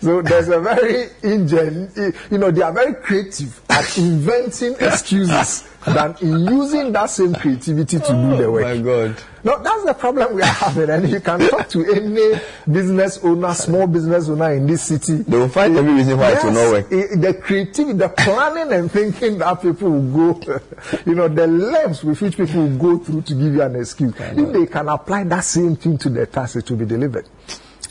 So 0.00 0.22
there's 0.22 0.48
a 0.48 0.60
very 0.60 1.08
ingen, 1.22 2.14
you 2.30 2.38
know, 2.38 2.50
they 2.50 2.62
are 2.62 2.72
very 2.72 2.94
creative 2.94 3.60
at 3.70 3.96
inventing 3.98 4.74
excuses 4.80 5.68
than 5.86 6.16
in 6.20 6.44
using 6.46 6.92
that 6.92 7.10
same 7.10 7.34
creativity 7.34 7.98
to 7.98 8.08
do 8.08 8.36
the 8.36 8.44
oh 8.44 8.52
work. 8.52 8.64
Oh, 8.64 8.74
my 8.74 8.82
God. 8.82 9.16
No, 9.44 9.62
that's 9.62 9.84
the 9.84 9.94
problem 9.94 10.34
we 10.34 10.42
are 10.42 10.46
having. 10.46 10.90
And 10.90 11.08
you 11.08 11.20
can 11.20 11.38
talk 11.48 11.68
to 11.68 11.84
any 11.94 12.40
business 12.70 13.18
owner, 13.22 13.54
small 13.54 13.86
business 13.86 14.28
owner 14.28 14.52
in 14.54 14.66
this 14.66 14.82
city. 14.82 15.22
They 15.22 15.36
will 15.36 15.48
find 15.48 15.76
every 15.76 15.92
reason 15.92 16.18
why 16.18 16.32
it 16.32 16.42
will 16.42 16.50
not 16.52 16.72
work. 16.72 16.88
The 16.88 17.38
creativity, 17.40 17.92
the 17.92 18.08
planning 18.08 18.72
and 18.72 18.90
thinking 18.90 19.38
that 19.38 19.62
people 19.62 19.90
will 19.90 20.34
go, 20.34 20.60
you 21.06 21.14
know, 21.14 21.28
the 21.28 21.46
lengths 21.46 22.02
with 22.02 22.20
which 22.20 22.36
people 22.36 22.62
will 22.62 22.78
go 22.78 22.98
through 23.04 23.22
to 23.22 23.34
give 23.34 23.54
you 23.54 23.62
an 23.62 23.76
excuse. 23.76 24.14
If 24.18 24.52
they 24.52 24.66
can 24.66 24.88
apply 24.88 25.24
that 25.24 25.44
same 25.44 25.76
thing 25.76 25.96
to 25.98 26.10
their 26.10 26.26
task, 26.26 26.56
it 26.56 26.68
will 26.68 26.78
be 26.78 26.86
delivered. 26.86 27.28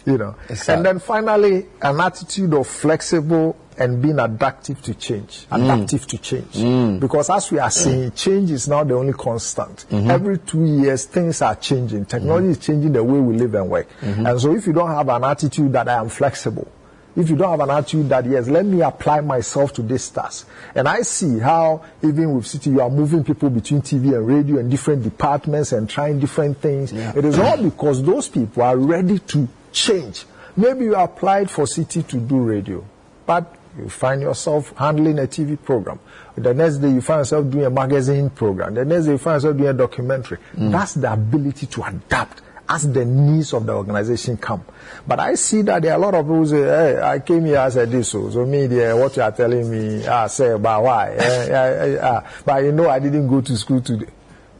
You 0.05 0.17
know. 0.17 0.35
And 0.67 0.85
then 0.85 0.99
finally, 0.99 1.65
an 1.81 1.99
attitude 1.99 2.53
of 2.53 2.67
flexible 2.67 3.57
and 3.77 4.01
being 4.01 4.19
adaptive 4.19 4.81
to 4.83 4.93
change. 4.93 5.47
Mm. 5.49 5.63
Adaptive 5.63 6.07
to 6.07 6.17
change. 6.17 6.53
Mm. 6.53 6.99
Because 6.99 7.29
as 7.29 7.51
we 7.51 7.59
are 7.59 7.71
seeing, 7.71 8.11
change 8.11 8.51
is 8.51 8.67
not 8.67 8.87
the 8.87 8.95
only 8.95 9.13
constant. 9.13 9.85
Mm-hmm. 9.89 10.11
Every 10.11 10.37
two 10.37 10.63
years, 10.65 11.05
things 11.05 11.41
are 11.41 11.55
changing. 11.55 12.05
Technology 12.05 12.49
is 12.49 12.59
changing 12.59 12.93
the 12.93 13.03
way 13.03 13.19
we 13.19 13.35
live 13.35 13.55
and 13.55 13.69
work. 13.69 13.87
Mm-hmm. 14.01 14.25
And 14.25 14.39
so 14.39 14.55
if 14.55 14.67
you 14.67 14.73
don't 14.73 14.91
have 14.91 15.09
an 15.09 15.23
attitude 15.23 15.73
that 15.73 15.89
I 15.89 15.95
am 15.95 16.09
flexible, 16.09 16.71
if 17.15 17.29
you 17.29 17.35
don't 17.37 17.49
have 17.49 17.61
an 17.61 17.69
attitude 17.69 18.09
that 18.09 18.25
yes, 18.25 18.47
let 18.47 18.65
me 18.65 18.81
apply 18.81 19.21
myself 19.21 19.73
to 19.73 19.81
this 19.81 20.09
task. 20.09 20.47
And 20.73 20.87
I 20.87 21.01
see 21.01 21.39
how 21.39 21.83
even 22.01 22.35
with 22.35 22.45
Citi, 22.45 22.67
you 22.67 22.81
are 22.81 22.89
moving 22.89 23.23
people 23.23 23.49
between 23.49 23.81
TV 23.81 24.15
and 24.15 24.27
radio 24.27 24.57
and 24.57 24.69
different 24.69 25.03
departments 25.03 25.71
and 25.71 25.89
trying 25.89 26.19
different 26.19 26.57
things. 26.57 26.91
It 26.91 27.23
is 27.23 27.39
all 27.39 27.61
because 27.61 28.03
those 28.03 28.27
people 28.27 28.63
are 28.63 28.77
ready 28.77 29.19
to 29.19 29.47
change. 29.75 30.25
Maybe 30.57 30.85
you 30.85 30.95
applied 30.95 31.51
for 31.51 31.65
Citi 31.65 32.07
to 32.07 32.17
do 32.17 32.37
radio, 32.39 32.83
but 33.25 33.53
you 33.77 33.89
find 33.89 34.21
yourself 34.21 34.73
handling 34.77 35.19
a 35.19 35.23
TV 35.23 35.61
program. 35.61 35.99
The 36.35 36.53
next 36.53 36.77
day 36.77 36.89
you 36.89 37.01
find 37.01 37.19
yourself 37.19 37.49
doing 37.51 37.65
a 37.65 37.69
magazine 37.69 38.29
program. 38.29 38.73
The 38.73 38.85
next 38.85 39.05
day 39.05 39.11
you 39.11 39.17
find 39.17 39.35
yourself 39.35 39.57
doing 39.57 39.69
a 39.69 39.73
documentary. 39.73 40.37
That's 40.53 40.93
the 40.93 41.11
ability 41.11 41.67
to 41.67 41.83
adapt 41.83 42.41
as 42.67 42.91
the 42.91 43.05
needs 43.05 43.53
of 43.53 43.65
the 43.65 43.73
organization 43.73 44.37
come. 44.37 44.63
But 45.05 45.19
I 45.19 45.35
see 45.35 45.61
that 45.63 45.81
there 45.83 45.91
are 45.91 45.97
a 45.97 45.99
lot 45.99 46.15
of 46.15 46.25
people 46.25 46.37
who 46.37 46.47
say, 46.47 46.61
hey, 46.63 47.01
I 47.01 47.19
came 47.19 47.45
here 47.45 47.57
as 47.57 47.75
a 47.75 47.85
this, 47.85 48.09
so, 48.09 48.29
so 48.31 48.45
me, 48.45 48.65
there, 48.67 48.95
what 48.95 49.15
you 49.15 49.21
are 49.21 49.31
telling 49.31 49.69
me, 49.69 50.07
ah, 50.07 50.25
say, 50.27 50.57
but 50.57 50.81
why? 50.81 51.11
Eh, 51.11 51.19
eh, 51.19 51.51
eh, 51.51 51.99
ah, 52.01 52.23
but 52.43 52.63
you 52.63 52.71
know, 52.71 52.89
I 52.89 52.99
didn't 52.99 53.27
go 53.27 53.41
to 53.41 53.55
school 53.57 53.81
today. 53.81 54.07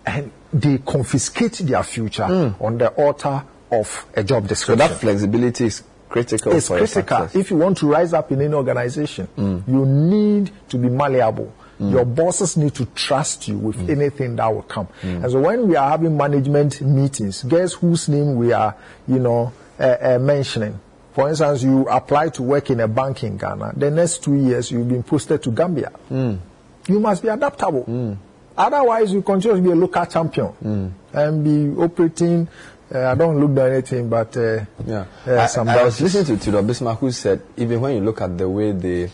And 0.05 0.31
they 0.53 0.77
confiscate 0.77 1.53
their 1.59 1.81
future 1.83 2.55
on 2.59 2.77
the 2.77 2.89
altar 2.89 3.43
of 3.71 4.05
a 4.15 4.23
job 4.23 4.47
description. 4.47 4.87
So 4.87 4.93
that 4.93 4.99
flexibility 5.01 5.65
is 5.65 5.83
critical 6.09 6.53
It's 6.53 6.67
for 6.67 6.77
critical. 6.77 7.29
If 7.33 7.51
you 7.51 7.57
want 7.57 7.77
to 7.79 7.87
rise 7.87 8.13
up 8.13 8.31
in 8.31 8.41
any 8.41 8.53
organization, 8.53 9.27
mm. 9.37 9.67
you 9.67 9.85
need 9.85 10.51
to 10.69 10.77
be 10.77 10.89
malleable. 10.89 11.53
Mm. 11.79 11.91
Your 11.91 12.05
bosses 12.05 12.55
need 12.55 12.73
to 12.75 12.85
trust 12.85 13.47
you 13.47 13.57
with 13.57 13.75
mm. 13.77 13.89
anything 13.89 14.35
that 14.37 14.47
will 14.53 14.61
come. 14.61 14.87
And 15.03 15.29
so 15.29 15.39
when 15.41 15.67
we 15.67 15.75
are 15.75 15.89
having 15.89 16.15
management 16.15 16.81
meetings, 16.81 17.43
guess 17.43 17.73
whose 17.73 18.07
name 18.07 18.35
we 18.35 18.53
are, 18.53 18.75
you 19.07 19.19
know, 19.19 19.51
uh, 19.79 19.97
uh, 20.01 20.19
mentioning? 20.19 20.79
For 21.13 21.27
instance, 21.29 21.63
you 21.63 21.87
apply 21.87 22.29
to 22.29 22.43
work 22.43 22.69
in 22.69 22.79
a 22.81 22.87
bank 22.87 23.23
in 23.23 23.37
Ghana. 23.37 23.73
The 23.77 23.89
next 23.91 24.23
two 24.23 24.35
years, 24.35 24.69
you've 24.71 24.87
been 24.87 25.03
posted 25.03 25.41
to 25.43 25.51
Gambia. 25.51 25.91
You 26.09 26.99
must 26.99 27.21
be 27.23 27.29
adaptable. 27.29 28.17
Otherwise, 28.57 29.11
you 29.13 29.21
continue 29.21 29.55
to 29.57 29.63
be 29.63 29.71
a 29.71 29.75
local 29.75 30.05
champion 30.05 30.93
and 31.13 31.43
be 31.43 31.81
operating. 31.81 32.47
Uh, 32.95 33.11
I 33.11 33.15
don't 33.15 33.39
look 33.39 33.57
at 33.57 33.71
anything, 33.71 34.07
but 34.07 34.35
uh, 34.37 34.63
Yeah. 34.85 35.05
uh, 35.27 35.35
I, 35.41 35.45
some 35.47 35.67
I 35.67 35.83
was 35.83 35.99
listening 35.99 36.37
to 36.37 36.45
Tudor 36.45 36.63
Bismark 36.63 36.99
who 36.99 37.11
said 37.11 37.41
even 37.57 37.81
when 37.81 37.95
you 37.95 38.01
look 38.01 38.21
at 38.21 38.37
the 38.37 38.47
way 38.47 38.71
they 38.71 39.11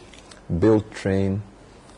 build 0.60 0.92
train 0.92 1.42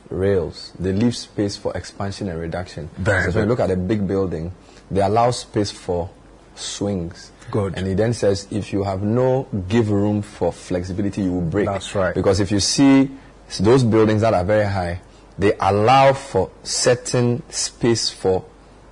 rails, 0.10 0.72
they 0.80 0.94
leave 0.94 1.16
space 1.16 1.58
for 1.58 1.76
expansion 1.76 2.30
and 2.30 2.40
reduction. 2.40 2.90
Very 2.98 3.32
so 3.32 3.40
when 3.40 3.46
you 3.48 3.50
look 3.50 3.60
at 3.60 3.70
a 3.72 3.76
big 3.76 4.08
building, 4.08 4.54
they 4.90 5.02
allow 5.02 5.32
space 5.32 5.72
for 5.72 6.10
swings. 6.56 7.32
Good. 7.52 7.74
And 7.76 7.86
he 7.88 7.96
then 7.96 8.14
says 8.14 8.48
if 8.50 8.72
you 8.72 8.84
have 8.84 9.02
no 9.04 9.48
give 9.68 9.92
room 9.92 10.22
for 10.22 10.54
flexibility, 10.54 11.24
you 11.24 11.34
will 11.34 11.42
break. 11.42 11.66
That's 11.66 11.94
right. 11.96 12.16
Because 12.16 12.40
if 12.40 12.50
you 12.52 12.62
see 12.62 13.12
those 13.60 13.84
buildings 13.84 14.22
that 14.22 14.34
are 14.34 14.46
very 14.46 14.66
high, 14.66 15.02
they 15.38 15.54
allow 15.60 16.14
for 16.14 16.50
certain 16.64 17.44
space 17.50 18.10
for 18.10 18.46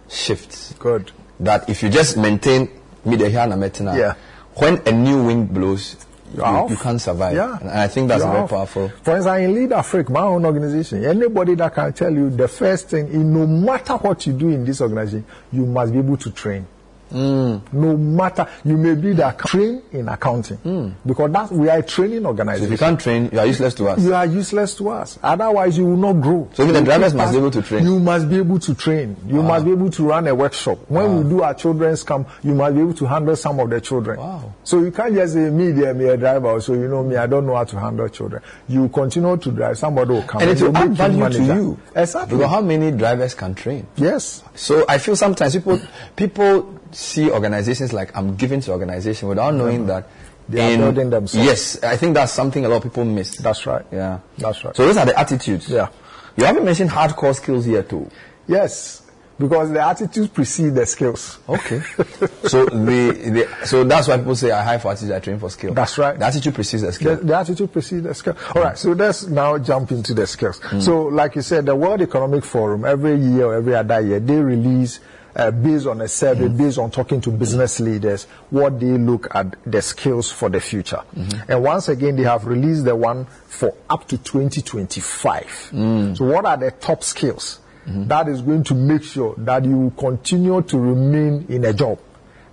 shifts. 0.09 0.73
Good. 0.79 1.11
That 1.39 1.69
if 1.69 1.81
you 1.81 1.89
just 1.89 2.17
maintain 2.17 2.80
middle 3.05 3.27
and 3.37 3.53
metina, 3.61 3.97
Yeah. 3.97 4.13
when 4.55 4.81
a 4.87 4.91
new 4.91 5.23
wind 5.25 5.53
blows, 5.53 5.95
you, 6.33 6.43
you 6.69 6.77
can't 6.77 7.01
survive. 7.01 7.35
Yeah. 7.35 7.57
And 7.59 7.69
I 7.71 7.87
think 7.87 8.07
that's 8.07 8.23
You're 8.23 8.31
very 8.31 8.43
off. 8.43 8.49
powerful. 8.51 8.89
For 9.03 9.15
instance, 9.17 9.39
in 9.43 9.53
Lead 9.53 9.73
Africa, 9.73 10.11
my 10.11 10.21
own 10.21 10.45
organization, 10.45 11.03
anybody 11.03 11.55
that 11.55 11.73
can 11.75 11.91
tell 11.93 12.13
you 12.13 12.29
the 12.29 12.47
first 12.47 12.87
thing, 12.89 13.07
in 13.11 13.33
no 13.33 13.45
matter 13.45 13.93
what 13.97 14.25
you 14.25 14.33
do 14.33 14.49
in 14.49 14.63
this 14.63 14.79
organization, 14.81 15.25
you 15.51 15.65
must 15.65 15.91
be 15.91 15.99
able 15.99 16.17
to 16.17 16.31
train. 16.31 16.65
Mm. 17.11 17.73
No 17.73 17.97
matter, 17.97 18.47
you 18.63 18.77
may 18.77 18.95
be 18.95 19.13
the 19.13 19.29
train 19.45 19.81
in 19.91 20.09
accounting. 20.09 20.95
Because 21.05 21.31
that, 21.31 21.51
we 21.51 21.69
are 21.69 21.79
a 21.79 21.83
training 21.83 22.21
So 22.23 22.27
organization. 22.27 22.65
if 22.65 22.71
you 22.71 22.77
can't 22.77 22.99
train, 22.99 23.29
you 23.31 23.39
are 23.39 23.45
useless 23.45 23.73
to 23.75 23.87
us. 23.89 24.01
You 24.03 24.13
are 24.13 24.25
useless 24.25 24.75
to 24.75 24.89
us. 24.89 25.19
Otherwise, 25.21 25.77
you 25.77 25.85
will 25.85 25.97
not 25.97 26.13
grow. 26.21 26.49
So 26.53 26.63
even 26.63 26.75
the 26.75 26.81
drivers 26.81 27.13
must 27.13 27.33
be 27.33 27.37
able 27.37 27.51
to 27.51 27.61
train. 27.61 27.83
You 27.85 27.99
must 27.99 28.29
be 28.29 28.37
able 28.37 28.59
to 28.59 28.75
train. 28.75 29.15
You 29.27 29.43
must 29.43 29.65
be 29.65 29.71
able 29.71 29.89
to 29.91 30.03
run 30.03 30.27
a 30.27 30.35
workshop. 30.35 30.79
When 30.87 31.17
we 31.23 31.29
do 31.29 31.41
our 31.43 31.53
children's 31.53 32.03
camp, 32.03 32.29
you 32.43 32.53
must 32.55 32.75
be 32.75 32.81
able 32.81 32.93
to 32.93 33.05
handle 33.05 33.35
some 33.35 33.59
of 33.59 33.69
the 33.69 33.81
children. 33.81 34.19
Wow. 34.19 34.53
So 34.63 34.79
you 34.79 34.91
can't 34.91 35.13
just 35.13 35.33
say, 35.33 35.49
me, 35.49 35.71
there, 35.71 35.93
me, 35.93 36.05
a 36.05 36.17
driver, 36.17 36.59
so 36.61 36.73
you 36.73 36.87
know 36.87 37.03
me, 37.03 37.15
I 37.15 37.27
don't 37.27 37.45
know 37.45 37.55
how 37.55 37.63
to 37.65 37.79
handle 37.79 38.07
children. 38.09 38.41
You 38.67 38.89
continue 38.89 39.37
to 39.37 39.51
drive, 39.51 39.77
somebody 39.77 40.11
will 40.11 40.23
come. 40.23 40.41
And 40.41 40.51
it 40.51 40.61
will 40.61 40.75
add 40.75 40.91
value 40.93 41.29
to 41.29 41.43
you. 41.43 41.79
Exactly. 41.95 42.37
Because 42.37 42.51
how 42.51 42.61
many 42.61 42.91
drivers 42.91 43.33
can 43.33 43.55
train? 43.55 43.87
Yes. 43.95 44.43
So 44.55 44.85
I 44.87 44.97
feel 44.97 45.15
sometimes 45.15 45.55
people 45.55 45.79
people 46.15 46.79
see 46.95 47.29
organizations 47.29 47.93
like 47.93 48.15
I'm 48.15 48.35
giving 48.35 48.61
to 48.61 48.71
organization 48.71 49.27
without 49.29 49.53
knowing 49.53 49.87
that 49.87 50.07
They 50.49 50.73
are 50.73 50.77
building 50.77 51.09
themselves. 51.09 51.45
Yes, 51.45 51.83
I 51.83 51.97
think 51.97 52.13
that's 52.13 52.33
something 52.33 52.65
a 52.65 52.69
lot 52.69 52.77
of 52.77 52.83
people 52.83 53.05
miss. 53.05 53.37
That's 53.37 53.65
right. 53.65 53.85
Yeah. 53.91 54.19
That's 54.37 54.63
right. 54.63 54.75
So 54.75 54.85
those 54.85 54.97
are 54.97 55.05
the 55.05 55.17
attitudes. 55.17 55.69
Yeah. 55.69 55.89
You 56.35 56.45
haven't 56.45 56.65
mentioned 56.65 56.89
hardcore 56.89 57.35
skills 57.35 57.65
here 57.65 57.83
too. 57.83 58.09
Yes. 58.47 59.01
Because 59.39 59.71
the 59.71 59.81
attitudes 59.81 60.27
precede 60.27 60.75
the 60.75 60.85
skills. 60.85 61.39
Okay. 61.49 61.79
so 62.43 62.65
the, 62.65 63.11
the 63.33 63.65
so 63.65 63.83
that's 63.83 64.07
why 64.07 64.17
people 64.17 64.35
say 64.35 64.51
I 64.51 64.61
hire 64.61 64.79
for 64.79 64.91
attitude, 64.91 65.13
I 65.13 65.19
train 65.19 65.39
for 65.39 65.49
skill. 65.49 65.73
That's 65.73 65.97
right. 65.97 66.17
The 66.17 66.25
attitude 66.25 66.53
precedes 66.53 66.83
the 66.83 66.91
skill. 66.91 67.15
The, 67.15 67.25
the 67.25 67.35
attitude 67.35 67.73
precedes 67.73 68.03
the 68.03 68.13
skill. 68.13 68.37
All 68.55 68.61
right, 68.61 68.77
so 68.77 68.91
let's 68.91 69.25
now 69.25 69.57
jump 69.57 69.91
into 69.91 70.13
the 70.13 70.27
skills. 70.27 70.59
Hmm. 70.59 70.79
So, 70.79 71.05
like 71.05 71.35
you 71.35 71.41
said, 71.41 71.65
the 71.65 71.75
World 71.75 72.01
Economic 72.01 72.43
Forum, 72.43 72.85
every 72.85 73.15
year 73.15 73.45
or 73.45 73.55
every 73.55 73.73
other 73.73 73.99
year, 74.01 74.19
they 74.19 74.35
release, 74.39 74.99
uh, 75.35 75.51
based 75.51 75.87
on 75.87 76.01
a 76.01 76.07
survey, 76.07 76.47
mm. 76.47 76.57
based 76.57 76.77
on 76.77 76.91
talking 76.91 77.21
to 77.21 77.31
business 77.31 77.79
leaders, 77.79 78.25
what 78.49 78.79
they 78.79 78.97
look 78.97 79.33
at 79.33 79.55
the 79.65 79.81
skills 79.81 80.31
for 80.31 80.49
the 80.49 80.59
future. 80.59 81.01
Mm-hmm. 81.15 81.51
And 81.51 81.63
once 81.63 81.87
again, 81.89 82.15
they 82.15 82.23
have 82.23 82.45
released 82.45 82.85
the 82.85 82.95
one 82.95 83.25
for 83.47 83.75
up 83.89 84.07
to 84.09 84.17
2025. 84.17 85.45
Mm. 85.71 86.17
So, 86.17 86.25
what 86.25 86.45
are 86.45 86.57
the 86.57 86.71
top 86.71 87.03
skills? 87.03 87.59
Mm-hmm. 87.85 88.07
That 88.07 88.27
is 88.27 88.41
going 88.41 88.63
to 88.65 88.75
make 88.75 89.03
sure 89.03 89.35
that 89.37 89.65
you 89.65 89.77
will 89.77 89.91
continue 89.91 90.61
to 90.61 90.77
remain 90.77 91.45
in 91.49 91.65
a 91.65 91.73
job, 91.73 91.99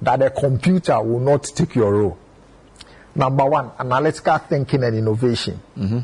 that 0.03 0.23
a 0.23 0.31
computer 0.31 1.01
will 1.03 1.21
not 1.21 1.45
take 1.45 1.75
your 1.75 1.93
role. 1.93 2.19
Number 3.15 3.45
one, 3.45 3.73
analytical 3.79 4.39
thinking 4.39 4.85
and 4.85 4.97
innovation. 4.97 5.61
Mm-hmm. 5.77 5.99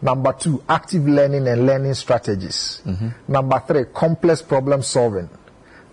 Number 0.00 0.32
two, 0.32 0.62
active 0.68 1.08
learning 1.08 1.48
and 1.48 1.66
learning 1.66 1.94
strategies. 1.94 2.82
Number 3.26 3.62
three, 3.66 3.84
complex 3.92 4.42
problem 4.42 4.82
solving. 4.82 5.28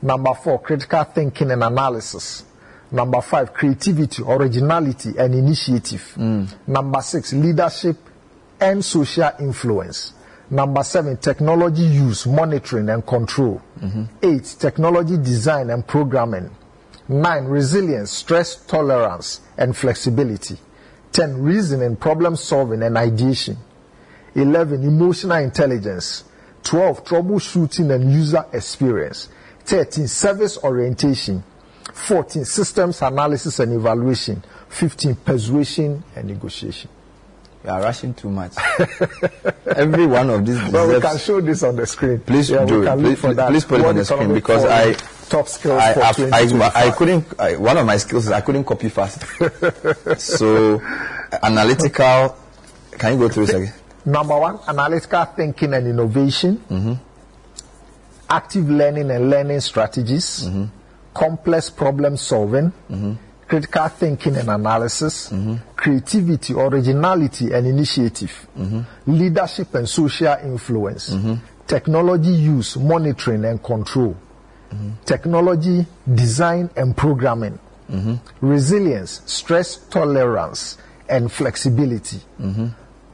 Number 0.02 0.34
four, 0.34 0.60
critical 0.62 1.04
thinking 1.04 1.52
and 1.52 1.64
analysis. 1.64 2.44
Number 2.92 3.22
five, 3.22 3.54
creativity, 3.54 4.24
originality, 4.24 5.14
and 5.18 5.34
initiative. 5.34 6.14
Mm. 6.16 6.54
Number 6.68 7.02
six, 7.02 7.34
leadership 7.34 7.98
and 8.60 8.84
social 8.84 9.32
influence. 9.40 10.14
Number 10.50 10.84
seven, 10.84 11.18
technology 11.18 11.84
use, 11.84 12.28
monitoring, 12.28 12.90
and 12.90 13.06
control. 13.06 13.62
Mm-hmm. 13.80 14.04
Eight, 14.22 14.56
technology 14.60 15.18
design 15.18 15.72
and 15.72 15.86
programming. 15.86 16.52
Nine, 17.08 17.46
resilience, 17.46 18.12
stress 18.12 18.56
tolerance, 18.66 19.42
and 19.58 19.76
flexibility. 19.76 20.58
Ten, 21.12 21.42
reasoning, 21.42 21.96
problem 21.96 22.36
solving, 22.36 22.84
and 22.84 22.98
ideation. 22.98 23.58
11 24.36 24.84
emotional 24.84 25.38
intelligence 25.38 26.26
12 26.64 27.06
troubleshooting 27.06 27.94
and 27.94 28.12
user 28.12 28.44
experience 28.52 29.30
13 29.66 30.08
service 30.08 30.58
orientation 30.64 31.44
14 31.94 32.46
systems 32.46 33.02
analysis 33.02 33.60
and 33.60 33.74
evaluation 33.74 34.44
15 34.70 35.16
persuasion 35.16 36.04
and 36.16 36.28
negotiation 36.28 36.90
You 37.64 37.72
are 37.72 37.82
rushing 37.82 38.14
too 38.14 38.30
much. 38.30 38.54
Every 39.66 40.06
one 40.06 40.30
of 40.30 40.46
these 40.46 40.62
well 40.72 40.88
we 40.88 41.02
can 41.02 41.18
show 41.18 41.42
this 41.42 41.64
on 41.64 41.76
the 41.76 41.86
screen 41.88 42.20
Please 42.20 42.50
Yeah, 42.52 42.66
do 42.66 42.84
it. 42.84 42.94
Please, 42.94 43.02
look 43.02 43.18
for 43.18 43.34
that. 43.34 43.50
please 43.50 43.66
put 43.66 43.80
it 43.80 43.86
on 43.86 43.96
the 43.96 44.06
screen 44.06 44.34
because 44.34 44.66
I 44.66 44.94
top 45.30 45.48
skills 45.48 45.82
I, 45.82 45.94
for 45.94 46.02
I, 46.04 46.42
I, 46.42 46.88
I 46.88 46.92
couldn't. 46.92 47.40
I, 47.40 47.56
one 47.58 47.78
of 47.78 47.86
my 47.88 47.98
skills 47.98 48.28
is 48.28 48.32
I 48.32 48.42
couldn't 48.42 48.66
copy 48.66 48.90
fast. 48.90 49.24
so 50.22 50.80
analytical. 51.42 52.38
Can 53.00 53.14
you 53.14 53.20
go 53.20 53.30
through 53.30 53.48
this 53.48 53.56
again? 53.56 53.74
Number 54.06 54.40
one, 54.40 54.60
analytical 54.68 55.26
thinking 55.26 55.74
and 55.74 55.88
innovation. 55.88 56.58
Mm-hmm. 56.70 56.94
Active 58.30 58.70
learning 58.70 59.12
and 59.12 59.30
learning 59.30 59.60
strategies. 59.62 60.50
Complex 61.14 61.70
problem 61.70 62.18
solving. 62.18 62.72
Critical 63.48 63.88
thinking 63.90 64.36
and 64.38 64.50
analysis. 64.50 65.32
Creativity, 65.76 66.54
originality, 66.54 67.54
and 67.54 67.68
initiative. 67.68 68.48
Leadership 69.06 69.74
and 69.76 69.88
social 69.88 70.36
influence. 70.44 71.16
Technology 71.68 72.32
use, 72.32 72.78
monitoring, 72.78 73.46
and 73.46 73.64
control. 73.64 74.16
Technology 75.06 75.86
design 76.14 76.70
and 76.76 76.98
programming. 76.98 77.60
Resilience, 78.42 79.22
stress 79.26 79.78
tolerance, 79.90 80.78
and 81.08 81.32
flexibility 81.32 82.20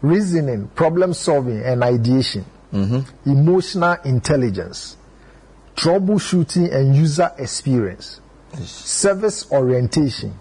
reasoning, 0.01 0.67
problem 0.69 1.13
solving, 1.13 1.61
and 1.61 1.83
ideation, 1.83 2.43
emotional 3.25 3.97
intelligence, 4.03 4.97
troubleshooting 5.75 6.73
and 6.73 6.95
user 6.95 7.31
experience, 7.37 8.19
service 8.63 9.51
orientation, 9.51 10.33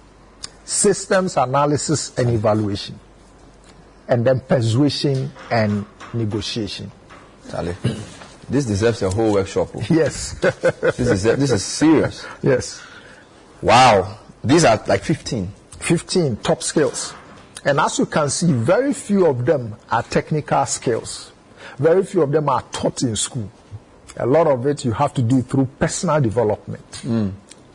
systems 0.64 1.36
analysis 1.36 2.16
and 2.18 2.30
evaluation, 2.30 2.98
and 4.08 4.24
then 4.26 4.40
persuasion 4.40 5.30
and 5.50 5.84
negotiation. 6.12 6.90
Charlie, 7.50 7.76
this 8.48 8.66
deserves 8.66 9.02
a 9.02 9.10
whole 9.10 9.32
workshop. 9.32 9.68
oh. 9.74 9.82
Yes. 9.88 10.32
this 10.40 10.98
is 10.98 11.22
this 11.22 11.50
is 11.52 11.64
serious. 11.64 12.26
Yes. 12.42 12.82
Wow. 13.62 14.18
These 14.42 14.64
are 14.64 14.82
like 14.86 15.02
15. 15.04 15.52
15 15.80 16.36
top 16.36 16.62
skills. 16.62 17.14
And 17.64 17.78
as 17.78 17.98
you 17.98 18.06
can 18.06 18.30
see, 18.30 18.50
very 18.52 18.94
few 18.94 19.26
of 19.26 19.44
them 19.44 19.76
are 19.90 20.02
technical 20.02 20.64
skills. 20.66 21.32
Very 21.78 22.04
few 22.04 22.22
of 22.22 22.32
them 22.32 22.48
are 22.48 22.62
taught 22.72 23.02
in 23.02 23.16
school. 23.16 23.50
A 24.16 24.26
lot 24.26 24.46
of 24.46 24.66
it 24.66 24.84
you 24.84 24.92
have 24.92 25.14
to 25.14 25.22
do 25.22 25.42
through 25.42 25.66
personal 25.78 26.20
development 26.20 27.04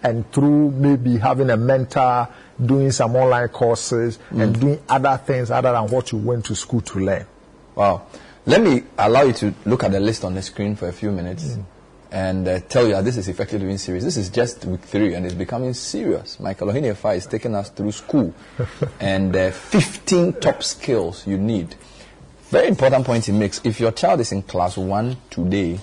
and 0.03 0.31
through 0.31 0.72
maybe 0.72 1.17
having 1.17 1.49
a 1.49 1.57
mentor, 1.57 2.27
doing 2.64 2.91
some 2.91 3.15
online 3.15 3.47
courses, 3.49 4.19
and 4.31 4.59
doing 4.59 4.80
other 4.88 5.17
things 5.17 5.49
other 5.51 5.72
than 5.72 5.88
what 5.88 6.11
you 6.11 6.17
went 6.19 6.45
to 6.45 6.55
school 6.55 6.81
to 6.81 6.99
learn. 6.99 7.25
Wow. 7.73 8.07
Let 8.45 8.61
me 8.61 8.83
allow 8.97 9.23
you 9.23 9.33
to 9.33 9.53
look 9.65 9.83
at 9.83 9.91
the 9.91 9.99
list 9.99 10.23
on 10.23 10.35
the 10.35 10.41
screen 10.41 10.75
for 10.75 10.88
a 10.88 10.93
few 10.93 11.11
minutes. 11.11 11.57
and 12.11 12.47
uh, 12.47 12.59
tell 12.61 12.85
you 12.88 12.93
that 12.93 13.03
this 13.03 13.17
is 13.17 13.27
effective 13.27 13.59
living 13.59 13.77
series. 13.77 14.03
This 14.03 14.15
is 14.15 14.30
just 14.30 14.64
week 14.64 14.81
three 14.81 15.15
and 15.15 15.25
it's 15.25 15.35
becoming 15.35 15.73
serious. 15.73 16.39
Michael 16.39 16.69
Ohene-Effah 16.69 17.17
is 17.17 17.25
taking 17.25 17.53
us 17.55 17.69
through 17.72 17.91
school 17.91 18.33
and 19.01 19.35
uh, 19.35 19.51
15 19.51 20.33
top 20.33 20.64
skills 20.64 21.27
you 21.27 21.38
need. 21.38 21.75
Very 22.49 22.67
important 22.67 23.05
point 23.05 23.25
he 23.25 23.33
makes. 23.33 23.59
If 23.65 23.81
your 23.81 23.91
child 23.91 24.22
is 24.22 24.31
in 24.31 24.43
class 24.43 24.77
one 24.77 25.17
today, 25.30 25.80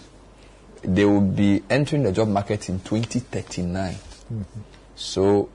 they 0.82 1.04
will 1.04 1.20
be 1.20 1.62
entering 1.70 2.02
the 2.02 2.12
job 2.12 2.28
market 2.28 2.68
in 2.68 2.80
2039. 2.80 3.96
So 4.96 5.48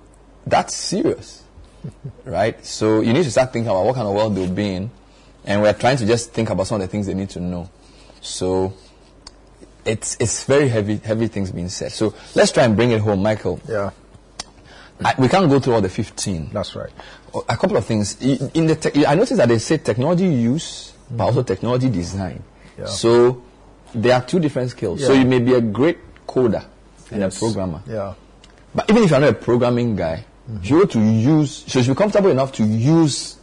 that's 0.45 0.75
serious, 0.75 1.43
right? 2.25 2.63
So 2.65 3.01
you 3.01 3.13
need 3.13 3.23
to 3.23 3.31
start 3.31 3.53
thinking 3.53 3.69
about 3.69 3.85
what 3.85 3.95
kind 3.95 4.07
of 4.07 4.13
world 4.15 4.35
they'll 4.35 4.49
be 4.49 4.73
in, 4.73 4.91
and 5.45 5.61
we're 5.61 5.73
trying 5.73 5.97
to 5.97 6.05
just 6.05 6.31
think 6.33 6.49
about 6.49 6.67
some 6.67 6.81
of 6.81 6.87
the 6.87 6.91
things 6.91 7.07
they 7.07 7.13
need 7.13 7.29
to 7.31 7.39
know. 7.39 7.69
So 8.21 8.73
it's 9.85 10.17
it's 10.19 10.43
very 10.45 10.67
heavy 10.67 10.97
heavy 10.97 11.27
things 11.27 11.51
being 11.51 11.69
said. 11.69 11.91
So 11.91 12.13
let's 12.35 12.51
try 12.51 12.63
and 12.63 12.75
bring 12.75 12.91
it 12.91 13.01
home, 13.01 13.21
Michael. 13.23 13.59
Yeah. 13.67 13.91
I, 15.03 15.13
we 15.19 15.27
can't 15.27 15.47
go 15.47 15.59
through 15.59 15.75
all 15.75 15.81
the 15.81 15.89
15. 15.89 16.49
That's 16.51 16.75
right. 16.75 16.89
Oh, 17.33 17.45
a 17.47 17.55
couple 17.55 17.77
of 17.77 17.85
things. 17.85 18.17
I- 18.21 18.49
In 18.55 18.65
the 18.65 18.75
tech 18.75 18.97
I 18.97 19.13
noticed 19.15 19.37
that 19.37 19.47
they 19.47 19.59
say 19.59 19.77
technology 19.77 20.25
use, 20.27 20.93
but 21.09 21.13
mm-hmm. 21.13 21.21
also 21.21 21.43
technology 21.43 21.89
design. 21.89 22.43
Yeah. 22.77 22.85
So 22.85 23.43
there 24.01 24.15
are 24.15 24.21
two 24.25 24.39
different 24.39 24.71
skills. 24.71 25.05
So 25.05 25.13
you 25.13 25.25
may 25.25 25.39
be 25.39 25.53
a 25.53 25.61
great 25.61 25.97
coder 26.27 26.63
and 27.11 27.21
Yes. 27.21 27.37
a 27.37 27.39
programmer. 27.39 27.81
Yeah. 27.87 28.13
But 28.75 28.89
even 28.89 29.03
if 29.03 29.09
you're 29.11 29.19
not 29.19 29.29
a 29.29 29.33
programming 29.33 29.95
guy, 29.95 30.25
mm-hmm. 30.49 30.63
you 30.63 30.79
have 30.79 30.89
to 30.91 30.99
use, 30.99 31.63
so 31.67 31.79
you 31.79 31.85
should 31.85 31.95
be 31.95 31.97
comfortable 31.97 32.29
enough 32.29 32.51
to 32.53 32.63
use 32.63 33.37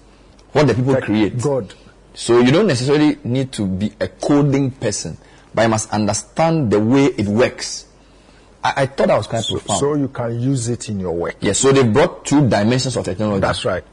what 0.53 0.67
the 0.67 0.75
people 0.75 0.97
create. 0.97 1.41
God. 1.41 1.75
So 2.15 2.39
you 2.39 2.53
don't 2.53 2.69
necessarily 2.69 3.19
need 3.25 3.53
to 3.53 3.67
be 3.67 3.93
a 4.01 4.07
coding 4.09 4.71
person, 4.71 5.17
but 5.53 5.63
you 5.63 5.69
must 5.69 5.91
understand 5.91 6.71
the 6.71 6.79
way 6.79 7.07
it 7.07 7.27
works. 7.27 7.87
I, 8.63 8.83
I 8.83 8.87
thought 8.87 9.11
I 9.11 9.17
was 9.17 9.27
quite 9.27 9.45
profound. 9.45 9.81
So 9.81 9.95
you 9.95 10.09
can 10.09 10.41
use 10.41 10.69
it 10.69 10.89
in 10.89 11.01
your 11.01 11.13
work. 11.13 11.37
yes, 11.41 11.59
so 11.59 11.73
they 11.73 11.83
brought 11.83 12.25
two 12.25 12.49
dimensions 12.49 12.97
of 12.97 13.05
technology. 13.05 13.41
That's 13.41 13.65
right. 13.65 13.85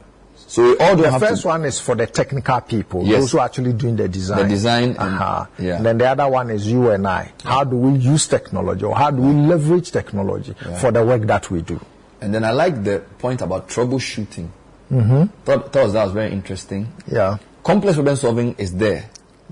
So 0.52 0.62
we 0.62 0.76
all 0.76 0.96
the 0.96 1.10
first 1.18 1.42
to. 1.42 1.48
one 1.48 1.64
is 1.64 1.80
for 1.80 1.94
the 1.94 2.06
technical 2.06 2.60
people, 2.60 3.04
Yes. 3.06 3.20
those 3.22 3.32
who 3.32 3.38
are 3.38 3.46
actually 3.46 3.72
doing 3.72 3.96
the 3.96 4.06
design. 4.06 4.42
The 4.42 4.48
design 4.48 4.84
and- 4.90 4.98
uh-huh. 4.98 5.46
yeah. 5.58 5.76
And 5.76 5.86
then 5.86 5.96
the 5.96 6.06
other 6.10 6.28
one 6.28 6.50
is 6.50 6.70
you 6.70 6.90
and 6.90 7.08
I. 7.08 7.32
How 7.42 7.64
do 7.64 7.74
we 7.76 7.98
use 7.98 8.26
technology 8.26 8.84
or 8.84 8.94
how 8.94 9.10
do 9.10 9.22
we 9.22 9.32
leverage 9.32 9.90
technology 9.90 10.54
Yeah. 10.62 10.76
for 10.78 10.90
the 10.90 11.02
work 11.06 11.22
that 11.22 11.50
we 11.50 11.62
do? 11.62 11.80
And 12.20 12.34
then 12.34 12.44
I 12.44 12.50
like 12.50 12.84
the 12.84 12.98
point 13.18 13.40
about 13.40 13.70
troubleshooting. 13.70 14.48
Mm-hmm. 14.92 15.24
Thought, 15.46 15.72
thought 15.72 15.92
that 15.94 16.04
was 16.04 16.12
very 16.12 16.30
interesting. 16.32 16.92
Yeah. 17.10 17.38
Complex 17.64 17.94
problem 17.96 18.16
solving 18.16 18.54
is 18.58 18.74
there. 18.74 19.08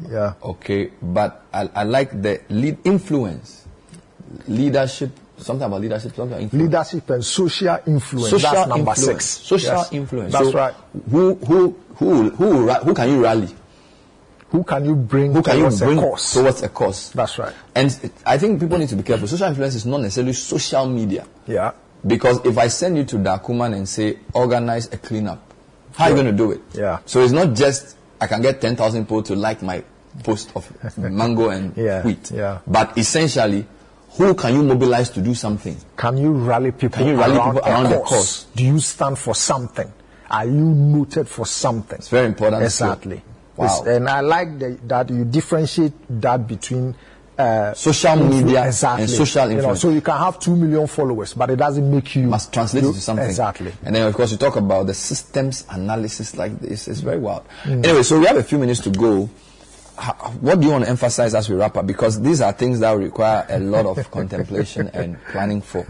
Yeah. 0.07 0.35
Okay, 0.43 0.91
but 1.01 1.47
I, 1.51 1.71
I 1.75 1.85
like 1.85 2.21
the 2.21 2.43
lead 2.51 2.77
influence, 2.85 3.65
leadership, 4.49 5.13
something 5.41 5.67
about 5.67 5.81
leadership, 5.81 6.15
something 6.15 6.33
about 6.33 6.43
influence. 6.43 6.65
Leadership 6.73 7.11
and 7.11 7.25
social 7.25 7.79
influence. 7.87 8.31
Social 8.31 8.53
That's 8.53 8.69
number 8.69 8.91
influence. 8.91 9.05
six. 9.25 9.25
Social 9.25 9.75
Yes. 9.77 9.93
influence. 9.93 10.33
That's 10.33 10.47
So 10.51 10.53
right. 10.53 10.75
Who 11.11 11.35
who 11.35 11.77
who 11.97 12.31
who 12.31 12.69
who 12.71 12.95
can 12.95 13.09
you 13.11 13.23
rally? 13.23 13.49
Who 14.51 14.65
can 14.65 14.85
you 14.85 14.97
bring 14.97 15.33
Who 15.33 15.43
can 15.43 15.57
you 15.59 15.63
towards 15.63 15.81
a 15.83 15.85
bring 15.87 15.99
cause? 16.01 16.33
towards 16.33 16.63
a 16.63 16.69
cause? 16.69 17.13
That's 17.13 17.39
right. 17.39 17.53
And 17.75 18.11
I 18.27 18.37
think 18.39 18.59
people 18.61 18.79
need 18.79 18.89
to 18.89 18.97
be 18.97 19.03
careful. 19.05 19.29
Social 19.29 19.47
influence 19.49 19.77
is 19.77 19.87
not 19.87 20.01
necessarily 20.01 20.33
social 20.33 20.87
media. 20.87 21.25
Yeah. 21.47 21.73
Because 22.05 22.41
if 22.45 22.59
I 22.59 22.67
send 22.69 22.97
you 22.97 23.05
to 23.05 23.17
Darkuman 23.17 23.75
and 23.77 23.89
say 23.89 24.19
organize 24.33 24.87
a 24.93 24.97
cleanup, 24.99 25.41
how 25.95 26.05
are 26.07 26.11
you 26.11 26.15
going 26.17 26.27
to 26.27 26.33
do 26.33 26.51
it? 26.51 26.61
Yeah. 26.75 26.99
So 27.07 27.21
it's 27.21 27.33
not 27.33 27.55
just 27.55 27.97
I 28.21 28.27
can 28.27 28.43
get 28.43 28.61
ten 28.61 28.75
thousand 28.75 29.05
people 29.05 29.23
to 29.25 29.37
like 29.37 29.63
my 29.63 29.85
post 30.25 30.51
of 30.57 30.67
mango 30.99 31.51
and 31.51 31.77
Yeah, 31.77 32.03
wheat. 32.03 32.33
yeah. 32.33 32.59
But 32.67 32.99
essentially, 32.99 33.67
who 34.17 34.35
can 34.35 34.55
you 34.55 34.63
mobilize 34.63 35.11
to 35.11 35.21
do 35.21 35.35
something? 35.35 35.77
Can 35.97 36.17
you 36.19 36.33
rally 36.33 36.73
people, 36.73 36.99
Can 36.99 37.09
you 37.09 37.17
rally 37.17 37.37
around, 37.37 37.55
people 37.55 37.69
a 37.69 37.73
around 37.73 37.91
the 37.91 38.01
cause? 38.01 38.47
Do 38.57 38.65
you 38.65 38.79
stand 38.81 39.19
for 39.19 39.35
something? 39.35 39.91
Are 40.31 40.45
you 40.47 40.53
noted 40.65 41.29
for 41.29 41.47
something? 41.47 41.99
It's 41.99 42.09
very 42.09 42.27
important. 42.27 42.63
Exactly. 42.63 43.23
Wow. 43.57 43.83
And 43.87 44.09
I 44.09 44.21
like 44.21 44.59
the, 44.59 44.79
that 44.87 45.11
you 45.11 45.25
differentiate 45.25 45.93
that 46.23 46.47
between 46.47 46.95
uh, 47.39 47.73
Social 47.75 48.17
media 48.17 48.67
exactly. 48.67 49.05
and 49.05 49.11
social 49.11 49.45
You 49.45 49.49
know, 49.55 49.57
influence. 49.59 49.81
so 49.81 49.91
you 49.91 50.01
can 50.03 50.19
have 50.19 50.39
two 50.39 50.55
million 50.55 50.87
followers, 50.87 51.33
but 51.35 51.49
it 51.51 51.57
doesn't 51.57 51.91
make 51.91 52.15
you 52.15 52.25
must 52.25 52.53
translate 52.53 52.85
you- 52.85 52.93
to 52.93 53.01
something. 53.01 53.25
Exactly. 53.27 53.73
And 53.83 53.95
then, 53.97 54.07
of 54.07 54.15
course, 54.15 54.31
you 54.33 54.37
talk 54.39 54.57
about 54.57 54.87
the 54.87 54.95
systems 54.95 55.65
analysis 55.71 56.37
like 56.37 56.59
this. 56.61 56.87
It's 56.87 57.01
very 57.01 57.19
wild. 57.19 57.45
Mm. 57.65 57.85
Anyway, 57.85 58.03
so 58.03 58.19
we 58.21 58.27
have 58.27 58.37
a 58.37 58.43
few 58.43 58.59
minutes 58.59 58.81
to 58.81 58.91
go. 58.91 59.29
What 60.41 60.61
do 60.61 60.67
you 60.67 60.73
want 60.73 60.85
to 60.85 60.91
emphasize 60.91 61.35
as 61.35 61.49
we 61.49 61.57
wrap 61.57 61.77
up? 61.77 61.87
Because 61.87 62.21
these 62.21 62.41
are 62.41 62.53
things 62.53 62.81
that 62.81 62.93
require 62.93 63.45
a 63.49 63.59
lot 63.59 63.87
of 63.87 64.11
contemplation 64.11 64.89
and 64.89 65.23
planning 65.27 65.61
for. 65.61 65.87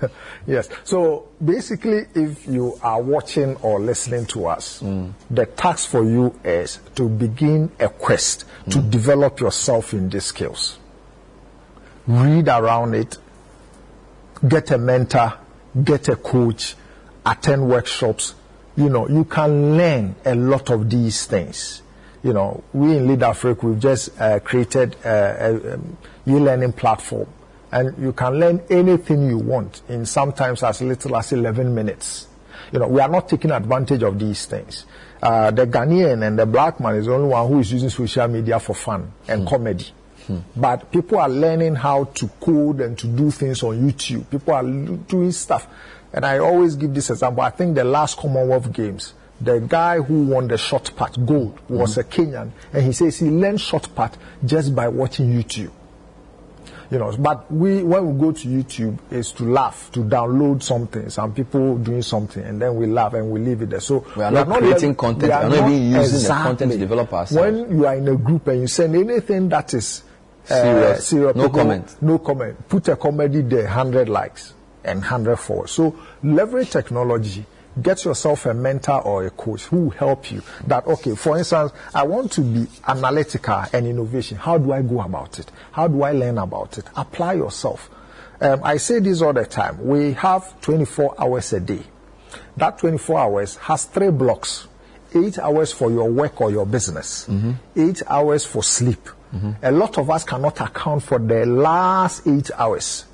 Yes. 0.47 0.69
So 0.85 1.29
basically, 1.45 2.07
if 2.15 2.47
you 2.47 2.79
are 2.83 3.01
watching 3.01 3.57
or 3.57 3.79
listening 3.79 4.27
to 4.27 4.47
us, 4.47 4.83
mm. 4.83 5.13
the 5.31 5.47
task 5.47 5.89
for 5.89 6.03
you 6.03 6.35
is 6.43 6.81
to 6.97 7.09
begin 7.09 7.71
a 7.79 7.89
quest 7.89 8.47
to 8.71 8.79
mm. 8.79 8.91
develop 8.91 9.41
yourself 9.41 9.93
in 9.93 10.09
these 10.09 10.25
skills. 10.25 10.79
Read 12.07 12.49
around 12.49 12.95
it, 12.95 13.17
get 14.47 14.71
a 14.73 14.79
mentor, 14.79 15.35
get 15.85 16.09
a 16.09 16.17
coach, 16.17 16.75
attend 17.25 17.69
workshops. 17.69 18.35
You 18.77 18.89
know, 18.89 19.09
you 19.09 19.25
can 19.25 19.77
learn 19.77 20.17
a 20.25 20.35
lot 20.35 20.71
of 20.71 20.89
these 20.91 21.27
things. 21.27 21.83
You 22.23 22.33
know, 22.33 22.63
we 22.73 22.97
in 22.97 23.07
Lead 23.09 23.23
Africa, 23.23 23.67
we've 23.67 23.81
just 23.81 24.21
uh, 24.21 24.41
created 24.41 24.97
uh, 25.05 25.09
a, 25.09 25.75
um, 25.75 25.97
e-learning 26.27 26.73
platform 26.73 27.29
and 27.73 27.97
you 28.03 28.13
can 28.13 28.35
learn 28.35 28.63
anything 28.69 29.29
you 29.29 29.39
want 29.39 29.83
in 29.89 30.05
sometimes 30.05 30.63
as 30.63 30.83
little 30.83 31.17
as 31.17 31.33
11 31.33 31.75
minutes. 31.75 32.27
You 32.73 32.79
know, 32.81 32.89
we 32.89 33.01
are 33.01 33.09
not 33.09 33.29
taking 33.29 33.51
advantage 33.51 34.03
of 34.03 34.19
these 34.19 34.47
things. 34.47 34.85
Uh, 35.23 35.51
the 35.51 35.67
Ghanaian 35.67 36.27
and 36.27 36.39
the 36.39 36.47
black 36.47 36.81
man 36.81 36.97
is 36.97 37.07
the 37.07 37.15
only 37.15 37.29
one 37.29 37.49
who 37.49 37.59
is 37.61 37.73
using 37.73 37.91
social 37.91 38.29
media 38.29 38.59
for 38.61 38.75
fun 38.75 39.13
and 39.29 39.47
comedy. 39.47 39.87
But 40.55 40.93
people 40.93 41.19
are 41.19 41.29
learning 41.29 41.75
how 41.75 42.05
to 42.05 42.29
code 42.41 42.81
and 42.81 42.97
to 42.99 43.09
do 43.09 43.31
things 43.31 43.63
on 43.63 43.81
YouTube. 43.81 44.31
People 44.31 44.55
are 44.55 44.63
doing 44.63 45.33
stuff. 45.33 45.67
And 46.13 46.25
I 46.25 46.39
always 46.39 46.77
give 46.77 46.95
this 46.95 47.11
example. 47.11 47.43
I 47.43 47.51
think 47.51 47.75
the 47.75 47.85
last 47.85 48.17
Commonwealth 48.17 48.73
Games, 48.73 49.15
the 49.41 49.61
guy 49.61 49.99
who 50.01 50.25
won 50.27 50.49
the 50.49 50.59
shot 50.59 50.91
put 50.97 51.25
gold 51.27 51.59
was 51.69 51.97
a 51.99 52.05
Kenyan. 52.05 52.51
And 52.73 52.83
he 52.85 52.93
says 52.93 53.19
he 53.19 53.31
learned 53.31 53.61
shot 53.61 53.89
put 53.95 54.13
just 54.45 54.75
by 54.75 54.89
watching 54.89 55.33
YouTube. 55.33 55.71
You 56.91 56.99
know, 56.99 57.15
but 57.17 57.51
we 57.53 57.85
when 57.85 58.05
we 58.15 58.21
go 58.21 58.33
to 58.33 58.49
YouTube 58.49 58.99
is 59.13 59.31
to 59.33 59.45
laugh, 59.45 59.91
to 59.93 60.01
download 60.01 60.61
something, 60.65 61.09
some 61.09 61.33
people 61.33 61.79
doing 61.79 62.03
something, 62.03 62.43
and 62.43 62.61
then 62.61 62.75
we 62.75 62.87
laugh 62.87 63.15
and 63.15 63.31
we 63.31 63.39
leave 63.39 63.63
it 63.63 63.71
there. 63.71 63.79
So 63.79 64.05
We 64.17 64.25
are 64.25 64.31
not 64.33 64.49
creating 64.59 64.97
content, 64.97 65.23
we 65.23 65.31
are 65.31 65.49
not 65.49 65.71
even 65.71 65.93
using 65.93 66.23
the 66.23 66.29
content 66.29 66.73
to 66.73 66.79
develop 66.79 67.13
ourselves. 67.13 67.41
When 67.53 67.79
you 67.79 67.87
are 67.87 67.95
in 67.95 68.09
a 68.09 68.17
group 68.17 68.49
and 68.49 68.63
you 68.63 68.67
send 68.67 68.97
anything 68.97 69.49
that 69.51 69.73
is 69.73 70.03
uh, 70.51 70.55
Serious. 70.55 71.07
serious, 71.07 71.37
No 71.37 71.45
people- 71.45 71.59
comment. 71.61 71.97
no 72.03 72.19
comment. 72.19 72.69
Put 72.69 72.89
a 72.89 72.97
comedy 72.97 73.43
there, 73.43 73.69
hundred 73.69 74.09
likes 74.09 74.53
and 74.83 75.05
hundred 75.05 75.37
followers. 75.37 75.71
So 75.71 75.97
leverage 76.25 76.71
technology. 76.71 77.47
Get 77.81 78.05
yourself 78.05 78.47
a 78.47 78.55
mentor 78.55 79.01
or 79.03 79.27
a 79.27 79.31
coach 79.31 79.65
who 79.65 79.77
will 79.85 79.91
help 79.91 80.31
you. 80.33 80.43
That 80.67 80.87
okay, 80.87 81.15
for 81.15 81.39
instance, 81.39 81.73
I 81.95 82.03
want 82.03 82.33
to 82.33 82.41
be 82.41 82.67
analytical 82.87 83.65
and 83.73 83.87
innovation. 83.87 84.37
How 84.39 84.59
do 84.59 84.73
I 84.73 84.83
go 84.83 85.01
about 85.01 85.39
it? 85.39 85.51
How 85.73 85.87
do 85.89 86.03
I 86.03 86.13
learn 86.13 86.39
about 86.39 86.79
it? 86.79 86.85
Apply 86.97 87.35
yourself. 87.35 87.89
Um, 88.41 88.61
I 88.65 88.79
say 88.79 88.99
this 88.99 89.23
all 89.23 89.33
the 89.33 89.45
time. 89.47 89.87
We 89.87 90.13
have 90.15 90.61
24 90.63 91.15
hours 91.21 91.53
a 91.53 91.61
day. 91.61 91.83
That 92.57 92.79
24 92.79 93.19
hours 93.19 93.57
has 93.57 93.85
three 93.85 94.11
blocks. 94.11 94.67
Eight 95.15 95.39
hours 95.39 95.73
for 95.73 95.91
your 95.91 96.09
work 96.11 96.41
or 96.41 96.51
your 96.51 96.65
business. 96.67 97.29
Eight 97.77 98.03
hours 98.09 98.45
for 98.47 98.63
sleep. 98.63 99.09
A 99.63 99.71
lot 99.71 99.97
of 99.99 100.11
us 100.11 100.25
cannot 100.25 100.61
account 100.61 101.03
for 101.05 101.19
the 101.19 101.47
last 101.47 102.27
eight 102.27 102.51
hours. 102.57 103.05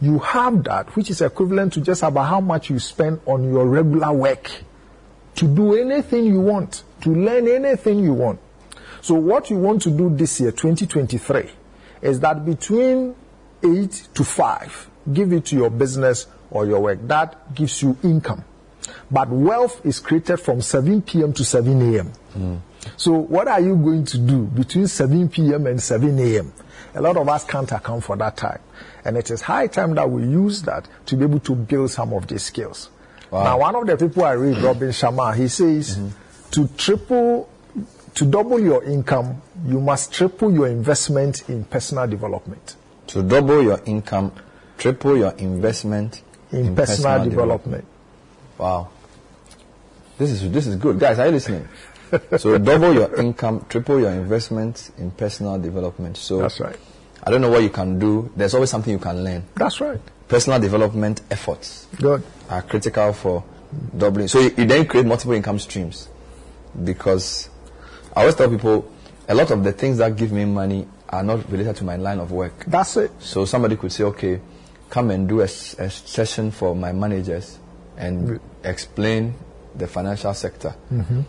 You 0.00 0.18
have 0.20 0.64
that, 0.64 0.94
which 0.94 1.10
is 1.10 1.20
equivalent 1.20 1.72
to 1.74 1.80
just 1.80 2.02
about 2.02 2.24
how 2.24 2.40
much 2.40 2.70
you 2.70 2.78
spend 2.78 3.20
on 3.26 3.44
your 3.50 3.66
regular 3.66 4.12
work 4.12 4.50
to 5.36 5.46
do 5.46 5.74
anything 5.74 6.24
you 6.26 6.40
want, 6.40 6.82
to 7.02 7.10
learn 7.10 7.48
anything 7.48 7.98
you 8.00 8.12
want. 8.12 8.40
So, 9.00 9.14
what 9.14 9.50
you 9.50 9.56
want 9.56 9.82
to 9.82 9.90
do 9.90 10.10
this 10.14 10.40
year, 10.40 10.50
2023, 10.50 11.50
is 12.02 12.20
that 12.20 12.44
between 12.44 13.14
8 13.62 14.08
to 14.14 14.24
5, 14.24 14.90
give 15.12 15.32
it 15.32 15.46
to 15.46 15.56
your 15.56 15.70
business 15.70 16.26
or 16.50 16.66
your 16.66 16.80
work. 16.80 16.98
That 17.06 17.54
gives 17.54 17.82
you 17.82 17.96
income. 18.02 18.44
But 19.10 19.28
wealth 19.28 19.84
is 19.84 20.00
created 20.00 20.38
from 20.38 20.60
7 20.60 21.02
p.m. 21.02 21.32
to 21.34 21.44
7 21.44 21.94
a.m. 21.94 22.06
Hmm. 22.06 22.56
So, 22.96 23.12
what 23.12 23.48
are 23.48 23.60
you 23.60 23.76
going 23.76 24.04
to 24.06 24.18
do 24.18 24.42
between 24.44 24.86
7 24.86 25.28
p.m. 25.28 25.66
and 25.66 25.82
7 25.82 26.18
a.m.? 26.18 26.52
A 26.94 27.02
lot 27.02 27.16
of 27.16 27.28
us 27.28 27.44
can't 27.44 27.70
account 27.70 28.04
for 28.04 28.16
that 28.16 28.36
time. 28.36 28.60
And 29.08 29.16
it 29.16 29.30
is 29.30 29.40
high 29.40 29.68
time 29.68 29.94
that 29.94 30.10
we 30.10 30.20
use 30.20 30.60
that 30.62 30.86
to 31.06 31.16
be 31.16 31.24
able 31.24 31.40
to 31.40 31.54
build 31.54 31.90
some 31.90 32.12
of 32.12 32.26
these 32.26 32.42
skills. 32.42 32.90
Wow. 33.30 33.42
Now, 33.42 33.58
one 33.60 33.74
of 33.74 33.86
the 33.86 33.96
people 33.96 34.22
I 34.22 34.32
read, 34.32 34.58
Robin 34.58 34.90
Sharma, 34.90 35.34
he 35.34 35.48
says 35.48 35.96
mm-hmm. 35.96 36.50
to 36.50 36.68
triple, 36.76 37.48
to 38.16 38.26
double 38.26 38.60
your 38.60 38.84
income, 38.84 39.40
you 39.64 39.80
must 39.80 40.12
triple 40.12 40.52
your 40.52 40.66
investment 40.66 41.48
in 41.48 41.64
personal 41.64 42.06
development. 42.06 42.76
To 43.06 43.22
double 43.22 43.62
your 43.62 43.80
income, 43.86 44.30
triple 44.76 45.16
your 45.16 45.32
investment 45.38 46.20
In 46.52 46.76
personal 46.76 47.24
development. 47.24 47.86
Wow. 48.58 48.90
This 50.18 50.32
is 50.32 50.50
this 50.52 50.66
is 50.66 50.76
good. 50.76 51.00
Guys, 51.00 51.18
are 51.18 51.26
you 51.26 51.32
listening? 51.32 51.66
so 52.36 52.58
double 52.58 52.92
your 52.92 53.16
income, 53.16 53.64
triple 53.70 54.00
your 54.00 54.10
investment 54.10 54.90
in 54.98 55.12
personal 55.12 55.58
development. 55.58 56.18
So 56.18 56.40
That's 56.42 56.60
right. 56.60 56.76
I 57.22 57.30
don't 57.30 57.40
know 57.40 57.50
what 57.50 57.62
you 57.62 57.70
can 57.70 57.98
do. 57.98 58.30
There's 58.36 58.54
always 58.54 58.70
something 58.70 58.92
you 58.92 58.98
can 58.98 59.22
learn. 59.24 59.44
That's 59.56 59.80
right. 59.80 60.00
Personal 60.28 60.60
development 60.60 61.22
efforts 61.30 61.86
Good. 61.96 62.22
are 62.48 62.62
critical 62.62 63.12
for 63.12 63.44
doubling. 63.96 64.28
So 64.28 64.40
you, 64.40 64.50
you 64.56 64.64
then 64.66 64.86
create 64.86 65.06
multiple 65.06 65.34
income 65.34 65.58
streams 65.58 66.08
because 66.84 67.48
I 68.14 68.20
always 68.20 68.34
tell 68.34 68.48
people 68.48 68.90
a 69.28 69.34
lot 69.34 69.50
of 69.50 69.64
the 69.64 69.72
things 69.72 69.98
that 69.98 70.16
give 70.16 70.32
me 70.32 70.44
money 70.44 70.86
are 71.08 71.22
not 71.22 71.50
related 71.50 71.76
to 71.76 71.84
my 71.84 71.96
line 71.96 72.18
of 72.18 72.30
work. 72.32 72.64
That's 72.66 72.96
it. 72.96 73.10
So 73.20 73.44
somebody 73.44 73.76
could 73.76 73.92
say, 73.92 74.04
okay, 74.04 74.40
come 74.90 75.10
and 75.10 75.28
do 75.28 75.40
a 75.40 75.48
session 75.48 76.50
for 76.50 76.74
my 76.74 76.92
managers 76.92 77.58
and 77.96 78.38
explain 78.64 79.34
the 79.74 79.86
financial 79.86 80.32
sector. 80.34 80.74
Mhm. 80.92 81.24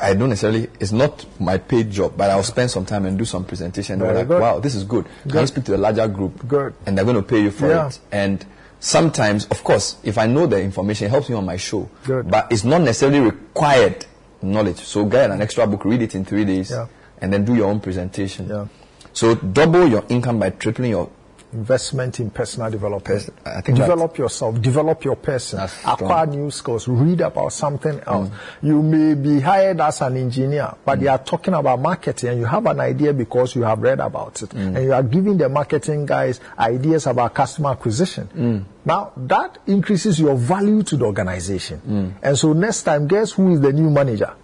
I 0.00 0.14
don't 0.14 0.28
necessarily, 0.28 0.68
it's 0.78 0.92
not 0.92 1.24
my 1.40 1.58
paid 1.58 1.90
job, 1.90 2.14
but 2.16 2.30
I'll 2.30 2.42
spend 2.42 2.70
some 2.70 2.84
time 2.84 3.06
and 3.06 3.16
do 3.18 3.24
some 3.24 3.44
presentation. 3.44 3.98
They're 3.98 4.08
Very 4.08 4.18
like, 4.20 4.28
good. 4.28 4.40
wow, 4.40 4.58
this 4.60 4.74
is 4.74 4.84
good. 4.84 5.06
Can 5.22 5.30
Good. 5.30 5.40
you 5.40 5.46
speak 5.46 5.64
to 5.64 5.76
a 5.76 5.78
larger 5.78 6.06
group? 6.08 6.46
Good. 6.46 6.74
And 6.84 6.96
they're 6.98 7.04
going 7.04 7.16
to 7.16 7.22
pay 7.22 7.40
you 7.40 7.50
for 7.50 7.68
Yeah. 7.68 7.88
it. 7.88 7.98
And 8.12 8.44
sometimes, 8.80 9.46
of 9.46 9.64
course, 9.64 9.96
if 10.04 10.18
I 10.18 10.26
know 10.26 10.46
the 10.46 10.60
information, 10.60 11.06
it 11.06 11.10
helps 11.10 11.28
me 11.28 11.34
on 11.34 11.44
my 11.46 11.56
show. 11.56 11.88
Good. 12.04 12.30
But 12.30 12.52
it's 12.52 12.64
not 12.64 12.82
necessarily 12.82 13.20
required 13.20 14.04
knowledge. 14.42 14.78
So 14.80 15.04
get 15.06 15.30
an 15.30 15.40
extra 15.40 15.66
book, 15.66 15.84
read 15.84 16.02
it 16.02 16.14
in 16.14 16.24
three 16.24 16.44
days, 16.44 16.70
Yeah. 16.70 16.86
and 17.20 17.32
then 17.32 17.44
do 17.44 17.54
your 17.54 17.66
own 17.68 17.80
presentation. 17.80 18.68
So 19.14 19.34
double 19.34 19.88
your 19.88 20.04
income 20.10 20.38
by 20.38 20.50
tripling 20.50 20.90
your 20.90 21.08
investment 21.52 22.20
in 22.20 22.30
personal 22.30 22.70
development. 22.70 23.28
I 23.44 23.60
think 23.60 23.78
develop 23.78 24.18
yourself, 24.18 24.60
develop 24.60 25.04
your 25.04 25.16
person, 25.16 25.60
acquire 25.86 26.26
new 26.26 26.50
skills, 26.50 26.88
read 26.88 27.20
about 27.20 27.52
something 27.52 28.00
else. 28.06 28.28
Mm. 28.28 28.34
You 28.62 28.82
may 28.82 29.14
be 29.14 29.40
hired 29.40 29.80
as 29.80 30.00
an 30.00 30.16
engineer, 30.16 30.74
but 30.84 31.00
you 31.00 31.06
mm. 31.06 31.12
are 31.12 31.24
talking 31.24 31.54
about 31.54 31.80
marketing 31.80 32.30
and 32.30 32.38
you 32.40 32.46
have 32.46 32.66
an 32.66 32.80
idea 32.80 33.12
because 33.12 33.54
you 33.54 33.62
have 33.62 33.80
read 33.80 34.00
about 34.00 34.42
it. 34.42 34.50
Mm. 34.50 34.76
And 34.76 34.84
you 34.84 34.92
are 34.92 35.02
giving 35.02 35.36
the 35.38 35.48
marketing 35.48 36.06
guys 36.06 36.40
ideas 36.58 37.06
about 37.06 37.34
customer 37.34 37.70
acquisition. 37.70 38.66
Now, 38.84 39.12
that 39.16 39.58
increases 39.66 40.20
your 40.20 40.36
value 40.36 40.82
to 40.84 40.96
the 40.96 41.04
organization. 41.04 42.16
And 42.22 42.38
so 42.38 42.52
next 42.52 42.82
time, 42.82 43.06
guess 43.08 43.32
who 43.32 43.52
is 43.52 43.60
the 43.60 43.72
new 43.72 43.90
manager? 43.90 44.34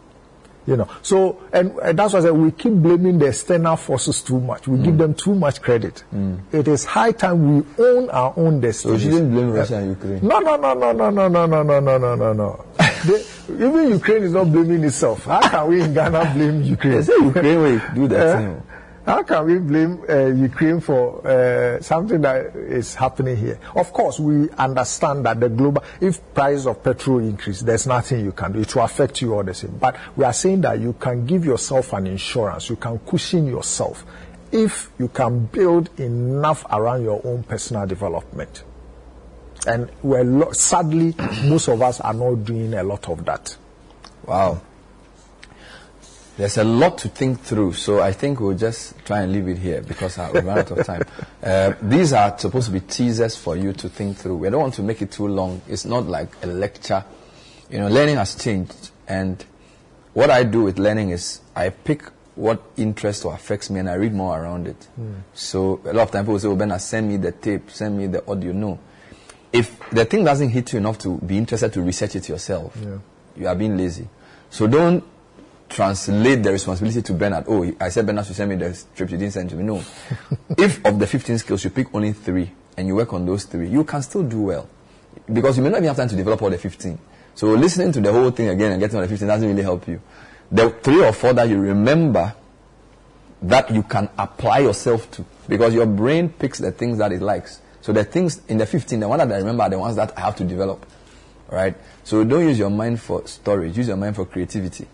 You 0.64 0.76
know, 0.76 0.88
so 1.02 1.40
and, 1.52 1.72
and 1.78 1.98
that's 1.98 2.12
why 2.12 2.20
I 2.20 2.22
said 2.22 2.32
we 2.32 2.52
keep 2.52 2.72
blaming 2.74 3.18
the 3.18 3.26
external 3.26 3.76
forces 3.76 4.22
too 4.22 4.38
much. 4.40 4.68
We 4.68 4.78
give 4.78 4.96
them 4.96 5.12
too 5.14 5.34
much 5.34 5.60
credit. 5.60 6.04
It 6.52 6.68
is 6.68 6.84
high 6.84 7.10
time 7.12 7.58
we 7.58 7.66
own 7.84 8.08
our 8.10 8.32
own 8.36 8.60
destiny. 8.60 8.98
So 8.98 9.04
you 9.04 9.10
shouldn't 9.12 9.32
blame 9.32 9.50
Russia 9.52 9.76
and 9.78 9.88
Ukraine. 9.90 10.20
No, 10.22 10.38
no, 10.38 10.56
no, 10.56 10.72
no, 10.74 10.92
no, 10.92 11.10
no, 11.10 11.28
no, 11.28 11.46
no, 11.46 11.62
no, 11.62 11.80
no, 11.80 11.98
no, 11.98 12.14
no, 12.14 12.32
no. 12.32 12.64
Even 13.48 13.90
Ukraine 13.90 14.22
is 14.22 14.32
not 14.32 14.52
blaming 14.52 14.84
itself. 14.84 15.24
How 15.24 15.40
can 15.40 15.66
we 15.68 15.82
in 15.82 15.92
Ghana 15.94 16.32
blame 16.34 16.62
Ukraine? 16.62 16.94
They 16.94 17.02
say 17.02 17.12
Ukraine 17.20 17.60
will 17.60 17.80
do 17.94 18.08
that 18.08 18.26
Eh? 18.28 18.36
thing. 18.38 18.62
How 19.04 19.24
can 19.24 19.46
we 19.46 19.58
blame 19.58 20.04
uh, 20.08 20.26
Ukraine 20.26 20.80
for 20.80 21.26
uh, 21.26 21.80
something 21.82 22.20
that 22.20 22.54
is 22.54 22.94
happening 22.94 23.36
here? 23.36 23.58
Of 23.74 23.92
course, 23.92 24.20
we 24.20 24.48
understand 24.50 25.26
that 25.26 25.40
the 25.40 25.48
global, 25.48 25.82
if 26.00 26.20
price 26.32 26.66
of 26.66 26.84
petrol 26.84 27.18
increase, 27.18 27.62
there's 27.62 27.86
nothing 27.86 28.24
you 28.24 28.30
can 28.30 28.52
do. 28.52 28.60
It 28.60 28.72
will 28.74 28.82
affect 28.84 29.20
you 29.20 29.34
all 29.34 29.42
the 29.42 29.54
same. 29.54 29.76
But 29.76 29.96
we 30.14 30.24
are 30.24 30.32
saying 30.32 30.60
that 30.60 30.78
you 30.78 30.92
can 30.92 31.26
give 31.26 31.44
yourself 31.44 31.92
an 31.94 32.06
insurance. 32.06 32.70
You 32.70 32.76
can 32.76 33.00
cushion 33.00 33.46
yourself 33.46 34.04
if 34.52 34.92
you 34.98 35.08
can 35.08 35.46
build 35.46 35.90
enough 35.98 36.64
around 36.70 37.02
your 37.02 37.20
own 37.24 37.42
personal 37.42 37.86
development. 37.86 38.62
And 39.66 39.90
we're 40.02 40.24
lo- 40.24 40.52
sadly, 40.52 41.14
most 41.44 41.68
of 41.68 41.82
us 41.82 42.00
are 42.00 42.14
not 42.14 42.44
doing 42.44 42.74
a 42.74 42.84
lot 42.84 43.08
of 43.08 43.24
that. 43.24 43.56
Wow. 44.26 44.60
There's 46.36 46.56
a 46.56 46.64
lot 46.64 46.96
to 46.98 47.08
think 47.08 47.40
through, 47.40 47.74
so 47.74 48.00
I 48.00 48.12
think 48.12 48.40
we'll 48.40 48.56
just 48.56 48.98
try 49.04 49.20
and 49.20 49.32
leave 49.32 49.48
it 49.48 49.58
here 49.58 49.82
because 49.82 50.16
uh, 50.18 50.30
we've 50.32 50.44
run 50.44 50.58
out 50.58 50.70
of 50.70 50.84
time. 50.86 51.02
Uh, 51.42 51.74
these 51.82 52.12
are 52.12 52.38
supposed 52.38 52.66
to 52.66 52.72
be 52.72 52.78
teasers 52.78 53.34
for 53.36 53.56
you 53.56 53.72
to 53.72 53.88
think 53.88 54.16
through. 54.16 54.36
We 54.36 54.48
don't 54.48 54.60
want 54.60 54.74
to 54.74 54.82
make 54.82 55.02
it 55.02 55.10
too 55.10 55.26
long. 55.26 55.60
It's 55.68 55.84
not 55.84 56.06
like 56.06 56.28
a 56.44 56.46
lecture. 56.46 57.04
You 57.68 57.80
know, 57.80 57.88
learning 57.88 58.14
has 58.16 58.36
changed, 58.36 58.90
and 59.08 59.44
what 60.14 60.30
I 60.30 60.44
do 60.44 60.62
with 60.62 60.78
learning 60.78 61.10
is 61.10 61.40
I 61.56 61.70
pick 61.70 62.04
what 62.36 62.62
interests 62.76 63.24
or 63.24 63.34
affects 63.34 63.70
me 63.70 63.80
and 63.80 63.90
I 63.90 63.94
read 63.94 64.14
more 64.14 64.40
around 64.40 64.68
it. 64.68 64.86
So 65.34 65.80
a 65.84 65.92
lot 65.92 66.02
of 66.04 66.10
times 66.12 66.26
people 66.26 66.38
say, 66.38 66.46
"Oh, 66.48 66.54
Bernard, 66.54 66.80
send 66.80 67.08
me 67.08 67.16
the 67.16 67.32
tape, 67.32 67.70
send 67.72 67.98
me 67.98 68.06
the 68.06 68.24
audio." 68.30 68.52
No, 68.52 68.78
if 69.52 69.80
the 69.90 70.04
thing 70.04 70.22
doesn't 70.24 70.50
hit 70.50 70.72
you 70.72 70.78
enough 70.78 70.98
to 71.00 71.18
be 71.18 71.36
interested 71.36 71.72
to 71.72 71.82
research 71.82 72.14
it 72.14 72.28
yourself, 72.28 72.76
Yeah. 72.80 72.98
you 73.36 73.48
are 73.48 73.56
being 73.56 73.76
lazy. 73.76 74.08
So 74.48 74.68
don't 74.68 75.02
translate 75.72 76.42
the 76.42 76.52
responsibility 76.52 77.02
to 77.02 77.12
Bernard. 77.14 77.44
Oh, 77.48 77.70
I 77.80 77.88
said 77.88 78.06
Bernard 78.06 78.26
should 78.26 78.36
send 78.36 78.50
me 78.50 78.56
the 78.56 78.74
script, 78.74 79.12
you 79.12 79.18
didn't 79.18 79.32
send 79.32 79.50
to 79.50 79.56
me. 79.56 79.64
No. 79.64 79.82
if 80.58 80.84
of 80.84 80.98
the 80.98 81.06
15 81.06 81.38
skills 81.38 81.64
you 81.64 81.70
pick 81.70 81.94
only 81.94 82.12
three 82.12 82.50
and 82.76 82.86
you 82.86 82.94
work 82.94 83.12
on 83.12 83.24
those 83.26 83.44
three, 83.44 83.68
you 83.68 83.84
can 83.84 84.02
still 84.02 84.22
do 84.22 84.42
well. 84.42 84.68
Because 85.32 85.56
you 85.56 85.62
may 85.62 85.70
not 85.70 85.78
even 85.78 85.88
have 85.88 85.96
time 85.96 86.08
to 86.08 86.16
develop 86.16 86.42
all 86.42 86.50
the 86.50 86.58
15. 86.58 86.98
So 87.34 87.48
listening 87.48 87.92
to 87.92 88.00
the 88.00 88.12
whole 88.12 88.30
thing 88.30 88.48
again 88.48 88.72
and 88.72 88.80
getting 88.80 88.96
all 88.96 89.02
the 89.02 89.08
15 89.08 89.26
doesn't 89.26 89.48
really 89.48 89.62
help 89.62 89.88
you. 89.88 90.00
The 90.50 90.70
three 90.70 91.02
or 91.02 91.12
four 91.12 91.32
that 91.32 91.48
you 91.48 91.58
remember 91.58 92.34
that 93.42 93.70
you 93.70 93.82
can 93.82 94.08
apply 94.18 94.60
yourself 94.60 95.10
to 95.12 95.24
because 95.48 95.74
your 95.74 95.86
brain 95.86 96.28
picks 96.28 96.58
the 96.58 96.70
things 96.70 96.98
that 96.98 97.12
it 97.12 97.22
likes. 97.22 97.60
So 97.80 97.92
the 97.92 98.04
things 98.04 98.40
in 98.48 98.58
the 98.58 98.66
15, 98.66 99.00
the 99.00 99.08
one 99.08 99.18
that 99.18 99.32
I 99.32 99.38
remember 99.38 99.64
are 99.64 99.70
the 99.70 99.78
ones 99.78 99.96
that 99.96 100.16
I 100.16 100.20
have 100.20 100.36
to 100.36 100.44
develop. 100.44 100.86
Right? 101.48 101.74
So 102.04 102.22
don't 102.24 102.46
use 102.46 102.58
your 102.58 102.70
mind 102.70 103.00
for 103.00 103.26
storage, 103.26 103.76
use 103.76 103.88
your 103.88 103.96
mind 103.96 104.16
for 104.16 104.24
creativity. 104.24 104.86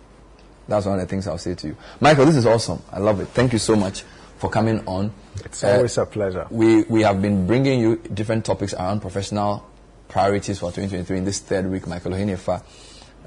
That's 0.68 0.86
one 0.86 0.96
of 0.96 1.00
the 1.00 1.06
things 1.06 1.26
I'll 1.26 1.38
say 1.38 1.54
to 1.54 1.68
you. 1.68 1.76
Michael, 2.00 2.26
this 2.26 2.36
is 2.36 2.46
awesome. 2.46 2.82
I 2.92 2.98
love 2.98 3.20
it. 3.20 3.28
Thank 3.28 3.52
you 3.52 3.58
so 3.58 3.74
much 3.74 4.04
for 4.36 4.50
coming 4.50 4.86
on. 4.86 5.12
It's 5.44 5.64
always 5.64 5.96
a 5.98 6.06
pleasure. 6.06 6.46
We, 6.50 6.82
we 6.84 7.02
have 7.02 7.20
been 7.22 7.46
bringing 7.46 7.80
you 7.80 7.96
different 7.96 8.44
topics 8.44 8.74
around 8.74 9.00
professional 9.00 9.66
priorities 10.08 10.58
for 10.58 10.66
2023 10.70 11.18
in 11.18 11.24
this 11.24 11.40
third 11.40 11.70
week. 11.70 11.86
Michael 11.86 12.12
Ohinefa, 12.12 12.62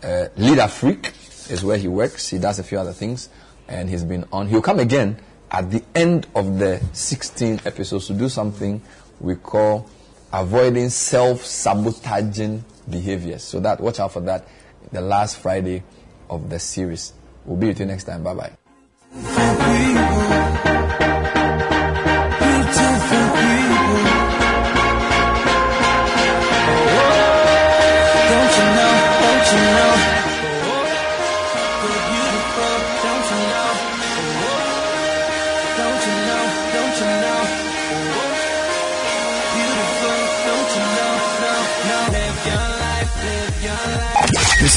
uh, 0.04 0.28
Leader 0.38 0.68
Freak 0.68 1.14
is 1.50 1.64
where 1.64 1.78
he 1.78 1.88
works. 1.88 2.28
He 2.30 2.38
does 2.38 2.60
a 2.60 2.64
few 2.64 2.80
other 2.80 2.94
things 2.94 3.30
and 3.68 3.90
he's 3.90 4.04
been 4.04 4.26
on. 4.32 4.48
He'll 4.48 4.62
come 4.62 4.80
again 4.80 5.20
at 5.50 5.72
the 5.72 5.84
end 5.96 6.28
of 6.36 6.60
the 6.60 6.82
16 6.94 7.62
episodes 7.66 8.08
to 8.08 8.14
do 8.14 8.30
something 8.30 8.82
we 9.20 9.36
call 9.36 9.90
avoiding 10.32 10.90
self-sabotaging 10.90 12.64
behaviors. 12.90 13.44
So 13.44 13.60
that, 13.60 13.82
watch 13.82 14.00
out 14.00 14.14
for 14.14 14.22
that, 14.22 14.48
the 14.92 15.02
last 15.02 15.38
Friday 15.38 15.84
of 16.30 16.50
the 16.50 16.60
series. 16.60 17.14
We'll 17.46 17.58
be 17.58 17.68
with 17.68 17.80
you 17.80 17.86
next 17.86 18.04
time. 18.06 18.24
Bye 18.24 18.34
bye. 18.34 18.52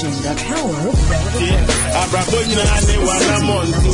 The 0.00 0.32
power 0.48 0.80
of 0.88 0.96
relevant 1.12 1.68
abrabɔ 2.00 2.38
nyinaa 2.48 2.80
ne 2.88 2.96
wanamɔnto 3.06 3.92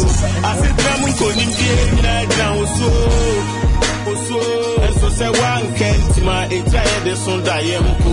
asetena 0.49 0.93
mu 1.01 1.07
nkonimdie 1.10 1.75
nyinaa 1.94 2.23
gyina 2.31 2.47
wo 2.57 2.65
so 2.76 2.89
osuo 4.10 5.09
sɛ 5.18 5.26
woankɛ 5.39 5.89
ntima 6.07 6.36
ɛgyina 6.55 6.83
yɛde 6.91 7.12
so 7.25 7.33
daeɛ 7.47 7.78
mpo 7.86 8.12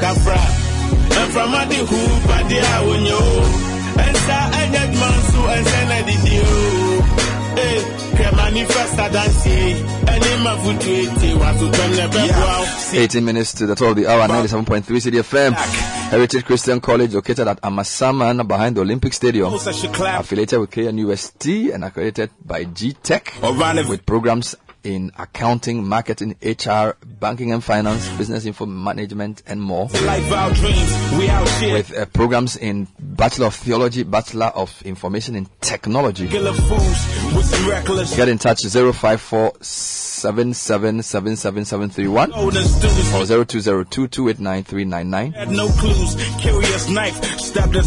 kafra 0.00 0.40
mframa 1.28 1.60
de 1.68 1.76
hu 1.88 1.98
padeɛ 2.28 2.64
a 2.64 2.78
wonyɛ 2.88 3.12
o 3.12 3.44
ɛnsa 4.04 4.36
ɛnyɛ 4.60 4.80
adwuma 4.84 5.08
nso 5.20 5.40
ɛnsɛ 5.56 5.80
na 5.90 5.98
didi 6.08 6.34
o 6.40 6.88
hwɛ 8.16 8.36
manifest 8.36 8.96
adansie 9.04 9.76
ɛne 10.12 10.30
mafotuo 10.44 11.20
tie 11.20 11.34
wasotɔm 11.42 11.90
ne 11.92 12.02
ɛbɛboa 12.08 12.56
wo 12.60 12.66
18 12.94 13.22
minutes 13.24 13.52
to 13.52 13.66
the 13.66 13.74
12 13.74 13.90
of 13.90 13.96
the 13.98 14.06
hour, 14.10 14.26
97.3 14.28 14.80
Citi 15.04 15.20
FM. 15.20 15.52
Heritage 16.10 16.44
Christian 16.46 16.80
College 16.80 17.12
located 17.14 17.48
at 17.48 17.60
Amasaman 17.60 18.48
behind 18.48 18.76
the 18.76 18.80
Olympic 18.80 19.12
Stadium. 19.12 19.52
Affiliated 19.52 20.58
with 20.58 20.70
KNUST 20.70 21.74
and 21.74 21.84
accredited 21.84 22.30
by 22.42 22.64
GTEC 22.64 23.88
with 23.90 24.06
programs 24.06 24.54
in 24.84 25.12
accounting, 25.18 25.86
marketing, 25.86 26.36
HR, 26.42 26.96
banking 27.20 27.52
and 27.52 27.62
finance, 27.62 28.08
business 28.16 28.46
info 28.46 28.66
management 28.66 29.42
and 29.46 29.60
more. 29.60 29.88
Dreams, 29.88 31.18
we 31.18 31.28
out 31.28 31.48
here. 31.60 31.74
With 31.74 31.96
uh, 31.96 32.06
programs 32.06 32.56
in 32.56 32.88
Bachelor 32.98 33.46
of 33.46 33.54
Theology, 33.54 34.04
Bachelor 34.04 34.46
of 34.46 34.80
Information 34.82 35.34
in 35.34 35.46
Technology. 35.60 36.28
Fools 36.28 37.34
with 37.34 37.46
some 37.46 37.68
reckless 37.68 38.16
Get 38.16 38.28
in 38.28 38.38
touch 38.38 38.62
054 38.64 39.52
7777731 40.18 42.36
or 42.36 42.50
0202289399. 42.50 45.50
no 45.50 45.68
clues. 45.68 46.16
Knife 46.88 47.20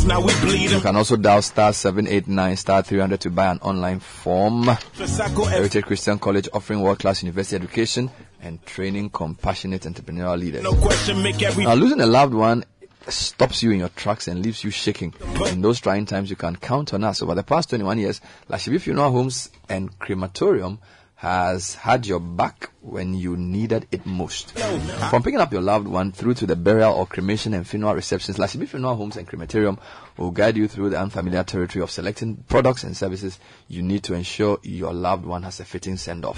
now 0.05 0.21
we 0.21 0.33
bleed. 0.41 0.69
You 0.71 0.79
can 0.79 0.95
also 0.95 1.17
dial 1.17 1.41
star 1.41 1.73
789 1.73 2.55
star 2.55 2.81
300 2.83 3.19
to 3.21 3.29
buy 3.29 3.47
an 3.47 3.59
online 3.61 3.99
form. 3.99 4.63
Heritage 4.63 5.83
Christian 5.85 6.19
College 6.19 6.47
offering 6.53 6.81
world 6.91 6.99
class 6.99 7.23
university 7.23 7.55
education 7.55 8.11
and 8.41 8.63
training 8.65 9.09
compassionate 9.09 9.83
entrepreneurial 9.83 10.37
leaders. 10.37 10.61
No 10.61 10.73
question, 10.73 11.23
make 11.23 11.41
every 11.41 11.63
Now, 11.63 11.73
losing 11.73 12.01
a 12.01 12.05
loved 12.05 12.33
one 12.33 12.65
stops 13.07 13.63
you 13.63 13.71
in 13.71 13.79
your 13.79 13.87
tracks 13.87 14.27
and 14.27 14.43
leaves 14.43 14.61
you 14.65 14.71
shaking. 14.71 15.13
In 15.47 15.61
those 15.61 15.79
trying 15.79 16.05
times, 16.05 16.29
you 16.29 16.35
can 16.35 16.57
count 16.57 16.93
on 16.93 17.05
us. 17.05 17.21
Over 17.21 17.33
the 17.33 17.43
past 17.43 17.69
21 17.69 17.97
years, 17.97 18.19
Lashibi 18.49 18.81
Funeral 18.81 19.09
Homes 19.09 19.49
and 19.69 19.97
Crematorium 19.99 20.79
has 21.21 21.75
had 21.75 22.07
your 22.07 22.19
back 22.19 22.71
when 22.81 23.13
you 23.13 23.37
needed 23.37 23.87
it 23.91 24.07
most. 24.07 24.57
From 25.11 25.21
picking 25.21 25.39
up 25.39 25.53
your 25.53 25.61
loved 25.61 25.87
one 25.87 26.11
through 26.11 26.33
to 26.33 26.47
the 26.47 26.55
burial 26.55 26.95
or 26.95 27.05
cremation 27.05 27.53
and 27.53 27.67
funeral 27.67 27.93
receptions, 27.93 28.39
Lashibi 28.39 28.67
Funeral 28.67 28.95
Homes 28.95 29.17
and 29.17 29.27
Crematorium 29.27 29.77
will 30.17 30.31
guide 30.31 30.57
you 30.57 30.67
through 30.67 30.89
the 30.89 30.99
unfamiliar 30.99 31.43
territory 31.43 31.83
of 31.83 31.91
selecting 31.91 32.37
products 32.49 32.83
and 32.83 32.97
services 32.97 33.37
you 33.67 33.83
need 33.83 34.01
to 34.05 34.15
ensure 34.15 34.57
your 34.63 34.93
loved 34.93 35.27
one 35.27 35.43
has 35.43 35.59
a 35.59 35.63
fitting 35.63 35.95
send-off. 35.95 36.37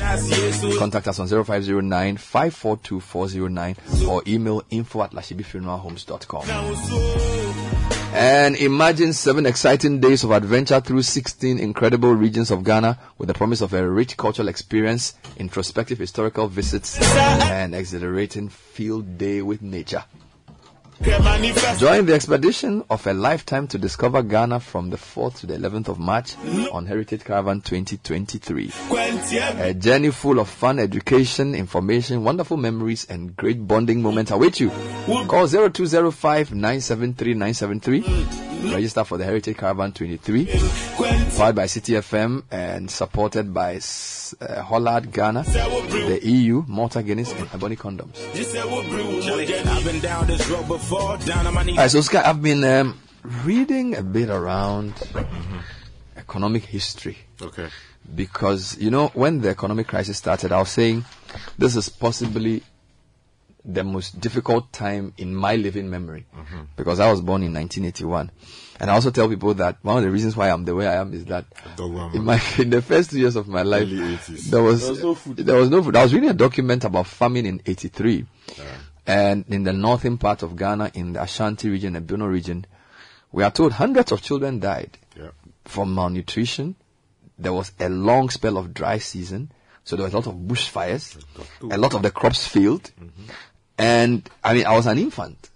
Contact 0.77 1.07
us 1.07 1.19
on 1.19 1.29
0509 1.29 2.17
542 2.17 2.99
409 2.99 3.77
or 4.09 4.21
email 4.27 4.63
info 4.69 5.03
at 5.03 5.11
lashibifuneralhomes.com. 5.11 7.72
And 8.15 8.55
imagine 8.57 9.11
seven 9.11 9.47
exciting 9.47 9.99
days 9.99 10.23
of 10.23 10.29
adventure 10.29 10.79
through 10.79 11.01
16 11.01 11.57
incredible 11.57 12.13
regions 12.13 12.51
of 12.51 12.63
Ghana 12.63 12.99
with 13.17 13.27
the 13.27 13.33
promise 13.33 13.61
of 13.61 13.73
a 13.73 13.89
rich 13.89 14.17
cultural 14.17 14.49
experience, 14.49 15.15
introspective 15.37 15.97
historical 15.97 16.47
visits, 16.47 17.01
and 17.01 17.73
exhilarating 17.73 18.49
field 18.49 19.17
day 19.17 19.41
with 19.41 19.63
nature. 19.63 20.03
Join 21.03 22.05
the 22.05 22.13
expedition 22.13 22.81
of 22.89 23.05
a 23.07 23.13
lifetime 23.13 23.67
to 23.67 23.77
discover 23.77 24.23
Ghana 24.23 24.61
from 24.61 24.89
the 24.89 24.95
4th 24.95 25.39
to 25.39 25.47
the 25.47 25.55
11th 25.55 25.89
of 25.89 25.99
March 25.99 26.35
on 26.71 26.85
Heritage 26.85 27.25
Caravan 27.25 27.59
2023. 27.59 28.71
A 29.59 29.73
journey 29.73 30.11
full 30.11 30.39
of 30.39 30.47
fun, 30.47 30.79
education, 30.79 31.55
information, 31.55 32.23
wonderful 32.23 32.55
memories, 32.55 33.05
and 33.09 33.35
great 33.35 33.67
bonding 33.67 34.01
moments 34.01 34.31
await 34.31 34.61
you. 34.61 34.69
Call 35.27 35.47
0205 35.47 36.53
973 36.53 37.33
973. 37.33 38.52
Register 38.71 39.03
for 39.03 39.17
the 39.17 39.25
Heritage 39.25 39.57
Caravan 39.57 39.91
23. 39.91 40.45
Powered 40.45 41.55
by 41.55 41.65
Citi 41.65 41.97
FM 41.97 42.43
and 42.51 42.89
supported 42.89 43.53
by 43.53 43.75
uh, 43.75 44.61
Hollard 44.61 45.11
Ghana, 45.11 45.43
the 45.43 46.19
EU, 46.23 46.63
Malta 46.67 47.03
Guinness, 47.03 47.33
and 47.33 47.49
Ebony 47.53 47.75
Condoms. 47.75 48.17
I've 49.67 49.85
been 49.85 49.99
down 49.99 50.27
this 50.27 50.47
road 50.49 50.67
before, 50.67 51.17
down 51.17 51.47
on 51.47 51.53
my 51.53 51.63
knees. 51.63 51.77
Alright, 51.77 51.91
so 51.91 52.01
Sky, 52.01 52.21
I've 52.23 52.41
been 52.41 52.63
um, 52.63 52.99
reading 53.43 53.95
a 53.95 54.03
bit 54.03 54.29
around 54.29 54.93
economic 56.15 56.63
history. 56.63 57.17
Okay. 57.41 57.67
Because, 58.15 58.77
you 58.77 58.91
know, 58.91 59.07
when 59.09 59.41
the 59.41 59.49
economic 59.49 59.87
crisis 59.87 60.17
started, 60.17 60.51
I 60.51 60.59
was 60.59 60.69
saying 60.69 61.05
this 61.57 61.75
is 61.75 61.89
possibly 61.89 62.63
the 63.65 63.83
most 63.83 64.19
difficult 64.19 64.71
time 64.73 65.13
in 65.17 65.33
my 65.33 65.55
living 65.55 65.89
memory. 65.89 66.25
Mhm. 66.35 66.67
Because 66.75 66.99
I 66.99 67.09
was 67.09 67.21
born 67.21 67.43
in 67.43 67.53
1981. 67.53 68.29
And 68.79 68.91
I 68.91 68.93
also 68.95 69.09
tell 69.11 69.29
people 69.29 69.53
that 69.53 69.77
one 69.83 69.97
of 69.97 70.03
the 70.03 70.11
reasons 70.11 70.35
why 70.35 70.49
I'm 70.49 70.65
the 70.65 70.75
way 70.75 70.85
I 70.87 70.95
am 70.95 71.13
is 71.13 71.25
that 71.25 71.45
in 72.13 72.23
my 72.25 72.41
in 72.59 72.69
the 72.71 72.81
first 72.81 73.11
two 73.11 73.19
years 73.19 73.35
of 73.37 73.47
my 73.47 73.61
life, 73.61 73.83
Early 73.83 74.17
80s. 74.17 74.49
there 74.49 74.61
was 74.63 74.81
There 74.81 74.91
was 74.91 75.03
no 75.03 75.15
food. 75.15 75.37
There 75.37 75.55
was 75.55 75.69
no 75.69 75.81
food. 75.83 75.95
I 75.95 76.03
was 76.03 76.13
reading 76.13 76.29
a 76.29 76.33
document 76.33 76.83
about 76.83 77.07
famine 77.07 77.45
in 77.45 77.61
'83, 77.65 78.25
and 79.07 79.45
in 79.47 79.63
the 79.63 79.73
northern 79.73 80.17
part 80.17 80.43
of 80.43 80.55
Ghana, 80.57 80.91
in 80.95 81.13
the 81.13 81.21
Ashanti 81.21 81.69
region, 81.69 81.93
the 81.93 82.01
Bono 82.01 82.25
region, 82.25 82.65
we 83.31 83.43
are 83.43 83.51
told 83.51 83.73
hundreds 83.73 84.11
of 84.11 84.21
children 84.21 84.59
died 84.59 84.97
Yeah. 85.15 85.29
from 85.65 85.93
malnutrition. 85.95 86.75
There 87.37 87.53
was 87.53 87.71
a 87.79 87.89
long 87.89 88.29
spell 88.29 88.57
of 88.57 88.73
dry 88.73 88.97
season, 88.99 89.51
so 89.83 89.95
there 89.95 90.05
was 90.05 90.13
a 90.13 90.17
lot 90.17 90.27
of 90.27 90.35
bushfires. 90.35 91.17
A 91.71 91.77
lot 91.77 91.93
of 91.93 92.01
the 92.01 92.11
crops 92.11 92.47
failed, 92.47 92.91
and 93.77 94.29
I 94.43 94.53
mean, 94.53 94.65
I 94.65 94.75
was 94.75 94.87
an 94.87 94.97
infant. 94.97 95.49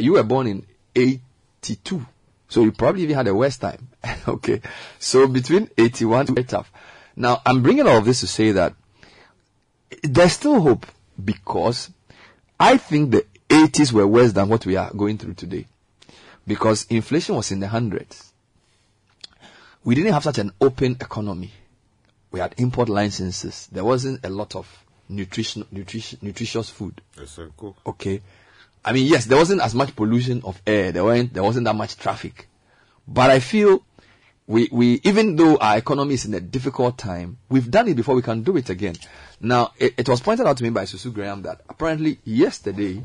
You 0.00 0.12
were 0.14 0.22
born 0.22 0.46
in 0.46 0.66
'82, 0.94 2.04
so 2.48 2.62
you 2.62 2.72
probably 2.72 3.02
even 3.02 3.16
had 3.16 3.28
a 3.28 3.34
worse 3.34 3.56
time. 3.56 3.88
okay, 4.28 4.60
so 4.98 5.26
between 5.26 5.70
'81 5.78 6.26
to 6.26 6.42
tough. 6.42 6.72
Now, 7.16 7.40
I'm 7.46 7.62
bringing 7.62 7.86
all 7.86 7.98
of 7.98 8.04
this 8.04 8.20
to 8.20 8.26
say 8.26 8.52
that 8.52 8.74
there's 10.02 10.32
still 10.32 10.60
hope 10.60 10.86
because 11.22 11.90
I 12.60 12.76
think 12.76 13.10
the 13.10 13.24
80s 13.48 13.92
were 13.92 14.06
worse 14.06 14.32
than 14.32 14.48
what 14.48 14.66
we 14.66 14.76
are 14.76 14.90
going 14.92 15.18
through 15.18 15.34
today 15.34 15.66
because 16.46 16.86
inflation 16.90 17.34
was 17.34 17.50
in 17.52 17.60
the 17.60 17.68
hundreds. 17.68 18.32
We 19.84 19.94
didn't 19.94 20.12
have 20.12 20.24
such 20.24 20.38
an 20.38 20.52
open 20.60 20.92
economy. 20.92 21.52
We 22.30 22.40
had 22.40 22.54
import 22.58 22.88
licenses. 22.88 23.68
There 23.70 23.84
wasn't 23.84 24.24
a 24.24 24.30
lot 24.30 24.56
of 24.56 24.84
nutrition, 25.08 25.64
nutrition, 25.70 26.18
nutritious 26.22 26.70
food. 26.70 27.00
Yes. 27.18 27.38
Cool. 27.56 27.76
Okay. 27.86 28.22
I 28.84 28.92
mean, 28.92 29.06
yes, 29.06 29.24
there 29.24 29.38
wasn't 29.38 29.62
as 29.62 29.74
much 29.74 29.96
pollution 29.96 30.42
of 30.44 30.60
air. 30.66 30.92
There 30.92 31.04
weren't, 31.04 31.32
there 31.34 31.42
wasn't 31.42 31.64
that 31.64 31.74
much 31.74 31.96
traffic. 31.96 32.48
But 33.08 33.30
I 33.30 33.40
feel 33.40 33.84
we, 34.46 34.68
we, 34.70 35.00
even 35.02 35.34
though 35.36 35.56
our 35.56 35.78
economy 35.78 36.14
is 36.14 36.24
in 36.24 36.34
a 36.34 36.40
difficult 36.40 36.96
time, 36.96 37.38
we've 37.48 37.70
done 37.70 37.88
it 37.88 37.94
before, 37.96 38.14
we 38.14 38.22
can 38.22 38.42
do 38.42 38.56
it 38.56 38.70
again. 38.70 38.94
Now, 39.40 39.72
it, 39.78 39.94
it 39.98 40.08
was 40.08 40.20
pointed 40.20 40.46
out 40.46 40.56
to 40.58 40.62
me 40.62 40.70
by 40.70 40.84
Susu 40.84 41.12
Graham 41.12 41.42
that 41.42 41.62
apparently 41.68 42.18
yesterday 42.24 43.02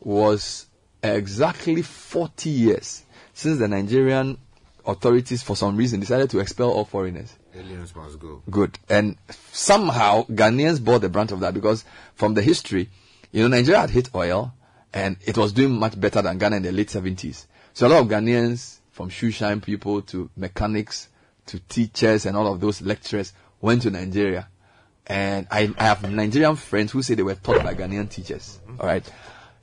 was 0.00 0.66
exactly 1.02 1.80
40 1.82 2.50
years 2.50 3.02
since 3.32 3.58
the 3.58 3.68
Nigerian 3.68 4.36
authorities, 4.84 5.42
for 5.42 5.56
some 5.56 5.76
reason, 5.76 6.00
decided 6.00 6.28
to 6.30 6.40
expel 6.40 6.70
all 6.70 6.84
foreigners. 6.84 7.34
Aliens 7.54 7.94
must 7.94 8.18
go. 8.18 8.42
Good. 8.50 8.78
And 8.88 9.16
somehow 9.52 10.24
Ghanaians 10.24 10.82
bore 10.82 10.98
the 10.98 11.08
brunt 11.08 11.32
of 11.32 11.40
that 11.40 11.54
because 11.54 11.84
from 12.14 12.34
the 12.34 12.42
history, 12.42 12.88
you 13.32 13.42
know, 13.42 13.48
Nigeria 13.48 13.80
had 13.80 13.90
hit 13.90 14.10
oil 14.14 14.52
and 14.92 15.16
it 15.24 15.36
was 15.36 15.52
doing 15.52 15.72
much 15.78 15.98
better 16.00 16.22
than 16.22 16.38
Ghana 16.38 16.56
in 16.56 16.62
the 16.62 16.72
late 16.72 16.88
70s. 16.88 17.46
So 17.72 17.86
a 17.86 17.88
lot 17.88 18.02
of 18.02 18.08
Ghanaians, 18.08 18.78
from 18.92 19.08
shoe 19.08 19.30
shine 19.30 19.60
people 19.60 20.02
to 20.02 20.28
mechanics 20.36 21.08
to 21.46 21.58
teachers 21.60 22.26
and 22.26 22.36
all 22.36 22.52
of 22.52 22.60
those 22.60 22.82
lecturers 22.82 23.32
went 23.60 23.82
to 23.82 23.90
Nigeria. 23.90 24.48
And 25.06 25.46
I, 25.50 25.72
I 25.78 25.84
have 25.84 26.08
Nigerian 26.08 26.56
friends 26.56 26.92
who 26.92 27.02
say 27.02 27.14
they 27.14 27.22
were 27.22 27.34
taught 27.34 27.64
by 27.64 27.74
Ghanaian 27.74 28.08
teachers. 28.08 28.60
All 28.78 28.86
right. 28.86 29.04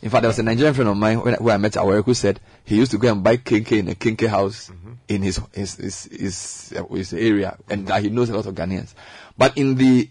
In 0.02 0.10
fact, 0.12 0.22
there 0.22 0.30
was 0.30 0.38
a 0.40 0.44
Nigerian 0.44 0.74
friend 0.76 0.90
of 0.90 0.98
mine 0.98 1.20
when, 1.22 1.34
I- 1.34 1.38
who 1.38 1.50
I 1.50 1.58
met 1.58 1.76
at 1.76 1.86
work 1.86 2.06
who 2.06 2.14
said 2.14 2.40
he 2.66 2.76
used 2.76 2.92
to 2.92 2.98
go 3.00 3.12
and 3.12 3.24
buy 3.24 3.38
kenkey 3.38 3.80
in 3.80 3.88
a 3.90 3.96
kenkey 3.96 4.28
house 4.28 4.70
in 5.08 5.24
his 5.24 5.42
his 5.54 5.76
his 5.76 6.04
his, 6.12 6.74
uh, 6.78 6.84
his 6.94 7.14
area, 7.14 7.58
and 7.70 7.88
that 7.88 8.04
he 8.04 8.10
knows 8.10 8.30
a 8.30 8.36
lot 8.36 8.46
of 8.46 8.54
Ghanaians. 8.54 8.94
But 9.38 9.58
in 9.58 9.76
the 9.76 10.08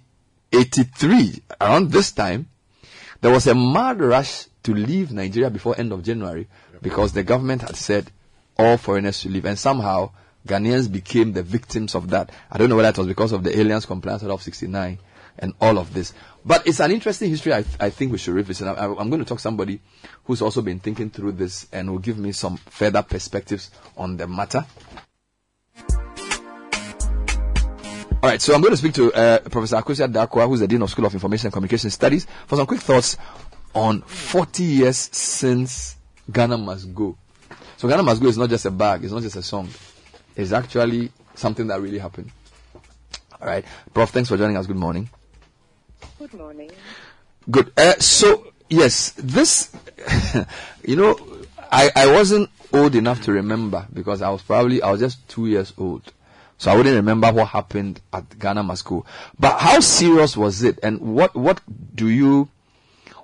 '83, 0.53 1.43
around 1.61 1.93
this 1.93 2.13
time, 2.13 2.49
there 3.21 3.31
was 3.31 3.47
a 3.47 3.55
mad 3.55 4.01
rush 4.01 4.47
to 4.65 4.75
leave 4.75 5.13
Nigeria 5.13 5.51
before 5.51 5.79
end 5.79 5.93
of 5.93 6.03
January 6.03 6.49
because 6.83 7.13
the 7.13 7.23
government 7.23 7.63
had 7.63 7.77
said 7.77 8.11
all 8.59 8.77
foreigners 8.77 9.21
should 9.21 9.33
leave, 9.33 9.45
and 9.45 9.59
somehow 9.59 10.11
Ghanaians 10.49 10.91
became 10.91 11.33
the 11.33 11.43
victims 11.43 11.95
of 11.95 12.11
that. 12.11 12.31
I 12.51 12.59
don't 12.59 12.69
know 12.69 12.77
whether 12.77 12.89
it 12.89 12.99
was 12.99 13.07
because 13.07 13.33
of 13.33 13.45
the 13.45 13.57
aliens 13.59 13.87
compliance 13.87 14.23
of 14.23 14.43
'69 14.43 14.99
and 15.39 15.53
all 15.61 15.79
of 15.79 15.93
this. 15.93 16.13
But 16.47 16.65
it's 16.65 16.79
an 16.79 16.93
interesting 16.93 17.29
history 17.29 17.53
I, 17.53 17.63
th- 17.63 17.77
I 17.81 17.91
think 17.91 18.13
we 18.13 18.19
should 18.19 18.35
revisit. 18.35 18.69
I, 18.69 18.85
I'm 18.85 19.11
going 19.11 19.19
to 19.19 19.25
talk 19.25 19.39
to 19.39 19.43
somebody 19.43 19.81
who's 20.25 20.41
also 20.41 20.63
been 20.63 20.79
thinking 20.79 21.11
through 21.11 21.33
this 21.33 21.67
and 21.73 21.91
will 21.91 21.99
give 21.99 22.19
me 22.19 22.31
some 22.31 22.57
further 22.57 23.03
perspectives 23.03 23.73
on 23.97 24.17
the 24.17 24.29
matter. 24.29 24.65
All 28.23 28.31
right, 28.31 28.41
so 28.41 28.55
I'm 28.55 28.61
going 28.61 28.73
to 28.73 28.77
speak 28.77 28.95
to 28.95 29.13
uh, 29.13 29.41
Professor 29.41 29.77
Akosua 29.77 30.11
Darkwah, 30.13 30.49
who's 30.49 30.61
the 30.61 30.69
Dean 30.69 30.83
of 30.83 30.91
School 30.91 31.05
of 31.07 31.13
Information 31.15 31.49
and 31.49 31.53
Communication 31.53 31.91
Studies, 31.91 32.27
for 32.47 32.55
some 32.57 32.67
quick 32.67 32.81
thoughts 32.81 33.17
on 33.75 34.03
40 34.03 34.63
years 34.63 34.97
since 35.13 35.97
Ghana 36.31 36.59
Must 36.59 36.95
Go. 36.95 37.17
So 37.77 37.89
Ghana 37.89 38.05
Must 38.05 38.23
Go 38.23 38.29
is 38.29 38.39
not 38.39 38.51
just 38.51 38.65
a 38.67 38.71
bag, 38.71 39.03
it's 39.03 39.13
not 39.13 39.23
just 39.23 39.37
a 39.37 39.43
song. 39.43 39.69
It's 40.37 40.53
actually 40.53 41.11
something 41.35 41.67
that 41.67 41.81
really 41.81 41.99
happened. 41.99 42.31
All 43.41 43.49
right, 43.49 43.65
Prof, 43.93 44.11
thanks 44.11 44.29
for 44.29 44.37
joining 44.37 44.57
us. 44.57 44.67
Good 44.67 44.77
morning. 44.77 45.11
Good 46.19 46.35
morning. 46.35 46.71
Good. 47.51 47.73
Uh, 47.77 47.95
so 47.99 48.53
yes, 48.69 49.11
this, 49.13 49.75
you 50.85 50.97
know, 50.97 51.19
I 51.71 51.91
I 51.95 52.13
wasn't 52.13 52.51
old 52.73 52.95
enough 52.95 53.23
to 53.23 53.33
remember 53.33 53.87
because 53.93 54.23
I 54.23 54.31
was 54.31 54.43
probably 54.43 54.83
I 54.83 54.91
was 54.91 55.01
just 55.01 55.27
two 55.29 55.47
years 55.47 55.73
old, 55.79 56.13
so 56.59 56.71
I 56.71 56.77
wouldn't 56.77 56.97
remember 56.97 57.33
what 57.33 57.49
happened 57.49 58.01
at 58.13 58.39
Ghana 58.39 58.63
Must 58.63 58.85
Go. 58.85 59.05
But 59.39 59.59
how 59.59 59.81
serious 59.81 60.37
was 60.37 60.63
it, 60.63 60.79
and 60.83 61.01
what 61.01 61.35
what 61.35 61.61
do 61.95 62.09
you 62.09 62.49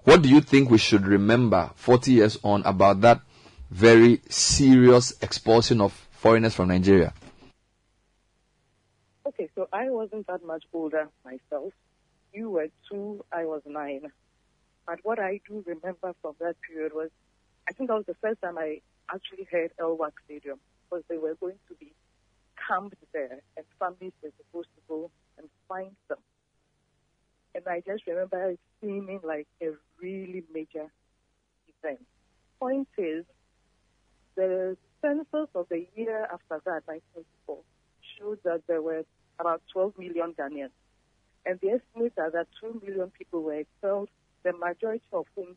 what 0.05 0.23
do 0.23 0.29
you 0.29 0.41
think 0.41 0.71
we 0.71 0.79
should 0.79 1.07
remember 1.07 1.71
40 1.77 2.13
years 2.13 2.39
on 2.43 2.63
about 2.65 3.01
that 3.03 3.21
very 3.71 4.21
serious 4.29 5.15
expulsion 5.23 5.81
of 5.81 5.93
foreigners 6.11 6.55
from 6.55 6.69
Nigeria? 6.69 7.15
Okay, 9.27 9.49
so 9.55 9.69
I 9.73 9.91
wasn't 9.91 10.27
that 10.27 10.45
much 10.45 10.65
older 10.73 11.09
myself. 11.25 11.73
You 12.33 12.51
were 12.51 12.69
two, 12.91 13.25
I 13.33 13.45
was 13.45 13.63
nine. 13.67 14.11
But 14.87 15.01
what 15.03 15.19
I 15.19 15.41
do 15.49 15.63
remember 15.67 16.15
from 16.21 16.35
that 16.41 16.57
period 16.61 16.93
was, 16.95 17.11
I 17.69 17.73
think 17.73 17.89
that 17.89 17.97
was 17.97 18.07
the 18.07 18.17
first 18.21 18.41
time 18.43 18.59
I 18.59 18.81
actually 19.13 19.47
heard 19.51 19.73
Elwak 19.79 20.13
Stadium 20.25 20.59
because 20.89 21.05
they 21.09 21.19
were 21.19 21.35
going 21.35 21.59
to 21.69 21.75
be 21.75 21.93
camped 22.69 22.97
there 23.13 23.41
and 23.57 23.67
families 23.79 24.13
were 24.23 24.31
supposed 24.39 24.69
to 24.75 24.83
go 24.89 25.11
and 25.39 25.49
find 25.69 25.95
them. 26.09 26.19
And 27.55 27.65
I 27.69 27.83
just 27.87 28.07
remember 28.07 28.51
it 28.51 28.61
seeming 28.81 29.21
like 29.23 29.47
a 29.63 29.73
really 30.01 30.43
major 30.53 30.91
event. 31.83 32.01
Point 32.59 32.89
is, 32.97 33.25
the 34.37 34.77
census 35.03 35.49
of 35.55 35.67
the 35.69 35.87
year 35.95 36.25
after 36.33 36.63
that, 36.65 36.83
1984, 36.87 37.59
showed 38.19 38.39
that 38.45 38.63
there 38.67 38.81
were 38.81 39.05
about 39.39 39.61
12 39.73 39.99
million 39.99 40.33
Ghanaians. 40.33 40.71
And 41.45 41.59
the 41.61 41.71
estimates 41.71 42.17
are 42.19 42.31
that 42.31 42.47
2 42.61 42.83
million 42.87 43.11
people 43.11 43.43
were 43.43 43.55
expelled, 43.55 44.09
the 44.45 44.53
majority 44.53 45.05
of 45.13 45.27
whom 45.35 45.57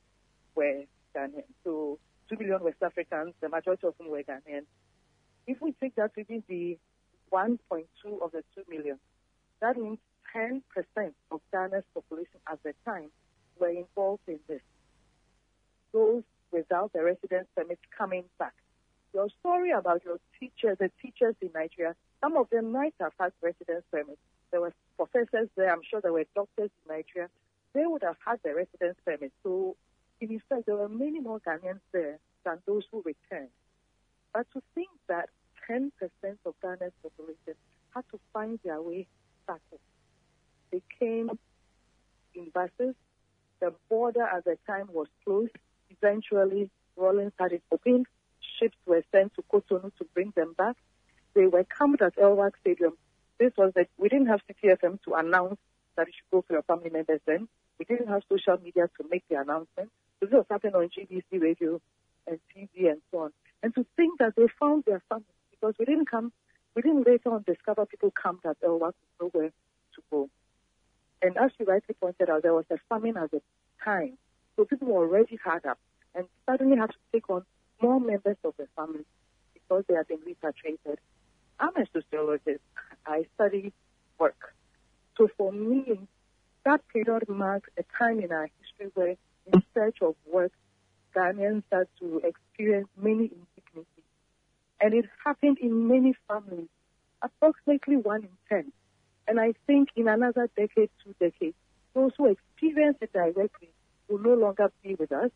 were 0.56 0.84
Ghanaians. 1.16 1.44
So 1.64 2.00
2 2.30 2.38
million 2.38 2.64
West 2.64 2.82
Africans, 2.82 3.34
the 3.42 3.50
majority 3.50 3.88
of 3.88 3.94
whom 4.00 4.10
were 4.10 4.24
Ghanaians. 4.24 4.66
If 5.48 5.62
we 5.62 5.74
take 5.74 5.96
that 5.96 6.16
be 6.16 6.44
the 6.48 6.78
1.2 7.32 7.86
of 8.22 8.32
the 8.32 8.44
2 8.56 8.64
million, 8.70 8.98
that 9.62 9.78
means 9.78 10.00
10% 10.36 10.62
of 11.32 11.42
Ghana's 11.54 11.84
population 11.94 12.40
at 12.52 12.62
the 12.64 12.74
time 12.84 13.10
were 13.60 13.70
involved 13.70 14.24
in 14.28 14.40
this. 14.48 14.62
Those 15.94 16.24
without 16.52 16.92
a 16.96 17.04
residence 17.04 17.48
permit 17.56 17.80
coming 17.98 18.24
back. 18.40 18.54
Your 19.14 19.28
story 19.40 19.72
about 19.72 20.04
your 20.04 20.18
teachers, 20.40 20.78
the 20.80 20.92
teachers 21.02 21.36
in 21.42 21.50
Nigeria, 21.54 21.96
some 22.22 22.36
of 22.38 22.50
them 22.50 22.72
might 22.72 22.94
have 23.00 23.14
had 23.20 23.32
residence 23.42 23.84
permits. 23.92 24.20
There 24.52 24.62
were 24.62 24.74
professors 24.98 25.50
there, 25.56 25.72
I'm 25.72 25.82
sure 25.90 26.02
there 26.02 26.14
were 26.14 26.26
doctors 26.36 26.70
in 26.86 26.96
Nigeria. 26.96 27.30
They 27.74 27.86
would 27.86 28.04
have 28.04 28.18
had 28.26 28.40
their 28.44 28.56
residence 28.56 28.98
permit. 29.06 29.32
So, 29.44 29.76
in 30.22 30.32
effect, 30.32 30.66
there 30.66 30.78
were 30.78 30.90
many 30.90 31.20
more 31.20 31.40
Ghanaians 31.40 31.82
there 31.92 32.20
than 32.44 32.60
those 32.66 32.84
who 32.92 33.04
returned. 33.06 33.50
But 34.34 34.48
to 34.54 34.62
think 34.74 34.90
that 35.08 35.30
10% 35.70 35.92
of 36.46 36.54
Ghana's 36.62 36.94
population 37.02 37.56
had 37.94 38.04
to 38.12 38.20
find 38.34 38.60
their 38.64 38.82
way 38.82 39.08
back 39.48 39.62
home. 39.70 39.80
They 40.72 40.82
came 41.00 41.30
in 42.34 42.50
buses. 42.54 42.96
The 43.60 43.74
border 43.90 44.24
at 44.24 44.46
the 44.46 44.58
time 44.68 44.90
was 44.92 45.08
closed. 45.24 45.56
Eventually, 45.90 46.70
Rawlings 46.98 47.32
had 47.40 47.54
it 47.54 47.64
opened. 47.72 48.06
Ships 48.60 48.78
were 48.86 49.04
sent 49.12 49.34
to 49.36 49.44
Cotonou 49.44 49.92
to 49.98 50.06
bring 50.14 50.32
them 50.36 50.54
back. 50.58 50.76
They 51.34 51.48
were 51.48 51.64
camped 51.64 52.02
at 52.02 52.16
Elwak 52.18 52.52
Stadium. 52.62 52.94
This 53.40 53.52
was 53.58 53.74
that 53.76 53.88
we 53.98 54.10
didn't 54.10 54.28
have 54.28 54.42
Citi 54.50 54.76
FM 54.76 55.02
to 55.04 55.14
announce 55.14 55.58
that 55.98 56.08
you 56.08 56.14
should 56.14 56.32
go 56.32 56.44
for 56.48 56.54
your 56.54 56.64
family 56.64 56.90
members 56.90 57.20
then. 57.26 57.48
We 57.80 57.86
didn't 57.86 58.08
have 58.08 58.24
social 58.30 58.58
media 58.64 58.90
to 58.98 59.10
make 59.10 59.24
the 59.30 59.36
announcement. 59.36 59.92
This 60.22 60.30
was 60.32 60.46
happening 60.50 60.76
on 60.76 60.90
GBC 60.90 61.42
radio 61.42 61.82
and 62.28 62.40
TV 62.56 62.90
and 62.90 63.02
so 63.12 63.20
on. 63.20 63.32
And 63.62 63.74
to 63.76 63.86
think 63.96 64.20
that 64.20 64.36
they 64.36 64.48
found 64.60 64.86
their 64.86 65.02
family 65.10 65.26
because 65.52 65.76
we 65.78 65.86
didn't 65.86 66.10
come, 66.10 66.32
we 66.76 66.82
didn't 66.82 67.08
later 67.08 67.34
on 67.34 67.44
discover 67.46 67.86
people 67.86 68.12
camped 68.12 68.46
at 68.46 68.60
Elwak 68.62 68.94
oh, 69.20 69.26
with 69.26 69.34
nowhere 69.34 69.52
to 69.96 70.02
go. 70.12 70.30
And 71.22 71.38
as 71.38 71.52
you 71.58 71.66
rightly 71.66 71.96
pointed 72.00 72.30
out, 72.30 72.44
there 72.44 72.54
was 72.54 72.66
a 72.70 72.78
famine 72.90 73.18
at 73.18 73.32
the 73.32 73.42
time. 73.84 74.18
So 74.56 74.66
people 74.66 74.88
were 74.88 75.08
already 75.08 75.38
hard 75.38 75.66
up 75.66 75.80
and 76.14 76.26
suddenly 76.46 76.78
had 76.78 76.92
to 76.92 76.98
take 77.12 77.30
on 77.30 77.46
more 77.82 78.00
members 78.00 78.38
of 78.44 78.54
the 78.58 78.68
family 78.76 79.06
because 79.54 79.84
they 79.88 79.96
had 79.96 80.08
been 80.08 80.20
repatriated. 80.26 81.00
I'm 81.60 81.76
a 81.76 81.86
sociologist. 81.94 82.62
I 83.06 83.26
study 83.36 83.74
work. 84.20 84.54
So 85.18 85.30
for 85.38 85.52
me, 85.52 86.00
that 86.66 86.82
period 86.90 87.30
marks 87.30 87.70
a 87.78 87.84
time 87.98 88.20
in 88.20 88.32
our 88.32 88.50
history 88.60 88.92
where, 88.94 89.16
in 89.54 89.64
search 89.74 90.02
of 90.02 90.16
work, 90.32 90.52
Ghanaians 91.16 91.64
start 91.68 91.90
to 92.00 92.22
experience 92.24 92.88
many 92.98 93.32
indignities. 93.32 93.86
And 94.82 94.94
it 94.94 95.06
happened 95.24 95.60
in 95.60 95.88
many 95.88 96.16
families, 96.28 96.68
approximately 97.22 97.98
one 97.98 98.24
in 98.24 98.30
ten. 98.50 98.72
And 99.28 99.40
I 99.40 99.54
think 99.66 99.90
in 99.96 100.08
another 100.08 100.50
decade, 100.56 100.90
two 101.04 101.16
decades, 101.20 101.56
those 101.94 102.12
who 102.18 102.26
experience 102.26 102.98
it 103.02 103.14
directly 103.14 103.70
will 104.10 104.20
no 104.20 104.34
longer 104.34 104.72
be 104.84 104.96
with 104.96 105.12
us. 105.12 105.32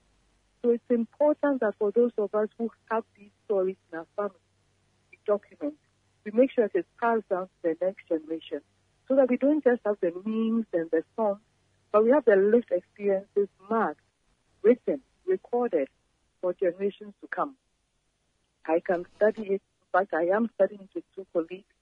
So 0.61 0.71
it's 0.71 0.83
important 0.89 1.61
that 1.61 1.75
for 1.79 1.91
those 1.91 2.11
of 2.17 2.35
us 2.35 2.49
who 2.57 2.69
have 2.91 3.03
these 3.17 3.31
stories 3.45 3.77
in 3.91 3.99
our 3.99 4.05
family, 4.15 4.35
we 5.11 5.17
document. 5.25 5.75
We 6.25 6.31
make 6.31 6.51
sure 6.51 6.67
that 6.67 6.75
it 6.75 6.79
is 6.79 6.85
passed 7.01 7.27
down 7.29 7.45
to 7.45 7.49
the 7.63 7.77
next 7.81 8.07
generation 8.07 8.61
so 9.07 9.15
that 9.15 9.29
we 9.29 9.37
don't 9.37 9.63
just 9.63 9.81
have 9.85 9.97
the 10.01 10.11
memes 10.25 10.65
and 10.73 10.89
the 10.91 11.03
songs, 11.15 11.39
but 11.91 12.03
we 12.03 12.11
have 12.11 12.25
the 12.25 12.35
lived 12.35 12.71
experiences 12.71 13.47
marked, 13.69 14.01
written, 14.61 15.01
recorded 15.25 15.87
for 16.41 16.53
generations 16.53 17.13
to 17.21 17.27
come. 17.27 17.55
I 18.65 18.81
can 18.85 19.05
study 19.15 19.43
it. 19.43 19.61
In 19.81 19.87
fact, 19.91 20.13
I 20.13 20.25
am 20.35 20.49
studying 20.55 20.81
it 20.81 20.89
with 20.93 21.03
two 21.15 21.25
colleagues, 21.33 21.73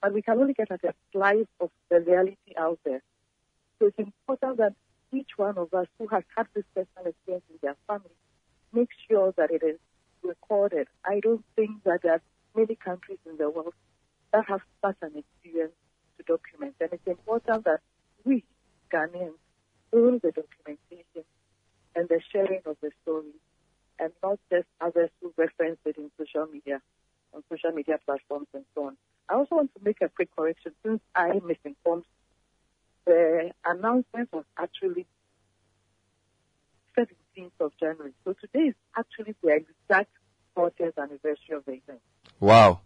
but 0.00 0.12
we 0.12 0.22
can 0.22 0.38
only 0.38 0.54
get 0.54 0.70
at 0.70 0.84
a 0.84 0.94
slice 1.12 1.46
of 1.60 1.70
the 1.90 2.00
reality 2.00 2.54
out 2.56 2.78
there. 2.84 3.02
So 3.78 3.86
it's 3.86 3.98
important 3.98 4.58
that 4.58 4.74
each 5.12 5.30
one 5.36 5.58
of 5.58 5.72
us 5.74 5.86
who 5.98 6.06
has 6.08 6.22
had 6.36 6.46
this 6.54 6.64
personal 6.74 7.10
experience 7.10 7.44
in 7.50 7.58
their 7.62 7.76
family 7.86 8.10
make 8.72 8.90
sure 9.08 9.32
that 9.36 9.50
it 9.50 9.62
is 9.62 9.78
recorded. 10.22 10.88
I 11.04 11.20
don't 11.20 11.44
think 11.56 11.82
that 11.84 12.02
there 12.02 12.12
are 12.12 12.22
many 12.54 12.74
countries 12.74 13.18
in 13.26 13.36
the 13.36 13.50
world 13.50 13.74
that 14.32 14.44
have 14.48 14.60
such 14.84 14.96
an 15.02 15.12
experience 15.16 15.72
to 16.16 16.24
document. 16.24 16.74
And 16.80 16.92
it's 16.92 17.06
important 17.06 17.64
that 17.64 17.80
we, 18.24 18.44
Ghanaians, 18.92 19.38
own 19.92 20.20
the 20.22 20.32
documentation 20.32 21.24
and 21.94 22.08
the 22.08 22.20
sharing 22.32 22.60
of 22.66 22.76
the 22.82 22.90
story, 23.02 23.32
and 23.98 24.12
not 24.22 24.38
just 24.50 24.66
others 24.80 25.10
who 25.20 25.32
reference 25.36 25.78
it 25.84 25.96
in 25.96 26.10
social 26.18 26.46
media, 26.52 26.80
on 27.34 27.42
social 27.50 27.72
media 27.72 27.98
platforms 28.04 28.46
and 28.54 28.64
so 28.74 28.86
on. 28.86 28.96
I 29.28 29.34
also 29.34 29.56
want 29.56 29.74
to 29.74 29.84
make 29.84 30.00
a 30.00 30.08
quick 30.08 30.28
correction 30.36 30.72
since 30.84 31.00
I 31.14 31.40
misinformed. 31.44 32.04
The 33.04 33.50
announcement 33.64 34.28
was 34.32 34.44
actually 34.58 35.06
17th 36.96 37.50
of 37.60 37.72
January. 37.78 38.12
So 38.24 38.34
today 38.34 38.68
is 38.68 38.74
actually 38.96 39.34
the 39.42 39.50
exact 39.56 40.10
40th 40.56 40.96
anniversary 40.98 41.56
of 41.56 41.64
the 41.64 41.72
event. 41.72 42.00
Wow. 42.40 42.80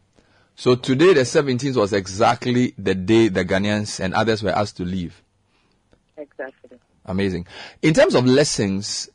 So 0.55 0.75
today, 0.75 1.15
the 1.15 1.23
17th, 1.23 1.77
was 1.77 1.93
exactly 1.93 2.75
the 2.79 2.95
day 2.95 3.29
the 3.29 3.45
Ghanaians 3.45 4.01
and 4.01 4.15
others 4.15 4.43
were 4.43 4.51
asked 4.51 4.77
to 4.79 4.85
leave. 4.85 5.23
Exactly. 6.17 6.79
Amazing. 7.05 7.47
In 7.81 7.95
terms 7.95 8.15
of 8.15 8.27
lessons, 8.27 9.11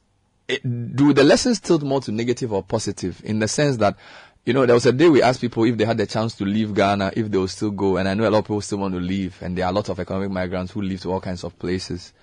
it, 0.47 0.61
do 0.95 1.13
the 1.13 1.23
lessons 1.23 1.59
tilt 1.59 1.83
more 1.83 2.01
to 2.01 2.11
negative 2.11 2.51
or 2.51 2.63
positive? 2.63 3.21
In 3.23 3.39
the 3.39 3.47
sense 3.47 3.77
that, 3.77 3.97
you 4.45 4.53
know, 4.53 4.65
there 4.65 4.73
was 4.73 4.85
a 4.85 4.91
day 4.91 5.09
we 5.09 5.21
asked 5.21 5.41
people 5.41 5.63
if 5.63 5.77
they 5.77 5.85
had 5.85 5.97
the 5.97 6.05
chance 6.05 6.35
to 6.35 6.45
leave 6.45 6.73
Ghana, 6.73 7.13
if 7.15 7.29
they 7.29 7.37
would 7.37 7.49
still 7.49 7.71
go. 7.71 7.97
And 7.97 8.09
I 8.09 8.13
know 8.13 8.27
a 8.27 8.31
lot 8.31 8.39
of 8.39 8.45
people 8.45 8.61
still 8.61 8.79
want 8.79 8.93
to 8.93 8.99
leave. 8.99 9.37
And 9.41 9.57
there 9.57 9.65
are 9.65 9.71
a 9.71 9.75
lot 9.75 9.89
of 9.89 9.99
economic 9.99 10.31
migrants 10.31 10.71
who 10.71 10.81
leave 10.81 11.01
to 11.01 11.11
all 11.11 11.21
kinds 11.21 11.43
of 11.43 11.57
places. 11.59 12.13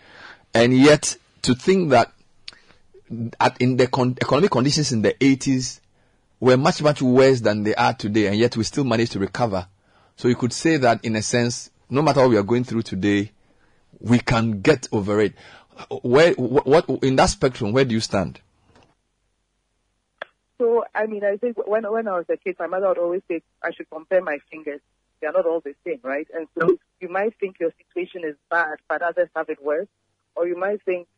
And 0.52 0.76
yet, 0.76 1.16
to 1.42 1.54
think 1.54 1.90
that 1.90 2.12
at, 3.40 3.60
in 3.60 3.76
the 3.76 3.86
con- 3.86 4.16
economic 4.20 4.50
conditions 4.50 4.92
in 4.92 5.02
the 5.02 5.12
80s 5.14 5.80
were 6.44 6.58
much, 6.58 6.82
much 6.82 7.00
worse 7.00 7.40
than 7.40 7.62
they 7.62 7.74
are 7.74 7.94
today, 7.94 8.26
and 8.26 8.36
yet 8.36 8.54
we 8.54 8.64
still 8.64 8.84
managed 8.84 9.12
to 9.12 9.18
recover. 9.18 9.66
So 10.16 10.28
you 10.28 10.36
could 10.36 10.52
say 10.52 10.76
that, 10.76 11.02
in 11.02 11.16
a 11.16 11.22
sense, 11.22 11.70
no 11.88 12.02
matter 12.02 12.20
what 12.20 12.28
we 12.28 12.36
are 12.36 12.42
going 12.42 12.64
through 12.64 12.82
today, 12.82 13.32
we 13.98 14.18
can 14.18 14.60
get 14.60 14.86
over 14.92 15.22
it. 15.22 15.32
Where, 16.02 16.34
what, 16.34 16.66
what 16.66 17.02
in 17.02 17.16
that 17.16 17.30
spectrum? 17.30 17.72
Where 17.72 17.86
do 17.86 17.94
you 17.94 18.00
stand? 18.00 18.42
So, 20.58 20.84
I 20.94 21.06
mean, 21.06 21.24
I 21.24 21.38
think 21.38 21.56
when 21.66 21.90
when 21.90 22.06
I 22.06 22.18
was 22.18 22.26
a 22.28 22.36
kid, 22.36 22.56
my 22.58 22.66
mother 22.66 22.88
would 22.88 22.98
always 22.98 23.22
say 23.26 23.40
I 23.62 23.72
should 23.72 23.88
compare 23.88 24.20
my 24.20 24.36
fingers. 24.50 24.80
They 25.20 25.26
are 25.26 25.32
not 25.32 25.46
all 25.46 25.60
the 25.60 25.74
same, 25.82 26.00
right? 26.02 26.28
And 26.34 26.46
so 26.58 26.76
you 27.00 27.08
might 27.08 27.34
think 27.40 27.58
your 27.58 27.72
situation 27.78 28.28
is 28.28 28.36
bad, 28.50 28.76
but 28.86 29.00
others 29.00 29.30
have 29.34 29.48
it 29.48 29.64
worse, 29.64 29.88
or 30.36 30.46
you 30.46 30.58
might 30.58 30.82
think, 30.82 31.08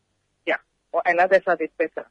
yeah, 0.45 0.57
or 0.93 1.01
and 1.05 1.19
others 1.19 1.41
have 1.45 1.59
it 1.59 1.71
better. 1.77 2.07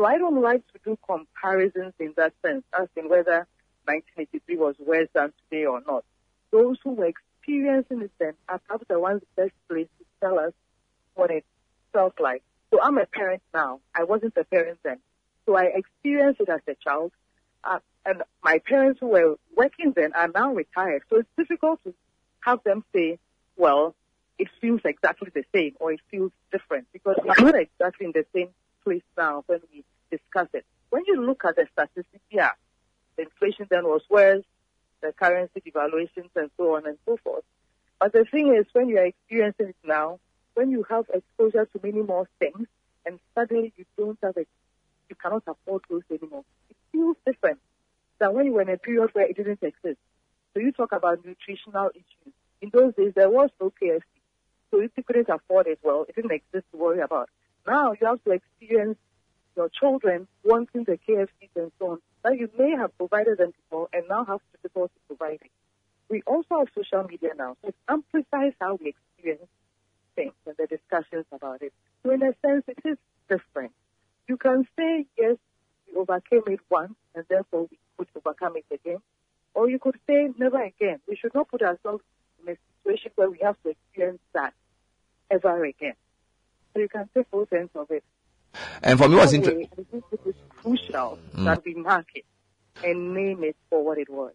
So 0.00 0.06
I 0.06 0.16
don't 0.16 0.40
like 0.40 0.62
to 0.72 0.78
do 0.82 0.98
comparisons 1.06 1.92
in 2.00 2.14
that 2.16 2.32
sense, 2.40 2.64
as 2.72 2.88
in 2.96 3.10
whether 3.10 3.46
1983 3.84 4.56
was 4.56 4.74
worse 4.78 5.08
than 5.12 5.30
today 5.42 5.66
or 5.66 5.82
not. 5.86 6.06
Those 6.50 6.78
who 6.82 6.92
were 6.92 7.04
experiencing 7.04 8.00
it 8.00 8.10
then 8.18 8.32
are 8.48 8.60
perhaps 8.60 8.86
the 8.88 8.98
ones 8.98 9.20
best 9.36 9.52
placed 9.68 9.90
to 9.98 10.04
tell 10.22 10.38
us 10.38 10.54
what 11.16 11.30
it 11.30 11.44
felt 11.92 12.18
like. 12.18 12.42
So 12.70 12.80
I'm 12.82 12.96
a 12.96 13.04
parent 13.04 13.42
now. 13.52 13.80
I 13.94 14.04
wasn't 14.04 14.38
a 14.38 14.44
parent 14.44 14.78
then. 14.82 15.00
So 15.44 15.54
I 15.54 15.64
experienced 15.64 16.40
it 16.40 16.48
as 16.48 16.62
a 16.66 16.76
child. 16.82 17.12
Uh, 17.62 17.80
and 18.06 18.22
my 18.42 18.58
parents 18.66 19.00
who 19.00 19.08
were 19.08 19.36
working 19.54 19.92
then 19.94 20.14
are 20.14 20.28
now 20.34 20.54
retired. 20.54 21.02
So 21.10 21.16
it's 21.16 21.28
difficult 21.36 21.78
to 21.84 21.92
have 22.40 22.64
them 22.64 22.84
say, 22.94 23.18
well, 23.58 23.94
it 24.38 24.48
feels 24.62 24.80
exactly 24.82 25.28
the 25.34 25.44
same 25.54 25.74
or 25.78 25.92
it 25.92 26.00
feels 26.10 26.32
different 26.50 26.86
because 26.90 27.16
we're 27.22 27.34
not 27.44 27.54
exactly 27.54 28.06
in 28.06 28.12
the 28.12 28.24
same 28.34 28.48
place 28.82 29.02
now 29.18 29.44
when 29.46 29.60
we 29.70 29.84
discuss 30.10 30.48
it. 30.52 30.64
When 30.90 31.02
you 31.06 31.24
look 31.24 31.44
at 31.44 31.56
the 31.56 31.66
statistics, 31.72 32.24
yeah, 32.30 32.50
the 33.16 33.22
inflation 33.22 33.66
then 33.70 33.84
was 33.84 34.02
worse, 34.08 34.44
the 35.00 35.12
currency 35.12 35.60
devaluations 35.60 36.30
and 36.36 36.50
so 36.56 36.76
on 36.76 36.86
and 36.86 36.98
so 37.06 37.16
forth. 37.22 37.44
But 37.98 38.12
the 38.12 38.24
thing 38.24 38.54
is, 38.54 38.66
when 38.72 38.88
you 38.88 38.98
are 38.98 39.06
experiencing 39.06 39.68
it 39.68 39.76
now, 39.84 40.18
when 40.54 40.70
you 40.70 40.84
have 40.88 41.06
exposure 41.12 41.66
to 41.66 41.80
many 41.82 42.02
more 42.02 42.28
things, 42.38 42.66
and 43.06 43.18
suddenly 43.34 43.72
you 43.76 43.84
don't 43.96 44.18
have 44.22 44.36
it, 44.36 44.48
you 45.08 45.16
cannot 45.16 45.42
afford 45.46 45.82
those 45.88 46.02
anymore. 46.10 46.44
It 46.68 46.76
feels 46.92 47.16
different 47.26 47.58
than 48.18 48.34
when 48.34 48.46
you 48.46 48.52
were 48.52 48.62
in 48.62 48.68
a 48.68 48.78
period 48.78 49.10
where 49.12 49.26
it 49.26 49.36
didn't 49.36 49.62
exist. 49.62 49.98
So 50.54 50.60
you 50.60 50.72
talk 50.72 50.92
about 50.92 51.24
nutritional 51.24 51.90
issues. 51.94 52.34
In 52.60 52.70
those 52.72 52.94
days, 52.94 53.12
there 53.14 53.30
was 53.30 53.50
no 53.60 53.72
KFC. 53.80 54.02
So 54.70 54.80
if 54.80 54.90
you 54.96 55.02
couldn't 55.02 55.28
afford 55.28 55.66
it, 55.66 55.78
well, 55.82 56.04
it 56.08 56.14
didn't 56.14 56.32
exist 56.32 56.66
to 56.72 56.78
worry 56.78 57.00
about. 57.00 57.28
Now 57.66 57.92
you 57.92 58.06
have 58.06 58.22
to 58.24 58.30
experience 58.32 58.98
your 59.56 59.68
children 59.68 60.26
wanting 60.44 60.84
the 60.84 60.98
KFCs 61.08 61.50
and 61.56 61.72
so 61.78 61.92
on 61.92 61.98
that 62.24 62.38
you 62.38 62.50
may 62.58 62.70
have 62.72 62.96
provided 62.96 63.38
them 63.38 63.52
before 63.52 63.88
and 63.92 64.04
now 64.08 64.24
have 64.24 64.40
difficulty 64.52 64.94
providing. 65.06 65.50
We 66.08 66.22
also 66.26 66.58
have 66.58 66.68
social 66.74 67.04
media 67.04 67.30
now, 67.36 67.56
so 67.62 67.68
it 67.68 67.76
amplifies 67.88 68.52
how 68.60 68.78
we 68.80 68.94
experience 68.94 69.48
things 70.16 70.32
and 70.46 70.56
the 70.58 70.66
discussions 70.66 71.24
about 71.32 71.62
it. 71.62 71.72
So 72.02 72.10
in 72.10 72.22
a 72.22 72.34
sense, 72.44 72.64
it 72.68 72.78
is 72.84 72.98
different. 73.28 73.72
You 74.28 74.36
can 74.36 74.66
say, 74.76 75.06
yes, 75.18 75.36
we 75.86 75.98
overcame 75.98 76.42
it 76.46 76.60
once 76.70 76.94
and 77.14 77.24
therefore 77.28 77.68
we 77.70 77.78
could 77.96 78.08
overcome 78.16 78.56
it 78.56 78.66
again. 78.72 78.98
Or 79.54 79.68
you 79.68 79.78
could 79.78 79.96
say, 80.06 80.28
never 80.38 80.62
again. 80.62 81.00
We 81.08 81.16
should 81.16 81.34
not 81.34 81.48
put 81.48 81.62
ourselves 81.62 82.04
in 82.42 82.52
a 82.52 82.56
situation 82.82 83.12
where 83.16 83.30
we 83.30 83.38
have 83.42 83.56
to 83.62 83.70
experience 83.70 84.20
that 84.34 84.54
ever 85.30 85.64
again. 85.64 85.94
So 86.72 86.80
you 86.80 86.88
can 86.88 87.08
take 87.14 87.30
both 87.30 87.52
ends 87.52 87.72
of 87.74 87.90
it. 87.90 88.04
And 88.82 88.98
for 88.98 89.08
me, 89.08 89.16
what's 89.16 89.32
That 89.32 89.38
interesting. 89.38 89.60
way, 89.60 89.68
I 89.78 89.82
think 89.90 90.04
it 90.12 90.20
is 90.26 90.34
crucial 90.62 91.18
Mm. 91.36 91.44
that 91.44 91.62
we 91.64 91.74
mark 91.74 92.06
it 92.14 92.24
and 92.84 93.14
name 93.14 93.44
it 93.44 93.56
for 93.68 93.84
what 93.84 93.98
it 93.98 94.08
was. 94.10 94.32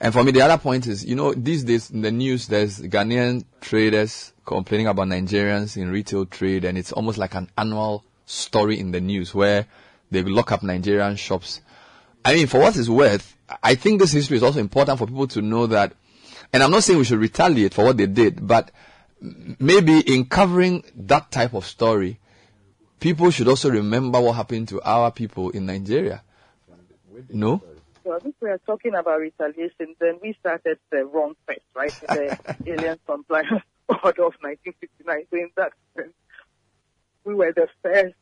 And 0.00 0.12
for 0.12 0.22
me, 0.24 0.32
the 0.32 0.42
other 0.42 0.58
point 0.58 0.86
is, 0.86 1.04
you 1.04 1.16
know, 1.16 1.34
these 1.34 1.64
days 1.64 1.90
in 1.90 2.02
the 2.02 2.10
news, 2.10 2.46
there's 2.48 2.80
Ghanaian 2.80 3.44
traders 3.60 4.32
complaining 4.44 4.86
about 4.86 5.08
Nigerians 5.08 5.76
in 5.76 5.90
retail 5.90 6.24
trade, 6.26 6.64
and 6.64 6.78
it's 6.78 6.92
almost 6.92 7.18
like 7.18 7.34
an 7.34 7.50
annual 7.58 8.04
story 8.26 8.78
in 8.78 8.92
the 8.92 9.00
news 9.00 9.34
where 9.34 9.66
they 10.10 10.22
lock 10.22 10.52
up 10.52 10.62
Nigerian 10.62 11.16
shops. 11.16 11.60
I 12.24 12.34
mean, 12.34 12.46
for 12.46 12.60
what 12.60 12.76
it's 12.76 12.88
worth, 12.88 13.36
I 13.62 13.74
think 13.74 14.00
this 14.00 14.12
history 14.12 14.36
is 14.36 14.42
also 14.42 14.60
important 14.60 14.98
for 14.98 15.06
people 15.06 15.26
to 15.28 15.42
know 15.42 15.66
that, 15.66 15.92
and 16.52 16.62
I'm 16.62 16.70
not 16.70 16.82
saying 16.84 16.98
we 16.98 17.04
should 17.04 17.18
retaliate 17.18 17.74
for 17.74 17.84
what 17.84 17.96
they 17.96 18.06
did, 18.06 18.46
but 18.46 18.70
maybe 19.20 20.00
in 20.00 20.26
covering 20.26 20.84
that 20.96 21.30
type 21.30 21.54
of 21.54 21.66
story, 21.66 22.18
people 23.00 23.30
should 23.30 23.48
also 23.48 23.70
remember 23.70 24.20
what 24.20 24.34
happened 24.34 24.68
to 24.68 24.80
our 24.82 25.10
people 25.10 25.50
in 25.50 25.66
Nigeria. 25.66 26.22
No? 27.30 27.62
Well, 28.04 28.20
if 28.24 28.34
we 28.40 28.50
are 28.50 28.60
talking 28.66 28.94
about 28.94 29.20
retaliation, 29.20 29.96
then 29.98 30.18
we 30.22 30.36
started 30.38 30.78
the 30.90 31.04
wrong 31.04 31.34
first, 31.46 31.60
right? 31.74 31.92
The 32.08 32.56
Alien 32.66 32.98
Compliance 33.04 33.64
Order 33.88 34.26
of 34.26 34.34
1959. 34.40 35.26
So 35.30 35.36
in 35.36 35.50
that 35.56 35.72
sense, 35.96 36.12
we 37.24 37.34
were 37.34 37.52
the 37.52 37.68
first 37.82 38.14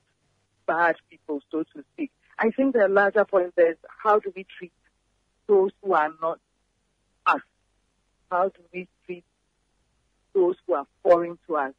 bad 0.67 0.97
people, 1.11 1.41
so 1.51 1.65
to 1.75 1.85
speak. 1.93 2.11
I 2.39 2.51
think 2.51 2.75
the 2.75 2.89
larger 2.89 3.25
point 3.25 3.53
is 3.59 3.77
how 4.03 4.19
do 4.19 4.33
we 4.35 4.47
treat 4.59 4.73
those 5.47 5.71
who 5.83 5.93
are 5.93 6.11
not 6.21 6.41
us? 7.27 7.43
How 8.31 8.49
do 8.49 8.61
we 8.73 8.89
treat 9.05 9.25
those 10.35 10.57
who 10.67 10.75
are 10.75 10.87
foreign 11.03 11.39
to 11.47 11.57
us? 11.57 11.75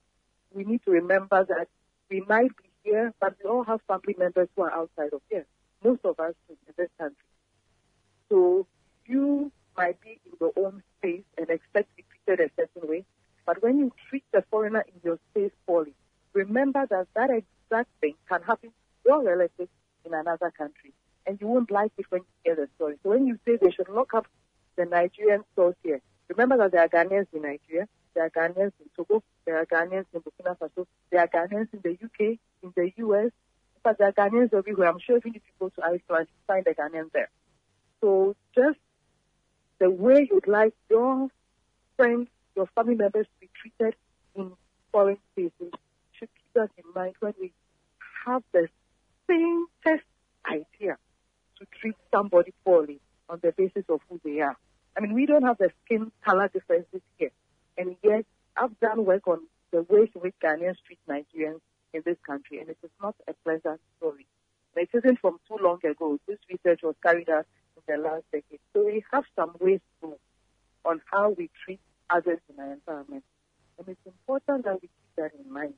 We 0.53 0.63
need 0.63 0.81
to 0.85 0.91
remember 0.91 1.43
that 1.43 1.67
we 2.09 2.21
might 2.21 2.55
be 2.55 2.69
here, 2.85 3.13
but 3.19 3.35
we 3.43 3.49
all 3.49 3.63
have 3.63 3.81
family 3.87 4.15
members 4.17 4.47
who 4.55 4.61
are 4.61 4.71
outside 4.71 5.11
of 5.11 5.21
here. 5.29 5.45
Most 5.83 6.05
of 6.05 6.19
us 6.19 6.33
in 6.49 6.55
this 6.77 6.89
country. 6.97 7.17
So 8.29 8.67
you 9.05 9.51
might 9.77 9.99
be 10.01 10.19
in 10.25 10.31
your 10.39 10.53
own 10.55 10.81
space 10.97 11.23
and 11.37 11.49
expect 11.49 11.89
to 11.89 11.95
be 11.97 12.05
treated 12.25 12.49
a 12.49 12.61
certain 12.61 12.89
way, 12.89 13.05
but 13.45 13.61
when 13.61 13.77
you 13.77 13.91
treat 14.09 14.23
the 14.31 14.43
foreigner 14.49 14.85
in 14.87 14.99
your 15.03 15.19
space 15.31 15.51
poorly, 15.67 15.93
remember 16.33 16.85
that 16.89 17.07
that 17.15 17.29
exact 17.29 17.89
thing 18.01 18.15
can 18.29 18.41
happen 18.43 18.69
to 18.69 19.09
your 19.09 19.23
relatives 19.23 19.69
in 20.05 20.13
another 20.13 20.51
country, 20.57 20.93
and 21.25 21.39
you 21.41 21.47
won't 21.47 21.71
like 21.71 21.91
it 21.97 22.05
when 22.09 22.21
you 22.21 22.27
hear 22.43 22.55
the 22.55 22.69
story. 22.75 22.97
So 23.03 23.09
when 23.09 23.27
you 23.27 23.37
say 23.45 23.57
they 23.61 23.71
should 23.71 23.89
lock 23.89 24.13
up 24.13 24.27
the 24.75 24.85
Nigerian 24.85 25.43
stores 25.53 25.75
here, 25.83 26.01
remember 26.29 26.57
that 26.57 26.71
there 26.71 26.81
are 26.81 26.89
Ghanaians 26.89 27.27
in 27.33 27.41
Nigeria, 27.43 27.87
there 28.13 28.25
are 28.25 28.29
Ghanaians 28.29 28.71
in 28.79 28.89
Togo, 28.95 29.23
there 29.45 29.57
are 29.57 29.65
Ghanaians 29.65 30.05
in 30.13 30.21
Burkina 30.21 30.57
Faso, 30.57 30.85
there 31.11 31.19
are 31.21 31.27
Ghanaians 31.27 31.67
in 31.73 31.81
the 31.83 31.91
UK, 31.91 32.39
in 32.65 32.73
the 32.75 32.91
US, 33.05 33.31
but 33.83 33.97
there 33.97 34.07
are 34.07 34.11
Ghanaians 34.11 34.53
everywhere. 34.53 34.89
I'm 34.89 34.99
sure 34.99 35.17
if 35.17 35.25
you 35.25 35.33
go 35.59 35.69
to 35.69 35.81
Iceland, 35.83 36.27
you 36.29 36.41
find 36.47 36.65
a 36.67 36.73
Ghanaian 36.73 37.11
there. 37.13 37.29
So 38.01 38.35
just 38.55 38.79
the 39.79 39.89
way 39.89 40.27
you'd 40.29 40.47
like 40.47 40.73
your 40.89 41.29
friends, 41.95 42.27
your 42.55 42.67
family 42.75 42.95
members 42.95 43.25
to 43.25 43.39
be 43.39 43.49
treated 43.61 43.95
in 44.35 44.51
foreign 44.91 45.17
spaces 45.31 45.73
should 46.13 46.29
keep 46.35 46.53
that 46.55 46.69
in 46.77 46.83
mind 46.93 47.15
when 47.19 47.33
we 47.39 47.51
have 48.25 48.43
the 48.53 48.67
same 49.29 49.65
test 49.85 50.03
idea 50.49 50.97
to 51.59 51.65
treat 51.79 51.95
somebody 52.13 52.53
poorly 52.63 52.99
on 53.29 53.39
the 53.41 53.51
basis 53.51 53.83
of 53.89 53.99
who 54.09 54.19
they 54.23 54.41
are. 54.41 54.57
I 54.97 55.01
mean, 55.01 55.13
we 55.13 55.25
don't 55.25 55.43
have 55.43 55.57
the 55.57 55.69
skin 55.83 56.11
color 56.23 56.47
differences 56.47 57.01
here. 57.17 57.31
And 57.77 57.95
yet, 58.03 58.25
I've 58.55 58.79
done 58.79 59.05
work 59.05 59.27
on 59.27 59.39
the 59.71 59.81
ways 59.83 60.09
in 60.15 60.21
which 60.21 60.35
Ghanaians 60.41 60.77
treat 60.85 60.99
Nigerians 61.09 61.59
in 61.95 62.03
this 62.05 62.17
country, 62.27 62.59
and 62.59 62.69
it 62.69 62.77
is 62.83 62.91
not 63.01 63.15
a 63.27 63.33
pleasant 63.43 63.79
story. 63.97 64.27
It 64.75 64.89
isn't 64.93 65.19
from 65.19 65.39
too 65.47 65.57
long 65.61 65.79
ago. 65.85 66.19
This 66.27 66.37
research 66.49 66.81
was 66.83 66.95
carried 67.01 67.29
out 67.29 67.45
in 67.77 67.83
the 67.87 68.01
last 68.01 68.23
decade. 68.31 68.59
So 68.73 68.85
we 68.85 69.03
have 69.13 69.23
some 69.35 69.55
ways 69.59 69.79
to 70.01 70.15
on 70.83 71.01
how 71.11 71.29
we 71.29 71.49
treat 71.63 71.79
others 72.09 72.39
in 72.49 72.63
our 72.63 72.73
environment. 72.73 73.23
And 73.79 73.87
it's 73.87 74.05
important 74.05 74.65
that 74.65 74.75
we 74.75 74.87
keep 74.87 75.15
that 75.17 75.31
in 75.39 75.51
mind 75.51 75.73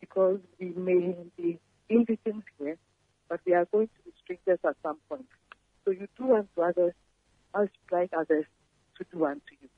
because 0.00 0.40
we 0.60 0.70
may 0.76 1.14
be 1.36 1.58
in 1.88 2.04
victims 2.04 2.44
here, 2.58 2.76
but 3.28 3.40
we 3.46 3.54
are 3.54 3.66
going 3.72 3.86
to 3.86 4.02
be 4.04 4.12
strangers 4.22 4.58
at 4.66 4.76
some 4.82 4.98
point. 5.08 5.26
So 5.84 5.92
you 5.92 6.08
do 6.18 6.34
unto 6.34 6.60
others 6.60 6.92
as 7.54 7.68
you 7.72 7.96
like 7.96 8.10
others 8.16 8.44
to 8.98 9.04
do 9.12 9.24
unto 9.24 9.40
you. 9.60 9.68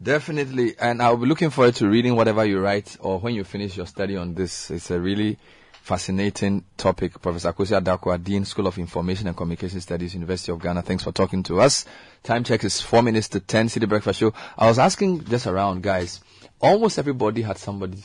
Definitely, 0.00 0.74
and 0.78 1.00
I'll 1.00 1.16
be 1.16 1.26
looking 1.26 1.48
forward 1.48 1.74
to 1.76 1.88
reading 1.88 2.16
whatever 2.16 2.44
you 2.44 2.60
write 2.60 2.98
or 3.00 3.18
when 3.18 3.34
you 3.34 3.44
finish 3.44 3.76
your 3.76 3.86
study 3.86 4.16
on 4.16 4.34
this. 4.34 4.70
It's 4.70 4.90
a 4.90 5.00
really 5.00 5.38
fascinating 5.80 6.64
topic. 6.76 7.22
Professor 7.22 7.50
Akosua 7.50 7.82
Darkwah, 7.82 8.22
Dean, 8.22 8.44
School 8.44 8.66
of 8.66 8.76
Information 8.76 9.26
and 9.26 9.36
Communication 9.36 9.80
Studies, 9.80 10.12
University 10.12 10.52
of 10.52 10.60
Ghana. 10.60 10.82
Thanks 10.82 11.02
for 11.02 11.12
talking 11.12 11.42
to 11.44 11.60
us. 11.62 11.86
Time 12.22 12.44
check 12.44 12.62
is 12.64 12.80
four 12.80 13.02
minutes 13.02 13.28
to 13.28 13.40
ten. 13.40 13.68
Citi 13.68 13.88
Breakfast 13.88 14.20
Show. 14.20 14.34
I 14.58 14.66
was 14.66 14.78
asking 14.78 15.24
just 15.24 15.46
around, 15.46 15.82
guys. 15.82 16.20
Almost 16.60 16.98
everybody 16.98 17.40
had 17.40 17.56
somebody 17.56 18.02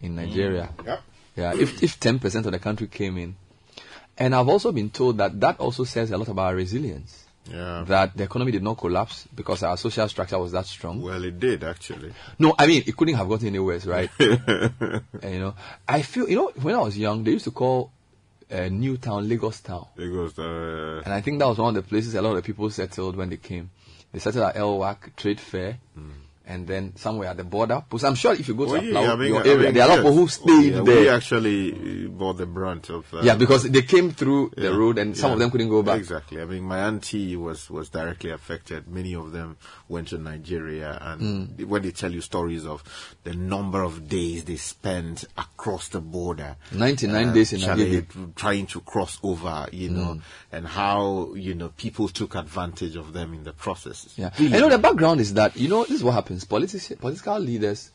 in 0.00 0.12
mm. 0.12 0.16
Nigeria. 0.16 0.68
Yep. 0.84 1.02
Yeah, 1.36 1.54
if 1.54 1.82
if 1.82 1.98
ten 1.98 2.20
percent 2.20 2.46
of 2.46 2.52
the 2.52 2.60
country 2.60 2.86
came 2.86 3.18
in, 3.18 3.34
and 4.16 4.32
I've 4.32 4.48
also 4.48 4.70
been 4.70 4.90
told 4.90 5.18
that 5.18 5.40
that 5.40 5.58
also 5.58 5.82
says 5.82 6.12
a 6.12 6.16
lot 6.18 6.28
about 6.28 6.46
our 6.46 6.54
resilience. 6.54 7.25
Yeah. 7.50 7.84
That 7.86 8.16
the 8.16 8.24
economy 8.24 8.52
did 8.52 8.62
not 8.62 8.78
collapse 8.78 9.26
because 9.34 9.62
our 9.62 9.76
social 9.76 10.08
structure 10.08 10.38
was 10.38 10.52
that 10.52 10.66
strong. 10.66 11.00
Well, 11.00 11.22
it 11.24 11.38
did 11.38 11.64
actually. 11.64 12.12
No, 12.38 12.54
I 12.58 12.66
mean 12.66 12.82
it 12.86 12.96
couldn't 12.96 13.14
have 13.14 13.28
gotten 13.28 13.48
any 13.48 13.58
worse, 13.58 13.86
right? 13.86 14.10
and, 14.18 15.02
you 15.24 15.38
know, 15.38 15.54
I 15.86 16.02
feel 16.02 16.28
you 16.28 16.36
know 16.36 16.52
when 16.60 16.74
I 16.74 16.80
was 16.80 16.98
young, 16.98 17.22
they 17.24 17.32
used 17.32 17.44
to 17.44 17.50
call 17.52 17.92
uh, 18.50 18.68
New 18.68 18.96
Town 18.96 19.28
Lagos 19.28 19.60
Town, 19.60 19.86
Lagos, 19.96 20.38
uh, 20.38 21.02
and 21.04 21.12
I 21.12 21.20
think 21.20 21.38
that 21.38 21.48
was 21.48 21.58
one 21.58 21.76
of 21.76 21.84
the 21.84 21.88
places 21.88 22.14
a 22.14 22.22
lot 22.22 22.36
of 22.36 22.44
people 22.44 22.68
settled 22.70 23.16
when 23.16 23.28
they 23.28 23.36
came. 23.36 23.70
They 24.12 24.18
settled 24.18 24.44
at 24.44 24.56
Elwak 24.56 25.14
Trade 25.16 25.40
Fair, 25.40 25.78
and 26.46 26.66
then 26.66 26.94
somewhere 26.96 27.28
at 27.28 27.36
the 27.36 27.44
border. 27.44 27.82
Because 27.88 28.04
I'm 28.04 28.14
sure 28.14 28.32
if 28.32 28.46
you 28.46 28.54
go 28.54 28.66
to 28.66 28.72
Well, 28.72 28.84
yeah, 28.84 29.12
I 29.12 29.16
mean, 29.16 29.28
your 29.28 29.44
I 29.44 29.48
area, 29.48 29.64
mean, 29.64 29.74
there 29.74 29.82
are 29.82 29.86
a 29.86 29.96
lot 29.96 29.98
of 29.98 30.04
yes. 30.04 30.12
people 30.12 30.14
who 30.14 30.28
stayed 30.28 30.74
Yeah, 30.74 30.82
there. 30.82 31.00
We 31.00 31.08
actually 31.08 32.04
uh, 32.06 32.08
bore 32.08 32.34
the 32.34 32.46
brunt 32.46 32.88
of. 32.90 33.12
Uh, 33.12 33.20
yeah, 33.22 33.34
because 33.34 33.64
they 33.64 33.82
came 33.82 34.12
through 34.12 34.52
the 34.56 34.72
road 34.76 34.98
and 34.98 35.16
some 35.16 35.32
of 35.32 35.38
them 35.38 35.50
couldn't 35.50 35.68
go 35.70 35.82
back. 35.82 35.98
Exactly. 35.98 36.40
I 36.40 36.44
mean, 36.44 36.62
my 36.62 36.78
auntie 36.86 37.36
was 37.36 37.68
was 37.68 37.88
directly 37.90 38.30
affected. 38.30 38.86
Many 38.88 39.14
of 39.14 39.32
them 39.32 39.56
went 39.88 40.08
to 40.08 40.18
Nigeria, 40.18 40.98
and 41.02 41.20
Mm. 41.58 41.66
when 41.66 41.82
they 41.82 41.90
tell 41.90 42.12
you 42.12 42.20
stories 42.20 42.64
of 42.64 42.82
the 43.24 43.34
number 43.34 43.82
of 43.82 44.08
days 44.08 44.44
they 44.44 44.56
spent 44.56 45.24
across 45.36 45.88
the 45.88 46.00
border, 46.00 46.56
99 46.72 47.32
days 47.32 47.52
in 47.52 47.60
Nigeria. 47.60 48.02
trying 48.36 48.66
to 48.66 48.80
cross 48.80 49.18
over, 49.22 49.66
you 49.72 49.90
know, 49.90 50.14
Mm. 50.14 50.20
and 50.52 50.66
how 50.66 51.32
you 51.34 51.54
know 51.54 51.70
people 51.76 52.08
took 52.08 52.34
advantage 52.36 52.94
of 52.96 53.12
them 53.12 53.34
in 53.34 53.42
the 53.44 53.52
process. 53.52 54.12
Yeah. 54.16 54.30
Really 54.38 54.46
And 54.46 54.54
you 54.54 54.60
know, 54.60 54.68
the 54.70 54.78
background 54.78 55.20
is 55.20 55.34
that, 55.34 55.56
you 55.56 55.68
know, 55.68 55.82
this 55.84 55.96
is 55.96 56.04
what 56.04 56.14
happens. 56.44 56.98
Political 57.00 57.38
leaders 57.40 57.90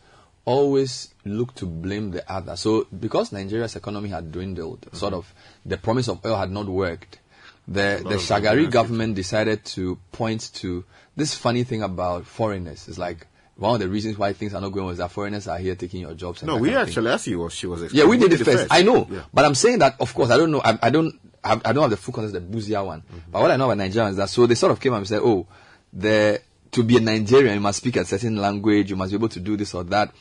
always 0.46 1.14
look 1.26 1.54
to 1.56 1.66
blame 1.66 2.12
the 2.12 2.32
other. 2.32 2.56
So, 2.56 2.88
because 3.00 3.32
Nigeria's 3.32 3.76
economy 3.76 4.10
had 4.10 4.32
dwindled, 4.32 4.82
mm-hmm. 4.82 4.98
sort 4.98 5.14
of, 5.14 5.34
the 5.66 5.78
promise 5.78 6.08
of 6.08 6.26
oil 6.26 6.38
had 6.38 6.52
not 6.52 6.68
worked, 6.68 7.20
the, 7.68 8.02
the 8.04 8.16
Shagari 8.16 8.70
government 8.70 9.16
decided 9.16 9.64
to 9.66 9.98
point 10.12 10.52
to 10.56 10.84
this 11.16 11.36
funny 11.36 11.64
thing 11.64 11.84
about 11.84 12.26
foreigners. 12.26 12.88
It's 12.88 12.98
like, 12.98 13.28
one 13.58 13.76
of 13.76 13.80
the 13.80 13.90
reasons 13.90 14.18
why 14.18 14.34
things 14.34 14.56
are 14.56 14.62
not 14.62 14.70
going 14.70 14.86
well 14.86 14.92
is 14.94 14.98
that 14.98 15.12
foreigners 15.12 15.48
are 15.48 15.60
here 15.60 15.76
taking 15.76 16.02
your 16.02 16.16
jobs. 16.16 16.42
and 16.42 16.48
No, 16.48 16.58
we 16.58 16.70
kind 16.70 16.80
of 16.80 16.88
thing. 16.88 16.90
actually, 16.90 17.12
asked 17.12 17.28
you 17.28 17.40
what 17.40 17.52
she 17.52 17.68
was. 17.68 17.94
Yeah, 17.94 18.06
we 18.06 18.18
did 18.18 18.34
explaining 18.34 18.62
it 18.62 18.64
the 18.64 18.70
first. 18.70 18.74
I 18.74 18.82
know, 18.82 19.08
Yeah. 19.12 19.22
but 19.32 19.46
I'm 19.46 19.54
saying 19.54 19.80
that 19.80 19.98
of 20.00 20.12
course 20.16 20.32
I 20.32 20.38
don't 20.38 20.50
know. 20.50 20.62
I, 20.64 20.80
I 20.82 20.90
don't. 20.90 21.20
Have, 21.44 21.62
I 21.66 21.74
don't 21.74 21.82
have 21.84 21.92
the 21.92 21.98
full 21.98 22.14
context 22.14 22.36
of 22.36 22.52
the 22.52 22.58
Busia 22.58 22.84
one. 22.84 23.02
Mm-hmm. 23.02 23.32
But 23.32 23.42
what 23.42 23.52
I 23.52 23.58
know 23.58 23.70
about 23.70 23.84
Nigerians 23.84 24.12
is 24.12 24.16
that 24.18 24.30
so 24.30 24.48
they 24.48 24.56
sort 24.56 24.72
of 24.72 24.80
came 24.80 24.94
and 24.94 25.08
said, 25.08 25.22
"Oh, 25.24 25.46
the 25.94 26.42
to 26.72 26.84
be 26.84 26.98
a 26.98 27.00
Nigerian, 27.00 27.56
you 27.56 27.60
must 27.62 27.78
speak 27.78 27.96
a 27.98 28.06
certain 28.06 28.38
language. 28.38 28.90
You 28.90 28.96
must 28.96 29.12
be 29.12 29.18
able 29.18 29.30
to 29.30 29.40
do 29.40 29.58
this 29.58 29.74
or 29.74 29.84
that." 29.86 30.14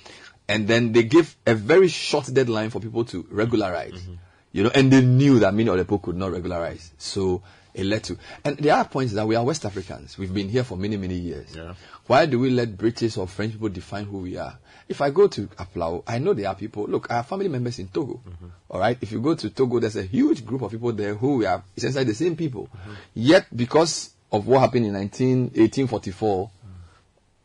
And 0.49 0.67
then 0.67 0.93
they 0.93 1.05
give 1.05 1.37
a 1.47 1.55
very 1.55 1.89
short 1.89 2.33
deadline 2.33 2.70
for 2.70 2.81
people 2.81 3.05
to 3.07 3.27
regularize. 3.31 3.93
Mm-hmm. 3.93 4.15
You 4.53 4.65
know, 4.65 4.70
and 4.75 4.93
they 4.93 5.01
knew 5.01 5.39
that 5.41 5.55
many 5.55 5.69
of 5.69 5.77
the 5.77 5.85
people 5.85 6.01
could 6.01 6.17
not 6.17 6.33
regularize. 6.33 6.91
So 6.99 7.43
it 7.73 7.85
led 7.85 8.03
to. 8.05 8.19
And 8.45 8.57
the 8.57 8.70
other 8.70 8.89
point 8.89 9.07
is 9.07 9.12
that 9.12 9.27
we 9.27 9.37
are 9.37 9.45
West 9.45 9.65
Africans. 9.65 10.19
We've 10.19 10.35
been 10.35 10.49
here 10.49 10.65
for 10.65 10.77
many 10.77 10.97
many 10.97 11.15
years. 11.15 11.55
Yeah. 11.55 11.75
Why 12.07 12.27
do 12.27 12.41
we 12.41 12.51
let 12.51 12.77
British 12.77 13.17
or 13.17 13.29
French 13.29 13.53
people 13.53 13.69
define 13.69 14.05
who 14.05 14.19
we 14.19 14.37
are? 14.37 14.59
If 14.89 15.01
I 15.01 15.11
go 15.11 15.29
to 15.29 15.47
Aflao, 15.47 16.03
I 16.05 16.19
know 16.19 16.35
there 16.35 16.49
are 16.49 16.57
people. 16.57 16.87
Look, 16.89 17.11
I 17.11 17.17
have 17.17 17.29
family 17.29 17.47
members 17.47 17.79
in 17.79 17.87
Togo. 17.89 18.20
Mm-hmm. 18.29 18.47
all 18.70 18.81
right. 18.81 18.99
If 19.01 19.12
you 19.12 19.20
go 19.20 19.37
to 19.37 19.51
Togo, 19.51 19.79
there's 19.79 19.95
a 19.97 20.03
huge 20.03 20.45
group 20.45 20.62
of 20.62 20.73
people 20.73 20.93
there 20.93 21.15
who 21.15 21.45
are 21.47 21.62
It's 21.77 21.85
essentially 21.85 22.05
the 22.07 22.15
same 22.15 22.35
people. 22.35 22.69
Mm-hmm. 22.75 22.93
Yet, 23.15 23.47
because 23.55 24.11
of 24.33 24.47
what 24.47 24.60
happened 24.60 24.86
in 24.86 24.92
19, 24.92 25.41
1844, 25.55 26.50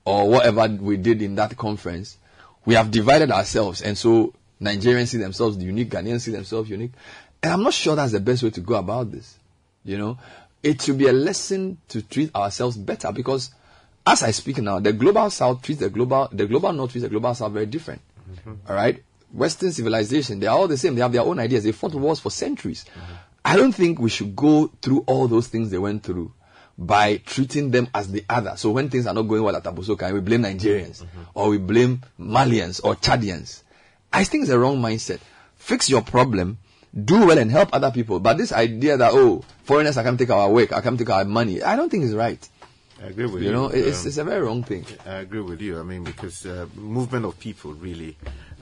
or 0.05 0.30
whatever 0.30 0.67
we 0.67 0.97
did 0.97 1.22
in 1.22 1.35
that 1.35 1.57
conference, 1.57 2.17
we 2.65 2.75
have 2.75 2.91
divided 2.91 3.31
ourselves. 3.31 3.81
And 3.81 3.97
so 3.97 4.33
Nigerians 4.61 5.07
see 5.07 5.17
themselves 5.17 5.57
unique, 5.57 5.89
Ghanaians 5.89 6.22
see 6.22 6.31
themselves 6.31 6.69
unique. 6.69 6.91
And 7.41 7.53
I'm 7.53 7.64
not 7.64 7.73
sure 7.73 7.95
that's 7.95 8.11
the 8.11 8.19
best 8.19 8.43
way 8.43 8.49
to 8.51 8.61
go 8.61 8.75
about 8.75 9.11
this. 9.11 9.38
You 9.83 9.97
know, 9.97 10.17
it 10.64 10.81
should 10.81 10.97
be 10.97 11.07
a 11.07 11.14
lesson 11.14 11.77
to 11.89 12.01
treat 12.01 12.33
ourselves 12.35 12.77
better 12.77 13.11
because 13.11 13.51
as 14.05 14.23
I 14.23 14.31
speak 14.31 14.59
now, 14.59 14.80
the 14.80 14.93
global 14.93 15.30
south 15.30 15.61
treats 15.61 15.80
the 15.80 15.89
global, 15.89 16.30
the 16.31 16.45
global 16.45 16.73
north 16.73 16.91
treats 16.91 17.03
the 17.03 17.09
global 17.09 17.33
south 17.33 17.51
very 17.51 17.65
different. 17.65 18.01
Mm-hmm. 18.30 18.53
All 18.69 18.75
right. 18.75 19.03
Western 19.31 19.72
civilization, 19.72 20.39
they 20.39 20.47
are 20.47 20.57
all 20.57 20.67
the 20.67 20.77
same. 20.77 20.95
They 20.95 21.01
have 21.01 21.11
their 21.11 21.23
own 21.23 21.39
ideas. 21.39 21.64
They 21.64 21.72
fought 21.72 21.93
wars 21.93 22.19
for 22.19 22.30
centuries. 22.30 22.85
Mm-hmm. 22.85 23.14
I 23.43 23.57
don't 23.57 23.73
think 23.73 23.99
we 23.99 24.09
should 24.09 24.35
go 24.35 24.72
through 24.81 25.03
all 25.07 25.27
those 25.27 25.47
things 25.47 25.69
they 25.69 25.77
went 25.77 26.03
through 26.03 26.31
by 26.77 27.17
treating 27.17 27.71
them 27.71 27.87
as 27.93 28.11
the 28.11 28.23
other. 28.29 28.53
So 28.57 28.71
when 28.71 28.89
things 28.89 29.07
are 29.07 29.13
not 29.13 29.23
going 29.23 29.43
well 29.43 29.55
at 29.55 29.63
Abusoka, 29.63 30.11
we 30.13 30.19
blame 30.19 30.43
Nigerians 30.43 31.05
or 31.33 31.49
we 31.49 31.57
blame 31.57 32.01
Malians 32.19 32.81
or 32.83 32.95
Chadians. 32.95 33.63
I 34.11 34.23
think 34.25 34.43
it's 34.43 34.51
a 34.51 34.59
wrong 34.59 34.77
mindset. 34.81 35.19
Fix 35.55 35.89
your 35.89 36.01
problem, 36.01 36.57
do 36.93 37.25
well 37.25 37.37
and 37.37 37.49
help 37.49 37.69
other 37.73 37.91
people. 37.91 38.19
But 38.19 38.37
this 38.37 38.51
idea 38.51 38.97
that, 38.97 39.11
oh, 39.13 39.43
foreigners 39.63 39.97
are 39.97 40.03
come 40.03 40.17
take 40.17 40.29
our 40.29 40.49
work, 40.49 40.73
are 40.73 40.81
come 40.81 40.97
take 40.97 41.09
our 41.09 41.25
money, 41.25 41.61
I 41.63 41.75
don't 41.75 41.89
think 41.89 42.03
is 42.03 42.13
right. 42.13 42.47
I 43.01 43.07
agree 43.07 43.25
with 43.25 43.41
you. 43.41 43.49
You 43.49 43.53
know, 43.53 43.67
it's, 43.67 44.01
Um, 44.03 44.07
it's 44.07 44.17
a 44.17 44.23
very 44.23 44.41
wrong 44.41 44.63
thing. 44.63 44.85
I 45.05 45.15
agree 45.15 45.41
with 45.41 45.61
you. 45.61 45.79
I 45.79 45.83
mean, 45.83 46.03
because 46.03 46.45
uh, 46.45 46.65
movement 46.75 47.25
of 47.25 47.37
people 47.39 47.73
really 47.73 48.15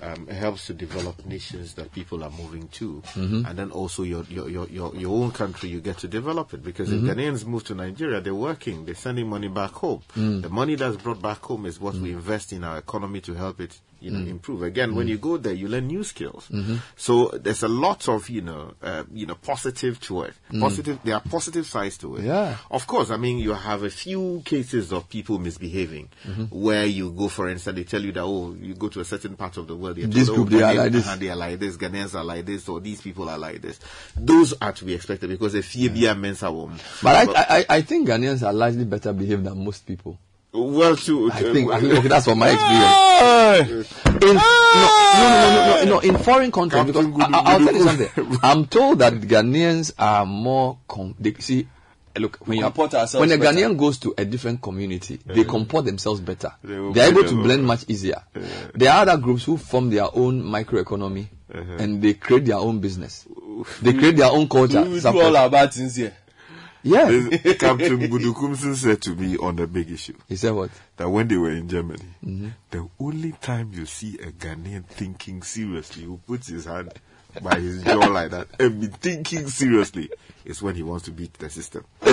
um, 0.03 0.27
helps 0.27 0.67
to 0.67 0.73
develop 0.73 1.25
nations 1.25 1.73
that 1.75 1.91
people 1.93 2.23
are 2.23 2.30
moving 2.32 2.67
to, 2.80 3.01
Mhm. 3.15 3.48
and 3.48 3.57
then 3.57 3.72
also 3.72 4.03
your, 4.03 4.23
your 4.30 4.49
your 4.49 4.67
your 4.69 4.95
your 4.95 5.23
own 5.23 5.32
country, 5.32 5.69
you 5.69 5.80
get 5.82 5.98
to 5.99 6.07
develop 6.07 6.53
it. 6.53 6.64
Because 6.64 6.90
Mhm. 6.90 6.98
if 7.09 7.15
Ghanaians 7.17 7.45
move 7.45 7.64
to 7.65 7.75
Nigeria, 7.75 8.19
they're 8.22 8.35
working, 8.35 8.85
they're 8.85 8.95
sending 9.07 9.30
money 9.30 9.48
back 9.48 9.72
home. 9.72 10.01
Mm. 10.15 10.41
The 10.41 10.49
money 10.49 10.75
that's 10.75 10.98
brought 10.98 11.22
back 11.22 11.41
home 11.41 11.65
is 11.65 11.80
what 11.80 11.95
we 11.95 12.11
invest 12.11 12.51
in 12.53 12.64
our 12.64 12.77
economy 12.77 13.22
to 13.22 13.33
help 13.33 13.59
it, 13.61 13.80
you 14.03 14.11
know, 14.11 14.19
Mm. 14.19 14.27
improve. 14.30 14.61
Again, 14.64 14.93
when 14.95 15.07
Mm. 15.07 15.11
you 15.11 15.17
go 15.17 15.38
there, 15.38 15.53
you 15.53 15.67
learn 15.69 15.88
new 15.88 16.03
skills. 16.03 16.48
Mhm. 16.51 16.80
So 16.98 17.30
there's 17.41 17.64
a 17.64 17.67
lot 17.67 18.07
of 18.09 18.30
you 18.30 18.41
know, 18.41 18.73
uh, 18.83 19.03
you 19.14 19.25
know, 19.25 19.35
positive 19.35 19.99
to 20.01 20.23
it. 20.23 20.33
Mm. 20.51 20.59
Positive. 20.59 20.99
There 21.03 21.15
are 21.15 21.22
positive 21.22 21.65
sides 21.65 21.98
to 21.99 22.17
it. 22.17 22.25
Yeah. 22.25 22.57
Of 22.69 22.85
course, 22.85 23.09
I 23.09 23.17
mean, 23.17 23.38
you 23.40 23.53
have 23.53 23.83
a 23.83 23.90
few 23.90 24.41
cases 24.45 24.91
of 24.91 25.07
people 25.09 25.40
misbehaving 25.40 26.09
Mhm. 26.27 26.51
where 26.51 26.85
you 26.85 27.11
go, 27.11 27.27
for 27.30 27.49
instance, 27.49 27.75
they 27.77 27.83
tell 27.85 28.03
you 28.03 28.11
that, 28.11 28.23
oh, 28.23 28.56
you 28.61 28.73
go 28.73 28.90
to 28.90 28.99
a 28.99 29.06
certain 29.06 29.35
part 29.35 29.57
of 29.57 29.67
the 29.67 29.75
world, 29.75 29.98
you're 29.98 30.07
This 30.07 30.27
told, 30.27 30.38
group, 30.38 30.49
they 30.49 30.61
oh, 30.64 30.67
are 30.67 30.75
like 30.75 30.91
this. 30.91 31.15
they 31.15 31.30
are 31.30 31.35
like 31.38 31.59
this, 31.59 31.77
Ghanaians 31.77 32.14
are 32.14 32.23
like 32.25 32.45
this, 32.45 32.67
or 32.67 32.80
these 32.82 32.99
people 33.01 33.30
are 33.30 33.38
like 33.38 33.61
this. 33.61 33.80
Those 34.17 34.53
are 34.61 34.73
to 34.73 34.85
be 34.85 34.93
expected 34.93 35.30
because 35.30 35.56
if 35.56 35.75
you 35.75 35.90
be 35.90 36.06
a 36.07 36.15
mensa 36.15 36.51
woman. 36.51 36.77
But 37.01 37.30
I, 37.35 37.59
I- 37.59 37.65
I 37.77 37.82
think 37.82 38.07
Ghanaians 38.07 38.45
are 38.45 38.53
largely 38.53 38.83
better 38.85 39.14
behaved 39.14 39.45
than 39.45 39.64
most 39.64 39.85
people. 39.85 40.17
Well, 40.53 40.95
to 40.95 41.32
I 41.32 41.41
think 41.41 41.72
okay, 41.72 41.98
uh, 41.98 42.01
that's 42.01 42.25
from 42.25 42.38
my 42.40 42.49
experience. 42.51 43.91
In, 44.23 44.35
no, 44.35 44.41
no, 44.41 45.30
no, 45.40 45.49
no, 45.49 45.83
no, 45.85 45.90
no, 45.95 45.99
in 45.99 46.17
foreign 46.17 46.51
countries, 46.51 46.83
because 46.85 47.06
I, 47.07 47.25
I- 47.25 47.41
I'll 47.53 47.59
tell 47.65 47.73
you 47.73 47.83
something. 47.83 48.38
I'm 48.43 48.65
told 48.67 48.99
that 48.99 49.14
Ghanaians 49.14 49.93
are 49.98 50.25
more. 50.27 50.77
Com- 50.88 51.15
they, 51.19 51.33
see, 51.40 51.67
eh, 52.15 52.19
look 52.19 52.38
when 52.45 52.59
you 52.59 52.64
comport 52.65 52.93
ourselves 52.93 53.27
when 53.27 53.32
a 53.32 53.41
better. 53.41 53.57
Ghanaian 53.57 53.75
goes 53.77 53.98
to 53.99 54.14
a 54.15 54.25
different 54.25 54.61
community, 54.61 55.19
they 55.25 55.43
comport 55.43 55.85
themselves 55.85 56.22
better. 56.22 56.51
They, 56.64 56.75
they 56.91 57.01
are 57.01 57.09
able 57.09 57.23
to 57.23 57.35
blend 57.35 57.61
over. 57.61 57.67
much 57.67 57.85
easier. 57.88 58.22
There 58.75 58.91
are 58.91 59.01
other 59.01 59.17
groups 59.17 59.45
who 59.45 59.57
form 59.57 59.90
their 59.90 60.06
own 60.15 60.41
microeconomy 60.43 61.25
uh-huh. 61.53 61.77
and 61.80 61.99
they 62.01 62.14
create 62.14 62.45
their 62.45 62.57
own 62.57 62.80
business. 62.80 63.25
They 63.82 63.93
create 63.93 64.17
their 64.17 64.32
own 64.32 64.48
culture. 64.48 64.83
We 64.83 64.99
do 64.99 65.07
all 65.22 65.35
our 65.35 65.49
bad 65.49 65.73
things 65.73 65.95
here. 65.95 66.15
Yeah. 66.84 67.06
This- 67.06 67.58
Captain 67.58 67.98
Gudukumsin 68.10 68.76
said 68.76 69.02
to 69.03 69.16
me 69.16 69.38
on 69.38 69.58
a 69.60 69.68
big 69.68 69.90
issue. 69.90 70.16
He 70.28 70.36
said 70.36 70.52
what? 70.52 70.70
That 70.98 71.10
when 71.10 71.28
they 71.30 71.38
were 71.38 71.52
in 71.52 71.70
Germany, 71.70 72.03
Mhm. 72.26 72.52
the 72.72 72.90
only 73.00 73.32
time 73.42 73.72
you 73.74 73.86
see 73.86 74.16
a 74.20 74.32
Ghanaian 74.32 74.86
thinking 74.86 75.42
seriously, 75.44 76.03
who 76.03 76.18
puts 76.28 76.48
his 76.48 76.66
hand 76.66 76.92
by 77.42 77.60
his 77.60 77.84
jaw 77.84 78.06
like 78.08 78.32
that, 78.32 78.48
and 78.60 78.82
be 78.82 78.88
thinking 78.88 79.48
seriously, 79.48 80.10
is 80.45 80.62
when 80.62 80.76
he 80.76 80.84
wants 80.84 81.06
to 81.06 81.12
beat 81.12 81.34
the 81.36 81.50
system. 81.50 81.86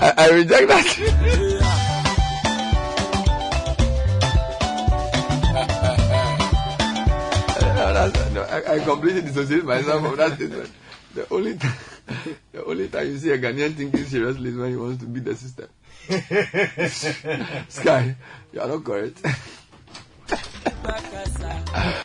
I, 0.00 0.14
I 0.16 0.30
reject 0.30 0.68
that. 0.68 0.86
No, 8.32 8.42
I, 8.42 8.74
I 8.74 8.78
completely 8.80 9.22
dissociate 9.22 9.64
myself 9.64 10.02
from 10.02 10.16
that 10.16 10.34
statement. 10.34 10.70
The 11.14 11.32
only 11.32 11.56
time, 11.56 11.76
the 12.52 12.64
only 12.64 12.88
time 12.88 13.06
you 13.06 13.18
see 13.18 13.30
a 13.30 13.38
Ghanaian 13.38 13.74
thinking 13.74 14.04
seriously 14.04 14.50
is 14.50 14.56
when 14.56 14.70
he 14.70 14.76
wants 14.76 15.02
to 15.02 15.08
beat 15.08 15.24
the 15.24 15.34
system. 15.34 15.68
Sky, 17.68 18.14
you 18.52 18.60
are 18.60 18.68
not 18.68 18.84
correct. 18.84 19.24